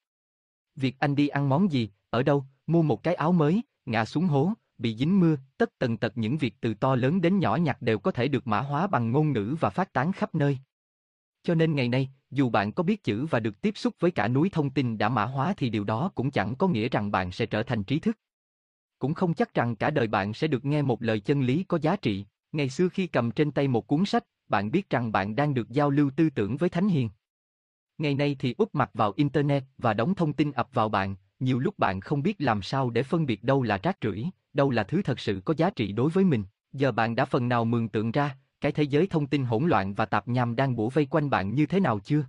Việc 0.76 0.96
anh 0.98 1.14
đi 1.14 1.28
ăn 1.28 1.48
món 1.48 1.72
gì, 1.72 1.90
ở 2.10 2.22
đâu, 2.22 2.44
mua 2.66 2.82
một 2.82 3.02
cái 3.02 3.14
áo 3.14 3.32
mới, 3.32 3.62
ngã 3.86 4.04
xuống 4.04 4.26
hố, 4.26 4.52
bị 4.78 4.96
dính 4.96 5.20
mưa, 5.20 5.36
tất 5.56 5.78
tần 5.78 5.96
tật 5.96 6.12
những 6.18 6.38
việc 6.38 6.54
từ 6.60 6.74
to 6.74 6.96
lớn 6.96 7.20
đến 7.20 7.38
nhỏ 7.38 7.56
nhặt 7.56 7.82
đều 7.82 7.98
có 7.98 8.10
thể 8.10 8.28
được 8.28 8.46
mã 8.46 8.60
hóa 8.60 8.86
bằng 8.86 9.10
ngôn 9.12 9.32
ngữ 9.32 9.56
và 9.60 9.70
phát 9.70 9.92
tán 9.92 10.12
khắp 10.12 10.34
nơi. 10.34 10.58
Cho 11.42 11.54
nên 11.54 11.74
ngày 11.74 11.88
nay, 11.88 12.08
dù 12.30 12.50
bạn 12.50 12.72
có 12.72 12.82
biết 12.82 13.04
chữ 13.04 13.26
và 13.26 13.40
được 13.40 13.60
tiếp 13.60 13.76
xúc 13.76 13.94
với 14.00 14.10
cả 14.10 14.28
núi 14.28 14.50
thông 14.52 14.70
tin 14.70 14.98
đã 14.98 15.08
mã 15.08 15.24
hóa 15.24 15.54
thì 15.56 15.70
điều 15.70 15.84
đó 15.84 16.10
cũng 16.14 16.30
chẳng 16.30 16.54
có 16.56 16.68
nghĩa 16.68 16.88
rằng 16.88 17.10
bạn 17.10 17.32
sẽ 17.32 17.46
trở 17.46 17.62
thành 17.62 17.84
trí 17.84 17.98
thức. 17.98 18.18
Cũng 18.98 19.14
không 19.14 19.34
chắc 19.34 19.54
rằng 19.54 19.76
cả 19.76 19.90
đời 19.90 20.06
bạn 20.06 20.34
sẽ 20.34 20.46
được 20.46 20.64
nghe 20.64 20.82
một 20.82 21.02
lời 21.02 21.20
chân 21.20 21.40
lý 21.40 21.64
có 21.64 21.78
giá 21.82 21.96
trị. 21.96 22.26
Ngày 22.52 22.68
xưa 22.68 22.88
khi 22.88 23.06
cầm 23.06 23.30
trên 23.30 23.52
tay 23.52 23.68
một 23.68 23.86
cuốn 23.86 24.04
sách, 24.04 24.24
bạn 24.48 24.70
biết 24.70 24.90
rằng 24.90 25.12
bạn 25.12 25.36
đang 25.36 25.54
được 25.54 25.70
giao 25.70 25.90
lưu 25.90 26.10
tư 26.16 26.30
tưởng 26.30 26.56
với 26.56 26.68
Thánh 26.68 26.88
Hiền. 26.88 27.10
Ngày 27.98 28.14
nay 28.14 28.36
thì 28.38 28.54
úp 28.58 28.74
mặt 28.74 28.90
vào 28.94 29.12
Internet 29.16 29.64
và 29.78 29.94
đóng 29.94 30.14
thông 30.14 30.32
tin 30.32 30.52
ập 30.52 30.68
vào 30.72 30.88
bạn, 30.88 31.16
nhiều 31.40 31.58
lúc 31.58 31.78
bạn 31.78 32.00
không 32.00 32.22
biết 32.22 32.40
làm 32.40 32.62
sao 32.62 32.90
để 32.90 33.02
phân 33.02 33.26
biệt 33.26 33.44
đâu 33.44 33.62
là 33.62 33.78
rác 33.82 33.96
rưởi, 34.02 34.24
đâu 34.52 34.70
là 34.70 34.84
thứ 34.84 35.02
thật 35.02 35.20
sự 35.20 35.40
có 35.44 35.54
giá 35.56 35.70
trị 35.70 35.92
đối 35.92 36.10
với 36.10 36.24
mình. 36.24 36.44
Giờ 36.72 36.92
bạn 36.92 37.16
đã 37.16 37.24
phần 37.24 37.48
nào 37.48 37.64
mường 37.64 37.88
tượng 37.88 38.12
ra, 38.12 38.36
cái 38.60 38.72
thế 38.72 38.82
giới 38.82 39.06
thông 39.06 39.26
tin 39.26 39.44
hỗn 39.44 39.68
loạn 39.68 39.94
và 39.94 40.06
tạp 40.06 40.28
nham 40.28 40.56
đang 40.56 40.76
bủa 40.76 40.88
vây 40.88 41.06
quanh 41.06 41.30
bạn 41.30 41.54
như 41.54 41.66
thế 41.66 41.80
nào 41.80 41.98
chưa? 41.98 42.24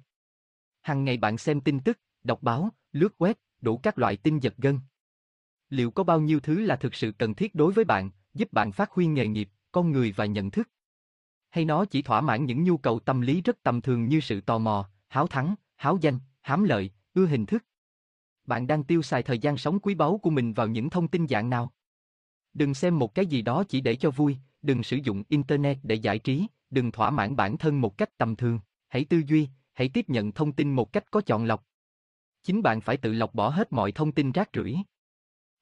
Hằng 0.81 1.05
ngày 1.05 1.17
bạn 1.17 1.37
xem 1.37 1.61
tin 1.61 1.79
tức, 1.79 1.99
đọc 2.23 2.43
báo, 2.43 2.69
lướt 2.91 3.15
web, 3.17 3.33
đủ 3.61 3.77
các 3.77 3.97
loại 3.97 4.17
tin 4.17 4.39
giật 4.39 4.53
gân. 4.57 4.79
Liệu 5.69 5.91
có 5.91 6.03
bao 6.03 6.21
nhiêu 6.21 6.39
thứ 6.39 6.59
là 6.59 6.75
thực 6.75 6.95
sự 6.95 7.11
cần 7.11 7.35
thiết 7.35 7.55
đối 7.55 7.73
với 7.73 7.85
bạn, 7.85 8.11
giúp 8.33 8.53
bạn 8.53 8.71
phát 8.71 8.91
huy 8.91 9.05
nghề 9.05 9.27
nghiệp, 9.27 9.49
con 9.71 9.91
người 9.91 10.11
và 10.11 10.25
nhận 10.25 10.51
thức? 10.51 10.69
Hay 11.49 11.65
nó 11.65 11.85
chỉ 11.85 12.01
thỏa 12.01 12.21
mãn 12.21 12.45
những 12.45 12.63
nhu 12.63 12.77
cầu 12.77 12.99
tâm 12.99 13.21
lý 13.21 13.41
rất 13.41 13.63
tầm 13.63 13.81
thường 13.81 14.05
như 14.05 14.19
sự 14.19 14.41
tò 14.41 14.57
mò, 14.57 14.89
háo 15.07 15.27
thắng, 15.27 15.55
háo 15.75 15.97
danh, 16.01 16.19
hám 16.41 16.63
lợi, 16.63 16.91
ưa 17.13 17.25
hình 17.25 17.45
thức? 17.45 17.65
Bạn 18.45 18.67
đang 18.67 18.83
tiêu 18.83 19.01
xài 19.01 19.23
thời 19.23 19.39
gian 19.39 19.57
sống 19.57 19.79
quý 19.79 19.95
báu 19.95 20.17
của 20.17 20.29
mình 20.29 20.53
vào 20.53 20.67
những 20.67 20.89
thông 20.89 21.07
tin 21.07 21.27
dạng 21.27 21.49
nào? 21.49 21.71
Đừng 22.53 22.73
xem 22.73 22.99
một 22.99 23.15
cái 23.15 23.25
gì 23.25 23.41
đó 23.41 23.63
chỉ 23.63 23.81
để 23.81 23.95
cho 23.95 24.11
vui, 24.11 24.37
đừng 24.61 24.83
sử 24.83 24.97
dụng 25.03 25.23
Internet 25.29 25.77
để 25.83 25.95
giải 25.95 26.19
trí, 26.19 26.47
đừng 26.69 26.91
thỏa 26.91 27.09
mãn 27.09 27.35
bản 27.35 27.57
thân 27.57 27.81
một 27.81 27.97
cách 27.97 28.17
tầm 28.17 28.35
thường, 28.35 28.59
hãy 28.87 29.05
tư 29.05 29.21
duy, 29.27 29.47
hãy 29.73 29.89
tiếp 29.89 30.09
nhận 30.09 30.31
thông 30.31 30.51
tin 30.51 30.73
một 30.73 30.93
cách 30.93 31.11
có 31.11 31.21
chọn 31.21 31.45
lọc. 31.45 31.65
Chính 32.43 32.61
bạn 32.61 32.81
phải 32.81 32.97
tự 32.97 33.13
lọc 33.13 33.33
bỏ 33.33 33.49
hết 33.49 33.73
mọi 33.73 33.91
thông 33.91 34.11
tin 34.11 34.31
rác 34.31 34.49
rưởi. 34.53 34.75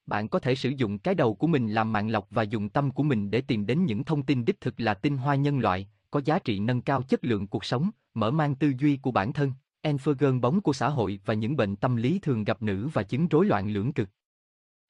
Bạn 0.08 0.30
có 0.30 0.40
thể 0.40 0.56
sử 0.56 0.70
dụng 0.70 1.00
cái 1.00 1.16
đầu 1.16 1.36
của 1.36 1.48
mình 1.48 1.72
làm 1.72 1.92
mạng 1.92 2.10
lọc 2.10 2.28
và 2.30 2.44
dùng 2.44 2.70
tâm 2.70 2.92
của 2.92 3.04
mình 3.04 3.32
để 3.32 3.42
tìm 3.42 3.66
đến 3.66 3.86
những 3.86 4.04
thông 4.04 4.24
tin 4.24 4.46
đích 4.46 4.62
thực 4.62 4.80
là 4.80 4.94
tinh 4.94 5.18
hoa 5.18 5.36
nhân 5.36 5.60
loại, 5.60 5.88
có 6.12 6.22
giá 6.26 6.40
trị 6.40 6.60
nâng 6.60 6.82
cao 6.82 7.02
chất 7.02 7.24
lượng 7.24 7.48
cuộc 7.48 7.66
sống, 7.66 7.90
mở 8.14 8.32
mang 8.32 8.56
tư 8.56 8.74
duy 8.80 8.98
của 8.98 9.12
bản 9.12 9.34
thân, 9.34 9.52
Enfergen 9.84 10.42
bóng 10.42 10.62
của 10.62 10.74
xã 10.74 10.90
hội 10.90 11.20
và 11.26 11.34
những 11.34 11.56
bệnh 11.56 11.76
tâm 11.76 11.96
lý 11.96 12.20
thường 12.20 12.44
gặp 12.44 12.62
nữ 12.62 12.90
và 12.94 13.04
chứng 13.04 13.28
rối 13.28 13.46
loạn 13.46 13.70
lưỡng 13.70 13.94
cực. 13.94 14.10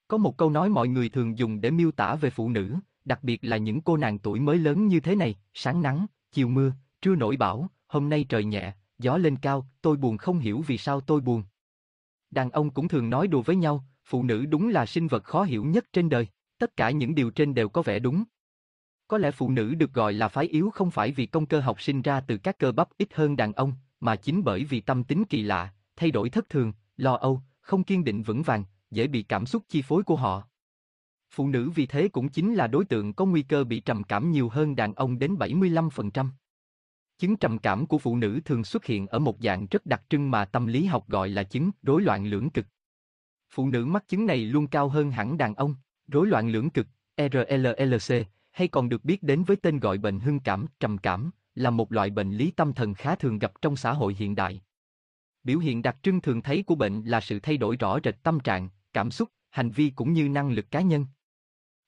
Có 0.08 0.16
một 0.16 0.36
câu 0.36 0.50
nói 0.50 0.68
mọi 0.68 0.88
người 0.88 1.08
thường 1.08 1.38
dùng 1.38 1.60
để 1.60 1.70
miêu 1.70 1.90
tả 1.90 2.14
về 2.14 2.30
phụ 2.30 2.48
nữ, 2.48 2.74
đặc 3.04 3.24
biệt 3.24 3.38
là 3.42 3.56
những 3.56 3.80
cô 3.80 3.96
nàng 3.96 4.18
tuổi 4.18 4.40
mới 4.40 4.58
lớn 4.58 4.86
như 4.86 5.00
thế 5.00 5.14
này, 5.14 5.34
sáng 5.54 5.82
nắng, 5.82 6.06
chiều 6.32 6.48
mưa, 6.48 6.72
trưa 7.02 7.14
nổi 7.14 7.36
bão, 7.36 7.68
hôm 7.86 8.08
nay 8.08 8.26
trời 8.28 8.44
nhẹ, 8.44 8.74
gió 8.98 9.16
lên 9.16 9.36
cao, 9.36 9.66
tôi 9.82 9.96
buồn 9.96 10.16
không 10.16 10.38
hiểu 10.38 10.64
vì 10.66 10.78
sao 10.78 11.00
tôi 11.00 11.20
buồn. 11.20 11.42
Đàn 12.30 12.50
ông 12.50 12.70
cũng 12.70 12.88
thường 12.88 13.10
nói 13.10 13.28
đùa 13.28 13.42
với 13.42 13.56
nhau, 13.56 13.84
phụ 14.08 14.22
nữ 14.22 14.46
đúng 14.46 14.68
là 14.68 14.86
sinh 14.86 15.08
vật 15.08 15.24
khó 15.24 15.42
hiểu 15.42 15.64
nhất 15.64 15.84
trên 15.92 16.08
đời, 16.08 16.26
tất 16.58 16.76
cả 16.76 16.90
những 16.90 17.14
điều 17.14 17.30
trên 17.30 17.54
đều 17.54 17.68
có 17.68 17.82
vẻ 17.82 17.98
đúng. 17.98 18.24
Có 19.08 19.18
lẽ 19.18 19.30
phụ 19.30 19.50
nữ 19.50 19.74
được 19.74 19.92
gọi 19.92 20.12
là 20.12 20.28
phái 20.28 20.44
yếu 20.44 20.70
không 20.70 20.90
phải 20.90 21.12
vì 21.12 21.26
công 21.26 21.46
cơ 21.46 21.60
học 21.60 21.82
sinh 21.82 22.02
ra 22.02 22.20
từ 22.20 22.36
các 22.36 22.58
cơ 22.58 22.72
bắp 22.72 22.88
ít 22.98 23.08
hơn 23.14 23.36
đàn 23.36 23.52
ông, 23.52 23.72
mà 24.00 24.16
chính 24.16 24.44
bởi 24.44 24.64
vì 24.64 24.80
tâm 24.80 25.04
tính 25.04 25.24
kỳ 25.24 25.42
lạ, 25.42 25.72
thay 25.96 26.10
đổi 26.10 26.30
thất 26.30 26.48
thường, 26.48 26.72
lo 26.96 27.14
âu, 27.14 27.40
không 27.60 27.84
kiên 27.84 28.04
định 28.04 28.22
vững 28.22 28.42
vàng, 28.42 28.64
dễ 28.90 29.06
bị 29.06 29.22
cảm 29.22 29.46
xúc 29.46 29.62
chi 29.68 29.82
phối 29.82 30.02
của 30.02 30.16
họ. 30.16 30.42
Phụ 31.30 31.48
nữ 31.48 31.70
vì 31.70 31.86
thế 31.86 32.08
cũng 32.08 32.28
chính 32.28 32.54
là 32.54 32.66
đối 32.66 32.84
tượng 32.84 33.14
có 33.14 33.24
nguy 33.24 33.42
cơ 33.42 33.64
bị 33.64 33.80
trầm 33.80 34.02
cảm 34.04 34.30
nhiều 34.30 34.48
hơn 34.48 34.76
đàn 34.76 34.94
ông 34.94 35.18
đến 35.18 35.34
75%. 35.34 36.28
Chứng 37.18 37.36
trầm 37.36 37.58
cảm 37.58 37.86
của 37.86 37.98
phụ 37.98 38.16
nữ 38.16 38.40
thường 38.44 38.64
xuất 38.64 38.84
hiện 38.84 39.06
ở 39.06 39.18
một 39.18 39.36
dạng 39.40 39.66
rất 39.70 39.86
đặc 39.86 40.02
trưng 40.08 40.30
mà 40.30 40.44
tâm 40.44 40.66
lý 40.66 40.84
học 40.84 41.08
gọi 41.08 41.28
là 41.28 41.42
chứng 41.42 41.70
rối 41.82 42.02
loạn 42.02 42.26
lưỡng 42.26 42.50
cực. 42.50 42.66
Phụ 43.50 43.68
nữ 43.68 43.84
mắc 43.84 44.08
chứng 44.08 44.26
này 44.26 44.36
luôn 44.44 44.66
cao 44.66 44.88
hơn 44.88 45.10
hẳn 45.10 45.38
đàn 45.38 45.54
ông, 45.54 45.74
rối 46.08 46.26
loạn 46.26 46.48
lưỡng 46.48 46.70
cực, 46.70 46.86
RLLC, 47.16 48.26
hay 48.50 48.68
còn 48.68 48.88
được 48.88 49.04
biết 49.04 49.22
đến 49.22 49.44
với 49.44 49.56
tên 49.56 49.78
gọi 49.78 49.98
bệnh 49.98 50.20
hưng 50.20 50.40
cảm, 50.40 50.66
trầm 50.80 50.98
cảm, 50.98 51.30
là 51.54 51.70
một 51.70 51.92
loại 51.92 52.10
bệnh 52.10 52.32
lý 52.32 52.50
tâm 52.50 52.72
thần 52.72 52.94
khá 52.94 53.14
thường 53.14 53.38
gặp 53.38 53.52
trong 53.62 53.76
xã 53.76 53.92
hội 53.92 54.14
hiện 54.18 54.34
đại. 54.34 54.62
Biểu 55.44 55.58
hiện 55.58 55.82
đặc 55.82 55.96
trưng 56.02 56.20
thường 56.20 56.42
thấy 56.42 56.62
của 56.62 56.74
bệnh 56.74 57.04
là 57.04 57.20
sự 57.20 57.40
thay 57.40 57.56
đổi 57.56 57.76
rõ 57.76 57.98
rệt 58.04 58.22
tâm 58.22 58.40
trạng, 58.40 58.68
cảm 58.92 59.10
xúc, 59.10 59.28
hành 59.50 59.70
vi 59.70 59.90
cũng 59.90 60.12
như 60.12 60.28
năng 60.28 60.50
lực 60.50 60.70
cá 60.70 60.80
nhân. 60.80 61.06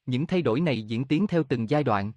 Những 0.06 0.26
thay 0.26 0.42
đổi 0.42 0.60
này 0.60 0.82
diễn 0.82 1.04
tiến 1.04 1.26
theo 1.26 1.42
từng 1.42 1.70
giai 1.70 1.84
đoạn. 1.84 2.12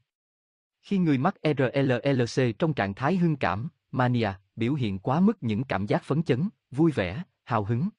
Khi 0.82 0.98
người 0.98 1.18
mắc 1.18 1.36
RLLC 1.44 2.60
trong 2.60 2.74
trạng 2.74 2.94
thái 2.94 3.18
hưng 3.18 3.36
cảm, 3.36 3.68
mania, 3.92 4.32
biểu 4.56 4.74
hiện 4.74 5.00
quá 5.00 5.20
mức 5.20 5.44
những 5.44 5.64
cảm 5.64 5.86
giác 5.86 6.04
phấn 6.04 6.24
chấn, 6.24 6.50
vui 6.72 6.92
vẻ, 6.92 7.24
hào 7.44 7.64
hứng. 7.64 7.90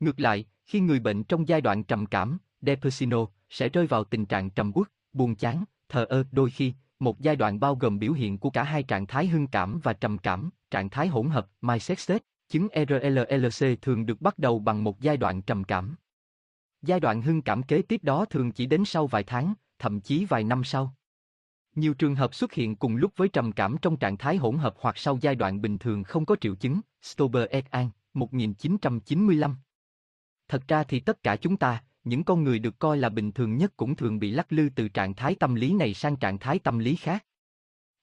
Ngược 0.00 0.20
lại, 0.20 0.46
khi 0.68 0.80
người 0.80 1.00
bệnh 1.00 1.24
trong 1.24 1.48
giai 1.48 1.60
đoạn 1.60 1.84
trầm 1.84 2.06
cảm, 2.06 2.38
depressino, 2.60 3.26
sẽ 3.50 3.68
rơi 3.68 3.86
vào 3.86 4.04
tình 4.04 4.26
trạng 4.26 4.50
trầm 4.50 4.72
uất, 4.74 4.88
buồn 5.12 5.34
chán, 5.34 5.64
thờ 5.88 6.04
ơ, 6.04 6.24
đôi 6.32 6.50
khi, 6.50 6.74
một 6.98 7.20
giai 7.20 7.36
đoạn 7.36 7.60
bao 7.60 7.74
gồm 7.74 7.98
biểu 7.98 8.12
hiện 8.12 8.38
của 8.38 8.50
cả 8.50 8.62
hai 8.62 8.82
trạng 8.82 9.06
thái 9.06 9.26
hưng 9.26 9.46
cảm 9.46 9.80
và 9.82 9.92
trầm 9.92 10.18
cảm, 10.18 10.50
trạng 10.70 10.90
thái 10.90 11.08
hỗn 11.08 11.28
hợp, 11.28 11.48
mindset 11.60 11.98
state, 11.98 12.24
chứng 12.48 12.68
RLLC 12.74 13.82
thường 13.82 14.06
được 14.06 14.20
bắt 14.20 14.38
đầu 14.38 14.58
bằng 14.58 14.84
một 14.84 15.00
giai 15.00 15.16
đoạn 15.16 15.42
trầm 15.42 15.64
cảm. 15.64 15.96
Giai 16.82 17.00
đoạn 17.00 17.22
hưng 17.22 17.42
cảm 17.42 17.62
kế 17.62 17.82
tiếp 17.82 18.04
đó 18.04 18.24
thường 18.24 18.52
chỉ 18.52 18.66
đến 18.66 18.84
sau 18.84 19.06
vài 19.06 19.24
tháng, 19.24 19.54
thậm 19.78 20.00
chí 20.00 20.24
vài 20.24 20.44
năm 20.44 20.64
sau. 20.64 20.94
Nhiều 21.74 21.94
trường 21.94 22.14
hợp 22.14 22.34
xuất 22.34 22.52
hiện 22.52 22.76
cùng 22.76 22.96
lúc 22.96 23.12
với 23.16 23.28
trầm 23.28 23.52
cảm 23.52 23.76
trong 23.82 23.96
trạng 23.96 24.16
thái 24.16 24.36
hỗn 24.36 24.56
hợp 24.56 24.74
hoặc 24.78 24.98
sau 24.98 25.18
giai 25.20 25.34
đoạn 25.34 25.60
bình 25.60 25.78
thường 25.78 26.04
không 26.04 26.26
có 26.26 26.36
triệu 26.40 26.54
chứng, 26.54 26.80
Stober 27.02 27.48
et 27.48 27.70
al. 27.70 27.86
1995. 28.14 29.56
Thật 30.48 30.68
ra 30.68 30.84
thì 30.84 31.00
tất 31.00 31.22
cả 31.22 31.36
chúng 31.36 31.56
ta, 31.56 31.82
những 32.04 32.24
con 32.24 32.44
người 32.44 32.58
được 32.58 32.78
coi 32.78 32.96
là 32.96 33.08
bình 33.08 33.32
thường 33.32 33.56
nhất 33.56 33.72
cũng 33.76 33.96
thường 33.96 34.18
bị 34.18 34.30
lắc 34.30 34.52
lư 34.52 34.68
từ 34.74 34.88
trạng 34.88 35.14
thái 35.14 35.34
tâm 35.34 35.54
lý 35.54 35.74
này 35.74 35.94
sang 35.94 36.16
trạng 36.16 36.38
thái 36.38 36.58
tâm 36.58 36.78
lý 36.78 36.96
khác. 36.96 37.24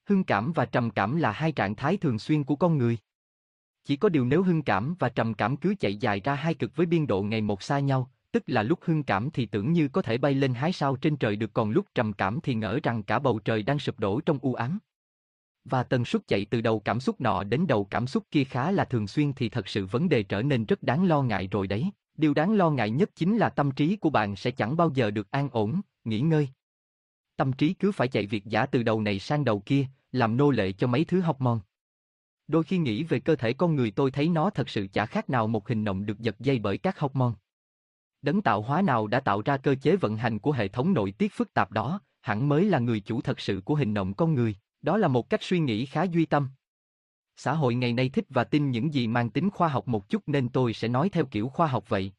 Hưng 0.08 0.24
cảm 0.24 0.52
và 0.52 0.66
trầm 0.66 0.90
cảm 0.90 1.16
là 1.16 1.32
hai 1.32 1.52
trạng 1.52 1.76
thái 1.76 1.96
thường 1.96 2.18
xuyên 2.18 2.44
của 2.44 2.56
con 2.56 2.78
người. 2.78 2.98
Chỉ 3.84 3.96
có 3.96 4.08
điều 4.08 4.24
nếu 4.24 4.42
hưng 4.42 4.62
cảm 4.62 4.94
và 4.98 5.08
trầm 5.08 5.34
cảm 5.34 5.56
cứ 5.56 5.74
chạy 5.80 5.96
dài 5.96 6.20
ra 6.24 6.34
hai 6.34 6.54
cực 6.54 6.76
với 6.76 6.86
biên 6.86 7.06
độ 7.06 7.22
ngày 7.22 7.40
một 7.40 7.62
xa 7.62 7.78
nhau, 7.78 8.10
tức 8.32 8.42
là 8.46 8.62
lúc 8.62 8.78
hưng 8.82 9.02
cảm 9.02 9.30
thì 9.30 9.46
tưởng 9.46 9.72
như 9.72 9.88
có 9.88 10.02
thể 10.02 10.18
bay 10.18 10.34
lên 10.34 10.54
hái 10.54 10.72
sao 10.72 10.96
trên 10.96 11.16
trời 11.16 11.36
được 11.36 11.52
còn 11.52 11.70
lúc 11.70 11.86
trầm 11.94 12.12
cảm 12.12 12.40
thì 12.42 12.54
ngỡ 12.54 12.80
rằng 12.82 13.02
cả 13.02 13.18
bầu 13.18 13.38
trời 13.38 13.62
đang 13.62 13.78
sụp 13.78 13.98
đổ 13.98 14.20
trong 14.20 14.38
u 14.42 14.54
ám. 14.54 14.78
Và 15.64 15.82
tần 15.82 16.04
suất 16.04 16.28
chạy 16.28 16.44
từ 16.44 16.60
đầu 16.60 16.80
cảm 16.80 17.00
xúc 17.00 17.20
nọ 17.20 17.44
đến 17.44 17.66
đầu 17.66 17.84
cảm 17.84 18.06
xúc 18.06 18.24
kia 18.30 18.44
khá 18.44 18.70
là 18.70 18.84
thường 18.84 19.06
xuyên 19.06 19.32
thì 19.32 19.48
thật 19.48 19.68
sự 19.68 19.86
vấn 19.86 20.08
đề 20.08 20.22
trở 20.22 20.42
nên 20.42 20.64
rất 20.64 20.82
đáng 20.82 21.06
lo 21.06 21.22
ngại 21.22 21.48
rồi 21.50 21.66
đấy. 21.66 21.90
Điều 22.16 22.34
đáng 22.34 22.52
lo 22.52 22.70
ngại 22.70 22.90
nhất 22.90 23.10
chính 23.14 23.36
là 23.36 23.48
tâm 23.48 23.70
trí 23.70 23.96
của 23.96 24.10
bạn 24.10 24.36
sẽ 24.36 24.50
chẳng 24.50 24.76
bao 24.76 24.90
giờ 24.94 25.10
được 25.10 25.30
an 25.30 25.48
ổn, 25.52 25.80
nghỉ 26.04 26.20
ngơi. 26.20 26.48
Tâm 27.36 27.52
trí 27.52 27.74
cứ 27.74 27.92
phải 27.92 28.08
chạy 28.08 28.26
việc 28.26 28.44
giả 28.44 28.66
từ 28.66 28.82
đầu 28.82 29.00
này 29.00 29.18
sang 29.18 29.44
đầu 29.44 29.60
kia, 29.66 29.86
làm 30.12 30.36
nô 30.36 30.50
lệ 30.50 30.72
cho 30.72 30.86
mấy 30.86 31.04
thứ 31.04 31.20
học 31.20 31.40
mòn. 31.40 31.60
Đôi 32.48 32.62
khi 32.62 32.78
nghĩ 32.78 33.04
về 33.04 33.20
cơ 33.20 33.36
thể 33.36 33.52
con 33.52 33.76
người 33.76 33.90
tôi 33.90 34.10
thấy 34.10 34.28
nó 34.28 34.50
thật 34.50 34.68
sự 34.68 34.86
chả 34.92 35.06
khác 35.06 35.30
nào 35.30 35.46
một 35.46 35.68
hình 35.68 35.84
nộm 35.84 36.06
được 36.06 36.20
giật 36.20 36.36
dây 36.38 36.58
bởi 36.58 36.78
các 36.78 36.98
học 36.98 37.16
mòn. 37.16 37.34
Đấng 38.22 38.42
tạo 38.42 38.62
hóa 38.62 38.82
nào 38.82 39.06
đã 39.06 39.20
tạo 39.20 39.42
ra 39.42 39.56
cơ 39.56 39.74
chế 39.74 39.96
vận 39.96 40.16
hành 40.16 40.38
của 40.38 40.52
hệ 40.52 40.68
thống 40.68 40.94
nội 40.94 41.12
tiết 41.12 41.32
phức 41.32 41.54
tạp 41.54 41.72
đó, 41.72 42.00
hẳn 42.20 42.48
mới 42.48 42.64
là 42.64 42.78
người 42.78 43.00
chủ 43.00 43.20
thật 43.20 43.40
sự 43.40 43.62
của 43.64 43.74
hình 43.74 43.94
nộm 43.94 44.14
con 44.14 44.34
người, 44.34 44.56
đó 44.82 44.96
là 44.96 45.08
một 45.08 45.30
cách 45.30 45.42
suy 45.42 45.58
nghĩ 45.58 45.86
khá 45.86 46.02
duy 46.02 46.26
tâm. 46.26 46.48
Xã 47.36 47.52
hội 47.52 47.74
ngày 47.74 47.92
nay 47.92 48.08
thích 48.08 48.26
và 48.30 48.44
tin 48.44 48.70
những 48.70 48.94
gì 48.94 49.06
mang 49.06 49.30
tính 49.30 49.50
khoa 49.50 49.68
học 49.68 49.88
một 49.88 50.08
chút 50.08 50.22
nên 50.26 50.48
tôi 50.48 50.72
sẽ 50.72 50.88
nói 50.88 51.08
theo 51.08 51.24
kiểu 51.24 51.48
khoa 51.48 51.66
học 51.66 51.88
vậy. 51.88 52.12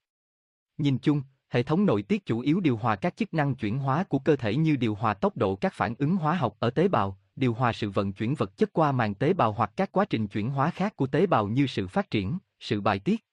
Nhìn 0.78 0.98
chung, 0.98 1.22
hệ 1.50 1.64
thống 1.64 1.86
nội 1.86 2.02
tiết 2.02 2.26
chủ 2.26 2.40
yếu 2.40 2.60
điều 2.60 2.78
hòa 2.78 2.96
các 2.96 3.18
chức 3.18 3.34
năng 3.34 3.56
chuyển 3.56 3.80
hóa 3.80 4.04
của 4.04 4.20
cơ 4.20 4.36
thể 4.36 4.56
như 4.56 4.76
điều 4.76 4.96
hòa 4.96 5.14
tốc 5.14 5.38
độ 5.38 5.56
các 5.56 5.74
phản 5.74 5.96
ứng 5.98 6.16
hóa 6.16 6.36
học 6.36 6.56
ở 6.60 6.70
tế 6.70 6.88
bào, 6.88 7.18
điều 7.36 7.54
hòa 7.54 7.74
sự 7.74 7.90
vận 7.90 8.14
chuyển 8.14 8.36
vật 8.36 8.58
chất 8.58 8.74
qua 8.74 8.92
màng 8.92 9.16
tế 9.16 9.34
bào 9.34 9.52
hoặc 9.52 9.72
các 9.76 9.92
quá 9.92 10.06
trình 10.06 10.28
chuyển 10.28 10.50
hóa 10.50 10.72
khác 10.72 10.96
của 10.96 11.08
tế 11.08 11.26
bào 11.26 11.48
như 11.48 11.68
sự 11.68 11.88
phát 11.88 12.12
triển, 12.12 12.38
sự 12.60 12.82
bài 12.82 13.00
tiết. 13.00 13.26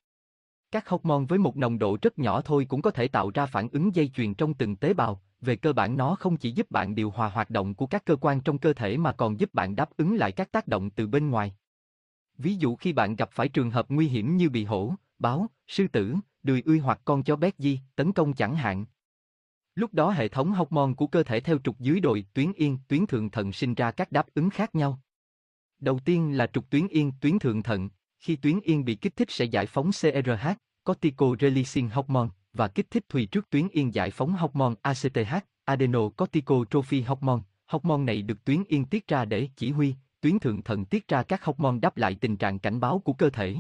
Các 0.71 0.89
hormone 0.89 1.25
với 1.29 1.39
một 1.39 1.57
nồng 1.57 1.79
độ 1.79 1.99
rất 2.03 2.19
nhỏ 2.19 2.41
thôi 2.41 2.67
cũng 2.69 2.83
có 2.83 2.91
thể 2.91 3.09
tạo 3.09 3.31
ra 3.35 3.47
phản 3.47 3.69
ứng 3.69 3.95
dây 3.95 4.09
chuyền 4.09 4.35
trong 4.35 4.55
từng 4.55 4.77
tế 4.77 4.95
bào, 4.95 5.21
về 5.41 5.57
cơ 5.57 5.73
bản 5.73 5.97
nó 5.97 6.15
không 6.15 6.37
chỉ 6.37 6.51
giúp 6.51 6.71
bạn 6.71 6.95
điều 6.95 7.11
hòa 7.11 7.29
hoạt 7.29 7.51
động 7.51 7.75
của 7.75 7.87
các 7.87 8.05
cơ 8.05 8.17
quan 8.17 8.41
trong 8.41 8.59
cơ 8.59 8.73
thể 8.73 8.97
mà 8.97 9.13
còn 9.13 9.41
giúp 9.41 9.55
bạn 9.55 9.77
đáp 9.77 9.91
ứng 9.97 10.17
lại 10.17 10.33
các 10.33 10.53
tác 10.53 10.69
động 10.69 10.91
từ 10.91 11.07
bên 11.07 11.31
ngoài. 11.31 11.55
Ví 12.39 12.55
dụ 12.55 12.77
khi 12.77 12.93
bạn 12.93 13.17
gặp 13.17 13.31
phải 13.33 13.49
trường 13.49 13.71
hợp 13.71 13.87
nguy 13.89 14.09
hiểm 14.09 14.37
như 14.37 14.51
bị 14.51 14.65
hổ, 14.65 14.95
báo, 15.19 15.47
sư 15.67 15.89
tử, 15.89 16.15
đười 16.43 16.63
ươi 16.65 16.79
hoặc 16.79 17.01
con 17.05 17.23
chó 17.23 17.37
bé 17.37 17.51
di 17.59 17.81
tấn 17.97 18.13
công 18.13 18.35
chẳng 18.35 18.57
hạn. 18.57 18.85
Lúc 19.75 19.95
đó 19.95 20.11
hệ 20.11 20.29
thống 20.29 20.53
hormone 20.53 20.93
của 20.97 21.07
cơ 21.07 21.23
thể 21.23 21.41
theo 21.41 21.59
trục 21.65 21.81
dưới 21.81 22.01
đồi 22.01 22.27
tuyến 22.35 22.53
yên, 22.53 22.79
tuyến 22.89 23.07
thượng 23.07 23.31
thận 23.31 23.53
sinh 23.53 23.75
ra 23.75 23.91
các 23.91 24.13
đáp 24.13 24.27
ứng 24.35 24.51
khác 24.51 24.75
nhau. 24.75 25.01
Đầu 25.79 25.99
tiên 26.05 26.37
là 26.37 26.47
trục 26.47 26.71
tuyến 26.71 26.89
yên, 26.89 27.13
tuyến 27.21 27.39
thượng 27.39 27.63
thận, 27.63 27.89
khi 28.19 28.37
tuyến 28.37 28.61
yên 28.61 28.85
bị 28.85 28.95
kích 28.95 29.17
thích 29.17 29.31
sẽ 29.31 29.45
giải 29.45 29.67
phóng 29.67 29.91
CRH, 29.91 30.49
cortico-releasing 30.85 31.89
hormone, 31.89 32.29
và 32.53 32.69
kích 32.69 32.91
thích 32.91 33.09
thùy 33.09 33.27
trước 33.27 33.51
tuyến 33.51 33.69
yên 33.69 33.95
giải 33.95 34.11
phóng 34.11 34.33
hormone 34.33 34.75
ACTH, 34.83 35.35
adenocorticotrophy 35.65 37.01
hormone. 37.01 37.41
Hormone 37.67 38.05
này 38.05 38.23
được 38.23 38.45
tuyến 38.45 38.65
yên 38.69 38.85
tiết 38.85 39.09
ra 39.09 39.25
để 39.25 39.49
chỉ 39.57 39.71
huy, 39.71 39.95
tuyến 40.25 40.39
thượng 40.39 40.63
thận 40.63 40.85
tiết 40.85 41.09
ra 41.09 41.23
các 41.23 41.45
hormone 41.45 41.79
đáp 41.83 41.97
lại 41.97 42.17
tình 42.21 42.37
trạng 42.37 42.59
cảnh 42.59 42.81
báo 42.81 42.99
của 42.99 43.13
cơ 43.13 43.31
thể. 43.31 43.57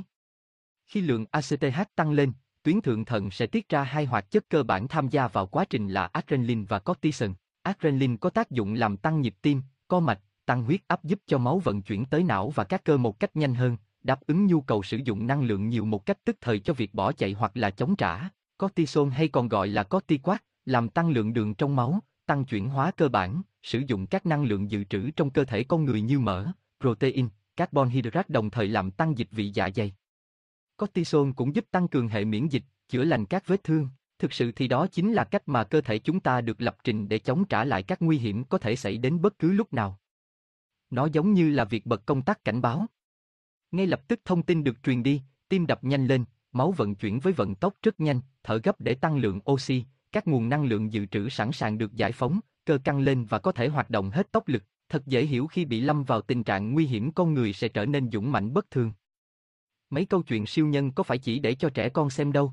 Khi 0.86 1.00
lượng 1.00 1.24
ACTH 1.30 1.80
tăng 1.96 2.12
lên, 2.12 2.32
tuyến 2.62 2.80
thượng 2.80 3.04
thận 3.04 3.30
sẽ 3.30 3.46
tiết 3.46 3.68
ra 3.68 3.82
hai 3.82 4.04
hoạt 4.04 4.30
chất 4.30 4.44
cơ 4.48 4.62
bản 4.62 4.88
tham 4.88 5.08
gia 5.08 5.28
vào 5.28 5.46
quá 5.46 5.64
trình 5.70 5.88
là 5.88 6.06
adrenaline 6.12 6.64
và 6.68 6.78
cortisol. 6.78 7.30
Adrenaline 7.62 8.16
có 8.20 8.30
tác 8.30 8.50
dụng 8.50 8.74
làm 8.74 8.96
tăng 8.96 9.20
nhịp 9.20 9.34
tim, 9.42 9.62
co 9.88 10.00
mạch, 10.00 10.20
tăng 10.46 10.62
huyết 10.64 10.80
áp 10.88 11.04
giúp 11.04 11.18
cho 11.26 11.38
máu 11.38 11.58
vận 11.58 11.82
chuyển 11.82 12.04
tới 12.04 12.22
não 12.22 12.50
và 12.50 12.64
các 12.64 12.84
cơ 12.84 12.96
một 12.96 13.20
cách 13.20 13.36
nhanh 13.36 13.54
hơn, 13.54 13.76
đáp 14.02 14.20
ứng 14.26 14.46
nhu 14.46 14.60
cầu 14.60 14.82
sử 14.82 14.96
dụng 15.04 15.26
năng 15.26 15.42
lượng 15.42 15.68
nhiều 15.68 15.84
một 15.84 16.06
cách 16.06 16.18
tức 16.24 16.36
thời 16.40 16.60
cho 16.60 16.72
việc 16.72 16.94
bỏ 16.94 17.12
chạy 17.12 17.32
hoặc 17.32 17.56
là 17.56 17.70
chống 17.70 17.96
trả. 17.96 18.28
Cortisol 18.58 19.08
hay 19.08 19.28
còn 19.28 19.48
gọi 19.48 19.68
là 19.68 19.82
corticoid, 19.82 20.38
làm 20.64 20.88
tăng 20.88 21.10
lượng 21.10 21.32
đường 21.32 21.54
trong 21.54 21.76
máu, 21.76 22.00
tăng 22.26 22.44
chuyển 22.44 22.68
hóa 22.68 22.90
cơ 22.90 23.08
bản, 23.08 23.42
sử 23.62 23.82
dụng 23.86 24.06
các 24.06 24.26
năng 24.26 24.44
lượng 24.44 24.70
dự 24.70 24.84
trữ 24.84 25.10
trong 25.10 25.30
cơ 25.30 25.44
thể 25.44 25.64
con 25.64 25.84
người 25.84 26.00
như 26.00 26.18
mỡ, 26.18 26.46
protein, 26.80 27.28
carbon 27.56 27.88
hydrate 27.88 28.28
đồng 28.28 28.50
thời 28.50 28.68
làm 28.68 28.90
tăng 28.90 29.18
dịch 29.18 29.28
vị 29.30 29.50
dạ 29.54 29.70
dày. 29.74 29.94
Cortisol 30.76 31.30
cũng 31.36 31.54
giúp 31.54 31.64
tăng 31.70 31.88
cường 31.88 32.08
hệ 32.08 32.24
miễn 32.24 32.48
dịch, 32.48 32.64
chữa 32.88 33.04
lành 33.04 33.26
các 33.26 33.46
vết 33.46 33.64
thương. 33.64 33.88
Thực 34.18 34.32
sự 34.32 34.52
thì 34.52 34.68
đó 34.68 34.86
chính 34.86 35.12
là 35.12 35.24
cách 35.24 35.42
mà 35.46 35.64
cơ 35.64 35.80
thể 35.80 35.98
chúng 35.98 36.20
ta 36.20 36.40
được 36.40 36.60
lập 36.60 36.76
trình 36.84 37.08
để 37.08 37.18
chống 37.18 37.44
trả 37.44 37.64
lại 37.64 37.82
các 37.82 38.02
nguy 38.02 38.18
hiểm 38.18 38.44
có 38.44 38.58
thể 38.58 38.76
xảy 38.76 38.98
đến 38.98 39.20
bất 39.20 39.38
cứ 39.38 39.52
lúc 39.52 39.72
nào. 39.72 39.98
Nó 40.90 41.08
giống 41.12 41.32
như 41.32 41.50
là 41.50 41.64
việc 41.64 41.86
bật 41.86 42.06
công 42.06 42.22
tắc 42.22 42.44
cảnh 42.44 42.60
báo. 42.60 42.86
Ngay 43.70 43.86
lập 43.86 44.08
tức 44.08 44.20
thông 44.24 44.42
tin 44.42 44.64
được 44.64 44.82
truyền 44.82 45.02
đi, 45.02 45.22
tim 45.48 45.66
đập 45.66 45.84
nhanh 45.84 46.06
lên, 46.06 46.24
máu 46.52 46.72
vận 46.72 46.94
chuyển 46.94 47.20
với 47.20 47.32
vận 47.32 47.54
tốc 47.54 47.74
rất 47.82 48.00
nhanh, 48.00 48.20
thở 48.42 48.60
gấp 48.64 48.80
để 48.80 48.94
tăng 48.94 49.16
lượng 49.16 49.40
oxy, 49.50 49.84
các 50.14 50.26
nguồn 50.26 50.48
năng 50.48 50.64
lượng 50.64 50.92
dự 50.92 51.06
trữ 51.06 51.28
sẵn 51.28 51.52
sàng 51.52 51.78
được 51.78 51.94
giải 51.94 52.12
phóng, 52.12 52.40
cơ 52.64 52.78
căng 52.84 53.00
lên 53.00 53.24
và 53.24 53.38
có 53.38 53.52
thể 53.52 53.68
hoạt 53.68 53.90
động 53.90 54.10
hết 54.10 54.32
tốc 54.32 54.48
lực. 54.48 54.62
Thật 54.88 55.06
dễ 55.06 55.24
hiểu 55.24 55.46
khi 55.46 55.64
bị 55.64 55.80
lâm 55.80 56.04
vào 56.04 56.20
tình 56.20 56.44
trạng 56.44 56.74
nguy 56.74 56.86
hiểm 56.86 57.12
con 57.12 57.34
người 57.34 57.52
sẽ 57.52 57.68
trở 57.68 57.86
nên 57.86 58.10
dũng 58.10 58.32
mãnh 58.32 58.54
bất 58.54 58.70
thường. 58.70 58.92
Mấy 59.90 60.04
câu 60.04 60.22
chuyện 60.22 60.46
siêu 60.46 60.66
nhân 60.66 60.92
có 60.92 61.02
phải 61.02 61.18
chỉ 61.18 61.38
để 61.38 61.54
cho 61.54 61.70
trẻ 61.70 61.88
con 61.88 62.10
xem 62.10 62.32
đâu. 62.32 62.52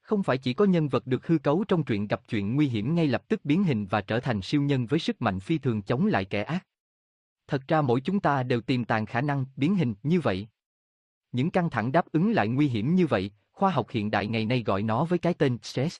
Không 0.00 0.22
phải 0.22 0.38
chỉ 0.38 0.54
có 0.54 0.64
nhân 0.64 0.88
vật 0.88 1.06
được 1.06 1.26
hư 1.26 1.38
cấu 1.38 1.64
trong 1.68 1.84
truyện 1.84 2.06
gặp 2.06 2.20
chuyện 2.28 2.56
nguy 2.56 2.68
hiểm 2.68 2.94
ngay 2.94 3.06
lập 3.06 3.28
tức 3.28 3.44
biến 3.44 3.64
hình 3.64 3.86
và 3.86 4.00
trở 4.00 4.20
thành 4.20 4.42
siêu 4.42 4.62
nhân 4.62 4.86
với 4.86 4.98
sức 4.98 5.22
mạnh 5.22 5.40
phi 5.40 5.58
thường 5.58 5.82
chống 5.82 6.06
lại 6.06 6.24
kẻ 6.24 6.42
ác. 6.42 6.66
Thật 7.46 7.62
ra 7.68 7.82
mỗi 7.82 8.00
chúng 8.00 8.20
ta 8.20 8.42
đều 8.42 8.60
tiềm 8.60 8.84
tàng 8.84 9.06
khả 9.06 9.20
năng 9.20 9.44
biến 9.56 9.74
hình 9.74 9.94
như 10.02 10.20
vậy. 10.20 10.48
Những 11.32 11.50
căng 11.50 11.70
thẳng 11.70 11.92
đáp 11.92 12.12
ứng 12.12 12.32
lại 12.32 12.48
nguy 12.48 12.68
hiểm 12.68 12.94
như 12.94 13.06
vậy, 13.06 13.30
khoa 13.52 13.70
học 13.70 13.90
hiện 13.90 14.10
đại 14.10 14.26
ngày 14.26 14.46
nay 14.46 14.62
gọi 14.62 14.82
nó 14.82 15.04
với 15.04 15.18
cái 15.18 15.34
tên 15.34 15.58
stress. 15.62 15.96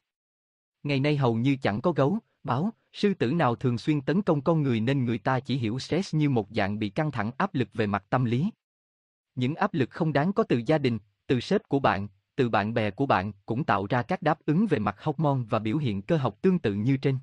Ngày 0.83 1.01
nay 1.01 1.17
hầu 1.17 1.35
như 1.35 1.57
chẳng 1.63 1.81
có 1.81 1.93
gấu, 1.93 2.19
báo, 2.45 2.71
sư 2.93 3.15
tử 3.15 3.33
nào 3.33 3.55
thường 3.55 3.79
xuyên 3.79 4.01
tấn 4.01 4.23
công 4.23 4.43
con 4.43 4.63
người 4.63 4.81
nên 4.81 5.05
người 5.05 5.19
ta 5.19 5.41
chỉ 5.41 5.57
hiểu 5.57 5.79
stress 5.79 6.15
như 6.15 6.31
một 6.31 6.49
dạng 6.51 6.79
bị 6.79 6.89
căng 6.89 7.11
thẳng 7.11 7.31
áp 7.37 7.55
lực 7.55 7.69
về 7.75 7.87
mặt 7.87 8.05
tâm 8.11 8.25
lý. 8.25 8.51
Những 9.35 9.55
áp 9.55 9.75
lực 9.75 9.91
không 9.91 10.13
đáng 10.13 10.33
có 10.33 10.43
từ 10.43 10.63
gia 10.67 10.79
đình, 10.79 10.99
từ 11.27 11.41
sếp 11.41 11.69
của 11.69 11.79
bạn, 11.79 12.09
từ 12.37 12.49
bạn 12.49 12.75
bè 12.75 12.91
của 12.91 13.07
bạn 13.07 13.33
cũng 13.47 13.65
tạo 13.65 13.87
ra 13.87 14.03
các 14.03 14.23
đáp 14.23 14.39
ứng 14.47 14.67
về 14.67 14.79
mặt 14.79 14.97
hormone 15.03 15.41
và 15.51 15.59
biểu 15.59 15.77
hiện 15.79 16.03
cơ 16.03 16.17
học 16.17 16.39
tương 16.43 16.59
tự 16.59 16.75
như 16.75 16.97
trên. 16.97 17.19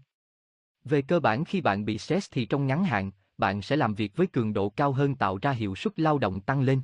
Về 0.83 1.01
cơ 1.01 1.19
bản 1.19 1.45
khi 1.45 1.61
bạn 1.61 1.85
bị 1.85 1.97
stress 1.97 2.31
thì 2.31 2.45
trong 2.45 2.67
ngắn 2.67 2.83
hạn, 2.83 3.11
bạn 3.37 3.61
sẽ 3.61 3.75
làm 3.75 3.95
việc 3.95 4.17
với 4.17 4.27
cường 4.27 4.53
độ 4.53 4.69
cao 4.69 4.91
hơn 4.91 5.15
tạo 5.15 5.39
ra 5.41 5.51
hiệu 5.51 5.75
suất 5.75 5.99
lao 5.99 6.17
động 6.17 6.41
tăng 6.41 6.61
lên. 6.61 6.81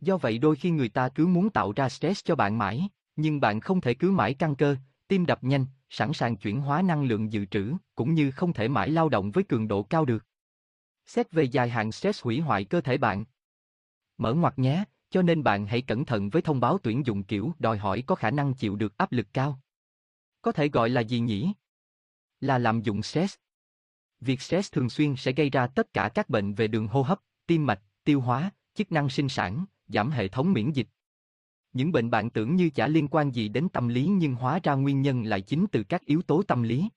Do 0.00 0.16
vậy 0.16 0.38
đôi 0.38 0.56
khi 0.56 0.70
người 0.70 0.88
ta 0.88 1.08
cứ 1.08 1.26
muốn 1.26 1.50
tạo 1.50 1.72
ra 1.72 1.88
stress 1.88 2.24
cho 2.24 2.34
bạn 2.34 2.58
mãi, 2.58 2.88
nhưng 3.16 3.40
bạn 3.40 3.60
không 3.60 3.80
thể 3.80 3.94
cứ 3.94 4.10
mãi 4.10 4.34
căng 4.34 4.54
cơ, 4.54 4.76
tim 5.08 5.26
đập 5.26 5.44
nhanh, 5.44 5.66
sẵn 5.88 6.12
sàng 6.12 6.36
chuyển 6.36 6.60
hóa 6.60 6.82
năng 6.82 7.04
lượng 7.04 7.32
dự 7.32 7.46
trữ, 7.46 7.72
cũng 7.94 8.14
như 8.14 8.30
không 8.30 8.52
thể 8.52 8.68
mãi 8.68 8.90
lao 8.90 9.08
động 9.08 9.30
với 9.30 9.44
cường 9.44 9.68
độ 9.68 9.82
cao 9.82 10.04
được. 10.04 10.24
Xét 11.06 11.32
về 11.32 11.44
dài 11.44 11.68
hạn 11.68 11.92
stress 11.92 12.24
hủy 12.24 12.40
hoại 12.40 12.64
cơ 12.64 12.80
thể 12.80 12.98
bạn. 12.98 13.24
Mở 14.18 14.34
ngoặt 14.34 14.58
nhé, 14.58 14.84
cho 15.10 15.22
nên 15.22 15.42
bạn 15.42 15.66
hãy 15.66 15.82
cẩn 15.82 16.04
thận 16.04 16.30
với 16.30 16.42
thông 16.42 16.60
báo 16.60 16.78
tuyển 16.82 17.06
dụng 17.06 17.24
kiểu 17.24 17.52
đòi 17.58 17.78
hỏi 17.78 18.02
có 18.06 18.14
khả 18.14 18.30
năng 18.30 18.54
chịu 18.54 18.76
được 18.76 18.96
áp 18.96 19.12
lực 19.12 19.26
cao. 19.32 19.60
Có 20.42 20.52
thể 20.52 20.68
gọi 20.68 20.90
là 20.90 21.00
gì 21.00 21.20
nhỉ? 21.20 21.52
Là 22.40 22.58
lạm 22.58 22.82
dụng 22.82 23.02
stress. 23.02 23.36
Việc 24.20 24.40
stress 24.40 24.72
thường 24.72 24.90
xuyên 24.90 25.16
sẽ 25.16 25.32
gây 25.32 25.50
ra 25.50 25.66
tất 25.66 25.92
cả 25.92 26.10
các 26.14 26.28
bệnh 26.28 26.54
về 26.54 26.68
đường 26.68 26.88
hô 26.88 27.02
hấp, 27.02 27.20
tim 27.46 27.66
mạch, 27.66 27.82
tiêu 28.04 28.20
hóa, 28.20 28.50
chức 28.74 28.92
năng 28.92 29.08
sinh 29.08 29.28
sản, 29.28 29.64
giảm 29.86 30.10
hệ 30.10 30.28
thống 30.28 30.52
miễn 30.52 30.72
dịch. 30.72 30.88
Những 31.78 31.92
bệnh 31.92 32.10
bạn 32.10 32.30
tưởng 32.30 32.56
như 32.56 32.70
chả 32.70 32.88
liên 32.88 33.08
quan 33.08 33.30
gì 33.30 33.48
đến 33.48 33.68
tâm 33.68 33.88
lý 33.88 34.06
nhưng 34.06 34.34
hóa 34.34 34.60
ra 34.62 34.74
nguyên 34.74 35.02
nhân 35.02 35.24
lại 35.24 35.40
chính 35.40 35.66
từ 35.72 35.82
các 35.82 36.04
yếu 36.04 36.22
tố 36.22 36.42
tâm 36.42 36.62
lý. 36.62 36.88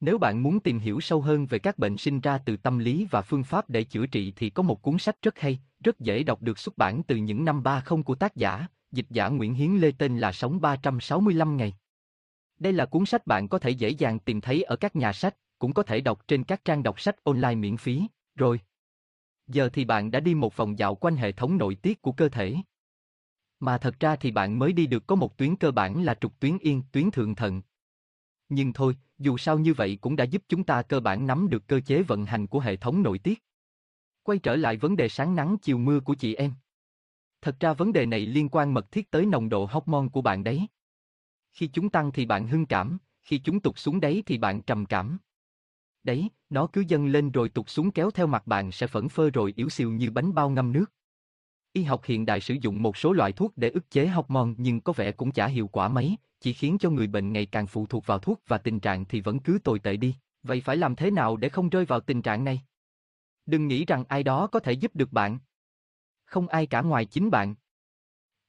Nếu 0.00 0.18
bạn 0.18 0.42
muốn 0.42 0.60
tìm 0.60 0.78
hiểu 0.78 1.00
sâu 1.00 1.20
hơn 1.20 1.46
về 1.46 1.58
các 1.58 1.78
bệnh 1.78 1.96
sinh 1.96 2.20
ra 2.20 2.38
từ 2.38 2.56
tâm 2.56 2.78
lý 2.78 3.06
và 3.10 3.22
phương 3.22 3.44
pháp 3.44 3.70
để 3.70 3.84
chữa 3.84 4.06
trị 4.06 4.32
thì 4.36 4.50
có 4.50 4.62
một 4.62 4.82
cuốn 4.82 4.98
sách 4.98 5.16
rất 5.22 5.38
hay, 5.38 5.60
rất 5.84 6.00
dễ 6.00 6.22
đọc 6.22 6.42
được 6.42 6.58
xuất 6.58 6.78
bản 6.78 7.02
từ 7.02 7.16
những 7.16 7.44
năm 7.44 7.62
30 7.62 8.02
của 8.02 8.14
tác 8.14 8.36
giả, 8.36 8.66
dịch 8.92 9.06
giả 9.10 9.28
Nguyễn 9.28 9.54
Hiến 9.54 9.70
Lê 9.72 9.90
tên 9.98 10.18
là 10.18 10.32
Sống 10.32 10.60
365 10.60 11.56
ngày. 11.56 11.74
Đây 12.58 12.72
là 12.72 12.86
cuốn 12.86 13.06
sách 13.06 13.26
bạn 13.26 13.48
có 13.48 13.58
thể 13.58 13.70
dễ 13.70 13.88
dàng 13.88 14.18
tìm 14.18 14.40
thấy 14.40 14.62
ở 14.62 14.76
các 14.76 14.96
nhà 14.96 15.12
sách, 15.12 15.36
cũng 15.58 15.72
có 15.72 15.82
thể 15.82 16.00
đọc 16.00 16.28
trên 16.28 16.44
các 16.44 16.64
trang 16.64 16.82
đọc 16.82 17.00
sách 17.00 17.24
online 17.24 17.54
miễn 17.54 17.76
phí, 17.76 18.02
rồi. 18.34 18.60
Giờ 19.46 19.68
thì 19.72 19.84
bạn 19.84 20.10
đã 20.10 20.20
đi 20.20 20.34
một 20.34 20.56
vòng 20.56 20.78
dạo 20.78 20.94
quanh 20.94 21.16
hệ 21.16 21.32
thống 21.32 21.58
nội 21.58 21.74
tiết 21.74 22.02
của 22.02 22.12
cơ 22.12 22.28
thể. 22.28 22.56
Mà 23.62 23.78
thật 23.78 24.00
ra 24.00 24.16
thì 24.16 24.30
bạn 24.30 24.58
mới 24.58 24.72
đi 24.72 24.86
được 24.86 25.06
có 25.06 25.16
một 25.16 25.36
tuyến 25.36 25.56
cơ 25.56 25.70
bản 25.70 26.04
là 26.04 26.14
trục 26.14 26.40
tuyến 26.40 26.58
yên, 26.58 26.82
tuyến 26.92 27.10
thượng 27.10 27.34
thận. 27.34 27.62
Nhưng 28.48 28.72
thôi, 28.72 28.96
dù 29.18 29.38
sao 29.38 29.58
như 29.58 29.74
vậy 29.74 29.98
cũng 30.00 30.16
đã 30.16 30.24
giúp 30.24 30.42
chúng 30.48 30.64
ta 30.64 30.82
cơ 30.82 31.00
bản 31.00 31.26
nắm 31.26 31.48
được 31.50 31.68
cơ 31.68 31.80
chế 31.80 32.02
vận 32.02 32.26
hành 32.26 32.46
của 32.46 32.60
hệ 32.60 32.76
thống 32.76 33.02
nội 33.02 33.18
tiết. 33.18 33.42
Quay 34.22 34.38
trở 34.38 34.56
lại 34.56 34.76
vấn 34.76 34.96
đề 34.96 35.08
sáng 35.08 35.34
nắng 35.34 35.56
chiều 35.62 35.78
mưa 35.78 36.00
của 36.00 36.14
chị 36.14 36.34
em. 36.34 36.52
Thật 37.40 37.56
ra 37.60 37.72
vấn 37.72 37.92
đề 37.92 38.06
này 38.06 38.26
liên 38.26 38.48
quan 38.48 38.74
mật 38.74 38.92
thiết 38.92 39.10
tới 39.10 39.26
nồng 39.26 39.48
độ 39.48 39.68
hormone 39.70 40.08
của 40.12 40.22
bạn 40.22 40.44
đấy. 40.44 40.66
Khi 41.52 41.66
chúng 41.66 41.90
tăng 41.90 42.12
thì 42.12 42.26
bạn 42.26 42.46
hưng 42.46 42.66
cảm, 42.66 42.98
khi 43.22 43.38
chúng 43.38 43.60
tụt 43.60 43.78
xuống 43.78 44.00
đấy 44.00 44.22
thì 44.26 44.38
bạn 44.38 44.62
trầm 44.62 44.86
cảm. 44.86 45.18
Đấy, 46.02 46.28
nó 46.50 46.66
cứ 46.66 46.84
dâng 46.88 47.06
lên 47.06 47.30
rồi 47.30 47.48
tụt 47.48 47.68
xuống 47.68 47.90
kéo 47.90 48.10
theo 48.10 48.26
mặt 48.26 48.46
bạn 48.46 48.72
sẽ 48.72 48.86
phẫn 48.86 49.08
phơ 49.08 49.30
rồi 49.30 49.52
yếu 49.56 49.68
xìu 49.68 49.90
như 49.90 50.10
bánh 50.10 50.34
bao 50.34 50.50
ngâm 50.50 50.72
nước. 50.72 50.92
Y 51.72 51.82
học 51.82 52.04
hiện 52.04 52.26
đại 52.26 52.40
sử 52.40 52.54
dụng 52.60 52.82
một 52.82 52.96
số 52.96 53.12
loại 53.12 53.32
thuốc 53.32 53.52
để 53.56 53.70
ức 53.70 53.90
chế 53.90 54.06
hormone 54.06 54.50
nhưng 54.56 54.80
có 54.80 54.92
vẻ 54.92 55.12
cũng 55.12 55.32
chả 55.32 55.46
hiệu 55.46 55.66
quả 55.66 55.88
mấy, 55.88 56.16
chỉ 56.40 56.52
khiến 56.52 56.78
cho 56.78 56.90
người 56.90 57.06
bệnh 57.06 57.32
ngày 57.32 57.46
càng 57.46 57.66
phụ 57.66 57.86
thuộc 57.86 58.06
vào 58.06 58.18
thuốc 58.18 58.40
và 58.48 58.58
tình 58.58 58.80
trạng 58.80 59.04
thì 59.04 59.20
vẫn 59.20 59.38
cứ 59.38 59.58
tồi 59.64 59.78
tệ 59.78 59.96
đi. 59.96 60.16
Vậy 60.42 60.60
phải 60.60 60.76
làm 60.76 60.96
thế 60.96 61.10
nào 61.10 61.36
để 61.36 61.48
không 61.48 61.68
rơi 61.68 61.84
vào 61.84 62.00
tình 62.00 62.22
trạng 62.22 62.44
này? 62.44 62.62
Đừng 63.46 63.68
nghĩ 63.68 63.84
rằng 63.84 64.04
ai 64.08 64.22
đó 64.22 64.46
có 64.46 64.60
thể 64.60 64.72
giúp 64.72 64.96
được 64.96 65.12
bạn. 65.12 65.38
Không 66.24 66.48
ai 66.48 66.66
cả 66.66 66.82
ngoài 66.82 67.04
chính 67.04 67.30
bạn. 67.30 67.54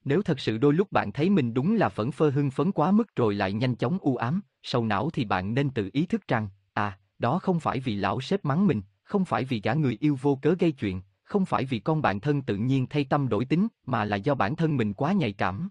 Nếu 0.05 0.21
thật 0.21 0.39
sự 0.39 0.57
đôi 0.57 0.73
lúc 0.73 0.91
bạn 0.91 1.11
thấy 1.11 1.29
mình 1.29 1.53
đúng 1.53 1.75
là 1.75 1.89
phẫn 1.89 2.11
phơ 2.11 2.29
hưng 2.29 2.51
phấn 2.51 2.71
quá 2.71 2.91
mức 2.91 3.15
rồi 3.15 3.35
lại 3.35 3.53
nhanh 3.53 3.75
chóng 3.75 3.97
u 4.01 4.15
ám, 4.15 4.41
sầu 4.63 4.85
não 4.85 5.09
thì 5.09 5.25
bạn 5.25 5.53
nên 5.53 5.69
tự 5.69 5.89
ý 5.93 6.05
thức 6.05 6.27
rằng, 6.27 6.49
à, 6.73 6.99
đó 7.19 7.39
không 7.39 7.59
phải 7.59 7.79
vì 7.79 7.95
lão 7.95 8.21
sếp 8.21 8.45
mắng 8.45 8.67
mình, 8.67 8.81
không 9.03 9.25
phải 9.25 9.43
vì 9.43 9.61
gã 9.63 9.73
người 9.73 9.97
yêu 9.99 10.17
vô 10.21 10.39
cớ 10.41 10.55
gây 10.59 10.71
chuyện, 10.71 11.01
không 11.33 11.45
phải 11.45 11.65
vì 11.65 11.79
con 11.79 12.01
bạn 12.01 12.19
thân 12.19 12.41
tự 12.41 12.55
nhiên 12.55 12.87
thay 12.89 13.03
tâm 13.03 13.29
đổi 13.29 13.45
tính, 13.45 13.67
mà 13.85 14.05
là 14.05 14.15
do 14.15 14.35
bản 14.35 14.55
thân 14.55 14.77
mình 14.77 14.93
quá 14.93 15.13
nhạy 15.13 15.33
cảm. 15.33 15.69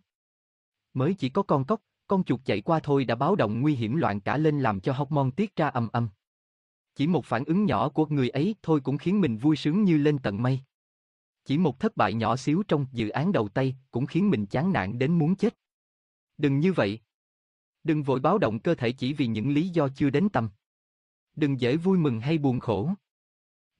Mới 0.95 1.15
chỉ 1.15 1.29
có 1.29 1.43
con 1.43 1.65
cốc, 1.65 1.81
con 2.07 2.25
chuột 2.25 2.41
chạy 2.45 2.61
qua 2.61 2.81
thôi 2.83 3.05
đã 3.05 3.15
báo 3.15 3.37
động 3.37 3.61
nguy 3.61 3.75
hiểm 3.75 3.97
loạn 3.97 4.21
cả 4.21 4.37
lên 4.37 4.61
làm 4.61 4.81
cho 4.81 4.93
hormone 4.93 5.31
tiết 5.37 5.57
ra 5.57 5.69
âm 5.69 5.89
âm. 5.93 6.09
Chỉ 6.95 7.07
một 7.07 7.25
phản 7.25 7.45
ứng 7.45 7.65
nhỏ 7.65 7.89
của 7.89 8.07
người 8.07 8.29
ấy 8.29 8.55
thôi 8.63 8.81
cũng 8.85 8.99
khiến 8.99 9.21
mình 9.21 9.39
vui 9.39 9.57
sướng 9.57 9.85
như 9.85 9.99
lên 9.99 10.19
tận 10.19 10.43
mây. 10.43 10.61
Chỉ 11.45 11.59
một 11.59 11.81
thất 11.81 11.97
bại 11.97 12.15
nhỏ 12.15 12.37
xíu 12.37 12.63
trong 12.69 12.87
dự 12.93 13.09
án 13.09 13.33
đầu 13.33 13.49
tay 13.49 13.77
cũng 13.91 14.07
khiến 14.07 14.31
mình 14.31 14.47
chán 14.47 14.73
nản 14.73 14.99
đến 14.99 15.19
muốn 15.19 15.37
chết. 15.37 15.57
Đừng 16.39 16.61
như 16.61 16.73
vậy. 16.73 17.01
Đừng 17.85 18.03
vội 18.03 18.21
báo 18.21 18.39
động 18.39 18.61
cơ 18.61 18.75
thể 18.75 18.93
chỉ 18.93 19.13
vì 19.13 19.27
những 19.27 19.51
lý 19.55 19.69
do 19.69 19.89
chưa 19.89 20.11
đến 20.11 20.29
tâm. 20.29 20.49
Đừng 21.37 21.61
dễ 21.61 21.77
vui 21.77 21.99
mừng 21.99 22.21
hay 22.21 22.39
buồn 22.39 22.61
khổ. 22.61 22.91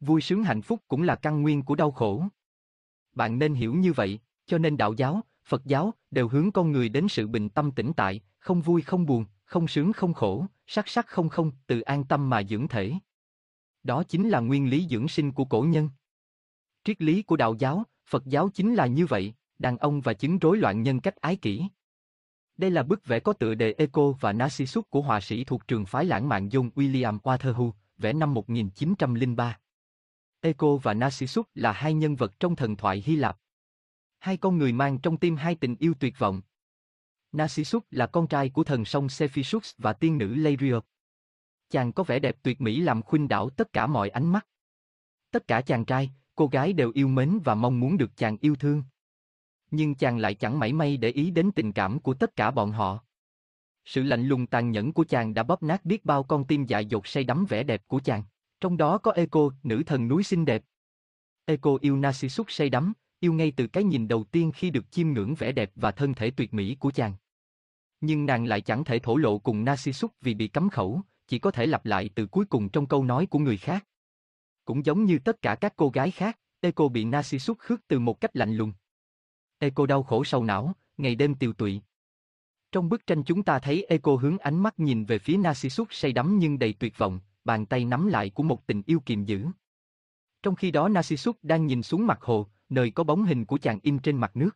Vui 0.03 0.21
sướng 0.21 0.45
hạnh 0.45 0.63
phúc 0.63 0.81
cũng 0.89 1.03
là 1.03 1.15
căn 1.15 1.43
nguyên 1.43 1.63
của 1.63 1.75
đau 1.75 1.91
khổ. 1.91 2.25
Bạn 3.15 3.39
nên 3.39 3.55
hiểu 3.55 3.75
như 3.75 3.93
vậy, 3.93 4.19
cho 4.47 4.59
nên 4.59 4.77
đạo 4.77 4.93
giáo, 4.93 5.21
Phật 5.45 5.65
giáo 5.65 5.95
đều 6.11 6.29
hướng 6.29 6.53
con 6.53 6.73
người 6.73 6.89
đến 6.89 7.09
sự 7.09 7.27
bình 7.27 7.49
tâm 7.49 7.71
tĩnh 7.71 7.93
tại, 7.97 8.21
không 8.39 8.61
vui 8.61 8.83
không 8.83 9.07
buồn, 9.07 9.25
không 9.45 9.69
sướng 9.69 9.93
không 9.93 10.15
khổ, 10.15 10.47
sắc 10.67 10.89
sắc 10.89 11.07
không 11.07 11.29
không, 11.29 11.53
từ 11.67 11.81
an 11.81 12.05
tâm 12.05 12.31
mà 12.31 12.43
dưỡng 12.43 12.69
thể. 12.69 12.93
Đó 13.83 14.03
chính 14.03 14.29
là 14.29 14.41
nguyên 14.41 14.71
lý 14.71 14.87
dưỡng 14.91 15.09
sinh 15.09 15.33
của 15.33 15.45
cổ 15.45 15.63
nhân. 15.63 15.91
Triết 16.85 17.03
lý 17.03 17.23
của 17.23 17.37
đạo 17.37 17.55
giáo, 17.59 17.85
Phật 18.07 18.27
giáo 18.27 18.49
chính 18.49 18.75
là 18.75 18.87
như 18.87 19.07
vậy, 19.07 19.35
đàn 19.59 19.79
ông 19.79 20.01
và 20.01 20.13
chứng 20.13 20.39
rối 20.39 20.59
loạn 20.59 20.83
nhân 20.83 21.01
cách 21.01 21.17
ái 21.17 21.37
kỷ. 21.37 21.69
Đây 22.57 22.71
là 22.71 22.83
bức 22.83 23.07
vẽ 23.07 23.21
có 23.21 23.33
tựa 23.33 23.55
đề 23.55 23.75
Eco 23.79 24.11
và 24.21 24.33
Narcissus 24.33 24.85
của 24.91 25.03
họa 25.03 25.21
sĩ 25.21 25.45
thuộc 25.45 25.69
trường 25.69 25.87
phái 25.87 26.05
lãng 26.05 26.29
mạn 26.29 26.49
John 26.49 26.71
William 26.71 27.19
Waterhouse, 27.19 27.73
vẽ 27.99 28.13
năm 28.13 28.35
1903. 28.35 29.59
Eco 30.45 30.77
và 30.77 30.95
Narcissus 30.95 31.47
là 31.55 31.73
hai 31.73 31.95
nhân 31.95 32.17
vật 32.17 32.41
trong 32.41 32.57
thần 32.57 32.77
thoại 32.77 33.03
Hy 33.07 33.17
Lạp. 33.17 33.39
Hai 34.19 34.37
con 34.37 34.59
người 34.59 34.73
mang 34.73 34.99
trong 34.99 35.17
tim 35.17 35.37
hai 35.37 35.55
tình 35.55 35.77
yêu 35.77 35.95
tuyệt 36.01 36.19
vọng. 36.19 36.43
Narcissus 37.33 37.83
là 37.91 38.07
con 38.07 38.27
trai 38.27 38.49
của 38.49 38.65
thần 38.65 38.85
sông 38.85 39.09
Cephisus 39.19 39.73
và 39.79 39.93
tiên 39.93 40.19
nữ 40.19 40.35
Leirio. 40.35 40.81
Chàng 41.71 41.93
có 41.93 42.03
vẻ 42.03 42.19
đẹp 42.19 42.37
tuyệt 42.43 42.61
mỹ 42.61 42.81
làm 42.81 43.03
khuynh 43.03 43.29
đảo 43.29 43.51
tất 43.51 43.73
cả 43.73 43.87
mọi 43.87 44.09
ánh 44.09 44.33
mắt. 44.33 44.47
Tất 45.31 45.47
cả 45.47 45.61
chàng 45.61 45.85
trai, 45.85 46.11
cô 46.35 46.47
gái 46.47 46.73
đều 46.73 46.91
yêu 46.95 47.09
mến 47.09 47.39
và 47.45 47.55
mong 47.55 47.81
muốn 47.81 47.99
được 47.99 48.17
chàng 48.17 48.37
yêu 48.41 48.57
thương. 48.57 48.83
Nhưng 49.71 49.95
chàng 49.95 50.19
lại 50.19 50.35
chẳng 50.35 50.59
mảy 50.59 50.73
may 50.73 50.97
để 50.97 51.11
ý 51.11 51.31
đến 51.31 51.51
tình 51.53 51.73
cảm 51.73 52.01
của 52.01 52.15
tất 52.15 52.37
cả 52.37 52.51
bọn 52.51 52.73
họ. 52.73 53.05
Sự 53.85 54.03
lạnh 54.03 54.27
lùng 54.27 54.47
tàn 54.47 54.71
nhẫn 54.71 54.93
của 54.93 55.05
chàng 55.05 55.35
đã 55.35 55.43
bóp 55.43 55.63
nát 55.63 55.85
biết 55.85 56.05
bao 56.05 56.23
con 56.23 56.45
tim 56.45 56.67
dại 56.67 56.87
dột 56.87 57.07
say 57.07 57.25
đắm 57.25 57.47
vẻ 57.49 57.63
đẹp 57.63 57.89
của 57.89 58.01
chàng. 58.01 58.23
Trong 58.63 58.77
đó 58.77 58.99
có 58.99 59.13
Eco, 59.13 59.51
nữ 59.63 59.83
thần 59.87 60.09
núi 60.09 60.23
xinh 60.23 60.45
đẹp. 60.45 60.63
Eco 61.45 61.79
yêu 61.81 61.97
Narcissus 61.97 62.47
say 62.51 62.71
đắm, 62.71 62.93
yêu 63.21 63.33
ngay 63.33 63.53
từ 63.57 63.67
cái 63.67 63.85
nhìn 63.85 64.09
đầu 64.09 64.25
tiên 64.25 64.53
khi 64.55 64.71
được 64.71 64.91
chiêm 64.91 65.09
ngưỡng 65.09 65.35
vẻ 65.35 65.53
đẹp 65.53 65.71
và 65.75 65.91
thân 65.91 66.15
thể 66.15 66.31
tuyệt 66.31 66.55
mỹ 66.55 66.77
của 66.81 66.91
chàng. 66.91 67.15
Nhưng 68.01 68.27
nàng 68.27 68.45
lại 68.45 68.61
chẳng 68.61 68.85
thể 68.85 68.99
thổ 68.99 69.17
lộ 69.17 69.39
cùng 69.39 69.65
Narcissus 69.65 70.11
vì 70.21 70.35
bị 70.35 70.49
cấm 70.49 70.71
khẩu, 70.71 71.01
chỉ 71.27 71.39
có 71.39 71.51
thể 71.51 71.67
lặp 71.67 71.87
lại 71.87 72.11
từ 72.15 72.27
cuối 72.27 72.45
cùng 72.45 72.69
trong 72.69 72.87
câu 72.87 73.05
nói 73.05 73.27
của 73.27 73.39
người 73.39 73.57
khác. 73.57 73.87
Cũng 74.65 74.87
giống 74.87 75.05
như 75.05 75.19
tất 75.19 75.43
cả 75.43 75.55
các 75.55 75.73
cô 75.77 75.89
gái 75.89 76.11
khác, 76.11 76.39
Eco 76.61 76.89
bị 76.89 77.05
Narcissus 77.05 77.59
khước 77.59 77.89
từ 77.89 77.99
một 77.99 78.21
cách 78.21 78.37
lạnh 78.37 78.55
lùng. 78.55 78.73
Eco 79.59 79.87
đau 79.87 80.03
khổ 80.03 80.25
sầu 80.25 80.45
não, 80.45 80.75
ngày 80.97 81.15
đêm 81.15 81.35
tiều 81.35 81.53
tụy. 81.53 81.81
Trong 82.73 82.89
bức 82.89 83.07
tranh 83.07 83.23
chúng 83.25 83.43
ta 83.43 83.59
thấy 83.59 83.85
Eco 83.85 84.17
hướng 84.17 84.39
ánh 84.39 84.63
mắt 84.63 84.81
nhìn 84.81 85.05
về 85.05 85.19
phía 85.19 85.37
Narcissus 85.37 85.89
say 85.91 86.13
đắm 86.13 86.39
nhưng 86.39 86.59
đầy 86.59 86.73
tuyệt 86.73 86.99
vọng, 86.99 87.21
bàn 87.45 87.67
tay 87.67 87.85
nắm 87.85 88.07
lại 88.07 88.31
của 88.31 88.43
một 88.43 88.67
tình 88.67 88.83
yêu 88.87 89.01
kiềm 89.07 89.25
giữ. 89.25 89.47
Trong 90.43 90.55
khi 90.55 90.71
đó 90.71 90.89
Narcissus 90.89 91.37
đang 91.43 91.67
nhìn 91.67 91.83
xuống 91.83 92.07
mặt 92.07 92.19
hồ, 92.23 92.47
nơi 92.69 92.91
có 92.91 93.05
bóng 93.05 93.25
hình 93.25 93.45
của 93.45 93.59
chàng 93.59 93.79
in 93.83 93.99
trên 93.99 94.17
mặt 94.17 94.37
nước. 94.37 94.51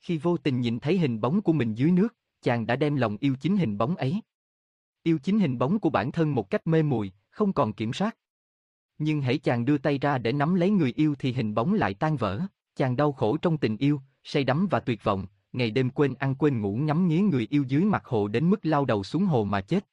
Khi 0.00 0.18
vô 0.18 0.36
tình 0.36 0.60
nhìn 0.60 0.80
thấy 0.80 0.98
hình 0.98 1.20
bóng 1.20 1.42
của 1.42 1.52
mình 1.52 1.74
dưới 1.74 1.90
nước, 1.90 2.16
chàng 2.42 2.66
đã 2.66 2.76
đem 2.76 2.96
lòng 2.96 3.16
yêu 3.20 3.36
chính 3.40 3.56
hình 3.56 3.78
bóng 3.78 3.96
ấy. 3.96 4.20
Yêu 5.02 5.18
chính 5.18 5.40
hình 5.40 5.58
bóng 5.58 5.80
của 5.80 5.90
bản 5.90 6.12
thân 6.12 6.34
một 6.34 6.50
cách 6.50 6.66
mê 6.66 6.82
muội, 6.82 7.12
không 7.30 7.52
còn 7.52 7.72
kiểm 7.72 7.92
soát. 7.92 8.16
Nhưng 8.98 9.22
hãy 9.22 9.38
chàng 9.38 9.64
đưa 9.64 9.78
tay 9.78 9.98
ra 9.98 10.18
để 10.18 10.32
nắm 10.32 10.54
lấy 10.54 10.70
người 10.70 10.92
yêu 10.96 11.14
thì 11.18 11.32
hình 11.32 11.54
bóng 11.54 11.74
lại 11.74 11.94
tan 11.94 12.16
vỡ, 12.16 12.40
chàng 12.76 12.96
đau 12.96 13.12
khổ 13.12 13.36
trong 13.36 13.58
tình 13.58 13.76
yêu, 13.76 14.00
say 14.24 14.44
đắm 14.44 14.66
và 14.70 14.80
tuyệt 14.80 15.04
vọng, 15.04 15.26
ngày 15.52 15.70
đêm 15.70 15.90
quên 15.90 16.14
ăn 16.14 16.34
quên 16.34 16.60
ngủ 16.60 16.76
ngắm 16.76 17.08
nghía 17.08 17.20
người 17.20 17.46
yêu 17.50 17.64
dưới 17.68 17.84
mặt 17.84 18.04
hồ 18.06 18.28
đến 18.28 18.50
mức 18.50 18.66
lao 18.66 18.84
đầu 18.84 19.04
xuống 19.04 19.24
hồ 19.24 19.44
mà 19.44 19.60
chết. 19.60 19.86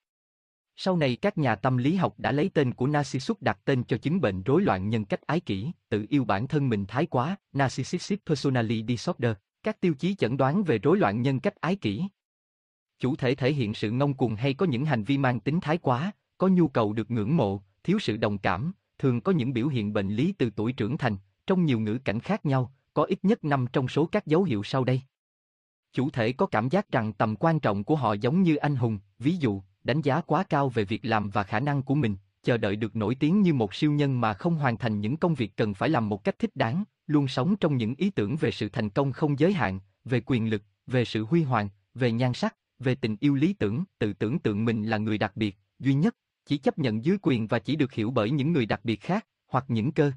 Sau 0.76 0.98
này 0.98 1.16
các 1.16 1.38
nhà 1.38 1.56
tâm 1.56 1.78
lý 1.78 1.96
học 1.96 2.14
đã 2.18 2.32
lấy 2.32 2.50
tên 2.54 2.74
của 2.74 2.88
Narcissus 2.88 3.38
đặt 3.42 3.60
tên 3.66 3.84
cho 3.84 3.98
chứng 3.98 4.22
bệnh 4.22 4.44
rối 4.44 4.62
loạn 4.62 4.90
nhân 4.90 5.06
cách 5.06 5.22
ái 5.22 5.40
kỷ, 5.40 5.72
tự 5.90 6.06
yêu 6.10 6.26
bản 6.26 6.48
thân 6.48 6.70
mình 6.70 6.86
thái 6.88 7.06
quá, 7.06 7.36
Narcissistic 7.54 8.26
Personality 8.26 8.86
Disorder, 8.88 9.34
các 9.64 9.82
tiêu 9.82 9.94
chí 9.94 10.16
chẩn 10.16 10.38
đoán 10.38 10.64
về 10.64 10.78
rối 10.78 10.98
loạn 10.98 11.22
nhân 11.22 11.40
cách 11.40 11.56
ái 11.56 11.76
kỷ. 11.76 12.04
chủ 13.00 13.16
thể 13.16 13.36
thể 13.36 13.54
hiện 13.54 13.74
sự 13.74 13.92
ngông 13.92 14.14
cuồng 14.14 14.36
hay 14.36 14.54
có 14.54 14.66
những 14.66 14.86
hành 14.86 15.04
vi 15.04 15.18
mang 15.18 15.40
tính 15.40 15.60
thái 15.60 15.78
quá, 15.78 16.12
có 16.38 16.48
nhu 16.48 16.68
cầu 16.68 16.94
được 16.94 17.12
ngưỡng 17.12 17.38
mộ, 17.38 17.62
thiếu 17.84 18.00
sự 18.00 18.18
đồng 18.18 18.38
cảm, 18.38 18.72
thường 19.00 19.22
có 19.22 19.32
những 19.32 19.54
biểu 19.54 19.68
hiện 19.68 19.94
bệnh 19.94 20.10
lý 20.10 20.34
từ 20.38 20.50
tuổi 20.56 20.74
trưởng 20.74 20.98
thành, 20.98 21.18
trong 21.48 21.66
nhiều 21.66 21.80
ngữ 21.80 22.00
cảnh 22.06 22.20
khác 22.20 22.46
nhau, 22.46 22.74
có 22.94 23.04
ít 23.04 23.20
nhất 23.24 23.44
5 23.44 23.66
trong 23.74 23.88
số 23.88 24.06
các 24.06 24.28
dấu 24.28 24.44
hiệu 24.44 24.64
sau 24.64 24.84
đây. 24.84 25.02
Chủ 25.94 26.10
thể 26.10 26.34
có 26.34 26.46
cảm 26.46 26.70
giác 26.70 26.92
rằng 26.92 27.14
tầm 27.14 27.36
quan 27.36 27.60
trọng 27.60 27.84
của 27.84 27.96
họ 27.96 28.14
giống 28.14 28.44
như 28.44 28.56
anh 28.56 28.76
hùng, 28.76 29.00
ví 29.20 29.36
dụ, 29.36 29.62
đánh 29.84 30.02
giá 30.02 30.22
quá 30.22 30.44
cao 30.44 30.70
về 30.70 30.84
việc 30.84 31.06
làm 31.06 31.30
và 31.30 31.44
khả 31.44 31.60
năng 31.60 31.82
của 31.82 31.96
mình, 31.96 32.16
chờ 32.44 32.58
đợi 32.58 32.76
được 32.76 32.96
nổi 32.96 33.16
tiếng 33.16 33.42
như 33.42 33.54
một 33.54 33.74
siêu 33.74 33.92
nhân 33.92 34.22
mà 34.22 34.34
không 34.34 34.56
hoàn 34.56 34.78
thành 34.78 35.02
những 35.02 35.18
công 35.18 35.36
việc 35.36 35.58
cần 35.58 35.74
phải 35.74 35.90
làm 35.90 36.10
một 36.10 36.24
cách 36.24 36.40
thích 36.40 36.56
đáng, 36.56 36.84
luôn 37.08 37.28
sống 37.28 37.56
trong 37.56 37.78
những 37.78 37.96
ý 37.96 38.10
tưởng 38.10 38.36
về 38.36 38.52
sự 38.52 38.70
thành 38.70 38.90
công 38.90 39.12
không 39.12 39.40
giới 39.40 39.54
hạn, 39.54 39.80
về 40.06 40.22
quyền 40.26 40.50
lực, 40.50 40.62
về 40.88 41.06
sự 41.06 41.24
huy 41.24 41.44
hoàng, 41.44 41.70
về 41.94 42.12
nhan 42.12 42.34
sắc, 42.34 42.56
về 42.80 42.96
tình 42.96 43.18
yêu 43.20 43.36
lý 43.36 43.54
tưởng, 43.54 43.84
tự 44.00 44.14
tưởng 44.14 44.40
tượng 44.40 44.66
mình 44.66 44.84
là 44.84 44.98
người 44.98 45.18
đặc 45.18 45.32
biệt, 45.36 45.58
duy 45.80 45.94
nhất, 45.94 46.16
chỉ 46.46 46.58
chấp 46.58 46.80
nhận 46.80 47.06
dưới 47.06 47.18
quyền 47.22 47.48
và 47.48 47.60
chỉ 47.60 47.76
được 47.76 47.94
hiểu 47.94 48.12
bởi 48.12 48.32
những 48.32 48.54
người 48.54 48.66
đặc 48.66 48.80
biệt 48.84 49.02
khác, 49.02 49.26
hoặc 49.48 49.66
những 49.68 49.92
cơ. 49.92 50.12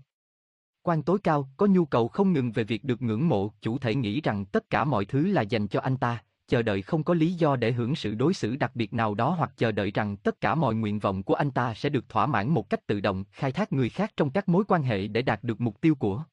Quan 0.83 1.03
tối 1.03 1.19
cao 1.23 1.49
có 1.57 1.67
nhu 1.67 1.85
cầu 1.85 2.09
không 2.09 2.33
ngừng 2.33 2.53
về 2.53 2.65
việc 2.65 2.85
được 2.85 3.03
ngưỡng 3.03 3.29
mộ, 3.29 3.53
chủ 3.61 3.79
thể 3.79 3.95
nghĩ 3.95 4.21
rằng 4.21 4.45
tất 4.45 4.71
cả 4.71 4.85
mọi 4.85 5.05
thứ 5.05 5.27
là 5.27 5.43
dành 5.43 5.69
cho 5.69 5.81
anh 5.81 5.97
ta, 5.97 6.25
chờ 6.49 6.63
đợi 6.63 6.83
không 6.83 7.05
có 7.05 7.15
lý 7.15 7.33
do 7.33 7.57
để 7.57 7.73
hưởng 7.73 7.95
sự 7.95 8.15
đối 8.15 8.35
xử 8.35 8.57
đặc 8.57 8.77
biệt 8.77 8.93
nào 8.93 9.15
đó 9.15 9.31
hoặc 9.31 9.53
chờ 9.57 9.73
đợi 9.73 9.91
rằng 9.91 10.17
tất 10.17 10.41
cả 10.41 10.55
mọi 10.55 10.75
nguyện 10.75 10.99
vọng 10.99 11.23
của 11.23 11.35
anh 11.35 11.51
ta 11.51 11.75
sẽ 11.75 11.89
được 11.89 12.09
thỏa 12.09 12.27
mãn 12.27 12.49
một 12.49 12.71
cách 12.71 12.87
tự 12.87 13.01
động, 13.01 13.25
khai 13.33 13.53
thác 13.53 13.73
người 13.73 13.89
khác 13.89 14.13
trong 14.17 14.31
các 14.31 14.49
mối 14.49 14.65
quan 14.69 14.83
hệ 14.83 15.07
để 15.07 15.23
đạt 15.23 15.45
được 15.45 15.61
mục 15.61 15.81
tiêu 15.81 15.95
của 15.95 16.25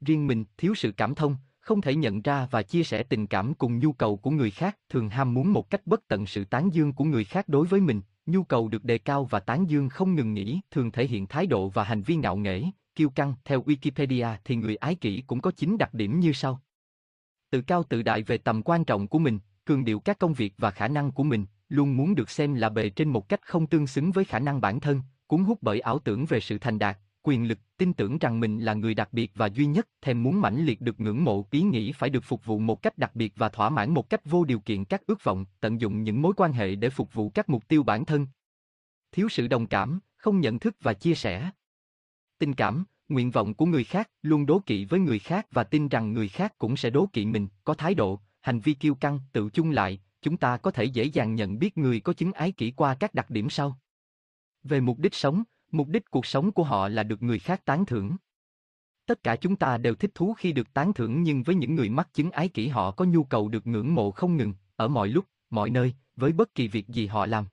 riêng 0.00 0.26
mình, 0.26 0.44
thiếu 0.56 0.74
sự 0.74 0.92
cảm 0.92 1.14
thông, 1.14 1.36
không 1.60 1.80
thể 1.80 1.94
nhận 1.94 2.22
ra 2.22 2.48
và 2.50 2.62
chia 2.62 2.84
sẻ 2.84 3.02
tình 3.02 3.26
cảm 3.26 3.54
cùng 3.54 3.78
nhu 3.78 3.92
cầu 3.92 4.16
của 4.16 4.30
người 4.30 4.50
khác, 4.50 4.78
thường 4.88 5.08
ham 5.08 5.34
muốn 5.34 5.52
một 5.52 5.70
cách 5.70 5.86
bất 5.86 6.08
tận 6.08 6.26
sự 6.26 6.44
tán 6.44 6.74
dương 6.74 6.92
của 6.92 7.04
người 7.04 7.24
khác 7.24 7.48
đối 7.48 7.66
với 7.66 7.80
mình, 7.80 8.00
nhu 8.26 8.42
cầu 8.42 8.68
được 8.68 8.84
đề 8.84 8.98
cao 8.98 9.24
và 9.24 9.40
tán 9.40 9.70
dương 9.70 9.88
không 9.88 10.14
ngừng 10.14 10.34
nghỉ, 10.34 10.60
thường 10.70 10.90
thể 10.90 11.06
hiện 11.06 11.26
thái 11.26 11.46
độ 11.46 11.68
và 11.68 11.84
hành 11.84 12.02
vi 12.02 12.16
ngạo 12.16 12.36
nghễ, 12.36 12.64
kiêu 12.94 13.10
căng, 13.10 13.34
theo 13.44 13.62
Wikipedia 13.62 14.36
thì 14.44 14.56
người 14.56 14.76
ái 14.76 14.94
kỷ 14.94 15.22
cũng 15.26 15.40
có 15.40 15.50
chín 15.50 15.78
đặc 15.78 15.94
điểm 15.94 16.20
như 16.20 16.32
sau. 16.32 16.60
Tự 17.50 17.62
cao 17.62 17.82
tự 17.82 18.02
đại 18.02 18.22
về 18.22 18.38
tầm 18.38 18.62
quan 18.62 18.84
trọng 18.84 19.08
của 19.08 19.18
mình, 19.18 19.38
cường 19.64 19.84
điệu 19.84 20.00
các 20.00 20.18
công 20.18 20.34
việc 20.34 20.54
và 20.58 20.70
khả 20.70 20.88
năng 20.88 21.12
của 21.12 21.22
mình, 21.22 21.46
luôn 21.68 21.96
muốn 21.96 22.14
được 22.14 22.30
xem 22.30 22.54
là 22.54 22.68
bề 22.68 22.90
trên 22.90 23.08
một 23.08 23.28
cách 23.28 23.40
không 23.42 23.66
tương 23.66 23.86
xứng 23.86 24.12
với 24.12 24.24
khả 24.24 24.38
năng 24.38 24.60
bản 24.60 24.80
thân, 24.80 25.02
cuốn 25.26 25.44
hút 25.44 25.58
bởi 25.62 25.80
ảo 25.80 25.98
tưởng 25.98 26.26
về 26.26 26.40
sự 26.40 26.58
thành 26.58 26.78
đạt, 26.78 26.98
quyền 27.22 27.48
lực, 27.48 27.58
tin 27.76 27.92
tưởng 27.92 28.18
rằng 28.18 28.40
mình 28.40 28.60
là 28.60 28.74
người 28.74 28.94
đặc 28.94 29.08
biệt 29.12 29.32
và 29.34 29.46
duy 29.46 29.66
nhất, 29.66 29.88
thèm 30.02 30.22
muốn 30.22 30.40
mãnh 30.40 30.64
liệt 30.64 30.80
được 30.80 31.00
ngưỡng 31.00 31.24
mộ, 31.24 31.46
ý 31.50 31.62
nghĩ 31.62 31.92
phải 31.92 32.10
được 32.10 32.24
phục 32.24 32.44
vụ 32.44 32.58
một 32.58 32.82
cách 32.82 32.98
đặc 32.98 33.16
biệt 33.16 33.32
và 33.36 33.48
thỏa 33.48 33.70
mãn 33.70 33.90
một 33.90 34.10
cách 34.10 34.20
vô 34.24 34.44
điều 34.44 34.60
kiện 34.60 34.84
các 34.84 35.02
ước 35.06 35.24
vọng, 35.24 35.44
tận 35.60 35.80
dụng 35.80 36.02
những 36.02 36.22
mối 36.22 36.32
quan 36.36 36.52
hệ 36.52 36.74
để 36.74 36.90
phục 36.90 37.14
vụ 37.14 37.30
các 37.30 37.48
mục 37.48 37.68
tiêu 37.68 37.82
bản 37.82 38.04
thân. 38.04 38.26
Thiếu 39.12 39.28
sự 39.28 39.46
đồng 39.46 39.66
cảm, 39.66 40.00
không 40.16 40.40
nhận 40.40 40.58
thức 40.58 40.76
và 40.80 40.94
chia 40.94 41.14
sẻ. 41.14 41.50
Tình 42.38 42.54
cảm, 42.54 42.84
nguyện 43.10 43.30
vọng 43.30 43.54
của 43.54 43.66
người 43.66 43.84
khác, 43.84 44.10
luôn 44.22 44.46
đố 44.46 44.58
kỵ 44.58 44.84
với 44.84 45.00
người 45.00 45.18
khác 45.18 45.46
và 45.50 45.64
tin 45.64 45.88
rằng 45.88 46.12
người 46.12 46.28
khác 46.28 46.58
cũng 46.58 46.76
sẽ 46.76 46.90
đố 46.90 47.08
kỵ 47.12 47.26
mình, 47.26 47.48
có 47.64 47.74
thái 47.74 47.94
độ, 47.94 48.20
hành 48.40 48.60
vi 48.60 48.74
kiêu 48.74 48.94
căng, 48.94 49.20
tự 49.32 49.50
chung 49.50 49.70
lại, 49.70 50.00
chúng 50.22 50.36
ta 50.36 50.56
có 50.56 50.70
thể 50.70 50.84
dễ 50.84 51.04
dàng 51.04 51.34
nhận 51.34 51.58
biết 51.58 51.78
người 51.78 52.00
có 52.00 52.12
chứng 52.12 52.32
ái 52.32 52.52
kỷ 52.52 52.70
qua 52.70 52.94
các 52.94 53.14
đặc 53.14 53.30
điểm 53.30 53.50
sau. 53.50 53.78
Về 54.62 54.80
mục 54.80 54.98
đích 54.98 55.14
sống, 55.14 55.42
Mục 55.72 55.88
đích 55.88 56.10
cuộc 56.10 56.26
sống 56.26 56.52
của 56.52 56.64
họ 56.64 56.88
là 56.88 57.02
được 57.02 57.22
người 57.22 57.38
khác 57.38 57.64
tán 57.64 57.86
thưởng. 57.86 58.16
Tất 59.06 59.22
cả 59.22 59.36
chúng 59.36 59.56
ta 59.56 59.78
đều 59.78 59.94
thích 59.94 60.10
thú 60.14 60.34
khi 60.34 60.52
được 60.52 60.74
tán 60.74 60.92
thưởng 60.92 61.22
nhưng 61.22 61.42
với 61.42 61.54
những 61.54 61.74
người 61.74 61.88
mắc 61.88 62.08
chứng 62.12 62.30
ái 62.30 62.48
kỷ 62.48 62.68
họ 62.68 62.90
có 62.90 63.04
nhu 63.04 63.24
cầu 63.24 63.48
được 63.48 63.66
ngưỡng 63.66 63.94
mộ 63.94 64.10
không 64.10 64.36
ngừng, 64.36 64.54
ở 64.76 64.88
mọi 64.88 65.08
lúc, 65.08 65.24
mọi 65.50 65.70
nơi, 65.70 65.94
với 66.16 66.32
bất 66.32 66.54
kỳ 66.54 66.68
việc 66.68 66.88
gì 66.88 67.06
họ 67.06 67.26
làm. 67.26 67.46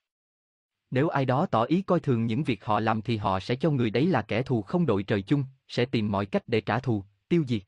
Nếu 0.92 1.10
ai 1.10 1.26
đó 1.26 1.46
tỏ 1.46 1.64
ý 1.64 1.82
coi 1.82 2.00
thường 2.00 2.26
những 2.26 2.44
việc 2.44 2.66
họ 2.66 2.80
làm 2.80 3.02
thì 3.02 3.18
họ 3.18 3.40
sẽ 3.40 3.56
cho 3.56 3.72
người 3.72 3.90
đấy 3.90 4.06
là 4.06 4.22
kẻ 4.22 4.44
thù 4.44 4.62
không 4.62 4.86
đội 4.86 5.04
trời 5.04 5.22
chung, 5.22 5.44
sẽ 5.68 5.86
tìm 5.86 6.12
mọi 6.12 6.26
cách 6.26 6.44
để 6.48 6.62
trả 6.62 6.80
thù, 6.80 7.04
tiêu 7.30 7.44
diệt. 7.48 7.62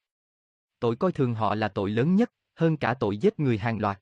Tội 0.80 0.96
coi 0.96 1.12
thường 1.12 1.34
họ 1.34 1.56
là 1.56 1.68
tội 1.68 1.90
lớn 1.90 2.16
nhất, 2.16 2.32
hơn 2.56 2.78
cả 2.78 2.94
tội 2.94 3.18
giết 3.18 3.40
người 3.40 3.58
hàng 3.58 3.80
loạt. 3.80 4.02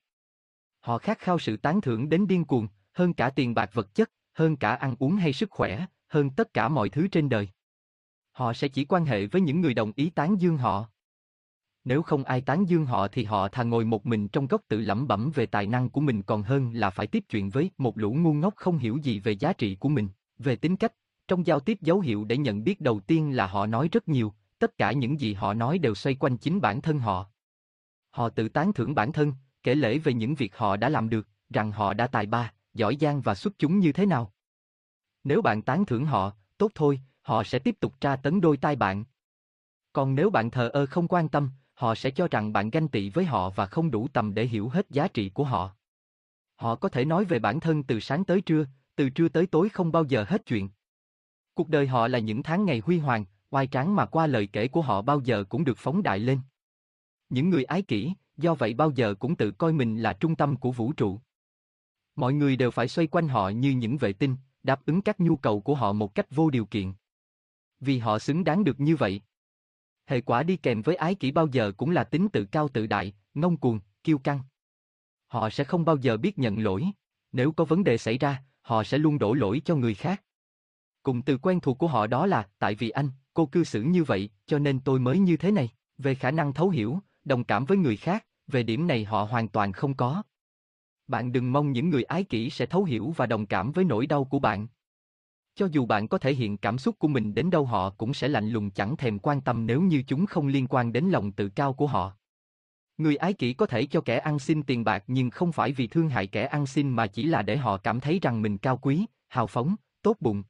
Họ 0.80 0.98
khát 0.98 1.18
khao 1.18 1.38
sự 1.38 1.56
tán 1.56 1.80
thưởng 1.80 2.08
đến 2.08 2.26
điên 2.26 2.44
cuồng, 2.44 2.68
hơn 2.92 3.14
cả 3.14 3.30
tiền 3.30 3.54
bạc 3.54 3.70
vật 3.72 3.94
chất, 3.94 4.10
hơn 4.34 4.56
cả 4.56 4.74
ăn 4.74 4.94
uống 4.98 5.16
hay 5.16 5.32
sức 5.32 5.50
khỏe, 5.50 5.86
hơn 6.08 6.30
tất 6.30 6.54
cả 6.54 6.68
mọi 6.68 6.88
thứ 6.88 7.08
trên 7.08 7.28
đời. 7.28 7.48
Họ 8.32 8.52
sẽ 8.52 8.68
chỉ 8.68 8.84
quan 8.84 9.04
hệ 9.04 9.26
với 9.26 9.40
những 9.40 9.60
người 9.60 9.74
đồng 9.74 9.92
ý 9.96 10.10
tán 10.10 10.40
dương 10.40 10.56
họ. 10.56 10.90
Nếu 11.88 12.02
không 12.02 12.24
ai 12.24 12.40
tán 12.40 12.68
dương 12.68 12.86
họ 12.86 13.08
thì 13.08 13.24
họ 13.24 13.48
thà 13.48 13.62
ngồi 13.62 13.84
một 13.84 14.06
mình 14.06 14.28
trong 14.28 14.46
góc 14.46 14.62
tự 14.68 14.80
lẩm 14.80 15.08
bẩm 15.08 15.30
về 15.34 15.46
tài 15.46 15.66
năng 15.66 15.90
của 15.90 16.00
mình 16.00 16.22
còn 16.22 16.42
hơn 16.42 16.72
là 16.74 16.90
phải 16.90 17.06
tiếp 17.06 17.24
chuyện 17.28 17.50
với 17.50 17.70
một 17.78 17.98
lũ 17.98 18.14
ngu 18.14 18.32
ngốc 18.32 18.54
không 18.56 18.78
hiểu 18.78 18.96
gì 18.96 19.20
về 19.20 19.32
giá 19.32 19.52
trị 19.52 19.74
của 19.74 19.88
mình, 19.88 20.08
về 20.38 20.56
tính 20.56 20.76
cách. 20.76 20.92
Trong 21.28 21.46
giao 21.46 21.60
tiếp 21.60 21.78
dấu 21.80 22.00
hiệu 22.00 22.24
để 22.24 22.36
nhận 22.36 22.64
biết 22.64 22.80
đầu 22.80 23.00
tiên 23.00 23.36
là 23.36 23.46
họ 23.46 23.66
nói 23.66 23.88
rất 23.92 24.08
nhiều, 24.08 24.32
tất 24.58 24.78
cả 24.78 24.92
những 24.92 25.20
gì 25.20 25.34
họ 25.34 25.54
nói 25.54 25.78
đều 25.78 25.94
xoay 25.94 26.14
quanh 26.14 26.36
chính 26.36 26.60
bản 26.60 26.80
thân 26.80 26.98
họ. 26.98 27.26
Họ 28.10 28.28
tự 28.28 28.48
tán 28.48 28.72
thưởng 28.72 28.94
bản 28.94 29.12
thân, 29.12 29.32
kể 29.62 29.74
lể 29.74 29.98
về 29.98 30.12
những 30.12 30.34
việc 30.34 30.56
họ 30.56 30.76
đã 30.76 30.88
làm 30.88 31.08
được, 31.08 31.28
rằng 31.50 31.72
họ 31.72 31.94
đã 31.94 32.06
tài 32.06 32.26
ba, 32.26 32.52
giỏi 32.74 32.96
giang 33.00 33.20
và 33.20 33.34
xuất 33.34 33.58
chúng 33.58 33.78
như 33.78 33.92
thế 33.92 34.06
nào. 34.06 34.32
Nếu 35.24 35.42
bạn 35.42 35.62
tán 35.62 35.86
thưởng 35.86 36.04
họ, 36.04 36.32
tốt 36.58 36.72
thôi, 36.74 37.00
họ 37.22 37.44
sẽ 37.44 37.58
tiếp 37.58 37.76
tục 37.80 38.00
tra 38.00 38.16
tấn 38.16 38.40
đôi 38.40 38.56
tai 38.56 38.76
bạn. 38.76 39.04
Còn 39.92 40.14
nếu 40.14 40.30
bạn 40.30 40.50
thờ 40.50 40.68
ơ 40.68 40.86
không 40.86 41.08
quan 41.08 41.28
tâm, 41.28 41.50
họ 41.78 41.94
sẽ 41.94 42.10
cho 42.10 42.28
rằng 42.28 42.52
bạn 42.52 42.70
ganh 42.70 42.88
tị 42.88 43.10
với 43.10 43.24
họ 43.24 43.50
và 43.50 43.66
không 43.66 43.90
đủ 43.90 44.08
tầm 44.12 44.34
để 44.34 44.46
hiểu 44.46 44.68
hết 44.68 44.90
giá 44.90 45.08
trị 45.08 45.30
của 45.34 45.44
họ. 45.44 45.70
Họ 46.56 46.74
có 46.74 46.88
thể 46.88 47.04
nói 47.04 47.24
về 47.24 47.38
bản 47.38 47.60
thân 47.60 47.82
từ 47.82 48.00
sáng 48.00 48.24
tới 48.24 48.40
trưa, 48.40 48.66
từ 48.96 49.10
trưa 49.10 49.28
tới 49.28 49.46
tối 49.46 49.68
không 49.68 49.92
bao 49.92 50.04
giờ 50.04 50.24
hết 50.28 50.46
chuyện. 50.46 50.68
Cuộc 51.54 51.68
đời 51.68 51.86
họ 51.86 52.08
là 52.08 52.18
những 52.18 52.42
tháng 52.42 52.64
ngày 52.64 52.82
huy 52.84 52.98
hoàng, 52.98 53.24
oai 53.50 53.66
tráng 53.66 53.96
mà 53.96 54.06
qua 54.06 54.26
lời 54.26 54.48
kể 54.52 54.68
của 54.68 54.82
họ 54.82 55.02
bao 55.02 55.20
giờ 55.20 55.44
cũng 55.48 55.64
được 55.64 55.78
phóng 55.78 56.02
đại 56.02 56.18
lên. 56.18 56.40
Những 57.28 57.50
người 57.50 57.64
ái 57.64 57.82
kỷ, 57.82 58.12
do 58.36 58.54
vậy 58.54 58.74
bao 58.74 58.90
giờ 58.90 59.14
cũng 59.14 59.36
tự 59.36 59.50
coi 59.50 59.72
mình 59.72 60.02
là 60.02 60.12
trung 60.12 60.36
tâm 60.36 60.56
của 60.56 60.72
vũ 60.72 60.92
trụ. 60.92 61.20
Mọi 62.16 62.32
người 62.32 62.56
đều 62.56 62.70
phải 62.70 62.88
xoay 62.88 63.06
quanh 63.06 63.28
họ 63.28 63.48
như 63.48 63.70
những 63.70 63.96
vệ 63.96 64.12
tinh, 64.12 64.36
đáp 64.62 64.86
ứng 64.86 65.02
các 65.02 65.20
nhu 65.20 65.36
cầu 65.36 65.60
của 65.60 65.74
họ 65.74 65.92
một 65.92 66.14
cách 66.14 66.26
vô 66.30 66.50
điều 66.50 66.66
kiện. 66.66 66.92
Vì 67.80 67.98
họ 67.98 68.18
xứng 68.18 68.44
đáng 68.44 68.64
được 68.64 68.80
như 68.80 68.96
vậy. 68.96 69.20
Hệ 70.08 70.20
quả 70.20 70.42
đi 70.42 70.56
kèm 70.56 70.82
với 70.82 70.96
ái 70.96 71.14
kỷ 71.14 71.30
bao 71.30 71.46
giờ 71.46 71.72
cũng 71.76 71.90
là 71.90 72.04
tính 72.04 72.28
tự 72.28 72.44
cao 72.44 72.68
tự 72.68 72.86
đại, 72.86 73.12
ngông 73.34 73.56
cuồng, 73.56 73.80
kiêu 74.04 74.18
căng. 74.18 74.40
Họ 75.26 75.50
sẽ 75.50 75.64
không 75.64 75.84
bao 75.84 75.96
giờ 75.96 76.16
biết 76.16 76.38
nhận 76.38 76.58
lỗi, 76.58 76.84
nếu 77.32 77.52
có 77.52 77.64
vấn 77.64 77.84
đề 77.84 77.98
xảy 77.98 78.18
ra, 78.18 78.42
họ 78.62 78.84
sẽ 78.84 78.98
luôn 78.98 79.18
đổ 79.18 79.34
lỗi 79.34 79.62
cho 79.64 79.76
người 79.76 79.94
khác. 79.94 80.22
Cùng 81.02 81.22
từ 81.22 81.38
quen 81.38 81.60
thuộc 81.60 81.78
của 81.78 81.86
họ 81.86 82.06
đó 82.06 82.26
là, 82.26 82.48
tại 82.58 82.74
vì 82.74 82.90
anh, 82.90 83.10
cô 83.34 83.46
cư 83.46 83.64
xử 83.64 83.82
như 83.82 84.04
vậy, 84.04 84.30
cho 84.46 84.58
nên 84.58 84.80
tôi 84.80 84.98
mới 84.98 85.18
như 85.18 85.36
thế 85.36 85.50
này. 85.50 85.68
Về 85.98 86.14
khả 86.14 86.30
năng 86.30 86.52
thấu 86.52 86.70
hiểu, 86.70 86.98
đồng 87.24 87.44
cảm 87.44 87.64
với 87.64 87.78
người 87.78 87.96
khác, 87.96 88.26
về 88.46 88.62
điểm 88.62 88.86
này 88.86 89.04
họ 89.04 89.24
hoàn 89.24 89.48
toàn 89.48 89.72
không 89.72 89.94
có. 89.94 90.22
Bạn 91.06 91.32
đừng 91.32 91.52
mong 91.52 91.72
những 91.72 91.90
người 91.90 92.02
ái 92.02 92.24
kỷ 92.24 92.50
sẽ 92.50 92.66
thấu 92.66 92.84
hiểu 92.84 93.14
và 93.16 93.26
đồng 93.26 93.46
cảm 93.46 93.72
với 93.72 93.84
nỗi 93.84 94.06
đau 94.06 94.24
của 94.24 94.38
bạn. 94.38 94.66
Cho 95.58 95.68
dù 95.72 95.86
bạn 95.86 96.08
có 96.08 96.18
thể 96.18 96.34
hiện 96.34 96.56
cảm 96.56 96.78
xúc 96.78 96.98
của 96.98 97.08
mình 97.08 97.34
đến 97.34 97.50
đâu 97.50 97.64
họ 97.64 97.90
cũng 97.90 98.14
sẽ 98.14 98.28
lạnh 98.28 98.48
lùng 98.48 98.70
chẳng 98.70 98.96
thèm 98.96 99.18
quan 99.18 99.40
tâm 99.40 99.66
nếu 99.66 99.80
như 99.80 100.02
chúng 100.06 100.26
không 100.26 100.46
liên 100.46 100.66
quan 100.66 100.92
đến 100.92 101.04
lòng 101.04 101.32
tự 101.32 101.48
cao 101.48 101.72
của 101.72 101.86
họ. 101.86 102.12
Người 102.98 103.16
ái 103.16 103.32
kỷ 103.32 103.52
có 103.52 103.66
thể 103.66 103.86
cho 103.86 104.00
kẻ 104.00 104.18
ăn 104.18 104.38
xin 104.38 104.62
tiền 104.62 104.84
bạc 104.84 105.04
nhưng 105.06 105.30
không 105.30 105.52
phải 105.52 105.72
vì 105.72 105.86
thương 105.86 106.08
hại 106.08 106.26
kẻ 106.26 106.46
ăn 106.46 106.66
xin 106.66 106.90
mà 106.90 107.06
chỉ 107.06 107.24
là 107.24 107.42
để 107.42 107.56
họ 107.56 107.76
cảm 107.76 108.00
thấy 108.00 108.18
rằng 108.22 108.42
mình 108.42 108.58
cao 108.58 108.76
quý, 108.76 109.06
hào 109.28 109.46
phóng, 109.46 109.76
tốt 110.02 110.16
bụng. 110.20 110.42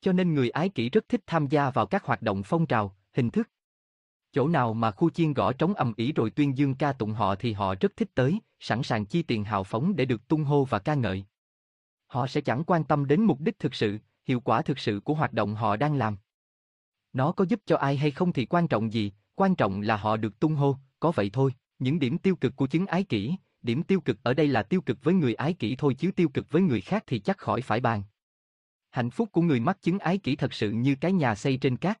Cho 0.00 0.12
nên 0.12 0.34
người 0.34 0.50
ái 0.50 0.68
kỷ 0.68 0.90
rất 0.90 1.08
thích 1.08 1.22
tham 1.26 1.46
gia 1.46 1.70
vào 1.70 1.86
các 1.86 2.04
hoạt 2.04 2.22
động 2.22 2.42
phong 2.42 2.66
trào, 2.66 2.96
hình 3.12 3.30
thức. 3.30 3.48
Chỗ 4.32 4.48
nào 4.48 4.74
mà 4.74 4.90
khu 4.90 5.10
chiên 5.10 5.32
gõ 5.32 5.52
trống 5.52 5.74
ầm 5.74 5.92
ĩ 5.96 6.12
rồi 6.12 6.30
tuyên 6.30 6.58
dương 6.58 6.74
ca 6.74 6.92
tụng 6.92 7.12
họ 7.12 7.34
thì 7.34 7.52
họ 7.52 7.74
rất 7.80 7.96
thích 7.96 8.10
tới, 8.14 8.40
sẵn 8.60 8.82
sàng 8.82 9.06
chi 9.06 9.22
tiền 9.22 9.44
hào 9.44 9.64
phóng 9.64 9.96
để 9.96 10.04
được 10.04 10.28
tung 10.28 10.44
hô 10.44 10.64
và 10.64 10.78
ca 10.78 10.94
ngợi. 10.94 11.24
Họ 12.06 12.26
sẽ 12.26 12.40
chẳng 12.40 12.64
quan 12.64 12.84
tâm 12.84 13.06
đến 13.06 13.24
mục 13.24 13.40
đích 13.40 13.58
thực 13.58 13.74
sự, 13.74 13.98
hiệu 14.30 14.40
quả 14.40 14.62
thực 14.62 14.78
sự 14.78 15.00
của 15.04 15.14
hoạt 15.14 15.32
động 15.32 15.54
họ 15.54 15.76
đang 15.76 15.94
làm. 15.94 16.16
Nó 17.12 17.32
có 17.32 17.44
giúp 17.44 17.60
cho 17.66 17.76
ai 17.76 17.96
hay 17.96 18.10
không 18.10 18.32
thì 18.32 18.46
quan 18.46 18.68
trọng 18.68 18.92
gì, 18.92 19.12
quan 19.34 19.54
trọng 19.54 19.80
là 19.80 19.96
họ 19.96 20.16
được 20.16 20.40
tung 20.40 20.54
hô, 20.54 20.76
có 21.00 21.12
vậy 21.12 21.30
thôi. 21.32 21.54
Những 21.78 21.98
điểm 21.98 22.18
tiêu 22.18 22.36
cực 22.36 22.56
của 22.56 22.66
chứng 22.66 22.86
ái 22.86 23.04
kỷ, 23.04 23.36
điểm 23.62 23.82
tiêu 23.82 24.00
cực 24.00 24.18
ở 24.22 24.34
đây 24.34 24.46
là 24.46 24.62
tiêu 24.62 24.80
cực 24.80 24.98
với 25.02 25.14
người 25.14 25.34
ái 25.34 25.54
kỷ 25.54 25.76
thôi 25.76 25.94
chứ 25.94 26.10
tiêu 26.10 26.28
cực 26.28 26.50
với 26.50 26.62
người 26.62 26.80
khác 26.80 27.04
thì 27.06 27.18
chắc 27.18 27.38
khỏi 27.38 27.62
phải 27.62 27.80
bàn. 27.80 28.02
Hạnh 28.90 29.10
phúc 29.10 29.28
của 29.32 29.42
người 29.42 29.60
mắc 29.60 29.82
chứng 29.82 29.98
ái 29.98 30.18
kỷ 30.18 30.36
thật 30.36 30.52
sự 30.52 30.70
như 30.70 30.94
cái 31.00 31.12
nhà 31.12 31.34
xây 31.34 31.56
trên 31.56 31.76
cát. 31.76 32.00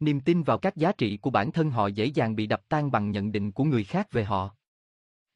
Niềm 0.00 0.20
tin 0.20 0.42
vào 0.42 0.58
các 0.58 0.76
giá 0.76 0.92
trị 0.92 1.16
của 1.16 1.30
bản 1.30 1.52
thân 1.52 1.70
họ 1.70 1.86
dễ 1.86 2.04
dàng 2.04 2.36
bị 2.36 2.46
đập 2.46 2.62
tan 2.68 2.90
bằng 2.90 3.10
nhận 3.10 3.32
định 3.32 3.52
của 3.52 3.64
người 3.64 3.84
khác 3.84 4.12
về 4.12 4.24
họ. 4.24 4.54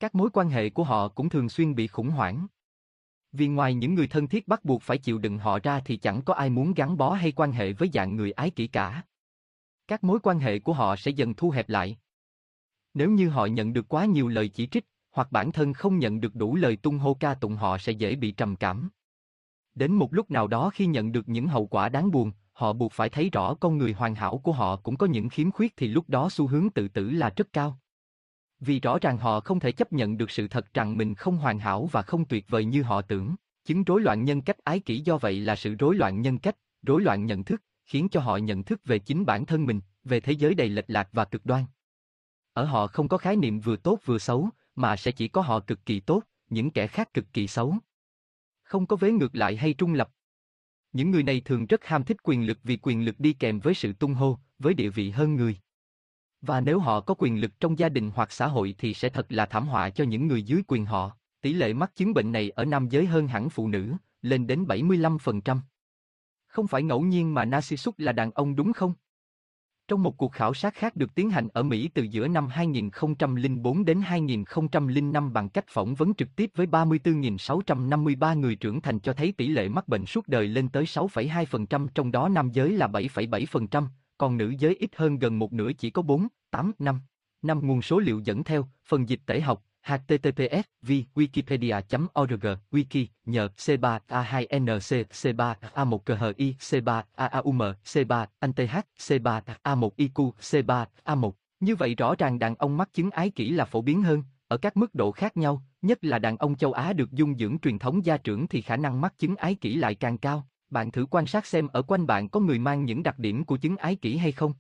Các 0.01 0.15
mối 0.15 0.31
quan 0.33 0.49
hệ 0.49 0.70
của 0.70 0.85
họ 0.85 1.09
cũng 1.09 1.29
thường 1.29 1.49
xuyên 1.49 1.74
bị 1.74 1.87
khủng 1.87 2.11
hoảng. 2.11 2.47
Vì 3.33 3.49
ngoài 3.49 3.75
những 3.75 3.95
người 3.95 4.07
thân 4.07 4.29
thiết 4.29 4.49
bắt 4.49 4.65
buộc 4.65 4.83
phải 4.83 4.99
chịu 4.99 5.19
đựng 5.19 5.39
họ 5.39 5.59
ra 5.63 5.81
thì 5.85 5.97
chẳng 5.97 6.23
có 6.23 6.35
ai 6.35 6.51
muốn 6.51 6.75
gắn 6.75 6.97
bó 6.97 7.13
hay 7.13 7.33
quan 7.33 7.53
hệ 7.53 7.73
với 7.73 7.91
dạng 7.93 8.17
người 8.17 8.33
ái 8.33 8.51
kỷ 8.51 8.67
cả. 8.67 9.03
Các 9.89 10.05
mối 10.05 10.19
quan 10.23 10.39
hệ 10.39 10.59
của 10.59 10.73
họ 10.73 10.97
sẽ 10.97 11.11
dần 11.11 11.35
thu 11.35 11.51
hẹp 11.51 11.69
lại. 11.69 11.99
Nếu 12.95 13.11
như 13.11 13.29
họ 13.29 13.47
nhận 13.47 13.73
được 13.73 13.89
quá 13.89 14.05
nhiều 14.05 14.29
lời 14.29 14.49
chỉ 14.49 14.67
trích, 14.67 14.87
hoặc 15.11 15.33
bản 15.33 15.53
thân 15.53 15.73
không 15.73 15.99
nhận 15.99 16.21
được 16.21 16.35
đủ 16.35 16.57
lời 16.57 16.77
tung 16.77 16.99
hô 16.99 17.15
ca 17.15 17.35
tụng 17.35 17.57
họ 17.57 17.79
sẽ 17.79 17.93
dễ 17.93 18.15
bị 18.15 18.31
trầm 18.31 18.57
cảm. 18.57 18.91
Đến 19.75 19.93
một 19.93 20.15
lúc 20.15 20.31
nào 20.31 20.47
đó 20.47 20.71
khi 20.71 20.87
nhận 20.87 21.13
được 21.13 21.29
những 21.29 21.49
hậu 21.49 21.67
quả 21.67 21.89
đáng 21.89 22.11
buồn, 22.11 22.33
họ 22.53 22.73
buộc 22.73 22.93
phải 22.93 23.09
thấy 23.09 23.31
rõ 23.31 23.55
con 23.55 23.79
người 23.79 23.93
hoàn 23.93 24.15
hảo 24.15 24.39
của 24.39 24.53
họ 24.53 24.77
cũng 24.77 24.97
có 24.97 25.07
những 25.07 25.29
khiếm 25.29 25.51
khuyết 25.51 25.77
thì 25.77 25.89
lúc 25.89 26.09
đó 26.09 26.29
xu 26.31 26.47
hướng 26.47 26.71
tự 26.71 26.89
tử 26.89 27.11
là 27.11 27.33
rất 27.37 27.53
cao. 27.53 27.79
Vì 28.65 28.81
rõ 28.81 28.99
ràng 28.99 29.19
họ 29.19 29.41
không 29.41 29.61
thể 29.61 29.73
chấp 29.73 29.93
nhận 29.93 30.17
được 30.17 30.31
sự 30.31 30.49
thật 30.49 30.75
rằng 30.75 30.97
mình 30.97 31.15
không 31.15 31.39
hoàn 31.39 31.59
hảo 31.59 31.89
và 31.93 32.03
không 32.03 32.25
tuyệt 32.25 32.45
vời 32.49 32.65
như 32.65 32.83
họ 32.83 33.03
tưởng. 33.03 33.35
Chứng 33.65 33.85
rối 33.85 34.01
loạn 34.01 34.25
nhân 34.25 34.43
cách 34.43 34.59
ái 34.65 34.81
kỷ 34.81 35.01
do 35.01 35.19
vậy 35.19 35.41
là 35.41 35.57
sự 35.57 35.75
rối 35.75 35.95
loạn 35.95 36.21
nhân 36.21 36.39
cách, 36.39 36.57
rối 36.83 37.03
loạn 37.03 37.27
nhận 37.27 37.45
thức, 37.45 37.63
khiến 37.87 38.09
cho 38.09 38.21
họ 38.21 38.37
nhận 38.37 38.65
thức 38.65 38.81
về 38.85 38.99
chính 38.99 39.27
bản 39.27 39.47
thân 39.47 39.67
mình, 39.67 39.81
về 40.05 40.21
thế 40.21 40.33
giới 40.33 40.55
đầy 40.55 40.69
lệch 40.69 40.85
lạc 40.89 41.09
và 41.13 41.25
cực 41.25 41.47
đoan. 41.47 41.65
Ở 42.53 42.65
họ 42.65 42.87
không 42.87 43.09
có 43.09 43.19
khái 43.19 43.37
niệm 43.37 43.61
vừa 43.61 43.77
tốt 43.77 43.99
vừa 44.05 44.19
xấu, 44.19 44.49
mà 44.75 44.97
sẽ 44.97 45.13
chỉ 45.13 45.29
có 45.29 45.41
họ 45.41 45.61
cực 45.61 45.87
kỳ 45.87 46.01
tốt, 46.01 46.23
những 46.51 46.71
kẻ 46.71 46.87
khác 46.87 47.15
cực 47.15 47.33
kỳ 47.33 47.47
xấu. 47.47 47.77
Không 48.63 48.87
có 48.87 48.97
vế 48.97 49.13
ngược 49.13 49.35
lại 49.35 49.57
hay 49.57 49.75
trung 49.75 49.95
lập. 49.95 50.11
Những 50.93 51.11
người 51.11 51.23
này 51.23 51.41
thường 51.41 51.67
rất 51.67 51.85
ham 51.85 52.05
thích 52.05 52.17
quyền 52.23 52.47
lực 52.47 52.59
vì 52.63 52.79
quyền 52.83 53.05
lực 53.05 53.21
đi 53.21 53.33
kèm 53.33 53.61
với 53.61 53.75
sự 53.75 53.93
tung 53.93 54.15
hô, 54.15 54.39
với 54.59 54.75
địa 54.75 54.89
vị 54.89 55.11
hơn 55.11 55.37
người. 55.37 55.57
Và 56.43 56.60
nếu 56.60 56.78
họ 56.78 57.01
có 57.01 57.14
quyền 57.19 57.40
lực 57.40 57.60
trong 57.60 57.78
gia 57.78 57.89
đình 57.89 58.10
hoặc 58.14 58.32
xã 58.32 58.47
hội 58.47 58.74
thì 58.78 58.94
sẽ 58.94 59.09
thật 59.09 59.32
là 59.32 59.47
thảm 59.47 59.66
họa 59.66 59.90
cho 59.90 60.05
những 60.05 60.27
người 60.27 60.43
dưới 60.43 60.62
quyền 60.69 60.86
họ. 60.86 61.16
Tỷ 61.40 61.52
lệ 61.52 61.73
mắc 61.73 61.97
chứng 61.97 62.14
bệnh 62.14 62.32
này 62.32 62.51
ở 62.51 62.64
nam 62.64 62.89
giới 62.89 63.06
hơn 63.06 63.28
hẳn 63.28 63.51
phụ 63.51 63.69
nữ, 63.69 63.93
lên 64.23 64.47
đến 64.47 64.64
75%. 64.64 65.59
Không 66.47 66.66
phải 66.66 66.82
ngẫu 66.82 67.01
nhiên 67.01 67.35
mà 67.35 67.44
Narcissus 67.44 67.94
là 67.98 68.12
đàn 68.12 68.31
ông 68.31 68.56
đúng 68.56 68.73
không? 68.73 68.94
Trong 69.89 70.02
một 70.02 70.16
cuộc 70.16 70.32
khảo 70.32 70.55
sát 70.55 70.74
khác 70.74 70.97
được 70.97 71.14
tiến 71.14 71.31
hành 71.31 71.48
ở 71.48 71.62
Mỹ 71.62 71.90
từ 71.94 72.02
giữa 72.02 72.28
năm 72.28 72.48
2004 72.48 73.85
đến 73.85 74.01
2005 74.01 75.32
bằng 75.32 75.48
cách 75.48 75.64
phỏng 75.69 75.94
vấn 75.94 76.14
trực 76.14 76.28
tiếp 76.36 76.51
với 76.55 76.66
34.653 76.66 78.39
người 78.39 78.55
trưởng 78.56 78.81
thành 78.81 79.01
cho 79.01 79.12
thấy 79.12 79.32
tỷ 79.32 79.48
lệ 79.48 79.69
mắc 79.69 79.89
bệnh 79.89 80.06
suốt 80.06 80.28
đời 80.28 80.47
lên 80.47 80.69
tới 80.69 80.85
6,2% 80.85 81.89
trong 81.94 82.12
đó 82.12 82.28
nam 82.28 82.51
giới 82.52 82.73
là 82.73 82.86
7,7%, 82.86 83.86
còn 84.23 84.36
nữ 84.36 84.55
giới 84.59 84.74
ít 84.74 84.90
hơn 84.97 85.19
gần 85.19 85.39
một 85.39 85.53
nửa 85.53 85.73
chỉ 85.78 85.90
có 85.90 86.03
4, 86.03 86.28
8, 86.51 86.73
5. 86.78 87.01
Năm 87.43 87.61
nguồn 87.62 87.82
số 87.82 87.99
liệu 87.99 88.20
dẫn 88.24 88.44
theo, 88.44 88.69
phần 88.85 89.09
dịch 89.09 89.20
tễ 89.27 89.40
học, 89.40 89.62
https 89.82 90.62
v 90.82 90.93
wikipedia.org 91.15 92.47
wiki 92.70 93.07
nhờ 93.24 93.49
c3 93.57 93.99
a2nc 94.09 95.05
c3 95.05 95.55
a1 95.74 96.32
khi 96.39 96.55
c3 96.61 97.03
aaum 97.15 97.62
c3 97.85 98.27
anh 98.39 98.53
th 98.53 98.61
c3 98.99 99.40
a1 99.62 99.90
iq 99.97 100.31
c3 100.40 100.86
a1 101.05 101.31
như 101.61 101.77
vậy 101.77 101.94
rõ 101.94 102.15
ràng 102.19 102.39
đàn 102.39 102.55
ông 102.55 102.77
mắc 102.77 102.89
chứng 102.93 103.11
ái 103.11 103.31
kỷ 103.31 103.51
là 103.51 103.65
phổ 103.65 103.81
biến 103.81 104.03
hơn 104.03 104.23
ở 104.49 104.57
các 104.57 104.77
mức 104.77 104.94
độ 104.94 105.12
khác 105.12 105.36
nhau 105.36 105.62
nhất 105.82 106.05
là 106.05 106.19
đàn 106.19 106.36
ông 106.36 106.55
châu 106.55 106.73
Á 106.73 106.93
được 106.93 107.12
dung 107.12 107.39
dưỡng 107.39 107.59
truyền 107.59 107.78
thống 107.78 108.05
gia 108.05 108.16
trưởng 108.16 108.49
thì 108.49 108.61
khả 108.61 108.77
năng 108.77 109.01
mắc 109.01 109.19
chứng 109.19 109.36
ái 109.36 109.55
kỷ 109.55 109.74
lại 109.74 109.94
càng 109.94 110.19
cao 110.19 110.47
bạn 110.73 110.90
thử 110.90 111.07
quan 111.11 111.27
sát 111.27 111.47
xem 111.47 111.69
ở 111.69 111.82
quanh 111.82 112.07
bạn 112.07 112.28
có 112.28 112.40
người 112.40 112.59
mang 112.59 112.85
những 112.85 113.03
đặc 113.03 113.19
điểm 113.19 113.44
của 113.44 113.57
chứng 113.57 113.77
ái 113.77 113.97
kỷ 113.97 114.16
hay 114.16 114.32
không 114.32 114.55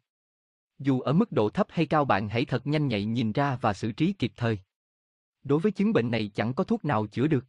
dù 0.78 1.00
ở 1.00 1.12
mức 1.12 1.32
độ 1.32 1.50
thấp 1.50 1.66
hay 1.70 1.86
cao 1.86 2.04
bạn 2.04 2.28
hãy 2.28 2.44
thật 2.44 2.66
nhanh 2.66 2.88
nhạy 2.88 3.04
nhìn 3.04 3.32
ra 3.32 3.58
và 3.60 3.72
xử 3.72 3.92
trí 3.92 4.12
kịp 4.12 4.32
thời 4.36 4.58
Đối 5.44 5.60
với 5.60 5.72
chứng 5.72 5.92
bệnh 5.92 6.10
này 6.10 6.30
chẳng 6.34 6.54
có 6.54 6.64
thuốc 6.64 6.84
nào 6.84 7.06
chữa 7.06 7.26
được. 7.26 7.44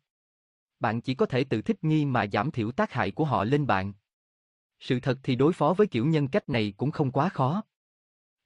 Bạn 0.80 1.02
chỉ 1.02 1.14
có 1.14 1.26
thể 1.26 1.44
tự 1.44 1.62
thích 1.62 1.84
nghi 1.84 2.06
mà 2.06 2.28
giảm 2.28 2.52
thiểu 2.52 2.72
tác 2.72 2.92
hại 2.92 3.12
của 3.12 3.26
họ 3.26 3.44
lên 3.44 3.68
bạn. 3.68 3.94
Sự 4.80 5.00
thật 5.00 5.20
thì 5.24 5.36
đối 5.36 5.54
phó 5.54 5.74
với 5.74 5.88
kiểu 5.88 6.06
nhân 6.06 6.28
cách 6.28 6.50
này 6.50 6.74
cũng 6.78 6.92
không 6.92 7.12
quá 7.12 7.30
khó. 7.30 7.64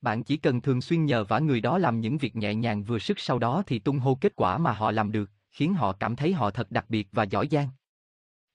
Bạn 0.01 0.23
chỉ 0.23 0.37
cần 0.37 0.61
thường 0.61 0.81
xuyên 0.81 1.05
nhờ 1.05 1.23
vả 1.23 1.39
người 1.39 1.61
đó 1.61 1.77
làm 1.77 1.99
những 1.99 2.17
việc 2.17 2.35
nhẹ 2.35 2.55
nhàng 2.55 2.83
vừa 2.83 2.99
sức 2.99 3.19
sau 3.19 3.39
đó 3.39 3.63
thì 3.67 3.79
tung 3.79 3.99
hô 3.99 4.15
kết 4.15 4.35
quả 4.35 4.57
mà 4.57 4.73
họ 4.73 4.91
làm 4.91 5.11
được, 5.11 5.29
khiến 5.51 5.73
họ 5.73 5.93
cảm 5.93 6.15
thấy 6.15 6.33
họ 6.33 6.51
thật 6.51 6.71
đặc 6.71 6.85
biệt 6.89 7.07
và 7.11 7.23
giỏi 7.23 7.47
giang. 7.51 7.69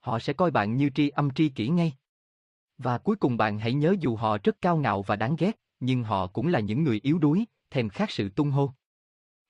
Họ 0.02 0.18
sẽ 0.18 0.32
coi 0.32 0.50
bạn 0.50 0.76
như 0.76 0.90
tri 0.94 1.08
âm 1.08 1.30
tri 1.30 1.48
kỷ 1.48 1.68
ngay. 1.68 1.92
Và 2.78 2.98
cuối 2.98 3.16
cùng 3.16 3.36
bạn 3.36 3.58
hãy 3.58 3.72
nhớ 3.72 3.94
dù 4.00 4.16
họ 4.16 4.38
rất 4.44 4.56
cao 4.60 4.76
ngạo 4.76 5.02
và 5.02 5.16
đáng 5.16 5.36
ghét, 5.38 5.60
nhưng 5.80 6.02
họ 6.02 6.26
cũng 6.26 6.48
là 6.48 6.60
những 6.60 6.84
người 6.84 7.00
yếu 7.02 7.18
đuối, 7.18 7.44
thèm 7.70 7.88
khát 7.88 8.10
sự 8.10 8.28
tung 8.28 8.50
hô. 8.50 8.72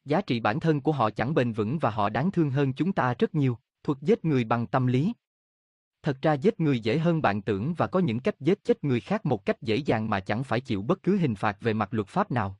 Giá 0.04 0.20
trị 0.20 0.40
bản 0.40 0.60
thân 0.60 0.80
của 0.80 0.92
họ 0.92 1.10
chẳng 1.10 1.34
bền 1.34 1.52
vững 1.52 1.78
và 1.78 1.90
họ 1.90 2.08
đáng 2.08 2.30
thương 2.30 2.50
hơn 2.50 2.72
chúng 2.72 2.92
ta 2.92 3.14
rất 3.18 3.34
nhiều, 3.34 3.58
thuật 3.82 3.98
giết 4.00 4.24
người 4.24 4.44
bằng 4.44 4.66
tâm 4.66 4.86
lý. 4.86 5.12
Thật 6.02 6.18
ra 6.22 6.32
giết 6.32 6.60
người 6.60 6.80
dễ 6.80 6.98
hơn 6.98 7.22
bạn 7.22 7.42
tưởng 7.42 7.74
và 7.74 7.86
có 7.86 8.00
những 8.00 8.20
cách 8.20 8.40
giết 8.40 8.64
chết 8.64 8.84
người 8.84 9.00
khác 9.00 9.26
một 9.26 9.44
cách 9.44 9.62
dễ 9.62 9.76
dàng 9.76 10.10
mà 10.10 10.20
chẳng 10.20 10.44
phải 10.44 10.60
chịu 10.60 10.82
bất 10.82 11.02
cứ 11.02 11.16
hình 11.16 11.34
phạt 11.34 11.56
về 11.60 11.74
mặt 11.74 11.94
luật 11.94 12.08
pháp 12.08 12.30
nào. 12.30 12.58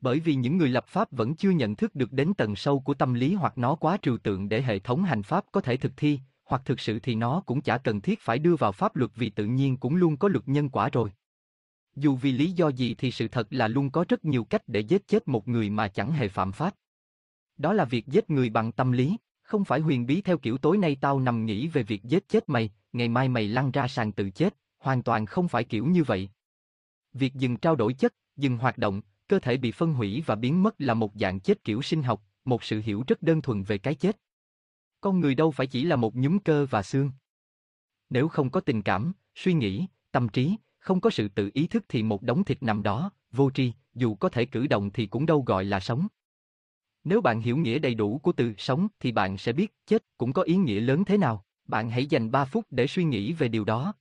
Bởi 0.00 0.20
vì 0.20 0.34
những 0.34 0.56
người 0.58 0.68
lập 0.68 0.86
pháp 0.86 1.12
vẫn 1.12 1.34
chưa 1.34 1.50
nhận 1.50 1.76
thức 1.76 1.94
được 1.94 2.12
đến 2.12 2.34
tầng 2.34 2.56
sâu 2.56 2.80
của 2.80 2.94
tâm 2.94 3.14
lý 3.14 3.34
hoặc 3.34 3.58
nó 3.58 3.74
quá 3.74 3.98
trừu 4.02 4.18
tượng 4.18 4.48
để 4.48 4.62
hệ 4.62 4.78
thống 4.78 5.02
hành 5.02 5.22
pháp 5.22 5.44
có 5.52 5.60
thể 5.60 5.76
thực 5.76 5.92
thi, 5.96 6.20
hoặc 6.44 6.62
thực 6.64 6.80
sự 6.80 6.98
thì 6.98 7.14
nó 7.14 7.42
cũng 7.46 7.60
chả 7.60 7.78
cần 7.78 8.00
thiết 8.00 8.20
phải 8.20 8.38
đưa 8.38 8.56
vào 8.56 8.72
pháp 8.72 8.96
luật 8.96 9.10
vì 9.14 9.30
tự 9.30 9.44
nhiên 9.44 9.76
cũng 9.76 9.96
luôn 9.96 10.16
có 10.16 10.28
luật 10.28 10.48
nhân 10.48 10.68
quả 10.68 10.88
rồi. 10.92 11.10
Dù 11.96 12.16
vì 12.16 12.32
lý 12.32 12.52
do 12.52 12.68
gì 12.68 12.94
thì 12.94 13.10
sự 13.10 13.28
thật 13.28 13.46
là 13.50 13.68
luôn 13.68 13.90
có 13.90 14.04
rất 14.08 14.24
nhiều 14.24 14.44
cách 14.44 14.62
để 14.66 14.80
giết 14.80 15.08
chết 15.08 15.28
một 15.28 15.48
người 15.48 15.70
mà 15.70 15.88
chẳng 15.88 16.12
hề 16.12 16.28
phạm 16.28 16.52
pháp. 16.52 16.74
Đó 17.56 17.72
là 17.72 17.84
việc 17.84 18.06
giết 18.06 18.30
người 18.30 18.50
bằng 18.50 18.72
tâm 18.72 18.92
lý, 18.92 19.16
không 19.42 19.64
phải 19.64 19.80
huyền 19.80 20.06
bí 20.06 20.22
theo 20.22 20.38
kiểu 20.38 20.58
tối 20.58 20.78
nay 20.78 20.96
tao 21.00 21.20
nằm 21.20 21.46
nghĩ 21.46 21.68
về 21.68 21.82
việc 21.82 22.04
giết 22.04 22.28
chết 22.28 22.48
mày, 22.48 22.70
ngày 22.92 23.08
mai 23.08 23.28
mày 23.28 23.48
lăn 23.48 23.70
ra 23.70 23.88
sàn 23.88 24.12
tự 24.12 24.30
chết, 24.30 24.56
hoàn 24.78 25.02
toàn 25.02 25.26
không 25.26 25.48
phải 25.48 25.64
kiểu 25.64 25.86
như 25.86 26.04
vậy. 26.04 26.28
Việc 27.12 27.34
dừng 27.34 27.56
trao 27.56 27.76
đổi 27.76 27.94
chất, 27.94 28.14
dừng 28.36 28.58
hoạt 28.58 28.78
động, 28.78 29.00
cơ 29.28 29.38
thể 29.38 29.56
bị 29.56 29.72
phân 29.72 29.92
hủy 29.92 30.22
và 30.26 30.34
biến 30.34 30.62
mất 30.62 30.74
là 30.78 30.94
một 30.94 31.12
dạng 31.14 31.40
chết 31.40 31.64
kiểu 31.64 31.82
sinh 31.82 32.02
học, 32.02 32.22
một 32.44 32.64
sự 32.64 32.82
hiểu 32.84 33.04
rất 33.06 33.22
đơn 33.22 33.42
thuần 33.42 33.62
về 33.62 33.78
cái 33.78 33.94
chết. 33.94 34.16
Con 35.04 35.20
người 35.20 35.34
đâu 35.34 35.50
phải 35.50 35.66
chỉ 35.66 35.84
là 35.84 35.96
một 35.96 36.16
nhúm 36.16 36.38
cơ 36.38 36.66
và 36.70 36.82
xương. 36.82 37.10
Nếu 38.10 38.28
không 38.28 38.50
có 38.50 38.60
tình 38.60 38.82
cảm, 38.82 39.12
suy 39.34 39.52
nghĩ, 39.52 39.86
tâm 40.12 40.28
trí, 40.28 40.56
không 40.78 41.00
có 41.00 41.10
sự 41.10 41.28
tự 41.28 41.50
ý 41.54 41.66
thức 41.66 41.84
thì 41.88 42.02
một 42.02 42.22
đống 42.22 42.44
thịt 42.44 42.62
nằm 42.62 42.82
đó, 42.82 43.10
vô 43.32 43.50
tri, 43.50 43.72
dù 43.94 44.14
có 44.14 44.28
thể 44.28 44.44
cử 44.44 44.66
động 44.66 44.90
thì 44.90 45.06
cũng 45.06 45.26
đâu 45.26 45.42
gọi 45.46 45.64
là 45.64 45.80
sống. 45.80 46.06
Nếu 47.04 47.20
bạn 47.20 47.40
hiểu 47.40 47.56
nghĩa 47.56 47.78
đầy 47.78 47.94
đủ 47.94 48.18
của 48.18 48.32
từ 48.32 48.54
sống 48.58 48.88
thì 49.00 49.12
bạn 49.12 49.38
sẽ 49.38 49.52
biết 49.52 49.74
chết 49.86 50.04
cũng 50.18 50.32
có 50.32 50.42
ý 50.42 50.56
nghĩa 50.56 50.80
lớn 50.80 51.04
thế 51.04 51.18
nào. 51.18 51.44
Bạn 51.64 51.90
hãy 51.90 52.06
dành 52.06 52.30
3 52.30 52.44
phút 52.44 52.66
để 52.70 52.86
suy 52.86 53.04
nghĩ 53.04 53.32
về 53.32 53.48
điều 53.48 53.64
đó. 53.64 53.94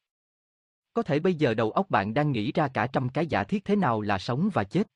Có 0.93 1.03
thể 1.03 1.19
bây 1.19 1.35
giờ 1.35 1.53
đầu 1.53 1.71
óc 1.71 1.89
bạn 1.89 2.13
đang 2.13 2.31
nghĩ 2.31 2.51
ra 2.51 2.67
cả 2.67 2.87
trăm 2.87 3.09
cái 3.09 3.27
giả 3.27 3.43
thiết 3.43 3.65
thế 3.65 3.75
nào 3.75 4.01
là 4.01 4.19
sống 4.19 4.49
và 4.53 4.63
chết. 4.63 4.87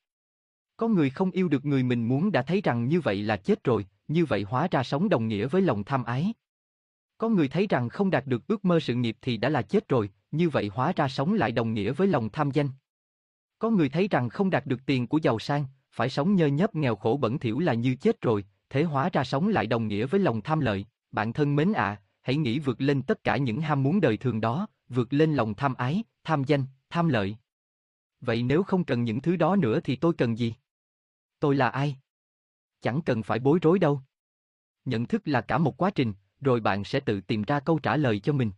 Có 0.76 0.88
người 0.88 1.10
không 1.10 1.30
yêu 1.30 1.48
được 1.48 1.64
người 1.64 1.82
mình 1.82 2.08
muốn 2.08 2.32
đã 2.32 2.42
thấy 2.42 2.60
rằng 2.64 2.88
như 2.88 3.00
vậy 3.00 3.22
là 3.22 3.36
chết 3.36 3.64
rồi, 3.64 3.86
như 4.08 4.24
vậy 4.24 4.42
hóa 4.42 4.68
ra 4.70 4.82
sống 4.82 5.08
đồng 5.08 5.28
nghĩa 5.28 5.46
với 5.46 5.62
lòng 5.62 5.84
tham 5.84 6.04
ái. 6.04 6.34
Có 7.18 7.28
người 7.28 7.48
thấy 7.48 7.66
rằng 7.66 7.88
không 7.88 8.10
đạt 8.10 8.26
được 8.26 8.46
ước 8.46 8.64
mơ 8.64 8.80
sự 8.80 8.94
nghiệp 8.94 9.16
thì 9.22 9.36
đã 9.36 9.48
là 9.48 9.62
chết 9.62 9.88
rồi, 9.88 10.10
như 10.30 10.48
vậy 10.48 10.70
hóa 10.74 10.92
ra 10.96 11.08
sống 11.08 11.34
lại 11.34 11.52
đồng 11.52 11.74
nghĩa 11.74 11.92
với 11.92 12.08
lòng 12.08 12.28
tham 12.30 12.50
danh. 12.50 12.68
Có 13.58 13.70
người 13.70 13.88
thấy 13.88 14.08
rằng 14.08 14.28
không 14.28 14.50
đạt 14.50 14.66
được 14.66 14.86
tiền 14.86 15.06
của 15.06 15.18
giàu 15.18 15.38
sang, 15.38 15.64
phải 15.92 16.08
sống 16.08 16.34
nhơ 16.34 16.46
nhớp 16.46 16.74
nghèo 16.74 16.96
khổ 16.96 17.18
bẩn 17.20 17.38
thỉu 17.38 17.58
là 17.58 17.74
như 17.74 17.94
chết 17.94 18.20
rồi, 18.20 18.44
thế 18.70 18.82
hóa 18.82 19.08
ra 19.12 19.24
sống 19.24 19.48
lại 19.48 19.66
đồng 19.66 19.88
nghĩa 19.88 20.06
với 20.06 20.20
lòng 20.20 20.42
tham 20.42 20.60
lợi. 20.60 20.86
Bạn 21.12 21.32
thân 21.32 21.56
mến 21.56 21.72
ạ, 21.72 22.00
hãy 22.22 22.36
nghĩ 22.36 22.58
vượt 22.58 22.80
lên 22.80 23.02
tất 23.02 23.24
cả 23.24 23.36
những 23.36 23.60
ham 23.60 23.82
muốn 23.82 24.00
đời 24.00 24.16
thường 24.16 24.40
đó, 24.40 24.66
vượt 24.88 25.12
lên 25.12 25.34
lòng 25.34 25.54
tham 25.54 25.74
ái, 25.74 26.04
tham 26.24 26.44
danh, 26.44 26.64
tham 26.90 27.08
lợi. 27.08 27.36
Vậy 28.20 28.42
nếu 28.42 28.62
không 28.62 28.84
cần 28.84 29.04
những 29.04 29.20
thứ 29.20 29.36
đó 29.36 29.56
nữa 29.56 29.80
thì 29.84 29.96
tôi 29.96 30.12
cần 30.18 30.38
gì? 30.38 30.54
Tôi 31.40 31.56
là 31.56 31.68
ai? 31.68 31.96
Chẳng 32.80 33.02
cần 33.02 33.22
phải 33.22 33.38
bối 33.38 33.58
rối 33.62 33.78
đâu. 33.78 34.00
Nhận 34.84 35.06
thức 35.06 35.22
là 35.24 35.40
cả 35.40 35.58
một 35.58 35.76
quá 35.76 35.90
trình, 35.90 36.14
rồi 36.40 36.60
bạn 36.60 36.84
sẽ 36.84 37.00
tự 37.00 37.20
tìm 37.20 37.42
ra 37.42 37.60
câu 37.60 37.78
trả 37.78 37.96
lời 37.96 38.20
cho 38.20 38.32
mình. 38.32 38.50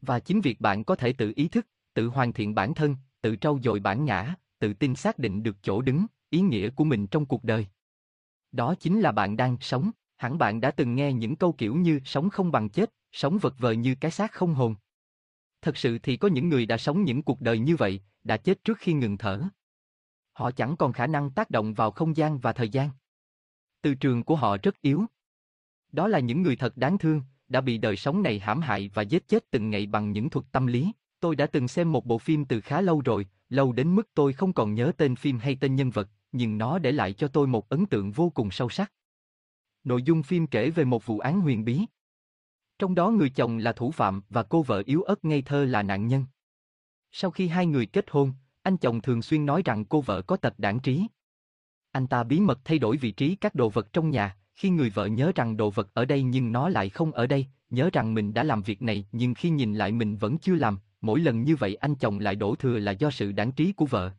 Và 0.00 0.20
chính 0.20 0.40
việc 0.40 0.60
bạn 0.60 0.84
có 0.84 0.96
thể 0.96 1.12
tự 1.12 1.32
ý 1.36 1.48
thức, 1.48 1.66
tự 1.94 2.06
hoàn 2.06 2.32
thiện 2.32 2.54
bản 2.54 2.74
thân, 2.74 2.96
tự 3.20 3.36
trau 3.36 3.58
dồi 3.62 3.80
bản 3.80 4.04
ngã, 4.04 4.34
tự 4.58 4.74
tin 4.74 4.94
xác 4.94 5.18
định 5.18 5.42
được 5.42 5.56
chỗ 5.62 5.82
đứng, 5.82 6.06
ý 6.30 6.40
nghĩa 6.40 6.70
của 6.70 6.84
mình 6.84 7.06
trong 7.06 7.26
cuộc 7.26 7.44
đời. 7.44 7.66
Đó 8.52 8.74
chính 8.74 9.00
là 9.00 9.12
bạn 9.12 9.36
đang 9.36 9.56
sống, 9.60 9.90
hẳn 10.16 10.38
bạn 10.38 10.60
đã 10.60 10.70
từng 10.70 10.94
nghe 10.94 11.12
những 11.12 11.36
câu 11.36 11.52
kiểu 11.52 11.74
như 11.74 12.00
sống 12.04 12.30
không 12.30 12.52
bằng 12.52 12.68
chết, 12.68 12.92
sống 13.12 13.38
vật 13.38 13.54
vờ 13.58 13.72
như 13.72 13.94
cái 14.00 14.10
xác 14.10 14.32
không 14.32 14.54
hồn. 14.54 14.74
Thật 15.62 15.76
sự 15.76 15.98
thì 15.98 16.16
có 16.16 16.28
những 16.28 16.48
người 16.48 16.66
đã 16.66 16.76
sống 16.76 17.04
những 17.04 17.22
cuộc 17.22 17.40
đời 17.40 17.58
như 17.58 17.76
vậy, 17.76 18.00
đã 18.24 18.36
chết 18.36 18.64
trước 18.64 18.78
khi 18.78 18.92
ngừng 18.92 19.18
thở. 19.18 19.42
Họ 20.32 20.50
chẳng 20.50 20.76
còn 20.76 20.92
khả 20.92 21.06
năng 21.06 21.30
tác 21.30 21.50
động 21.50 21.74
vào 21.74 21.90
không 21.90 22.16
gian 22.16 22.38
và 22.38 22.52
thời 22.52 22.68
gian. 22.68 22.90
Từ 23.82 23.94
trường 23.94 24.22
của 24.22 24.36
họ 24.36 24.56
rất 24.62 24.80
yếu. 24.80 25.04
Đó 25.92 26.08
là 26.08 26.18
những 26.18 26.42
người 26.42 26.56
thật 26.56 26.76
đáng 26.76 26.98
thương, 26.98 27.22
đã 27.48 27.60
bị 27.60 27.78
đời 27.78 27.96
sống 27.96 28.22
này 28.22 28.38
hãm 28.38 28.60
hại 28.60 28.90
và 28.94 29.02
giết 29.02 29.28
chết 29.28 29.50
từng 29.50 29.70
ngày 29.70 29.86
bằng 29.86 30.12
những 30.12 30.30
thuật 30.30 30.46
tâm 30.52 30.66
lý. 30.66 30.92
Tôi 31.20 31.36
đã 31.36 31.46
từng 31.46 31.68
xem 31.68 31.92
một 31.92 32.06
bộ 32.06 32.18
phim 32.18 32.44
từ 32.44 32.60
khá 32.60 32.80
lâu 32.80 33.00
rồi, 33.04 33.26
lâu 33.48 33.72
đến 33.72 33.94
mức 33.94 34.08
tôi 34.14 34.32
không 34.32 34.52
còn 34.52 34.74
nhớ 34.74 34.92
tên 34.96 35.16
phim 35.16 35.38
hay 35.38 35.56
tên 35.60 35.76
nhân 35.76 35.90
vật, 35.90 36.08
nhưng 36.32 36.58
nó 36.58 36.78
để 36.78 36.92
lại 36.92 37.12
cho 37.12 37.28
tôi 37.28 37.46
một 37.46 37.68
ấn 37.68 37.86
tượng 37.86 38.12
vô 38.12 38.30
cùng 38.30 38.50
sâu 38.50 38.68
sắc. 38.68 38.92
Nội 39.84 40.02
dung 40.02 40.22
phim 40.22 40.46
kể 40.46 40.70
về 40.70 40.84
một 40.84 41.06
vụ 41.06 41.18
án 41.18 41.40
huyền 41.40 41.64
bí. 41.64 41.80
Trong 42.78 42.94
đó 42.94 43.10
người 43.10 43.30
chồng 43.30 43.58
là 43.58 43.72
thủ 43.72 43.90
phạm 43.90 44.22
và 44.28 44.42
cô 44.42 44.62
vợ 44.62 44.82
yếu 44.86 45.02
ớt 45.02 45.24
ngây 45.24 45.42
thơ 45.42 45.64
là 45.64 45.82
nạn 45.82 46.06
nhân. 46.06 46.24
Sau 47.12 47.30
khi 47.30 47.48
hai 47.48 47.66
người 47.66 47.86
kết 47.86 48.10
hôn, 48.10 48.32
anh 48.62 48.76
chồng 48.76 49.00
thường 49.00 49.22
xuyên 49.22 49.46
nói 49.46 49.62
rằng 49.64 49.84
cô 49.84 50.00
vợ 50.00 50.22
có 50.22 50.36
tật 50.36 50.58
đảng 50.58 50.80
trí. 50.80 51.06
Anh 51.92 52.06
ta 52.06 52.24
bí 52.24 52.40
mật 52.40 52.60
thay 52.64 52.78
đổi 52.78 52.96
vị 52.96 53.10
trí 53.10 53.34
các 53.34 53.54
đồ 53.54 53.68
vật 53.68 53.92
trong 53.92 54.10
nhà, 54.10 54.36
Khi 54.60 54.70
người 54.70 54.90
vợ 54.90 55.06
nhớ 55.06 55.32
rằng 55.34 55.56
đồ 55.56 55.70
vật 55.70 55.94
ở 55.94 56.04
đây 56.04 56.22
nhưng 56.22 56.52
nó 56.52 56.68
lại 56.68 56.88
không 56.88 57.12
ở 57.12 57.26
đây, 57.26 57.46
nhớ 57.70 57.90
rằng 57.92 58.14
mình 58.14 58.34
đã 58.34 58.42
làm 58.42 58.62
việc 58.62 58.82
này 58.82 59.06
nhưng 59.12 59.34
khi 59.34 59.50
nhìn 59.50 59.74
lại 59.74 59.92
mình 59.92 60.16
vẫn 60.16 60.38
chưa 60.38 60.54
làm, 60.54 60.78
mỗi 61.00 61.20
lần 61.20 61.42
như 61.42 61.56
vậy 61.56 61.74
anh 61.74 61.94
chồng 61.94 62.18
lại 62.18 62.36
đổ 62.36 62.54
thừa 62.54 62.78
là 62.78 62.92
do 62.92 63.10
sự 63.10 63.32
đáng 63.32 63.52
trí 63.52 63.72
của 63.72 63.86
vợ. 63.86 64.10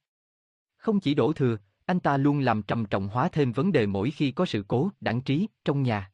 Không 0.77 0.99
chỉ 0.99 1.13
đổ 1.13 1.33
thừa, 1.33 1.57
anh 1.85 1.99
ta 1.99 2.17
luôn 2.17 2.39
làm 2.39 2.63
trầm 2.63 2.85
trọng 2.85 3.07
hóa 3.07 3.29
thêm 3.29 3.51
vấn 3.51 3.71
đề 3.71 3.85
mỗi 3.85 4.11
khi 4.11 4.31
có 4.31 4.45
sự 4.45 4.65
cố, 4.67 4.89
đáng 5.01 5.21
trí, 5.21 5.47
trong 5.65 5.83
nhà. 5.83 6.11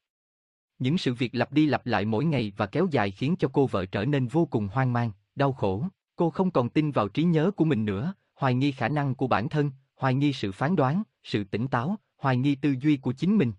Những 0.79 0.97
sự 0.97 1.13
việc 1.13 1.35
lặp 1.35 1.51
đi 1.51 1.65
lặp 1.65 1.85
lại 1.85 2.05
mỗi 2.05 2.25
ngày 2.25 2.53
và 2.57 2.65
kéo 2.65 2.87
dài 2.91 3.11
khiến 3.11 3.35
cho 3.39 3.47
cô 3.53 3.67
vợ 3.67 3.85
trở 3.85 4.05
nên 4.05 4.27
vô 4.27 4.45
cùng 4.45 4.67
hoang 4.67 4.93
mang, 4.93 5.11
đau 5.35 5.53
khổ. 5.53 5.85
Cô 6.15 6.29
không 6.29 6.51
còn 6.51 6.69
tin 6.69 6.91
vào 6.91 7.07
trí 7.07 7.23
nhớ 7.23 7.51
của 7.55 7.65
mình 7.65 7.85
nữa, 7.85 8.13
hoài 8.35 8.53
nghi 8.53 8.71
khả 8.71 8.89
năng 8.89 9.15
của 9.15 9.27
bản 9.27 9.49
thân, 9.49 9.71
hoài 9.97 10.13
nghi 10.13 10.33
sự 10.33 10.51
phán 10.51 10.75
đoán, 10.75 11.03
sự 11.23 11.43
tỉnh 11.43 11.67
táo, 11.67 11.95
hoài 12.17 12.37
nghi 12.37 12.55
tư 12.55 12.75
duy 12.81 12.97
của 12.97 13.13
chính 13.13 13.37
mình. 13.37 13.53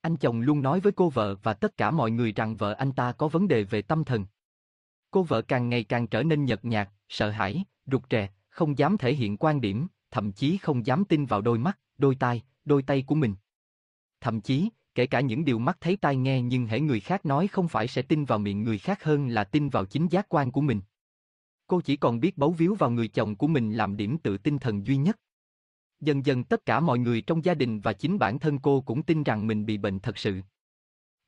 Anh 0.00 0.16
chồng 0.16 0.40
luôn 0.40 0.62
nói 0.62 0.80
với 0.80 0.92
cô 0.92 1.10
vợ 1.10 1.36
và 1.42 1.54
tất 1.54 1.76
cả 1.76 1.90
mọi 1.90 2.10
người 2.10 2.32
rằng 2.32 2.56
vợ 2.56 2.72
anh 2.72 2.92
ta 2.92 3.12
có 3.12 3.28
vấn 3.28 3.48
đề 3.48 3.64
về 3.64 3.82
tâm 3.82 4.04
thần. 4.04 4.26
Cô 5.10 5.22
vợ 5.22 5.42
càng 5.42 5.68
ngày 5.68 5.84
càng 5.84 6.06
trở 6.06 6.22
nên 6.22 6.44
nhợt 6.44 6.64
nhạt, 6.64 6.88
sợ 7.08 7.30
hãi, 7.30 7.64
rụt 7.86 8.02
rè, 8.10 8.28
không 8.48 8.78
dám 8.78 8.98
thể 8.98 9.14
hiện 9.14 9.36
quan 9.36 9.60
điểm, 9.60 9.86
thậm 10.10 10.32
chí 10.32 10.58
không 10.58 10.86
dám 10.86 11.04
tin 11.04 11.26
vào 11.26 11.40
đôi 11.40 11.58
mắt, 11.58 11.78
đôi 11.98 12.14
tai, 12.14 12.42
đôi 12.64 12.82
tay 12.82 13.04
của 13.06 13.14
mình. 13.14 13.34
Thậm 14.20 14.40
chí, 14.40 14.68
kể 14.94 15.06
cả 15.06 15.20
những 15.20 15.44
điều 15.44 15.58
mắt 15.58 15.76
thấy 15.80 15.96
tai 15.96 16.16
nghe 16.16 16.42
nhưng 16.42 16.66
hễ 16.66 16.80
người 16.80 17.00
khác 17.00 17.26
nói 17.26 17.48
không 17.48 17.68
phải 17.68 17.88
sẽ 17.88 18.02
tin 18.02 18.24
vào 18.24 18.38
miệng 18.38 18.62
người 18.62 18.78
khác 18.78 19.04
hơn 19.04 19.28
là 19.28 19.44
tin 19.44 19.68
vào 19.68 19.84
chính 19.84 20.08
giác 20.08 20.26
quan 20.28 20.50
của 20.50 20.60
mình. 20.60 20.80
Cô 21.66 21.80
chỉ 21.80 21.96
còn 21.96 22.20
biết 22.20 22.36
bấu 22.38 22.50
víu 22.50 22.74
vào 22.74 22.90
người 22.90 23.08
chồng 23.08 23.36
của 23.36 23.46
mình 23.46 23.72
làm 23.72 23.96
điểm 23.96 24.18
tự 24.18 24.38
tinh 24.38 24.58
thần 24.58 24.86
duy 24.86 24.96
nhất. 24.96 25.18
Dần 26.00 26.26
dần 26.26 26.44
tất 26.44 26.66
cả 26.66 26.80
mọi 26.80 26.98
người 26.98 27.20
trong 27.20 27.44
gia 27.44 27.54
đình 27.54 27.80
và 27.80 27.92
chính 27.92 28.18
bản 28.18 28.38
thân 28.38 28.58
cô 28.58 28.80
cũng 28.80 29.02
tin 29.02 29.22
rằng 29.22 29.46
mình 29.46 29.66
bị 29.66 29.78
bệnh 29.78 29.98
thật 29.98 30.18
sự. 30.18 30.40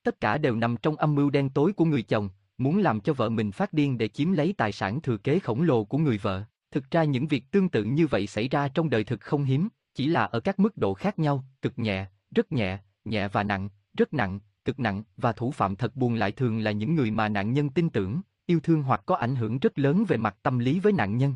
Tất 0.02 0.20
cả 0.20 0.38
đều 0.38 0.56
nằm 0.56 0.76
trong 0.76 0.96
âm 0.96 1.14
mưu 1.14 1.30
đen 1.30 1.50
tối 1.50 1.72
của 1.72 1.84
người 1.84 2.02
chồng, 2.02 2.28
muốn 2.58 2.78
làm 2.78 3.00
cho 3.00 3.12
vợ 3.12 3.28
mình 3.28 3.52
phát 3.52 3.72
điên 3.72 3.98
để 3.98 4.08
chiếm 4.08 4.32
lấy 4.32 4.54
tài 4.58 4.72
sản 4.72 5.00
thừa 5.00 5.16
kế 5.16 5.38
khổng 5.38 5.62
lồ 5.62 5.84
của 5.84 5.98
người 5.98 6.18
vợ. 6.18 6.42
Thực 6.70 6.90
ra 6.90 7.04
những 7.04 7.26
việc 7.26 7.50
tương 7.50 7.68
tự 7.68 7.84
như 7.84 8.06
vậy 8.06 8.26
xảy 8.26 8.48
ra 8.48 8.68
trong 8.68 8.90
đời 8.90 9.04
thực 9.04 9.20
không 9.20 9.44
hiếm, 9.44 9.68
chỉ 9.94 10.06
là 10.06 10.24
ở 10.24 10.40
các 10.40 10.58
mức 10.58 10.76
độ 10.76 10.94
khác 10.94 11.18
nhau, 11.18 11.44
cực 11.62 11.78
nhẹ, 11.78 12.06
rất 12.30 12.52
nhẹ, 12.52 12.78
nhẹ 13.04 13.28
và 13.28 13.42
nặng, 13.42 13.68
rất 13.96 14.14
nặng, 14.14 14.40
cực 14.64 14.80
nặng 14.80 15.02
và 15.16 15.32
thủ 15.32 15.50
phạm 15.50 15.76
thật 15.76 15.96
buồn 15.96 16.14
lại 16.14 16.32
thường 16.32 16.58
là 16.58 16.70
những 16.70 16.94
người 16.94 17.10
mà 17.10 17.28
nạn 17.28 17.52
nhân 17.52 17.70
tin 17.70 17.90
tưởng, 17.90 18.20
yêu 18.46 18.60
thương 18.60 18.82
hoặc 18.82 19.02
có 19.06 19.16
ảnh 19.16 19.36
hưởng 19.36 19.58
rất 19.58 19.78
lớn 19.78 20.04
về 20.08 20.16
mặt 20.16 20.36
tâm 20.42 20.58
lý 20.58 20.80
với 20.80 20.92
nạn 20.92 21.16
nhân. 21.16 21.34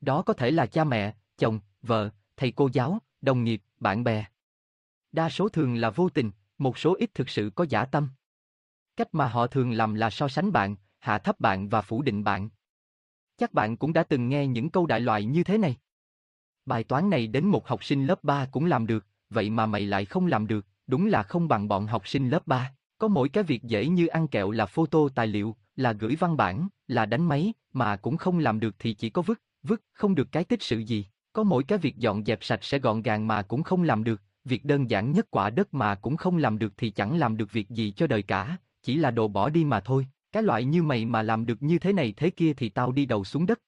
Đó 0.00 0.22
có 0.22 0.32
thể 0.32 0.50
là 0.50 0.66
cha 0.66 0.84
mẹ, 0.84 1.14
chồng, 1.38 1.60
vợ, 1.82 2.10
thầy 2.38 2.52
cô 2.52 2.68
giáo, 2.72 2.98
đồng 3.20 3.44
nghiệp, 3.44 3.62
bạn 3.80 4.04
bè. 4.04 4.24
Đa 5.12 5.28
số 5.28 5.48
thường 5.48 5.74
là 5.74 5.90
vô 5.90 6.08
tình, 6.08 6.30
một 6.58 6.78
số 6.78 6.96
ít 6.98 7.10
thực 7.14 7.28
sự 7.28 7.50
có 7.54 7.66
giả 7.68 7.84
tâm. 7.84 8.08
Cách 8.96 9.14
mà 9.14 9.28
họ 9.28 9.46
thường 9.46 9.70
làm 9.70 9.94
là 9.94 10.10
so 10.10 10.28
sánh 10.28 10.52
bạn, 10.52 10.76
hạ 10.98 11.18
thấp 11.18 11.40
bạn 11.40 11.68
và 11.68 11.82
phủ 11.82 12.02
định 12.02 12.24
bạn. 12.24 12.48
Chắc 13.36 13.52
bạn 13.52 13.76
cũng 13.76 13.92
đã 13.92 14.02
từng 14.02 14.28
nghe 14.28 14.46
những 14.46 14.70
câu 14.70 14.86
đại 14.86 15.00
loại 15.00 15.24
như 15.24 15.44
thế 15.44 15.58
này. 15.58 15.76
Bài 16.66 16.84
toán 16.84 17.10
này 17.10 17.26
đến 17.26 17.46
một 17.46 17.68
học 17.68 17.84
sinh 17.84 18.06
lớp 18.06 18.24
3 18.24 18.46
cũng 18.46 18.64
làm 18.64 18.86
được, 18.86 19.06
vậy 19.30 19.50
mà 19.50 19.66
mày 19.66 19.80
lại 19.80 20.04
không 20.04 20.26
làm 20.26 20.46
được, 20.46 20.66
đúng 20.86 21.06
là 21.06 21.22
không 21.22 21.48
bằng 21.48 21.68
bọn 21.68 21.86
học 21.86 22.08
sinh 22.08 22.30
lớp 22.30 22.46
3. 22.46 22.74
Có 22.98 23.08
mỗi 23.08 23.28
cái 23.28 23.44
việc 23.44 23.62
dễ 23.62 23.88
như 23.88 24.06
ăn 24.06 24.28
kẹo 24.28 24.50
là 24.50 24.66
photo 24.66 24.98
tài 25.14 25.26
liệu, 25.26 25.56
là 25.76 25.92
gửi 25.92 26.16
văn 26.16 26.36
bản, 26.36 26.68
là 26.86 27.06
đánh 27.06 27.28
máy, 27.28 27.52
mà 27.72 27.96
cũng 27.96 28.16
không 28.16 28.38
làm 28.38 28.60
được 28.60 28.74
thì 28.78 28.94
chỉ 28.94 29.10
có 29.10 29.22
vứt, 29.22 29.42
vứt, 29.62 29.82
không 29.92 30.14
được 30.14 30.32
cái 30.32 30.44
tích 30.44 30.62
sự 30.62 30.78
gì. 30.78 31.06
Có 31.38 31.44
mỗi 31.44 31.64
cái 31.64 31.78
việc 31.78 31.96
dọn 31.96 32.24
dẹp 32.24 32.44
sạch 32.44 32.64
sẽ 32.64 32.78
gọn 32.78 33.02
gàng 33.02 33.26
mà 33.26 33.42
cũng 33.42 33.62
không 33.62 33.82
làm 33.82 34.04
được, 34.04 34.22
việc 34.44 34.64
đơn 34.64 34.90
giản 34.90 35.12
nhất 35.12 35.26
quả 35.30 35.50
đất 35.50 35.74
mà 35.74 35.94
cũng 35.94 36.16
không 36.16 36.36
làm 36.36 36.58
được 36.58 36.72
thì 36.76 36.90
chẳng 36.90 37.18
làm 37.18 37.36
được 37.36 37.52
việc 37.52 37.70
gì 37.70 37.90
cho 37.96 38.06
đời 38.06 38.22
cả, 38.22 38.56
chỉ 38.82 38.96
là 38.96 39.10
đồ 39.10 39.28
bỏ 39.28 39.48
đi 39.48 39.64
mà 39.64 39.80
thôi. 39.80 40.06
Cái 40.32 40.42
loại 40.42 40.64
như 40.64 40.82
mày 40.82 41.04
mà 41.04 41.22
làm 41.22 41.46
được 41.46 41.62
như 41.62 41.78
thế 41.78 41.92
này 41.92 42.14
thế 42.16 42.30
kia 42.30 42.54
thì 42.54 42.68
tao 42.68 42.92
đi 42.92 43.06
đầu 43.06 43.24
xuống 43.24 43.46
đất. 43.46 43.60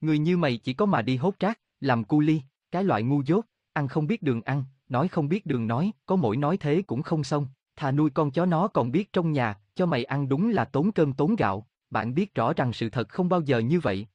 Người 0.00 0.18
như 0.18 0.36
mày 0.36 0.56
chỉ 0.56 0.72
có 0.72 0.86
mà 0.86 1.02
đi 1.02 1.16
hốt 1.16 1.34
rác, 1.40 1.60
làm 1.80 2.04
cu 2.04 2.20
ly, 2.20 2.42
cái 2.70 2.84
loại 2.84 3.02
ngu 3.02 3.22
dốt, 3.22 3.44
ăn 3.72 3.88
không 3.88 4.06
biết 4.06 4.22
đường 4.22 4.42
ăn, 4.42 4.64
nói 4.88 5.08
không 5.08 5.28
biết 5.28 5.46
đường 5.46 5.66
nói, 5.66 5.92
có 6.06 6.16
mỗi 6.16 6.36
nói 6.36 6.56
thế 6.56 6.82
cũng 6.86 7.02
không 7.02 7.24
xong, 7.24 7.46
thà 7.76 7.92
nuôi 7.92 8.10
con 8.10 8.30
chó 8.30 8.46
nó 8.46 8.68
còn 8.68 8.92
biết 8.92 9.12
trong 9.12 9.32
nhà, 9.32 9.58
cho 9.74 9.86
mày 9.86 10.04
ăn 10.04 10.28
đúng 10.28 10.50
là 10.50 10.64
tốn 10.64 10.92
cơm 10.92 11.12
tốn 11.12 11.36
gạo, 11.36 11.66
bạn 11.90 12.14
biết 12.14 12.34
rõ 12.34 12.52
rằng 12.52 12.72
sự 12.72 12.90
thật 12.90 13.08
không 13.08 13.28
bao 13.28 13.40
giờ 13.40 13.58
như 13.58 13.80
vậy. 13.80 14.06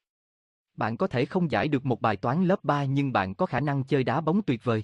Bạn 0.82 0.98
có 0.98 1.08
thể 1.08 1.26
không 1.26 1.52
giải 1.52 1.68
được 1.68 1.86
một 1.86 2.02
bài 2.02 2.16
toán 2.16 2.46
lớp 2.46 2.64
3 2.64 2.84
nhưng 2.84 3.14
bạn 3.14 3.36
có 3.36 3.46
khả 3.46 3.60
năng 3.60 3.84
chơi 3.84 4.04
đá 4.04 4.22
bóng 4.22 4.42
tuyệt 4.42 4.64
vời. 4.64 4.84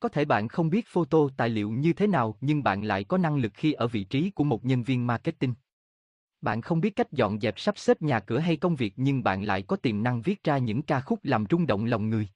Có 0.00 0.08
thể 0.08 0.24
bạn 0.24 0.48
không 0.48 0.70
biết 0.70 0.86
photo 0.88 1.18
tài 1.36 1.48
liệu 1.48 1.70
như 1.70 1.92
thế 1.92 2.06
nào 2.06 2.36
nhưng 2.40 2.62
bạn 2.62 2.84
lại 2.84 3.04
có 3.04 3.18
năng 3.18 3.36
lực 3.36 3.52
khi 3.54 3.72
ở 3.72 3.88
vị 3.88 4.04
trí 4.04 4.30
của 4.30 4.44
một 4.44 4.64
nhân 4.64 4.82
viên 4.82 5.06
marketing. 5.06 5.54
Bạn 6.40 6.62
không 6.62 6.80
biết 6.80 6.96
cách 6.96 7.12
dọn 7.12 7.40
dẹp 7.40 7.58
sắp 7.58 7.78
xếp 7.78 8.02
nhà 8.02 8.20
cửa 8.20 8.38
hay 8.38 8.56
công 8.56 8.76
việc 8.76 8.94
nhưng 8.96 9.22
bạn 9.22 9.42
lại 9.42 9.62
có 9.62 9.76
tiềm 9.76 10.02
năng 10.02 10.22
viết 10.22 10.44
ra 10.44 10.58
những 10.58 10.82
ca 10.82 11.00
khúc 11.00 11.20
làm 11.22 11.44
rung 11.50 11.66
động 11.66 11.84
lòng 11.84 12.10
người. 12.10 12.28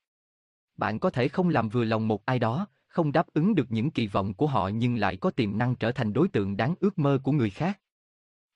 Bạn 0.76 0.98
có 0.98 1.10
thể 1.10 1.28
không 1.28 1.48
làm 1.48 1.68
vừa 1.68 1.84
lòng 1.84 2.08
một 2.08 2.24
ai 2.24 2.38
đó, 2.38 2.66
không 2.88 3.12
đáp 3.12 3.26
ứng 3.34 3.54
được 3.54 3.66
những 3.72 3.90
kỳ 3.90 4.06
vọng 4.06 4.34
của 4.34 4.46
họ 4.46 4.68
nhưng 4.68 4.96
lại 4.96 5.16
có 5.16 5.30
tiềm 5.30 5.58
năng 5.58 5.76
trở 5.76 5.92
thành 5.92 6.12
đối 6.12 6.28
tượng 6.28 6.56
đáng 6.56 6.74
ước 6.80 6.98
mơ 6.98 7.18
của 7.22 7.32
người 7.32 7.50
khác. 7.50 7.80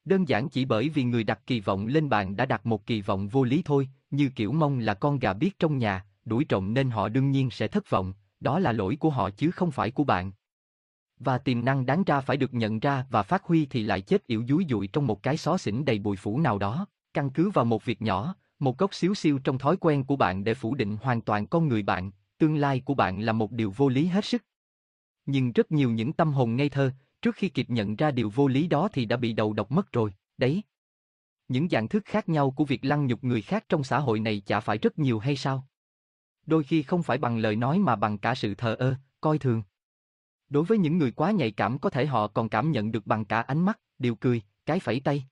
Đơn 0.04 0.28
giản 0.28 0.48
chỉ 0.48 0.64
bởi 0.64 0.88
vì 0.88 1.04
người 1.04 1.24
đặt 1.24 1.40
kỳ 1.46 1.60
vọng 1.60 1.86
lên 1.86 2.08
bạn 2.08 2.36
đã 2.36 2.46
đặt 2.46 2.66
một 2.66 2.86
kỳ 2.86 3.00
vọng 3.00 3.28
vô 3.28 3.44
lý 3.44 3.62
thôi, 3.64 3.88
như 4.10 4.30
kiểu 4.36 4.52
mong 4.52 4.78
là 4.78 4.94
con 4.94 5.18
gà 5.18 5.32
biết 5.32 5.58
trong 5.58 5.78
nhà, 5.78 6.06
đuổi 6.24 6.44
trộm 6.44 6.74
nên 6.74 6.90
họ 6.90 7.08
đương 7.08 7.30
nhiên 7.30 7.50
sẽ 7.50 7.68
thất 7.68 7.90
vọng, 7.90 8.12
đó 8.40 8.58
là 8.58 8.72
lỗi 8.72 8.96
của 9.00 9.10
họ 9.10 9.30
chứ 9.30 9.50
không 9.50 9.70
phải 9.70 9.90
của 9.90 10.04
bạn. 10.04 10.32
Và 11.18 11.38
tiềm 11.38 11.64
năng 11.64 11.86
đáng 11.86 12.04
ra 12.04 12.20
phải 12.20 12.36
được 12.36 12.54
nhận 12.54 12.80
ra 12.80 13.06
và 13.10 13.22
phát 13.22 13.44
huy 13.44 13.66
thì 13.66 13.82
lại 13.82 14.00
chết 14.00 14.26
yểu 14.26 14.44
dúi 14.48 14.66
dụi 14.68 14.86
trong 14.86 15.06
một 15.06 15.22
cái 15.22 15.36
xó 15.36 15.58
xỉnh 15.58 15.84
đầy 15.84 15.98
bụi 15.98 16.16
phủ 16.16 16.40
nào 16.40 16.58
đó, 16.58 16.86
căn 17.14 17.30
cứ 17.30 17.50
vào 17.50 17.64
một 17.64 17.84
việc 17.84 18.02
nhỏ, 18.02 18.34
một 18.58 18.78
góc 18.78 18.94
xíu 18.94 19.14
xiu 19.14 19.38
trong 19.38 19.58
thói 19.58 19.76
quen 19.76 20.04
của 20.04 20.16
bạn 20.16 20.44
để 20.44 20.54
phủ 20.54 20.74
định 20.74 20.96
hoàn 21.02 21.20
toàn 21.20 21.46
con 21.46 21.68
người 21.68 21.82
bạn, 21.82 22.10
tương 22.38 22.56
lai 22.56 22.80
của 22.80 22.94
bạn 22.94 23.20
là 23.20 23.32
một 23.32 23.52
điều 23.52 23.72
vô 23.76 23.88
lý 23.88 24.06
hết 24.06 24.24
sức. 24.24 24.44
Nhưng 25.26 25.52
rất 25.52 25.72
nhiều 25.72 25.90
những 25.90 26.12
tâm 26.12 26.32
hồn 26.32 26.56
ngây 26.56 26.68
thơ, 26.68 26.90
trước 27.22 27.34
khi 27.34 27.48
kịp 27.48 27.70
nhận 27.70 27.96
ra 27.96 28.10
điều 28.10 28.30
vô 28.30 28.48
lý 28.48 28.66
đó 28.66 28.88
thì 28.92 29.04
đã 29.04 29.16
bị 29.16 29.32
đầu 29.32 29.52
độc 29.52 29.70
mất 29.70 29.92
rồi, 29.92 30.14
đấy. 30.38 30.62
Những 31.50 31.68
dạng 31.68 31.88
thức 31.88 32.02
khác 32.04 32.28
nhau 32.28 32.50
của 32.50 32.64
việc 32.64 32.84
lăng 32.84 33.06
nhục 33.06 33.24
người 33.24 33.42
khác 33.42 33.64
trong 33.68 33.84
xã 33.84 33.98
hội 33.98 34.20
này 34.20 34.42
chả 34.46 34.60
phải 34.60 34.78
rất 34.78 34.98
nhiều 34.98 35.18
hay 35.18 35.36
sao? 35.36 35.66
Đôi 36.46 36.64
khi 36.64 36.82
không 36.82 37.02
phải 37.02 37.18
bằng 37.18 37.38
lời 37.38 37.56
nói 37.56 37.78
mà 37.78 37.96
bằng 37.96 38.18
cả 38.18 38.34
sự 38.34 38.54
thờ 38.54 38.74
ơ, 38.74 38.94
coi 39.20 39.38
thường. 39.38 39.62
Đối 40.48 40.64
với 40.64 40.78
những 40.78 40.98
người 40.98 41.10
quá 41.10 41.30
nhạy 41.30 41.50
cảm 41.50 41.78
có 41.78 41.90
thể 41.90 42.06
họ 42.06 42.28
còn 42.28 42.48
cảm 42.48 42.72
nhận 42.72 42.92
được 42.92 43.06
bằng 43.06 43.24
cả 43.24 43.40
ánh 43.40 43.64
mắt, 43.64 43.80
điều 43.98 44.14
cười, 44.14 44.42
cái 44.66 44.80
phẩy 44.80 45.00
tay. 45.00 45.24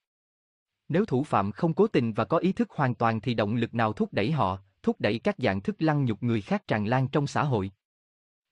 Nếu 0.89 1.05
thủ 1.05 1.25
phạm 1.25 1.53
không 1.53 1.75
cố 1.75 1.87
tình 1.87 2.13
và 2.13 2.25
có 2.25 2.39
ý 2.39 2.53
thức 2.53 2.71
hoàn 2.71 2.95
toàn 2.95 3.21
thì 3.21 3.35
động 3.35 3.55
lực 3.55 3.75
nào 3.75 3.93
thúc 3.93 4.13
đẩy 4.13 4.33
họ, 4.33 4.59
thúc 4.83 4.97
đẩy 5.01 5.19
các 5.19 5.35
dạng 5.39 5.61
thức 5.61 5.77
lăng 5.79 6.05
nhục 6.05 6.23
người 6.23 6.41
khác 6.41 6.67
tràn 6.69 6.87
lan 6.87 7.09
trong 7.09 7.27
xã 7.27 7.45
hội. 7.45 7.71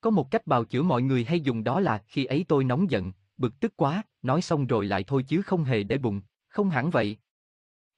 Có 0.00 0.10
một 0.10 0.30
cách 0.30 0.46
bào 0.46 0.64
chữa 0.64 0.82
mọi 0.82 1.02
người 1.02 1.24
hay 1.24 1.40
dùng 1.40 1.64
đó 1.64 1.80
là 1.80 2.04
khi 2.06 2.24
ấy 2.24 2.44
tôi 2.48 2.64
nóng 2.64 2.90
giận, 2.90 3.12
bực 3.36 3.60
tức 3.60 3.72
quá, 3.76 4.02
nói 4.22 4.42
xong 4.42 4.66
rồi 4.66 4.86
lại 4.86 5.04
thôi 5.04 5.24
chứ 5.28 5.42
không 5.42 5.64
hề 5.64 5.82
để 5.82 5.98
bụng, 5.98 6.20
không 6.48 6.70
hẳn 6.70 6.90
vậy. 6.90 7.18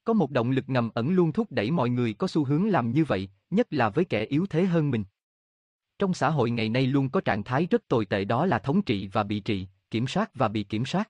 Có 0.09 0.13
một 0.13 0.31
động 0.31 0.51
lực 0.51 0.69
ngầm 0.69 0.89
ẩn 0.93 1.09
luôn 1.09 1.31
thúc 1.31 1.51
đẩy 1.51 1.71
mọi 1.71 1.89
người 1.89 2.13
có 2.13 2.27
xu 2.27 2.45
hướng 2.45 2.69
làm 2.69 2.91
như 2.91 3.03
vậy, 3.03 3.29
nhất 3.49 3.73
là 3.73 3.89
với 3.89 4.05
kẻ 4.05 4.25
yếu 4.25 4.45
thế 4.49 4.65
hơn 4.65 4.91
mình. 4.91 5.03
Trong 5.99 6.13
xã 6.13 6.29
hội 6.29 6.51
ngày 6.51 6.69
nay 6.69 6.87
luôn 6.87 7.09
có 7.09 7.21
trạng 7.21 7.43
thái 7.43 7.67
rất 7.71 7.87
tồi 7.87 8.05
tệ 8.05 8.25
đó 8.25 8.45
là 8.45 8.59
thống 8.59 8.81
trị 8.81 9.07
và 9.07 9.23
bị 9.23 9.39
trị, 9.39 9.67
kiểm 9.91 10.07
soát 10.07 10.31
và 10.33 10.47
bị 10.47 10.63
kiểm 10.63 10.85
soát. 10.85 11.09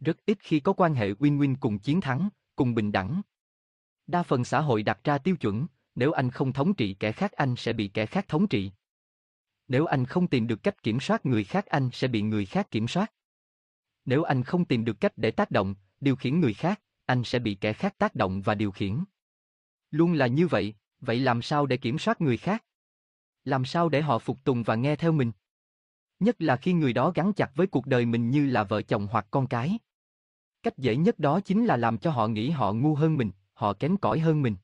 Rất 0.00 0.16
ít 0.26 0.38
khi 0.40 0.60
có 0.60 0.72
quan 0.72 0.94
hệ 0.94 1.12
win-win 1.12 1.54
cùng 1.60 1.78
chiến 1.78 2.00
thắng, 2.00 2.28
cùng 2.56 2.74
bình 2.74 2.92
đẳng. 2.92 3.20
Đa 4.06 4.22
phần 4.22 4.44
xã 4.44 4.60
hội 4.60 4.82
đặt 4.82 5.00
ra 5.04 5.18
tiêu 5.18 5.36
chuẩn, 5.36 5.66
nếu 5.94 6.12
anh 6.12 6.30
không 6.30 6.52
thống 6.52 6.74
trị 6.74 6.96
kẻ 7.00 7.12
khác 7.12 7.32
anh 7.32 7.56
sẽ 7.56 7.72
bị 7.72 7.88
kẻ 7.88 8.06
khác 8.06 8.28
thống 8.28 8.46
trị. 8.48 8.70
Nếu 9.68 9.86
anh 9.86 10.04
không 10.04 10.26
tìm 10.26 10.46
được 10.46 10.62
cách 10.62 10.82
kiểm 10.82 11.00
soát 11.00 11.26
người 11.26 11.44
khác 11.44 11.66
anh 11.66 11.90
sẽ 11.92 12.08
bị 12.08 12.22
người 12.22 12.46
khác 12.46 12.70
kiểm 12.70 12.88
soát. 12.88 13.12
Nếu 14.04 14.22
anh 14.22 14.42
không 14.42 14.64
tìm 14.64 14.84
được 14.84 15.00
cách 15.00 15.12
để 15.16 15.30
tác 15.30 15.50
động, 15.50 15.74
điều 16.00 16.16
khiển 16.16 16.40
người 16.40 16.54
khác, 16.54 16.80
anh 17.06 17.24
sẽ 17.24 17.38
bị 17.38 17.54
kẻ 17.54 17.72
khác 17.72 17.98
tác 17.98 18.14
động 18.14 18.42
và 18.42 18.54
điều 18.54 18.70
khiển. 18.70 19.04
Luôn 19.90 20.12
là 20.12 20.26
như 20.26 20.46
vậy, 20.46 20.74
vậy 21.00 21.20
làm 21.20 21.42
sao 21.42 21.66
để 21.66 21.76
kiểm 21.76 21.98
soát 21.98 22.20
người 22.20 22.36
khác? 22.36 22.64
Làm 23.44 23.64
sao 23.64 23.88
để 23.88 24.02
họ 24.02 24.18
phục 24.18 24.44
tùng 24.44 24.62
và 24.62 24.74
nghe 24.74 24.96
theo 24.96 25.12
mình? 25.12 25.32
Nhất 26.20 26.42
là 26.42 26.56
khi 26.56 26.72
người 26.72 26.92
đó 26.92 27.12
gắn 27.14 27.32
chặt 27.32 27.50
với 27.54 27.66
cuộc 27.66 27.86
đời 27.86 28.06
mình 28.06 28.30
như 28.30 28.46
là 28.46 28.64
vợ 28.64 28.82
chồng 28.82 29.08
hoặc 29.10 29.26
con 29.30 29.46
cái. 29.46 29.78
Cách 30.62 30.78
dễ 30.78 30.96
nhất 30.96 31.18
đó 31.18 31.40
chính 31.40 31.66
là 31.66 31.76
làm 31.76 31.98
cho 31.98 32.10
họ 32.10 32.28
nghĩ 32.28 32.50
họ 32.50 32.72
ngu 32.72 32.94
hơn 32.94 33.16
mình, 33.16 33.30
họ 33.52 33.72
kém 33.72 33.96
cỏi 33.96 34.18
hơn 34.18 34.42
mình. 34.42 34.56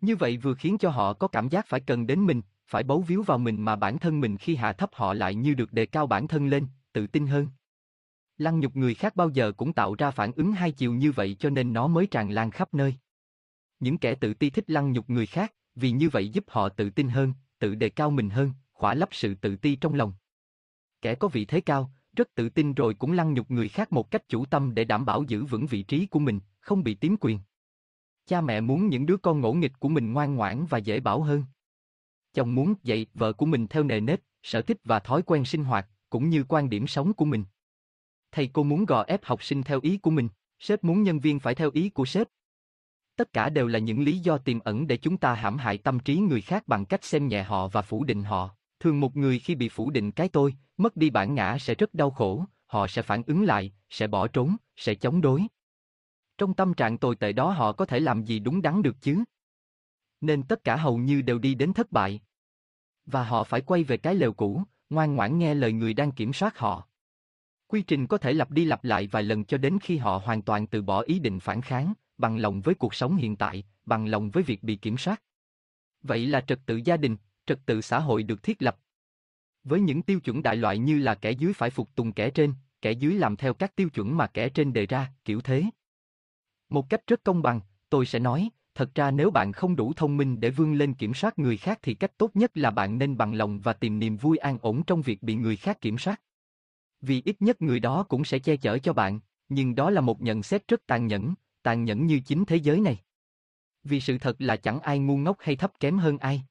Như 0.00 0.16
vậy 0.16 0.36
vừa 0.36 0.54
khiến 0.54 0.78
cho 0.78 0.90
họ 0.90 1.12
có 1.12 1.28
cảm 1.28 1.48
giác 1.48 1.66
phải 1.66 1.80
cần 1.80 2.06
đến 2.06 2.26
mình, 2.26 2.42
phải 2.66 2.82
bấu 2.82 3.00
víu 3.00 3.22
vào 3.22 3.38
mình 3.38 3.64
mà 3.64 3.76
bản 3.76 3.98
thân 3.98 4.20
mình 4.20 4.36
khi 4.36 4.56
hạ 4.56 4.72
thấp 4.72 4.90
họ 4.92 5.14
lại 5.14 5.34
như 5.34 5.54
được 5.54 5.72
đề 5.72 5.86
cao 5.86 6.06
bản 6.06 6.28
thân 6.28 6.48
lên, 6.48 6.66
tự 6.92 7.06
tin 7.06 7.26
hơn. 7.26 7.48
Lăng 8.38 8.60
nhục 8.60 8.76
người 8.76 8.94
khác 8.94 9.16
bao 9.16 9.28
giờ 9.28 9.52
cũng 9.52 9.72
tạo 9.72 9.94
ra 9.94 10.10
phản 10.10 10.32
ứng 10.32 10.52
hai 10.52 10.72
chiều 10.72 10.92
như 10.92 11.12
vậy 11.12 11.36
cho 11.38 11.50
nên 11.50 11.72
nó 11.72 11.88
mới 11.88 12.06
tràn 12.06 12.30
lan 12.30 12.50
khắp 12.50 12.74
nơi. 12.74 12.94
Những 13.80 13.98
kẻ 13.98 14.14
tự 14.14 14.34
ti 14.34 14.50
thích 14.50 14.70
lăng 14.70 14.92
nhục 14.92 15.10
người 15.10 15.26
khác, 15.26 15.54
vì 15.74 15.90
như 15.90 16.08
vậy 16.08 16.28
giúp 16.28 16.44
họ 16.48 16.68
tự 16.68 16.90
tin 16.90 17.08
hơn, 17.08 17.32
tự 17.58 17.74
đề 17.74 17.88
cao 17.88 18.10
mình 18.10 18.30
hơn, 18.30 18.52
khỏa 18.72 18.94
lấp 18.94 19.08
sự 19.12 19.34
tự 19.34 19.56
ti 19.56 19.76
trong 19.76 19.94
lòng. 19.94 20.12
kẻ 21.02 21.14
có 21.14 21.28
vị 21.28 21.44
thế 21.44 21.60
cao, 21.60 21.90
rất 22.16 22.34
tự 22.34 22.48
tin 22.48 22.74
rồi 22.74 22.94
cũng 22.94 23.12
lăng 23.12 23.34
nhục 23.34 23.50
người 23.50 23.68
khác 23.68 23.92
một 23.92 24.10
cách 24.10 24.28
chủ 24.28 24.44
tâm 24.46 24.74
để 24.74 24.84
đảm 24.84 25.04
bảo 25.04 25.22
giữ 25.22 25.44
vững 25.44 25.66
vị 25.66 25.82
trí 25.82 26.06
của 26.06 26.18
mình, 26.18 26.40
không 26.60 26.84
bị 26.84 26.94
tiếm 26.94 27.16
quyền. 27.20 27.38
Cha 28.26 28.40
mẹ 28.40 28.60
muốn 28.60 28.88
những 28.88 29.06
đứa 29.06 29.16
con 29.16 29.40
ngỗ 29.40 29.52
nghịch 29.52 29.72
của 29.78 29.88
mình 29.88 30.12
ngoan 30.12 30.34
ngoãn 30.34 30.66
và 30.66 30.78
dễ 30.78 31.00
bảo 31.00 31.22
hơn. 31.22 31.44
Chồng 32.32 32.54
muốn 32.54 32.74
dạy 32.82 33.06
vợ 33.14 33.32
của 33.32 33.46
mình 33.46 33.66
theo 33.66 33.82
nề 33.82 34.00
nếp, 34.00 34.20
sở 34.42 34.62
thích 34.62 34.78
và 34.84 35.00
thói 35.00 35.22
quen 35.22 35.44
sinh 35.44 35.64
hoạt, 35.64 35.88
cũng 36.10 36.28
như 36.28 36.44
quan 36.48 36.70
điểm 36.70 36.86
sống 36.86 37.14
của 37.14 37.24
mình. 37.24 37.44
Thầy 38.34 38.50
cô 38.52 38.62
muốn 38.62 38.84
gò 38.84 39.02
ép 39.02 39.24
học 39.24 39.42
sinh 39.42 39.62
theo 39.62 39.80
ý 39.82 39.98
của 39.98 40.10
mình, 40.10 40.28
sếp 40.58 40.84
muốn 40.84 41.02
nhân 41.02 41.20
viên 41.20 41.40
phải 41.40 41.54
theo 41.54 41.70
ý 41.74 41.88
của 41.88 42.04
sếp. 42.04 42.26
Tất 43.16 43.32
cả 43.32 43.48
đều 43.48 43.66
là 43.66 43.78
những 43.78 44.04
lý 44.04 44.18
do 44.18 44.38
tiềm 44.38 44.60
ẩn 44.60 44.86
để 44.86 44.96
chúng 44.96 45.16
ta 45.16 45.34
hãm 45.34 45.58
hại 45.58 45.78
tâm 45.78 46.00
trí 46.00 46.16
người 46.16 46.40
khác 46.40 46.68
bằng 46.68 46.84
cách 46.84 47.04
xem 47.04 47.28
nhẹ 47.28 47.42
họ 47.42 47.68
và 47.68 47.82
phủ 47.82 48.04
định 48.04 48.22
họ. 48.22 48.50
Thường 48.80 49.00
một 49.00 49.16
người 49.16 49.38
khi 49.38 49.54
bị 49.54 49.68
phủ 49.68 49.90
định 49.90 50.12
cái 50.12 50.28
tôi, 50.28 50.54
mất 50.76 50.96
đi 50.96 51.10
bản 51.10 51.34
ngã 51.34 51.58
sẽ 51.58 51.74
rất 51.74 51.94
đau 51.94 52.10
khổ, 52.10 52.44
họ 52.66 52.86
sẽ 52.86 53.02
phản 53.02 53.22
ứng 53.26 53.44
lại, 53.44 53.72
sẽ 53.90 54.06
bỏ 54.06 54.28
trốn, 54.28 54.56
sẽ 54.76 54.94
chống 54.94 55.20
đối. 55.20 55.46
Trong 56.38 56.54
tâm 56.54 56.74
trạng 56.74 56.98
tồi 56.98 57.16
tệ 57.16 57.32
đó 57.32 57.50
họ 57.50 57.72
có 57.72 57.84
thể 57.84 58.00
làm 58.00 58.24
gì 58.24 58.38
đúng 58.38 58.62
đắn 58.62 58.82
được 58.82 58.96
chứ? 59.00 59.24
Nên 60.20 60.42
tất 60.42 60.64
cả 60.64 60.76
hầu 60.76 60.98
như 60.98 61.22
đều 61.22 61.38
đi 61.38 61.54
đến 61.54 61.72
thất 61.72 61.92
bại. 61.92 62.20
Và 63.06 63.24
họ 63.24 63.44
phải 63.44 63.60
quay 63.60 63.84
về 63.84 63.96
cái 63.96 64.14
lều 64.14 64.32
cũ, 64.32 64.62
ngoan 64.90 65.14
ngoãn 65.14 65.38
nghe 65.38 65.54
lời 65.54 65.72
người 65.72 65.94
đang 65.94 66.12
kiểm 66.12 66.32
soát 66.32 66.58
họ. 66.58 66.88
Quy 67.66 67.82
trình 67.82 68.06
có 68.06 68.18
thể 68.18 68.32
lặp 68.32 68.50
đi 68.50 68.64
lặp 68.64 68.84
lại 68.84 69.06
vài 69.06 69.22
lần 69.22 69.44
cho 69.44 69.58
đến 69.58 69.78
khi 69.82 69.96
họ 69.96 70.22
hoàn 70.24 70.42
toàn 70.42 70.66
từ 70.66 70.82
bỏ 70.82 71.00
ý 71.00 71.18
định 71.18 71.40
phản 71.40 71.60
kháng, 71.60 71.92
bằng 72.18 72.38
lòng 72.38 72.60
với 72.60 72.74
cuộc 72.74 72.94
sống 72.94 73.16
hiện 73.16 73.36
tại, 73.36 73.64
bằng 73.86 74.06
lòng 74.06 74.30
với 74.30 74.42
việc 74.42 74.62
bị 74.62 74.76
kiểm 74.76 74.96
soát. 74.96 75.22
Vậy 76.02 76.26
là 76.26 76.40
trật 76.40 76.60
tự 76.66 76.80
gia 76.84 76.96
đình, 76.96 77.16
trật 77.46 77.60
tự 77.66 77.80
xã 77.80 77.98
hội 77.98 78.22
được 78.22 78.42
thiết 78.42 78.62
lập. 78.62 78.76
Với 79.64 79.80
những 79.80 80.02
tiêu 80.02 80.20
chuẩn 80.20 80.42
đại 80.42 80.56
loại 80.56 80.78
như 80.78 80.98
là 80.98 81.14
kẻ 81.14 81.30
dưới 81.30 81.52
phải 81.52 81.70
phục 81.70 81.94
tùng 81.94 82.12
kẻ 82.12 82.30
trên, 82.30 82.54
kẻ 82.82 82.92
dưới 82.92 83.14
làm 83.14 83.36
theo 83.36 83.54
các 83.54 83.76
tiêu 83.76 83.88
chuẩn 83.88 84.16
mà 84.16 84.26
kẻ 84.26 84.48
trên 84.48 84.72
đề 84.72 84.86
ra, 84.86 85.12
kiểu 85.24 85.40
thế. 85.40 85.64
Một 86.68 86.90
cách 86.90 87.06
rất 87.06 87.24
công 87.24 87.42
bằng, 87.42 87.60
tôi 87.90 88.06
sẽ 88.06 88.18
nói, 88.18 88.48
thật 88.74 88.94
ra 88.94 89.10
nếu 89.10 89.30
bạn 89.30 89.52
không 89.52 89.76
đủ 89.76 89.92
thông 89.96 90.16
minh 90.16 90.40
để 90.40 90.50
vươn 90.50 90.74
lên 90.74 90.94
kiểm 90.94 91.14
soát 91.14 91.38
người 91.38 91.56
khác 91.56 91.78
thì 91.82 91.94
cách 91.94 92.18
tốt 92.18 92.30
nhất 92.34 92.56
là 92.56 92.70
bạn 92.70 92.98
nên 92.98 93.16
bằng 93.16 93.34
lòng 93.34 93.60
và 93.60 93.72
tìm 93.72 93.98
niềm 93.98 94.16
vui 94.16 94.36
an 94.36 94.58
ổn 94.62 94.82
trong 94.86 95.02
việc 95.02 95.22
bị 95.22 95.34
người 95.34 95.56
khác 95.56 95.80
kiểm 95.80 95.98
soát. 95.98 96.20
Vì 97.06 97.22
ít 97.24 97.42
nhất 97.42 97.62
người 97.62 97.80
đó 97.80 98.02
cũng 98.08 98.24
sẽ 98.24 98.38
che 98.38 98.56
chở 98.56 98.78
cho 98.78 98.92
bạn, 98.92 99.20
nhưng 99.48 99.74
đó 99.74 99.90
là 99.90 100.00
một 100.00 100.22
nhận 100.22 100.42
xét 100.42 100.68
rất 100.68 100.86
tàn 100.86 101.06
nhẫn, 101.06 101.34
tàn 101.62 101.84
nhẫn 101.84 102.06
như 102.06 102.20
chính 102.20 102.44
thế 102.44 102.56
giới 102.56 102.80
này. 102.80 102.98
Vì 103.82 104.00
sự 104.00 104.18
thật 104.18 104.36
là 104.38 104.56
chẳng 104.56 104.80
ai 104.80 104.98
ngu 104.98 105.16
ngốc 105.16 105.36
hay 105.40 105.56
thấp 105.56 105.72
kém 105.80 105.98
hơn 105.98 106.18
ai. 106.18 106.42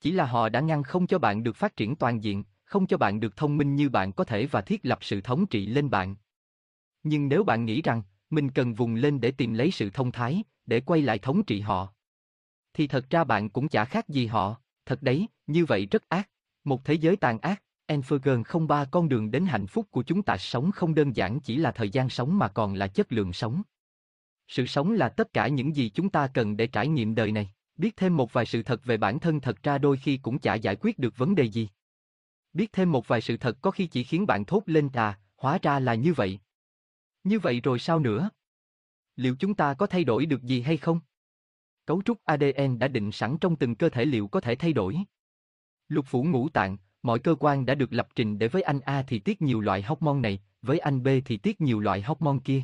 Chỉ 0.00 0.12
là 0.12 0.26
họ 0.26 0.48
đã 0.48 0.60
ngăn 0.60 0.82
không 0.82 1.06
cho 1.06 1.18
bạn 1.18 1.42
được 1.42 1.56
phát 1.56 1.76
triển 1.76 1.96
toàn 1.96 2.24
diện, 2.24 2.44
không 2.64 2.86
cho 2.86 2.96
bạn 2.96 3.20
được 3.20 3.36
thông 3.36 3.56
minh 3.56 3.76
như 3.76 3.88
bạn 3.88 4.12
có 4.12 4.24
thể 4.24 4.46
và 4.46 4.60
thiết 4.60 4.86
lập 4.86 4.98
sự 5.00 5.20
thống 5.20 5.46
trị 5.46 5.66
lên 5.66 5.90
bạn. 5.90 6.16
Nhưng 7.02 7.28
nếu 7.28 7.44
bạn 7.44 7.64
nghĩ 7.64 7.82
rằng, 7.82 8.02
mình 8.30 8.50
cần 8.50 8.74
vùng 8.74 8.94
lên 8.94 9.20
để 9.20 9.30
tìm 9.30 9.54
lấy 9.54 9.70
sự 9.70 9.90
thông 9.90 10.12
thái, 10.12 10.42
để 10.66 10.80
quay 10.80 11.02
lại 11.02 11.18
thống 11.18 11.44
trị 11.44 11.60
họ. 11.60 11.94
Thì 12.72 12.86
thật 12.86 13.10
ra 13.10 13.24
bạn 13.24 13.50
cũng 13.50 13.68
chả 13.68 13.84
khác 13.84 14.08
gì 14.08 14.26
họ, 14.26 14.60
thật 14.86 15.02
đấy, 15.02 15.26
như 15.46 15.64
vậy 15.64 15.86
rất 15.90 16.08
ác. 16.08 16.30
Một 16.64 16.84
thế 16.84 16.94
giới 16.94 17.16
tàn 17.16 17.38
ác, 17.38 17.62
Enfergen 17.88 18.44
không 18.44 18.66
ba 18.66 18.84
con 18.84 19.08
đường 19.08 19.30
đến 19.30 19.46
hạnh 19.46 19.66
phúc 19.66 19.86
của 19.90 20.02
chúng 20.02 20.22
ta 20.22 20.36
sống 20.36 20.72
không 20.72 20.94
đơn 20.94 21.16
giản 21.16 21.40
chỉ 21.40 21.56
là 21.56 21.72
thời 21.72 21.90
gian 21.90 22.08
sống 22.08 22.38
mà 22.38 22.48
còn 22.48 22.74
là 22.74 22.86
chất 22.86 23.12
lượng 23.12 23.32
sống. 23.32 23.62
Sự 24.48 24.66
sống 24.66 24.92
là 24.92 25.08
tất 25.08 25.32
cả 25.32 25.48
những 25.48 25.76
gì 25.76 25.90
chúng 25.90 26.10
ta 26.10 26.26
cần 26.34 26.56
để 26.56 26.66
trải 26.66 26.88
nghiệm 26.88 27.14
đời 27.14 27.32
này. 27.32 27.50
Biết 27.76 27.96
thêm 27.96 28.16
một 28.16 28.32
vài 28.32 28.46
sự 28.46 28.62
thật 28.62 28.84
về 28.84 28.96
bản 28.96 29.20
thân 29.20 29.40
thật 29.40 29.62
ra 29.62 29.78
đôi 29.78 29.96
khi 29.96 30.16
cũng 30.16 30.38
chả 30.38 30.54
giải 30.54 30.76
quyết 30.76 30.98
được 30.98 31.16
vấn 31.16 31.34
đề 31.34 31.44
gì. 31.44 31.68
Biết 32.52 32.72
thêm 32.72 32.92
một 32.92 33.08
vài 33.08 33.20
sự 33.20 33.36
thật 33.36 33.58
có 33.60 33.70
khi 33.70 33.86
chỉ 33.86 34.04
khiến 34.04 34.26
bạn 34.26 34.44
thốt 34.44 34.62
lên 34.66 34.90
à, 34.92 35.20
hóa 35.36 35.58
ra 35.62 35.80
là 35.80 35.94
như 35.94 36.12
vậy. 36.12 36.38
Như 37.24 37.38
vậy 37.38 37.60
rồi 37.60 37.78
sao 37.78 37.98
nữa? 37.98 38.30
Liệu 39.16 39.36
chúng 39.38 39.54
ta 39.54 39.74
có 39.74 39.86
thay 39.86 40.04
đổi 40.04 40.26
được 40.26 40.42
gì 40.42 40.60
hay 40.60 40.76
không? 40.76 41.00
Cấu 41.86 42.02
trúc 42.02 42.24
ADN 42.24 42.78
đã 42.78 42.88
định 42.88 43.12
sẵn 43.12 43.38
trong 43.40 43.56
từng 43.56 43.74
cơ 43.74 43.88
thể 43.88 44.04
liệu 44.04 44.28
có 44.28 44.40
thể 44.40 44.54
thay 44.54 44.72
đổi. 44.72 44.96
Lục 45.88 46.04
phủ 46.08 46.24
ngũ 46.24 46.48
tạng, 46.48 46.76
mọi 47.02 47.18
cơ 47.18 47.34
quan 47.40 47.66
đã 47.66 47.74
được 47.74 47.92
lập 47.92 48.08
trình 48.14 48.38
để 48.38 48.48
với 48.48 48.62
anh 48.62 48.80
A 48.80 49.02
thì 49.02 49.18
tiết 49.18 49.42
nhiều 49.42 49.60
loại 49.60 49.82
hormone 49.82 50.20
này, 50.20 50.40
với 50.62 50.78
anh 50.78 51.02
B 51.02 51.08
thì 51.24 51.36
tiết 51.36 51.60
nhiều 51.60 51.80
loại 51.80 52.02
hormone 52.02 52.38
kia. 52.44 52.62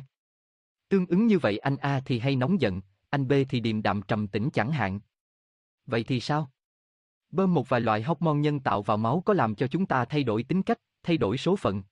Tương 0.89 1.05
ứng 1.05 1.27
như 1.27 1.39
vậy 1.39 1.57
anh 1.57 1.77
A 1.77 2.01
thì 2.05 2.19
hay 2.19 2.35
nóng 2.35 2.61
giận, 2.61 2.81
anh 3.09 3.27
B 3.27 3.33
thì 3.49 3.59
điềm 3.59 3.81
đạm 3.81 4.01
trầm 4.01 4.27
tĩnh 4.27 4.49
chẳng 4.53 4.71
hạn. 4.71 4.99
Vậy 5.85 6.03
thì 6.03 6.19
sao? 6.19 6.51
Bơm 7.31 7.53
một 7.53 7.69
vài 7.69 7.81
loại 7.81 8.03
hormone 8.03 8.39
nhân 8.39 8.59
tạo 8.59 8.81
vào 8.81 8.97
máu 8.97 9.23
có 9.25 9.33
làm 9.33 9.55
cho 9.55 9.67
chúng 9.67 9.85
ta 9.85 10.05
thay 10.05 10.23
đổi 10.23 10.43
tính 10.43 10.63
cách, 10.63 10.79
thay 11.03 11.17
đổi 11.17 11.37
số 11.37 11.55
phận? 11.55 11.83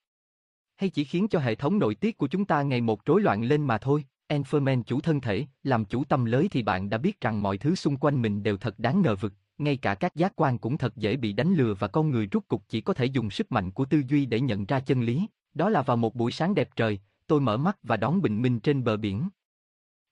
Hay 0.76 0.90
chỉ 0.90 1.03
khiến 1.03 1.28
cho 1.28 1.40
hệ 1.40 1.56
thống 1.56 1.80
nội 1.80 1.95
tiết 1.95 2.18
của 2.18 2.28
chúng 2.28 2.45
ta 2.45 2.61
ngày 2.61 2.82
một 2.82 3.06
rối 3.06 3.22
loạn 3.22 3.44
lên 3.44 3.68
mà 3.68 3.78
thôi? 3.78 4.06
Enferman 4.28 4.84
chủ 4.84 5.02
thân 5.02 5.22
thể, 5.22 5.45
làm 5.64 5.86
chủ 5.86 6.03
tâm 6.03 6.26
lới 6.26 6.48
thì 6.52 6.64
bạn 6.64 6.90
đã 6.90 6.98
biết 6.98 7.22
rằng 7.22 7.41
mọi 7.41 7.57
thứ 7.57 7.76
xung 7.76 7.98
quanh 7.98 8.22
mình 8.22 8.44
đều 8.44 8.57
thật 8.57 8.80
đáng 8.80 9.02
ngờ 9.02 9.15
vực, 9.15 9.34
ngay 9.57 9.77
cả 9.77 9.95
các 9.95 10.15
giác 10.15 10.34
quan 10.35 10.57
cũng 10.57 10.77
thật 10.77 10.95
dễ 10.95 11.15
bị 11.15 11.34
đánh 11.34 11.53
lừa 11.53 11.73
và 11.73 11.88
con 11.88 12.09
người 12.09 12.27
rút 12.27 12.47
cục 12.47 12.63
chỉ 12.69 12.81
có 12.81 12.93
thể 12.93 13.05
dùng 13.05 13.30
sức 13.30 13.51
mạnh 13.51 13.71
của 13.71 13.85
tư 13.85 14.03
duy 14.07 14.25
để 14.25 14.39
nhận 14.39 14.65
ra 14.65 14.80
chân 14.80 15.01
lý. 15.01 15.27
Đó 15.53 15.69
là 15.69 15.81
vào 15.81 15.97
một 15.97 16.15
buổi 16.15 16.31
sáng 16.31 16.55
đẹp 16.55 16.69
trời, 16.75 16.99
tôi 17.27 17.41
mở 17.41 17.57
mắt 17.57 17.77
và 17.84 17.97
đón 17.97 18.21
bình 18.21 18.41
minh 18.41 18.59
trên 18.59 18.84
bờ 18.84 18.97
biển. 18.97 19.30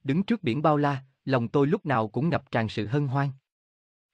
Đứng 0.03 0.23
trước 0.23 0.43
biển 0.43 0.61
bao 0.61 0.77
la, 0.77 1.03
lòng 1.25 1.47
tôi 1.47 1.67
lúc 1.67 1.85
nào 1.85 2.07
cũng 2.07 2.29
ngập 2.29 2.51
tràn 2.51 2.69
sự 2.69 2.87
hân 2.87 3.07
hoan. 3.07 3.29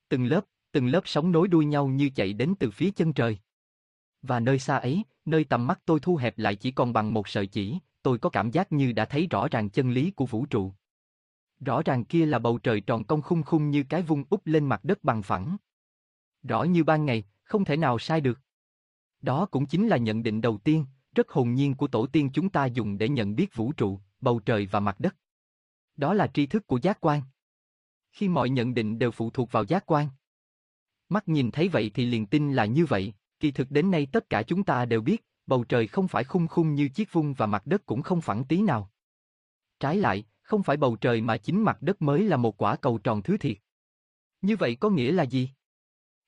Từng 0.10 0.26
lớp, 0.26 0.42
từng 0.72 0.88
lớp 0.88 1.02
sóng 1.06 1.32
nối 1.32 1.48
đuôi 1.48 1.66
nhau 1.66 1.88
như 1.88 2.10
chạy 2.10 2.34
đến 2.34 2.54
từ 2.60 2.72
phía 2.72 2.92
chân 2.92 3.14
trời. 3.14 3.38
Và 4.22 4.40
nơi 4.40 4.60
xa 4.60 4.78
ấy, 4.78 5.04
nơi 5.26 5.44
tầm 5.44 5.68
mắt 5.68 5.82
tôi 5.86 6.00
thu 6.00 6.16
hẹp 6.16 6.38
lại 6.38 6.56
chỉ 6.56 6.72
còn 6.72 6.94
bằng 6.94 7.14
một 7.14 7.28
sợi 7.28 7.48
chỉ, 7.48 7.80
tôi 8.02 8.18
có 8.18 8.30
cảm 8.30 8.52
giác 8.52 8.72
như 8.72 8.92
đã 8.92 9.06
thấy 9.06 9.28
rõ 9.28 9.48
ràng 9.52 9.70
chân 9.70 9.92
lý 9.92 10.12
của 10.12 10.26
vũ 10.26 10.46
trụ. 10.46 10.74
Rõ 11.60 11.82
ràng 11.86 12.06
kia 12.06 12.26
là 12.26 12.40
bầu 12.40 12.58
trời 12.58 12.82
tròn 12.82 13.04
cong 13.04 13.22
khung 13.22 13.44
khung 13.44 13.70
như 13.70 13.84
cái 13.90 14.02
vung 14.02 14.24
úp 14.30 14.48
lên 14.48 14.66
mặt 14.66 14.84
đất 14.84 15.04
bằng 15.04 15.24
phẳng. 15.24 15.58
Rõ 16.44 16.64
như 16.64 16.84
ban 16.84 17.06
ngày, 17.06 17.24
không 17.44 17.66
thể 17.66 17.78
nào 17.78 18.00
sai 18.00 18.22
được. 18.22 18.40
Đó 19.22 19.46
cũng 19.46 19.66
chính 19.66 19.88
là 19.88 19.98
nhận 19.98 20.24
định 20.24 20.42
đầu 20.42 20.58
tiên, 20.58 20.86
rất 21.16 21.30
hồn 21.30 21.54
nhiên 21.54 21.76
của 21.76 21.88
tổ 21.88 22.08
tiên 22.08 22.30
chúng 22.34 22.50
ta 22.50 22.66
dùng 22.66 22.98
để 22.98 23.10
nhận 23.10 23.36
biết 23.36 23.56
vũ 23.56 23.72
trụ, 23.72 24.00
bầu 24.22 24.40
trời 24.40 24.66
và 24.66 24.80
mặt 24.80 25.00
đất. 25.00 25.16
Đó 25.96 26.14
là 26.14 26.28
tri 26.28 26.46
thức 26.46 26.68
của 26.68 26.80
giác 26.82 26.98
quan. 27.02 27.22
Khi 28.12 28.28
mọi 28.28 28.50
nhận 28.50 28.74
định 28.74 29.00
đều 29.00 29.12
phụ 29.12 29.30
thuộc 29.30 29.52
vào 29.52 29.64
giác 29.64 29.84
quan. 29.86 30.10
Mắt 31.10 31.28
nhìn 31.28 31.52
thấy 31.52 31.68
vậy 31.68 31.92
thì 31.94 32.06
liền 32.06 32.26
tin 32.26 32.54
là 32.54 32.66
như 32.66 32.86
vậy, 32.86 33.14
kỳ 33.40 33.52
thực 33.52 33.72
đến 33.72 33.92
nay 33.92 34.08
tất 34.12 34.30
cả 34.30 34.44
chúng 34.44 34.64
ta 34.64 34.86
đều 34.86 35.02
biết, 35.02 35.26
bầu 35.46 35.64
trời 35.64 35.88
không 35.88 36.08
phải 36.08 36.24
khung 36.24 36.48
khung 36.48 36.76
như 36.76 36.90
chiếc 36.90 37.14
vung 37.14 37.34
và 37.34 37.46
mặt 37.46 37.66
đất 37.66 37.86
cũng 37.86 38.02
không 38.02 38.22
phẳng 38.22 38.46
tí 38.46 38.62
nào. 38.62 38.92
Trái 39.80 39.98
lại, 39.98 40.26
không 40.48 40.64
phải 40.64 40.78
bầu 40.78 40.96
trời 40.96 41.22
mà 41.22 41.38
chính 41.38 41.64
mặt 41.64 41.82
đất 41.82 42.02
mới 42.02 42.24
là 42.24 42.38
một 42.38 42.62
quả 42.62 42.76
cầu 42.76 42.98
tròn 42.98 43.22
thứ 43.22 43.38
thiệt. 43.38 43.58
Như 44.42 44.56
vậy 44.56 44.76
có 44.76 44.90
nghĩa 44.90 45.12
là 45.12 45.24
gì? 45.24 45.50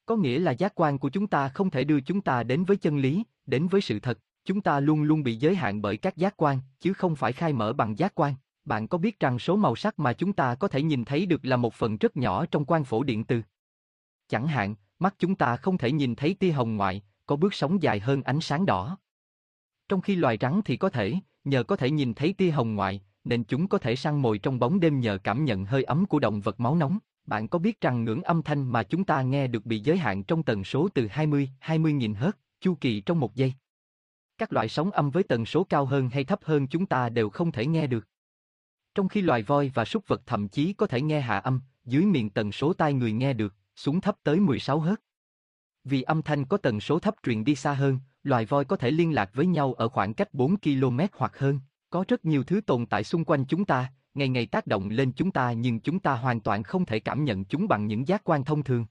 Có 0.06 0.16
nghĩa 0.16 0.40
là 0.40 0.52
giác 0.52 0.76
quan 0.76 0.98
của 0.98 1.10
chúng 1.10 1.28
ta 1.28 1.50
không 1.50 1.70
thể 1.70 1.84
đưa 1.84 2.02
chúng 2.02 2.22
ta 2.22 2.44
đến 2.44 2.64
với 2.64 2.78
chân 2.78 2.98
lý, 2.98 3.24
đến 3.46 3.68
với 3.68 3.82
sự 3.82 4.00
thật, 4.00 4.20
chúng 4.46 4.62
ta 4.62 4.80
luôn 4.80 5.04
luôn 5.04 5.24
bị 5.24 5.36
giới 5.36 5.56
hạn 5.56 5.82
bởi 5.82 5.98
các 5.98 6.18
giác 6.18 6.34
quan, 6.38 6.60
chứ 6.80 6.94
không 6.94 7.16
phải 7.16 7.34
khai 7.34 7.54
mở 7.54 7.74
bằng 7.74 7.98
giác 7.98 8.16
quan. 8.16 8.34
Bạn 8.66 8.88
có 8.88 8.98
biết 8.98 9.20
rằng 9.20 9.40
số 9.40 9.56
màu 9.56 9.76
sắc 9.76 10.00
mà 10.00 10.14
chúng 10.14 10.34
ta 10.34 10.56
có 10.56 10.68
thể 10.68 10.82
nhìn 10.82 11.06
thấy 11.06 11.26
được 11.26 11.46
là 11.46 11.58
một 11.58 11.74
phần 11.74 11.98
rất 11.98 12.18
nhỏ 12.18 12.46
trong 12.46 12.66
quang 12.66 12.84
phổ 12.84 13.04
điện 13.04 13.24
từ? 13.24 13.42
Chẳng 14.28 14.48
hạn, 14.48 14.76
mắt 15.00 15.16
chúng 15.20 15.36
ta 15.36 15.58
không 15.58 15.78
thể 15.78 15.92
nhìn 15.92 16.16
thấy 16.16 16.34
tia 16.34 16.52
hồng 16.52 16.76
ngoại, 16.76 17.02
có 17.26 17.36
bước 17.36 17.54
sóng 17.54 17.82
dài 17.82 18.00
hơn 18.00 18.24
ánh 18.24 18.42
sáng 18.42 18.66
đỏ. 18.66 18.98
Trong 19.90 20.02
khi 20.02 20.16
loài 20.16 20.38
rắn 20.42 20.62
thì 20.66 20.78
có 20.78 20.90
thể, 20.90 21.14
nhờ 21.44 21.64
có 21.64 21.76
thể 21.76 21.92
nhìn 21.92 22.14
thấy 22.14 22.34
tia 22.34 22.52
hồng 22.52 22.76
ngoại, 22.76 23.02
nên 23.30 23.44
chúng 23.44 23.68
có 23.68 23.78
thể 23.78 23.96
săn 23.96 24.22
mồi 24.22 24.38
trong 24.38 24.60
bóng 24.60 24.80
đêm 24.80 25.00
nhờ 25.00 25.18
cảm 25.24 25.46
nhận 25.46 25.66
hơi 25.66 25.84
ấm 25.84 26.06
của 26.06 26.20
động 26.20 26.42
vật 26.42 26.60
máu 26.60 26.76
nóng. 26.76 27.00
Bạn 27.26 27.48
có 27.48 27.60
biết 27.60 27.82
rằng 27.82 28.04
ngưỡng 28.04 28.24
âm 28.24 28.44
thanh 28.44 28.72
mà 28.72 28.84
chúng 28.84 29.04
ta 29.04 29.22
nghe 29.22 29.48
được 29.48 29.66
bị 29.66 29.80
giới 29.80 29.98
hạn 29.98 30.24
trong 30.24 30.44
tần 30.44 30.64
số 30.64 30.90
từ 30.94 31.08
20-20.000 31.08 32.16
Hz, 32.16 32.32
chu 32.62 32.76
kỳ 32.82 33.02
trong 33.02 33.20
một 33.20 33.36
giây. 33.36 33.54
Các 34.38 34.54
loại 34.54 34.70
sóng 34.70 34.92
âm 34.92 35.10
với 35.12 35.24
tần 35.24 35.46
số 35.46 35.64
cao 35.64 35.86
hơn 35.86 36.10
hay 36.10 36.24
thấp 36.24 36.40
hơn 36.44 36.68
chúng 36.68 36.86
ta 36.86 37.10
đều 37.10 37.30
không 37.30 37.52
thể 37.52 37.66
nghe 37.66 37.88
được. 37.88 38.08
Trong 38.96 39.10
khi 39.10 39.22
loài 39.22 39.44
voi 39.44 39.72
và 39.74 39.86
súc 39.86 40.08
vật 40.08 40.22
thậm 40.26 40.48
chí 40.48 40.74
có 40.74 40.88
thể 40.88 41.02
nghe 41.02 41.22
hạ 41.22 41.38
âm, 41.38 41.62
dưới 41.86 42.06
miền 42.06 42.30
tần 42.30 42.52
số 42.52 42.74
tai 42.74 42.94
người 42.94 43.12
nghe 43.12 43.34
được, 43.34 43.56
xuống 43.76 44.02
thấp 44.02 44.16
tới 44.24 44.40
16 44.40 44.82
Hz. 44.82 44.96
Vì 45.84 46.02
âm 46.02 46.22
thanh 46.22 46.46
có 46.46 46.58
tần 46.58 46.80
số 46.80 47.00
thấp 47.00 47.16
truyền 47.24 47.44
đi 47.44 47.56
xa 47.56 47.74
hơn, 47.74 48.00
loài 48.24 48.46
voi 48.46 48.66
có 48.66 48.76
thể 48.76 48.92
liên 48.92 49.14
lạc 49.14 49.30
với 49.34 49.46
nhau 49.46 49.74
ở 49.74 49.90
khoảng 49.90 50.14
cách 50.14 50.34
4 50.34 50.58
km 50.60 51.00
hoặc 51.14 51.38
hơn. 51.40 51.60
Có 51.90 52.06
rất 52.08 52.26
nhiều 52.26 52.44
thứ 52.44 52.62
tồn 52.62 52.86
tại 52.86 53.04
xung 53.04 53.26
quanh 53.26 53.46
chúng 53.46 53.66
ta, 53.66 53.94
ngày 54.14 54.30
ngày 54.30 54.46
tác 54.46 54.68
động 54.68 54.90
lên 54.90 55.12
chúng 55.12 55.32
ta 55.32 55.52
nhưng 55.52 55.80
chúng 55.80 56.00
ta 56.00 56.16
hoàn 56.16 56.40
toàn 56.40 56.64
không 56.64 56.86
thể 56.86 57.00
cảm 57.00 57.24
nhận 57.24 57.46
chúng 57.46 57.68
bằng 57.68 57.88
những 57.88 58.08
giác 58.08 58.22
quan 58.24 58.44
thông 58.44 58.64
thường. 58.64 58.86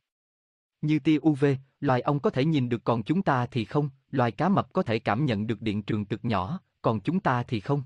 Như 0.82 0.98
tia 0.98 1.18
UV, 1.28 1.44
loài 1.80 2.00
ong 2.00 2.20
có 2.20 2.30
thể 2.30 2.44
nhìn 2.44 2.68
được 2.68 2.84
còn 2.84 3.02
chúng 3.02 3.22
ta 3.22 3.46
thì 3.46 3.64
không, 3.64 3.90
loài 4.10 4.32
cá 4.32 4.48
mập 4.48 4.72
có 4.72 4.82
thể 4.82 4.98
cảm 4.98 5.26
nhận 5.26 5.46
được 5.46 5.62
điện 5.62 5.82
trường 5.82 6.04
cực 6.04 6.24
nhỏ, 6.24 6.60
còn 6.82 7.00
chúng 7.00 7.20
ta 7.20 7.42
thì 7.42 7.60
không. 7.60 7.82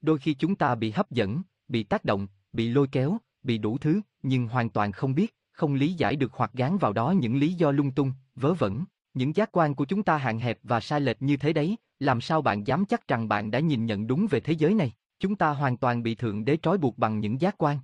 Đôi 0.00 0.18
khi 0.18 0.34
chúng 0.34 0.54
ta 0.54 0.74
bị 0.74 0.90
hấp 0.90 1.10
dẫn, 1.10 1.42
bị 1.68 1.82
tác 1.82 2.04
động, 2.04 2.26
bị 2.52 2.68
lôi 2.68 2.88
kéo, 2.92 3.18
bị 3.42 3.58
đủ 3.58 3.78
thứ, 3.78 4.00
nhưng 4.22 4.48
hoàn 4.48 4.70
toàn 4.70 4.92
không 4.92 5.14
biết, 5.14 5.36
không 5.52 5.74
lý 5.74 5.92
giải 5.92 6.16
được 6.16 6.32
hoặc 6.32 6.50
gán 6.54 6.78
vào 6.78 6.92
đó 6.92 7.10
những 7.10 7.36
lý 7.36 7.52
do 7.52 7.70
lung 7.70 7.90
tung, 7.90 8.12
vớ 8.34 8.54
vẩn. 8.54 8.84
Những 9.14 9.36
giác 9.36 9.52
quan 9.52 9.74
của 9.74 9.84
chúng 9.84 10.02
ta 10.02 10.16
hạn 10.16 10.38
hẹp 10.38 10.58
và 10.62 10.80
sai 10.80 11.00
lệch 11.00 11.22
như 11.22 11.36
thế 11.36 11.52
đấy, 11.52 11.76
làm 12.00 12.20
sao 12.20 12.42
bạn 12.42 12.66
dám 12.66 12.84
chắc 12.84 13.08
rằng 13.08 13.28
bạn 13.28 13.50
đã 13.50 13.60
nhìn 13.60 13.86
nhận 13.86 14.06
đúng 14.06 14.26
về 14.30 14.40
thế 14.40 14.52
giới 14.52 14.74
này? 14.74 14.92
Chúng 15.18 15.36
ta 15.36 15.50
hoàn 15.50 15.76
toàn 15.76 16.02
bị 16.02 16.14
Thượng 16.14 16.44
Đế 16.44 16.56
trói 16.62 16.78
buộc 16.78 16.98
bằng 16.98 17.20
những 17.20 17.40
giác 17.40 17.54
quan. 17.58 17.78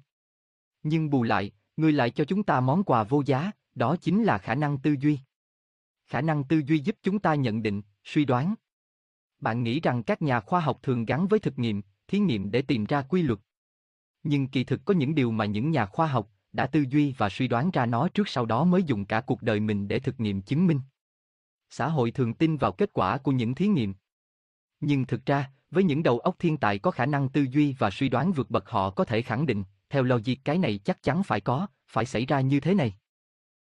Nhưng 0.82 1.10
bù 1.10 1.22
lại, 1.22 1.50
người 1.76 1.92
lại 1.92 2.10
cho 2.10 2.24
chúng 2.24 2.42
ta 2.42 2.60
món 2.60 2.84
quà 2.84 3.04
vô 3.04 3.22
giá, 3.26 3.50
đó 3.74 3.96
chính 4.00 4.24
là 4.24 4.38
khả 4.38 4.54
năng 4.54 4.78
tư 4.78 4.96
duy. 5.00 5.18
Khả 6.06 6.20
năng 6.20 6.44
tư 6.44 6.62
duy 6.66 6.78
giúp 6.78 6.96
chúng 7.02 7.18
ta 7.18 7.34
nhận 7.34 7.62
định, 7.62 7.82
suy 8.04 8.24
đoán. 8.24 8.54
Bạn 9.40 9.62
nghĩ 9.62 9.80
rằng 9.80 10.02
các 10.02 10.22
nhà 10.22 10.40
khoa 10.40 10.60
học 10.60 10.78
thường 10.82 11.04
gắn 11.04 11.28
với 11.28 11.38
thực 11.38 11.58
nghiệm, 11.58 11.82
thí 12.08 12.18
nghiệm 12.18 12.50
để 12.50 12.62
tìm 12.62 12.84
ra 12.84 13.02
quy 13.02 13.22
luật. 13.22 13.38
Nhưng 14.22 14.48
kỳ 14.48 14.64
thực 14.64 14.84
có 14.84 14.94
những 14.94 15.14
điều 15.14 15.30
mà 15.30 15.44
những 15.44 15.70
nhà 15.70 15.86
khoa 15.86 16.06
học 16.06 16.30
đã 16.52 16.66
tư 16.66 16.84
duy 16.90 17.14
và 17.18 17.28
suy 17.28 17.48
đoán 17.48 17.70
ra 17.70 17.86
nó 17.86 18.08
trước 18.08 18.28
sau 18.28 18.46
đó 18.46 18.64
mới 18.64 18.82
dùng 18.82 19.04
cả 19.04 19.20
cuộc 19.20 19.42
đời 19.42 19.60
mình 19.60 19.88
để 19.88 19.98
thực 19.98 20.20
nghiệm 20.20 20.42
chứng 20.42 20.66
minh. 20.66 20.80
Xã 21.70 21.88
hội 21.88 22.10
thường 22.10 22.34
tin 22.34 22.56
vào 22.56 22.72
kết 22.72 22.90
quả 22.92 23.18
của 23.18 23.32
những 23.32 23.54
thí 23.54 23.68
nghiệm. 23.68 23.94
Nhưng 24.80 25.06
thực 25.06 25.26
ra, 25.26 25.50
với 25.70 25.84
những 25.84 26.02
đầu 26.02 26.18
óc 26.18 26.36
thiên 26.38 26.56
tài 26.56 26.78
có 26.78 26.90
khả 26.90 27.06
năng 27.06 27.28
tư 27.28 27.46
duy 27.50 27.74
và 27.78 27.90
suy 27.90 28.08
đoán 28.08 28.32
vượt 28.32 28.50
bậc 28.50 28.68
họ 28.68 28.90
có 28.90 29.04
thể 29.04 29.22
khẳng 29.22 29.46
định, 29.46 29.64
theo 29.90 30.02
logic 30.02 30.34
cái 30.44 30.58
này 30.58 30.78
chắc 30.84 31.02
chắn 31.02 31.22
phải 31.22 31.40
có, 31.40 31.66
phải 31.88 32.06
xảy 32.06 32.26
ra 32.26 32.40
như 32.40 32.60
thế 32.60 32.74
này. 32.74 32.94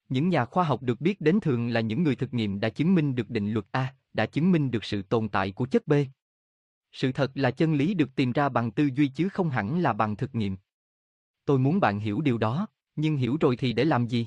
Những 0.09 0.29
nhà 0.29 0.45
khoa 0.45 0.65
học 0.65 0.83
được 0.83 1.01
biết 1.01 1.21
đến 1.21 1.41
thường 1.41 1.69
là 1.69 1.81
những 1.81 2.03
người 2.03 2.17
thực 2.17 2.35
nghiệm 2.35 2.61
đã 2.61 2.69
chứng 2.69 2.95
minh 2.95 3.15
được 3.15 3.31
định 3.31 3.53
luật 3.53 3.67
A, 3.71 3.95
đã 4.13 4.27
chứng 4.27 4.53
minh 4.53 4.71
được 4.71 4.85
sự 4.85 5.03
tồn 5.03 5.29
tại 5.29 5.53
của 5.53 5.67
chất 5.67 5.87
B. 5.87 5.93
Sự 6.93 7.13
thật 7.13 7.31
là 7.35 7.51
chân 7.51 7.75
lý 7.75 7.95
được 7.95 8.15
tìm 8.17 8.33
ra 8.33 8.49
bằng 8.49 8.71
tư 8.71 8.89
duy 8.95 9.09
chứ 9.09 9.29
không 9.29 9.51
hẳn 9.51 9.79
là 9.79 9.93
bằng 9.93 10.17
thực 10.17 10.35
nghiệm. 10.35 10.57
Tôi 11.45 11.59
muốn 11.59 11.81
bạn 11.81 12.01
hiểu 12.01 12.21
điều 12.21 12.39
đó, 12.39 12.67
nhưng 12.97 13.17
hiểu 13.17 13.37
rồi 13.41 13.57
thì 13.57 13.73
để 13.73 13.85
làm 13.85 14.07
gì? 14.07 14.27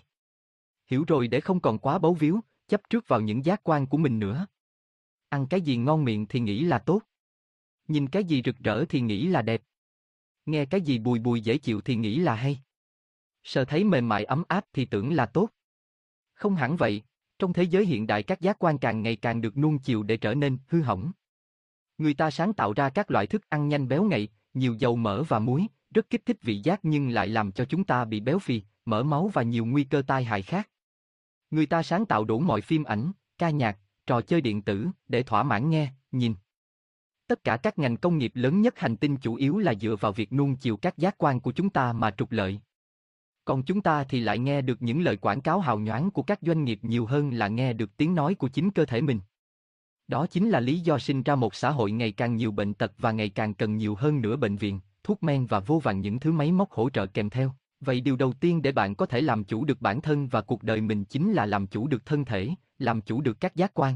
Hiểu 0.88 1.04
rồi 1.08 1.28
để 1.28 1.40
không 1.40 1.60
còn 1.60 1.80
quá 1.80 2.00
bấu 2.00 2.14
víu, 2.14 2.40
chấp 2.68 2.82
trước 2.90 3.08
vào 3.08 3.22
những 3.22 3.46
giác 3.46 3.62
quan 3.64 3.88
của 3.88 3.98
mình 3.98 4.20
nữa. 4.20 4.48
Ăn 5.30 5.48
cái 5.48 5.62
gì 5.62 5.78
ngon 5.78 6.06
miệng 6.06 6.26
thì 6.26 6.40
nghĩ 6.40 6.64
là 6.64 6.80
tốt. 6.80 7.02
Nhìn 7.88 8.08
cái 8.08 8.24
gì 8.24 8.42
rực 8.46 8.58
rỡ 8.60 8.86
thì 8.86 9.02
nghĩ 9.02 9.28
là 9.28 9.42
đẹp. 9.42 9.62
Nghe 10.46 10.66
cái 10.66 10.82
gì 10.82 11.00
bùi 11.00 11.20
bùi 11.20 11.42
dễ 11.42 11.58
chịu 11.58 11.82
thì 11.82 11.96
nghĩ 11.96 12.20
là 12.20 12.36
hay. 12.36 12.60
Sờ 13.44 13.66
thấy 13.66 13.84
mềm 13.84 14.10
mại 14.10 14.24
ấm 14.24 14.44
áp 14.48 14.66
thì 14.74 14.86
tưởng 14.86 15.14
là 15.14 15.26
tốt. 15.26 15.50
Không 16.34 16.56
hẳn 16.56 16.78
vậy, 16.78 17.04
trong 17.40 17.54
thế 17.54 17.64
giới 17.64 17.86
hiện 17.86 18.08
đại 18.08 18.24
các 18.24 18.42
giác 18.42 18.60
quan 18.60 18.78
càng 18.78 19.02
ngày 19.02 19.16
càng 19.16 19.42
được 19.42 19.58
nuông 19.58 19.80
chiều 19.80 20.04
để 20.04 20.18
trở 20.18 20.34
nên 20.34 20.58
hư 20.68 20.82
hỏng. 20.82 21.12
Người 21.98 22.14
ta 22.14 22.32
sáng 22.32 22.54
tạo 22.54 22.74
ra 22.74 22.90
các 22.90 23.12
loại 23.12 23.28
thức 23.28 23.50
ăn 23.50 23.68
nhanh 23.68 23.88
béo 23.88 24.04
ngậy, 24.04 24.30
nhiều 24.54 24.74
dầu 24.74 24.96
mỡ 24.96 25.24
và 25.24 25.40
muối, 25.40 25.68
rất 25.94 26.10
kích 26.10 26.26
thích 26.26 26.38
vị 26.42 26.62
giác 26.64 26.80
nhưng 26.84 27.10
lại 27.10 27.28
làm 27.28 27.52
cho 27.52 27.66
chúng 27.66 27.84
ta 27.84 28.06
bị 28.06 28.20
béo 28.20 28.40
phì, 28.40 28.62
mỡ 28.86 29.04
máu 29.04 29.28
và 29.28 29.44
nhiều 29.44 29.66
nguy 29.66 29.84
cơ 29.84 30.02
tai 30.08 30.24
hại 30.24 30.42
khác. 30.42 30.70
Người 31.52 31.66
ta 31.66 31.84
sáng 31.84 32.06
tạo 32.06 32.26
đủ 32.26 32.40
mọi 32.40 32.62
phim 32.62 32.84
ảnh, 32.84 33.12
ca 33.38 33.50
nhạc, 33.50 33.78
trò 34.10 34.22
chơi 34.22 34.42
điện 34.42 34.62
tử 34.62 34.88
để 35.08 35.24
thỏa 35.24 35.44
mãn 35.44 35.70
nghe, 35.70 35.92
nhìn. 36.12 36.36
Tất 37.28 37.44
cả 37.44 37.58
các 37.58 37.80
ngành 37.80 37.98
công 37.98 38.18
nghiệp 38.18 38.32
lớn 38.36 38.62
nhất 38.62 38.80
hành 38.80 38.98
tinh 38.98 39.18
chủ 39.18 39.36
yếu 39.36 39.58
là 39.58 39.74
dựa 39.74 39.96
vào 40.00 40.12
việc 40.12 40.34
nuông 40.34 40.56
chiều 40.56 40.78
các 40.78 40.98
giác 40.98 41.16
quan 41.18 41.40
của 41.40 41.52
chúng 41.52 41.70
ta 41.70 41.94
mà 41.94 42.12
trục 42.12 42.32
lợi. 42.32 42.60
Còn 43.46 43.64
chúng 43.64 43.82
ta 43.82 44.04
thì 44.04 44.20
lại 44.20 44.38
nghe 44.40 44.62
được 44.62 44.82
những 44.82 45.02
lời 45.02 45.18
quảng 45.18 45.42
cáo 45.42 45.60
hào 45.60 45.80
nhoáng 45.80 46.12
của 46.12 46.24
các 46.24 46.40
doanh 46.42 46.64
nghiệp 46.64 46.80
nhiều 46.82 47.06
hơn 47.06 47.34
là 47.34 47.48
nghe 47.48 47.74
được 47.74 47.98
tiếng 47.98 48.16
nói 48.16 48.36
của 48.36 48.48
chính 48.48 48.72
cơ 48.72 48.86
thể 48.86 49.02
mình. 49.02 49.20
Đó 50.08 50.28
chính 50.28 50.50
là 50.50 50.60
lý 50.60 50.80
do 50.80 51.00
sinh 51.00 51.24
ra 51.24 51.36
một 51.36 51.56
xã 51.56 51.70
hội 51.70 51.92
ngày 51.92 52.12
càng 52.12 52.36
nhiều 52.36 52.52
bệnh 52.52 52.74
tật 52.74 52.92
và 52.98 53.12
ngày 53.12 53.30
càng 53.30 53.54
cần 53.54 53.78
nhiều 53.78 53.96
hơn 53.96 54.22
nữa 54.22 54.36
bệnh 54.36 54.56
viện, 54.56 54.80
thuốc 55.04 55.24
men 55.24 55.46
và 55.46 55.60
vô 55.60 55.80
vàn 55.80 56.02
những 56.02 56.20
thứ 56.20 56.32
máy 56.32 56.52
móc 56.52 56.72
hỗ 56.72 56.90
trợ 56.90 57.06
kèm 57.06 57.30
theo. 57.30 57.52
Vậy 57.80 58.02
điều 58.02 58.16
đầu 58.16 58.34
tiên 58.34 58.62
để 58.62 58.72
bạn 58.72 58.96
có 58.96 59.06
thể 59.06 59.22
làm 59.22 59.44
chủ 59.44 59.66
được 59.66 59.82
bản 59.82 60.02
thân 60.02 60.28
và 60.28 60.42
cuộc 60.42 60.64
đời 60.64 60.82
mình 60.82 61.06
chính 61.06 61.34
là 61.34 61.46
làm 61.46 61.68
chủ 61.68 61.88
được 61.88 62.06
thân 62.06 62.26
thể, 62.26 62.50
làm 62.80 63.02
chủ 63.02 63.22
được 63.22 63.40
các 63.40 63.56
giác 63.56 63.72
quan. 63.74 63.96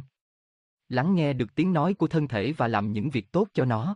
Lắng 0.89 1.15
nghe 1.15 1.33
được 1.33 1.55
tiếng 1.55 1.73
nói 1.73 1.93
của 1.93 2.07
thân 2.07 2.27
thể 2.27 2.51
và 2.51 2.67
làm 2.67 2.91
những 2.91 3.09
việc 3.09 3.31
tốt 3.31 3.47
cho 3.53 3.65
nó. 3.65 3.95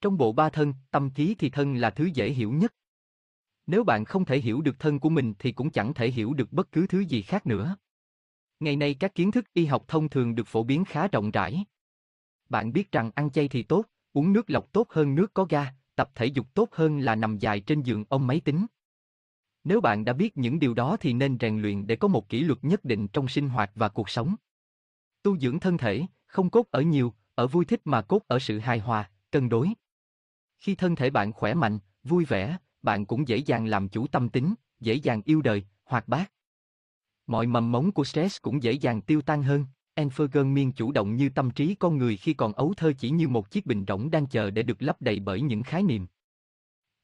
Trong 0.00 0.18
bộ 0.18 0.32
ba 0.32 0.50
thân, 0.50 0.74
tâm 0.90 1.10
trí 1.10 1.34
thì 1.34 1.50
thân 1.50 1.74
là 1.74 1.90
thứ 1.90 2.10
dễ 2.14 2.30
hiểu 2.30 2.52
nhất. 2.52 2.74
Nếu 3.66 3.84
bạn 3.84 4.04
không 4.04 4.24
thể 4.24 4.38
hiểu 4.38 4.60
được 4.60 4.78
thân 4.78 5.00
của 5.00 5.08
mình 5.08 5.34
thì 5.38 5.52
cũng 5.52 5.70
chẳng 5.70 5.94
thể 5.94 6.10
hiểu 6.10 6.34
được 6.34 6.52
bất 6.52 6.72
cứ 6.72 6.86
thứ 6.86 7.00
gì 7.00 7.22
khác 7.22 7.46
nữa. 7.46 7.76
Ngày 8.60 8.76
nay 8.76 8.94
các 8.94 9.14
kiến 9.14 9.30
thức 9.30 9.52
y 9.52 9.66
học 9.66 9.84
thông 9.88 10.08
thường 10.08 10.34
được 10.34 10.46
phổ 10.46 10.62
biến 10.62 10.84
khá 10.84 11.08
rộng 11.08 11.30
rãi. 11.30 11.64
Bạn 12.48 12.72
biết 12.72 12.92
rằng 12.92 13.10
ăn 13.14 13.30
chay 13.30 13.48
thì 13.48 13.62
tốt, 13.62 13.84
uống 14.12 14.32
nước 14.32 14.50
lọc 14.50 14.72
tốt 14.72 14.90
hơn 14.90 15.14
nước 15.14 15.34
có 15.34 15.44
ga, 15.44 15.74
tập 15.94 16.10
thể 16.14 16.26
dục 16.26 16.46
tốt 16.54 16.68
hơn 16.72 16.98
là 16.98 17.14
nằm 17.14 17.38
dài 17.38 17.60
trên 17.60 17.82
giường 17.82 18.04
ông 18.08 18.26
máy 18.26 18.40
tính. 18.40 18.66
Nếu 19.68 19.80
bạn 19.80 20.04
đã 20.04 20.12
biết 20.12 20.36
những 20.36 20.58
điều 20.58 20.74
đó 20.74 20.96
thì 21.00 21.12
nên 21.12 21.36
rèn 21.40 21.62
luyện 21.62 21.86
để 21.86 21.96
có 21.96 22.08
một 22.08 22.28
kỷ 22.28 22.40
luật 22.40 22.64
nhất 22.64 22.84
định 22.84 23.08
trong 23.08 23.28
sinh 23.28 23.48
hoạt 23.48 23.70
và 23.74 23.88
cuộc 23.88 24.08
sống. 24.08 24.34
Tu 25.22 25.38
dưỡng 25.38 25.60
thân 25.60 25.78
thể, 25.78 26.02
không 26.26 26.50
cốt 26.50 26.66
ở 26.70 26.80
nhiều, 26.80 27.12
ở 27.34 27.46
vui 27.46 27.64
thích 27.64 27.80
mà 27.84 28.02
cốt 28.02 28.22
ở 28.26 28.38
sự 28.38 28.58
hài 28.58 28.78
hòa, 28.78 29.10
cân 29.30 29.48
đối. 29.48 29.68
Khi 30.58 30.74
thân 30.74 30.96
thể 30.96 31.10
bạn 31.10 31.32
khỏe 31.32 31.54
mạnh, 31.54 31.78
vui 32.04 32.24
vẻ, 32.24 32.56
bạn 32.82 33.06
cũng 33.06 33.28
dễ 33.28 33.36
dàng 33.36 33.66
làm 33.66 33.88
chủ 33.88 34.06
tâm 34.06 34.28
tính, 34.28 34.54
dễ 34.80 34.94
dàng 34.94 35.22
yêu 35.24 35.42
đời, 35.42 35.64
hoạt 35.84 36.08
bát. 36.08 36.32
Mọi 37.26 37.46
mầm 37.46 37.72
mống 37.72 37.92
của 37.92 38.04
stress 38.04 38.42
cũng 38.42 38.62
dễ 38.62 38.72
dàng 38.72 39.00
tiêu 39.00 39.22
tan 39.22 39.42
hơn. 39.42 39.66
Enfergen 39.94 40.46
miên 40.46 40.72
chủ 40.72 40.92
động 40.92 41.16
như 41.16 41.28
tâm 41.28 41.50
trí 41.50 41.74
con 41.74 41.98
người 41.98 42.16
khi 42.16 42.34
còn 42.34 42.52
ấu 42.52 42.74
thơ 42.76 42.92
chỉ 42.98 43.10
như 43.10 43.28
một 43.28 43.50
chiếc 43.50 43.66
bình 43.66 43.84
rỗng 43.88 44.10
đang 44.10 44.26
chờ 44.26 44.50
để 44.50 44.62
được 44.62 44.82
lấp 44.82 45.02
đầy 45.02 45.20
bởi 45.20 45.40
những 45.40 45.62
khái 45.62 45.82
niệm. 45.82 46.06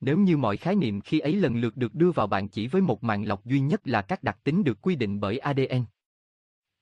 Nếu 0.00 0.18
như 0.18 0.36
mọi 0.36 0.56
khái 0.56 0.74
niệm 0.74 1.00
khi 1.00 1.18
ấy 1.18 1.36
lần 1.36 1.56
lượt 1.56 1.76
được 1.76 1.94
đưa 1.94 2.10
vào 2.10 2.26
bạn 2.26 2.48
chỉ 2.48 2.66
với 2.66 2.82
một 2.82 3.04
màng 3.04 3.24
lọc 3.24 3.44
duy 3.44 3.60
nhất 3.60 3.80
là 3.84 4.02
các 4.02 4.22
đặc 4.22 4.38
tính 4.44 4.64
được 4.64 4.82
quy 4.82 4.96
định 4.96 5.20
bởi 5.20 5.38
ADN. 5.38 5.84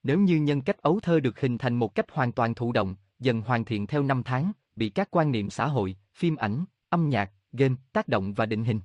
Nếu 0.02 0.18
như 0.18 0.36
nhân 0.36 0.60
cách 0.60 0.82
ấu 0.82 1.01
thơ 1.01 1.20
được 1.20 1.40
hình 1.40 1.59
thành 1.59 1.74
một 1.74 1.94
cách 1.94 2.06
hoàn 2.10 2.32
toàn 2.32 2.55
thụ 2.55 2.72
động, 2.72 2.94
dần 3.18 3.40
hoàn 3.40 3.64
thiện 3.64 3.86
theo 3.86 4.02
năm 4.02 4.22
tháng, 4.22 4.52
bị 4.76 4.89
các 4.89 5.09
quan 5.10 5.32
niệm 5.32 5.51
xã 5.51 5.66
hội, 5.66 5.97
phim 6.14 6.36
ảnh, 6.36 6.64
âm 6.89 7.09
nhạc, 7.09 7.30
game 7.52 7.74
tác 7.93 8.09
động 8.09 8.34
và 8.34 8.47
định 8.47 8.64
hình. 8.64 8.80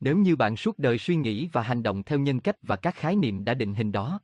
Nếu 0.00 0.16
như 0.16 0.36
bạn 0.36 0.56
suốt 0.56 0.78
đời 0.78 0.98
suy 0.98 1.16
nghĩ 1.16 1.48
và 1.52 1.62
hành 1.62 1.82
động 1.82 2.02
theo 2.02 2.18
nhân 2.18 2.40
cách 2.40 2.56
và 2.62 2.76
các 2.76 2.94
khái 2.94 3.16
niệm 3.16 3.44
đã 3.44 3.54
định 3.54 3.74
hình 3.74 3.92
đó. 3.92 4.20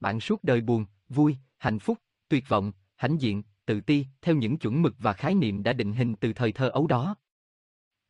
Bạn 0.00 0.20
suốt 0.20 0.44
đời 0.44 0.60
buồn, 0.60 0.86
vui, 1.08 1.36
hạnh 1.58 1.78
phúc, 1.78 1.98
tuyệt 2.28 2.48
vọng, 2.48 2.72
hãnh 2.96 3.20
diện, 3.20 3.42
tự 3.66 3.80
ti, 3.80 4.06
theo 4.22 4.34
những 4.34 4.58
chuẩn 4.58 4.82
mực 4.82 4.94
và 4.98 5.12
khái 5.12 5.34
niệm 5.34 5.62
đã 5.62 5.72
định 5.72 5.92
hình 5.92 6.14
từ 6.14 6.32
thời 6.32 6.52
thơ 6.52 6.68
ấu 6.68 6.86
đó. 6.86 7.14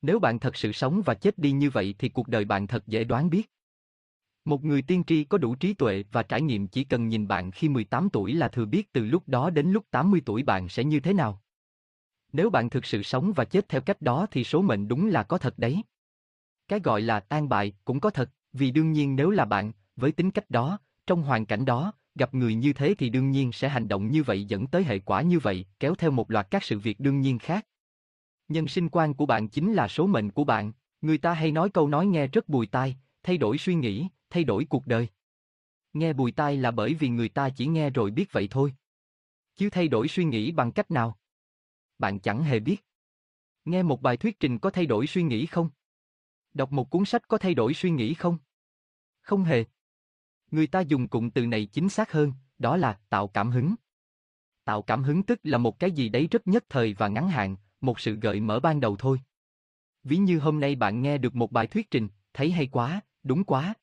Nếu 0.02 0.18
bạn 0.18 0.38
thật 0.38 0.56
sự 0.56 0.72
sống 0.72 1.02
và 1.04 1.14
chết 1.14 1.38
đi 1.38 1.50
như 1.50 1.70
vậy 1.70 1.94
thì 1.98 2.08
cuộc 2.08 2.28
đời 2.28 2.44
bạn 2.44 2.66
thật 2.66 2.86
dễ 2.86 3.04
đoán 3.04 3.30
biết. 3.30 3.50
Một 4.44 4.64
người 4.64 4.82
tiên 4.82 5.04
tri 5.06 5.24
có 5.24 5.38
đủ 5.38 5.54
trí 5.54 5.74
tuệ 5.74 6.04
và 6.12 6.22
trải 6.22 6.42
nghiệm 6.42 6.68
chỉ 6.68 6.84
cần 6.84 7.08
nhìn 7.08 7.28
bạn 7.28 7.50
khi 7.50 7.68
18 7.68 8.08
tuổi 8.10 8.34
là 8.34 8.48
thừa 8.48 8.64
biết 8.64 8.92
từ 8.92 9.04
lúc 9.04 9.22
đó 9.26 9.50
đến 9.50 9.70
lúc 9.70 9.84
80 9.90 10.22
tuổi 10.26 10.42
bạn 10.42 10.68
sẽ 10.68 10.84
như 10.84 11.00
thế 11.00 11.12
nào. 11.12 11.42
Nếu 12.32 12.50
bạn 12.50 12.70
thực 12.70 12.84
sự 12.84 13.02
sống 13.02 13.32
và 13.36 13.44
chết 13.44 13.68
theo 13.68 13.80
cách 13.80 14.02
đó 14.02 14.26
thì 14.30 14.44
số 14.44 14.62
mệnh 14.62 14.88
đúng 14.88 15.08
là 15.08 15.22
có 15.22 15.38
thật 15.38 15.58
đấy. 15.58 15.82
Cái 16.68 16.80
gọi 16.80 17.00
là 17.00 17.24
an 17.28 17.48
bại 17.48 17.72
cũng 17.84 18.00
có 18.00 18.10
thật, 18.10 18.30
vì 18.52 18.70
đương 18.70 18.92
nhiên 18.92 19.16
nếu 19.16 19.30
là 19.30 19.44
bạn, 19.44 19.72
với 19.96 20.12
tính 20.12 20.30
cách 20.30 20.50
đó, 20.50 20.78
trong 21.06 21.22
hoàn 21.22 21.46
cảnh 21.46 21.64
đó, 21.64 21.92
gặp 22.14 22.34
người 22.34 22.54
như 22.54 22.72
thế 22.72 22.94
thì 22.98 23.10
đương 23.10 23.30
nhiên 23.30 23.52
sẽ 23.52 23.68
hành 23.68 23.88
động 23.88 24.10
như 24.10 24.22
vậy 24.22 24.44
dẫn 24.44 24.66
tới 24.66 24.84
hệ 24.84 24.98
quả 24.98 25.22
như 25.22 25.38
vậy, 25.38 25.66
kéo 25.80 25.94
theo 25.94 26.10
một 26.10 26.30
loạt 26.30 26.50
các 26.50 26.64
sự 26.64 26.78
việc 26.78 27.00
đương 27.00 27.20
nhiên 27.20 27.38
khác. 27.38 27.66
Nhân 28.48 28.68
sinh 28.68 28.88
quan 28.88 29.14
của 29.14 29.26
bạn 29.26 29.48
chính 29.48 29.74
là 29.74 29.88
số 29.88 30.06
mệnh 30.06 30.30
của 30.30 30.44
bạn, 30.44 30.72
người 31.00 31.18
ta 31.18 31.34
hay 31.34 31.52
nói 31.52 31.70
câu 31.70 31.88
nói 31.88 32.06
nghe 32.06 32.26
rất 32.26 32.48
bùi 32.48 32.66
tai, 32.66 32.96
thay 33.22 33.36
đổi 33.36 33.58
suy 33.58 33.74
nghĩ, 33.74 34.08
thay 34.30 34.44
đổi 34.44 34.64
cuộc 34.64 34.86
đời. 34.86 35.08
Nghe 35.92 36.12
bùi 36.12 36.32
tai 36.32 36.56
là 36.56 36.70
bởi 36.70 36.94
vì 36.94 37.08
người 37.08 37.28
ta 37.28 37.50
chỉ 37.50 37.66
nghe 37.66 37.90
rồi 37.90 38.10
biết 38.10 38.32
vậy 38.32 38.48
thôi. 38.50 38.74
Chứ 39.56 39.70
thay 39.70 39.88
đổi 39.88 40.08
suy 40.08 40.24
nghĩ 40.24 40.52
bằng 40.52 40.72
cách 40.72 40.90
nào? 40.90 41.18
Bạn 41.98 42.20
chẳng 42.20 42.42
hề 42.42 42.60
biết. 42.60 42.84
Nghe 43.64 43.82
một 43.82 44.02
bài 44.02 44.16
thuyết 44.16 44.40
trình 44.40 44.58
có 44.58 44.70
thay 44.70 44.86
đổi 44.86 45.06
suy 45.06 45.22
nghĩ 45.22 45.46
không? 45.46 45.70
Đọc 46.54 46.72
một 46.72 46.90
cuốn 46.90 47.04
sách 47.04 47.28
có 47.28 47.38
thay 47.38 47.54
đổi 47.54 47.74
suy 47.74 47.90
nghĩ 47.90 48.14
không? 48.14 48.38
Không 49.20 49.44
hề. 49.44 49.64
Người 50.50 50.66
ta 50.66 50.80
dùng 50.80 51.08
cụm 51.08 51.30
từ 51.30 51.46
này 51.46 51.66
chính 51.66 51.88
xác 51.88 52.12
hơn, 52.12 52.32
đó 52.58 52.76
là 52.76 53.00
tạo 53.08 53.28
cảm 53.28 53.50
hứng. 53.50 53.74
Tạo 54.64 54.82
cảm 54.82 55.02
hứng 55.02 55.22
tức 55.22 55.40
là 55.42 55.58
một 55.58 55.78
cái 55.78 55.92
gì 55.92 56.08
đấy 56.08 56.28
rất 56.30 56.46
nhất 56.46 56.64
thời 56.68 56.94
và 56.94 57.08
ngắn 57.08 57.28
hạn, 57.28 57.56
một 57.80 58.00
sự 58.00 58.14
gợi 58.14 58.40
mở 58.40 58.60
ban 58.60 58.80
đầu 58.80 58.96
thôi. 58.96 59.20
Ví 60.05 60.16
như 60.16 60.38
hôm 60.38 60.60
nay 60.60 60.76
bạn 60.76 61.02
nghe 61.02 61.18
được 61.18 61.36
một 61.36 61.52
bài 61.52 61.66
thuyết 61.66 61.90
trình, 61.90 62.09
thấy 62.34 62.50
hay 62.50 62.66
quá, 62.66 63.00
đúng 63.22 63.44
quá. 63.44 63.74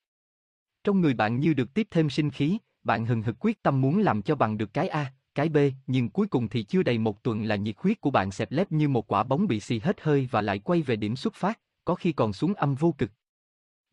Trong 0.83 1.01
người 1.01 1.13
bạn 1.13 1.39
như 1.39 1.53
được 1.53 1.73
tiếp 1.73 1.87
thêm 1.91 2.09
sinh 2.09 2.31
khí, 2.31 2.57
bạn 2.83 3.05
hừng 3.05 3.21
hực 3.21 3.35
quyết 3.39 3.63
tâm 3.63 3.81
muốn 3.81 3.99
làm 3.99 4.21
cho 4.21 4.35
bằng 4.35 4.57
được 4.57 4.73
cái 4.73 4.87
A, 4.87 5.13
cái 5.35 5.49
B, 5.49 5.57
nhưng 5.87 6.09
cuối 6.09 6.27
cùng 6.27 6.49
thì 6.49 6.63
chưa 6.63 6.83
đầy 6.83 6.97
một 6.97 7.23
tuần 7.23 7.43
là 7.43 7.55
nhiệt 7.55 7.75
huyết 7.77 8.01
của 8.01 8.11
bạn 8.11 8.31
xẹp 8.31 8.51
lép 8.51 8.71
như 8.71 8.89
một 8.89 9.07
quả 9.07 9.23
bóng 9.23 9.47
bị 9.47 9.59
xì 9.59 9.79
hết 9.79 10.01
hơi 10.01 10.27
và 10.31 10.41
lại 10.41 10.59
quay 10.59 10.81
về 10.81 10.95
điểm 10.95 11.15
xuất 11.15 11.33
phát, 11.33 11.59
có 11.85 11.95
khi 11.95 12.11
còn 12.11 12.33
xuống 12.33 12.53
âm 12.53 12.75
vô 12.75 12.95
cực. 12.97 13.11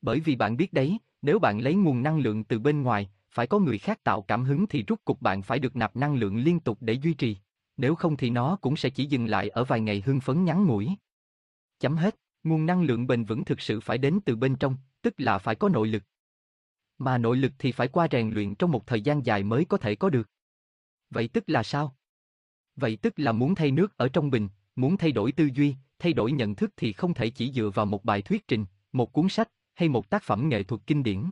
Bởi 0.03 0.21
vì 0.21 0.37
bạn 0.37 0.57
biết 0.57 0.73
đấy, 0.73 0.99
nếu 1.23 1.39
bạn 1.39 1.61
lấy 1.61 1.75
nguồn 1.75 2.03
năng 2.03 2.19
lượng 2.19 2.45
từ 2.45 2.59
bên 2.59 2.83
ngoài, 2.83 3.11
phải 3.31 3.47
có 3.47 3.59
người 3.59 3.79
khác 3.79 4.05
tạo 4.05 4.23
cảm 4.23 4.45
hứng 4.45 4.67
thì 4.67 4.85
rút 4.87 5.05
cục 5.05 5.23
bạn 5.23 5.43
phải 5.43 5.59
được 5.59 5.77
nạp 5.77 5.97
năng 5.97 6.15
lượng 6.15 6.37
liên 6.37 6.61
tục 6.61 6.79
để 6.81 6.93
duy 6.93 7.15
trì. 7.15 7.37
Nếu 7.77 7.95
không 7.95 8.17
thì 8.17 8.31
nó 8.31 8.57
cũng 8.57 8.77
sẽ 8.77 8.91
chỉ 8.91 9.05
dừng 9.05 9.27
lại 9.27 9.49
ở 9.49 9.65
vài 9.65 9.81
ngày 9.81 10.03
hưng 10.07 10.21
phấn 10.21 10.45
ngắn 10.45 10.67
ngủi. 10.67 10.89
Chấm 11.79 11.97
hết, 11.97 12.17
nguồn 12.45 12.67
năng 12.67 12.83
lượng 12.83 13.07
bền 13.07 13.25
vững 13.25 13.45
thực 13.45 13.61
sự 13.61 13.81
phải 13.81 13.99
đến 13.99 14.19
từ 14.25 14.37
bên 14.37 14.57
trong, 14.57 14.77
tức 15.03 15.15
là 15.19 15.39
phải 15.39 15.55
có 15.55 15.69
nội 15.69 15.89
lực. 15.89 16.03
Mà 16.99 17.19
nội 17.19 17.37
lực 17.37 17.53
thì 17.59 17.73
phải 17.73 17.89
qua 17.89 18.09
rèn 18.11 18.31
luyện 18.31 18.55
trong 18.55 18.71
một 18.71 18.87
thời 18.87 19.01
gian 19.01 19.27
dài 19.27 19.43
mới 19.43 19.65
có 19.65 19.77
thể 19.77 19.95
có 19.95 20.11
được. 20.11 20.31
Vậy 21.11 21.29
tức 21.29 21.45
là 21.47 21.63
sao? 21.63 21.97
Vậy 22.77 22.97
tức 22.97 23.13
là 23.17 23.33
muốn 23.33 23.55
thay 23.55 23.71
nước 23.71 23.97
ở 23.97 24.09
trong 24.09 24.31
bình, 24.31 24.49
muốn 24.77 24.97
thay 24.97 25.13
đổi 25.13 25.33
tư 25.33 25.51
duy, 25.55 25.75
thay 25.99 26.13
đổi 26.13 26.33
nhận 26.33 26.55
thức 26.55 26.71
thì 26.77 26.93
không 26.93 27.15
thể 27.15 27.31
chỉ 27.31 27.53
dựa 27.53 27.71
vào 27.75 27.87
một 27.87 28.05
bài 28.05 28.23
thuyết 28.23 28.49
trình, 28.49 28.65
một 28.93 29.13
cuốn 29.13 29.29
sách 29.29 29.49
hay 29.75 29.89
một 29.89 30.11
tác 30.11 30.23
phẩm 30.23 30.49
nghệ 30.49 30.63
thuật 30.63 30.83
kinh 30.87 31.03
điển. 31.03 31.31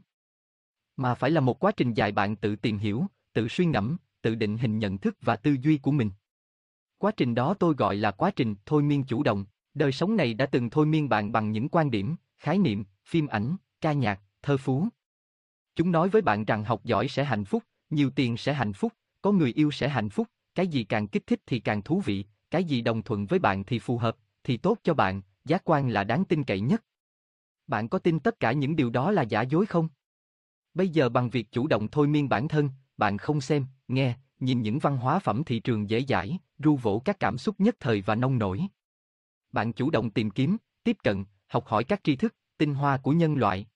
Mà 0.97 1.15
phải 1.15 1.31
là 1.31 1.41
một 1.41 1.65
quá 1.65 1.73
trình 1.73 1.95
dài 1.95 2.13
bạn 2.13 2.37
tự 2.37 2.57
tìm 2.57 2.79
hiểu, 2.79 3.07
tự 3.33 3.49
suy 3.49 3.67
ngẫm, 3.67 3.97
tự 4.23 4.35
định 4.35 4.59
hình 4.59 4.79
nhận 4.79 4.99
thức 4.99 5.17
và 5.21 5.37
tư 5.37 5.57
duy 5.61 5.79
của 5.79 5.91
mình. 5.91 6.11
Quá 7.01 7.13
trình 7.17 7.35
đó 7.35 7.55
tôi 7.55 7.75
gọi 7.75 7.97
là 7.97 8.11
quá 8.11 8.31
trình 8.31 8.55
thôi 8.67 8.83
miên 8.83 9.05
chủ 9.05 9.23
động. 9.23 9.45
Đời 9.75 9.93
sống 9.93 10.17
này 10.17 10.35
đã 10.35 10.47
từng 10.47 10.71
thôi 10.71 10.87
miên 10.87 11.09
bạn 11.09 11.33
bằng 11.33 11.53
những 11.53 11.69
quan 11.69 11.91
điểm, 11.91 12.17
khái 12.39 12.59
niệm, 12.59 12.85
phim 13.05 13.27
ảnh, 13.27 13.57
ca 13.81 13.93
nhạc, 13.93 14.21
thơ 14.43 14.57
phú. 14.57 14.89
Chúng 15.77 15.93
nói 15.93 16.09
với 16.09 16.23
bạn 16.23 16.45
rằng 16.45 16.65
học 16.65 16.85
giỏi 16.85 17.09
sẽ 17.09 17.25
hạnh 17.25 17.45
phúc, 17.45 17.65
nhiều 17.91 18.11
tiền 18.11 18.37
sẽ 18.37 18.53
hạnh 18.53 18.73
phúc, 18.73 18.93
có 19.23 19.33
người 19.33 19.53
yêu 19.53 19.71
sẽ 19.71 19.89
hạnh 19.89 20.09
phúc, 20.09 20.29
cái 20.55 20.67
gì 20.67 20.85
càng 20.85 21.09
kích 21.09 21.27
thích 21.27 21.41
thì 21.47 21.61
càng 21.61 21.83
thú 21.83 22.01
vị, 22.01 22.25
cái 22.51 22.65
gì 22.65 22.81
đồng 22.81 23.03
thuận 23.03 23.27
với 23.27 23.39
bạn 23.39 23.65
thì 23.65 23.79
phù 23.79 23.99
hợp, 23.99 24.17
thì 24.45 24.57
tốt 24.57 24.79
cho 24.83 24.95
bạn, 24.95 25.23
giác 25.45 25.63
quan 25.65 25.89
là 25.89 26.05
đáng 26.05 26.25
tin 26.25 26.45
cậy 26.45 26.61
nhất. 26.61 26.85
Bạn 27.67 27.89
có 27.89 27.99
tin 27.99 28.21
tất 28.21 28.41
cả 28.41 28.53
những 28.53 28.77
điều 28.77 28.91
đó 28.91 29.11
là 29.11 29.23
giả 29.23 29.43
dối 29.43 29.67
không? 29.67 29.89
Bây 30.75 30.89
giờ 30.89 31.09
bằng 31.09 31.31
việc 31.31 31.53
chủ 31.53 31.67
động 31.67 31.89
thôi 31.89 32.07
miên 32.07 32.29
bản 32.29 32.49
thân, 32.49 32.71
bạn 32.97 33.19
không 33.19 33.41
xem, 33.41 33.67
nghe, 33.89 34.15
nhìn 34.41 34.63
những 34.63 34.79
văn 34.79 34.97
hóa 34.97 35.19
phẩm 35.19 35.45
thị 35.45 35.61
trường 35.61 35.91
dễ 35.91 36.05
dãi, 36.09 36.39
ru 36.59 36.77
vỗ 36.77 37.03
các 37.05 37.21
cảm 37.21 37.39
xúc 37.39 37.55
nhất 37.59 37.77
thời 37.81 38.01
và 38.01 38.15
nông 38.15 38.39
nổi. 38.39 38.63
Bạn 39.53 39.73
chủ 39.73 39.91
động 39.91 40.11
tìm 40.11 40.31
kiếm, 40.31 40.57
tiếp 40.85 40.97
cận, 41.03 41.25
học 41.47 41.67
hỏi 41.67 41.85
các 41.85 42.01
tri 42.05 42.17
thức, 42.17 42.35
tinh 42.59 42.75
hoa 42.75 42.97
của 42.97 43.13
nhân 43.13 43.35
loại. 43.35 43.67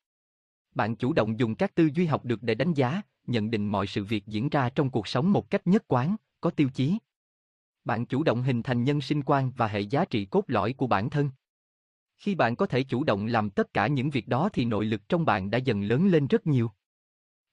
Bạn 0.75 0.97
chủ 0.97 1.13
động 1.13 1.39
dùng 1.39 1.55
các 1.55 1.75
tư 1.75 1.91
duy 1.95 2.07
học 2.07 2.25
được 2.25 2.43
để 2.43 2.55
đánh 2.55 2.75
giá, 2.75 3.03
nhận 3.27 3.51
định 3.51 3.69
mọi 3.69 3.87
sự 3.87 4.05
việc 4.05 4.27
diễn 4.27 4.49
ra 4.49 4.71
trong 4.71 4.91
cuộc 4.91 5.09
sống 5.09 5.33
một 5.33 5.51
cách 5.51 5.67
nhất 5.67 5.85
quán, 5.89 6.17
có 6.41 6.51
tiêu 6.51 6.69
chí. 6.75 6.99
Bạn 7.85 8.07
chủ 8.07 8.23
động 8.23 8.43
hình 8.43 8.63
thành 8.63 8.85
nhân 8.85 9.01
sinh 9.01 9.23
quan 9.23 9.53
và 9.57 9.69
hệ 9.69 9.81
giá 9.81 10.05
trị 10.05 10.25
cốt 10.25 10.45
lõi 10.47 10.73
của 10.73 10.87
bản 10.87 11.11
thân. 11.11 11.31
Khi 12.17 12.35
bạn 12.35 12.57
có 12.57 12.67
thể 12.67 12.83
chủ 12.83 13.05
động 13.05 13.27
làm 13.27 13.51
tất 13.51 13.73
cả 13.73 13.87
những 13.87 14.11
việc 14.11 14.29
đó 14.29 14.49
thì 14.53 14.65
nội 14.65 14.85
lực 14.85 15.09
trong 15.09 15.25
bạn 15.25 15.51
đã 15.51 15.59
dần 15.59 15.83
lớn 15.83 16.07
lên 16.07 16.27
rất 16.27 16.47
nhiều. 16.47 16.71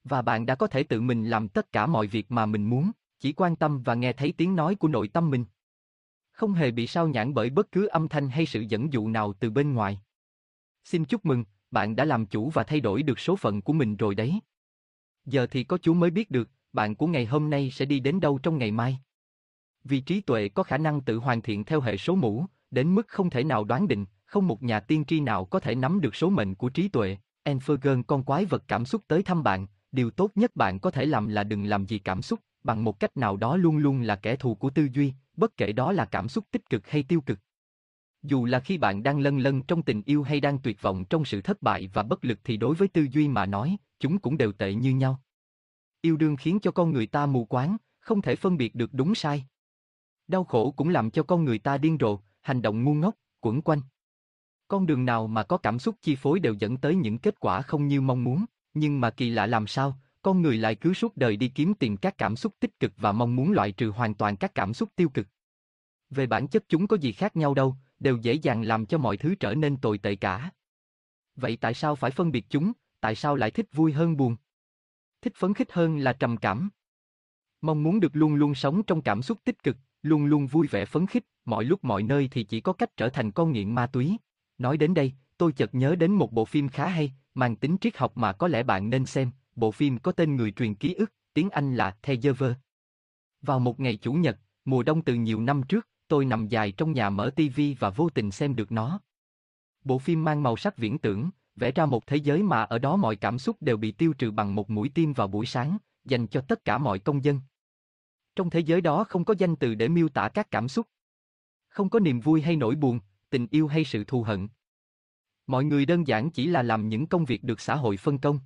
Và 0.04 0.22
bạn 0.22 0.46
đã 0.46 0.54
có 0.54 0.66
thể 0.66 0.82
tự 0.82 1.00
mình 1.00 1.24
làm 1.24 1.48
tất 1.48 1.72
cả 1.72 1.86
mọi 1.86 2.06
việc 2.06 2.30
mà 2.30 2.46
mình 2.46 2.70
muốn, 2.70 2.90
chỉ 3.22 3.32
quan 3.32 3.56
tâm 3.56 3.82
và 3.82 3.94
nghe 3.94 4.12
thấy 4.12 4.32
tiếng 4.36 4.56
nói 4.56 4.74
của 4.74 4.88
nội 4.88 5.08
tâm 5.08 5.30
mình. 5.30 5.44
Không 6.32 6.52
hề 6.52 6.70
bị 6.70 6.86
sao 6.86 7.08
nhãn 7.08 7.34
bởi 7.34 7.50
bất 7.50 7.72
cứ 7.72 7.86
âm 7.86 8.08
thanh 8.08 8.28
hay 8.28 8.46
sự 8.46 8.60
dẫn 8.60 8.92
dụ 8.92 9.08
nào 9.08 9.32
từ 9.32 9.50
bên 9.50 9.72
ngoài. 9.72 10.00
Xin 10.84 11.04
chúc 11.04 11.24
mừng, 11.26 11.44
bạn 11.70 11.96
đã 11.96 12.04
làm 12.04 12.26
chủ 12.26 12.50
và 12.50 12.64
thay 12.64 12.80
đổi 12.80 13.02
được 13.02 13.18
số 13.18 13.36
phận 13.36 13.62
của 13.62 13.72
mình 13.72 13.96
rồi 13.96 14.14
đấy. 14.14 14.40
Giờ 15.24 15.46
thì 15.46 15.64
có 15.64 15.78
chú 15.78 15.94
mới 15.94 16.10
biết 16.10 16.30
được, 16.30 16.50
bạn 16.72 16.94
của 16.94 17.06
ngày 17.06 17.26
hôm 17.26 17.50
nay 17.50 17.70
sẽ 17.70 17.84
đi 17.84 18.00
đến 18.00 18.20
đâu 18.20 18.38
trong 18.42 18.58
ngày 18.58 18.70
mai. 18.70 18.98
Vì 19.84 20.00
trí 20.00 20.20
tuệ 20.20 20.48
có 20.48 20.62
khả 20.62 20.78
năng 20.78 21.00
tự 21.00 21.16
hoàn 21.16 21.42
thiện 21.42 21.64
theo 21.64 21.80
hệ 21.80 21.96
số 21.96 22.14
mũ, 22.14 22.46
đến 22.70 22.94
mức 22.94 23.08
không 23.08 23.30
thể 23.30 23.44
nào 23.44 23.64
đoán 23.64 23.88
định, 23.88 24.06
không 24.24 24.48
một 24.48 24.62
nhà 24.62 24.80
tiên 24.80 25.04
tri 25.04 25.20
nào 25.20 25.44
có 25.44 25.60
thể 25.60 25.74
nắm 25.74 26.00
được 26.00 26.16
số 26.16 26.30
mệnh 26.30 26.54
của 26.54 26.68
trí 26.68 26.88
tuệ. 26.88 27.16
Enfergen 27.44 28.02
con 28.02 28.24
quái 28.24 28.44
vật 28.44 28.64
cảm 28.68 28.84
xúc 28.84 29.02
tới 29.08 29.22
thăm 29.22 29.42
bạn, 29.42 29.66
điều 29.92 30.10
tốt 30.10 30.30
nhất 30.34 30.56
bạn 30.56 30.80
có 30.80 30.90
thể 30.90 31.06
làm 31.06 31.28
là 31.28 31.44
đừng 31.44 31.64
làm 31.64 31.86
gì 31.86 31.98
cảm 31.98 32.22
xúc, 32.22 32.40
bằng 32.64 32.84
một 32.84 33.00
cách 33.00 33.16
nào 33.16 33.36
đó 33.36 33.56
luôn 33.56 33.76
luôn 33.76 34.02
là 34.02 34.16
kẻ 34.16 34.36
thù 34.36 34.54
của 34.54 34.70
tư 34.70 34.88
duy, 34.92 35.12
bất 35.36 35.56
kể 35.56 35.72
đó 35.72 35.92
là 35.92 36.04
cảm 36.04 36.28
xúc 36.28 36.44
tích 36.50 36.70
cực 36.70 36.88
hay 36.88 37.02
tiêu 37.02 37.20
cực. 37.20 37.38
Dù 38.22 38.44
là 38.44 38.60
khi 38.60 38.78
bạn 38.78 39.02
đang 39.02 39.20
lân 39.20 39.38
lân 39.38 39.62
trong 39.62 39.82
tình 39.82 40.02
yêu 40.06 40.22
hay 40.22 40.40
đang 40.40 40.58
tuyệt 40.58 40.82
vọng 40.82 41.04
trong 41.04 41.24
sự 41.24 41.40
thất 41.40 41.62
bại 41.62 41.90
và 41.94 42.02
bất 42.02 42.24
lực 42.24 42.38
thì 42.44 42.56
đối 42.56 42.74
với 42.74 42.88
tư 42.88 43.06
duy 43.12 43.28
mà 43.28 43.46
nói, 43.46 43.76
chúng 44.00 44.18
cũng 44.18 44.36
đều 44.36 44.52
tệ 44.52 44.74
như 44.74 44.90
nhau. 44.90 45.20
Yêu 46.00 46.16
đương 46.16 46.36
khiến 46.36 46.58
cho 46.60 46.70
con 46.70 46.92
người 46.92 47.06
ta 47.06 47.26
mù 47.26 47.44
quáng, 47.44 47.76
không 48.00 48.22
thể 48.22 48.36
phân 48.36 48.56
biệt 48.56 48.74
được 48.74 48.90
đúng 48.92 49.14
sai. 49.14 49.44
Đau 50.28 50.44
khổ 50.44 50.70
cũng 50.70 50.88
làm 50.88 51.10
cho 51.10 51.22
con 51.22 51.44
người 51.44 51.58
ta 51.58 51.78
điên 51.78 51.96
rồ, 52.00 52.18
hành 52.40 52.62
động 52.62 52.84
ngu 52.84 52.94
ngốc, 52.94 53.14
quẩn 53.40 53.62
quanh. 53.62 53.80
Con 54.68 54.86
đường 54.86 55.04
nào 55.04 55.26
mà 55.26 55.42
có 55.42 55.58
cảm 55.58 55.78
xúc 55.78 55.96
chi 56.02 56.16
phối 56.16 56.40
đều 56.40 56.54
dẫn 56.54 56.76
tới 56.76 56.94
những 56.94 57.18
kết 57.18 57.40
quả 57.40 57.62
không 57.62 57.88
như 57.88 58.00
mong 58.00 58.24
muốn, 58.24 58.44
nhưng 58.74 59.00
mà 59.00 59.10
kỳ 59.10 59.30
lạ 59.30 59.46
làm 59.46 59.66
sao, 59.66 59.98
con 60.22 60.42
người 60.42 60.58
lại 60.58 60.74
cứ 60.74 60.94
suốt 60.94 61.16
đời 61.16 61.36
đi 61.36 61.48
kiếm 61.48 61.74
tìm 61.74 61.96
các 61.96 62.18
cảm 62.18 62.36
xúc 62.36 62.54
tích 62.60 62.80
cực 62.80 62.92
và 62.96 63.12
mong 63.12 63.36
muốn 63.36 63.52
loại 63.52 63.72
trừ 63.72 63.90
hoàn 63.90 64.14
toàn 64.14 64.36
các 64.36 64.54
cảm 64.54 64.74
xúc 64.74 64.88
tiêu 64.96 65.08
cực. 65.08 65.26
Về 66.10 66.26
bản 66.26 66.48
chất 66.48 66.64
chúng 66.68 66.86
có 66.86 66.96
gì 66.96 67.12
khác 67.12 67.36
nhau 67.36 67.54
đâu, 67.54 67.76
đều 68.00 68.16
dễ 68.16 68.32
dàng 68.34 68.62
làm 68.62 68.86
cho 68.86 68.98
mọi 68.98 69.16
thứ 69.16 69.34
trở 69.34 69.54
nên 69.54 69.76
tồi 69.76 69.98
tệ 69.98 70.16
cả. 70.16 70.50
Vậy 71.36 71.58
tại 71.60 71.74
sao 71.74 71.96
phải 71.96 72.10
phân 72.10 72.32
biệt 72.32 72.44
chúng, 72.48 72.72
tại 73.00 73.14
sao 73.14 73.36
lại 73.36 73.50
thích 73.50 73.66
vui 73.72 73.92
hơn 73.92 74.16
buồn? 74.16 74.36
Thích 75.22 75.32
phấn 75.36 75.54
khích 75.54 75.72
hơn 75.72 75.98
là 75.98 76.12
trầm 76.12 76.36
cảm. 76.36 76.70
Mong 77.60 77.82
muốn 77.82 78.00
được 78.00 78.16
luôn 78.16 78.34
luôn 78.34 78.54
sống 78.54 78.82
trong 78.82 79.02
cảm 79.02 79.22
xúc 79.22 79.38
tích 79.44 79.62
cực, 79.62 79.76
luôn 80.02 80.24
luôn 80.24 80.46
vui 80.46 80.66
vẻ 80.66 80.84
phấn 80.84 81.06
khích, 81.06 81.24
mọi 81.44 81.64
lúc 81.64 81.84
mọi 81.84 82.02
nơi 82.02 82.28
thì 82.30 82.44
chỉ 82.44 82.60
có 82.60 82.72
cách 82.72 82.96
trở 82.96 83.08
thành 83.08 83.30
con 83.30 83.52
nghiện 83.52 83.74
ma 83.74 83.86
túy. 83.86 84.16
Nói 84.58 84.76
đến 84.76 84.94
đây, 84.94 85.12
tôi 85.38 85.52
chợt 85.52 85.74
nhớ 85.74 85.94
đến 85.94 86.12
một 86.12 86.32
bộ 86.32 86.44
phim 86.44 86.68
khá 86.68 86.86
hay, 86.86 87.12
mang 87.34 87.56
tính 87.56 87.76
triết 87.80 87.96
học 87.96 88.16
mà 88.16 88.32
có 88.32 88.48
lẽ 88.48 88.62
bạn 88.62 88.90
nên 88.90 89.06
xem, 89.06 89.30
bộ 89.56 89.70
phim 89.70 89.98
có 89.98 90.12
tên 90.12 90.36
Người 90.36 90.52
truyền 90.52 90.74
ký 90.74 90.94
ức, 90.94 91.12
tiếng 91.34 91.50
Anh 91.50 91.76
là 91.76 91.96
The 92.02 92.14
Giver. 92.14 92.52
Vào 93.42 93.58
một 93.58 93.80
ngày 93.80 93.96
Chủ 93.96 94.12
nhật, 94.12 94.38
mùa 94.64 94.82
đông 94.82 95.02
từ 95.02 95.14
nhiều 95.14 95.40
năm 95.40 95.62
trước, 95.62 95.88
tôi 96.08 96.24
nằm 96.24 96.48
dài 96.48 96.72
trong 96.72 96.92
nhà 96.92 97.10
mở 97.10 97.30
tivi 97.36 97.74
và 97.74 97.90
vô 97.90 98.08
tình 98.10 98.30
xem 98.30 98.56
được 98.56 98.72
nó. 98.72 99.00
Bộ 99.84 99.98
phim 99.98 100.24
mang 100.24 100.42
màu 100.42 100.56
sắc 100.56 100.76
viễn 100.76 100.98
tưởng, 100.98 101.30
vẽ 101.56 101.72
ra 101.72 101.86
một 101.86 102.06
thế 102.06 102.16
giới 102.16 102.42
mà 102.42 102.62
ở 102.62 102.78
đó 102.78 102.96
mọi 102.96 103.16
cảm 103.16 103.38
xúc 103.38 103.56
đều 103.60 103.76
bị 103.76 103.92
tiêu 103.92 104.12
trừ 104.12 104.30
bằng 104.30 104.54
một 104.54 104.70
mũi 104.70 104.90
tim 104.94 105.12
vào 105.12 105.28
buổi 105.28 105.46
sáng, 105.46 105.76
dành 106.04 106.26
cho 106.26 106.40
tất 106.40 106.64
cả 106.64 106.78
mọi 106.78 106.98
công 106.98 107.24
dân. 107.24 107.40
Trong 108.36 108.50
thế 108.50 108.60
giới 108.60 108.80
đó 108.80 109.04
không 109.04 109.24
có 109.24 109.34
danh 109.38 109.56
từ 109.56 109.74
để 109.74 109.88
miêu 109.88 110.08
tả 110.08 110.28
các 110.28 110.50
cảm 110.50 110.68
xúc. 110.68 110.86
Không 111.68 111.90
có 111.90 112.00
niềm 112.00 112.20
vui 112.20 112.42
hay 112.42 112.56
nỗi 112.56 112.74
buồn, 112.74 113.00
tình 113.30 113.46
yêu 113.50 113.66
hay 113.66 113.84
sự 113.84 114.04
thù 114.04 114.22
hận. 114.22 114.48
Mọi 115.46 115.64
người 115.64 115.86
đơn 115.86 116.06
giản 116.06 116.30
chỉ 116.30 116.46
là 116.46 116.62
làm 116.62 116.88
những 116.88 117.06
công 117.06 117.24
việc 117.24 117.44
được 117.44 117.60
xã 117.60 117.76
hội 117.76 117.96
phân 117.96 118.18
công. 118.18 118.38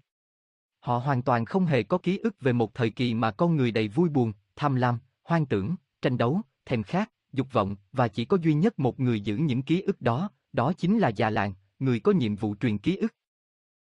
Họ 0.87 0.99
hoàn 0.99 1.23
toàn 1.23 1.45
không 1.45 1.67
hề 1.67 1.83
có 1.83 1.99
ký 1.99 2.19
ức 2.19 2.41
về 2.41 2.53
một 2.53 2.75
thời 2.75 2.91
kỳ 2.91 3.15
mà 3.15 3.31
con 3.31 3.57
người 3.57 3.71
đầy 3.71 3.89
vui 3.89 4.09
buồn, 4.09 4.33
tham 4.57 4.75
lam, 4.75 4.99
hoang 5.25 5.47
tưởng, 5.47 5.75
tranh 6.03 6.19
đấu, 6.19 6.41
thèm 6.67 6.83
khát, 6.83 7.13
dục 7.33 7.53
vọng 7.53 7.77
và 7.93 8.09
chỉ 8.09 8.25
có 8.25 8.37
duy 8.43 8.55
nhất 8.55 8.79
một 8.79 9.01
người 9.01 9.21
giữ 9.21 9.37
những 9.37 9.63
ký 9.63 9.81
ức 9.81 10.01
đó, 10.01 10.31
đó 10.53 10.73
chính 10.73 10.99
là 10.99 11.09
già 11.09 11.31
làng, 11.31 11.55
người 11.79 12.01
có 12.01 12.13
nhiệm 12.13 12.37
vụ 12.37 12.55
truyền 12.61 12.79
ký 12.79 12.97
ức. 12.97 13.15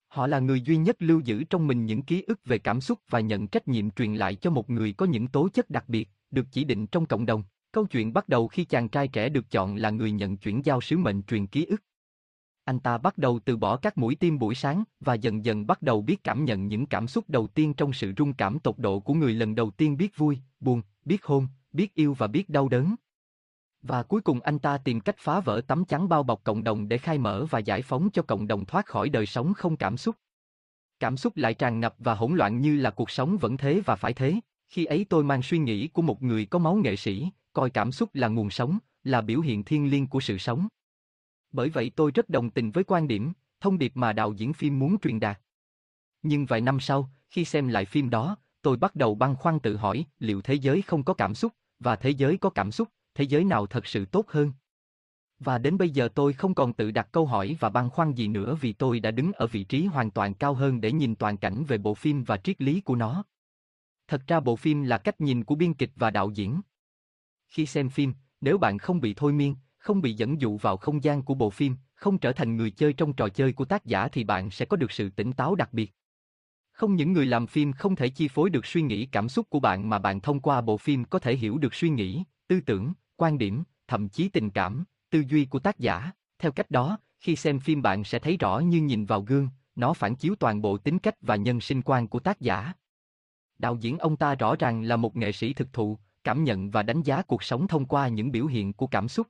Họ 0.07 0.27
là 0.27 0.39
người 0.39 0.61
duy 0.61 0.77
nhất 0.77 0.95
lưu 0.99 1.19
giữ 1.19 1.43
trong 1.43 1.67
mình 1.67 1.85
những 1.85 2.01
ký 2.01 2.21
ức 2.21 2.39
về 2.45 2.59
cảm 2.59 2.81
xúc 2.81 2.99
và 3.09 3.19
nhận 3.19 3.47
trách 3.47 3.67
nhiệm 3.67 3.91
truyền 3.91 4.15
lại 4.15 4.35
cho 4.35 4.49
một 4.49 4.69
người 4.69 4.93
có 4.93 5.05
những 5.05 5.27
tố 5.27 5.49
chất 5.49 5.69
đặc 5.69 5.89
biệt, 5.89 6.09
được 6.31 6.45
chỉ 6.51 6.63
định 6.63 6.87
trong 6.87 7.05
cộng 7.05 7.25
đồng. 7.25 7.43
Câu 7.71 7.85
chuyện 7.85 8.13
bắt 8.13 8.29
đầu 8.29 8.47
khi 8.47 8.65
chàng 8.65 8.89
trai 8.89 9.07
trẻ 9.07 9.29
được 9.29 9.51
chọn 9.51 9.75
là 9.75 9.89
người 9.89 10.11
nhận 10.11 10.37
chuyển 10.37 10.65
giao 10.65 10.81
sứ 10.81 10.97
mệnh 10.97 11.23
truyền 11.23 11.47
ký 11.47 11.65
ức. 11.65 11.83
Anh 12.69 12.79
ta 12.79 12.97
bắt 12.97 13.17
đầu 13.17 13.39
từ 13.45 13.57
bỏ 13.57 13.77
các 13.77 13.97
mũi 13.97 14.15
tim 14.15 14.39
buổi 14.39 14.55
sáng 14.55 14.83
và 14.99 15.13
dần 15.13 15.45
dần 15.45 15.67
bắt 15.67 15.81
đầu 15.81 16.01
biết 16.01 16.23
cảm 16.23 16.45
nhận 16.45 16.67
những 16.67 16.85
cảm 16.85 17.07
xúc 17.07 17.25
đầu 17.27 17.47
tiên 17.47 17.73
trong 17.73 17.93
sự 17.93 18.13
rung 18.17 18.33
cảm 18.33 18.59
tột 18.59 18.77
độ 18.77 18.99
của 18.99 19.13
người 19.13 19.33
lần 19.33 19.55
đầu 19.55 19.71
tiên 19.71 19.97
biết 19.97 20.17
vui, 20.17 20.39
buồn, 20.59 20.81
biết 21.05 21.25
hôn, 21.25 21.47
biết 21.73 21.95
yêu 21.95 22.13
và 22.13 22.27
biết 22.27 22.49
đau 22.49 22.69
đớn. 22.69 22.95
Và 23.81 24.03
cuối 24.03 24.21
cùng 24.21 24.39
anh 24.41 24.59
ta 24.59 24.77
tìm 24.77 24.99
cách 24.99 25.15
phá 25.19 25.39
vỡ 25.39 25.61
tấm 25.67 25.85
chắn 25.85 26.09
bao 26.09 26.23
bọc 26.23 26.43
cộng 26.43 26.63
đồng 26.63 26.87
để 26.87 26.97
khai 26.97 27.17
mở 27.17 27.45
và 27.49 27.59
giải 27.59 27.81
phóng 27.81 28.09
cho 28.13 28.21
cộng 28.21 28.47
đồng 28.47 28.65
thoát 28.65 28.85
khỏi 28.85 29.09
đời 29.09 29.25
sống 29.25 29.53
không 29.53 29.77
cảm 29.77 29.97
xúc. 29.97 30.15
Cảm 30.99 31.17
xúc 31.17 31.37
lại 31.37 31.53
tràn 31.53 31.79
ngập 31.79 31.95
và 31.99 32.15
hỗn 32.15 32.35
loạn 32.35 32.61
như 32.61 32.75
là 32.75 32.89
cuộc 32.89 33.09
sống 33.09 33.37
vẫn 33.37 33.57
thế 33.57 33.81
và 33.85 33.95
phải 33.95 34.13
thế. 34.13 34.35
Khi 34.67 34.85
ấy 34.85 35.05
tôi 35.09 35.23
mang 35.23 35.41
suy 35.41 35.57
nghĩ 35.57 35.87
của 35.87 36.01
một 36.01 36.23
người 36.23 36.45
có 36.45 36.59
máu 36.59 36.75
nghệ 36.75 36.95
sĩ, 36.95 37.29
coi 37.53 37.69
cảm 37.69 37.91
xúc 37.91 38.09
là 38.13 38.27
nguồn 38.27 38.49
sống, 38.49 38.77
là 39.03 39.21
biểu 39.21 39.39
hiện 39.39 39.63
thiên 39.63 39.89
liêng 39.89 40.07
của 40.07 40.19
sự 40.19 40.37
sống. 40.37 40.67
Bởi 41.51 41.69
vậy 41.69 41.91
tôi 41.95 42.11
rất 42.11 42.29
đồng 42.29 42.49
tình 42.49 42.71
với 42.71 42.83
quan 42.83 43.07
điểm, 43.07 43.33
thông 43.59 43.77
điệp 43.77 43.91
mà 43.95 44.13
đạo 44.13 44.33
diễn 44.33 44.53
phim 44.53 44.79
muốn 44.79 44.99
truyền 44.99 45.19
đạt. 45.19 45.39
Nhưng 46.21 46.45
vài 46.45 46.61
năm 46.61 46.79
sau, 46.79 47.09
khi 47.29 47.45
xem 47.45 47.67
lại 47.67 47.85
phim 47.85 48.09
đó, 48.09 48.37
tôi 48.61 48.77
bắt 48.77 48.95
đầu 48.95 49.15
băn 49.15 49.35
khoăn 49.35 49.59
tự 49.59 49.75
hỏi 49.75 50.05
liệu 50.19 50.41
thế 50.41 50.53
giới 50.53 50.81
không 50.81 51.03
có 51.03 51.13
cảm 51.13 51.35
xúc, 51.35 51.53
và 51.79 51.95
thế 51.95 52.09
giới 52.09 52.37
có 52.37 52.49
cảm 52.49 52.71
xúc, 52.71 52.89
thế 53.15 53.23
giới 53.23 53.43
nào 53.43 53.67
thật 53.67 53.87
sự 53.87 54.05
tốt 54.05 54.25
hơn? 54.27 54.51
Và 55.39 55.57
đến 55.57 55.77
bây 55.77 55.89
giờ 55.89 56.09
tôi 56.15 56.33
không 56.33 56.55
còn 56.55 56.73
tự 56.73 56.91
đặt 56.91 57.09
câu 57.11 57.25
hỏi 57.25 57.57
và 57.59 57.69
băn 57.69 57.89
khoăn 57.89 58.13
gì 58.13 58.27
nữa 58.27 58.57
vì 58.61 58.73
tôi 58.73 58.99
đã 58.99 59.11
đứng 59.11 59.33
ở 59.33 59.47
vị 59.47 59.63
trí 59.63 59.85
hoàn 59.85 60.11
toàn 60.11 60.33
cao 60.33 60.53
hơn 60.53 60.81
để 60.81 60.91
nhìn 60.91 61.15
toàn 61.15 61.37
cảnh 61.37 61.63
về 61.67 61.77
bộ 61.77 61.93
phim 61.93 62.23
và 62.23 62.37
triết 62.37 62.61
lý 62.61 62.81
của 62.81 62.95
nó. 62.95 63.23
Thật 64.07 64.21
ra 64.27 64.39
bộ 64.39 64.55
phim 64.55 64.83
là 64.83 64.97
cách 64.97 65.21
nhìn 65.21 65.43
của 65.43 65.55
biên 65.55 65.73
kịch 65.73 65.91
và 65.95 66.11
đạo 66.11 66.29
diễn. 66.29 66.61
Khi 67.47 67.65
xem 67.65 67.89
phim, 67.89 68.13
nếu 68.41 68.57
bạn 68.57 68.77
không 68.77 69.01
bị 69.01 69.13
thôi 69.13 69.33
miên, 69.33 69.55
không 69.79 70.01
bị 70.01 70.13
dẫn 70.13 70.41
dụ 70.41 70.57
vào 70.57 70.77
không 70.77 71.03
gian 71.03 71.23
của 71.23 71.33
bộ 71.33 71.49
phim, 71.49 71.75
không 71.95 72.17
trở 72.17 72.31
thành 72.31 72.57
người 72.57 72.71
chơi 72.71 72.93
trong 72.93 73.13
trò 73.13 73.29
chơi 73.29 73.53
của 73.53 73.65
tác 73.65 73.85
giả 73.85 74.07
thì 74.07 74.23
bạn 74.23 74.51
sẽ 74.51 74.65
có 74.65 74.77
được 74.77 74.91
sự 74.91 75.09
tỉnh 75.09 75.33
táo 75.33 75.55
đặc 75.55 75.73
biệt. 75.73 75.93
Không 76.71 76.95
những 76.95 77.13
người 77.13 77.25
làm 77.25 77.47
phim 77.47 77.73
không 77.73 77.95
thể 77.95 78.09
chi 78.09 78.27
phối 78.27 78.49
được 78.49 78.65
suy 78.65 78.81
nghĩ 78.81 79.05
cảm 79.05 79.29
xúc 79.29 79.49
của 79.49 79.59
bạn 79.59 79.89
mà 79.89 79.99
bạn 79.99 80.21
thông 80.21 80.39
qua 80.39 80.61
bộ 80.61 80.77
phim 80.77 81.05
có 81.05 81.19
thể 81.19 81.35
hiểu 81.35 81.57
được 81.57 81.73
suy 81.73 81.89
nghĩ, 81.89 82.23
tư 82.47 82.59
tưởng, 82.65 82.93
quan 83.15 83.37
điểm, 83.37 83.63
thậm 83.87 84.09
chí 84.09 84.29
tình 84.29 84.49
cảm, 84.49 84.83
tư 85.09 85.23
duy 85.27 85.45
của 85.45 85.59
tác 85.59 85.79
giả. 85.79 86.11
Theo 86.39 86.51
cách 86.51 86.71
đó, 86.71 86.97
khi 87.19 87.35
xem 87.35 87.59
phim 87.59 87.81
bạn 87.81 88.03
sẽ 88.03 88.19
thấy 88.19 88.37
rõ 88.37 88.59
như 88.59 88.81
nhìn 88.81 89.05
vào 89.05 89.21
gương, 89.21 89.49
nó 89.75 89.93
phản 89.93 90.15
chiếu 90.15 90.35
toàn 90.35 90.61
bộ 90.61 90.77
tính 90.77 90.99
cách 90.99 91.15
và 91.21 91.35
nhân 91.35 91.61
sinh 91.61 91.81
quan 91.81 92.07
của 92.07 92.19
tác 92.19 92.41
giả. 92.41 92.73
Đạo 93.57 93.77
diễn 93.81 93.97
ông 93.97 94.17
ta 94.17 94.35
rõ 94.35 94.55
ràng 94.55 94.81
là 94.81 94.95
một 94.95 95.15
nghệ 95.15 95.31
sĩ 95.31 95.53
thực 95.53 95.73
thụ, 95.73 95.97
cảm 96.23 96.43
nhận 96.43 96.71
và 96.71 96.83
đánh 96.83 97.01
giá 97.01 97.21
cuộc 97.21 97.43
sống 97.43 97.67
thông 97.67 97.85
qua 97.85 98.07
những 98.07 98.31
biểu 98.31 98.45
hiện 98.45 98.73
của 98.73 98.87
cảm 98.87 99.07
xúc. 99.07 99.27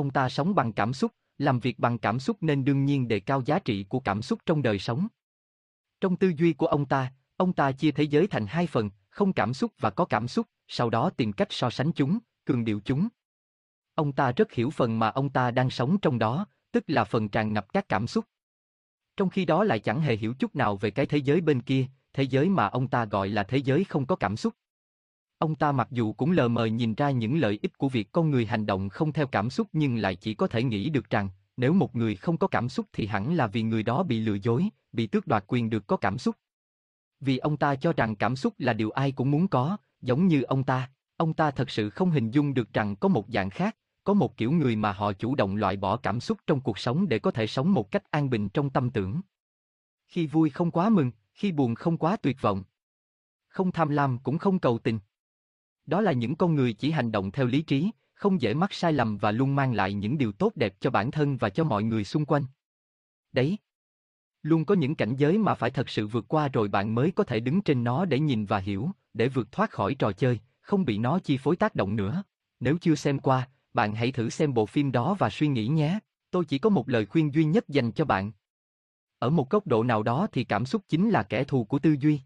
Ông 0.00 0.10
ta 0.10 0.28
sống 0.28 0.54
bằng 0.54 0.72
cảm 0.72 0.92
xúc, 0.92 1.12
làm 1.38 1.60
việc 1.60 1.78
bằng 1.78 1.98
cảm 1.98 2.20
xúc 2.20 2.36
nên 2.40 2.64
đương 2.64 2.84
nhiên 2.84 3.08
đề 3.08 3.20
cao 3.20 3.42
giá 3.46 3.58
trị 3.58 3.84
của 3.88 4.00
cảm 4.00 4.22
xúc 4.22 4.38
trong 4.46 4.62
đời 4.62 4.78
sống. 4.78 5.08
Trong 6.00 6.16
tư 6.16 6.32
duy 6.36 6.52
của 6.52 6.66
ông 6.66 6.86
ta, 6.86 7.12
ông 7.36 7.52
ta 7.52 7.72
chia 7.72 7.90
thế 7.90 8.02
giới 8.02 8.26
thành 8.26 8.46
hai 8.46 8.66
phần, 8.66 8.90
không 9.10 9.32
cảm 9.32 9.54
xúc 9.54 9.72
và 9.78 9.90
có 9.90 10.04
cảm 10.04 10.28
xúc, 10.28 10.46
sau 10.68 10.90
đó 10.90 11.10
tìm 11.10 11.32
cách 11.32 11.48
so 11.50 11.70
sánh 11.70 11.92
chúng, 11.92 12.18
cường 12.44 12.64
điệu 12.64 12.80
chúng. 12.84 13.08
Ông 13.94 14.12
ta 14.12 14.32
rất 14.32 14.52
hiểu 14.52 14.70
phần 14.70 14.98
mà 14.98 15.08
ông 15.08 15.30
ta 15.30 15.50
đang 15.50 15.70
sống 15.70 15.98
trong 15.98 16.18
đó, 16.18 16.46
tức 16.72 16.84
là 16.86 17.04
phần 17.04 17.28
tràn 17.28 17.52
ngập 17.52 17.72
các 17.72 17.88
cảm 17.88 18.06
xúc. 18.06 18.24
Trong 19.16 19.30
khi 19.30 19.44
đó 19.44 19.64
lại 19.64 19.78
chẳng 19.78 20.00
hề 20.00 20.16
hiểu 20.16 20.34
chút 20.38 20.56
nào 20.56 20.76
về 20.76 20.90
cái 20.90 21.06
thế 21.06 21.18
giới 21.18 21.40
bên 21.40 21.62
kia, 21.62 21.86
thế 22.12 22.22
giới 22.22 22.48
mà 22.48 22.66
ông 22.66 22.88
ta 22.88 23.04
gọi 23.04 23.28
là 23.28 23.42
thế 23.42 23.56
giới 23.56 23.84
không 23.84 24.06
có 24.06 24.16
cảm 24.16 24.36
xúc. 24.36 24.54
Ông 25.40 25.54
ta 25.54 25.72
mặc 25.72 25.88
dù 25.90 26.12
cũng 26.12 26.30
lờ 26.30 26.48
mờ 26.48 26.64
nhìn 26.64 26.94
ra 26.94 27.10
những 27.10 27.38
lợi 27.40 27.58
ích 27.62 27.78
của 27.78 27.88
việc 27.88 28.12
con 28.12 28.30
người 28.30 28.46
hành 28.46 28.66
động 28.66 28.88
không 28.88 29.12
theo 29.12 29.26
cảm 29.26 29.50
xúc 29.50 29.68
nhưng 29.72 29.96
lại 29.96 30.16
chỉ 30.16 30.34
có 30.34 30.46
thể 30.46 30.62
nghĩ 30.62 30.90
được 30.90 31.10
rằng, 31.10 31.28
nếu 31.56 31.72
một 31.72 31.96
người 31.96 32.16
không 32.16 32.38
có 32.38 32.46
cảm 32.46 32.68
xúc 32.68 32.86
thì 32.92 33.06
hẳn 33.06 33.34
là 33.34 33.46
vì 33.46 33.62
người 33.62 33.82
đó 33.82 34.02
bị 34.02 34.20
lừa 34.20 34.34
dối, 34.34 34.68
bị 34.92 35.06
tước 35.06 35.26
đoạt 35.26 35.44
quyền 35.46 35.70
được 35.70 35.86
có 35.86 35.96
cảm 35.96 36.18
xúc. 36.18 36.36
Vì 37.20 37.38
ông 37.38 37.56
ta 37.56 37.74
cho 37.74 37.92
rằng 37.92 38.16
cảm 38.16 38.36
xúc 38.36 38.54
là 38.58 38.72
điều 38.72 38.90
ai 38.90 39.12
cũng 39.12 39.30
muốn 39.30 39.48
có, 39.48 39.76
giống 40.00 40.26
như 40.26 40.42
ông 40.42 40.64
ta, 40.64 40.90
ông 41.16 41.34
ta 41.34 41.50
thật 41.50 41.70
sự 41.70 41.90
không 41.90 42.10
hình 42.10 42.30
dung 42.30 42.54
được 42.54 42.72
rằng 42.72 42.96
có 42.96 43.08
một 43.08 43.26
dạng 43.28 43.50
khác, 43.50 43.76
có 44.04 44.14
một 44.14 44.36
kiểu 44.36 44.52
người 44.52 44.76
mà 44.76 44.92
họ 44.92 45.12
chủ 45.12 45.34
động 45.34 45.56
loại 45.56 45.76
bỏ 45.76 45.96
cảm 45.96 46.20
xúc 46.20 46.38
trong 46.46 46.60
cuộc 46.60 46.78
sống 46.78 47.08
để 47.08 47.18
có 47.18 47.30
thể 47.30 47.46
sống 47.46 47.72
một 47.72 47.90
cách 47.90 48.10
an 48.10 48.30
bình 48.30 48.48
trong 48.48 48.70
tâm 48.70 48.90
tưởng. 48.90 49.20
Khi 50.06 50.26
vui 50.26 50.50
không 50.50 50.70
quá 50.70 50.88
mừng, 50.88 51.12
khi 51.32 51.52
buồn 51.52 51.74
không 51.74 51.96
quá 51.96 52.16
tuyệt 52.16 52.36
vọng. 52.40 52.64
Không 53.48 53.72
tham 53.72 53.88
lam 53.88 54.18
cũng 54.18 54.38
không 54.38 54.58
cầu 54.58 54.78
tình. 54.78 54.98
Đó 55.90 56.00
là 56.00 56.12
những 56.12 56.34
con 56.36 56.54
người 56.54 56.72
chỉ 56.72 56.90
hành 56.90 57.12
động 57.12 57.30
theo 57.30 57.46
lý 57.46 57.62
trí, 57.62 57.90
không 58.14 58.40
dễ 58.40 58.54
mắc 58.54 58.72
sai 58.72 58.92
lầm 58.92 59.18
và 59.18 59.30
luôn 59.30 59.56
mang 59.56 59.74
lại 59.74 59.92
những 59.92 60.18
điều 60.18 60.32
tốt 60.32 60.52
đẹp 60.56 60.74
cho 60.80 60.90
bản 60.90 61.10
thân 61.10 61.36
và 61.36 61.50
cho 61.50 61.64
mọi 61.64 61.82
người 61.82 62.04
xung 62.04 62.24
quanh. 62.24 62.42
Đấy. 63.32 63.58
Luôn 64.42 64.64
có 64.64 64.74
những 64.74 64.94
cảnh 64.94 65.16
giới 65.16 65.38
mà 65.38 65.54
phải 65.54 65.70
thật 65.70 65.88
sự 65.88 66.06
vượt 66.06 66.24
qua 66.28 66.48
rồi 66.48 66.68
bạn 66.68 66.94
mới 66.94 67.10
có 67.10 67.24
thể 67.24 67.40
đứng 67.40 67.62
trên 67.62 67.84
nó 67.84 68.04
để 68.04 68.20
nhìn 68.20 68.46
và 68.46 68.58
hiểu, 68.58 68.90
để 69.14 69.28
vượt 69.28 69.52
thoát 69.52 69.70
khỏi 69.70 69.94
trò 69.94 70.12
chơi, 70.12 70.38
không 70.60 70.84
bị 70.84 70.98
nó 70.98 71.18
chi 71.18 71.36
phối 71.36 71.56
tác 71.56 71.74
động 71.74 71.96
nữa. 71.96 72.22
Nếu 72.60 72.78
chưa 72.80 72.94
xem 72.94 73.18
qua, 73.18 73.48
bạn 73.74 73.94
hãy 73.94 74.12
thử 74.12 74.30
xem 74.30 74.54
bộ 74.54 74.66
phim 74.66 74.92
đó 74.92 75.16
và 75.18 75.30
suy 75.30 75.48
nghĩ 75.48 75.66
nhé. 75.66 75.98
Tôi 76.30 76.44
chỉ 76.44 76.58
có 76.58 76.70
một 76.70 76.88
lời 76.88 77.06
khuyên 77.06 77.34
duy 77.34 77.44
nhất 77.44 77.68
dành 77.68 77.92
cho 77.92 78.04
bạn. 78.04 78.32
Ở 79.18 79.30
một 79.30 79.50
góc 79.50 79.66
độ 79.66 79.82
nào 79.82 80.02
đó 80.02 80.26
thì 80.32 80.44
cảm 80.44 80.66
xúc 80.66 80.82
chính 80.88 81.10
là 81.10 81.22
kẻ 81.22 81.44
thù 81.44 81.64
của 81.64 81.78
tư 81.78 81.96
duy. 82.00 82.20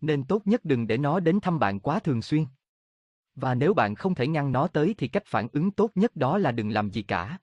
Nên 0.00 0.24
tốt 0.24 0.42
nhất 0.44 0.64
đừng 0.64 0.86
để 0.86 0.98
nó 0.98 1.20
đến 1.20 1.40
thăm 1.40 1.58
bạn 1.58 1.80
quá 1.80 1.98
thường 1.98 2.22
xuyên. 2.22 2.44
Và 3.36 3.54
nếu 3.54 3.74
bạn 3.74 3.94
không 3.94 4.14
thể 4.14 4.26
ngăn 4.26 4.52
nó 4.52 4.66
tới 4.66 4.94
thì 4.98 5.08
cách 5.08 5.26
phản 5.26 5.48
ứng 5.52 5.70
tốt 5.70 5.90
nhất 5.94 6.16
đó 6.16 6.38
là 6.38 6.52
đừng 6.52 6.70
làm 6.70 6.90
gì 6.90 7.02
cả. 7.02 7.38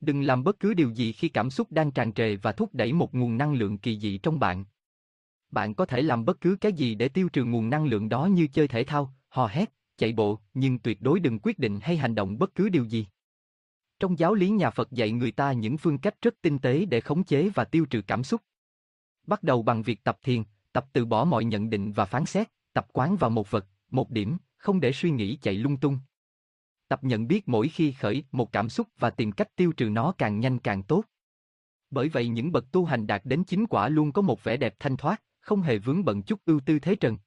Đừng 0.00 0.22
làm 0.22 0.44
bất 0.44 0.60
cứ 0.60 0.74
điều 0.74 0.90
gì 0.90 1.12
khi 1.12 1.28
cảm 1.28 1.50
xúc 1.50 1.72
đang 1.72 1.90
tràn 1.90 2.12
trề 2.12 2.36
và 2.36 2.52
thúc 2.52 2.74
đẩy 2.74 2.92
một 2.92 3.14
nguồn 3.14 3.38
năng 3.38 3.54
lượng 3.54 3.78
kỳ 3.78 3.98
dị 3.98 4.18
trong 4.18 4.40
bạn. 4.40 4.64
Bạn 5.50 5.74
có 5.74 5.86
thể 5.86 6.02
làm 6.02 6.24
bất 6.24 6.40
cứ 6.40 6.56
cái 6.60 6.72
gì 6.72 6.94
để 6.94 7.08
tiêu 7.08 7.28
trừ 7.28 7.44
nguồn 7.44 7.70
năng 7.70 7.84
lượng 7.84 8.08
đó 8.08 8.26
như 8.26 8.46
chơi 8.46 8.68
thể 8.68 8.84
thao, 8.84 9.14
hò 9.28 9.46
hét, 9.46 9.72
chạy 9.96 10.12
bộ, 10.12 10.38
nhưng 10.54 10.78
tuyệt 10.78 11.00
đối 11.00 11.20
đừng 11.20 11.38
quyết 11.42 11.58
định 11.58 11.80
hay 11.82 11.96
hành 11.96 12.14
động 12.14 12.38
bất 12.38 12.54
cứ 12.54 12.68
điều 12.68 12.84
gì. 12.84 13.06
Trong 14.00 14.18
giáo 14.18 14.34
lý 14.34 14.50
nhà 14.50 14.70
Phật 14.70 14.90
dạy 14.90 15.10
người 15.12 15.32
ta 15.32 15.52
những 15.52 15.78
phương 15.78 15.98
cách 15.98 16.14
rất 16.22 16.34
tinh 16.42 16.58
tế 16.58 16.84
để 16.84 17.00
khống 17.00 17.24
chế 17.24 17.48
và 17.48 17.64
tiêu 17.64 17.86
trừ 17.90 18.02
cảm 18.06 18.24
xúc. 18.24 18.42
Bắt 19.26 19.42
đầu 19.42 19.62
bằng 19.62 19.82
việc 19.82 20.04
tập 20.04 20.18
thiền, 20.22 20.42
tập 20.72 20.86
từ 20.92 21.04
bỏ 21.04 21.24
mọi 21.24 21.44
nhận 21.44 21.70
định 21.70 21.92
và 21.92 22.04
phán 22.04 22.26
xét, 22.26 22.48
tập 22.72 22.86
quán 22.92 23.16
vào 23.16 23.30
một 23.30 23.50
vật, 23.50 23.66
một 23.90 24.10
điểm, 24.10 24.36
không 24.62 24.80
để 24.80 24.92
suy 24.92 25.10
nghĩ 25.10 25.38
chạy 25.42 25.54
lung 25.54 25.76
tung. 25.76 25.98
Tập 26.88 27.04
nhận 27.04 27.26
biết 27.26 27.48
mỗi 27.48 27.68
khi 27.68 27.92
khởi 27.92 28.24
một 28.32 28.52
cảm 28.52 28.68
xúc 28.68 28.88
và 28.98 29.10
tìm 29.10 29.32
cách 29.32 29.56
tiêu 29.56 29.72
trừ 29.72 29.88
nó 29.88 30.12
càng 30.18 30.40
nhanh 30.40 30.58
càng 30.58 30.82
tốt. 30.82 31.04
Bởi 31.90 32.08
vậy 32.08 32.28
những 32.28 32.52
bậc 32.52 32.72
tu 32.72 32.84
hành 32.84 33.06
đạt 33.06 33.22
đến 33.24 33.44
chính 33.44 33.66
quả 33.66 33.88
luôn 33.88 34.12
có 34.12 34.22
một 34.22 34.44
vẻ 34.44 34.56
đẹp 34.56 34.74
thanh 34.78 34.96
thoát, 34.96 35.22
không 35.40 35.62
hề 35.62 35.78
vướng 35.78 36.04
bận 36.04 36.22
chút 36.22 36.40
ưu 36.44 36.60
tư 36.60 36.78
thế 36.78 36.94
trần. 36.94 37.18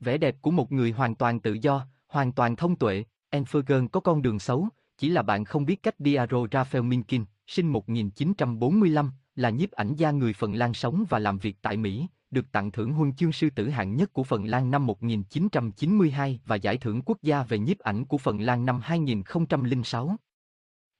Vẻ 0.00 0.18
đẹp 0.18 0.36
của 0.42 0.50
một 0.50 0.72
người 0.72 0.90
hoàn 0.92 1.14
toàn 1.14 1.40
tự 1.40 1.52
do, 1.52 1.86
hoàn 2.06 2.32
toàn 2.32 2.56
thông 2.56 2.76
tuệ, 2.76 3.04
Enfergen 3.30 3.88
có 3.88 4.00
con 4.00 4.22
đường 4.22 4.38
xấu, 4.38 4.68
chỉ 4.96 5.08
là 5.08 5.22
bạn 5.22 5.44
không 5.44 5.64
biết 5.64 5.82
cách 5.82 5.94
Diaro 5.98 6.38
Raphael 6.52 6.84
Minkin, 6.84 7.24
sinh 7.46 7.72
1945, 7.72 9.12
là 9.34 9.50
nhiếp 9.50 9.70
ảnh 9.70 9.94
gia 9.94 10.10
người 10.10 10.32
Phần 10.32 10.54
Lan 10.54 10.74
sống 10.74 11.04
và 11.08 11.18
làm 11.18 11.38
việc 11.38 11.56
tại 11.62 11.76
Mỹ, 11.76 12.06
được 12.30 12.52
tặng 12.52 12.70
thưởng 12.70 12.92
huân 12.92 13.12
chương 13.12 13.32
sư 13.32 13.50
tử 13.50 13.68
hạng 13.68 13.96
nhất 13.96 14.12
của 14.12 14.24
Phần 14.24 14.44
Lan 14.44 14.70
năm 14.70 14.86
1992 14.86 16.40
và 16.46 16.56
giải 16.56 16.78
thưởng 16.78 17.02
quốc 17.04 17.22
gia 17.22 17.42
về 17.42 17.58
nhiếp 17.58 17.78
ảnh 17.78 18.04
của 18.04 18.18
Phần 18.18 18.40
Lan 18.40 18.66
năm 18.66 18.80
2006. 18.82 20.16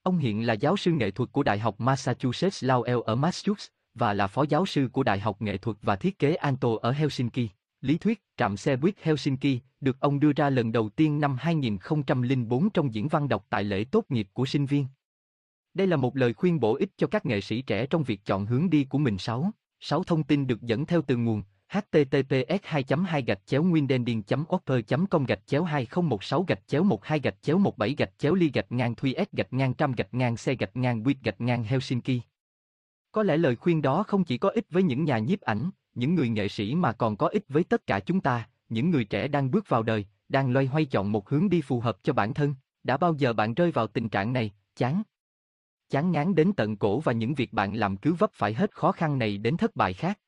Ông 0.02 0.18
hiện 0.18 0.46
là 0.46 0.52
giáo 0.52 0.76
sư 0.76 0.92
nghệ 0.92 1.10
thuật 1.10 1.32
của 1.32 1.42
Đại 1.42 1.58
học 1.58 1.80
Massachusetts 1.80 2.64
Lowell 2.64 3.02
ở 3.02 3.14
Massachusetts 3.14 3.68
và 3.94 4.12
là 4.14 4.26
phó 4.26 4.44
giáo 4.48 4.66
sư 4.66 4.88
của 4.92 5.02
Đại 5.02 5.20
học 5.20 5.42
Nghệ 5.42 5.56
thuật 5.56 5.76
và 5.82 5.96
Thiết 5.96 6.18
kế 6.18 6.34
Anto 6.34 6.68
ở 6.82 6.92
Helsinki. 6.92 7.48
Lý 7.80 7.98
thuyết, 7.98 8.22
trạm 8.36 8.56
xe 8.56 8.76
buýt 8.76 8.94
Helsinki, 9.02 9.62
được 9.80 10.00
ông 10.00 10.20
đưa 10.20 10.32
ra 10.32 10.50
lần 10.50 10.72
đầu 10.72 10.88
tiên 10.88 11.20
năm 11.20 11.36
2004 11.40 12.70
trong 12.70 12.94
diễn 12.94 13.08
văn 13.08 13.28
đọc 13.28 13.46
tại 13.50 13.64
lễ 13.64 13.84
tốt 13.84 14.04
nghiệp 14.08 14.28
của 14.32 14.46
sinh 14.46 14.66
viên. 14.66 14.86
Đây 15.74 15.86
là 15.86 15.96
một 15.96 16.16
lời 16.16 16.32
khuyên 16.32 16.60
bổ 16.60 16.76
ích 16.76 16.90
cho 16.96 17.06
các 17.06 17.26
nghệ 17.26 17.40
sĩ 17.40 17.62
trẻ 17.62 17.86
trong 17.86 18.02
việc 18.02 18.24
chọn 18.24 18.46
hướng 18.46 18.70
đi 18.70 18.84
của 18.84 18.98
mình 18.98 19.18
sáu. 19.18 19.50
6 19.80 20.04
thông 20.04 20.22
tin 20.22 20.46
được 20.46 20.62
dẫn 20.62 20.86
theo 20.86 21.02
từ 21.02 21.16
nguồn 21.16 21.42
https 21.68 22.62
2 22.62 22.84
2 23.06 23.22
gạch 23.22 23.46
chéo 23.46 23.62
nguyên 23.62 23.88
com 25.10 25.24
gạch 25.24 25.46
chéo 25.46 25.64
2016 25.64 26.42
gạch 26.42 26.66
chéo 26.66 26.82
12 26.82 27.20
gạch 27.20 27.42
chéo 27.42 27.58
17 27.58 27.94
gạch 27.98 28.18
chéo 28.18 28.34
ly 28.34 28.50
gạch 28.54 28.72
ngang 28.72 28.94
thuy 28.94 29.14
s 29.14 29.36
gạch 29.36 29.52
ngang 29.52 29.74
trăm 29.74 29.92
gạch 29.92 30.14
ngang 30.14 30.36
xe 30.36 30.54
gạch 30.54 30.76
ngang 30.76 31.04
quýt 31.04 31.16
gạch 31.22 31.40
ngang 31.40 31.64
Helsinki. 31.64 32.20
Có 33.12 33.22
lẽ 33.22 33.36
lời 33.36 33.56
khuyên 33.56 33.82
đó 33.82 34.02
không 34.02 34.24
chỉ 34.24 34.38
có 34.38 34.48
ích 34.48 34.66
với 34.70 34.82
những 34.82 35.04
nhà 35.04 35.18
nhiếp 35.18 35.40
ảnh, 35.40 35.70
những 35.94 36.14
người 36.14 36.28
nghệ 36.28 36.48
sĩ 36.48 36.74
mà 36.74 36.92
còn 36.92 37.16
có 37.16 37.26
ích 37.26 37.44
với 37.48 37.64
tất 37.64 37.86
cả 37.86 38.00
chúng 38.00 38.20
ta, 38.20 38.48
những 38.68 38.90
người 38.90 39.04
trẻ 39.04 39.28
đang 39.28 39.50
bước 39.50 39.68
vào 39.68 39.82
đời, 39.82 40.06
đang 40.28 40.52
loay 40.52 40.66
hoay 40.66 40.84
chọn 40.84 41.12
một 41.12 41.28
hướng 41.28 41.48
đi 41.48 41.60
phù 41.60 41.80
hợp 41.80 41.98
cho 42.02 42.12
bản 42.12 42.34
thân. 42.34 42.54
Đã 42.82 42.96
bao 42.96 43.14
giờ 43.14 43.32
bạn 43.32 43.54
rơi 43.54 43.70
vào 43.70 43.86
tình 43.86 44.08
trạng 44.08 44.32
này, 44.32 44.52
chán? 44.76 45.02
Chán 45.90 46.12
ngán 46.12 46.34
đến 46.34 46.52
tận 46.56 46.76
cổ 46.76 47.00
và 47.00 47.12
những 47.12 47.34
việc 47.34 47.52
bạn 47.52 47.74
làm 47.74 47.96
cứ 47.96 48.14
vấp 48.14 48.32
phải 48.32 48.54
hết 48.54 48.74
khó 48.74 48.92
khăn 48.92 49.18
này 49.18 49.38
đến 49.38 49.56
thất 49.56 49.76
bại 49.76 49.92
khác. 49.92 50.18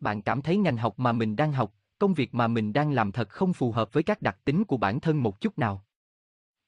Bạn 0.00 0.22
cảm 0.22 0.42
thấy 0.42 0.56
ngành 0.56 0.76
học 0.76 0.98
mà 0.98 1.12
mình 1.12 1.36
đang 1.36 1.52
học, 1.52 1.74
công 1.98 2.14
việc 2.14 2.34
mà 2.34 2.48
mình 2.48 2.72
đang 2.72 2.92
làm 2.92 3.12
thật 3.12 3.28
không 3.28 3.52
phù 3.52 3.72
hợp 3.72 3.92
với 3.92 4.02
các 4.02 4.22
đặc 4.22 4.38
tính 4.44 4.64
của 4.64 4.76
bản 4.76 5.00
thân 5.00 5.22
một 5.22 5.40
chút 5.40 5.58
nào. 5.58 5.84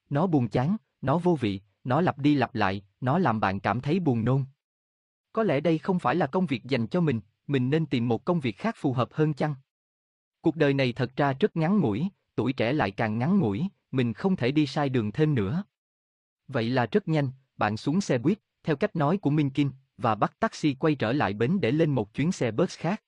Nó 0.09 0.27
buồn 0.27 0.49
chán, 0.49 0.77
nó 1.01 1.17
vô 1.17 1.35
vị, 1.35 1.61
nó 1.83 2.01
lặp 2.01 2.17
đi 2.17 2.35
lặp 2.35 2.55
lại, 2.55 2.83
nó 3.01 3.19
làm 3.19 3.39
bạn 3.39 3.59
cảm 3.59 3.81
thấy 3.81 3.99
buồn 3.99 4.25
nôn. 4.25 4.45
Có 5.33 5.43
lẽ 5.43 5.59
đây 5.59 5.77
không 5.77 5.99
phải 5.99 6.15
là 6.15 6.27
công 6.27 6.45
việc 6.45 6.63
dành 6.63 6.87
cho 6.87 7.01
mình, 7.01 7.21
mình 7.47 7.69
nên 7.69 7.85
tìm 7.85 8.07
một 8.07 8.25
công 8.25 8.39
việc 8.39 8.57
khác 8.57 8.75
phù 8.77 8.93
hợp 8.93 9.09
hơn 9.13 9.33
chăng? 9.33 9.55
Cuộc 10.41 10.55
đời 10.55 10.73
này 10.73 10.93
thật 10.93 11.11
ra 11.15 11.33
rất 11.39 11.57
ngắn 11.57 11.79
ngủi, 11.79 12.07
tuổi 12.35 12.53
trẻ 12.53 12.73
lại 12.73 12.91
càng 12.91 13.17
ngắn 13.17 13.39
ngủi, 13.39 13.67
mình 13.91 14.13
không 14.13 14.35
thể 14.35 14.51
đi 14.51 14.67
sai 14.67 14.89
đường 14.89 15.11
thêm 15.11 15.35
nữa. 15.35 15.63
Vậy 16.47 16.69
là 16.69 16.85
rất 16.85 17.07
nhanh, 17.07 17.29
bạn 17.57 17.77
xuống 17.77 18.01
xe 18.01 18.17
buýt, 18.17 18.39
theo 18.63 18.75
cách 18.75 18.95
nói 18.95 19.17
của 19.17 19.29
Minh 19.29 19.49
Kim, 19.49 19.71
và 19.97 20.15
bắt 20.15 20.39
taxi 20.39 20.73
quay 20.73 20.95
trở 20.95 21.13
lại 21.13 21.33
bến 21.33 21.57
để 21.61 21.71
lên 21.71 21.89
một 21.89 22.13
chuyến 22.13 22.31
xe 22.31 22.51
bus 22.51 22.77
khác. 22.77 23.03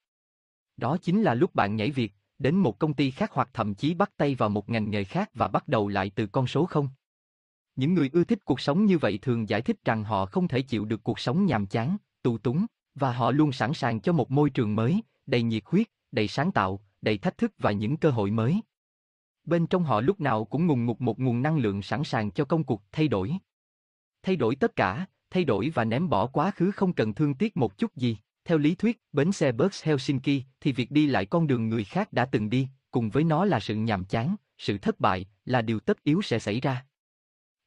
Đó 0.76 0.96
chính 1.02 1.22
là 1.22 1.34
lúc 1.34 1.54
bạn 1.54 1.76
nhảy 1.76 1.90
việc, 1.90 2.12
đến 2.38 2.56
một 2.56 2.78
công 2.78 2.94
ty 2.94 3.10
khác 3.10 3.30
hoặc 3.32 3.48
thậm 3.52 3.74
chí 3.74 3.94
bắt 3.94 4.10
tay 4.16 4.34
vào 4.34 4.48
một 4.48 4.70
ngành 4.70 4.90
nghề 4.90 5.04
khác 5.04 5.30
và 5.34 5.48
bắt 5.48 5.68
đầu 5.68 5.88
lại 5.88 6.10
từ 6.14 6.26
con 6.26 6.46
số 6.46 6.66
không. 6.66 6.88
Những 7.76 7.94
người 7.94 8.10
ưa 8.12 8.24
thích 8.24 8.44
cuộc 8.44 8.60
sống 8.60 8.86
như 8.86 8.98
vậy 8.98 9.18
thường 9.22 9.48
giải 9.48 9.62
thích 9.62 9.84
rằng 9.84 10.04
họ 10.04 10.26
không 10.26 10.48
thể 10.48 10.62
chịu 10.62 10.84
được 10.84 11.04
cuộc 11.04 11.18
sống 11.18 11.46
nhàm 11.46 11.66
chán, 11.66 11.96
tù 12.22 12.38
túng, 12.38 12.66
và 12.94 13.12
họ 13.12 13.30
luôn 13.30 13.52
sẵn 13.52 13.74
sàng 13.74 14.00
cho 14.00 14.12
một 14.12 14.30
môi 14.30 14.50
trường 14.50 14.76
mới, 14.76 15.02
đầy 15.26 15.42
nhiệt 15.42 15.62
huyết, 15.66 15.86
đầy 16.12 16.28
sáng 16.28 16.52
tạo, 16.52 16.80
đầy 17.02 17.18
thách 17.18 17.38
thức 17.38 17.52
và 17.58 17.72
những 17.72 17.96
cơ 17.96 18.10
hội 18.10 18.30
mới. 18.30 18.60
Bên 19.44 19.66
trong 19.66 19.84
họ 19.84 20.00
lúc 20.00 20.20
nào 20.20 20.44
cũng 20.44 20.66
ngùng 20.66 20.86
ngục 20.86 21.00
một 21.00 21.20
nguồn 21.20 21.42
năng 21.42 21.56
lượng 21.58 21.82
sẵn 21.82 22.04
sàng 22.04 22.30
cho 22.30 22.44
công 22.44 22.64
cuộc 22.64 22.82
thay 22.92 23.08
đổi. 23.08 23.32
Thay 24.24 24.36
đổi 24.36 24.56
tất 24.56 24.76
cả, 24.76 25.06
thay 25.30 25.44
đổi 25.44 25.70
và 25.74 25.84
ném 25.84 26.08
bỏ 26.08 26.26
quá 26.26 26.50
khứ 26.50 26.70
không 26.70 26.92
cần 26.92 27.14
thương 27.14 27.34
tiếc 27.34 27.56
một 27.56 27.78
chút 27.78 27.96
gì. 27.96 28.18
Theo 28.44 28.58
lý 28.58 28.74
thuyết, 28.74 29.02
bến 29.12 29.32
xe 29.32 29.52
bus 29.52 29.84
Helsinki 29.84 30.42
thì 30.60 30.72
việc 30.72 30.90
đi 30.90 31.06
lại 31.06 31.26
con 31.26 31.46
đường 31.46 31.68
người 31.68 31.84
khác 31.84 32.12
đã 32.12 32.24
từng 32.24 32.50
đi, 32.50 32.68
cùng 32.90 33.10
với 33.10 33.24
nó 33.24 33.44
là 33.44 33.60
sự 33.60 33.74
nhàm 33.74 34.04
chán, 34.04 34.36
sự 34.58 34.78
thất 34.78 35.00
bại, 35.00 35.26
là 35.44 35.62
điều 35.62 35.80
tất 35.80 36.04
yếu 36.04 36.22
sẽ 36.22 36.38
xảy 36.38 36.60
ra. 36.60 36.86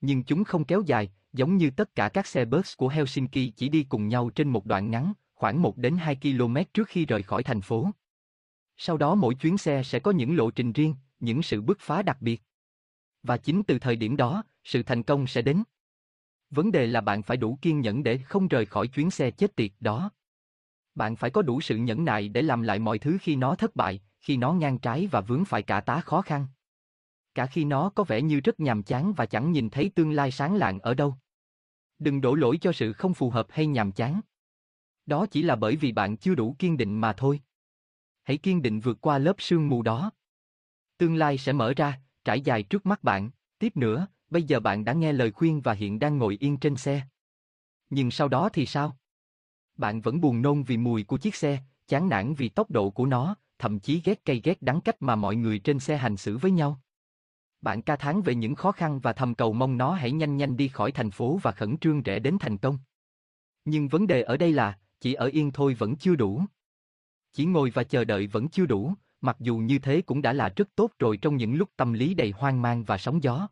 Nhưng 0.02 0.24
chúng 0.24 0.44
không 0.44 0.66
kéo 0.66 0.82
dài, 0.86 1.12
giống 1.34 1.58
như 1.58 1.70
tất 1.70 1.96
cả 1.96 2.10
các 2.10 2.28
xe 2.28 2.46
bus 2.46 2.78
của 2.78 2.88
Helsinki 2.88 3.54
chỉ 3.56 3.70
đi 3.70 3.84
cùng 3.84 4.08
nhau 4.08 4.30
trên 4.30 4.50
một 4.50 4.66
đoạn 4.66 4.92
ngắn, 4.92 5.14
khoảng 5.36 5.62
1 5.62 5.78
đến 5.78 5.98
2 5.98 6.16
km 6.16 6.56
trước 6.74 6.88
khi 6.88 7.06
rời 7.06 7.24
khỏi 7.24 7.44
thành 7.44 7.62
phố. 7.62 7.90
Sau 8.78 8.98
đó 8.98 9.16
mỗi 9.16 9.36
chuyến 9.36 9.58
xe 9.58 9.84
sẽ 9.84 10.00
có 10.00 10.12
những 10.12 10.38
lộ 10.38 10.52
trình 10.52 10.74
riêng, 10.74 10.96
những 11.20 11.44
sự 11.44 11.62
bứt 11.62 11.78
phá 11.80 12.02
đặc 12.02 12.18
biệt. 12.22 12.42
Và 13.24 13.38
chính 13.38 13.64
từ 13.64 13.80
thời 13.80 13.96
điểm 13.96 14.18
đó, 14.18 14.44
sự 14.64 14.84
thành 14.84 15.04
công 15.04 15.28
sẽ 15.28 15.42
đến. 15.42 15.64
Vấn 16.50 16.72
đề 16.72 16.88
là 16.88 17.02
bạn 17.02 17.24
phải 17.24 17.38
đủ 17.38 17.60
kiên 17.62 17.82
nhẫn 17.82 18.04
để 18.04 18.18
không 18.18 18.48
rời 18.48 18.66
khỏi 18.66 18.88
chuyến 18.88 19.12
xe 19.12 19.32
chết 19.32 19.56
tiệt 19.56 19.72
đó. 19.80 20.12
Bạn 20.96 21.16
phải 21.16 21.30
có 21.30 21.42
đủ 21.42 21.62
sự 21.62 21.78
nhẫn 21.78 22.06
nại 22.06 22.30
để 22.30 22.42
làm 22.42 22.62
lại 22.62 22.80
mọi 22.80 23.00
thứ 23.00 23.18
khi 23.22 23.36
nó 23.36 23.56
thất 23.56 23.76
bại, 23.76 24.02
khi 24.20 24.38
nó 24.38 24.54
ngang 24.54 24.80
trái 24.80 25.08
và 25.08 25.22
vướng 25.22 25.46
phải 25.46 25.64
cả 25.64 25.82
tá 25.82 26.02
khó 26.02 26.22
khăn. 26.22 26.48
Cả 27.34 27.46
khi 27.46 27.66
nó 27.66 27.90
có 27.90 28.04
vẻ 28.04 28.22
như 28.22 28.40
rất 28.40 28.60
nhàm 28.60 28.84
chán 28.84 29.14
và 29.14 29.26
chẳng 29.26 29.52
nhìn 29.52 29.70
thấy 29.70 29.92
tương 29.96 30.12
lai 30.12 30.32
sáng 30.32 30.56
lạng 30.56 30.80
ở 30.80 30.94
đâu. 30.94 31.16
Đừng 32.00 32.22
đổ 32.22 32.36
lỗi 32.36 32.58
cho 32.62 32.72
sự 32.72 32.94
không 32.94 33.14
phù 33.14 33.30
hợp 33.30 33.48
hay 33.50 33.68
nhàm 33.68 33.92
chán. 33.92 34.22
Đó 35.06 35.26
chỉ 35.32 35.44
là 35.44 35.56
bởi 35.56 35.76
vì 35.76 35.92
bạn 35.92 36.18
chưa 36.18 36.36
đủ 36.36 36.56
kiên 36.60 36.78
định 36.78 37.02
mà 37.02 37.14
thôi. 37.14 37.42
Hãy 38.24 38.38
kiên 38.38 38.62
định 38.62 38.80
vượt 38.80 38.98
qua 39.02 39.18
lớp 39.18 39.36
sương 39.38 39.70
mù 39.70 39.82
đó. 39.82 40.12
Tương 40.98 41.16
lai 41.16 41.38
sẽ 41.38 41.54
mở 41.54 41.74
ra, 41.78 42.02
trải 42.24 42.42
dài 42.42 42.64
trước 42.64 42.86
mắt 42.86 43.04
bạn. 43.04 43.30
Tiếp 43.60 43.78
nữa, 43.78 44.08
bây 44.30 44.44
giờ 44.44 44.60
bạn 44.60 44.86
đã 44.86 44.94
nghe 44.94 45.14
lời 45.14 45.32
khuyên 45.32 45.62
và 45.62 45.74
hiện 45.74 46.00
đang 46.00 46.18
ngồi 46.18 46.38
yên 46.40 46.58
trên 46.58 46.76
xe. 46.76 47.02
Nhưng 47.90 48.12
sau 48.12 48.28
đó 48.28 48.50
thì 48.54 48.66
sao? 48.66 48.98
Bạn 49.76 50.02
vẫn 50.02 50.22
buồn 50.22 50.42
nôn 50.42 50.64
vì 50.64 50.78
mùi 50.78 51.04
của 51.04 51.18
chiếc 51.18 51.36
xe, 51.36 51.60
chán 51.88 52.10
nản 52.10 52.34
vì 52.34 52.50
tốc 52.50 52.72
độ 52.72 52.90
của 52.90 53.06
nó, 53.06 53.36
thậm 53.60 53.80
chí 53.80 54.02
ghét 54.06 54.26
cây 54.26 54.42
ghét 54.44 54.62
đắng 54.62 54.82
cách 54.82 55.02
mà 55.02 55.16
mọi 55.16 55.36
người 55.36 55.60
trên 55.60 55.80
xe 55.80 55.98
hành 55.98 56.18
xử 56.18 56.38
với 56.38 56.52
nhau. 56.52 56.82
Bạn 57.62 57.82
ca 57.82 57.96
thán 57.96 58.22
về 58.22 58.36
những 58.36 58.56
khó 58.56 58.72
khăn 58.72 59.00
và 59.00 59.14
thầm 59.14 59.36
cầu 59.36 59.54
mong 59.54 59.78
nó 59.78 59.94
hãy 59.94 60.12
nhanh 60.12 60.38
nhanh 60.38 60.58
đi 60.58 60.68
khỏi 60.68 60.92
thành 60.92 61.12
phố 61.12 61.40
và 61.42 61.52
khẩn 61.52 61.78
trương 61.78 62.04
rẽ 62.04 62.20
đến 62.20 62.38
thành 62.40 62.58
công. 62.58 62.78
Nhưng 63.66 63.88
vấn 63.88 64.08
đề 64.08 64.22
ở 64.22 64.38
đây 64.38 64.54
là, 64.54 64.80
chỉ 65.00 65.14
ở 65.14 65.26
yên 65.26 65.52
thôi 65.52 65.74
vẫn 65.74 65.96
chưa 65.96 66.16
đủ. 66.16 66.44
Chỉ 67.34 67.46
ngồi 67.46 67.70
và 67.70 67.84
chờ 67.84 68.04
đợi 68.04 68.28
vẫn 68.28 68.48
chưa 68.48 68.66
đủ, 68.66 68.94
mặc 69.22 69.38
dù 69.40 69.58
như 69.58 69.80
thế 69.80 70.02
cũng 70.02 70.22
đã 70.22 70.34
là 70.34 70.54
rất 70.56 70.76
tốt 70.76 70.92
rồi 71.00 71.18
trong 71.18 71.38
những 71.38 71.56
lúc 71.56 71.70
tâm 71.76 71.94
lý 71.94 72.14
đầy 72.14 72.32
hoang 72.32 72.62
mang 72.62 72.84
và 72.84 72.98
sóng 72.98 73.24
gió. 73.24 73.48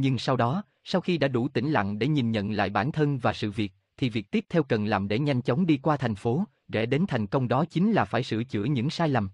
Nhưng 0.00 0.18
sau 0.18 0.36
đó, 0.36 0.62
sau 0.84 1.00
khi 1.00 1.18
đã 1.18 1.28
đủ 1.28 1.48
tĩnh 1.48 1.70
lặng 1.70 1.98
để 1.98 2.08
nhìn 2.08 2.30
nhận 2.30 2.52
lại 2.52 2.70
bản 2.70 2.92
thân 2.92 3.18
và 3.18 3.32
sự 3.32 3.50
việc, 3.50 3.72
thì 3.96 4.08
việc 4.08 4.30
tiếp 4.30 4.44
theo 4.48 4.62
cần 4.62 4.86
làm 4.86 5.08
để 5.08 5.18
nhanh 5.18 5.42
chóng 5.42 5.66
đi 5.66 5.76
qua 5.76 5.96
thành 5.96 6.14
phố, 6.14 6.44
để 6.68 6.86
đến 6.86 7.04
thành 7.08 7.26
công 7.26 7.48
đó 7.48 7.64
chính 7.64 7.92
là 7.92 8.04
phải 8.04 8.22
sửa 8.22 8.44
chữa 8.44 8.64
những 8.64 8.90
sai 8.90 9.08
lầm. 9.08 9.30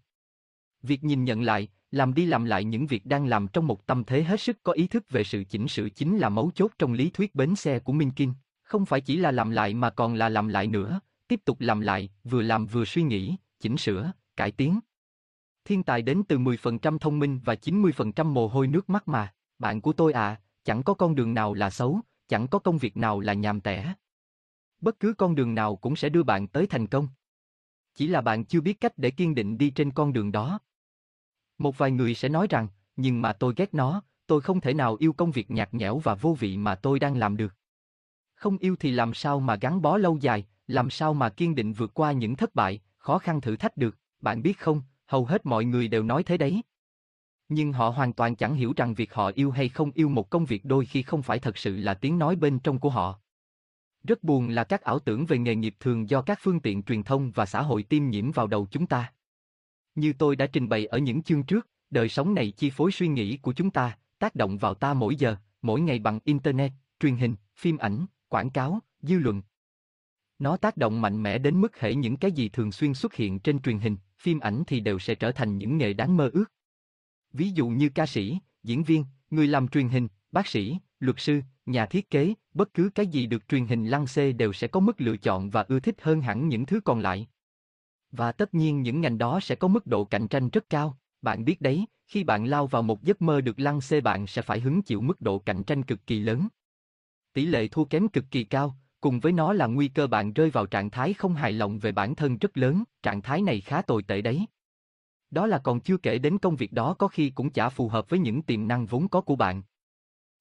Việc 0.83 1.05
nhìn 1.05 1.25
nhận 1.25 1.43
lại, 1.43 1.69
làm 1.91 2.15
đi 2.15 2.27
làm 2.27 2.45
lại 2.45 2.65
những 2.65 2.87
việc 2.87 3.07
đang 3.07 3.27
làm 3.27 3.49
trong 3.49 3.67
một 3.67 3.87
tâm 3.87 4.05
thế 4.05 4.23
hết 4.23 4.41
sức 4.41 4.63
có 4.63 4.73
ý 4.73 4.87
thức 4.87 5.11
về 5.11 5.25
sự 5.25 5.45
chỉnh 5.45 5.69
sửa 5.69 5.89
chính 5.89 6.19
là 6.19 6.29
mấu 6.29 6.51
chốt 6.55 6.71
trong 6.79 6.93
lý 6.93 7.11
thuyết 7.11 7.35
bến 7.35 7.57
xe 7.57 7.79
của 7.79 7.93
Minh 7.93 8.11
Kinh. 8.11 8.35
Không 8.63 8.87
phải 8.87 9.01
chỉ 9.01 9.17
là 9.17 9.31
làm 9.31 9.51
lại 9.51 9.75
mà 9.75 9.91
còn 9.91 10.15
là 10.15 10.29
làm 10.29 10.49
lại 10.49 10.67
nữa, 10.67 11.01
tiếp 11.29 11.41
tục 11.45 11.61
làm 11.61 11.81
lại, 11.81 12.11
vừa 12.25 12.43
làm 12.43 12.67
vừa 12.67 12.85
suy 12.85 13.03
nghĩ, 13.03 13.37
chỉnh 13.61 13.77
sửa, 13.77 14.13
cải 14.37 14.51
tiến. 14.51 14.81
Thiên 15.65 15.83
tài 15.83 16.03
đến 16.03 16.23
từ 16.29 16.39
10% 16.39 16.99
thông 16.99 17.19
minh 17.19 17.41
và 17.45 17.55
90% 17.55 18.25
mồ 18.25 18.49
hôi 18.49 18.67
nước 18.67 18.91
mắt 18.91 19.09
mà, 19.09 19.33
bạn 19.59 19.81
của 19.81 19.93
tôi 19.93 20.13
à, 20.13 20.41
chẳng 20.67 20.83
có 20.83 20.95
con 20.95 21.15
đường 21.15 21.35
nào 21.35 21.55
là 21.55 21.71
xấu, 21.71 22.01
chẳng 22.29 22.49
có 22.49 22.59
công 22.59 22.79
việc 22.79 22.97
nào 22.97 23.21
là 23.21 23.33
nhàm 23.33 23.61
tẻ. 23.61 23.95
Bất 24.81 25.01
cứ 25.01 25.15
con 25.19 25.35
đường 25.35 25.55
nào 25.55 25.77
cũng 25.77 25.97
sẽ 25.97 26.09
đưa 26.09 26.23
bạn 26.23 26.49
tới 26.49 26.67
thành 26.67 26.87
công. 26.87 27.09
Chỉ 27.95 28.09
là 28.09 28.21
bạn 28.21 28.45
chưa 28.45 28.61
biết 28.61 28.81
cách 28.81 28.93
để 28.97 29.11
kiên 29.11 29.35
định 29.35 29.59
đi 29.59 29.71
trên 29.71 29.91
con 29.91 30.13
đường 30.13 30.33
đó. 30.33 30.59
Một 31.59 31.79
vài 31.79 31.91
người 31.91 32.15
sẽ 32.15 32.29
nói 32.29 32.47
rằng, 32.51 32.69
nhưng 32.97 33.23
mà 33.23 33.33
tôi 33.33 33.55
ghét 33.57 33.75
nó, 33.75 34.03
tôi 34.27 34.41
không 34.41 34.61
thể 34.61 34.75
nào 34.75 34.97
yêu 35.01 35.13
công 35.13 35.31
việc 35.31 35.51
nhạt 35.51 35.75
nhẽo 35.75 35.99
và 35.99 36.15
vô 36.15 36.37
vị 36.39 36.57
mà 36.57 36.75
tôi 36.75 36.99
đang 36.99 37.17
làm 37.17 37.37
được. 37.37 37.55
Không 38.35 38.59
yêu 38.59 38.77
thì 38.77 38.93
làm 38.93 39.15
sao 39.15 39.41
mà 39.41 39.57
gắn 39.57 39.83
bó 39.83 39.97
lâu 39.97 40.19
dài, 40.21 40.47
làm 40.67 40.91
sao 40.91 41.15
mà 41.15 41.29
kiên 41.29 41.55
định 41.55 41.73
vượt 41.73 41.95
qua 41.95 42.13
những 42.13 42.37
thất 42.37 42.55
bại, 42.55 42.81
khó 42.99 43.19
khăn 43.19 43.41
thử 43.41 43.57
thách 43.57 43.77
được, 43.77 43.99
bạn 44.21 44.43
biết 44.43 44.59
không, 44.59 44.83
hầu 45.07 45.25
hết 45.25 45.47
mọi 45.47 45.65
người 45.65 45.89
đều 45.89 46.03
nói 46.03 46.23
thế 46.23 46.37
đấy. 46.37 46.63
Nhưng 47.49 47.73
họ 47.73 47.89
hoàn 47.89 48.13
toàn 48.13 48.37
chẳng 48.37 48.55
hiểu 48.55 48.73
rằng 48.77 48.95
việc 48.95 49.15
họ 49.15 49.31
yêu 49.35 49.51
hay 49.51 49.69
không 49.69 49.91
yêu 49.95 50.09
một 50.09 50.31
công 50.31 50.45
việc 50.45 50.65
đôi 50.65 50.87
khi 50.87 51.03
không 51.03 51.23
phải 51.23 51.39
thật 51.39 51.59
sự 51.59 51.77
là 51.77 51.95
tiếng 51.95 52.19
nói 52.19 52.37
bên 52.37 52.59
trong 52.59 52.79
của 52.79 52.91
họ. 52.91 53.21
Rất 54.05 54.25
buồn 54.25 54.49
là 54.49 54.65
các 54.65 54.83
ảo 54.83 54.99
tưởng 54.99 55.27
về 55.27 55.39
nghề 55.39 55.55
nghiệp 55.55 55.75
thường 55.81 56.11
do 56.11 56.23
các 56.23 56.39
phương 56.43 56.61
tiện 56.61 56.83
truyền 56.83 57.03
thông 57.03 57.31
và 57.31 57.47
xã 57.47 57.63
hội 57.63 57.83
tiêm 57.83 58.09
nhiễm 58.09 58.31
vào 58.31 58.47
đầu 58.47 58.67
chúng 58.71 58.87
ta. 58.87 59.13
Như 59.95 60.13
tôi 60.13 60.37
đã 60.37 60.47
trình 60.47 60.69
bày 60.69 60.87
ở 60.87 60.99
những 60.99 61.23
chương 61.23 61.43
trước, 61.43 61.69
đời 61.91 62.09
sống 62.09 62.35
này 62.35 62.51
chi 62.51 62.71
phối 62.71 62.93
suy 62.93 63.09
nghĩ 63.09 63.37
của 63.37 63.53
chúng 63.53 63.71
ta, 63.71 63.99
tác 64.19 64.35
động 64.35 64.59
vào 64.59 64.75
ta 64.75 64.95
mỗi 64.95 65.17
giờ, 65.17 65.37
mỗi 65.63 65.81
ngày 65.81 65.99
bằng 65.99 66.19
Internet, 66.25 66.73
truyền 67.01 67.17
hình, 67.17 67.35
phim 67.57 67.77
ảnh, 67.77 68.07
quảng 68.29 68.51
cáo, 68.51 68.81
dư 69.03 69.19
luận. 69.19 69.43
Nó 70.39 70.57
tác 70.57 70.77
động 70.77 71.01
mạnh 71.01 71.23
mẽ 71.23 71.39
đến 71.39 71.61
mức 71.61 71.81
hệ 71.81 71.95
những 71.95 72.17
cái 72.17 72.33
gì 72.33 72.49
thường 72.49 72.73
xuyên 72.73 72.95
xuất 72.95 73.15
hiện 73.15 73.39
trên 73.39 73.61
truyền 73.61 73.79
hình, 73.79 73.97
phim 74.19 74.41
ảnh 74.41 74.63
thì 74.67 74.81
đều 74.81 74.99
sẽ 74.99 75.15
trở 75.15 75.33
thành 75.33 75.59
những 75.59 75.79
nghề 75.79 75.93
đáng 75.93 76.17
mơ 76.17 76.31
ước. 76.33 76.45
Ví 77.37 77.51
dụ 77.51 77.69
như 77.69 77.89
ca 77.89 78.07
sĩ, 78.07 78.39
diễn 78.63 78.83
viên, 78.83 79.05
người 79.31 79.47
làm 79.47 79.69
truyền 79.69 79.89
hình, 79.89 80.09
bác 80.33 80.47
sĩ, 80.47 80.79
luật 81.01 81.17
sư, 81.19 81.41
nhà 81.67 81.87
thiết 81.87 82.11
kế, 82.11 82.35
bất 82.55 82.75
cứ 82.75 82.91
cái 82.95 83.07
gì 83.07 83.27
được 83.27 83.49
truyền 83.49 83.67
hình 83.67 83.87
lăng 83.87 84.07
xê 84.07 84.33
đều 84.33 84.53
sẽ 84.53 84.69
có 84.69 84.81
mức 84.81 85.01
lựa 85.01 85.17
chọn 85.17 85.51
và 85.51 85.65
ưa 85.69 85.81
thích 85.81 85.97
hơn 86.03 86.21
hẳn 86.21 86.49
những 86.49 86.67
thứ 86.67 86.81
còn 86.81 87.01
lại. 87.01 87.29
Và 88.13 88.33
tất 88.33 88.55
nhiên 88.55 88.83
những 88.83 89.01
ngành 89.01 89.19
đó 89.19 89.41
sẽ 89.41 89.55
có 89.55 89.69
mức 89.69 89.87
độ 89.87 90.05
cạnh 90.05 90.29
tranh 90.29 90.49
rất 90.49 90.71
cao, 90.71 90.99
bạn 91.23 91.45
biết 91.45 91.61
đấy, 91.61 91.87
khi 92.07 92.25
bạn 92.25 92.45
lao 92.45 92.67
vào 92.67 92.83
một 92.83 93.03
giấc 93.03 93.23
mơ 93.23 93.41
được 93.41 93.61
lăng 93.61 93.81
xê 93.81 94.01
bạn 94.01 94.27
sẽ 94.27 94.43
phải 94.43 94.61
hứng 94.61 94.83
chịu 94.83 95.01
mức 95.01 95.21
độ 95.21 95.39
cạnh 95.39 95.63
tranh 95.65 95.83
cực 95.83 96.07
kỳ 96.07 96.21
lớn. 96.21 96.49
Tỷ 97.33 97.47
lệ 97.47 97.69
thua 97.69 97.85
kém 97.85 98.09
cực 98.09 98.25
kỳ 98.31 98.45
cao, 98.45 98.77
cùng 99.01 99.21
với 99.21 99.33
nó 99.33 99.53
là 99.53 99.67
nguy 99.67 99.89
cơ 99.89 100.07
bạn 100.07 100.33
rơi 100.33 100.51
vào 100.51 100.67
trạng 100.67 100.91
thái 100.91 101.15
không 101.15 101.35
hài 101.35 101.53
lòng 101.53 101.79
về 101.79 101.93
bản 101.93 102.15
thân 102.15 102.39
rất 102.39 102.57
lớn, 102.57 102.85
trạng 103.03 103.23
thái 103.23 103.43
này 103.43 103.61
khá 103.61 103.83
tồi 103.83 104.03
tệ 104.03 104.23
đấy. 104.23 104.47
Đó 105.31 105.47
là 105.47 105.59
còn 105.59 105.81
chưa 105.81 105.97
kể 105.97 106.19
đến 106.19 106.39
công 106.39 106.57
việc 106.57 106.73
đó 106.73 106.95
có 106.95 107.09
khi 107.09 107.31
cũng 107.31 107.51
chả 107.51 107.69
phù 107.69 107.89
hợp 107.89 108.11
với 108.11 108.19
những 108.19 108.43
tiềm 108.43 108.69
năng 108.69 108.87
vốn 108.87 109.09
có 109.09 109.21
của 109.21 109.37
bạn. 109.37 109.63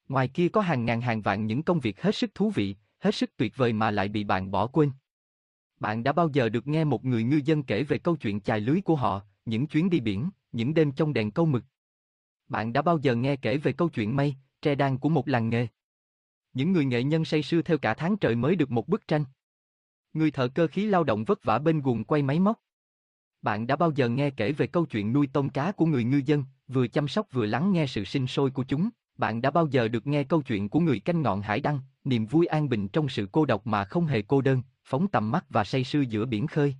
Ngoài 0.07 0.27
kia 0.27 0.49
có 0.49 0.61
hàng 0.61 0.85
ngàn 0.85 1.01
hàng 1.01 1.21
vạn 1.21 1.45
những 1.45 1.63
công 1.63 1.79
việc 1.79 2.01
hết 2.01 2.15
sức 2.15 2.35
thú 2.35 2.49
vị, 2.49 2.75
hết 2.99 3.15
sức 3.15 3.37
tuyệt 3.37 3.57
vời 3.57 3.73
mà 3.73 3.91
lại 3.91 4.07
bị 4.07 4.23
bạn 4.23 4.51
bỏ 4.51 4.67
quên. 4.67 4.91
Bạn 5.79 6.03
đã 6.03 6.11
bao 6.11 6.29
giờ 6.33 6.49
được 6.49 6.67
nghe 6.67 6.83
một 6.83 7.05
người 7.05 7.23
ngư 7.23 7.41
dân 7.45 7.63
kể 7.63 7.83
về 7.83 7.97
câu 7.97 8.15
chuyện 8.15 8.41
chài 8.41 8.59
lưới 8.59 8.81
của 8.81 8.95
họ, 8.95 9.21
những 9.45 9.67
chuyến 9.67 9.89
đi 9.89 9.99
biển, 9.99 10.29
những 10.51 10.73
đêm 10.73 10.91
trong 10.91 11.13
đèn 11.13 11.31
câu 11.31 11.45
mực? 11.45 11.63
Bạn 12.47 12.73
đã 12.73 12.81
bao 12.81 12.97
giờ 12.97 13.15
nghe 13.15 13.35
kể 13.35 13.57
về 13.57 13.73
câu 13.73 13.89
chuyện 13.89 14.15
mây, 14.15 14.35
tre 14.61 14.75
đan 14.75 14.97
của 14.97 15.09
một 15.09 15.27
làng 15.27 15.49
nghề? 15.49 15.67
Những 16.53 16.71
người 16.71 16.85
nghệ 16.85 17.03
nhân 17.03 17.25
say 17.25 17.43
sưa 17.43 17.61
theo 17.61 17.77
cả 17.77 17.93
tháng 17.93 18.17
trời 18.17 18.35
mới 18.35 18.55
được 18.55 18.71
một 18.71 18.87
bức 18.87 19.07
tranh. 19.07 19.25
Người 20.13 20.31
thợ 20.31 20.47
cơ 20.47 20.67
khí 20.67 20.85
lao 20.85 21.03
động 21.03 21.23
vất 21.23 21.43
vả 21.43 21.59
bên 21.59 21.81
guồng 21.81 22.03
quay 22.03 22.21
máy 22.21 22.39
móc. 22.39 22.59
Bạn 23.45 23.67
đã 23.67 23.75
bao 23.75 23.91
giờ 23.95 24.09
nghe 24.09 24.29
kể 24.29 24.51
về 24.51 24.67
câu 24.67 24.85
chuyện 24.85 25.13
nuôi 25.13 25.27
tôm 25.33 25.49
cá 25.49 25.71
của 25.71 25.85
người 25.85 26.03
ngư 26.03 26.21
dân, 26.25 26.43
vừa 26.67 26.87
chăm 26.87 27.07
sóc 27.07 27.27
vừa 27.31 27.45
lắng 27.45 27.73
nghe 27.73 27.87
sự 27.87 28.03
sinh 28.03 28.27
sôi 28.27 28.51
của 28.51 28.63
chúng? 28.63 28.89
Bạn 29.17 29.41
đã 29.41 29.51
bao 29.51 29.67
giờ 29.67 29.87
được 29.87 30.07
nghe 30.07 30.23
câu 30.23 30.41
chuyện 30.41 30.69
của 30.69 30.79
người 30.79 30.99
canh 30.99 31.21
ngọn 31.21 31.41
hải 31.41 31.59
đăng, 31.59 31.79
niềm 32.03 32.25
vui 32.25 32.45
an 32.45 32.69
bình 32.69 32.87
trong 32.87 33.09
sự 33.09 33.27
cô 33.31 33.45
độc 33.45 33.67
mà 33.67 33.85
không 33.85 34.05
hề 34.05 34.21
cô 34.21 34.41
đơn, 34.41 34.61
phóng 34.83 35.07
tầm 35.07 35.31
mắt 35.31 35.45
và 35.49 35.63
say 35.63 35.83
sưa 35.83 36.01
giữa 36.01 36.25
biển 36.25 36.47
khơi? 36.47 36.75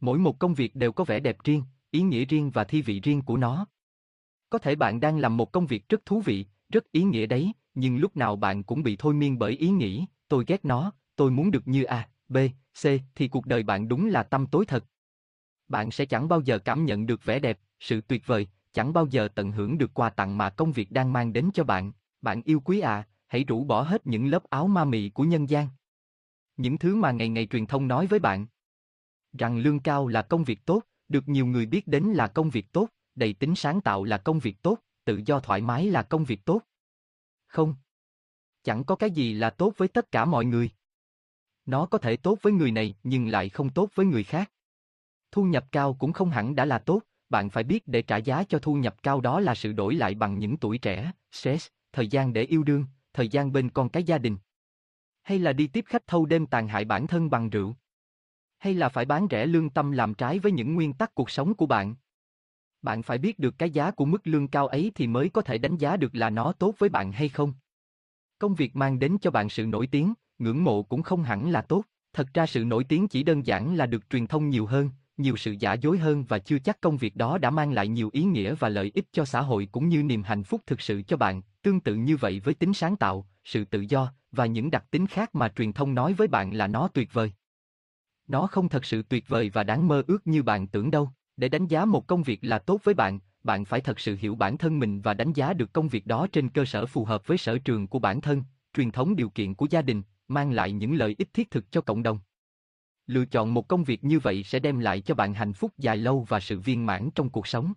Mỗi 0.00 0.18
một 0.18 0.38
công 0.38 0.54
việc 0.54 0.76
đều 0.76 0.92
có 0.92 1.04
vẻ 1.04 1.20
đẹp 1.20 1.36
riêng, 1.44 1.62
ý 1.90 2.02
nghĩa 2.02 2.24
riêng 2.24 2.50
và 2.50 2.64
thi 2.64 2.82
vị 2.82 3.00
riêng 3.00 3.22
của 3.22 3.36
nó. 3.36 3.66
Có 4.50 4.58
thể 4.58 4.74
bạn 4.74 5.00
đang 5.00 5.18
làm 5.18 5.36
một 5.36 5.52
công 5.52 5.66
việc 5.66 5.88
rất 5.88 6.06
thú 6.06 6.20
vị, 6.20 6.46
rất 6.68 6.92
ý 6.92 7.02
nghĩa 7.02 7.26
đấy, 7.26 7.52
nhưng 7.74 7.96
lúc 7.96 8.16
nào 8.16 8.36
bạn 8.36 8.62
cũng 8.62 8.82
bị 8.82 8.96
thôi 8.96 9.14
miên 9.14 9.38
bởi 9.38 9.52
ý 9.52 9.68
nghĩ, 9.68 10.06
tôi 10.28 10.44
ghét 10.46 10.64
nó, 10.64 10.92
tôi 11.16 11.30
muốn 11.30 11.50
được 11.50 11.68
như 11.68 11.84
A, 11.84 12.08
B, 12.28 12.36
C, 12.82 12.86
thì 13.14 13.28
cuộc 13.28 13.46
đời 13.46 13.62
bạn 13.62 13.88
đúng 13.88 14.06
là 14.06 14.22
tâm 14.22 14.46
tối 14.46 14.64
thật. 14.66 14.84
Bạn 15.68 15.90
sẽ 15.90 16.06
chẳng 16.06 16.28
bao 16.28 16.40
giờ 16.40 16.58
cảm 16.58 16.84
nhận 16.84 17.06
được 17.06 17.24
vẻ 17.24 17.38
đẹp, 17.38 17.58
sự 17.80 18.00
tuyệt 18.00 18.26
vời, 18.26 18.46
chẳng 18.72 18.92
bao 18.92 19.06
giờ 19.06 19.28
tận 19.34 19.52
hưởng 19.52 19.78
được 19.78 19.94
quà 19.94 20.10
tặng 20.10 20.38
mà 20.38 20.50
công 20.50 20.72
việc 20.72 20.90
đang 20.90 21.12
mang 21.12 21.32
đến 21.32 21.50
cho 21.54 21.64
bạn. 21.64 21.92
Bạn 22.22 22.42
yêu 22.44 22.60
quý 22.60 22.80
à, 22.80 23.06
hãy 23.26 23.44
rũ 23.44 23.64
bỏ 23.64 23.82
hết 23.82 24.06
những 24.06 24.26
lớp 24.26 24.44
áo 24.50 24.66
ma 24.66 24.84
mị 24.84 25.10
của 25.10 25.24
nhân 25.24 25.50
gian. 25.50 25.68
Những 26.56 26.78
thứ 26.78 26.96
mà 26.96 27.10
ngày 27.12 27.28
ngày 27.28 27.46
truyền 27.46 27.66
thông 27.66 27.88
nói 27.88 28.06
với 28.06 28.18
bạn. 28.18 28.46
Rằng 29.38 29.58
lương 29.58 29.80
cao 29.80 30.08
là 30.08 30.22
công 30.22 30.44
việc 30.44 30.66
tốt, 30.66 30.82
được 31.08 31.28
nhiều 31.28 31.46
người 31.46 31.66
biết 31.66 31.86
đến 31.86 32.04
là 32.04 32.26
công 32.26 32.50
việc 32.50 32.72
tốt, 32.72 32.88
đầy 33.14 33.32
tính 33.32 33.54
sáng 33.54 33.80
tạo 33.80 34.04
là 34.04 34.18
công 34.18 34.38
việc 34.38 34.62
tốt, 34.62 34.78
tự 35.04 35.20
do 35.26 35.40
thoải 35.40 35.60
mái 35.60 35.86
là 35.86 36.02
công 36.02 36.24
việc 36.24 36.44
tốt. 36.44 36.62
Không. 37.46 37.74
Chẳng 38.62 38.84
có 38.84 38.96
cái 38.96 39.10
gì 39.10 39.34
là 39.34 39.50
tốt 39.50 39.72
với 39.76 39.88
tất 39.88 40.12
cả 40.12 40.24
mọi 40.24 40.44
người. 40.44 40.70
Nó 41.66 41.86
có 41.86 41.98
thể 41.98 42.16
tốt 42.16 42.38
với 42.42 42.52
người 42.52 42.70
này 42.70 42.94
nhưng 43.02 43.28
lại 43.28 43.48
không 43.48 43.70
tốt 43.70 43.90
với 43.94 44.06
người 44.06 44.24
khác. 44.24 44.50
Thu 45.34 45.44
nhập 45.44 45.64
cao 45.72 45.94
cũng 45.94 46.12
không 46.12 46.30
hẳn 46.30 46.54
đã 46.54 46.64
là 46.64 46.78
tốt, 46.78 47.02
bạn 47.28 47.50
phải 47.50 47.64
biết 47.64 47.88
để 47.88 48.02
trả 48.02 48.16
giá 48.16 48.44
cho 48.44 48.58
thu 48.58 48.74
nhập 48.74 49.02
cao 49.02 49.20
đó 49.20 49.40
là 49.40 49.54
sự 49.54 49.72
đổi 49.72 49.94
lại 49.94 50.14
bằng 50.14 50.38
những 50.38 50.56
tuổi 50.56 50.78
trẻ, 50.78 51.12
stress, 51.32 51.68
thời 51.92 52.08
gian 52.08 52.32
để 52.32 52.42
yêu 52.42 52.62
đương, 52.62 52.86
thời 53.12 53.28
gian 53.28 53.52
bên 53.52 53.70
con 53.70 53.88
cái 53.88 54.04
gia 54.04 54.18
đình. 54.18 54.36
Hay 55.22 55.38
là 55.38 55.52
đi 55.52 55.66
tiếp 55.66 55.84
khách 55.88 56.06
thâu 56.06 56.26
đêm 56.26 56.46
tàn 56.46 56.68
hại 56.68 56.84
bản 56.84 57.06
thân 57.06 57.30
bằng 57.30 57.50
rượu. 57.50 57.74
Hay 58.58 58.74
là 58.74 58.88
phải 58.88 59.04
bán 59.04 59.26
rẻ 59.30 59.46
lương 59.46 59.70
tâm 59.70 59.92
làm 59.92 60.14
trái 60.14 60.38
với 60.38 60.52
những 60.52 60.74
nguyên 60.74 60.92
tắc 60.92 61.14
cuộc 61.14 61.30
sống 61.30 61.54
của 61.54 61.66
bạn. 61.66 61.94
Bạn 62.82 63.02
phải 63.02 63.18
biết 63.18 63.38
được 63.38 63.54
cái 63.58 63.70
giá 63.70 63.90
của 63.90 64.04
mức 64.04 64.26
lương 64.26 64.48
cao 64.48 64.66
ấy 64.66 64.92
thì 64.94 65.06
mới 65.06 65.28
có 65.28 65.42
thể 65.42 65.58
đánh 65.58 65.76
giá 65.76 65.96
được 65.96 66.14
là 66.14 66.30
nó 66.30 66.52
tốt 66.52 66.74
với 66.78 66.88
bạn 66.88 67.12
hay 67.12 67.28
không. 67.28 67.52
Công 68.38 68.54
việc 68.54 68.76
mang 68.76 68.98
đến 68.98 69.16
cho 69.20 69.30
bạn 69.30 69.48
sự 69.48 69.66
nổi 69.66 69.86
tiếng, 69.86 70.14
ngưỡng 70.38 70.64
mộ 70.64 70.82
cũng 70.82 71.02
không 71.02 71.22
hẳn 71.22 71.50
là 71.50 71.62
tốt. 71.62 71.84
Thật 72.12 72.28
ra 72.34 72.46
sự 72.46 72.64
nổi 72.64 72.84
tiếng 72.84 73.08
chỉ 73.08 73.22
đơn 73.22 73.46
giản 73.46 73.76
là 73.76 73.86
được 73.86 74.10
truyền 74.10 74.26
thông 74.26 74.48
nhiều 74.48 74.66
hơn, 74.66 74.90
nhiều 75.16 75.36
sự 75.36 75.56
giả 75.58 75.72
dối 75.72 75.98
hơn 75.98 76.24
và 76.24 76.38
chưa 76.38 76.58
chắc 76.58 76.80
công 76.80 76.96
việc 76.96 77.16
đó 77.16 77.38
đã 77.38 77.50
mang 77.50 77.72
lại 77.72 77.88
nhiều 77.88 78.10
ý 78.12 78.22
nghĩa 78.22 78.54
và 78.54 78.68
lợi 78.68 78.92
ích 78.94 79.04
cho 79.12 79.24
xã 79.24 79.40
hội 79.40 79.68
cũng 79.72 79.88
như 79.88 80.02
niềm 80.02 80.22
hạnh 80.22 80.44
phúc 80.44 80.60
thực 80.66 80.80
sự 80.80 81.02
cho 81.02 81.16
bạn. 81.16 81.42
Tương 81.62 81.80
tự 81.80 81.94
như 81.94 82.16
vậy 82.16 82.40
với 82.40 82.54
tính 82.54 82.74
sáng 82.74 82.96
tạo, 82.96 83.26
sự 83.44 83.64
tự 83.64 83.80
do 83.80 84.12
và 84.32 84.46
những 84.46 84.70
đặc 84.70 84.84
tính 84.90 85.06
khác 85.06 85.34
mà 85.34 85.48
truyền 85.48 85.72
thông 85.72 85.94
nói 85.94 86.12
với 86.12 86.28
bạn 86.28 86.54
là 86.54 86.66
nó 86.66 86.88
tuyệt 86.88 87.12
vời. 87.12 87.32
Nó 88.28 88.46
không 88.46 88.68
thật 88.68 88.84
sự 88.84 89.02
tuyệt 89.02 89.28
vời 89.28 89.50
và 89.50 89.62
đáng 89.62 89.88
mơ 89.88 90.02
ước 90.06 90.26
như 90.26 90.42
bạn 90.42 90.66
tưởng 90.66 90.90
đâu. 90.90 91.10
Để 91.36 91.48
đánh 91.48 91.66
giá 91.66 91.84
một 91.84 92.06
công 92.06 92.22
việc 92.22 92.38
là 92.42 92.58
tốt 92.58 92.80
với 92.84 92.94
bạn, 92.94 93.20
bạn 93.42 93.64
phải 93.64 93.80
thật 93.80 94.00
sự 94.00 94.16
hiểu 94.20 94.34
bản 94.34 94.58
thân 94.58 94.78
mình 94.78 95.00
và 95.00 95.14
đánh 95.14 95.32
giá 95.32 95.52
được 95.52 95.72
công 95.72 95.88
việc 95.88 96.06
đó 96.06 96.26
trên 96.32 96.48
cơ 96.48 96.64
sở 96.64 96.86
phù 96.86 97.04
hợp 97.04 97.26
với 97.26 97.38
sở 97.38 97.58
trường 97.58 97.86
của 97.86 97.98
bản 97.98 98.20
thân, 98.20 98.42
truyền 98.74 98.90
thống 98.90 99.16
điều 99.16 99.28
kiện 99.28 99.54
của 99.54 99.66
gia 99.70 99.82
đình, 99.82 100.02
mang 100.28 100.52
lại 100.52 100.72
những 100.72 100.94
lợi 100.94 101.14
ích 101.18 101.34
thiết 101.34 101.50
thực 101.50 101.72
cho 101.72 101.80
cộng 101.80 102.02
đồng. 102.02 102.18
Lựa 103.06 103.24
chọn 103.24 103.54
một 103.54 103.68
công 103.68 103.84
việc 103.84 104.04
như 104.04 104.18
vậy 104.18 104.42
sẽ 104.42 104.58
đem 104.58 104.78
lại 104.78 105.00
cho 105.00 105.14
bạn 105.14 105.34
hạnh 105.34 105.52
phúc 105.52 105.72
dài 105.78 105.96
lâu 105.96 106.26
và 106.28 106.40
sự 106.40 106.60
viên 106.60 106.86
mãn 106.86 107.10
trong 107.14 107.30
cuộc 107.30 107.46
sống. 107.46 107.72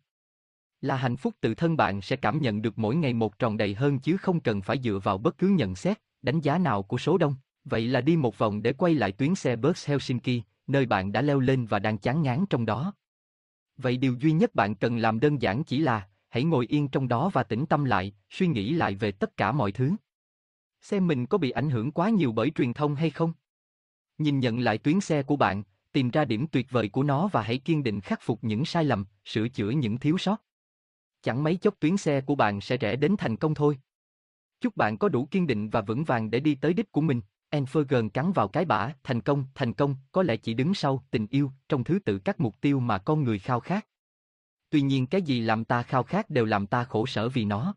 Là 0.81 0.95
hạnh 0.95 1.17
phúc 1.17 1.35
tự 1.41 1.55
thân 1.55 1.77
bạn 1.77 2.01
sẽ 2.01 2.15
cảm 2.15 2.41
nhận 2.41 2.61
được 2.61 2.79
mỗi 2.79 2.95
ngày 2.95 3.13
một 3.13 3.39
tròn 3.39 3.57
đầy 3.57 3.75
hơn 3.75 3.99
chứ 3.99 4.17
không 4.17 4.39
cần 4.39 4.61
phải 4.61 4.79
dựa 4.83 4.99
vào 5.03 5.17
bất 5.17 5.37
cứ 5.37 5.47
nhận 5.47 5.75
xét, 5.75 5.97
đánh 6.21 6.41
giá 6.41 6.57
nào 6.57 6.83
của 6.83 6.97
số 6.97 7.17
đông. 7.17 7.35
Vậy 7.63 7.87
là 7.87 8.01
đi 8.01 8.15
một 8.15 8.37
vòng 8.37 8.61
để 8.61 8.73
quay 8.73 8.93
lại 8.93 9.11
tuyến 9.11 9.35
xe 9.35 9.55
bus 9.55 9.87
Helsinki, 9.87 10.43
nơi 10.67 10.85
bạn 10.85 11.11
đã 11.11 11.21
leo 11.21 11.39
lên 11.39 11.65
và 11.65 11.79
đang 11.79 11.97
chán 11.97 12.21
ngán 12.21 12.45
trong 12.49 12.65
đó. 12.65 12.93
Vậy 13.77 13.97
điều 13.97 14.15
duy 14.19 14.31
nhất 14.31 14.55
bạn 14.55 14.75
cần 14.75 14.97
làm 14.97 15.19
đơn 15.19 15.41
giản 15.41 15.63
chỉ 15.63 15.79
là, 15.79 16.07
hãy 16.29 16.43
ngồi 16.43 16.65
yên 16.69 16.87
trong 16.87 17.07
đó 17.07 17.29
và 17.33 17.43
tĩnh 17.43 17.65
tâm 17.65 17.85
lại, 17.85 18.13
suy 18.29 18.47
nghĩ 18.47 18.73
lại 18.73 18.95
về 18.95 19.11
tất 19.11 19.37
cả 19.37 19.51
mọi 19.51 19.71
thứ. 19.71 19.91
Xem 20.81 21.07
mình 21.07 21.25
có 21.25 21.37
bị 21.37 21.49
ảnh 21.51 21.69
hưởng 21.69 21.91
quá 21.91 22.09
nhiều 22.09 22.31
bởi 22.31 22.51
truyền 22.55 22.73
thông 22.73 22.95
hay 22.95 23.09
không? 23.09 23.33
Nhìn 24.17 24.39
nhận 24.39 24.59
lại 24.59 24.77
tuyến 24.77 25.01
xe 25.01 25.23
của 25.23 25.35
bạn, 25.35 25.63
tìm 25.91 26.09
ra 26.09 26.25
điểm 26.25 26.47
tuyệt 26.47 26.67
vời 26.69 26.89
của 26.89 27.03
nó 27.03 27.27
và 27.27 27.41
hãy 27.41 27.57
kiên 27.57 27.83
định 27.83 28.01
khắc 28.01 28.21
phục 28.21 28.43
những 28.43 28.65
sai 28.65 28.83
lầm, 28.83 29.05
sửa 29.25 29.47
chữa 29.47 29.69
những 29.69 29.97
thiếu 29.97 30.17
sót. 30.17 30.41
Chẳng 31.21 31.43
mấy 31.43 31.55
chốc 31.55 31.75
tuyến 31.79 31.97
xe 31.97 32.21
của 32.21 32.35
bạn 32.35 32.61
sẽ 32.61 32.77
rẽ 32.77 32.95
đến 32.95 33.15
thành 33.17 33.37
công 33.37 33.53
thôi. 33.53 33.77
Chúc 34.61 34.75
bạn 34.75 34.97
có 34.97 35.09
đủ 35.09 35.27
kiên 35.31 35.47
định 35.47 35.69
và 35.69 35.81
vững 35.81 36.03
vàng 36.03 36.31
để 36.31 36.39
đi 36.39 36.55
tới 36.55 36.73
đích 36.73 36.91
của 36.91 37.01
mình. 37.01 37.21
Enfergen 37.51 38.09
cắn 38.09 38.31
vào 38.31 38.47
cái 38.47 38.65
bả, 38.65 38.93
thành 39.03 39.21
công, 39.21 39.45
thành 39.55 39.73
công, 39.73 39.95
có 40.11 40.23
lẽ 40.23 40.37
chỉ 40.37 40.53
đứng 40.53 40.73
sau 40.73 41.03
tình 41.11 41.27
yêu, 41.29 41.51
trong 41.69 41.83
thứ 41.83 41.99
tự 42.05 42.19
các 42.19 42.39
mục 42.39 42.61
tiêu 42.61 42.79
mà 42.79 42.97
con 42.97 43.23
người 43.23 43.39
khao 43.39 43.59
khát. 43.59 43.87
Tuy 44.69 44.81
nhiên 44.81 45.07
cái 45.07 45.21
gì 45.21 45.41
làm 45.41 45.65
ta 45.65 45.83
khao 45.83 46.03
khát 46.03 46.29
đều 46.29 46.45
làm 46.45 46.67
ta 46.67 46.83
khổ 46.83 47.05
sở 47.05 47.29
vì 47.29 47.45
nó. 47.45 47.75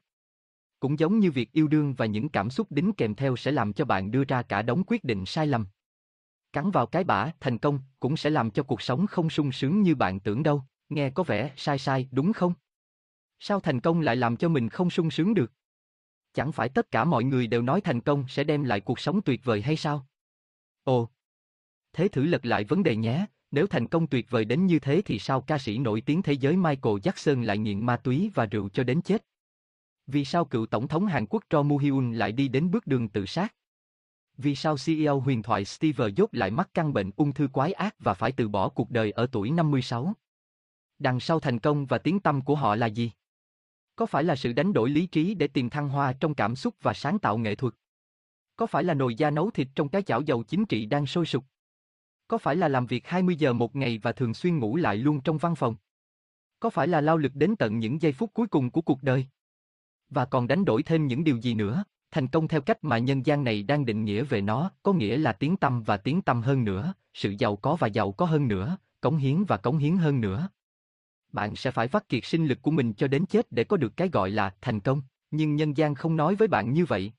Cũng 0.81 0.99
giống 0.99 1.19
như 1.19 1.31
việc 1.31 1.53
yêu 1.53 1.69
đương 1.69 1.95
và 1.95 2.07
những 2.07 2.29
cảm 2.29 2.51
xúc 2.51 2.73
đính 2.73 2.93
kèm 2.93 3.15
theo 3.15 3.37
sẽ 3.37 3.51
làm 3.51 3.73
cho 3.73 3.85
bạn 3.85 4.11
đưa 4.11 4.25
ra 4.25 4.43
cả 4.43 4.63
đống 4.63 4.83
quyết 4.87 5.05
định 5.05 5.27
sai 5.27 5.47
lầm. 5.47 5.67
Cắn 6.53 6.71
vào 6.71 6.87
cái 6.87 7.05
bả, 7.05 7.31
thành 7.41 7.59
công, 7.59 7.81
cũng 8.01 8.17
sẽ 8.17 8.31
làm 8.31 8.51
cho 8.51 8.63
cuộc 8.63 8.83
sống 8.83 9.07
không 9.07 9.31
sung 9.31 9.53
sướng 9.53 9.83
như 9.83 9.95
bạn 9.95 10.21
tưởng 10.21 10.43
đâu, 10.43 10.63
nghe 10.89 11.11
có 11.11 11.23
vẻ 11.23 11.53
sai 11.57 11.79
sai 11.79 12.09
đúng 12.13 12.33
không? 12.33 12.55
Sao 13.39 13.61
thành 13.61 13.81
công 13.81 14.01
lại 14.01 14.17
làm 14.17 14.37
cho 14.37 14.49
mình 14.49 14.69
không 14.69 14.91
sung 14.91 15.11
sướng 15.11 15.35
được? 15.35 15.53
Chẳng 16.35 16.53
phải 16.53 16.69
tất 16.69 16.91
cả 16.91 17.05
mọi 17.05 17.25
người 17.25 17.47
đều 17.47 17.63
nói 17.63 17.81
thành 17.81 18.01
công 18.01 18.25
sẽ 18.29 18.45
đem 18.45 18.65
lại 18.65 18.81
cuộc 18.81 19.01
sống 19.01 19.23
tuyệt 19.23 19.45
vời 19.45 19.63
hay 19.63 19.77
sao? 19.77 20.07
Ồ! 20.85 21.11
Thế 21.93 22.09
thử 22.09 22.25
lật 22.25 22.47
lại 22.47 22.65
vấn 22.65 22.83
đề 22.83 22.97
nhé, 22.97 23.27
nếu 23.51 23.67
thành 23.67 23.89
công 23.89 24.07
tuyệt 24.07 24.31
vời 24.31 24.45
đến 24.45 24.67
như 24.67 24.79
thế 24.79 25.03
thì 25.05 25.19
sao 25.19 25.41
ca 25.41 25.59
sĩ 25.59 25.79
nổi 25.79 26.01
tiếng 26.01 26.23
thế 26.23 26.33
giới 26.33 26.57
Michael 26.57 26.97
Jackson 26.97 27.45
lại 27.45 27.59
nghiện 27.59 27.87
ma 27.87 27.97
túy 27.97 28.31
và 28.35 28.47
rượu 28.47 28.69
cho 28.69 28.85
đến 28.85 29.03
chết? 29.03 29.25
Vì 30.07 30.25
sao 30.25 30.45
cựu 30.45 30.67
tổng 30.67 30.89
thống 30.89 31.07
Hàn 31.07 31.27
Quốc 31.27 31.45
Cho 31.51 31.63
Moo-hyun 31.63 32.13
lại 32.13 32.33
đi 32.33 32.49
đến 32.49 32.71
bước 32.71 32.87
đường 32.87 33.09
tự 33.09 33.27
sát? 33.27 33.55
Vì 34.43 34.55
sao 34.55 34.77
CEO 34.87 35.21
huyền 35.21 35.43
thoại 35.43 35.65
Steve 35.65 36.09
Jobs 36.09 36.29
lại 36.33 36.51
mắc 36.51 36.71
căn 36.75 36.93
bệnh 36.93 37.11
ung 37.17 37.33
thư 37.33 37.49
quái 37.53 37.73
ác 37.73 37.95
và 37.99 38.15
phải 38.15 38.33
từ 38.33 38.49
bỏ 38.49 38.69
cuộc 38.69 38.91
đời 38.91 39.11
ở 39.11 39.27
tuổi 39.33 39.51
56? 39.51 40.13
Đằng 40.99 41.21
sau 41.21 41.41
thành 41.41 41.59
công 41.59 41.87
và 41.87 41.99
tiếng 41.99 42.21
tâm 42.21 42.41
của 42.41 42.55
họ 42.55 42.77
là 42.77 42.87
gì? 42.87 43.13
Có 43.97 44.07
phải 44.07 44.25
là 44.25 44.37
sự 44.37 44.53
đánh 44.53 44.73
đổi 44.73 44.91
lý 44.91 45.07
trí 45.07 45.35
để 45.35 45.49
tìm 45.49 45.71
thăng 45.71 45.89
hoa 45.89 46.13
trong 46.13 46.35
cảm 46.35 46.57
xúc 46.57 46.75
và 46.83 46.95
sáng 46.95 47.19
tạo 47.19 47.39
nghệ 47.39 47.55
thuật? 47.55 47.75
Có 48.57 48.67
phải 48.67 48.85
là 48.85 48.95
nồi 48.95 49.15
da 49.15 49.31
nấu 49.31 49.51
thịt 49.51 49.69
trong 49.75 49.89
cái 49.89 50.03
chảo 50.03 50.21
dầu 50.21 50.43
chính 50.43 50.65
trị 50.65 50.87
đang 50.87 51.07
sôi 51.07 51.27
sục? 51.27 51.45
Có 52.29 52.39
phải 52.39 52.57
là 52.57 52.69
làm 52.69 52.87
việc 52.87 53.07
20 53.07 53.37
giờ 53.37 53.53
một 53.53 53.77
ngày 53.77 53.99
và 54.03 54.13
thường 54.13 54.35
xuyên 54.35 54.59
ngủ 54.59 54.77
lại 54.77 54.97
luôn 54.97 55.21
trong 55.21 55.39
văn 55.39 55.55
phòng? 55.55 55.77
Có 56.61 56.71
phải 56.71 56.89
là 56.89 57.01
lao 57.01 57.17
lực 57.19 57.33
đến 57.35 57.57
tận 57.57 57.79
những 57.79 58.03
giây 58.03 58.13
phút 58.13 58.31
cuối 58.35 58.47
cùng 58.47 58.71
của 58.71 58.83
cuộc 58.83 59.03
đời? 59.03 59.27
Và 60.09 60.25
còn 60.25 60.47
đánh 60.47 60.65
đổi 60.65 60.83
thêm 60.83 61.07
những 61.07 61.25
điều 61.25 61.37
gì 61.37 61.55
nữa? 61.55 61.85
Thành 62.11 62.29
công 62.29 62.49
theo 62.49 62.61
cách 62.61 62.85
mà 62.85 62.99
nhân 62.99 63.27
gian 63.27 63.45
này 63.45 63.63
đang 63.63 63.87
định 63.87 64.05
nghĩa 64.05 64.23
về 64.23 64.41
nó, 64.41 64.71
có 64.83 64.93
nghĩa 64.93 65.17
là 65.17 65.33
tiếng 65.33 65.57
tâm 65.57 65.83
và 65.83 65.97
tiếng 65.97 66.23
tâm 66.23 66.43
hơn 66.43 66.65
nữa, 66.65 66.95
sự 67.15 67.35
giàu 67.39 67.57
có 67.57 67.77
và 67.77 67.87
giàu 67.87 68.13
có 68.13 68.27
hơn 68.27 68.49
nữa, 68.49 68.77
cống 69.01 69.17
hiến 69.17 69.45
và 69.45 69.57
cống 69.57 69.79
hiến 69.79 69.97
hơn 69.97 70.21
nữa 70.21 70.49
bạn 71.33 71.57
sẽ 71.57 71.71
phải 71.71 71.89
vắt 71.89 72.09
kiệt 72.09 72.25
sinh 72.25 72.47
lực 72.47 72.63
của 72.63 72.71
mình 72.71 72.93
cho 72.93 73.09
đến 73.09 73.27
chết 73.27 73.53
để 73.53 73.65
có 73.65 73.77
được 73.77 73.97
cái 73.97 74.09
gọi 74.09 74.31
là 74.31 74.55
thành 74.61 74.81
công, 74.81 75.03
nhưng 75.31 75.57
nhân 75.57 75.77
gian 75.77 75.95
không 75.95 76.17
nói 76.17 76.35
với 76.35 76.49
bạn 76.49 76.73
như 76.73 76.85
vậy. 76.85 77.13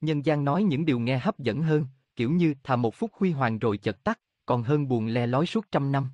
Nhân 0.00 0.24
gian 0.24 0.44
nói 0.44 0.62
những 0.62 0.84
điều 0.84 0.98
nghe 0.98 1.18
hấp 1.18 1.38
dẫn 1.38 1.62
hơn, 1.62 1.86
kiểu 2.16 2.30
như 2.30 2.54
thà 2.62 2.76
một 2.76 2.94
phút 2.94 3.10
huy 3.14 3.30
hoàng 3.30 3.58
rồi 3.58 3.78
chợt 3.78 4.04
tắt, 4.04 4.20
còn 4.46 4.62
hơn 4.62 4.88
buồn 4.88 5.06
le 5.06 5.26
lói 5.26 5.46
suốt 5.46 5.66
trăm 5.72 5.92
năm. 5.92 6.08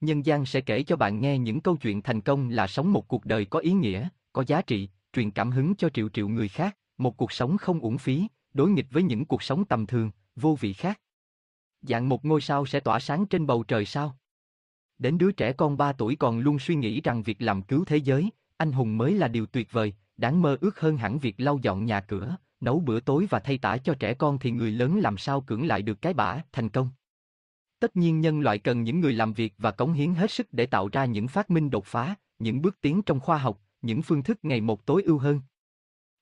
Nhân 0.00 0.26
gian 0.26 0.46
sẽ 0.46 0.60
kể 0.60 0.82
cho 0.82 0.96
bạn 0.96 1.20
nghe 1.20 1.38
những 1.38 1.60
câu 1.60 1.76
chuyện 1.76 2.02
thành 2.02 2.20
công 2.20 2.48
là 2.48 2.66
sống 2.66 2.92
một 2.92 3.08
cuộc 3.08 3.24
đời 3.24 3.44
có 3.44 3.58
ý 3.58 3.72
nghĩa, 3.72 4.08
có 4.32 4.44
giá 4.46 4.62
trị, 4.62 4.88
truyền 5.12 5.30
cảm 5.30 5.50
hứng 5.50 5.74
cho 5.74 5.88
triệu 5.88 6.08
triệu 6.08 6.28
người 6.28 6.48
khác, 6.48 6.76
một 6.98 7.16
cuộc 7.16 7.32
sống 7.32 7.58
không 7.58 7.80
uổng 7.80 7.98
phí, 7.98 8.28
đối 8.54 8.70
nghịch 8.70 8.86
với 8.90 9.02
những 9.02 9.24
cuộc 9.24 9.42
sống 9.42 9.64
tầm 9.64 9.86
thường, 9.86 10.10
vô 10.36 10.56
vị 10.60 10.72
khác. 10.72 11.00
Dạng 11.82 12.08
một 12.08 12.24
ngôi 12.24 12.40
sao 12.40 12.66
sẽ 12.66 12.80
tỏa 12.80 13.00
sáng 13.00 13.26
trên 13.26 13.46
bầu 13.46 13.62
trời 13.62 13.84
sao? 13.84 14.16
Đến 14.98 15.18
đứa 15.18 15.32
trẻ 15.32 15.52
con 15.52 15.76
3 15.76 15.92
tuổi 15.92 16.16
còn 16.16 16.38
luôn 16.38 16.58
suy 16.58 16.74
nghĩ 16.74 17.00
rằng 17.00 17.22
việc 17.22 17.42
làm 17.42 17.62
cứu 17.62 17.84
thế 17.84 17.96
giới, 17.96 18.30
anh 18.56 18.72
hùng 18.72 18.98
mới 18.98 19.14
là 19.14 19.28
điều 19.28 19.46
tuyệt 19.46 19.72
vời, 19.72 19.94
đáng 20.16 20.42
mơ 20.42 20.56
ước 20.60 20.80
hơn 20.80 20.96
hẳn 20.96 21.18
việc 21.18 21.34
lau 21.38 21.58
dọn 21.62 21.84
nhà 21.84 22.00
cửa, 22.00 22.36
nấu 22.60 22.80
bữa 22.80 23.00
tối 23.00 23.26
và 23.30 23.38
thay 23.38 23.58
tả 23.58 23.76
cho 23.76 23.94
trẻ 23.94 24.14
con 24.14 24.38
thì 24.38 24.50
người 24.50 24.70
lớn 24.70 24.98
làm 24.98 25.18
sao 25.18 25.40
cưỡng 25.40 25.66
lại 25.66 25.82
được 25.82 26.02
cái 26.02 26.14
bả, 26.14 26.42
thành 26.52 26.68
công. 26.68 26.90
Tất 27.80 27.96
nhiên 27.96 28.20
nhân 28.20 28.40
loại 28.40 28.58
cần 28.58 28.82
những 28.82 29.00
người 29.00 29.12
làm 29.12 29.32
việc 29.32 29.54
và 29.58 29.70
cống 29.70 29.92
hiến 29.92 30.14
hết 30.14 30.30
sức 30.30 30.48
để 30.52 30.66
tạo 30.66 30.88
ra 30.92 31.04
những 31.04 31.28
phát 31.28 31.50
minh 31.50 31.70
đột 31.70 31.84
phá, 31.86 32.14
những 32.38 32.62
bước 32.62 32.80
tiến 32.80 33.02
trong 33.02 33.20
khoa 33.20 33.38
học, 33.38 33.60
những 33.82 34.02
phương 34.02 34.22
thức 34.22 34.38
ngày 34.42 34.60
một 34.60 34.86
tối 34.86 35.02
ưu 35.02 35.18
hơn. 35.18 35.40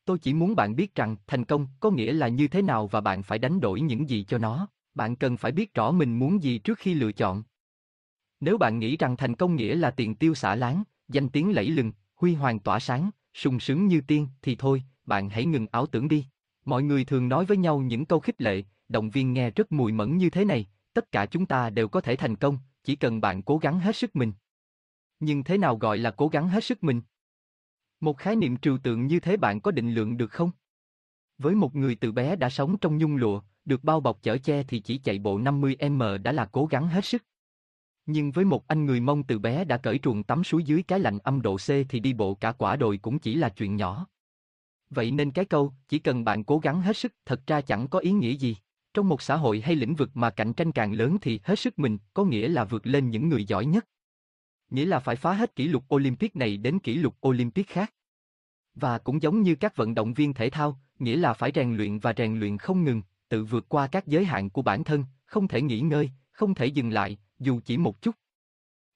Tôi 0.07 0.19
chỉ 0.19 0.35
muốn 0.35 0.57
bạn 0.57 0.77
biết 0.77 0.95
rằng 0.95 1.17
thành 1.27 1.45
công 1.45 1.67
có 1.81 1.91
nghĩa 1.91 2.13
là 2.13 2.29
như 2.29 2.49
thế 2.49 2.63
nào 2.63 2.87
và 2.87 3.01
bạn 3.01 3.23
phải 3.23 3.39
đánh 3.39 3.61
đổi 3.61 3.81
những 3.81 4.11
gì 4.11 4.25
cho 4.25 4.39
nó. 4.39 4.69
Bạn 4.95 5.17
cần 5.17 5.37
phải 5.37 5.53
biết 5.53 5.75
rõ 5.75 5.91
mình 5.91 6.19
muốn 6.19 6.43
gì 6.43 6.59
trước 6.59 6.79
khi 6.79 6.95
lựa 6.95 7.13
chọn. 7.13 7.43
Nếu 8.41 8.59
bạn 8.59 8.79
nghĩ 8.79 8.97
rằng 8.97 9.17
thành 9.17 9.35
công 9.35 9.57
nghĩa 9.57 9.75
là 9.75 9.91
tiền 9.91 10.15
tiêu 10.15 10.35
xả 10.35 10.55
láng, 10.55 10.83
danh 11.09 11.29
tiếng 11.29 11.55
lẫy 11.55 11.69
lừng, 11.71 11.93
huy 12.15 12.35
hoàng 12.35 12.59
tỏa 12.59 12.79
sáng, 12.79 13.11
sung 13.35 13.61
sướng 13.61 13.87
như 13.87 14.01
tiên, 14.01 14.29
thì 14.43 14.57
thôi, 14.57 14.83
bạn 15.05 15.31
hãy 15.31 15.47
ngừng 15.47 15.67
ảo 15.71 15.87
tưởng 15.87 16.09
đi. 16.09 16.27
Mọi 16.65 16.83
người 16.83 17.05
thường 17.05 17.29
nói 17.29 17.45
với 17.45 17.57
nhau 17.57 17.79
những 17.79 18.07
câu 18.07 18.21
khích 18.21 18.41
lệ, 18.41 18.63
động 18.89 19.11
viên 19.11 19.33
nghe 19.33 19.51
rất 19.51 19.73
mùi 19.73 19.93
mẫn 19.93 20.17
như 20.17 20.31
thế 20.31 20.45
này, 20.45 20.67
tất 20.93 21.13
cả 21.13 21.27
chúng 21.27 21.47
ta 21.47 21.71
đều 21.71 21.89
có 21.89 22.01
thể 22.01 22.17
thành 22.17 22.37
công, 22.37 22.59
chỉ 22.85 22.97
cần 22.97 23.21
bạn 23.21 23.43
cố 23.43 23.59
gắng 23.59 23.81
hết 23.81 23.97
sức 23.97 24.17
mình. 24.17 24.33
Nhưng 25.21 25.45
thế 25.45 25.59
nào 25.59 25.77
gọi 25.77 25.99
là 25.99 26.11
cố 26.11 26.29
gắng 26.29 26.49
hết 26.49 26.65
sức 26.65 26.85
mình? 26.85 27.01
Một 28.01 28.19
khái 28.19 28.37
niệm 28.37 28.57
trừu 28.57 28.79
tượng 28.79 29.07
như 29.07 29.21
thế 29.21 29.37
bạn 29.37 29.61
có 29.61 29.71
định 29.71 29.95
lượng 29.95 30.17
được 30.17 30.31
không? 30.33 30.51
Với 31.39 31.55
một 31.55 31.75
người 31.75 31.95
từ 31.95 32.13
bé 32.13 32.37
đã 32.37 32.51
sống 32.51 32.79
trong 32.79 32.99
nhung 32.99 33.17
lụa, 33.17 33.41
được 33.65 33.85
bao 33.85 34.01
bọc 34.01 34.23
chở 34.23 34.39
che 34.39 34.63
thì 34.63 34.81
chỉ 34.81 34.99
chạy 34.99 35.19
bộ 35.19 35.39
50m 35.39 36.23
đã 36.23 36.33
là 36.33 36.49
cố 36.53 36.67
gắng 36.67 36.89
hết 36.89 37.05
sức. 37.05 37.23
Nhưng 38.07 38.31
với 38.33 38.45
một 38.45 38.67
anh 38.67 38.87
người 38.87 39.01
mông 39.01 39.23
từ 39.23 39.39
bé 39.39 39.65
đã 39.65 39.77
cởi 39.77 39.99
truồng 39.99 40.23
tắm 40.23 40.45
suối 40.45 40.65
dưới 40.65 40.83
cái 40.83 41.01
lạnh 41.01 41.19
âm 41.19 41.43
độ 41.43 41.57
C 41.57 41.69
thì 41.89 42.01
đi 42.01 42.13
bộ 42.13 42.35
cả 42.35 42.53
quả 42.53 42.77
đồi 42.77 42.99
cũng 42.99 43.19
chỉ 43.19 43.35
là 43.35 43.49
chuyện 43.49 43.77
nhỏ. 43.77 44.07
Vậy 44.91 45.11
nên 45.11 45.31
cái 45.31 45.45
câu, 45.45 45.73
chỉ 45.89 45.99
cần 45.99 46.25
bạn 46.25 46.45
cố 46.45 46.59
gắng 46.59 46.83
hết 46.83 46.97
sức 46.97 47.13
thật 47.25 47.41
ra 47.47 47.61
chẳng 47.61 47.89
có 47.89 47.99
ý 47.99 48.13
nghĩa 48.13 48.33
gì. 48.33 48.57
Trong 48.95 49.09
một 49.09 49.23
xã 49.23 49.37
hội 49.37 49.61
hay 49.61 49.77
lĩnh 49.77 49.95
vực 49.95 50.11
mà 50.15 50.31
cạnh 50.31 50.53
tranh 50.53 50.73
càng 50.73 50.93
lớn 50.93 51.17
thì 51.21 51.41
hết 51.43 51.59
sức 51.59 51.79
mình 51.79 51.99
có 52.15 52.25
nghĩa 52.25 52.49
là 52.49 52.65
vượt 52.65 52.87
lên 52.87 53.11
những 53.11 53.29
người 53.29 53.45
giỏi 53.45 53.67
nhất. 53.67 53.87
Nghĩa 54.71 54.85
là 54.87 54.99
phải 54.99 55.17
phá 55.17 55.33
hết 55.33 55.57
kỷ 55.57 55.69
lục 55.69 55.95
Olympic 55.95 56.37
này 56.37 56.57
đến 56.57 56.79
kỷ 56.79 56.95
lục 56.95 57.17
Olympic 57.29 57.69
khác. 57.69 57.95
Và 58.75 58.99
cũng 58.99 59.23
giống 59.23 59.43
như 59.43 59.55
các 59.55 59.77
vận 59.77 59.95
động 59.95 60.15
viên 60.15 60.35
thể 60.35 60.51
thao, 60.51 60.81
nghĩa 60.99 61.17
là 61.17 61.33
phải 61.33 61.53
rèn 61.55 61.77
luyện 61.77 61.99
và 61.99 62.15
rèn 62.17 62.39
luyện 62.39 62.59
không 62.59 62.85
ngừng, 62.85 63.03
tự 63.29 63.45
vượt 63.45 63.69
qua 63.69 63.87
các 63.87 64.07
giới 64.07 64.25
hạn 64.25 64.51
của 64.51 64.63
bản 64.63 64.85
thân, 64.85 65.05
không 65.25 65.49
thể 65.49 65.63
nghỉ 65.63 65.81
ngơi, 65.81 66.11
không 66.33 66.55
thể 66.55 66.67
dừng 66.67 66.91
lại, 66.91 67.19
dù 67.39 67.61
chỉ 67.65 67.77
một 67.77 68.03
chút. 68.03 68.15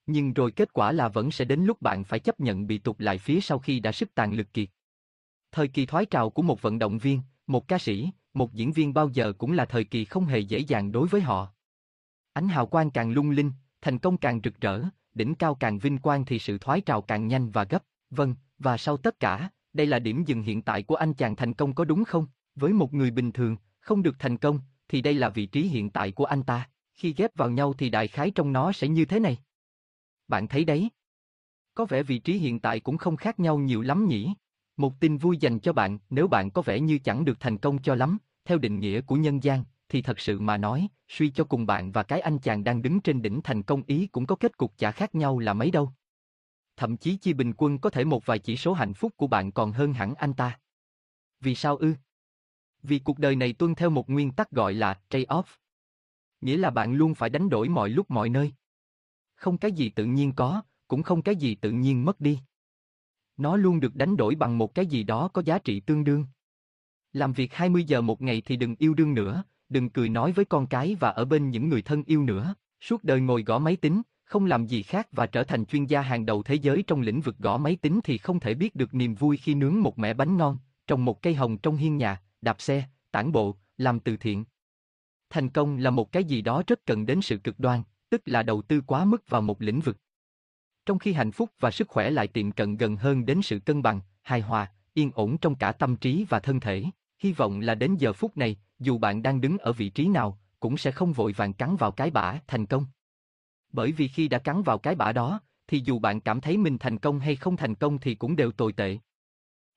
Nhưng 0.06 0.32
rồi 0.32 0.50
kết 0.50 0.72
quả 0.72 0.92
là 0.92 1.08
vẫn 1.08 1.30
sẽ 1.30 1.44
đến 1.44 1.64
lúc 1.64 1.82
bạn 1.82 2.04
phải 2.04 2.18
chấp 2.18 2.40
nhận 2.40 2.66
bị 2.66 2.78
tụt 2.78 2.96
lại 2.98 3.18
phía 3.18 3.40
sau 3.40 3.58
khi 3.58 3.80
đã 3.80 3.92
sức 3.92 4.14
tàn 4.14 4.34
lực 4.34 4.52
kiệt. 4.52 4.68
Thời 5.52 5.68
kỳ 5.68 5.86
thoái 5.86 6.06
trào 6.06 6.30
của 6.30 6.42
một 6.42 6.62
vận 6.62 6.78
động 6.78 6.98
viên, 6.98 7.20
một 7.46 7.68
ca 7.68 7.78
sĩ, 7.78 8.10
một 8.34 8.52
diễn 8.52 8.72
viên 8.72 8.94
bao 8.94 9.08
giờ 9.08 9.32
cũng 9.38 9.52
là 9.52 9.64
thời 9.64 9.84
kỳ 9.84 10.04
không 10.04 10.24
hề 10.24 10.38
dễ 10.38 10.58
dàng 10.58 10.92
đối 10.92 11.08
với 11.08 11.20
họ. 11.20 11.52
Ánh 12.32 12.48
hào 12.48 12.66
quang 12.66 12.90
càng 12.90 13.12
lung 13.12 13.30
linh, 13.30 13.52
thành 13.80 13.98
công 13.98 14.16
càng 14.16 14.40
rực 14.44 14.60
rỡ, 14.60 14.82
đỉnh 15.14 15.34
cao 15.34 15.54
càng 15.54 15.78
vinh 15.78 15.98
quang 15.98 16.24
thì 16.24 16.38
sự 16.38 16.58
thoái 16.58 16.80
trào 16.80 17.02
càng 17.02 17.28
nhanh 17.28 17.50
và 17.50 17.64
gấp. 17.64 17.84
Vâng, 18.10 18.34
và 18.58 18.76
sau 18.76 18.96
tất 18.96 19.20
cả, 19.20 19.50
đây 19.72 19.86
là 19.86 19.98
điểm 19.98 20.24
dừng 20.24 20.42
hiện 20.42 20.62
tại 20.62 20.82
của 20.82 20.94
anh 20.94 21.14
chàng 21.14 21.36
thành 21.36 21.54
công 21.54 21.74
có 21.74 21.84
đúng 21.84 22.04
không? 22.04 22.26
Với 22.54 22.72
một 22.72 22.94
người 22.94 23.10
bình 23.10 23.32
thường, 23.32 23.56
không 23.80 24.02
được 24.02 24.16
thành 24.18 24.36
công, 24.36 24.60
thì 24.88 25.00
đây 25.00 25.14
là 25.14 25.28
vị 25.28 25.46
trí 25.46 25.62
hiện 25.62 25.90
tại 25.90 26.12
của 26.12 26.24
anh 26.24 26.42
ta. 26.42 26.68
Khi 26.94 27.14
ghép 27.16 27.36
vào 27.36 27.50
nhau 27.50 27.72
thì 27.72 27.90
đại 27.90 28.08
khái 28.08 28.30
trong 28.30 28.52
nó 28.52 28.72
sẽ 28.72 28.88
như 28.88 29.04
thế 29.04 29.20
này. 29.20 29.38
Bạn 30.28 30.48
thấy 30.48 30.64
đấy. 30.64 30.90
Có 31.74 31.84
vẻ 31.84 32.02
vị 32.02 32.18
trí 32.18 32.38
hiện 32.38 32.60
tại 32.60 32.80
cũng 32.80 32.98
không 32.98 33.16
khác 33.16 33.40
nhau 33.40 33.58
nhiều 33.58 33.82
lắm 33.82 34.08
nhỉ. 34.08 34.34
Một 34.76 35.00
tin 35.00 35.18
vui 35.18 35.36
dành 35.36 35.60
cho 35.60 35.72
bạn, 35.72 35.98
nếu 36.10 36.28
bạn 36.28 36.50
có 36.50 36.62
vẻ 36.62 36.80
như 36.80 36.98
chẳng 36.98 37.24
được 37.24 37.40
thành 37.40 37.58
công 37.58 37.82
cho 37.82 37.94
lắm, 37.94 38.18
theo 38.44 38.58
định 38.58 38.80
nghĩa 38.80 39.00
của 39.00 39.16
nhân 39.16 39.42
gian, 39.42 39.64
thì 39.90 40.02
thật 40.02 40.20
sự 40.20 40.40
mà 40.40 40.56
nói, 40.56 40.88
suy 41.08 41.30
cho 41.30 41.44
cùng 41.44 41.66
bạn 41.66 41.92
và 41.92 42.02
cái 42.02 42.20
anh 42.20 42.38
chàng 42.38 42.64
đang 42.64 42.82
đứng 42.82 43.00
trên 43.00 43.22
đỉnh 43.22 43.40
thành 43.44 43.62
công 43.62 43.82
ý 43.86 44.06
cũng 44.06 44.26
có 44.26 44.36
kết 44.36 44.56
cục 44.56 44.78
chả 44.78 44.90
khác 44.90 45.14
nhau 45.14 45.38
là 45.38 45.54
mấy 45.54 45.70
đâu. 45.70 45.92
Thậm 46.76 46.96
chí 46.96 47.16
chi 47.16 47.32
bình 47.32 47.52
quân 47.56 47.78
có 47.78 47.90
thể 47.90 48.04
một 48.04 48.26
vài 48.26 48.38
chỉ 48.38 48.56
số 48.56 48.72
hạnh 48.72 48.94
phúc 48.94 49.12
của 49.16 49.26
bạn 49.26 49.52
còn 49.52 49.72
hơn 49.72 49.92
hẳn 49.92 50.14
anh 50.14 50.34
ta. 50.34 50.60
Vì 51.40 51.54
sao 51.54 51.76
ư? 51.76 51.94
Vì 52.82 52.98
cuộc 52.98 53.18
đời 53.18 53.36
này 53.36 53.52
tuân 53.52 53.74
theo 53.74 53.90
một 53.90 54.10
nguyên 54.10 54.32
tắc 54.32 54.50
gọi 54.50 54.74
là 54.74 55.00
trade-off. 55.10 55.42
Nghĩa 56.40 56.56
là 56.56 56.70
bạn 56.70 56.92
luôn 56.92 57.14
phải 57.14 57.30
đánh 57.30 57.48
đổi 57.48 57.68
mọi 57.68 57.90
lúc 57.90 58.10
mọi 58.10 58.28
nơi. 58.28 58.52
Không 59.34 59.58
cái 59.58 59.72
gì 59.72 59.90
tự 59.90 60.04
nhiên 60.04 60.32
có, 60.36 60.62
cũng 60.88 61.02
không 61.02 61.22
cái 61.22 61.36
gì 61.36 61.54
tự 61.54 61.70
nhiên 61.70 62.04
mất 62.04 62.20
đi. 62.20 62.40
Nó 63.36 63.56
luôn 63.56 63.80
được 63.80 63.94
đánh 63.94 64.16
đổi 64.16 64.34
bằng 64.34 64.58
một 64.58 64.74
cái 64.74 64.86
gì 64.86 65.02
đó 65.02 65.28
có 65.28 65.42
giá 65.42 65.58
trị 65.58 65.80
tương 65.80 66.04
đương. 66.04 66.26
Làm 67.12 67.32
việc 67.32 67.54
20 67.54 67.84
giờ 67.84 68.00
một 68.00 68.22
ngày 68.22 68.42
thì 68.44 68.56
đừng 68.56 68.74
yêu 68.78 68.94
đương 68.94 69.14
nữa, 69.14 69.44
đừng 69.70 69.90
cười 69.90 70.08
nói 70.08 70.32
với 70.32 70.44
con 70.44 70.66
cái 70.66 70.96
và 71.00 71.10
ở 71.10 71.24
bên 71.24 71.50
những 71.50 71.68
người 71.68 71.82
thân 71.82 72.02
yêu 72.06 72.22
nữa. 72.22 72.54
Suốt 72.80 73.04
đời 73.04 73.20
ngồi 73.20 73.42
gõ 73.42 73.58
máy 73.58 73.76
tính, 73.76 74.02
không 74.24 74.46
làm 74.46 74.66
gì 74.66 74.82
khác 74.82 75.08
và 75.12 75.26
trở 75.26 75.44
thành 75.44 75.66
chuyên 75.66 75.86
gia 75.86 76.00
hàng 76.00 76.26
đầu 76.26 76.42
thế 76.42 76.54
giới 76.54 76.84
trong 76.86 77.00
lĩnh 77.00 77.20
vực 77.20 77.38
gõ 77.38 77.58
máy 77.58 77.76
tính 77.76 78.00
thì 78.04 78.18
không 78.18 78.40
thể 78.40 78.54
biết 78.54 78.76
được 78.76 78.94
niềm 78.94 79.14
vui 79.14 79.36
khi 79.36 79.54
nướng 79.54 79.80
một 79.80 79.98
mẻ 79.98 80.14
bánh 80.14 80.36
ngon, 80.36 80.58
trồng 80.86 81.04
một 81.04 81.22
cây 81.22 81.34
hồng 81.34 81.58
trong 81.58 81.76
hiên 81.76 81.96
nhà, 81.96 82.22
đạp 82.40 82.60
xe, 82.60 82.88
tản 83.10 83.32
bộ, 83.32 83.56
làm 83.76 84.00
từ 84.00 84.16
thiện. 84.16 84.44
Thành 85.30 85.48
công 85.48 85.76
là 85.76 85.90
một 85.90 86.12
cái 86.12 86.24
gì 86.24 86.42
đó 86.42 86.62
rất 86.66 86.86
cần 86.86 87.06
đến 87.06 87.20
sự 87.22 87.38
cực 87.38 87.58
đoan, 87.58 87.82
tức 88.10 88.22
là 88.24 88.42
đầu 88.42 88.62
tư 88.62 88.80
quá 88.80 89.04
mức 89.04 89.30
vào 89.30 89.42
một 89.42 89.62
lĩnh 89.62 89.80
vực. 89.80 89.96
Trong 90.86 90.98
khi 90.98 91.12
hạnh 91.12 91.32
phúc 91.32 91.50
và 91.60 91.70
sức 91.70 91.88
khỏe 91.88 92.10
lại 92.10 92.26
tiệm 92.26 92.52
cận 92.52 92.76
gần 92.76 92.96
hơn 92.96 93.26
đến 93.26 93.42
sự 93.42 93.58
cân 93.58 93.82
bằng, 93.82 94.00
hài 94.22 94.40
hòa, 94.40 94.72
yên 94.94 95.10
ổn 95.14 95.38
trong 95.38 95.54
cả 95.54 95.72
tâm 95.72 95.96
trí 95.96 96.26
và 96.28 96.40
thân 96.40 96.60
thể. 96.60 96.84
Hy 97.18 97.32
vọng 97.32 97.60
là 97.60 97.74
đến 97.74 97.96
giờ 97.96 98.12
phút 98.12 98.36
này, 98.36 98.56
dù 98.80 98.98
bạn 98.98 99.22
đang 99.22 99.40
đứng 99.40 99.58
ở 99.58 99.72
vị 99.72 99.88
trí 99.88 100.08
nào, 100.08 100.38
cũng 100.60 100.76
sẽ 100.76 100.90
không 100.90 101.12
vội 101.12 101.32
vàng 101.32 101.52
cắn 101.52 101.76
vào 101.76 101.90
cái 101.90 102.10
bã 102.10 102.34
thành 102.46 102.66
công. 102.66 102.86
Bởi 103.72 103.92
vì 103.92 104.08
khi 104.08 104.28
đã 104.28 104.38
cắn 104.38 104.62
vào 104.62 104.78
cái 104.78 104.94
bã 104.94 105.12
đó, 105.12 105.40
thì 105.66 105.82
dù 105.84 105.98
bạn 105.98 106.20
cảm 106.20 106.40
thấy 106.40 106.56
mình 106.56 106.78
thành 106.78 106.98
công 106.98 107.18
hay 107.18 107.36
không 107.36 107.56
thành 107.56 107.74
công 107.74 107.98
thì 107.98 108.14
cũng 108.14 108.36
đều 108.36 108.52
tồi 108.52 108.72
tệ. 108.72 108.98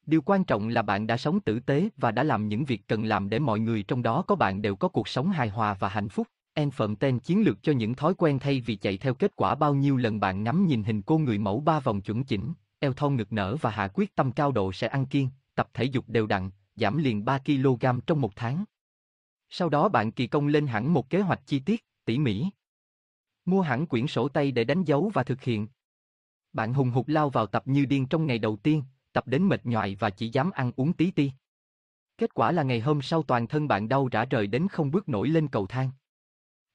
Điều 0.05 0.21
quan 0.21 0.43
trọng 0.43 0.67
là 0.67 0.81
bạn 0.81 1.07
đã 1.07 1.17
sống 1.17 1.39
tử 1.39 1.59
tế 1.59 1.89
và 1.97 2.11
đã 2.11 2.23
làm 2.23 2.47
những 2.47 2.65
việc 2.65 2.87
cần 2.87 3.05
làm 3.05 3.29
để 3.29 3.39
mọi 3.39 3.59
người 3.59 3.83
trong 3.83 4.03
đó 4.03 4.21
có 4.21 4.35
bạn 4.35 4.61
đều 4.61 4.75
có 4.75 4.87
cuộc 4.87 5.07
sống 5.07 5.29
hài 5.29 5.49
hòa 5.49 5.73
và 5.73 5.89
hạnh 5.89 6.09
phúc. 6.09 6.27
En 6.53 6.71
phận 6.71 6.95
tên 6.95 7.19
chiến 7.19 7.41
lược 7.41 7.63
cho 7.63 7.71
những 7.71 7.95
thói 7.95 8.13
quen 8.13 8.39
thay 8.39 8.61
vì 8.61 8.75
chạy 8.75 8.97
theo 8.97 9.13
kết 9.13 9.35
quả 9.35 9.55
bao 9.55 9.75
nhiêu 9.75 9.97
lần 9.97 10.19
bạn 10.19 10.43
ngắm 10.43 10.67
nhìn 10.67 10.83
hình 10.83 11.01
cô 11.01 11.17
người 11.17 11.37
mẫu 11.37 11.59
ba 11.59 11.79
vòng 11.79 12.01
chuẩn 12.01 12.23
chỉnh, 12.23 12.53
eo 12.79 12.93
thon 12.93 13.15
ngực 13.15 13.33
nở 13.33 13.55
và 13.61 13.69
hạ 13.69 13.87
quyết 13.93 14.15
tâm 14.15 14.31
cao 14.31 14.51
độ 14.51 14.71
sẽ 14.71 14.87
ăn 14.87 15.05
kiêng, 15.05 15.29
tập 15.55 15.69
thể 15.73 15.83
dục 15.83 16.05
đều 16.07 16.27
đặn, 16.27 16.49
giảm 16.75 16.97
liền 16.97 17.25
3 17.25 17.37
kg 17.37 17.99
trong 18.07 18.21
một 18.21 18.31
tháng. 18.35 18.63
Sau 19.55 19.69
đó 19.69 19.89
bạn 19.89 20.11
kỳ 20.11 20.27
công 20.27 20.47
lên 20.47 20.67
hẳn 20.67 20.93
một 20.93 21.09
kế 21.09 21.21
hoạch 21.21 21.41
chi 21.45 21.59
tiết, 21.59 21.85
tỉ 22.05 22.17
mỉ. 22.17 22.45
Mua 23.45 23.61
hẳn 23.61 23.85
quyển 23.87 24.07
sổ 24.07 24.27
tay 24.27 24.51
để 24.51 24.63
đánh 24.63 24.83
dấu 24.83 25.11
và 25.13 25.23
thực 25.23 25.41
hiện. 25.41 25.67
Bạn 26.53 26.73
hùng 26.73 26.89
hục 26.89 27.07
lao 27.07 27.29
vào 27.29 27.45
tập 27.45 27.63
như 27.65 27.85
điên 27.85 28.05
trong 28.07 28.25
ngày 28.25 28.39
đầu 28.39 28.55
tiên, 28.55 28.83
tập 29.11 29.27
đến 29.27 29.47
mệt 29.47 29.65
nhoài 29.65 29.95
và 29.95 30.09
chỉ 30.09 30.29
dám 30.29 30.51
ăn 30.51 30.71
uống 30.75 30.93
tí 30.93 31.11
ti. 31.11 31.31
Kết 32.17 32.33
quả 32.33 32.51
là 32.51 32.63
ngày 32.63 32.79
hôm 32.79 33.01
sau 33.01 33.23
toàn 33.23 33.47
thân 33.47 33.67
bạn 33.67 33.89
đau 33.89 34.07
rã 34.07 34.25
rời 34.25 34.47
đến 34.47 34.67
không 34.67 34.91
bước 34.91 35.09
nổi 35.09 35.27
lên 35.27 35.47
cầu 35.47 35.67
thang. 35.67 35.91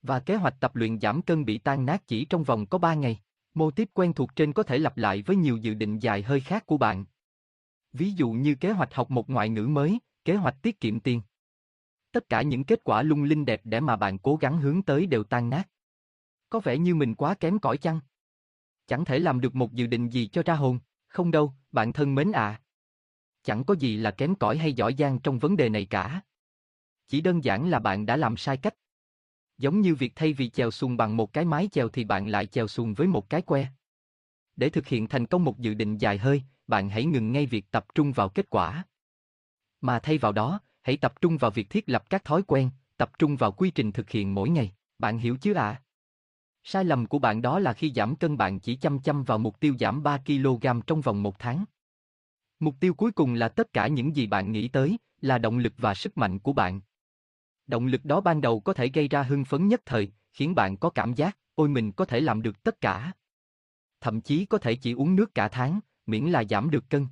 Và 0.02 0.20
kế 0.20 0.36
hoạch 0.36 0.54
tập 0.60 0.76
luyện 0.76 1.00
giảm 1.00 1.22
cân 1.22 1.44
bị 1.44 1.58
tan 1.58 1.86
nát 1.86 2.06
chỉ 2.06 2.24
trong 2.24 2.44
vòng 2.44 2.66
có 2.66 2.78
3 2.78 2.94
ngày. 2.94 3.20
Mô 3.54 3.70
tiếp 3.70 3.88
quen 3.94 4.12
thuộc 4.12 4.36
trên 4.36 4.52
có 4.52 4.62
thể 4.62 4.78
lặp 4.78 4.96
lại 4.96 5.22
với 5.22 5.36
nhiều 5.36 5.56
dự 5.56 5.74
định 5.74 5.98
dài 5.98 6.22
hơi 6.22 6.40
khác 6.40 6.66
của 6.66 6.78
bạn. 6.78 7.04
Ví 7.92 8.12
dụ 8.12 8.30
như 8.30 8.54
kế 8.54 8.72
hoạch 8.72 8.94
học 8.94 9.10
một 9.10 9.30
ngoại 9.30 9.48
ngữ 9.48 9.68
mới, 9.68 9.98
kế 10.24 10.34
hoạch 10.34 10.56
tiết 10.62 10.80
kiệm 10.80 11.00
tiền. 11.00 11.20
Tất 12.12 12.28
cả 12.28 12.42
những 12.42 12.64
kết 12.64 12.84
quả 12.84 13.02
lung 13.02 13.22
linh 13.22 13.44
đẹp 13.44 13.60
để 13.64 13.80
mà 13.80 13.96
bạn 13.96 14.18
cố 14.18 14.36
gắng 14.36 14.58
hướng 14.58 14.82
tới 14.82 15.06
đều 15.06 15.24
tan 15.24 15.50
nát. 15.50 15.68
Có 16.50 16.60
vẻ 16.60 16.78
như 16.78 16.94
mình 16.94 17.14
quá 17.14 17.34
kém 17.34 17.58
cỏi 17.58 17.78
chăng? 17.78 18.00
Chẳng 18.86 19.04
thể 19.04 19.18
làm 19.18 19.40
được 19.40 19.54
một 19.54 19.72
dự 19.72 19.86
định 19.86 20.08
gì 20.08 20.26
cho 20.26 20.42
ra 20.42 20.54
hồn, 20.54 20.78
không 21.06 21.30
đâu, 21.30 21.52
bạn 21.72 21.92
thân 21.92 22.14
mến 22.14 22.32
à. 22.32 22.60
Chẳng 23.42 23.64
có 23.64 23.74
gì 23.74 23.96
là 23.96 24.10
kém 24.10 24.34
cỏi 24.34 24.58
hay 24.58 24.72
giỏi 24.72 24.94
giang 24.98 25.20
trong 25.20 25.38
vấn 25.38 25.56
đề 25.56 25.68
này 25.68 25.86
cả. 25.86 26.20
Chỉ 27.08 27.20
đơn 27.20 27.44
giản 27.44 27.70
là 27.70 27.78
bạn 27.78 28.06
đã 28.06 28.16
làm 28.16 28.36
sai 28.36 28.56
cách. 28.56 28.74
Giống 29.58 29.80
như 29.80 29.94
việc 29.94 30.12
thay 30.16 30.32
vì 30.32 30.50
chèo 30.50 30.70
xuồng 30.70 30.96
bằng 30.96 31.16
một 31.16 31.32
cái 31.32 31.44
mái 31.44 31.68
chèo 31.72 31.88
thì 31.88 32.04
bạn 32.04 32.28
lại 32.28 32.46
chèo 32.46 32.68
xuồng 32.68 32.94
với 32.94 33.06
một 33.06 33.30
cái 33.30 33.42
que. 33.42 33.66
Để 34.56 34.68
thực 34.68 34.86
hiện 34.86 35.08
thành 35.08 35.26
công 35.26 35.44
một 35.44 35.58
dự 35.58 35.74
định 35.74 35.98
dài 35.98 36.18
hơi, 36.18 36.42
bạn 36.66 36.90
hãy 36.90 37.04
ngừng 37.04 37.32
ngay 37.32 37.46
việc 37.46 37.70
tập 37.70 37.86
trung 37.94 38.12
vào 38.12 38.28
kết 38.28 38.50
quả. 38.50 38.84
Mà 39.80 39.98
thay 39.98 40.18
vào 40.18 40.32
đó, 40.32 40.60
hãy 40.82 40.96
tập 40.96 41.20
trung 41.20 41.38
vào 41.38 41.50
việc 41.50 41.70
thiết 41.70 41.88
lập 41.88 42.10
các 42.10 42.24
thói 42.24 42.42
quen, 42.42 42.70
tập 42.96 43.18
trung 43.18 43.36
vào 43.36 43.52
quy 43.52 43.70
trình 43.70 43.92
thực 43.92 44.10
hiện 44.10 44.34
mỗi 44.34 44.48
ngày. 44.48 44.72
Bạn 44.98 45.18
hiểu 45.18 45.36
chứ 45.40 45.54
ạ? 45.54 45.62
À? 45.62 45.82
Sai 46.64 46.84
lầm 46.84 47.06
của 47.06 47.18
bạn 47.18 47.42
đó 47.42 47.58
là 47.58 47.72
khi 47.72 47.92
giảm 47.94 48.16
cân 48.16 48.36
bạn 48.36 48.60
chỉ 48.60 48.76
chăm 48.76 48.98
chăm 48.98 49.24
vào 49.24 49.38
mục 49.38 49.60
tiêu 49.60 49.74
giảm 49.80 50.02
3 50.02 50.18
kg 50.26 50.66
trong 50.86 51.00
vòng 51.00 51.22
một 51.22 51.38
tháng. 51.38 51.64
Mục 52.60 52.74
tiêu 52.80 52.94
cuối 52.94 53.10
cùng 53.10 53.34
là 53.34 53.48
tất 53.48 53.72
cả 53.72 53.86
những 53.86 54.16
gì 54.16 54.26
bạn 54.26 54.52
nghĩ 54.52 54.68
tới, 54.68 54.98
là 55.20 55.38
động 55.38 55.58
lực 55.58 55.72
và 55.76 55.94
sức 55.94 56.18
mạnh 56.18 56.38
của 56.38 56.52
bạn. 56.52 56.80
Động 57.66 57.86
lực 57.86 58.04
đó 58.04 58.20
ban 58.20 58.40
đầu 58.40 58.60
có 58.60 58.72
thể 58.72 58.88
gây 58.88 59.08
ra 59.08 59.22
hưng 59.22 59.44
phấn 59.44 59.68
nhất 59.68 59.82
thời, 59.86 60.12
khiến 60.32 60.54
bạn 60.54 60.76
có 60.76 60.90
cảm 60.90 61.14
giác, 61.14 61.38
ôi 61.54 61.68
mình 61.68 61.92
có 61.92 62.04
thể 62.04 62.20
làm 62.20 62.42
được 62.42 62.62
tất 62.62 62.80
cả. 62.80 63.12
Thậm 64.00 64.20
chí 64.20 64.44
có 64.44 64.58
thể 64.58 64.74
chỉ 64.74 64.92
uống 64.92 65.16
nước 65.16 65.34
cả 65.34 65.48
tháng, 65.48 65.80
miễn 66.06 66.24
là 66.24 66.44
giảm 66.44 66.70
được 66.70 66.90
cân. 66.90 67.06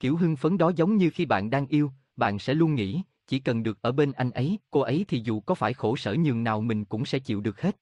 Kiểu 0.00 0.16
hưng 0.16 0.36
phấn 0.36 0.58
đó 0.58 0.72
giống 0.76 0.96
như 0.96 1.10
khi 1.10 1.26
bạn 1.26 1.50
đang 1.50 1.66
yêu, 1.66 1.92
bạn 2.16 2.38
sẽ 2.38 2.54
luôn 2.54 2.74
nghĩ, 2.74 3.02
chỉ 3.26 3.38
cần 3.38 3.62
được 3.62 3.82
ở 3.82 3.92
bên 3.92 4.12
anh 4.12 4.30
ấy, 4.30 4.58
cô 4.70 4.80
ấy 4.80 5.04
thì 5.08 5.22
dù 5.24 5.40
có 5.40 5.54
phải 5.54 5.74
khổ 5.74 5.96
sở 5.96 6.14
nhường 6.14 6.44
nào 6.44 6.60
mình 6.60 6.84
cũng 6.84 7.04
sẽ 7.04 7.18
chịu 7.18 7.40
được 7.40 7.60
hết. 7.60 7.76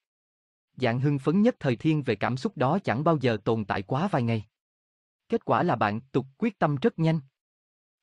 Dạng 0.77 1.01
hưng 1.01 1.19
phấn 1.19 1.43
nhất 1.43 1.57
thời 1.61 1.77
thiên 1.77 2.03
về 2.03 2.15
cảm 2.15 2.37
xúc 2.37 2.57
đó 2.57 2.79
chẳng 2.85 3.05
bao 3.05 3.17
giờ 3.17 3.37
tồn 3.45 3.65
tại 3.65 3.83
quá 3.83 4.09
vài 4.09 4.23
ngày. 4.23 4.47
Kết 5.29 5.45
quả 5.45 5.63
là 5.63 5.77
bạn 5.77 6.01
tục 6.13 6.27
quyết 6.39 6.59
tâm 6.59 6.77
rất 6.77 6.99
nhanh. 6.99 7.21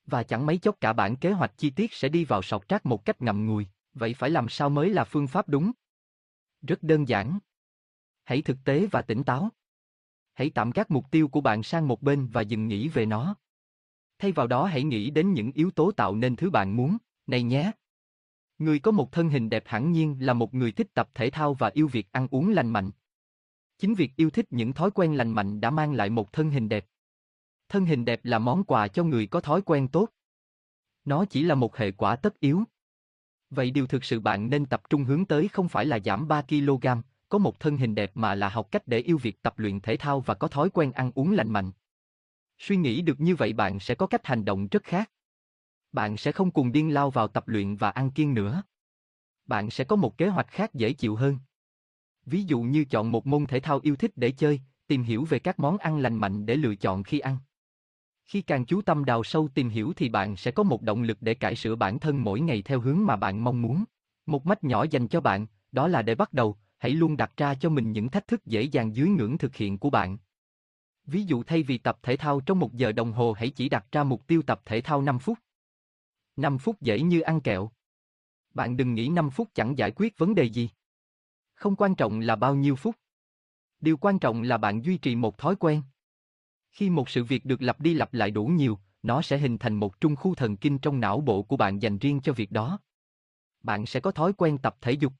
Và 0.05 0.23
chẳng 0.23 0.45
mấy 0.45 0.57
chốc 0.57 0.81
cả 0.81 0.93
bản 0.93 1.15
kế 1.15 1.31
hoạch 1.31 1.57
chi 1.57 1.69
tiết 1.69 1.93
sẽ 1.93 2.09
đi 2.09 2.25
vào 2.25 2.41
sọc 2.41 2.67
trác 2.67 2.85
một 2.85 3.05
cách 3.05 3.21
ngậm 3.21 3.45
ngùi, 3.45 3.67
vậy 3.93 4.13
phải 4.13 4.29
làm 4.29 4.49
sao 4.49 4.69
mới 4.69 4.89
là 4.89 5.03
phương 5.03 5.27
pháp 5.27 5.49
đúng? 5.49 5.71
Rất 6.61 6.83
đơn 6.83 7.07
giản. 7.07 7.39
Hãy 8.23 8.41
thực 8.41 8.57
tế 8.65 8.85
và 8.91 9.01
tỉnh 9.01 9.23
táo. 9.23 9.49
Hãy 10.33 10.49
tạm 10.49 10.71
gác 10.71 10.91
mục 10.91 11.05
tiêu 11.11 11.27
của 11.27 11.41
bạn 11.41 11.63
sang 11.63 11.87
một 11.87 12.01
bên 12.01 12.27
và 12.27 12.41
dừng 12.41 12.67
nghĩ 12.67 12.87
về 12.87 13.05
nó. 13.05 13.35
Thay 14.19 14.31
vào 14.31 14.47
đó 14.47 14.65
hãy 14.65 14.83
nghĩ 14.83 15.09
đến 15.09 15.33
những 15.33 15.51
yếu 15.51 15.71
tố 15.71 15.91
tạo 15.91 16.15
nên 16.15 16.35
thứ 16.35 16.49
bạn 16.49 16.77
muốn, 16.77 16.97
này 17.27 17.43
nhé. 17.43 17.71
Người 18.57 18.79
có 18.79 18.91
một 18.91 19.11
thân 19.11 19.29
hình 19.29 19.49
đẹp 19.49 19.63
hẳn 19.67 19.91
nhiên 19.91 20.17
là 20.19 20.33
một 20.33 20.53
người 20.53 20.71
thích 20.71 20.93
tập 20.93 21.09
thể 21.13 21.29
thao 21.29 21.53
và 21.53 21.71
yêu 21.73 21.87
việc 21.87 22.11
ăn 22.11 22.27
uống 22.31 22.49
lành 22.49 22.69
mạnh. 22.69 22.91
Chính 23.77 23.93
việc 23.93 24.15
yêu 24.15 24.29
thích 24.29 24.45
những 24.49 24.73
thói 24.73 24.91
quen 24.91 25.17
lành 25.17 25.31
mạnh 25.31 25.61
đã 25.61 25.69
mang 25.69 25.93
lại 25.93 26.09
một 26.09 26.33
thân 26.33 26.49
hình 26.49 26.69
đẹp. 26.69 26.85
Thân 27.69 27.85
hình 27.85 28.05
đẹp 28.05 28.19
là 28.23 28.39
món 28.39 28.63
quà 28.63 28.87
cho 28.87 29.03
người 29.03 29.27
có 29.27 29.41
thói 29.41 29.61
quen 29.61 29.87
tốt. 29.87 30.09
Nó 31.05 31.25
chỉ 31.25 31.43
là 31.43 31.55
một 31.55 31.77
hệ 31.77 31.91
quả 31.91 32.15
tất 32.15 32.39
yếu. 32.39 32.63
Vậy 33.49 33.71
điều 33.71 33.87
thực 33.87 34.03
sự 34.03 34.19
bạn 34.19 34.49
nên 34.49 34.65
tập 34.65 34.81
trung 34.89 35.03
hướng 35.03 35.25
tới 35.25 35.47
không 35.47 35.69
phải 35.69 35.85
là 35.85 35.99
giảm 36.05 36.27
3 36.27 36.41
kg, 36.41 36.87
có 37.29 37.37
một 37.37 37.59
thân 37.59 37.77
hình 37.77 37.95
đẹp 37.95 38.11
mà 38.13 38.35
là 38.35 38.49
học 38.49 38.71
cách 38.71 38.87
để 38.87 38.99
yêu 38.99 39.17
việc 39.17 39.41
tập 39.41 39.59
luyện 39.59 39.79
thể 39.79 39.97
thao 39.97 40.19
và 40.19 40.33
có 40.33 40.47
thói 40.47 40.69
quen 40.69 40.91
ăn 40.91 41.11
uống 41.15 41.31
lành 41.31 41.51
mạnh. 41.51 41.71
Suy 42.59 42.75
nghĩ 42.75 43.01
được 43.01 43.19
như 43.19 43.35
vậy 43.35 43.53
bạn 43.53 43.79
sẽ 43.79 43.95
có 43.95 44.07
cách 44.07 44.25
hành 44.25 44.45
động 44.45 44.67
rất 44.67 44.83
khác. 44.83 45.11
Bạn 45.91 46.17
sẽ 46.17 46.31
không 46.31 46.51
cùng 46.51 46.71
điên 46.71 46.93
lao 46.93 47.09
vào 47.09 47.27
tập 47.27 47.47
luyện 47.47 47.75
và 47.75 47.89
ăn 47.89 48.11
kiêng 48.11 48.33
nữa. 48.33 48.63
Bạn 49.45 49.69
sẽ 49.69 49.83
có 49.83 49.95
một 49.95 50.17
kế 50.17 50.27
hoạch 50.27 50.47
khác 50.47 50.73
dễ 50.73 50.93
chịu 50.93 51.15
hơn. 51.15 51.37
Ví 52.25 52.43
dụ 52.43 52.61
như 52.61 52.85
chọn 52.85 53.11
một 53.11 53.27
môn 53.27 53.45
thể 53.45 53.59
thao 53.59 53.79
yêu 53.83 53.95
thích 53.95 54.11
để 54.15 54.31
chơi, 54.31 54.61
tìm 54.87 55.03
hiểu 55.03 55.25
về 55.25 55.39
các 55.39 55.59
món 55.59 55.77
ăn 55.77 55.99
lành 55.99 56.15
mạnh 56.15 56.45
để 56.45 56.55
lựa 56.55 56.75
chọn 56.75 57.03
khi 57.03 57.19
ăn. 57.19 57.37
Khi 58.25 58.41
càng 58.41 58.65
chú 58.65 58.81
tâm 58.81 59.05
đào 59.05 59.23
sâu 59.23 59.47
tìm 59.53 59.69
hiểu 59.69 59.93
thì 59.95 60.09
bạn 60.09 60.35
sẽ 60.35 60.51
có 60.51 60.63
một 60.63 60.81
động 60.81 61.03
lực 61.03 61.17
để 61.21 61.33
cải 61.33 61.55
sửa 61.55 61.75
bản 61.75 61.99
thân 61.99 62.23
mỗi 62.23 62.39
ngày 62.39 62.61
theo 62.61 62.79
hướng 62.79 63.05
mà 63.05 63.15
bạn 63.15 63.43
mong 63.43 63.61
muốn. 63.61 63.83
Một 64.25 64.45
mách 64.45 64.63
nhỏ 64.63 64.85
dành 64.89 65.07
cho 65.07 65.21
bạn, 65.21 65.47
đó 65.71 65.87
là 65.87 66.01
để 66.01 66.15
bắt 66.15 66.33
đầu, 66.33 66.57
hãy 66.77 66.91
luôn 66.91 67.17
đặt 67.17 67.31
ra 67.37 67.55
cho 67.55 67.69
mình 67.69 67.91
những 67.91 68.09
thách 68.09 68.27
thức 68.27 68.45
dễ 68.45 68.61
dàng 68.61 68.95
dưới 68.95 69.09
ngưỡng 69.09 69.37
thực 69.37 69.55
hiện 69.55 69.77
của 69.77 69.89
bạn. 69.89 70.17
Ví 71.07 71.23
dụ 71.23 71.43
thay 71.43 71.63
vì 71.63 71.77
tập 71.77 71.99
thể 72.03 72.17
thao 72.17 72.39
trong 72.39 72.59
một 72.59 72.73
giờ 72.73 72.91
đồng 72.91 73.11
hồ 73.11 73.33
hãy 73.33 73.49
chỉ 73.49 73.69
đặt 73.69 73.85
ra 73.91 74.03
mục 74.03 74.27
tiêu 74.27 74.41
tập 74.41 74.61
thể 74.65 74.81
thao 74.81 75.01
5 75.01 75.19
phút. 75.19 75.39
5 76.35 76.57
phút 76.57 76.81
dễ 76.81 77.01
như 77.01 77.21
ăn 77.21 77.41
kẹo. 77.41 77.71
Bạn 78.53 78.77
đừng 78.77 78.93
nghĩ 78.93 79.09
5 79.09 79.29
phút 79.29 79.49
chẳng 79.53 79.77
giải 79.77 79.91
quyết 79.95 80.17
vấn 80.17 80.35
đề 80.35 80.43
gì. 80.43 80.69
Không 81.53 81.75
quan 81.75 81.95
trọng 81.95 82.19
là 82.19 82.35
bao 82.35 82.55
nhiêu 82.55 82.75
phút. 82.75 82.95
Điều 83.79 83.97
quan 83.97 84.19
trọng 84.19 84.41
là 84.41 84.57
bạn 84.57 84.81
duy 84.81 84.97
trì 84.97 85.15
một 85.15 85.37
thói 85.37 85.55
quen. 85.55 85.81
Khi 86.71 86.89
một 86.89 87.09
sự 87.09 87.23
việc 87.23 87.45
được 87.45 87.61
lặp 87.61 87.79
đi 87.79 87.93
lặp 87.93 88.13
lại 88.13 88.31
đủ 88.31 88.45
nhiều, 88.45 88.79
nó 89.03 89.21
sẽ 89.21 89.37
hình 89.37 89.57
thành 89.57 89.73
một 89.73 90.01
trung 90.01 90.15
khu 90.15 90.35
thần 90.35 90.57
kinh 90.57 90.79
trong 90.79 90.99
não 90.99 91.21
bộ 91.21 91.43
của 91.43 91.57
bạn 91.57 91.81
dành 91.81 91.97
riêng 91.97 92.19
cho 92.23 92.33
việc 92.33 92.51
đó. 92.51 92.79
Bạn 93.63 93.85
sẽ 93.85 93.99
có 93.99 94.11
thói 94.11 94.33
quen 94.33 94.57
tập 94.57 94.77
thể 94.81 94.91
dục. 94.91 95.13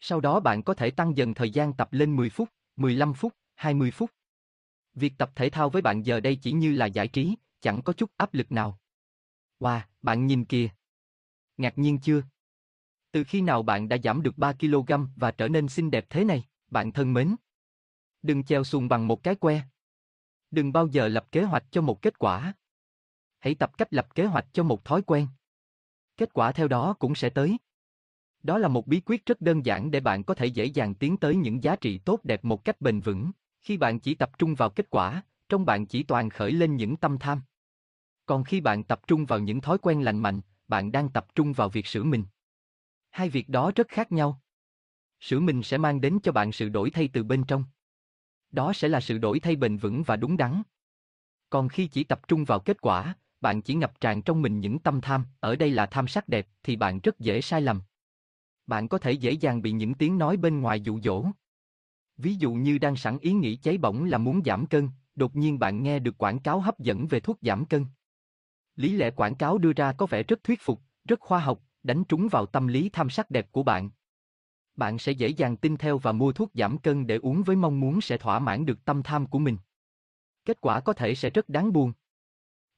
Sau 0.00 0.20
đó 0.20 0.40
bạn 0.40 0.62
có 0.62 0.74
thể 0.74 0.90
tăng 0.90 1.16
dần 1.16 1.34
thời 1.34 1.50
gian 1.50 1.72
tập 1.72 1.88
lên 1.92 2.16
10 2.16 2.30
phút, 2.30 2.48
15 2.76 3.14
phút, 3.14 3.34
20 3.54 3.90
phút. 3.90 4.10
Việc 5.00 5.18
tập 5.18 5.30
thể 5.34 5.50
thao 5.50 5.70
với 5.70 5.82
bạn 5.82 6.02
giờ 6.02 6.20
đây 6.20 6.36
chỉ 6.36 6.52
như 6.52 6.72
là 6.72 6.86
giải 6.86 7.08
trí, 7.08 7.34
chẳng 7.60 7.82
có 7.82 7.92
chút 7.92 8.10
áp 8.16 8.34
lực 8.34 8.52
nào. 8.52 8.78
Wow, 9.60 9.80
bạn 10.02 10.26
nhìn 10.26 10.44
kìa. 10.44 10.68
Ngạc 11.56 11.78
nhiên 11.78 11.98
chưa? 11.98 12.22
Từ 13.12 13.24
khi 13.24 13.40
nào 13.40 13.62
bạn 13.62 13.88
đã 13.88 13.96
giảm 14.04 14.22
được 14.22 14.38
3 14.38 14.52
kg 14.52 14.92
và 15.16 15.30
trở 15.30 15.48
nên 15.48 15.68
xinh 15.68 15.90
đẹp 15.90 16.06
thế 16.10 16.24
này, 16.24 16.44
bạn 16.70 16.92
thân 16.92 17.12
mến? 17.12 17.36
Đừng 18.22 18.44
treo 18.44 18.64
xuồng 18.64 18.88
bằng 18.88 19.06
một 19.06 19.22
cái 19.22 19.34
que. 19.34 19.62
Đừng 20.50 20.72
bao 20.72 20.86
giờ 20.86 21.08
lập 21.08 21.26
kế 21.32 21.42
hoạch 21.42 21.64
cho 21.70 21.80
một 21.80 22.02
kết 22.02 22.18
quả. 22.18 22.54
Hãy 23.38 23.54
tập 23.54 23.78
cách 23.78 23.92
lập 23.92 24.14
kế 24.14 24.24
hoạch 24.24 24.46
cho 24.52 24.62
một 24.62 24.84
thói 24.84 25.02
quen. 25.02 25.26
Kết 26.16 26.32
quả 26.32 26.52
theo 26.52 26.68
đó 26.68 26.94
cũng 26.98 27.14
sẽ 27.14 27.30
tới. 27.30 27.58
Đó 28.42 28.58
là 28.58 28.68
một 28.68 28.86
bí 28.86 29.00
quyết 29.06 29.26
rất 29.26 29.40
đơn 29.40 29.66
giản 29.66 29.90
để 29.90 30.00
bạn 30.00 30.24
có 30.24 30.34
thể 30.34 30.46
dễ 30.46 30.64
dàng 30.64 30.94
tiến 30.94 31.16
tới 31.16 31.36
những 31.36 31.62
giá 31.62 31.76
trị 31.76 31.98
tốt 31.98 32.20
đẹp 32.24 32.44
một 32.44 32.64
cách 32.64 32.80
bền 32.80 33.00
vững. 33.00 33.30
Khi 33.60 33.76
bạn 33.76 34.00
chỉ 34.00 34.14
tập 34.14 34.38
trung 34.38 34.54
vào 34.54 34.70
kết 34.70 34.90
quả, 34.90 35.22
trong 35.48 35.64
bạn 35.64 35.86
chỉ 35.86 36.02
toàn 36.02 36.30
khởi 36.30 36.52
lên 36.52 36.76
những 36.76 36.96
tâm 36.96 37.18
tham. 37.18 37.42
Còn 38.26 38.44
khi 38.44 38.60
bạn 38.60 38.84
tập 38.84 39.00
trung 39.06 39.26
vào 39.26 39.38
những 39.38 39.60
thói 39.60 39.78
quen 39.78 40.04
lành 40.04 40.18
mạnh, 40.18 40.40
bạn 40.68 40.92
đang 40.92 41.08
tập 41.08 41.26
trung 41.34 41.52
vào 41.52 41.68
việc 41.68 41.86
sửa 41.86 42.02
mình. 42.04 42.24
Hai 43.10 43.28
việc 43.28 43.48
đó 43.48 43.72
rất 43.76 43.88
khác 43.88 44.12
nhau. 44.12 44.40
Sửa 45.20 45.40
mình 45.40 45.62
sẽ 45.62 45.78
mang 45.78 46.00
đến 46.00 46.18
cho 46.22 46.32
bạn 46.32 46.52
sự 46.52 46.68
đổi 46.68 46.90
thay 46.90 47.08
từ 47.12 47.24
bên 47.24 47.44
trong. 47.44 47.64
Đó 48.50 48.72
sẽ 48.72 48.88
là 48.88 49.00
sự 49.00 49.18
đổi 49.18 49.40
thay 49.40 49.56
bền 49.56 49.76
vững 49.76 50.02
và 50.02 50.16
đúng 50.16 50.36
đắn. 50.36 50.62
Còn 51.50 51.68
khi 51.68 51.86
chỉ 51.86 52.04
tập 52.04 52.28
trung 52.28 52.44
vào 52.44 52.60
kết 52.60 52.80
quả, 52.80 53.14
bạn 53.40 53.62
chỉ 53.62 53.74
ngập 53.74 54.00
tràn 54.00 54.22
trong 54.22 54.42
mình 54.42 54.60
những 54.60 54.78
tâm 54.78 55.00
tham, 55.00 55.26
ở 55.40 55.56
đây 55.56 55.70
là 55.70 55.86
tham 55.86 56.08
sắc 56.08 56.28
đẹp, 56.28 56.48
thì 56.62 56.76
bạn 56.76 57.00
rất 57.00 57.18
dễ 57.18 57.40
sai 57.40 57.60
lầm. 57.60 57.82
Bạn 58.66 58.88
có 58.88 58.98
thể 58.98 59.12
dễ 59.12 59.32
dàng 59.32 59.62
bị 59.62 59.72
những 59.72 59.94
tiếng 59.94 60.18
nói 60.18 60.36
bên 60.36 60.60
ngoài 60.60 60.80
dụ 60.80 61.00
dỗ. 61.00 61.26
Ví 62.22 62.34
dụ 62.34 62.52
như 62.52 62.78
đang 62.78 62.96
sẵn 62.96 63.18
ý 63.18 63.32
nghĩ 63.32 63.56
cháy 63.56 63.78
bỏng 63.78 64.04
là 64.04 64.18
muốn 64.18 64.40
giảm 64.44 64.66
cân, 64.66 64.88
đột 65.14 65.36
nhiên 65.36 65.58
bạn 65.58 65.82
nghe 65.82 65.98
được 65.98 66.18
quảng 66.18 66.38
cáo 66.38 66.60
hấp 66.60 66.78
dẫn 66.78 67.06
về 67.06 67.20
thuốc 67.20 67.38
giảm 67.42 67.64
cân. 67.64 67.86
Lý 68.76 68.92
lẽ 68.92 69.10
quảng 69.10 69.34
cáo 69.34 69.58
đưa 69.58 69.72
ra 69.72 69.92
có 69.92 70.06
vẻ 70.06 70.22
rất 70.22 70.44
thuyết 70.44 70.60
phục, 70.62 70.80
rất 71.04 71.20
khoa 71.20 71.38
học, 71.38 71.60
đánh 71.82 72.04
trúng 72.04 72.28
vào 72.28 72.46
tâm 72.46 72.66
lý 72.66 72.88
tham 72.88 73.10
sắc 73.10 73.30
đẹp 73.30 73.52
của 73.52 73.62
bạn. 73.62 73.90
Bạn 74.76 74.98
sẽ 74.98 75.12
dễ 75.12 75.28
dàng 75.28 75.56
tin 75.56 75.76
theo 75.76 75.98
và 75.98 76.12
mua 76.12 76.32
thuốc 76.32 76.50
giảm 76.54 76.78
cân 76.78 77.06
để 77.06 77.16
uống 77.16 77.42
với 77.42 77.56
mong 77.56 77.80
muốn 77.80 78.00
sẽ 78.00 78.16
thỏa 78.16 78.38
mãn 78.38 78.66
được 78.66 78.84
tâm 78.84 79.02
tham 79.02 79.26
của 79.26 79.38
mình. 79.38 79.56
Kết 80.44 80.60
quả 80.60 80.80
có 80.80 80.92
thể 80.92 81.14
sẽ 81.14 81.30
rất 81.30 81.48
đáng 81.48 81.72
buồn. 81.72 81.92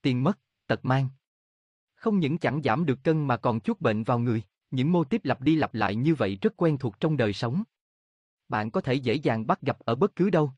Tiền 0.02 0.24
mất, 0.24 0.38
tật 0.66 0.84
mang. 0.84 1.08
Không 1.94 2.18
những 2.18 2.38
chẳng 2.38 2.62
giảm 2.64 2.86
được 2.86 2.98
cân 3.04 3.26
mà 3.26 3.36
còn 3.36 3.60
chuốc 3.60 3.80
bệnh 3.80 4.04
vào 4.04 4.18
người, 4.18 4.42
những 4.70 4.92
mô 4.92 5.04
tiếp 5.04 5.20
lặp 5.24 5.40
đi 5.40 5.56
lặp 5.56 5.74
lại 5.74 5.94
như 5.94 6.14
vậy 6.14 6.38
rất 6.42 6.52
quen 6.56 6.78
thuộc 6.78 7.00
trong 7.00 7.16
đời 7.16 7.32
sống. 7.32 7.62
Bạn 8.52 8.70
có 8.70 8.81
thể 8.81 8.94
dễ 8.94 9.14
dàng 9.14 9.47
bắt 9.47 9.60
gặp 9.60 9.78
ở 9.78 9.94
bất 9.94 10.16
cứ 10.16 10.31
đâu. 10.31 10.52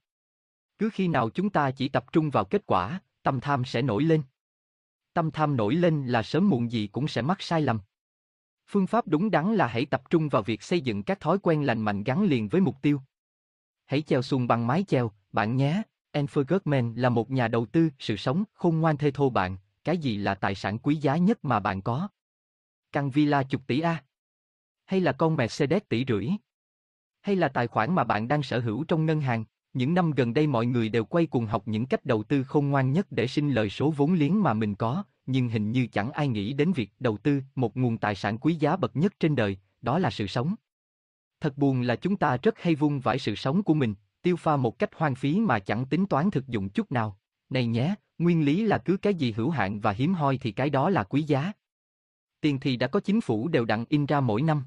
Cứ 0.79 0.91
khi 0.93 1.09
nào 1.09 1.31
chúng 1.31 1.51
ta 1.51 1.71
chỉ 1.71 1.89
tập 1.89 2.13
trung 2.13 2.31
vào 2.31 2.45
kết 2.45 2.63
quả, 2.67 3.01
tâm 3.23 3.41
tham 3.41 3.65
sẽ 3.65 3.83
nổi 3.83 4.05
lên. 4.05 4.23
Tâm 5.13 5.31
tham 5.31 5.57
nổi 5.57 5.75
lên 5.75 6.07
là 6.07 6.23
sớm 6.23 6.49
muộn 6.49 6.71
gì 6.71 6.87
cũng 6.87 7.09
sẽ 7.09 7.23
mắc 7.23 7.43
sai 7.43 7.63
lầm. 7.63 7.81
Phương 8.67 8.87
pháp 8.87 9.09
đúng 9.09 9.31
đắn 9.31 9.55
là 9.55 9.67
hãy 9.67 9.87
tập 9.87 10.03
trung 10.11 10.29
vào 10.29 10.43
việc 10.43 10.63
xây 10.63 10.81
dựng 10.81 11.03
các 11.03 11.21
thói 11.21 11.39
quen 11.43 11.67
lành 11.67 11.83
mạnh 11.83 12.05
gắn 12.05 12.25
liền 12.25 12.49
với 12.49 12.61
mục 12.61 12.77
tiêu. 12.83 13.01
Hãy 13.87 14.03
treo 14.03 14.23
xuồng 14.23 14.47
bằng 14.47 14.67
mái 14.67 14.85
chèo, 14.89 15.11
bạn 15.33 15.57
nhé. 15.57 15.83
Enfer 16.13 16.45
Goodman 16.49 16.95
là 16.95 17.09
một 17.09 17.31
nhà 17.31 17.49
đầu 17.49 17.67
tư, 17.67 17.91
sự 17.99 18.17
sống, 18.17 18.45
khôn 18.55 18.81
ngoan 18.81 18.97
thê 18.97 19.11
thô 19.11 19.31
bạn, 19.31 19.57
cái 19.85 19.99
gì 19.99 20.17
là 20.17 20.35
tài 20.35 20.55
sản 20.55 20.79
quý 20.79 20.97
giá 20.97 21.17
nhất 21.17 21.45
mà 21.45 21.61
bạn 21.61 21.83
có? 21.83 22.09
Căn 22.93 23.11
villa 23.11 23.43
chục 23.43 23.67
tỷ 23.67 23.81
A? 23.81 24.05
Hay 24.85 25.01
là 25.01 25.13
con 25.13 25.37
Mercedes 25.37 25.83
tỷ 25.89 26.05
rưỡi? 26.09 26.29
Hay 27.25 27.37
là 27.37 27.49
tài 27.49 27.67
khoản 27.67 27.95
mà 27.95 28.05
bạn 28.05 28.29
đang 28.29 28.43
sở 28.43 28.61
hữu 28.61 28.85
trong 28.85 29.07
ngân 29.07 29.21
hàng? 29.21 29.45
Những 29.73 29.95
năm 29.95 30.11
gần 30.11 30.35
đây 30.35 30.47
mọi 30.47 30.67
người 30.67 30.89
đều 30.89 31.05
quay 31.05 31.27
cuồng 31.27 31.47
học 31.47 31.63
những 31.69 31.87
cách 31.87 32.05
đầu 32.05 32.23
tư 32.23 32.45
khôn 32.45 32.69
ngoan 32.69 32.93
nhất 32.93 33.07
để 33.11 33.27
sinh 33.27 33.51
lời 33.51 33.71
số 33.71 33.91
vốn 33.91 34.13
liếng 34.13 34.43
mà 34.43 34.55
mình 34.55 34.75
có, 34.75 35.05
nhưng 35.27 35.49
hình 35.49 35.73
như 35.73 35.87
chẳng 35.87 36.11
ai 36.11 36.29
nghĩ 36.29 36.53
đến 36.53 36.73
việc 36.73 36.91
đầu 36.99 37.17
tư 37.17 37.43
một 37.55 37.77
nguồn 37.77 37.99
tài 37.99 38.15
sản 38.15 38.39
quý 38.39 38.55
giá 38.55 38.77
bậc 38.77 38.97
nhất 38.97 39.13
trên 39.21 39.37
đời, 39.37 39.59
đó 39.83 39.99
là 39.99 40.11
sự 40.11 40.27
sống. 40.27 40.55
Thật 41.41 41.59
buồn 41.59 41.83
là 41.83 41.97
chúng 41.97 42.17
ta 42.17 42.37
rất 42.43 42.55
hay 42.59 42.75
vung 42.75 43.01
vãi 43.01 43.19
sự 43.19 43.35
sống 43.35 43.63
của 43.63 43.75
mình, 43.75 43.95
tiêu 44.23 44.37
pha 44.37 44.57
một 44.57 44.79
cách 44.79 44.91
hoang 44.95 45.15
phí 45.15 45.41
mà 45.41 45.59
chẳng 45.59 45.87
tính 45.87 46.07
toán 46.07 46.31
thực 46.31 46.49
dụng 46.49 46.69
chút 46.69 46.93
nào. 46.93 47.19
Này 47.51 47.67
nhé, 47.67 47.95
nguyên 48.19 48.45
lý 48.45 48.65
là 48.65 48.79
cứ 48.79 48.97
cái 48.97 49.15
gì 49.15 49.33
hữu 49.33 49.51
hạn 49.51 49.81
và 49.81 49.91
hiếm 49.91 50.15
hoi 50.15 50.39
thì 50.39 50.53
cái 50.53 50.71
đó 50.71 50.91
là 50.91 51.05
quý 51.05 51.23
giá. 51.23 51.53
Tiền 52.41 52.61
thì 52.61 52.77
đã 52.77 52.87
có 52.87 53.01
chính 53.01 53.21
phủ 53.21 53.49
đều 53.49 53.65
đặn 53.65 53.85
in 53.89 54.07
ra 54.07 54.21
mỗi 54.21 54.43
năm. 54.43 54.63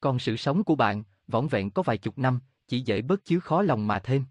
Còn 0.00 0.18
sự 0.18 0.36
sống 0.36 0.64
của 0.64 0.74
bạn, 0.74 1.02
võng 1.28 1.48
vẹn 1.48 1.70
có 1.70 1.82
vài 1.82 1.98
chục 1.98 2.18
năm, 2.18 2.40
chỉ 2.68 2.80
dễ 2.80 3.02
bớt 3.02 3.24
chứ 3.24 3.40
khó 3.40 3.62
lòng 3.62 3.86
mà 3.86 3.98
thêm. 3.98 4.24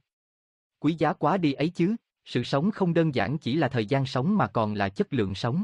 Quý 0.79 0.95
giá 0.97 1.13
quá 1.13 1.37
đi 1.37 1.53
ấy 1.53 1.69
chứ, 1.69 1.95
sự 2.25 2.43
sống 2.43 2.71
không 2.71 2.93
đơn 2.93 3.15
giản 3.15 3.37
chỉ 3.37 3.55
là 3.55 3.67
thời 3.67 3.85
gian 3.85 4.05
sống 4.05 4.37
mà 4.37 4.47
còn 4.47 4.73
là 4.73 4.89
chất 4.89 5.13
lượng 5.13 5.35
sống. 5.35 5.63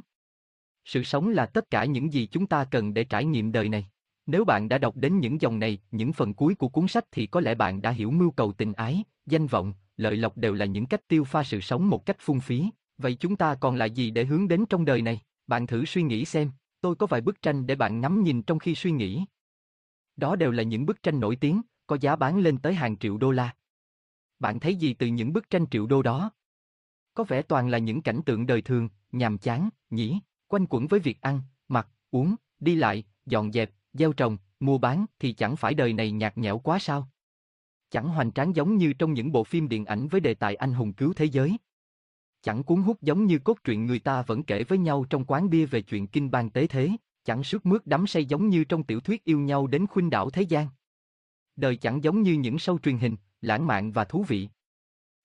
Sự 0.86 1.04
sống 1.04 1.30
là 1.30 1.46
tất 1.46 1.70
cả 1.70 1.86
những 1.86 2.14
gì 2.14 2.28
chúng 2.32 2.48
ta 2.48 2.66
cần 2.66 2.94
để 2.94 3.04
trải 3.04 3.26
nghiệm 3.26 3.52
đời 3.52 3.70
này. 3.70 3.90
Nếu 4.26 4.46
bạn 4.46 4.70
đã 4.70 4.78
đọc 4.78 4.98
đến 4.98 5.20
những 5.20 5.42
dòng 5.42 5.60
này, 5.60 5.80
những 5.92 6.14
phần 6.14 6.34
cuối 6.34 6.56
của 6.56 6.68
cuốn 6.68 6.88
sách 6.88 7.06
thì 7.12 7.28
có 7.28 7.42
lẽ 7.42 7.56
bạn 7.56 7.82
đã 7.82 7.92
hiểu 7.92 8.12
mưu 8.12 8.32
cầu 8.32 8.52
tình 8.52 8.74
ái, 8.74 9.04
danh 9.26 9.48
vọng, 9.48 9.74
lợi 9.98 10.18
lộc 10.18 10.38
đều 10.38 10.54
là 10.54 10.66
những 10.66 10.86
cách 10.86 11.08
tiêu 11.08 11.24
pha 11.24 11.44
sự 11.44 11.62
sống 11.62 11.90
một 11.90 12.06
cách 12.06 12.18
phung 12.20 12.40
phí. 12.40 12.70
Vậy 12.98 13.14
chúng 13.20 13.36
ta 13.36 13.56
còn 13.56 13.76
lại 13.76 13.92
gì 13.92 14.12
để 14.12 14.26
hướng 14.26 14.48
đến 14.48 14.66
trong 14.70 14.86
đời 14.86 15.02
này? 15.02 15.22
Bạn 15.48 15.68
thử 15.68 15.86
suy 15.86 16.04
nghĩ 16.04 16.26
xem, 16.26 16.52
tôi 16.82 16.96
có 16.96 17.06
vài 17.06 17.22
bức 17.22 17.42
tranh 17.42 17.68
để 17.68 17.76
bạn 17.76 18.02
ngắm 18.02 18.24
nhìn 18.24 18.44
trong 18.44 18.60
khi 18.60 18.76
suy 18.76 18.92
nghĩ. 18.92 19.26
Đó 20.20 20.36
đều 20.36 20.52
là 20.52 20.64
những 20.64 20.86
bức 20.86 21.04
tranh 21.04 21.20
nổi 21.20 21.36
tiếng, 21.36 21.62
có 21.88 21.98
giá 22.02 22.16
bán 22.16 22.38
lên 22.38 22.58
tới 22.58 22.74
hàng 22.74 22.98
triệu 22.98 23.18
đô 23.18 23.32
la. 23.32 23.56
Bạn 24.40 24.60
thấy 24.60 24.76
gì 24.76 24.94
từ 24.94 25.08
những 25.08 25.34
bức 25.34 25.50
tranh 25.50 25.66
triệu 25.72 25.88
đô 25.88 26.02
đó? 26.02 26.32
Có 27.14 27.24
vẻ 27.24 27.42
toàn 27.42 27.70
là 27.70 27.78
những 27.78 28.02
cảnh 28.02 28.22
tượng 28.26 28.46
đời 28.46 28.62
thường, 28.62 28.90
nhàm 29.12 29.38
chán, 29.38 29.70
nhỉ, 29.90 30.20
quanh 30.48 30.66
quẩn 30.70 30.88
với 30.88 31.00
việc 31.00 31.22
ăn, 31.22 31.42
mặc, 31.68 31.88
uống, 32.12 32.36
đi 32.60 32.76
lại, 32.76 33.04
dọn 33.26 33.52
dẹp, 33.52 33.72
gieo 33.94 34.14
trồng, 34.14 34.38
mua 34.60 34.78
bán 34.78 35.06
thì 35.20 35.34
chẳng 35.34 35.56
phải 35.56 35.74
đời 35.74 35.94
này 35.94 36.12
nhạt 36.12 36.38
nhẽo 36.38 36.60
quá 36.60 36.80
sao? 36.80 37.10
Chẳng 37.90 38.10
hoành 38.10 38.32
tráng 38.32 38.56
giống 38.56 38.78
như 38.78 38.94
trong 38.94 39.14
những 39.14 39.32
bộ 39.32 39.44
phim 39.44 39.70
điện 39.70 39.86
ảnh 39.86 40.08
với 40.08 40.22
đề 40.22 40.34
tài 40.34 40.56
anh 40.56 40.74
hùng 40.74 40.94
cứu 40.94 41.14
thế 41.14 41.26
giới. 41.26 41.58
Chẳng 42.42 42.64
cuốn 42.64 42.82
hút 42.82 43.02
giống 43.02 43.26
như 43.26 43.40
cốt 43.40 43.58
truyện 43.64 43.86
người 43.86 44.00
ta 44.00 44.22
vẫn 44.22 44.44
kể 44.44 44.64
với 44.64 44.78
nhau 44.78 45.06
trong 45.10 45.26
quán 45.26 45.50
bia 45.50 45.66
về 45.66 45.82
chuyện 45.82 46.08
kinh 46.08 46.32
bang 46.32 46.50
tế 46.50 46.68
thế, 46.68 46.92
chẳng 47.24 47.44
suốt 47.44 47.66
mướt 47.66 47.88
đắm 47.88 48.08
say 48.08 48.26
giống 48.26 48.50
như 48.50 48.64
trong 48.64 48.84
tiểu 48.84 49.00
thuyết 49.00 49.24
yêu 49.24 49.40
nhau 49.40 49.68
đến 49.68 49.88
khuynh 49.88 50.10
đảo 50.10 50.30
thế 50.30 50.42
gian. 50.42 50.68
Đời 51.56 51.78
chẳng 51.78 52.04
giống 52.04 52.22
như 52.22 52.34
những 52.34 52.56
show 52.56 52.78
truyền 52.78 52.98
hình, 52.98 53.16
lãng 53.42 53.68
mạn 53.68 53.92
và 53.92 54.04
thú 54.06 54.24
vị. 54.28 54.50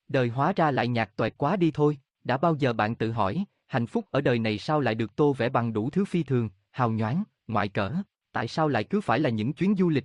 Đời 0.08 0.28
hóa 0.28 0.52
ra 0.56 0.70
lại 0.70 0.88
nhạt 0.88 1.10
toẹt 1.16 1.34
quá 1.36 1.56
đi 1.56 1.70
thôi, 1.70 1.98
đã 2.24 2.36
bao 2.36 2.54
giờ 2.54 2.72
bạn 2.72 2.94
tự 2.94 3.12
hỏi, 3.12 3.44
hạnh 3.66 3.86
phúc 3.86 4.04
ở 4.10 4.20
đời 4.20 4.38
này 4.38 4.58
sao 4.58 4.80
lại 4.80 4.94
được 4.94 5.16
tô 5.16 5.32
vẽ 5.32 5.48
bằng 5.48 5.72
đủ 5.72 5.90
thứ 5.90 6.04
phi 6.04 6.22
thường, 6.22 6.50
hào 6.70 6.90
nhoáng, 6.90 7.24
ngoại 7.46 7.68
cỡ, 7.68 7.92
tại 8.32 8.48
sao 8.48 8.68
lại 8.68 8.84
cứ 8.84 9.00
phải 9.00 9.20
là 9.20 9.30
những 9.30 9.52
chuyến 9.52 9.76
du 9.76 9.88
lịch? 9.88 10.04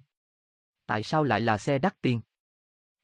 Tại 0.86 1.04
sao 1.04 1.24
lại 1.24 1.42
là 1.42 1.58
xe 1.58 1.80
đắt 1.80 2.02
tiền? 2.02 2.22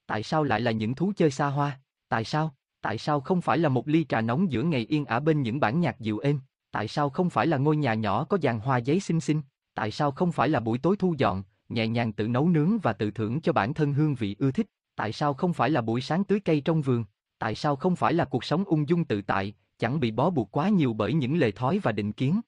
Tại 0.06 0.24
sao 0.24 0.44
lại 0.44 0.62
là 0.62 0.72
những 0.72 0.96
thú 0.96 1.14
chơi 1.18 1.32
xa 1.32 1.48
hoa? 1.48 1.80
Tại 2.10 2.24
sao? 2.24 2.56
Tại 2.82 2.98
sao 2.98 3.22
không 3.22 3.42
phải 3.42 3.58
là 3.58 3.70
một 3.70 3.88
ly 3.88 4.06
trà 4.10 4.22
nóng 4.22 4.52
giữa 4.52 4.64
ngày 4.64 4.86
yên 4.90 5.06
ả 5.06 5.20
bên 5.20 5.42
những 5.42 5.60
bản 5.60 5.80
nhạc 5.80 6.00
dịu 6.00 6.20
êm? 6.20 6.40
Tại 6.76 6.88
sao 6.88 7.10
không 7.10 7.30
phải 7.30 7.48
là 7.48 7.58
ngôi 7.58 7.78
nhà 7.78 7.94
nhỏ 7.94 8.24
có 8.24 8.38
dàn 8.42 8.60
hoa 8.60 8.78
giấy 8.78 9.00
xinh 9.00 9.20
xinh? 9.20 9.42
Tại 9.74 9.92
sao 9.92 10.12
không 10.12 10.32
phải 10.32 10.50
là 10.50 10.60
buổi 10.60 10.78
tối 10.78 10.96
thu 11.00 11.16
dọn, 11.18 11.44
nhẹ 11.70 11.88
nhàng 11.88 12.14
tự 12.14 12.28
nấu 12.28 12.50
nướng 12.50 12.78
và 12.84 12.94
tự 12.94 13.12
thưởng 13.12 13.42
cho 13.42 13.54
bản 13.54 13.74
thân 13.74 13.94
hương 13.94 14.16
vị 14.16 14.36
ưa 14.40 14.52
thích? 14.52 14.68
Tại 14.96 15.12
sao 15.12 15.34
không 15.34 15.54
phải 15.54 15.70
là 15.70 15.82
buổi 15.82 16.02
sáng 16.02 16.24
tưới 16.24 16.40
cây 16.40 16.62
trong 16.66 16.82
vườn? 16.82 17.06
Tại 17.40 17.56
sao 17.56 17.76
không 17.76 17.96
phải 17.96 18.14
là 18.14 18.26
cuộc 18.26 18.44
sống 18.44 18.64
ung 18.64 18.90
dung 18.90 19.06
tự 19.06 19.22
tại, 19.22 19.54
chẳng 19.80 20.00
bị 20.00 20.12
bó 20.12 20.30
buộc 20.30 20.52
quá 20.52 20.70
nhiều 20.70 20.94
bởi 20.94 21.14
những 21.14 21.38
lề 21.38 21.52
thói 21.52 21.80
và 21.80 21.92
định 21.92 22.14
kiến? 22.14 22.42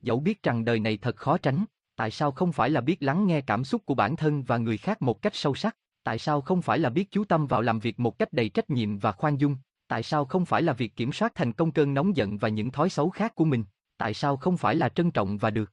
Dẫu 0.00 0.20
biết 0.20 0.42
rằng 0.42 0.64
đời 0.64 0.80
này 0.80 0.96
thật 0.96 1.16
khó 1.16 1.38
tránh, 1.38 1.64
tại 1.96 2.10
sao 2.10 2.32
không 2.32 2.52
phải 2.52 2.70
là 2.70 2.80
biết 2.80 3.02
lắng 3.02 3.26
nghe 3.26 3.40
cảm 3.40 3.64
xúc 3.64 3.82
của 3.86 3.94
bản 3.94 4.16
thân 4.16 4.42
và 4.42 4.58
người 4.58 4.76
khác 4.76 5.02
một 5.02 5.22
cách 5.22 5.34
sâu 5.34 5.54
sắc? 5.54 5.76
Tại 6.02 6.18
sao 6.18 6.40
không 6.40 6.62
phải 6.62 6.78
là 6.78 6.90
biết 6.90 7.10
chú 7.10 7.24
tâm 7.24 7.46
vào 7.46 7.62
làm 7.62 7.78
việc 7.78 8.00
một 8.00 8.18
cách 8.18 8.32
đầy 8.32 8.48
trách 8.48 8.70
nhiệm 8.70 8.98
và 8.98 9.12
khoan 9.12 9.36
dung? 9.36 9.56
Tại 9.90 10.02
sao 10.02 10.24
không 10.24 10.44
phải 10.44 10.62
là 10.62 10.72
việc 10.72 10.96
kiểm 10.96 11.12
soát 11.12 11.32
thành 11.34 11.52
công 11.52 11.72
cơn 11.72 11.94
nóng 11.94 12.16
giận 12.16 12.38
và 12.38 12.48
những 12.48 12.70
thói 12.70 12.90
xấu 12.90 13.10
khác 13.10 13.34
của 13.34 13.44
mình? 13.44 13.64
Tại 13.96 14.14
sao 14.14 14.36
không 14.36 14.56
phải 14.56 14.76
là 14.76 14.88
trân 14.88 15.10
trọng 15.10 15.38
và 15.38 15.50
được? 15.50 15.72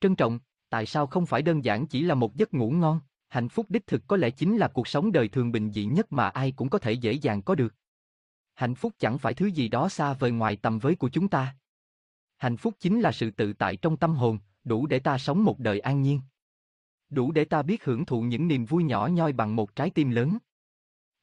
Trân 0.00 0.16
trọng, 0.16 0.38
tại 0.68 0.86
sao 0.86 1.06
không 1.06 1.26
phải 1.26 1.42
đơn 1.42 1.64
giản 1.64 1.86
chỉ 1.86 2.02
là 2.02 2.14
một 2.14 2.36
giấc 2.36 2.54
ngủ 2.54 2.70
ngon? 2.70 3.00
Hạnh 3.28 3.48
phúc 3.48 3.66
đích 3.68 3.86
thực 3.86 4.02
có 4.06 4.16
lẽ 4.16 4.30
chính 4.30 4.56
là 4.56 4.68
cuộc 4.68 4.88
sống 4.88 5.12
đời 5.12 5.28
thường 5.28 5.52
bình 5.52 5.72
dị 5.72 5.84
nhất 5.84 6.12
mà 6.12 6.28
ai 6.28 6.52
cũng 6.52 6.68
có 6.68 6.78
thể 6.78 6.92
dễ 6.92 7.12
dàng 7.12 7.42
có 7.42 7.54
được. 7.54 7.74
Hạnh 8.54 8.74
phúc 8.74 8.92
chẳng 8.98 9.18
phải 9.18 9.34
thứ 9.34 9.46
gì 9.46 9.68
đó 9.68 9.88
xa 9.88 10.12
vời 10.12 10.30
ngoài 10.30 10.56
tầm 10.56 10.78
với 10.78 10.94
của 10.94 11.08
chúng 11.08 11.28
ta. 11.28 11.56
Hạnh 12.36 12.56
phúc 12.56 12.74
chính 12.80 13.00
là 13.00 13.12
sự 13.12 13.30
tự 13.30 13.52
tại 13.52 13.76
trong 13.76 13.96
tâm 13.96 14.14
hồn, 14.14 14.38
đủ 14.64 14.86
để 14.86 14.98
ta 14.98 15.18
sống 15.18 15.44
một 15.44 15.58
đời 15.58 15.80
an 15.80 16.02
nhiên. 16.02 16.20
Đủ 17.10 17.32
để 17.32 17.44
ta 17.44 17.62
biết 17.62 17.84
hưởng 17.84 18.04
thụ 18.04 18.20
những 18.22 18.48
niềm 18.48 18.64
vui 18.64 18.84
nhỏ 18.84 19.06
nhoi 19.06 19.32
bằng 19.32 19.56
một 19.56 19.76
trái 19.76 19.90
tim 19.90 20.10
lớn. 20.10 20.38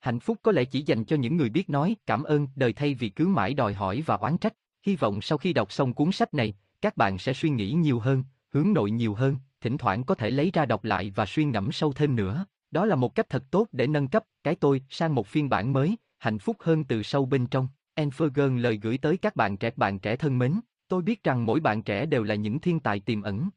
Hạnh 0.01 0.19
phúc 0.19 0.37
có 0.41 0.51
lẽ 0.51 0.63
chỉ 0.63 0.81
dành 0.81 1.05
cho 1.05 1.15
những 1.15 1.37
người 1.37 1.49
biết 1.49 1.69
nói 1.69 1.95
cảm 2.05 2.23
ơn 2.23 2.47
đời 2.55 2.73
thay 2.73 2.93
vì 2.93 3.09
cứ 3.09 3.27
mãi 3.27 3.53
đòi 3.53 3.73
hỏi 3.73 4.03
và 4.05 4.15
oán 4.15 4.37
trách. 4.37 4.53
Hy 4.85 4.95
vọng 4.95 5.21
sau 5.21 5.37
khi 5.37 5.53
đọc 5.53 5.71
xong 5.71 5.93
cuốn 5.93 6.11
sách 6.11 6.33
này, 6.33 6.53
các 6.81 6.97
bạn 6.97 7.17
sẽ 7.17 7.33
suy 7.33 7.49
nghĩ 7.49 7.71
nhiều 7.71 7.99
hơn, 7.99 8.23
hướng 8.49 8.73
nội 8.73 8.91
nhiều 8.91 9.13
hơn, 9.13 9.35
thỉnh 9.61 9.77
thoảng 9.77 10.03
có 10.03 10.15
thể 10.15 10.29
lấy 10.29 10.51
ra 10.53 10.65
đọc 10.65 10.83
lại 10.83 11.11
và 11.15 11.25
suy 11.25 11.45
ngẫm 11.45 11.71
sâu 11.71 11.93
thêm 11.93 12.15
nữa. 12.15 12.45
Đó 12.71 12.85
là 12.85 12.95
một 12.95 13.15
cách 13.15 13.29
thật 13.29 13.43
tốt 13.51 13.67
để 13.71 13.87
nâng 13.87 14.07
cấp 14.07 14.23
cái 14.43 14.55
tôi 14.55 14.81
sang 14.89 15.15
một 15.15 15.27
phiên 15.27 15.49
bản 15.49 15.73
mới, 15.73 15.97
hạnh 16.19 16.39
phúc 16.39 16.57
hơn 16.59 16.83
từ 16.83 17.03
sâu 17.03 17.25
bên 17.25 17.47
trong. 17.47 17.67
Enfergen 17.95 18.57
lời 18.57 18.79
gửi 18.81 18.97
tới 18.97 19.17
các 19.17 19.35
bạn 19.35 19.57
trẻ 19.57 19.71
bạn 19.75 19.99
trẻ 19.99 20.15
thân 20.15 20.39
mến, 20.39 20.59
tôi 20.87 21.01
biết 21.01 21.23
rằng 21.23 21.45
mỗi 21.45 21.59
bạn 21.59 21.83
trẻ 21.83 22.05
đều 22.05 22.23
là 22.23 22.35
những 22.35 22.59
thiên 22.59 22.79
tài 22.79 22.99
tiềm 22.99 23.21
ẩn. 23.21 23.49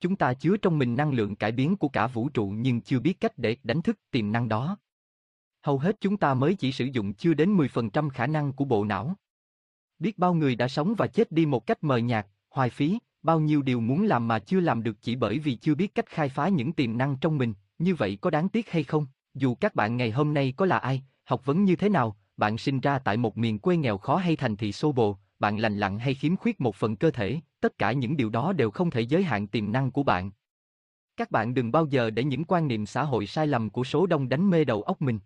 Chúng 0.00 0.16
ta 0.16 0.34
chứa 0.34 0.56
trong 0.56 0.78
mình 0.78 0.96
năng 0.96 1.12
lượng 1.12 1.36
cải 1.36 1.52
biến 1.52 1.76
của 1.76 1.88
cả 1.88 2.06
vũ 2.06 2.28
trụ 2.28 2.54
nhưng 2.56 2.80
chưa 2.80 3.00
biết 3.00 3.20
cách 3.20 3.32
để 3.38 3.56
đánh 3.62 3.82
thức 3.82 3.98
tiềm 4.10 4.32
năng 4.32 4.48
đó. 4.48 4.78
Hầu 5.66 5.78
hết 5.78 5.96
chúng 6.00 6.16
ta 6.16 6.34
mới 6.34 6.54
chỉ 6.54 6.72
sử 6.72 6.84
dụng 6.84 7.14
chưa 7.14 7.34
đến 7.34 7.56
10% 7.56 8.10
khả 8.10 8.26
năng 8.26 8.52
của 8.52 8.64
bộ 8.64 8.84
não. 8.84 9.14
Biết 9.98 10.18
bao 10.18 10.34
người 10.34 10.54
đã 10.54 10.68
sống 10.68 10.94
và 10.98 11.06
chết 11.06 11.32
đi 11.32 11.46
một 11.46 11.66
cách 11.66 11.84
mờ 11.84 11.96
nhạt, 11.96 12.26
hoài 12.50 12.70
phí, 12.70 12.98
bao 13.22 13.40
nhiêu 13.40 13.62
điều 13.62 13.80
muốn 13.80 14.06
làm 14.06 14.28
mà 14.28 14.38
chưa 14.38 14.60
làm 14.60 14.82
được 14.82 15.02
chỉ 15.02 15.16
bởi 15.16 15.38
vì 15.38 15.54
chưa 15.56 15.74
biết 15.74 15.94
cách 15.94 16.06
khai 16.06 16.28
phá 16.28 16.48
những 16.48 16.72
tiềm 16.72 16.98
năng 16.98 17.16
trong 17.16 17.38
mình, 17.38 17.54
như 17.78 17.94
vậy 17.94 18.18
có 18.20 18.30
đáng 18.30 18.48
tiếc 18.48 18.70
hay 18.70 18.84
không? 18.84 19.06
Dù 19.34 19.54
các 19.54 19.74
bạn 19.74 19.96
ngày 19.96 20.10
hôm 20.10 20.34
nay 20.34 20.54
có 20.56 20.66
là 20.66 20.78
ai, 20.78 21.02
học 21.24 21.44
vấn 21.44 21.64
như 21.64 21.76
thế 21.76 21.88
nào, 21.88 22.16
bạn 22.36 22.58
sinh 22.58 22.80
ra 22.80 22.98
tại 22.98 23.16
một 23.16 23.38
miền 23.38 23.58
quê 23.58 23.76
nghèo 23.76 23.98
khó 23.98 24.16
hay 24.16 24.36
thành 24.36 24.56
thị 24.56 24.72
xô 24.72 24.92
bồ, 24.92 25.16
bạn 25.38 25.58
lành 25.58 25.78
lặn 25.78 25.98
hay 25.98 26.14
khiếm 26.14 26.36
khuyết 26.36 26.60
một 26.60 26.76
phần 26.76 26.96
cơ 26.96 27.10
thể, 27.10 27.40
tất 27.60 27.78
cả 27.78 27.92
những 27.92 28.16
điều 28.16 28.30
đó 28.30 28.52
đều 28.52 28.70
không 28.70 28.90
thể 28.90 29.00
giới 29.00 29.22
hạn 29.22 29.46
tiềm 29.46 29.72
năng 29.72 29.90
của 29.90 30.02
bạn. 30.02 30.30
Các 31.16 31.30
bạn 31.30 31.54
đừng 31.54 31.72
bao 31.72 31.86
giờ 31.86 32.10
để 32.10 32.24
những 32.24 32.44
quan 32.44 32.68
niệm 32.68 32.86
xã 32.86 33.02
hội 33.02 33.26
sai 33.26 33.46
lầm 33.46 33.70
của 33.70 33.84
số 33.84 34.06
đông 34.06 34.28
đánh 34.28 34.50
mê 34.50 34.64
đầu 34.64 34.82
óc 34.82 35.02
mình. 35.02 35.18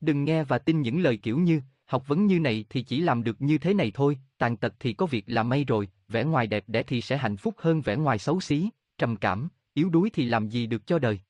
Đừng 0.00 0.24
nghe 0.24 0.44
và 0.44 0.58
tin 0.58 0.82
những 0.82 1.00
lời 1.00 1.16
kiểu 1.16 1.38
như, 1.38 1.60
học 1.84 2.08
vấn 2.08 2.26
như 2.26 2.40
này 2.40 2.64
thì 2.70 2.82
chỉ 2.82 3.00
làm 3.00 3.24
được 3.24 3.42
như 3.42 3.58
thế 3.58 3.74
này 3.74 3.90
thôi, 3.94 4.18
tàn 4.38 4.56
tật 4.56 4.74
thì 4.80 4.92
có 4.92 5.06
việc 5.06 5.24
là 5.26 5.42
may 5.42 5.64
rồi, 5.64 5.88
vẻ 6.08 6.24
ngoài 6.24 6.46
đẹp 6.46 6.64
đẽ 6.66 6.82
thì 6.82 7.00
sẽ 7.00 7.16
hạnh 7.16 7.36
phúc 7.36 7.54
hơn 7.58 7.80
vẻ 7.80 7.96
ngoài 7.96 8.18
xấu 8.18 8.40
xí, 8.40 8.70
trầm 8.98 9.16
cảm, 9.16 9.48
yếu 9.74 9.90
đuối 9.90 10.10
thì 10.12 10.24
làm 10.24 10.48
gì 10.48 10.66
được 10.66 10.86
cho 10.86 10.98
đời. 10.98 11.20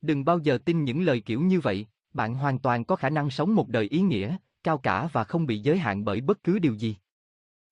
Đừng 0.00 0.24
bao 0.24 0.38
giờ 0.38 0.58
tin 0.64 0.84
những 0.84 1.02
lời 1.02 1.20
kiểu 1.20 1.40
như 1.40 1.60
vậy, 1.60 1.86
bạn 2.14 2.34
hoàn 2.34 2.58
toàn 2.58 2.84
có 2.84 2.96
khả 2.96 3.10
năng 3.10 3.30
sống 3.30 3.54
một 3.54 3.68
đời 3.68 3.84
ý 3.90 4.00
nghĩa, 4.00 4.36
cao 4.62 4.78
cả 4.78 5.08
và 5.12 5.24
không 5.24 5.46
bị 5.46 5.58
giới 5.58 5.78
hạn 5.78 6.04
bởi 6.04 6.20
bất 6.20 6.44
cứ 6.44 6.58
điều 6.58 6.74
gì. 6.74 6.96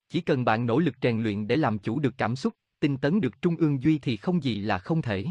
Chỉ 0.09 0.21
cần 0.21 0.45
bạn 0.45 0.67
nỗ 0.67 0.79
lực 0.79 0.95
rèn 1.03 1.23
luyện 1.23 1.47
để 1.47 1.57
làm 1.57 1.79
chủ 1.79 1.99
được 1.99 2.15
cảm 2.19 2.37
xúc, 2.37 2.55
tinh 2.81 2.97
tấn 2.97 3.21
được 3.21 3.43
trung 3.43 3.57
ương 3.57 3.83
duy 3.83 3.99
thì 3.99 4.17
không 4.17 4.43
gì 4.43 4.61
là 4.61 4.79
không 4.79 5.03
thể. 5.03 5.25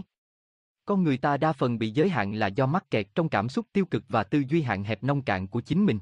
Con 0.86 1.04
người 1.04 1.18
ta 1.18 1.38
đa 1.38 1.54
phần 1.54 1.80
bị 1.80 1.92
giới 1.92 2.10
hạn 2.10 2.34
là 2.34 2.48
do 2.48 2.66
mắc 2.66 2.92
kẹt 2.92 3.08
trong 3.16 3.30
cảm 3.30 3.50
xúc 3.50 3.66
tiêu 3.74 3.86
cực 3.86 4.04
và 4.10 4.24
tư 4.24 4.44
duy 4.50 4.62
hạn 4.62 4.84
hẹp 4.84 5.04
nông 5.04 5.22
cạn 5.22 5.48
của 5.48 5.62
chính 5.62 5.86
mình. 5.86 6.00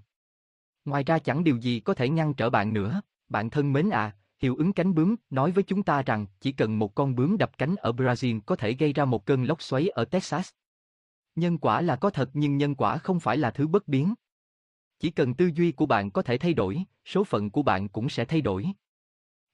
Ngoài 0.86 1.04
ra 1.04 1.20
chẳng 1.20 1.44
điều 1.44 1.58
gì 1.58 1.80
có 1.80 1.94
thể 1.94 2.10
ngăn 2.10 2.34
trở 2.34 2.50
bạn 2.50 2.74
nữa, 2.74 3.02
bạn 3.30 3.50
thân 3.50 3.74
mến 3.74 3.90
à, 3.90 4.16
hiệu 4.40 4.56
ứng 4.56 4.74
cánh 4.74 4.96
bướm 4.96 5.16
nói 5.30 5.52
với 5.52 5.64
chúng 5.64 5.84
ta 5.84 6.02
rằng 6.02 6.26
chỉ 6.40 6.52
cần 6.52 6.80
một 6.80 6.96
con 6.96 7.16
bướm 7.16 7.38
đập 7.38 7.58
cánh 7.58 7.76
ở 7.76 7.92
Brazil 7.92 8.42
có 8.46 8.56
thể 8.56 8.74
gây 8.74 8.94
ra 8.94 9.06
một 9.06 9.26
cơn 9.26 9.44
lốc 9.44 9.62
xoáy 9.62 9.88
ở 9.88 10.06
Texas. 10.06 10.50
Nhân 11.36 11.58
quả 11.58 11.82
là 11.82 11.96
có 11.96 12.10
thật 12.10 12.30
nhưng 12.34 12.58
nhân 12.58 12.76
quả 12.76 12.98
không 12.98 13.20
phải 13.20 13.38
là 13.38 13.52
thứ 13.52 13.68
bất 13.68 13.88
biến. 13.88 14.14
Chỉ 15.00 15.12
cần 15.12 15.34
tư 15.34 15.52
duy 15.56 15.72
của 15.72 15.86
bạn 15.86 16.12
có 16.12 16.22
thể 16.22 16.38
thay 16.38 16.54
đổi, 16.54 16.84
số 17.06 17.24
phận 17.24 17.50
của 17.50 17.64
bạn 17.64 17.90
cũng 17.90 18.10
sẽ 18.10 18.26
thay 18.26 18.42
đổi. 18.42 18.68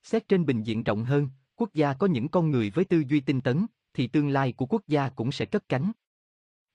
Xét 0.03 0.27
trên 0.27 0.45
bình 0.45 0.63
diện 0.63 0.83
rộng 0.83 1.03
hơn, 1.03 1.29
quốc 1.55 1.73
gia 1.73 1.93
có 1.93 2.07
những 2.07 2.29
con 2.29 2.51
người 2.51 2.69
với 2.69 2.85
tư 2.85 3.03
duy 3.07 3.19
tinh 3.19 3.41
tấn, 3.41 3.65
thì 3.93 4.07
tương 4.07 4.29
lai 4.29 4.53
của 4.53 4.65
quốc 4.65 4.83
gia 4.87 5.09
cũng 5.09 5.31
sẽ 5.31 5.45
cất 5.45 5.69
cánh. 5.69 5.91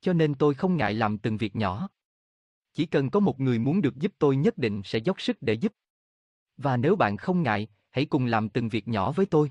Cho 0.00 0.12
nên 0.12 0.34
tôi 0.34 0.54
không 0.54 0.76
ngại 0.76 0.94
làm 0.94 1.18
từng 1.18 1.36
việc 1.36 1.56
nhỏ. 1.56 1.88
Chỉ 2.74 2.86
cần 2.86 3.10
có 3.10 3.20
một 3.20 3.40
người 3.40 3.58
muốn 3.58 3.82
được 3.82 3.96
giúp 3.96 4.12
tôi 4.18 4.36
nhất 4.36 4.58
định 4.58 4.82
sẽ 4.84 4.98
dốc 4.98 5.20
sức 5.20 5.36
để 5.40 5.54
giúp. 5.54 5.72
Và 6.56 6.76
nếu 6.76 6.96
bạn 6.96 7.16
không 7.16 7.42
ngại, 7.42 7.68
hãy 7.90 8.04
cùng 8.04 8.26
làm 8.26 8.48
từng 8.48 8.68
việc 8.68 8.88
nhỏ 8.88 9.12
với 9.12 9.26
tôi. 9.26 9.50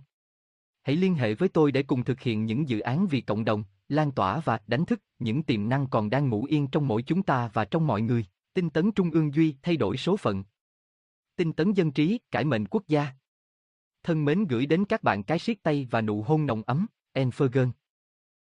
Hãy 0.82 0.96
liên 0.96 1.16
hệ 1.16 1.34
với 1.34 1.50
tôi 1.50 1.72
để 1.72 1.84
cùng 1.84 2.04
thực 2.04 2.20
hiện 2.20 2.46
những 2.46 2.70
dự 2.70 2.80
án 2.80 3.08
vì 3.08 3.22
cộng 3.22 3.46
đồng, 3.46 3.64
lan 3.90 4.12
tỏa 4.12 4.40
và 4.40 4.60
đánh 4.68 4.86
thức 4.86 5.02
những 5.20 5.44
tiềm 5.44 5.70
năng 5.70 5.88
còn 5.88 6.10
đang 6.10 6.30
ngủ 6.30 6.46
yên 6.46 6.68
trong 6.68 6.88
mỗi 6.88 7.04
chúng 7.04 7.24
ta 7.24 7.50
và 7.54 7.66
trong 7.66 7.88
mọi 7.88 8.02
người. 8.02 8.26
Tinh 8.54 8.70
tấn 8.70 8.92
Trung 8.92 9.12
ương 9.12 9.34
Duy 9.34 9.56
thay 9.62 9.78
đổi 9.78 9.98
số 9.98 10.18
phận. 10.18 10.44
Tinh 11.36 11.54
tấn 11.54 11.74
dân 11.74 11.92
trí, 11.92 12.20
cải 12.32 12.46
mệnh 12.46 12.66
quốc 12.66 12.88
gia. 12.88 13.08
Thân 14.04 14.26
mến 14.26 14.46
gửi 14.46 14.66
đến 14.66 14.86
các 14.86 15.04
bạn 15.04 15.24
cái 15.24 15.40
siết 15.40 15.64
tay 15.64 15.88
và 15.92 16.02
nụ 16.02 16.22
hôn 16.22 16.46
nồng 16.46 16.62
ấm, 16.66 16.88
Enfergen. 17.14 17.76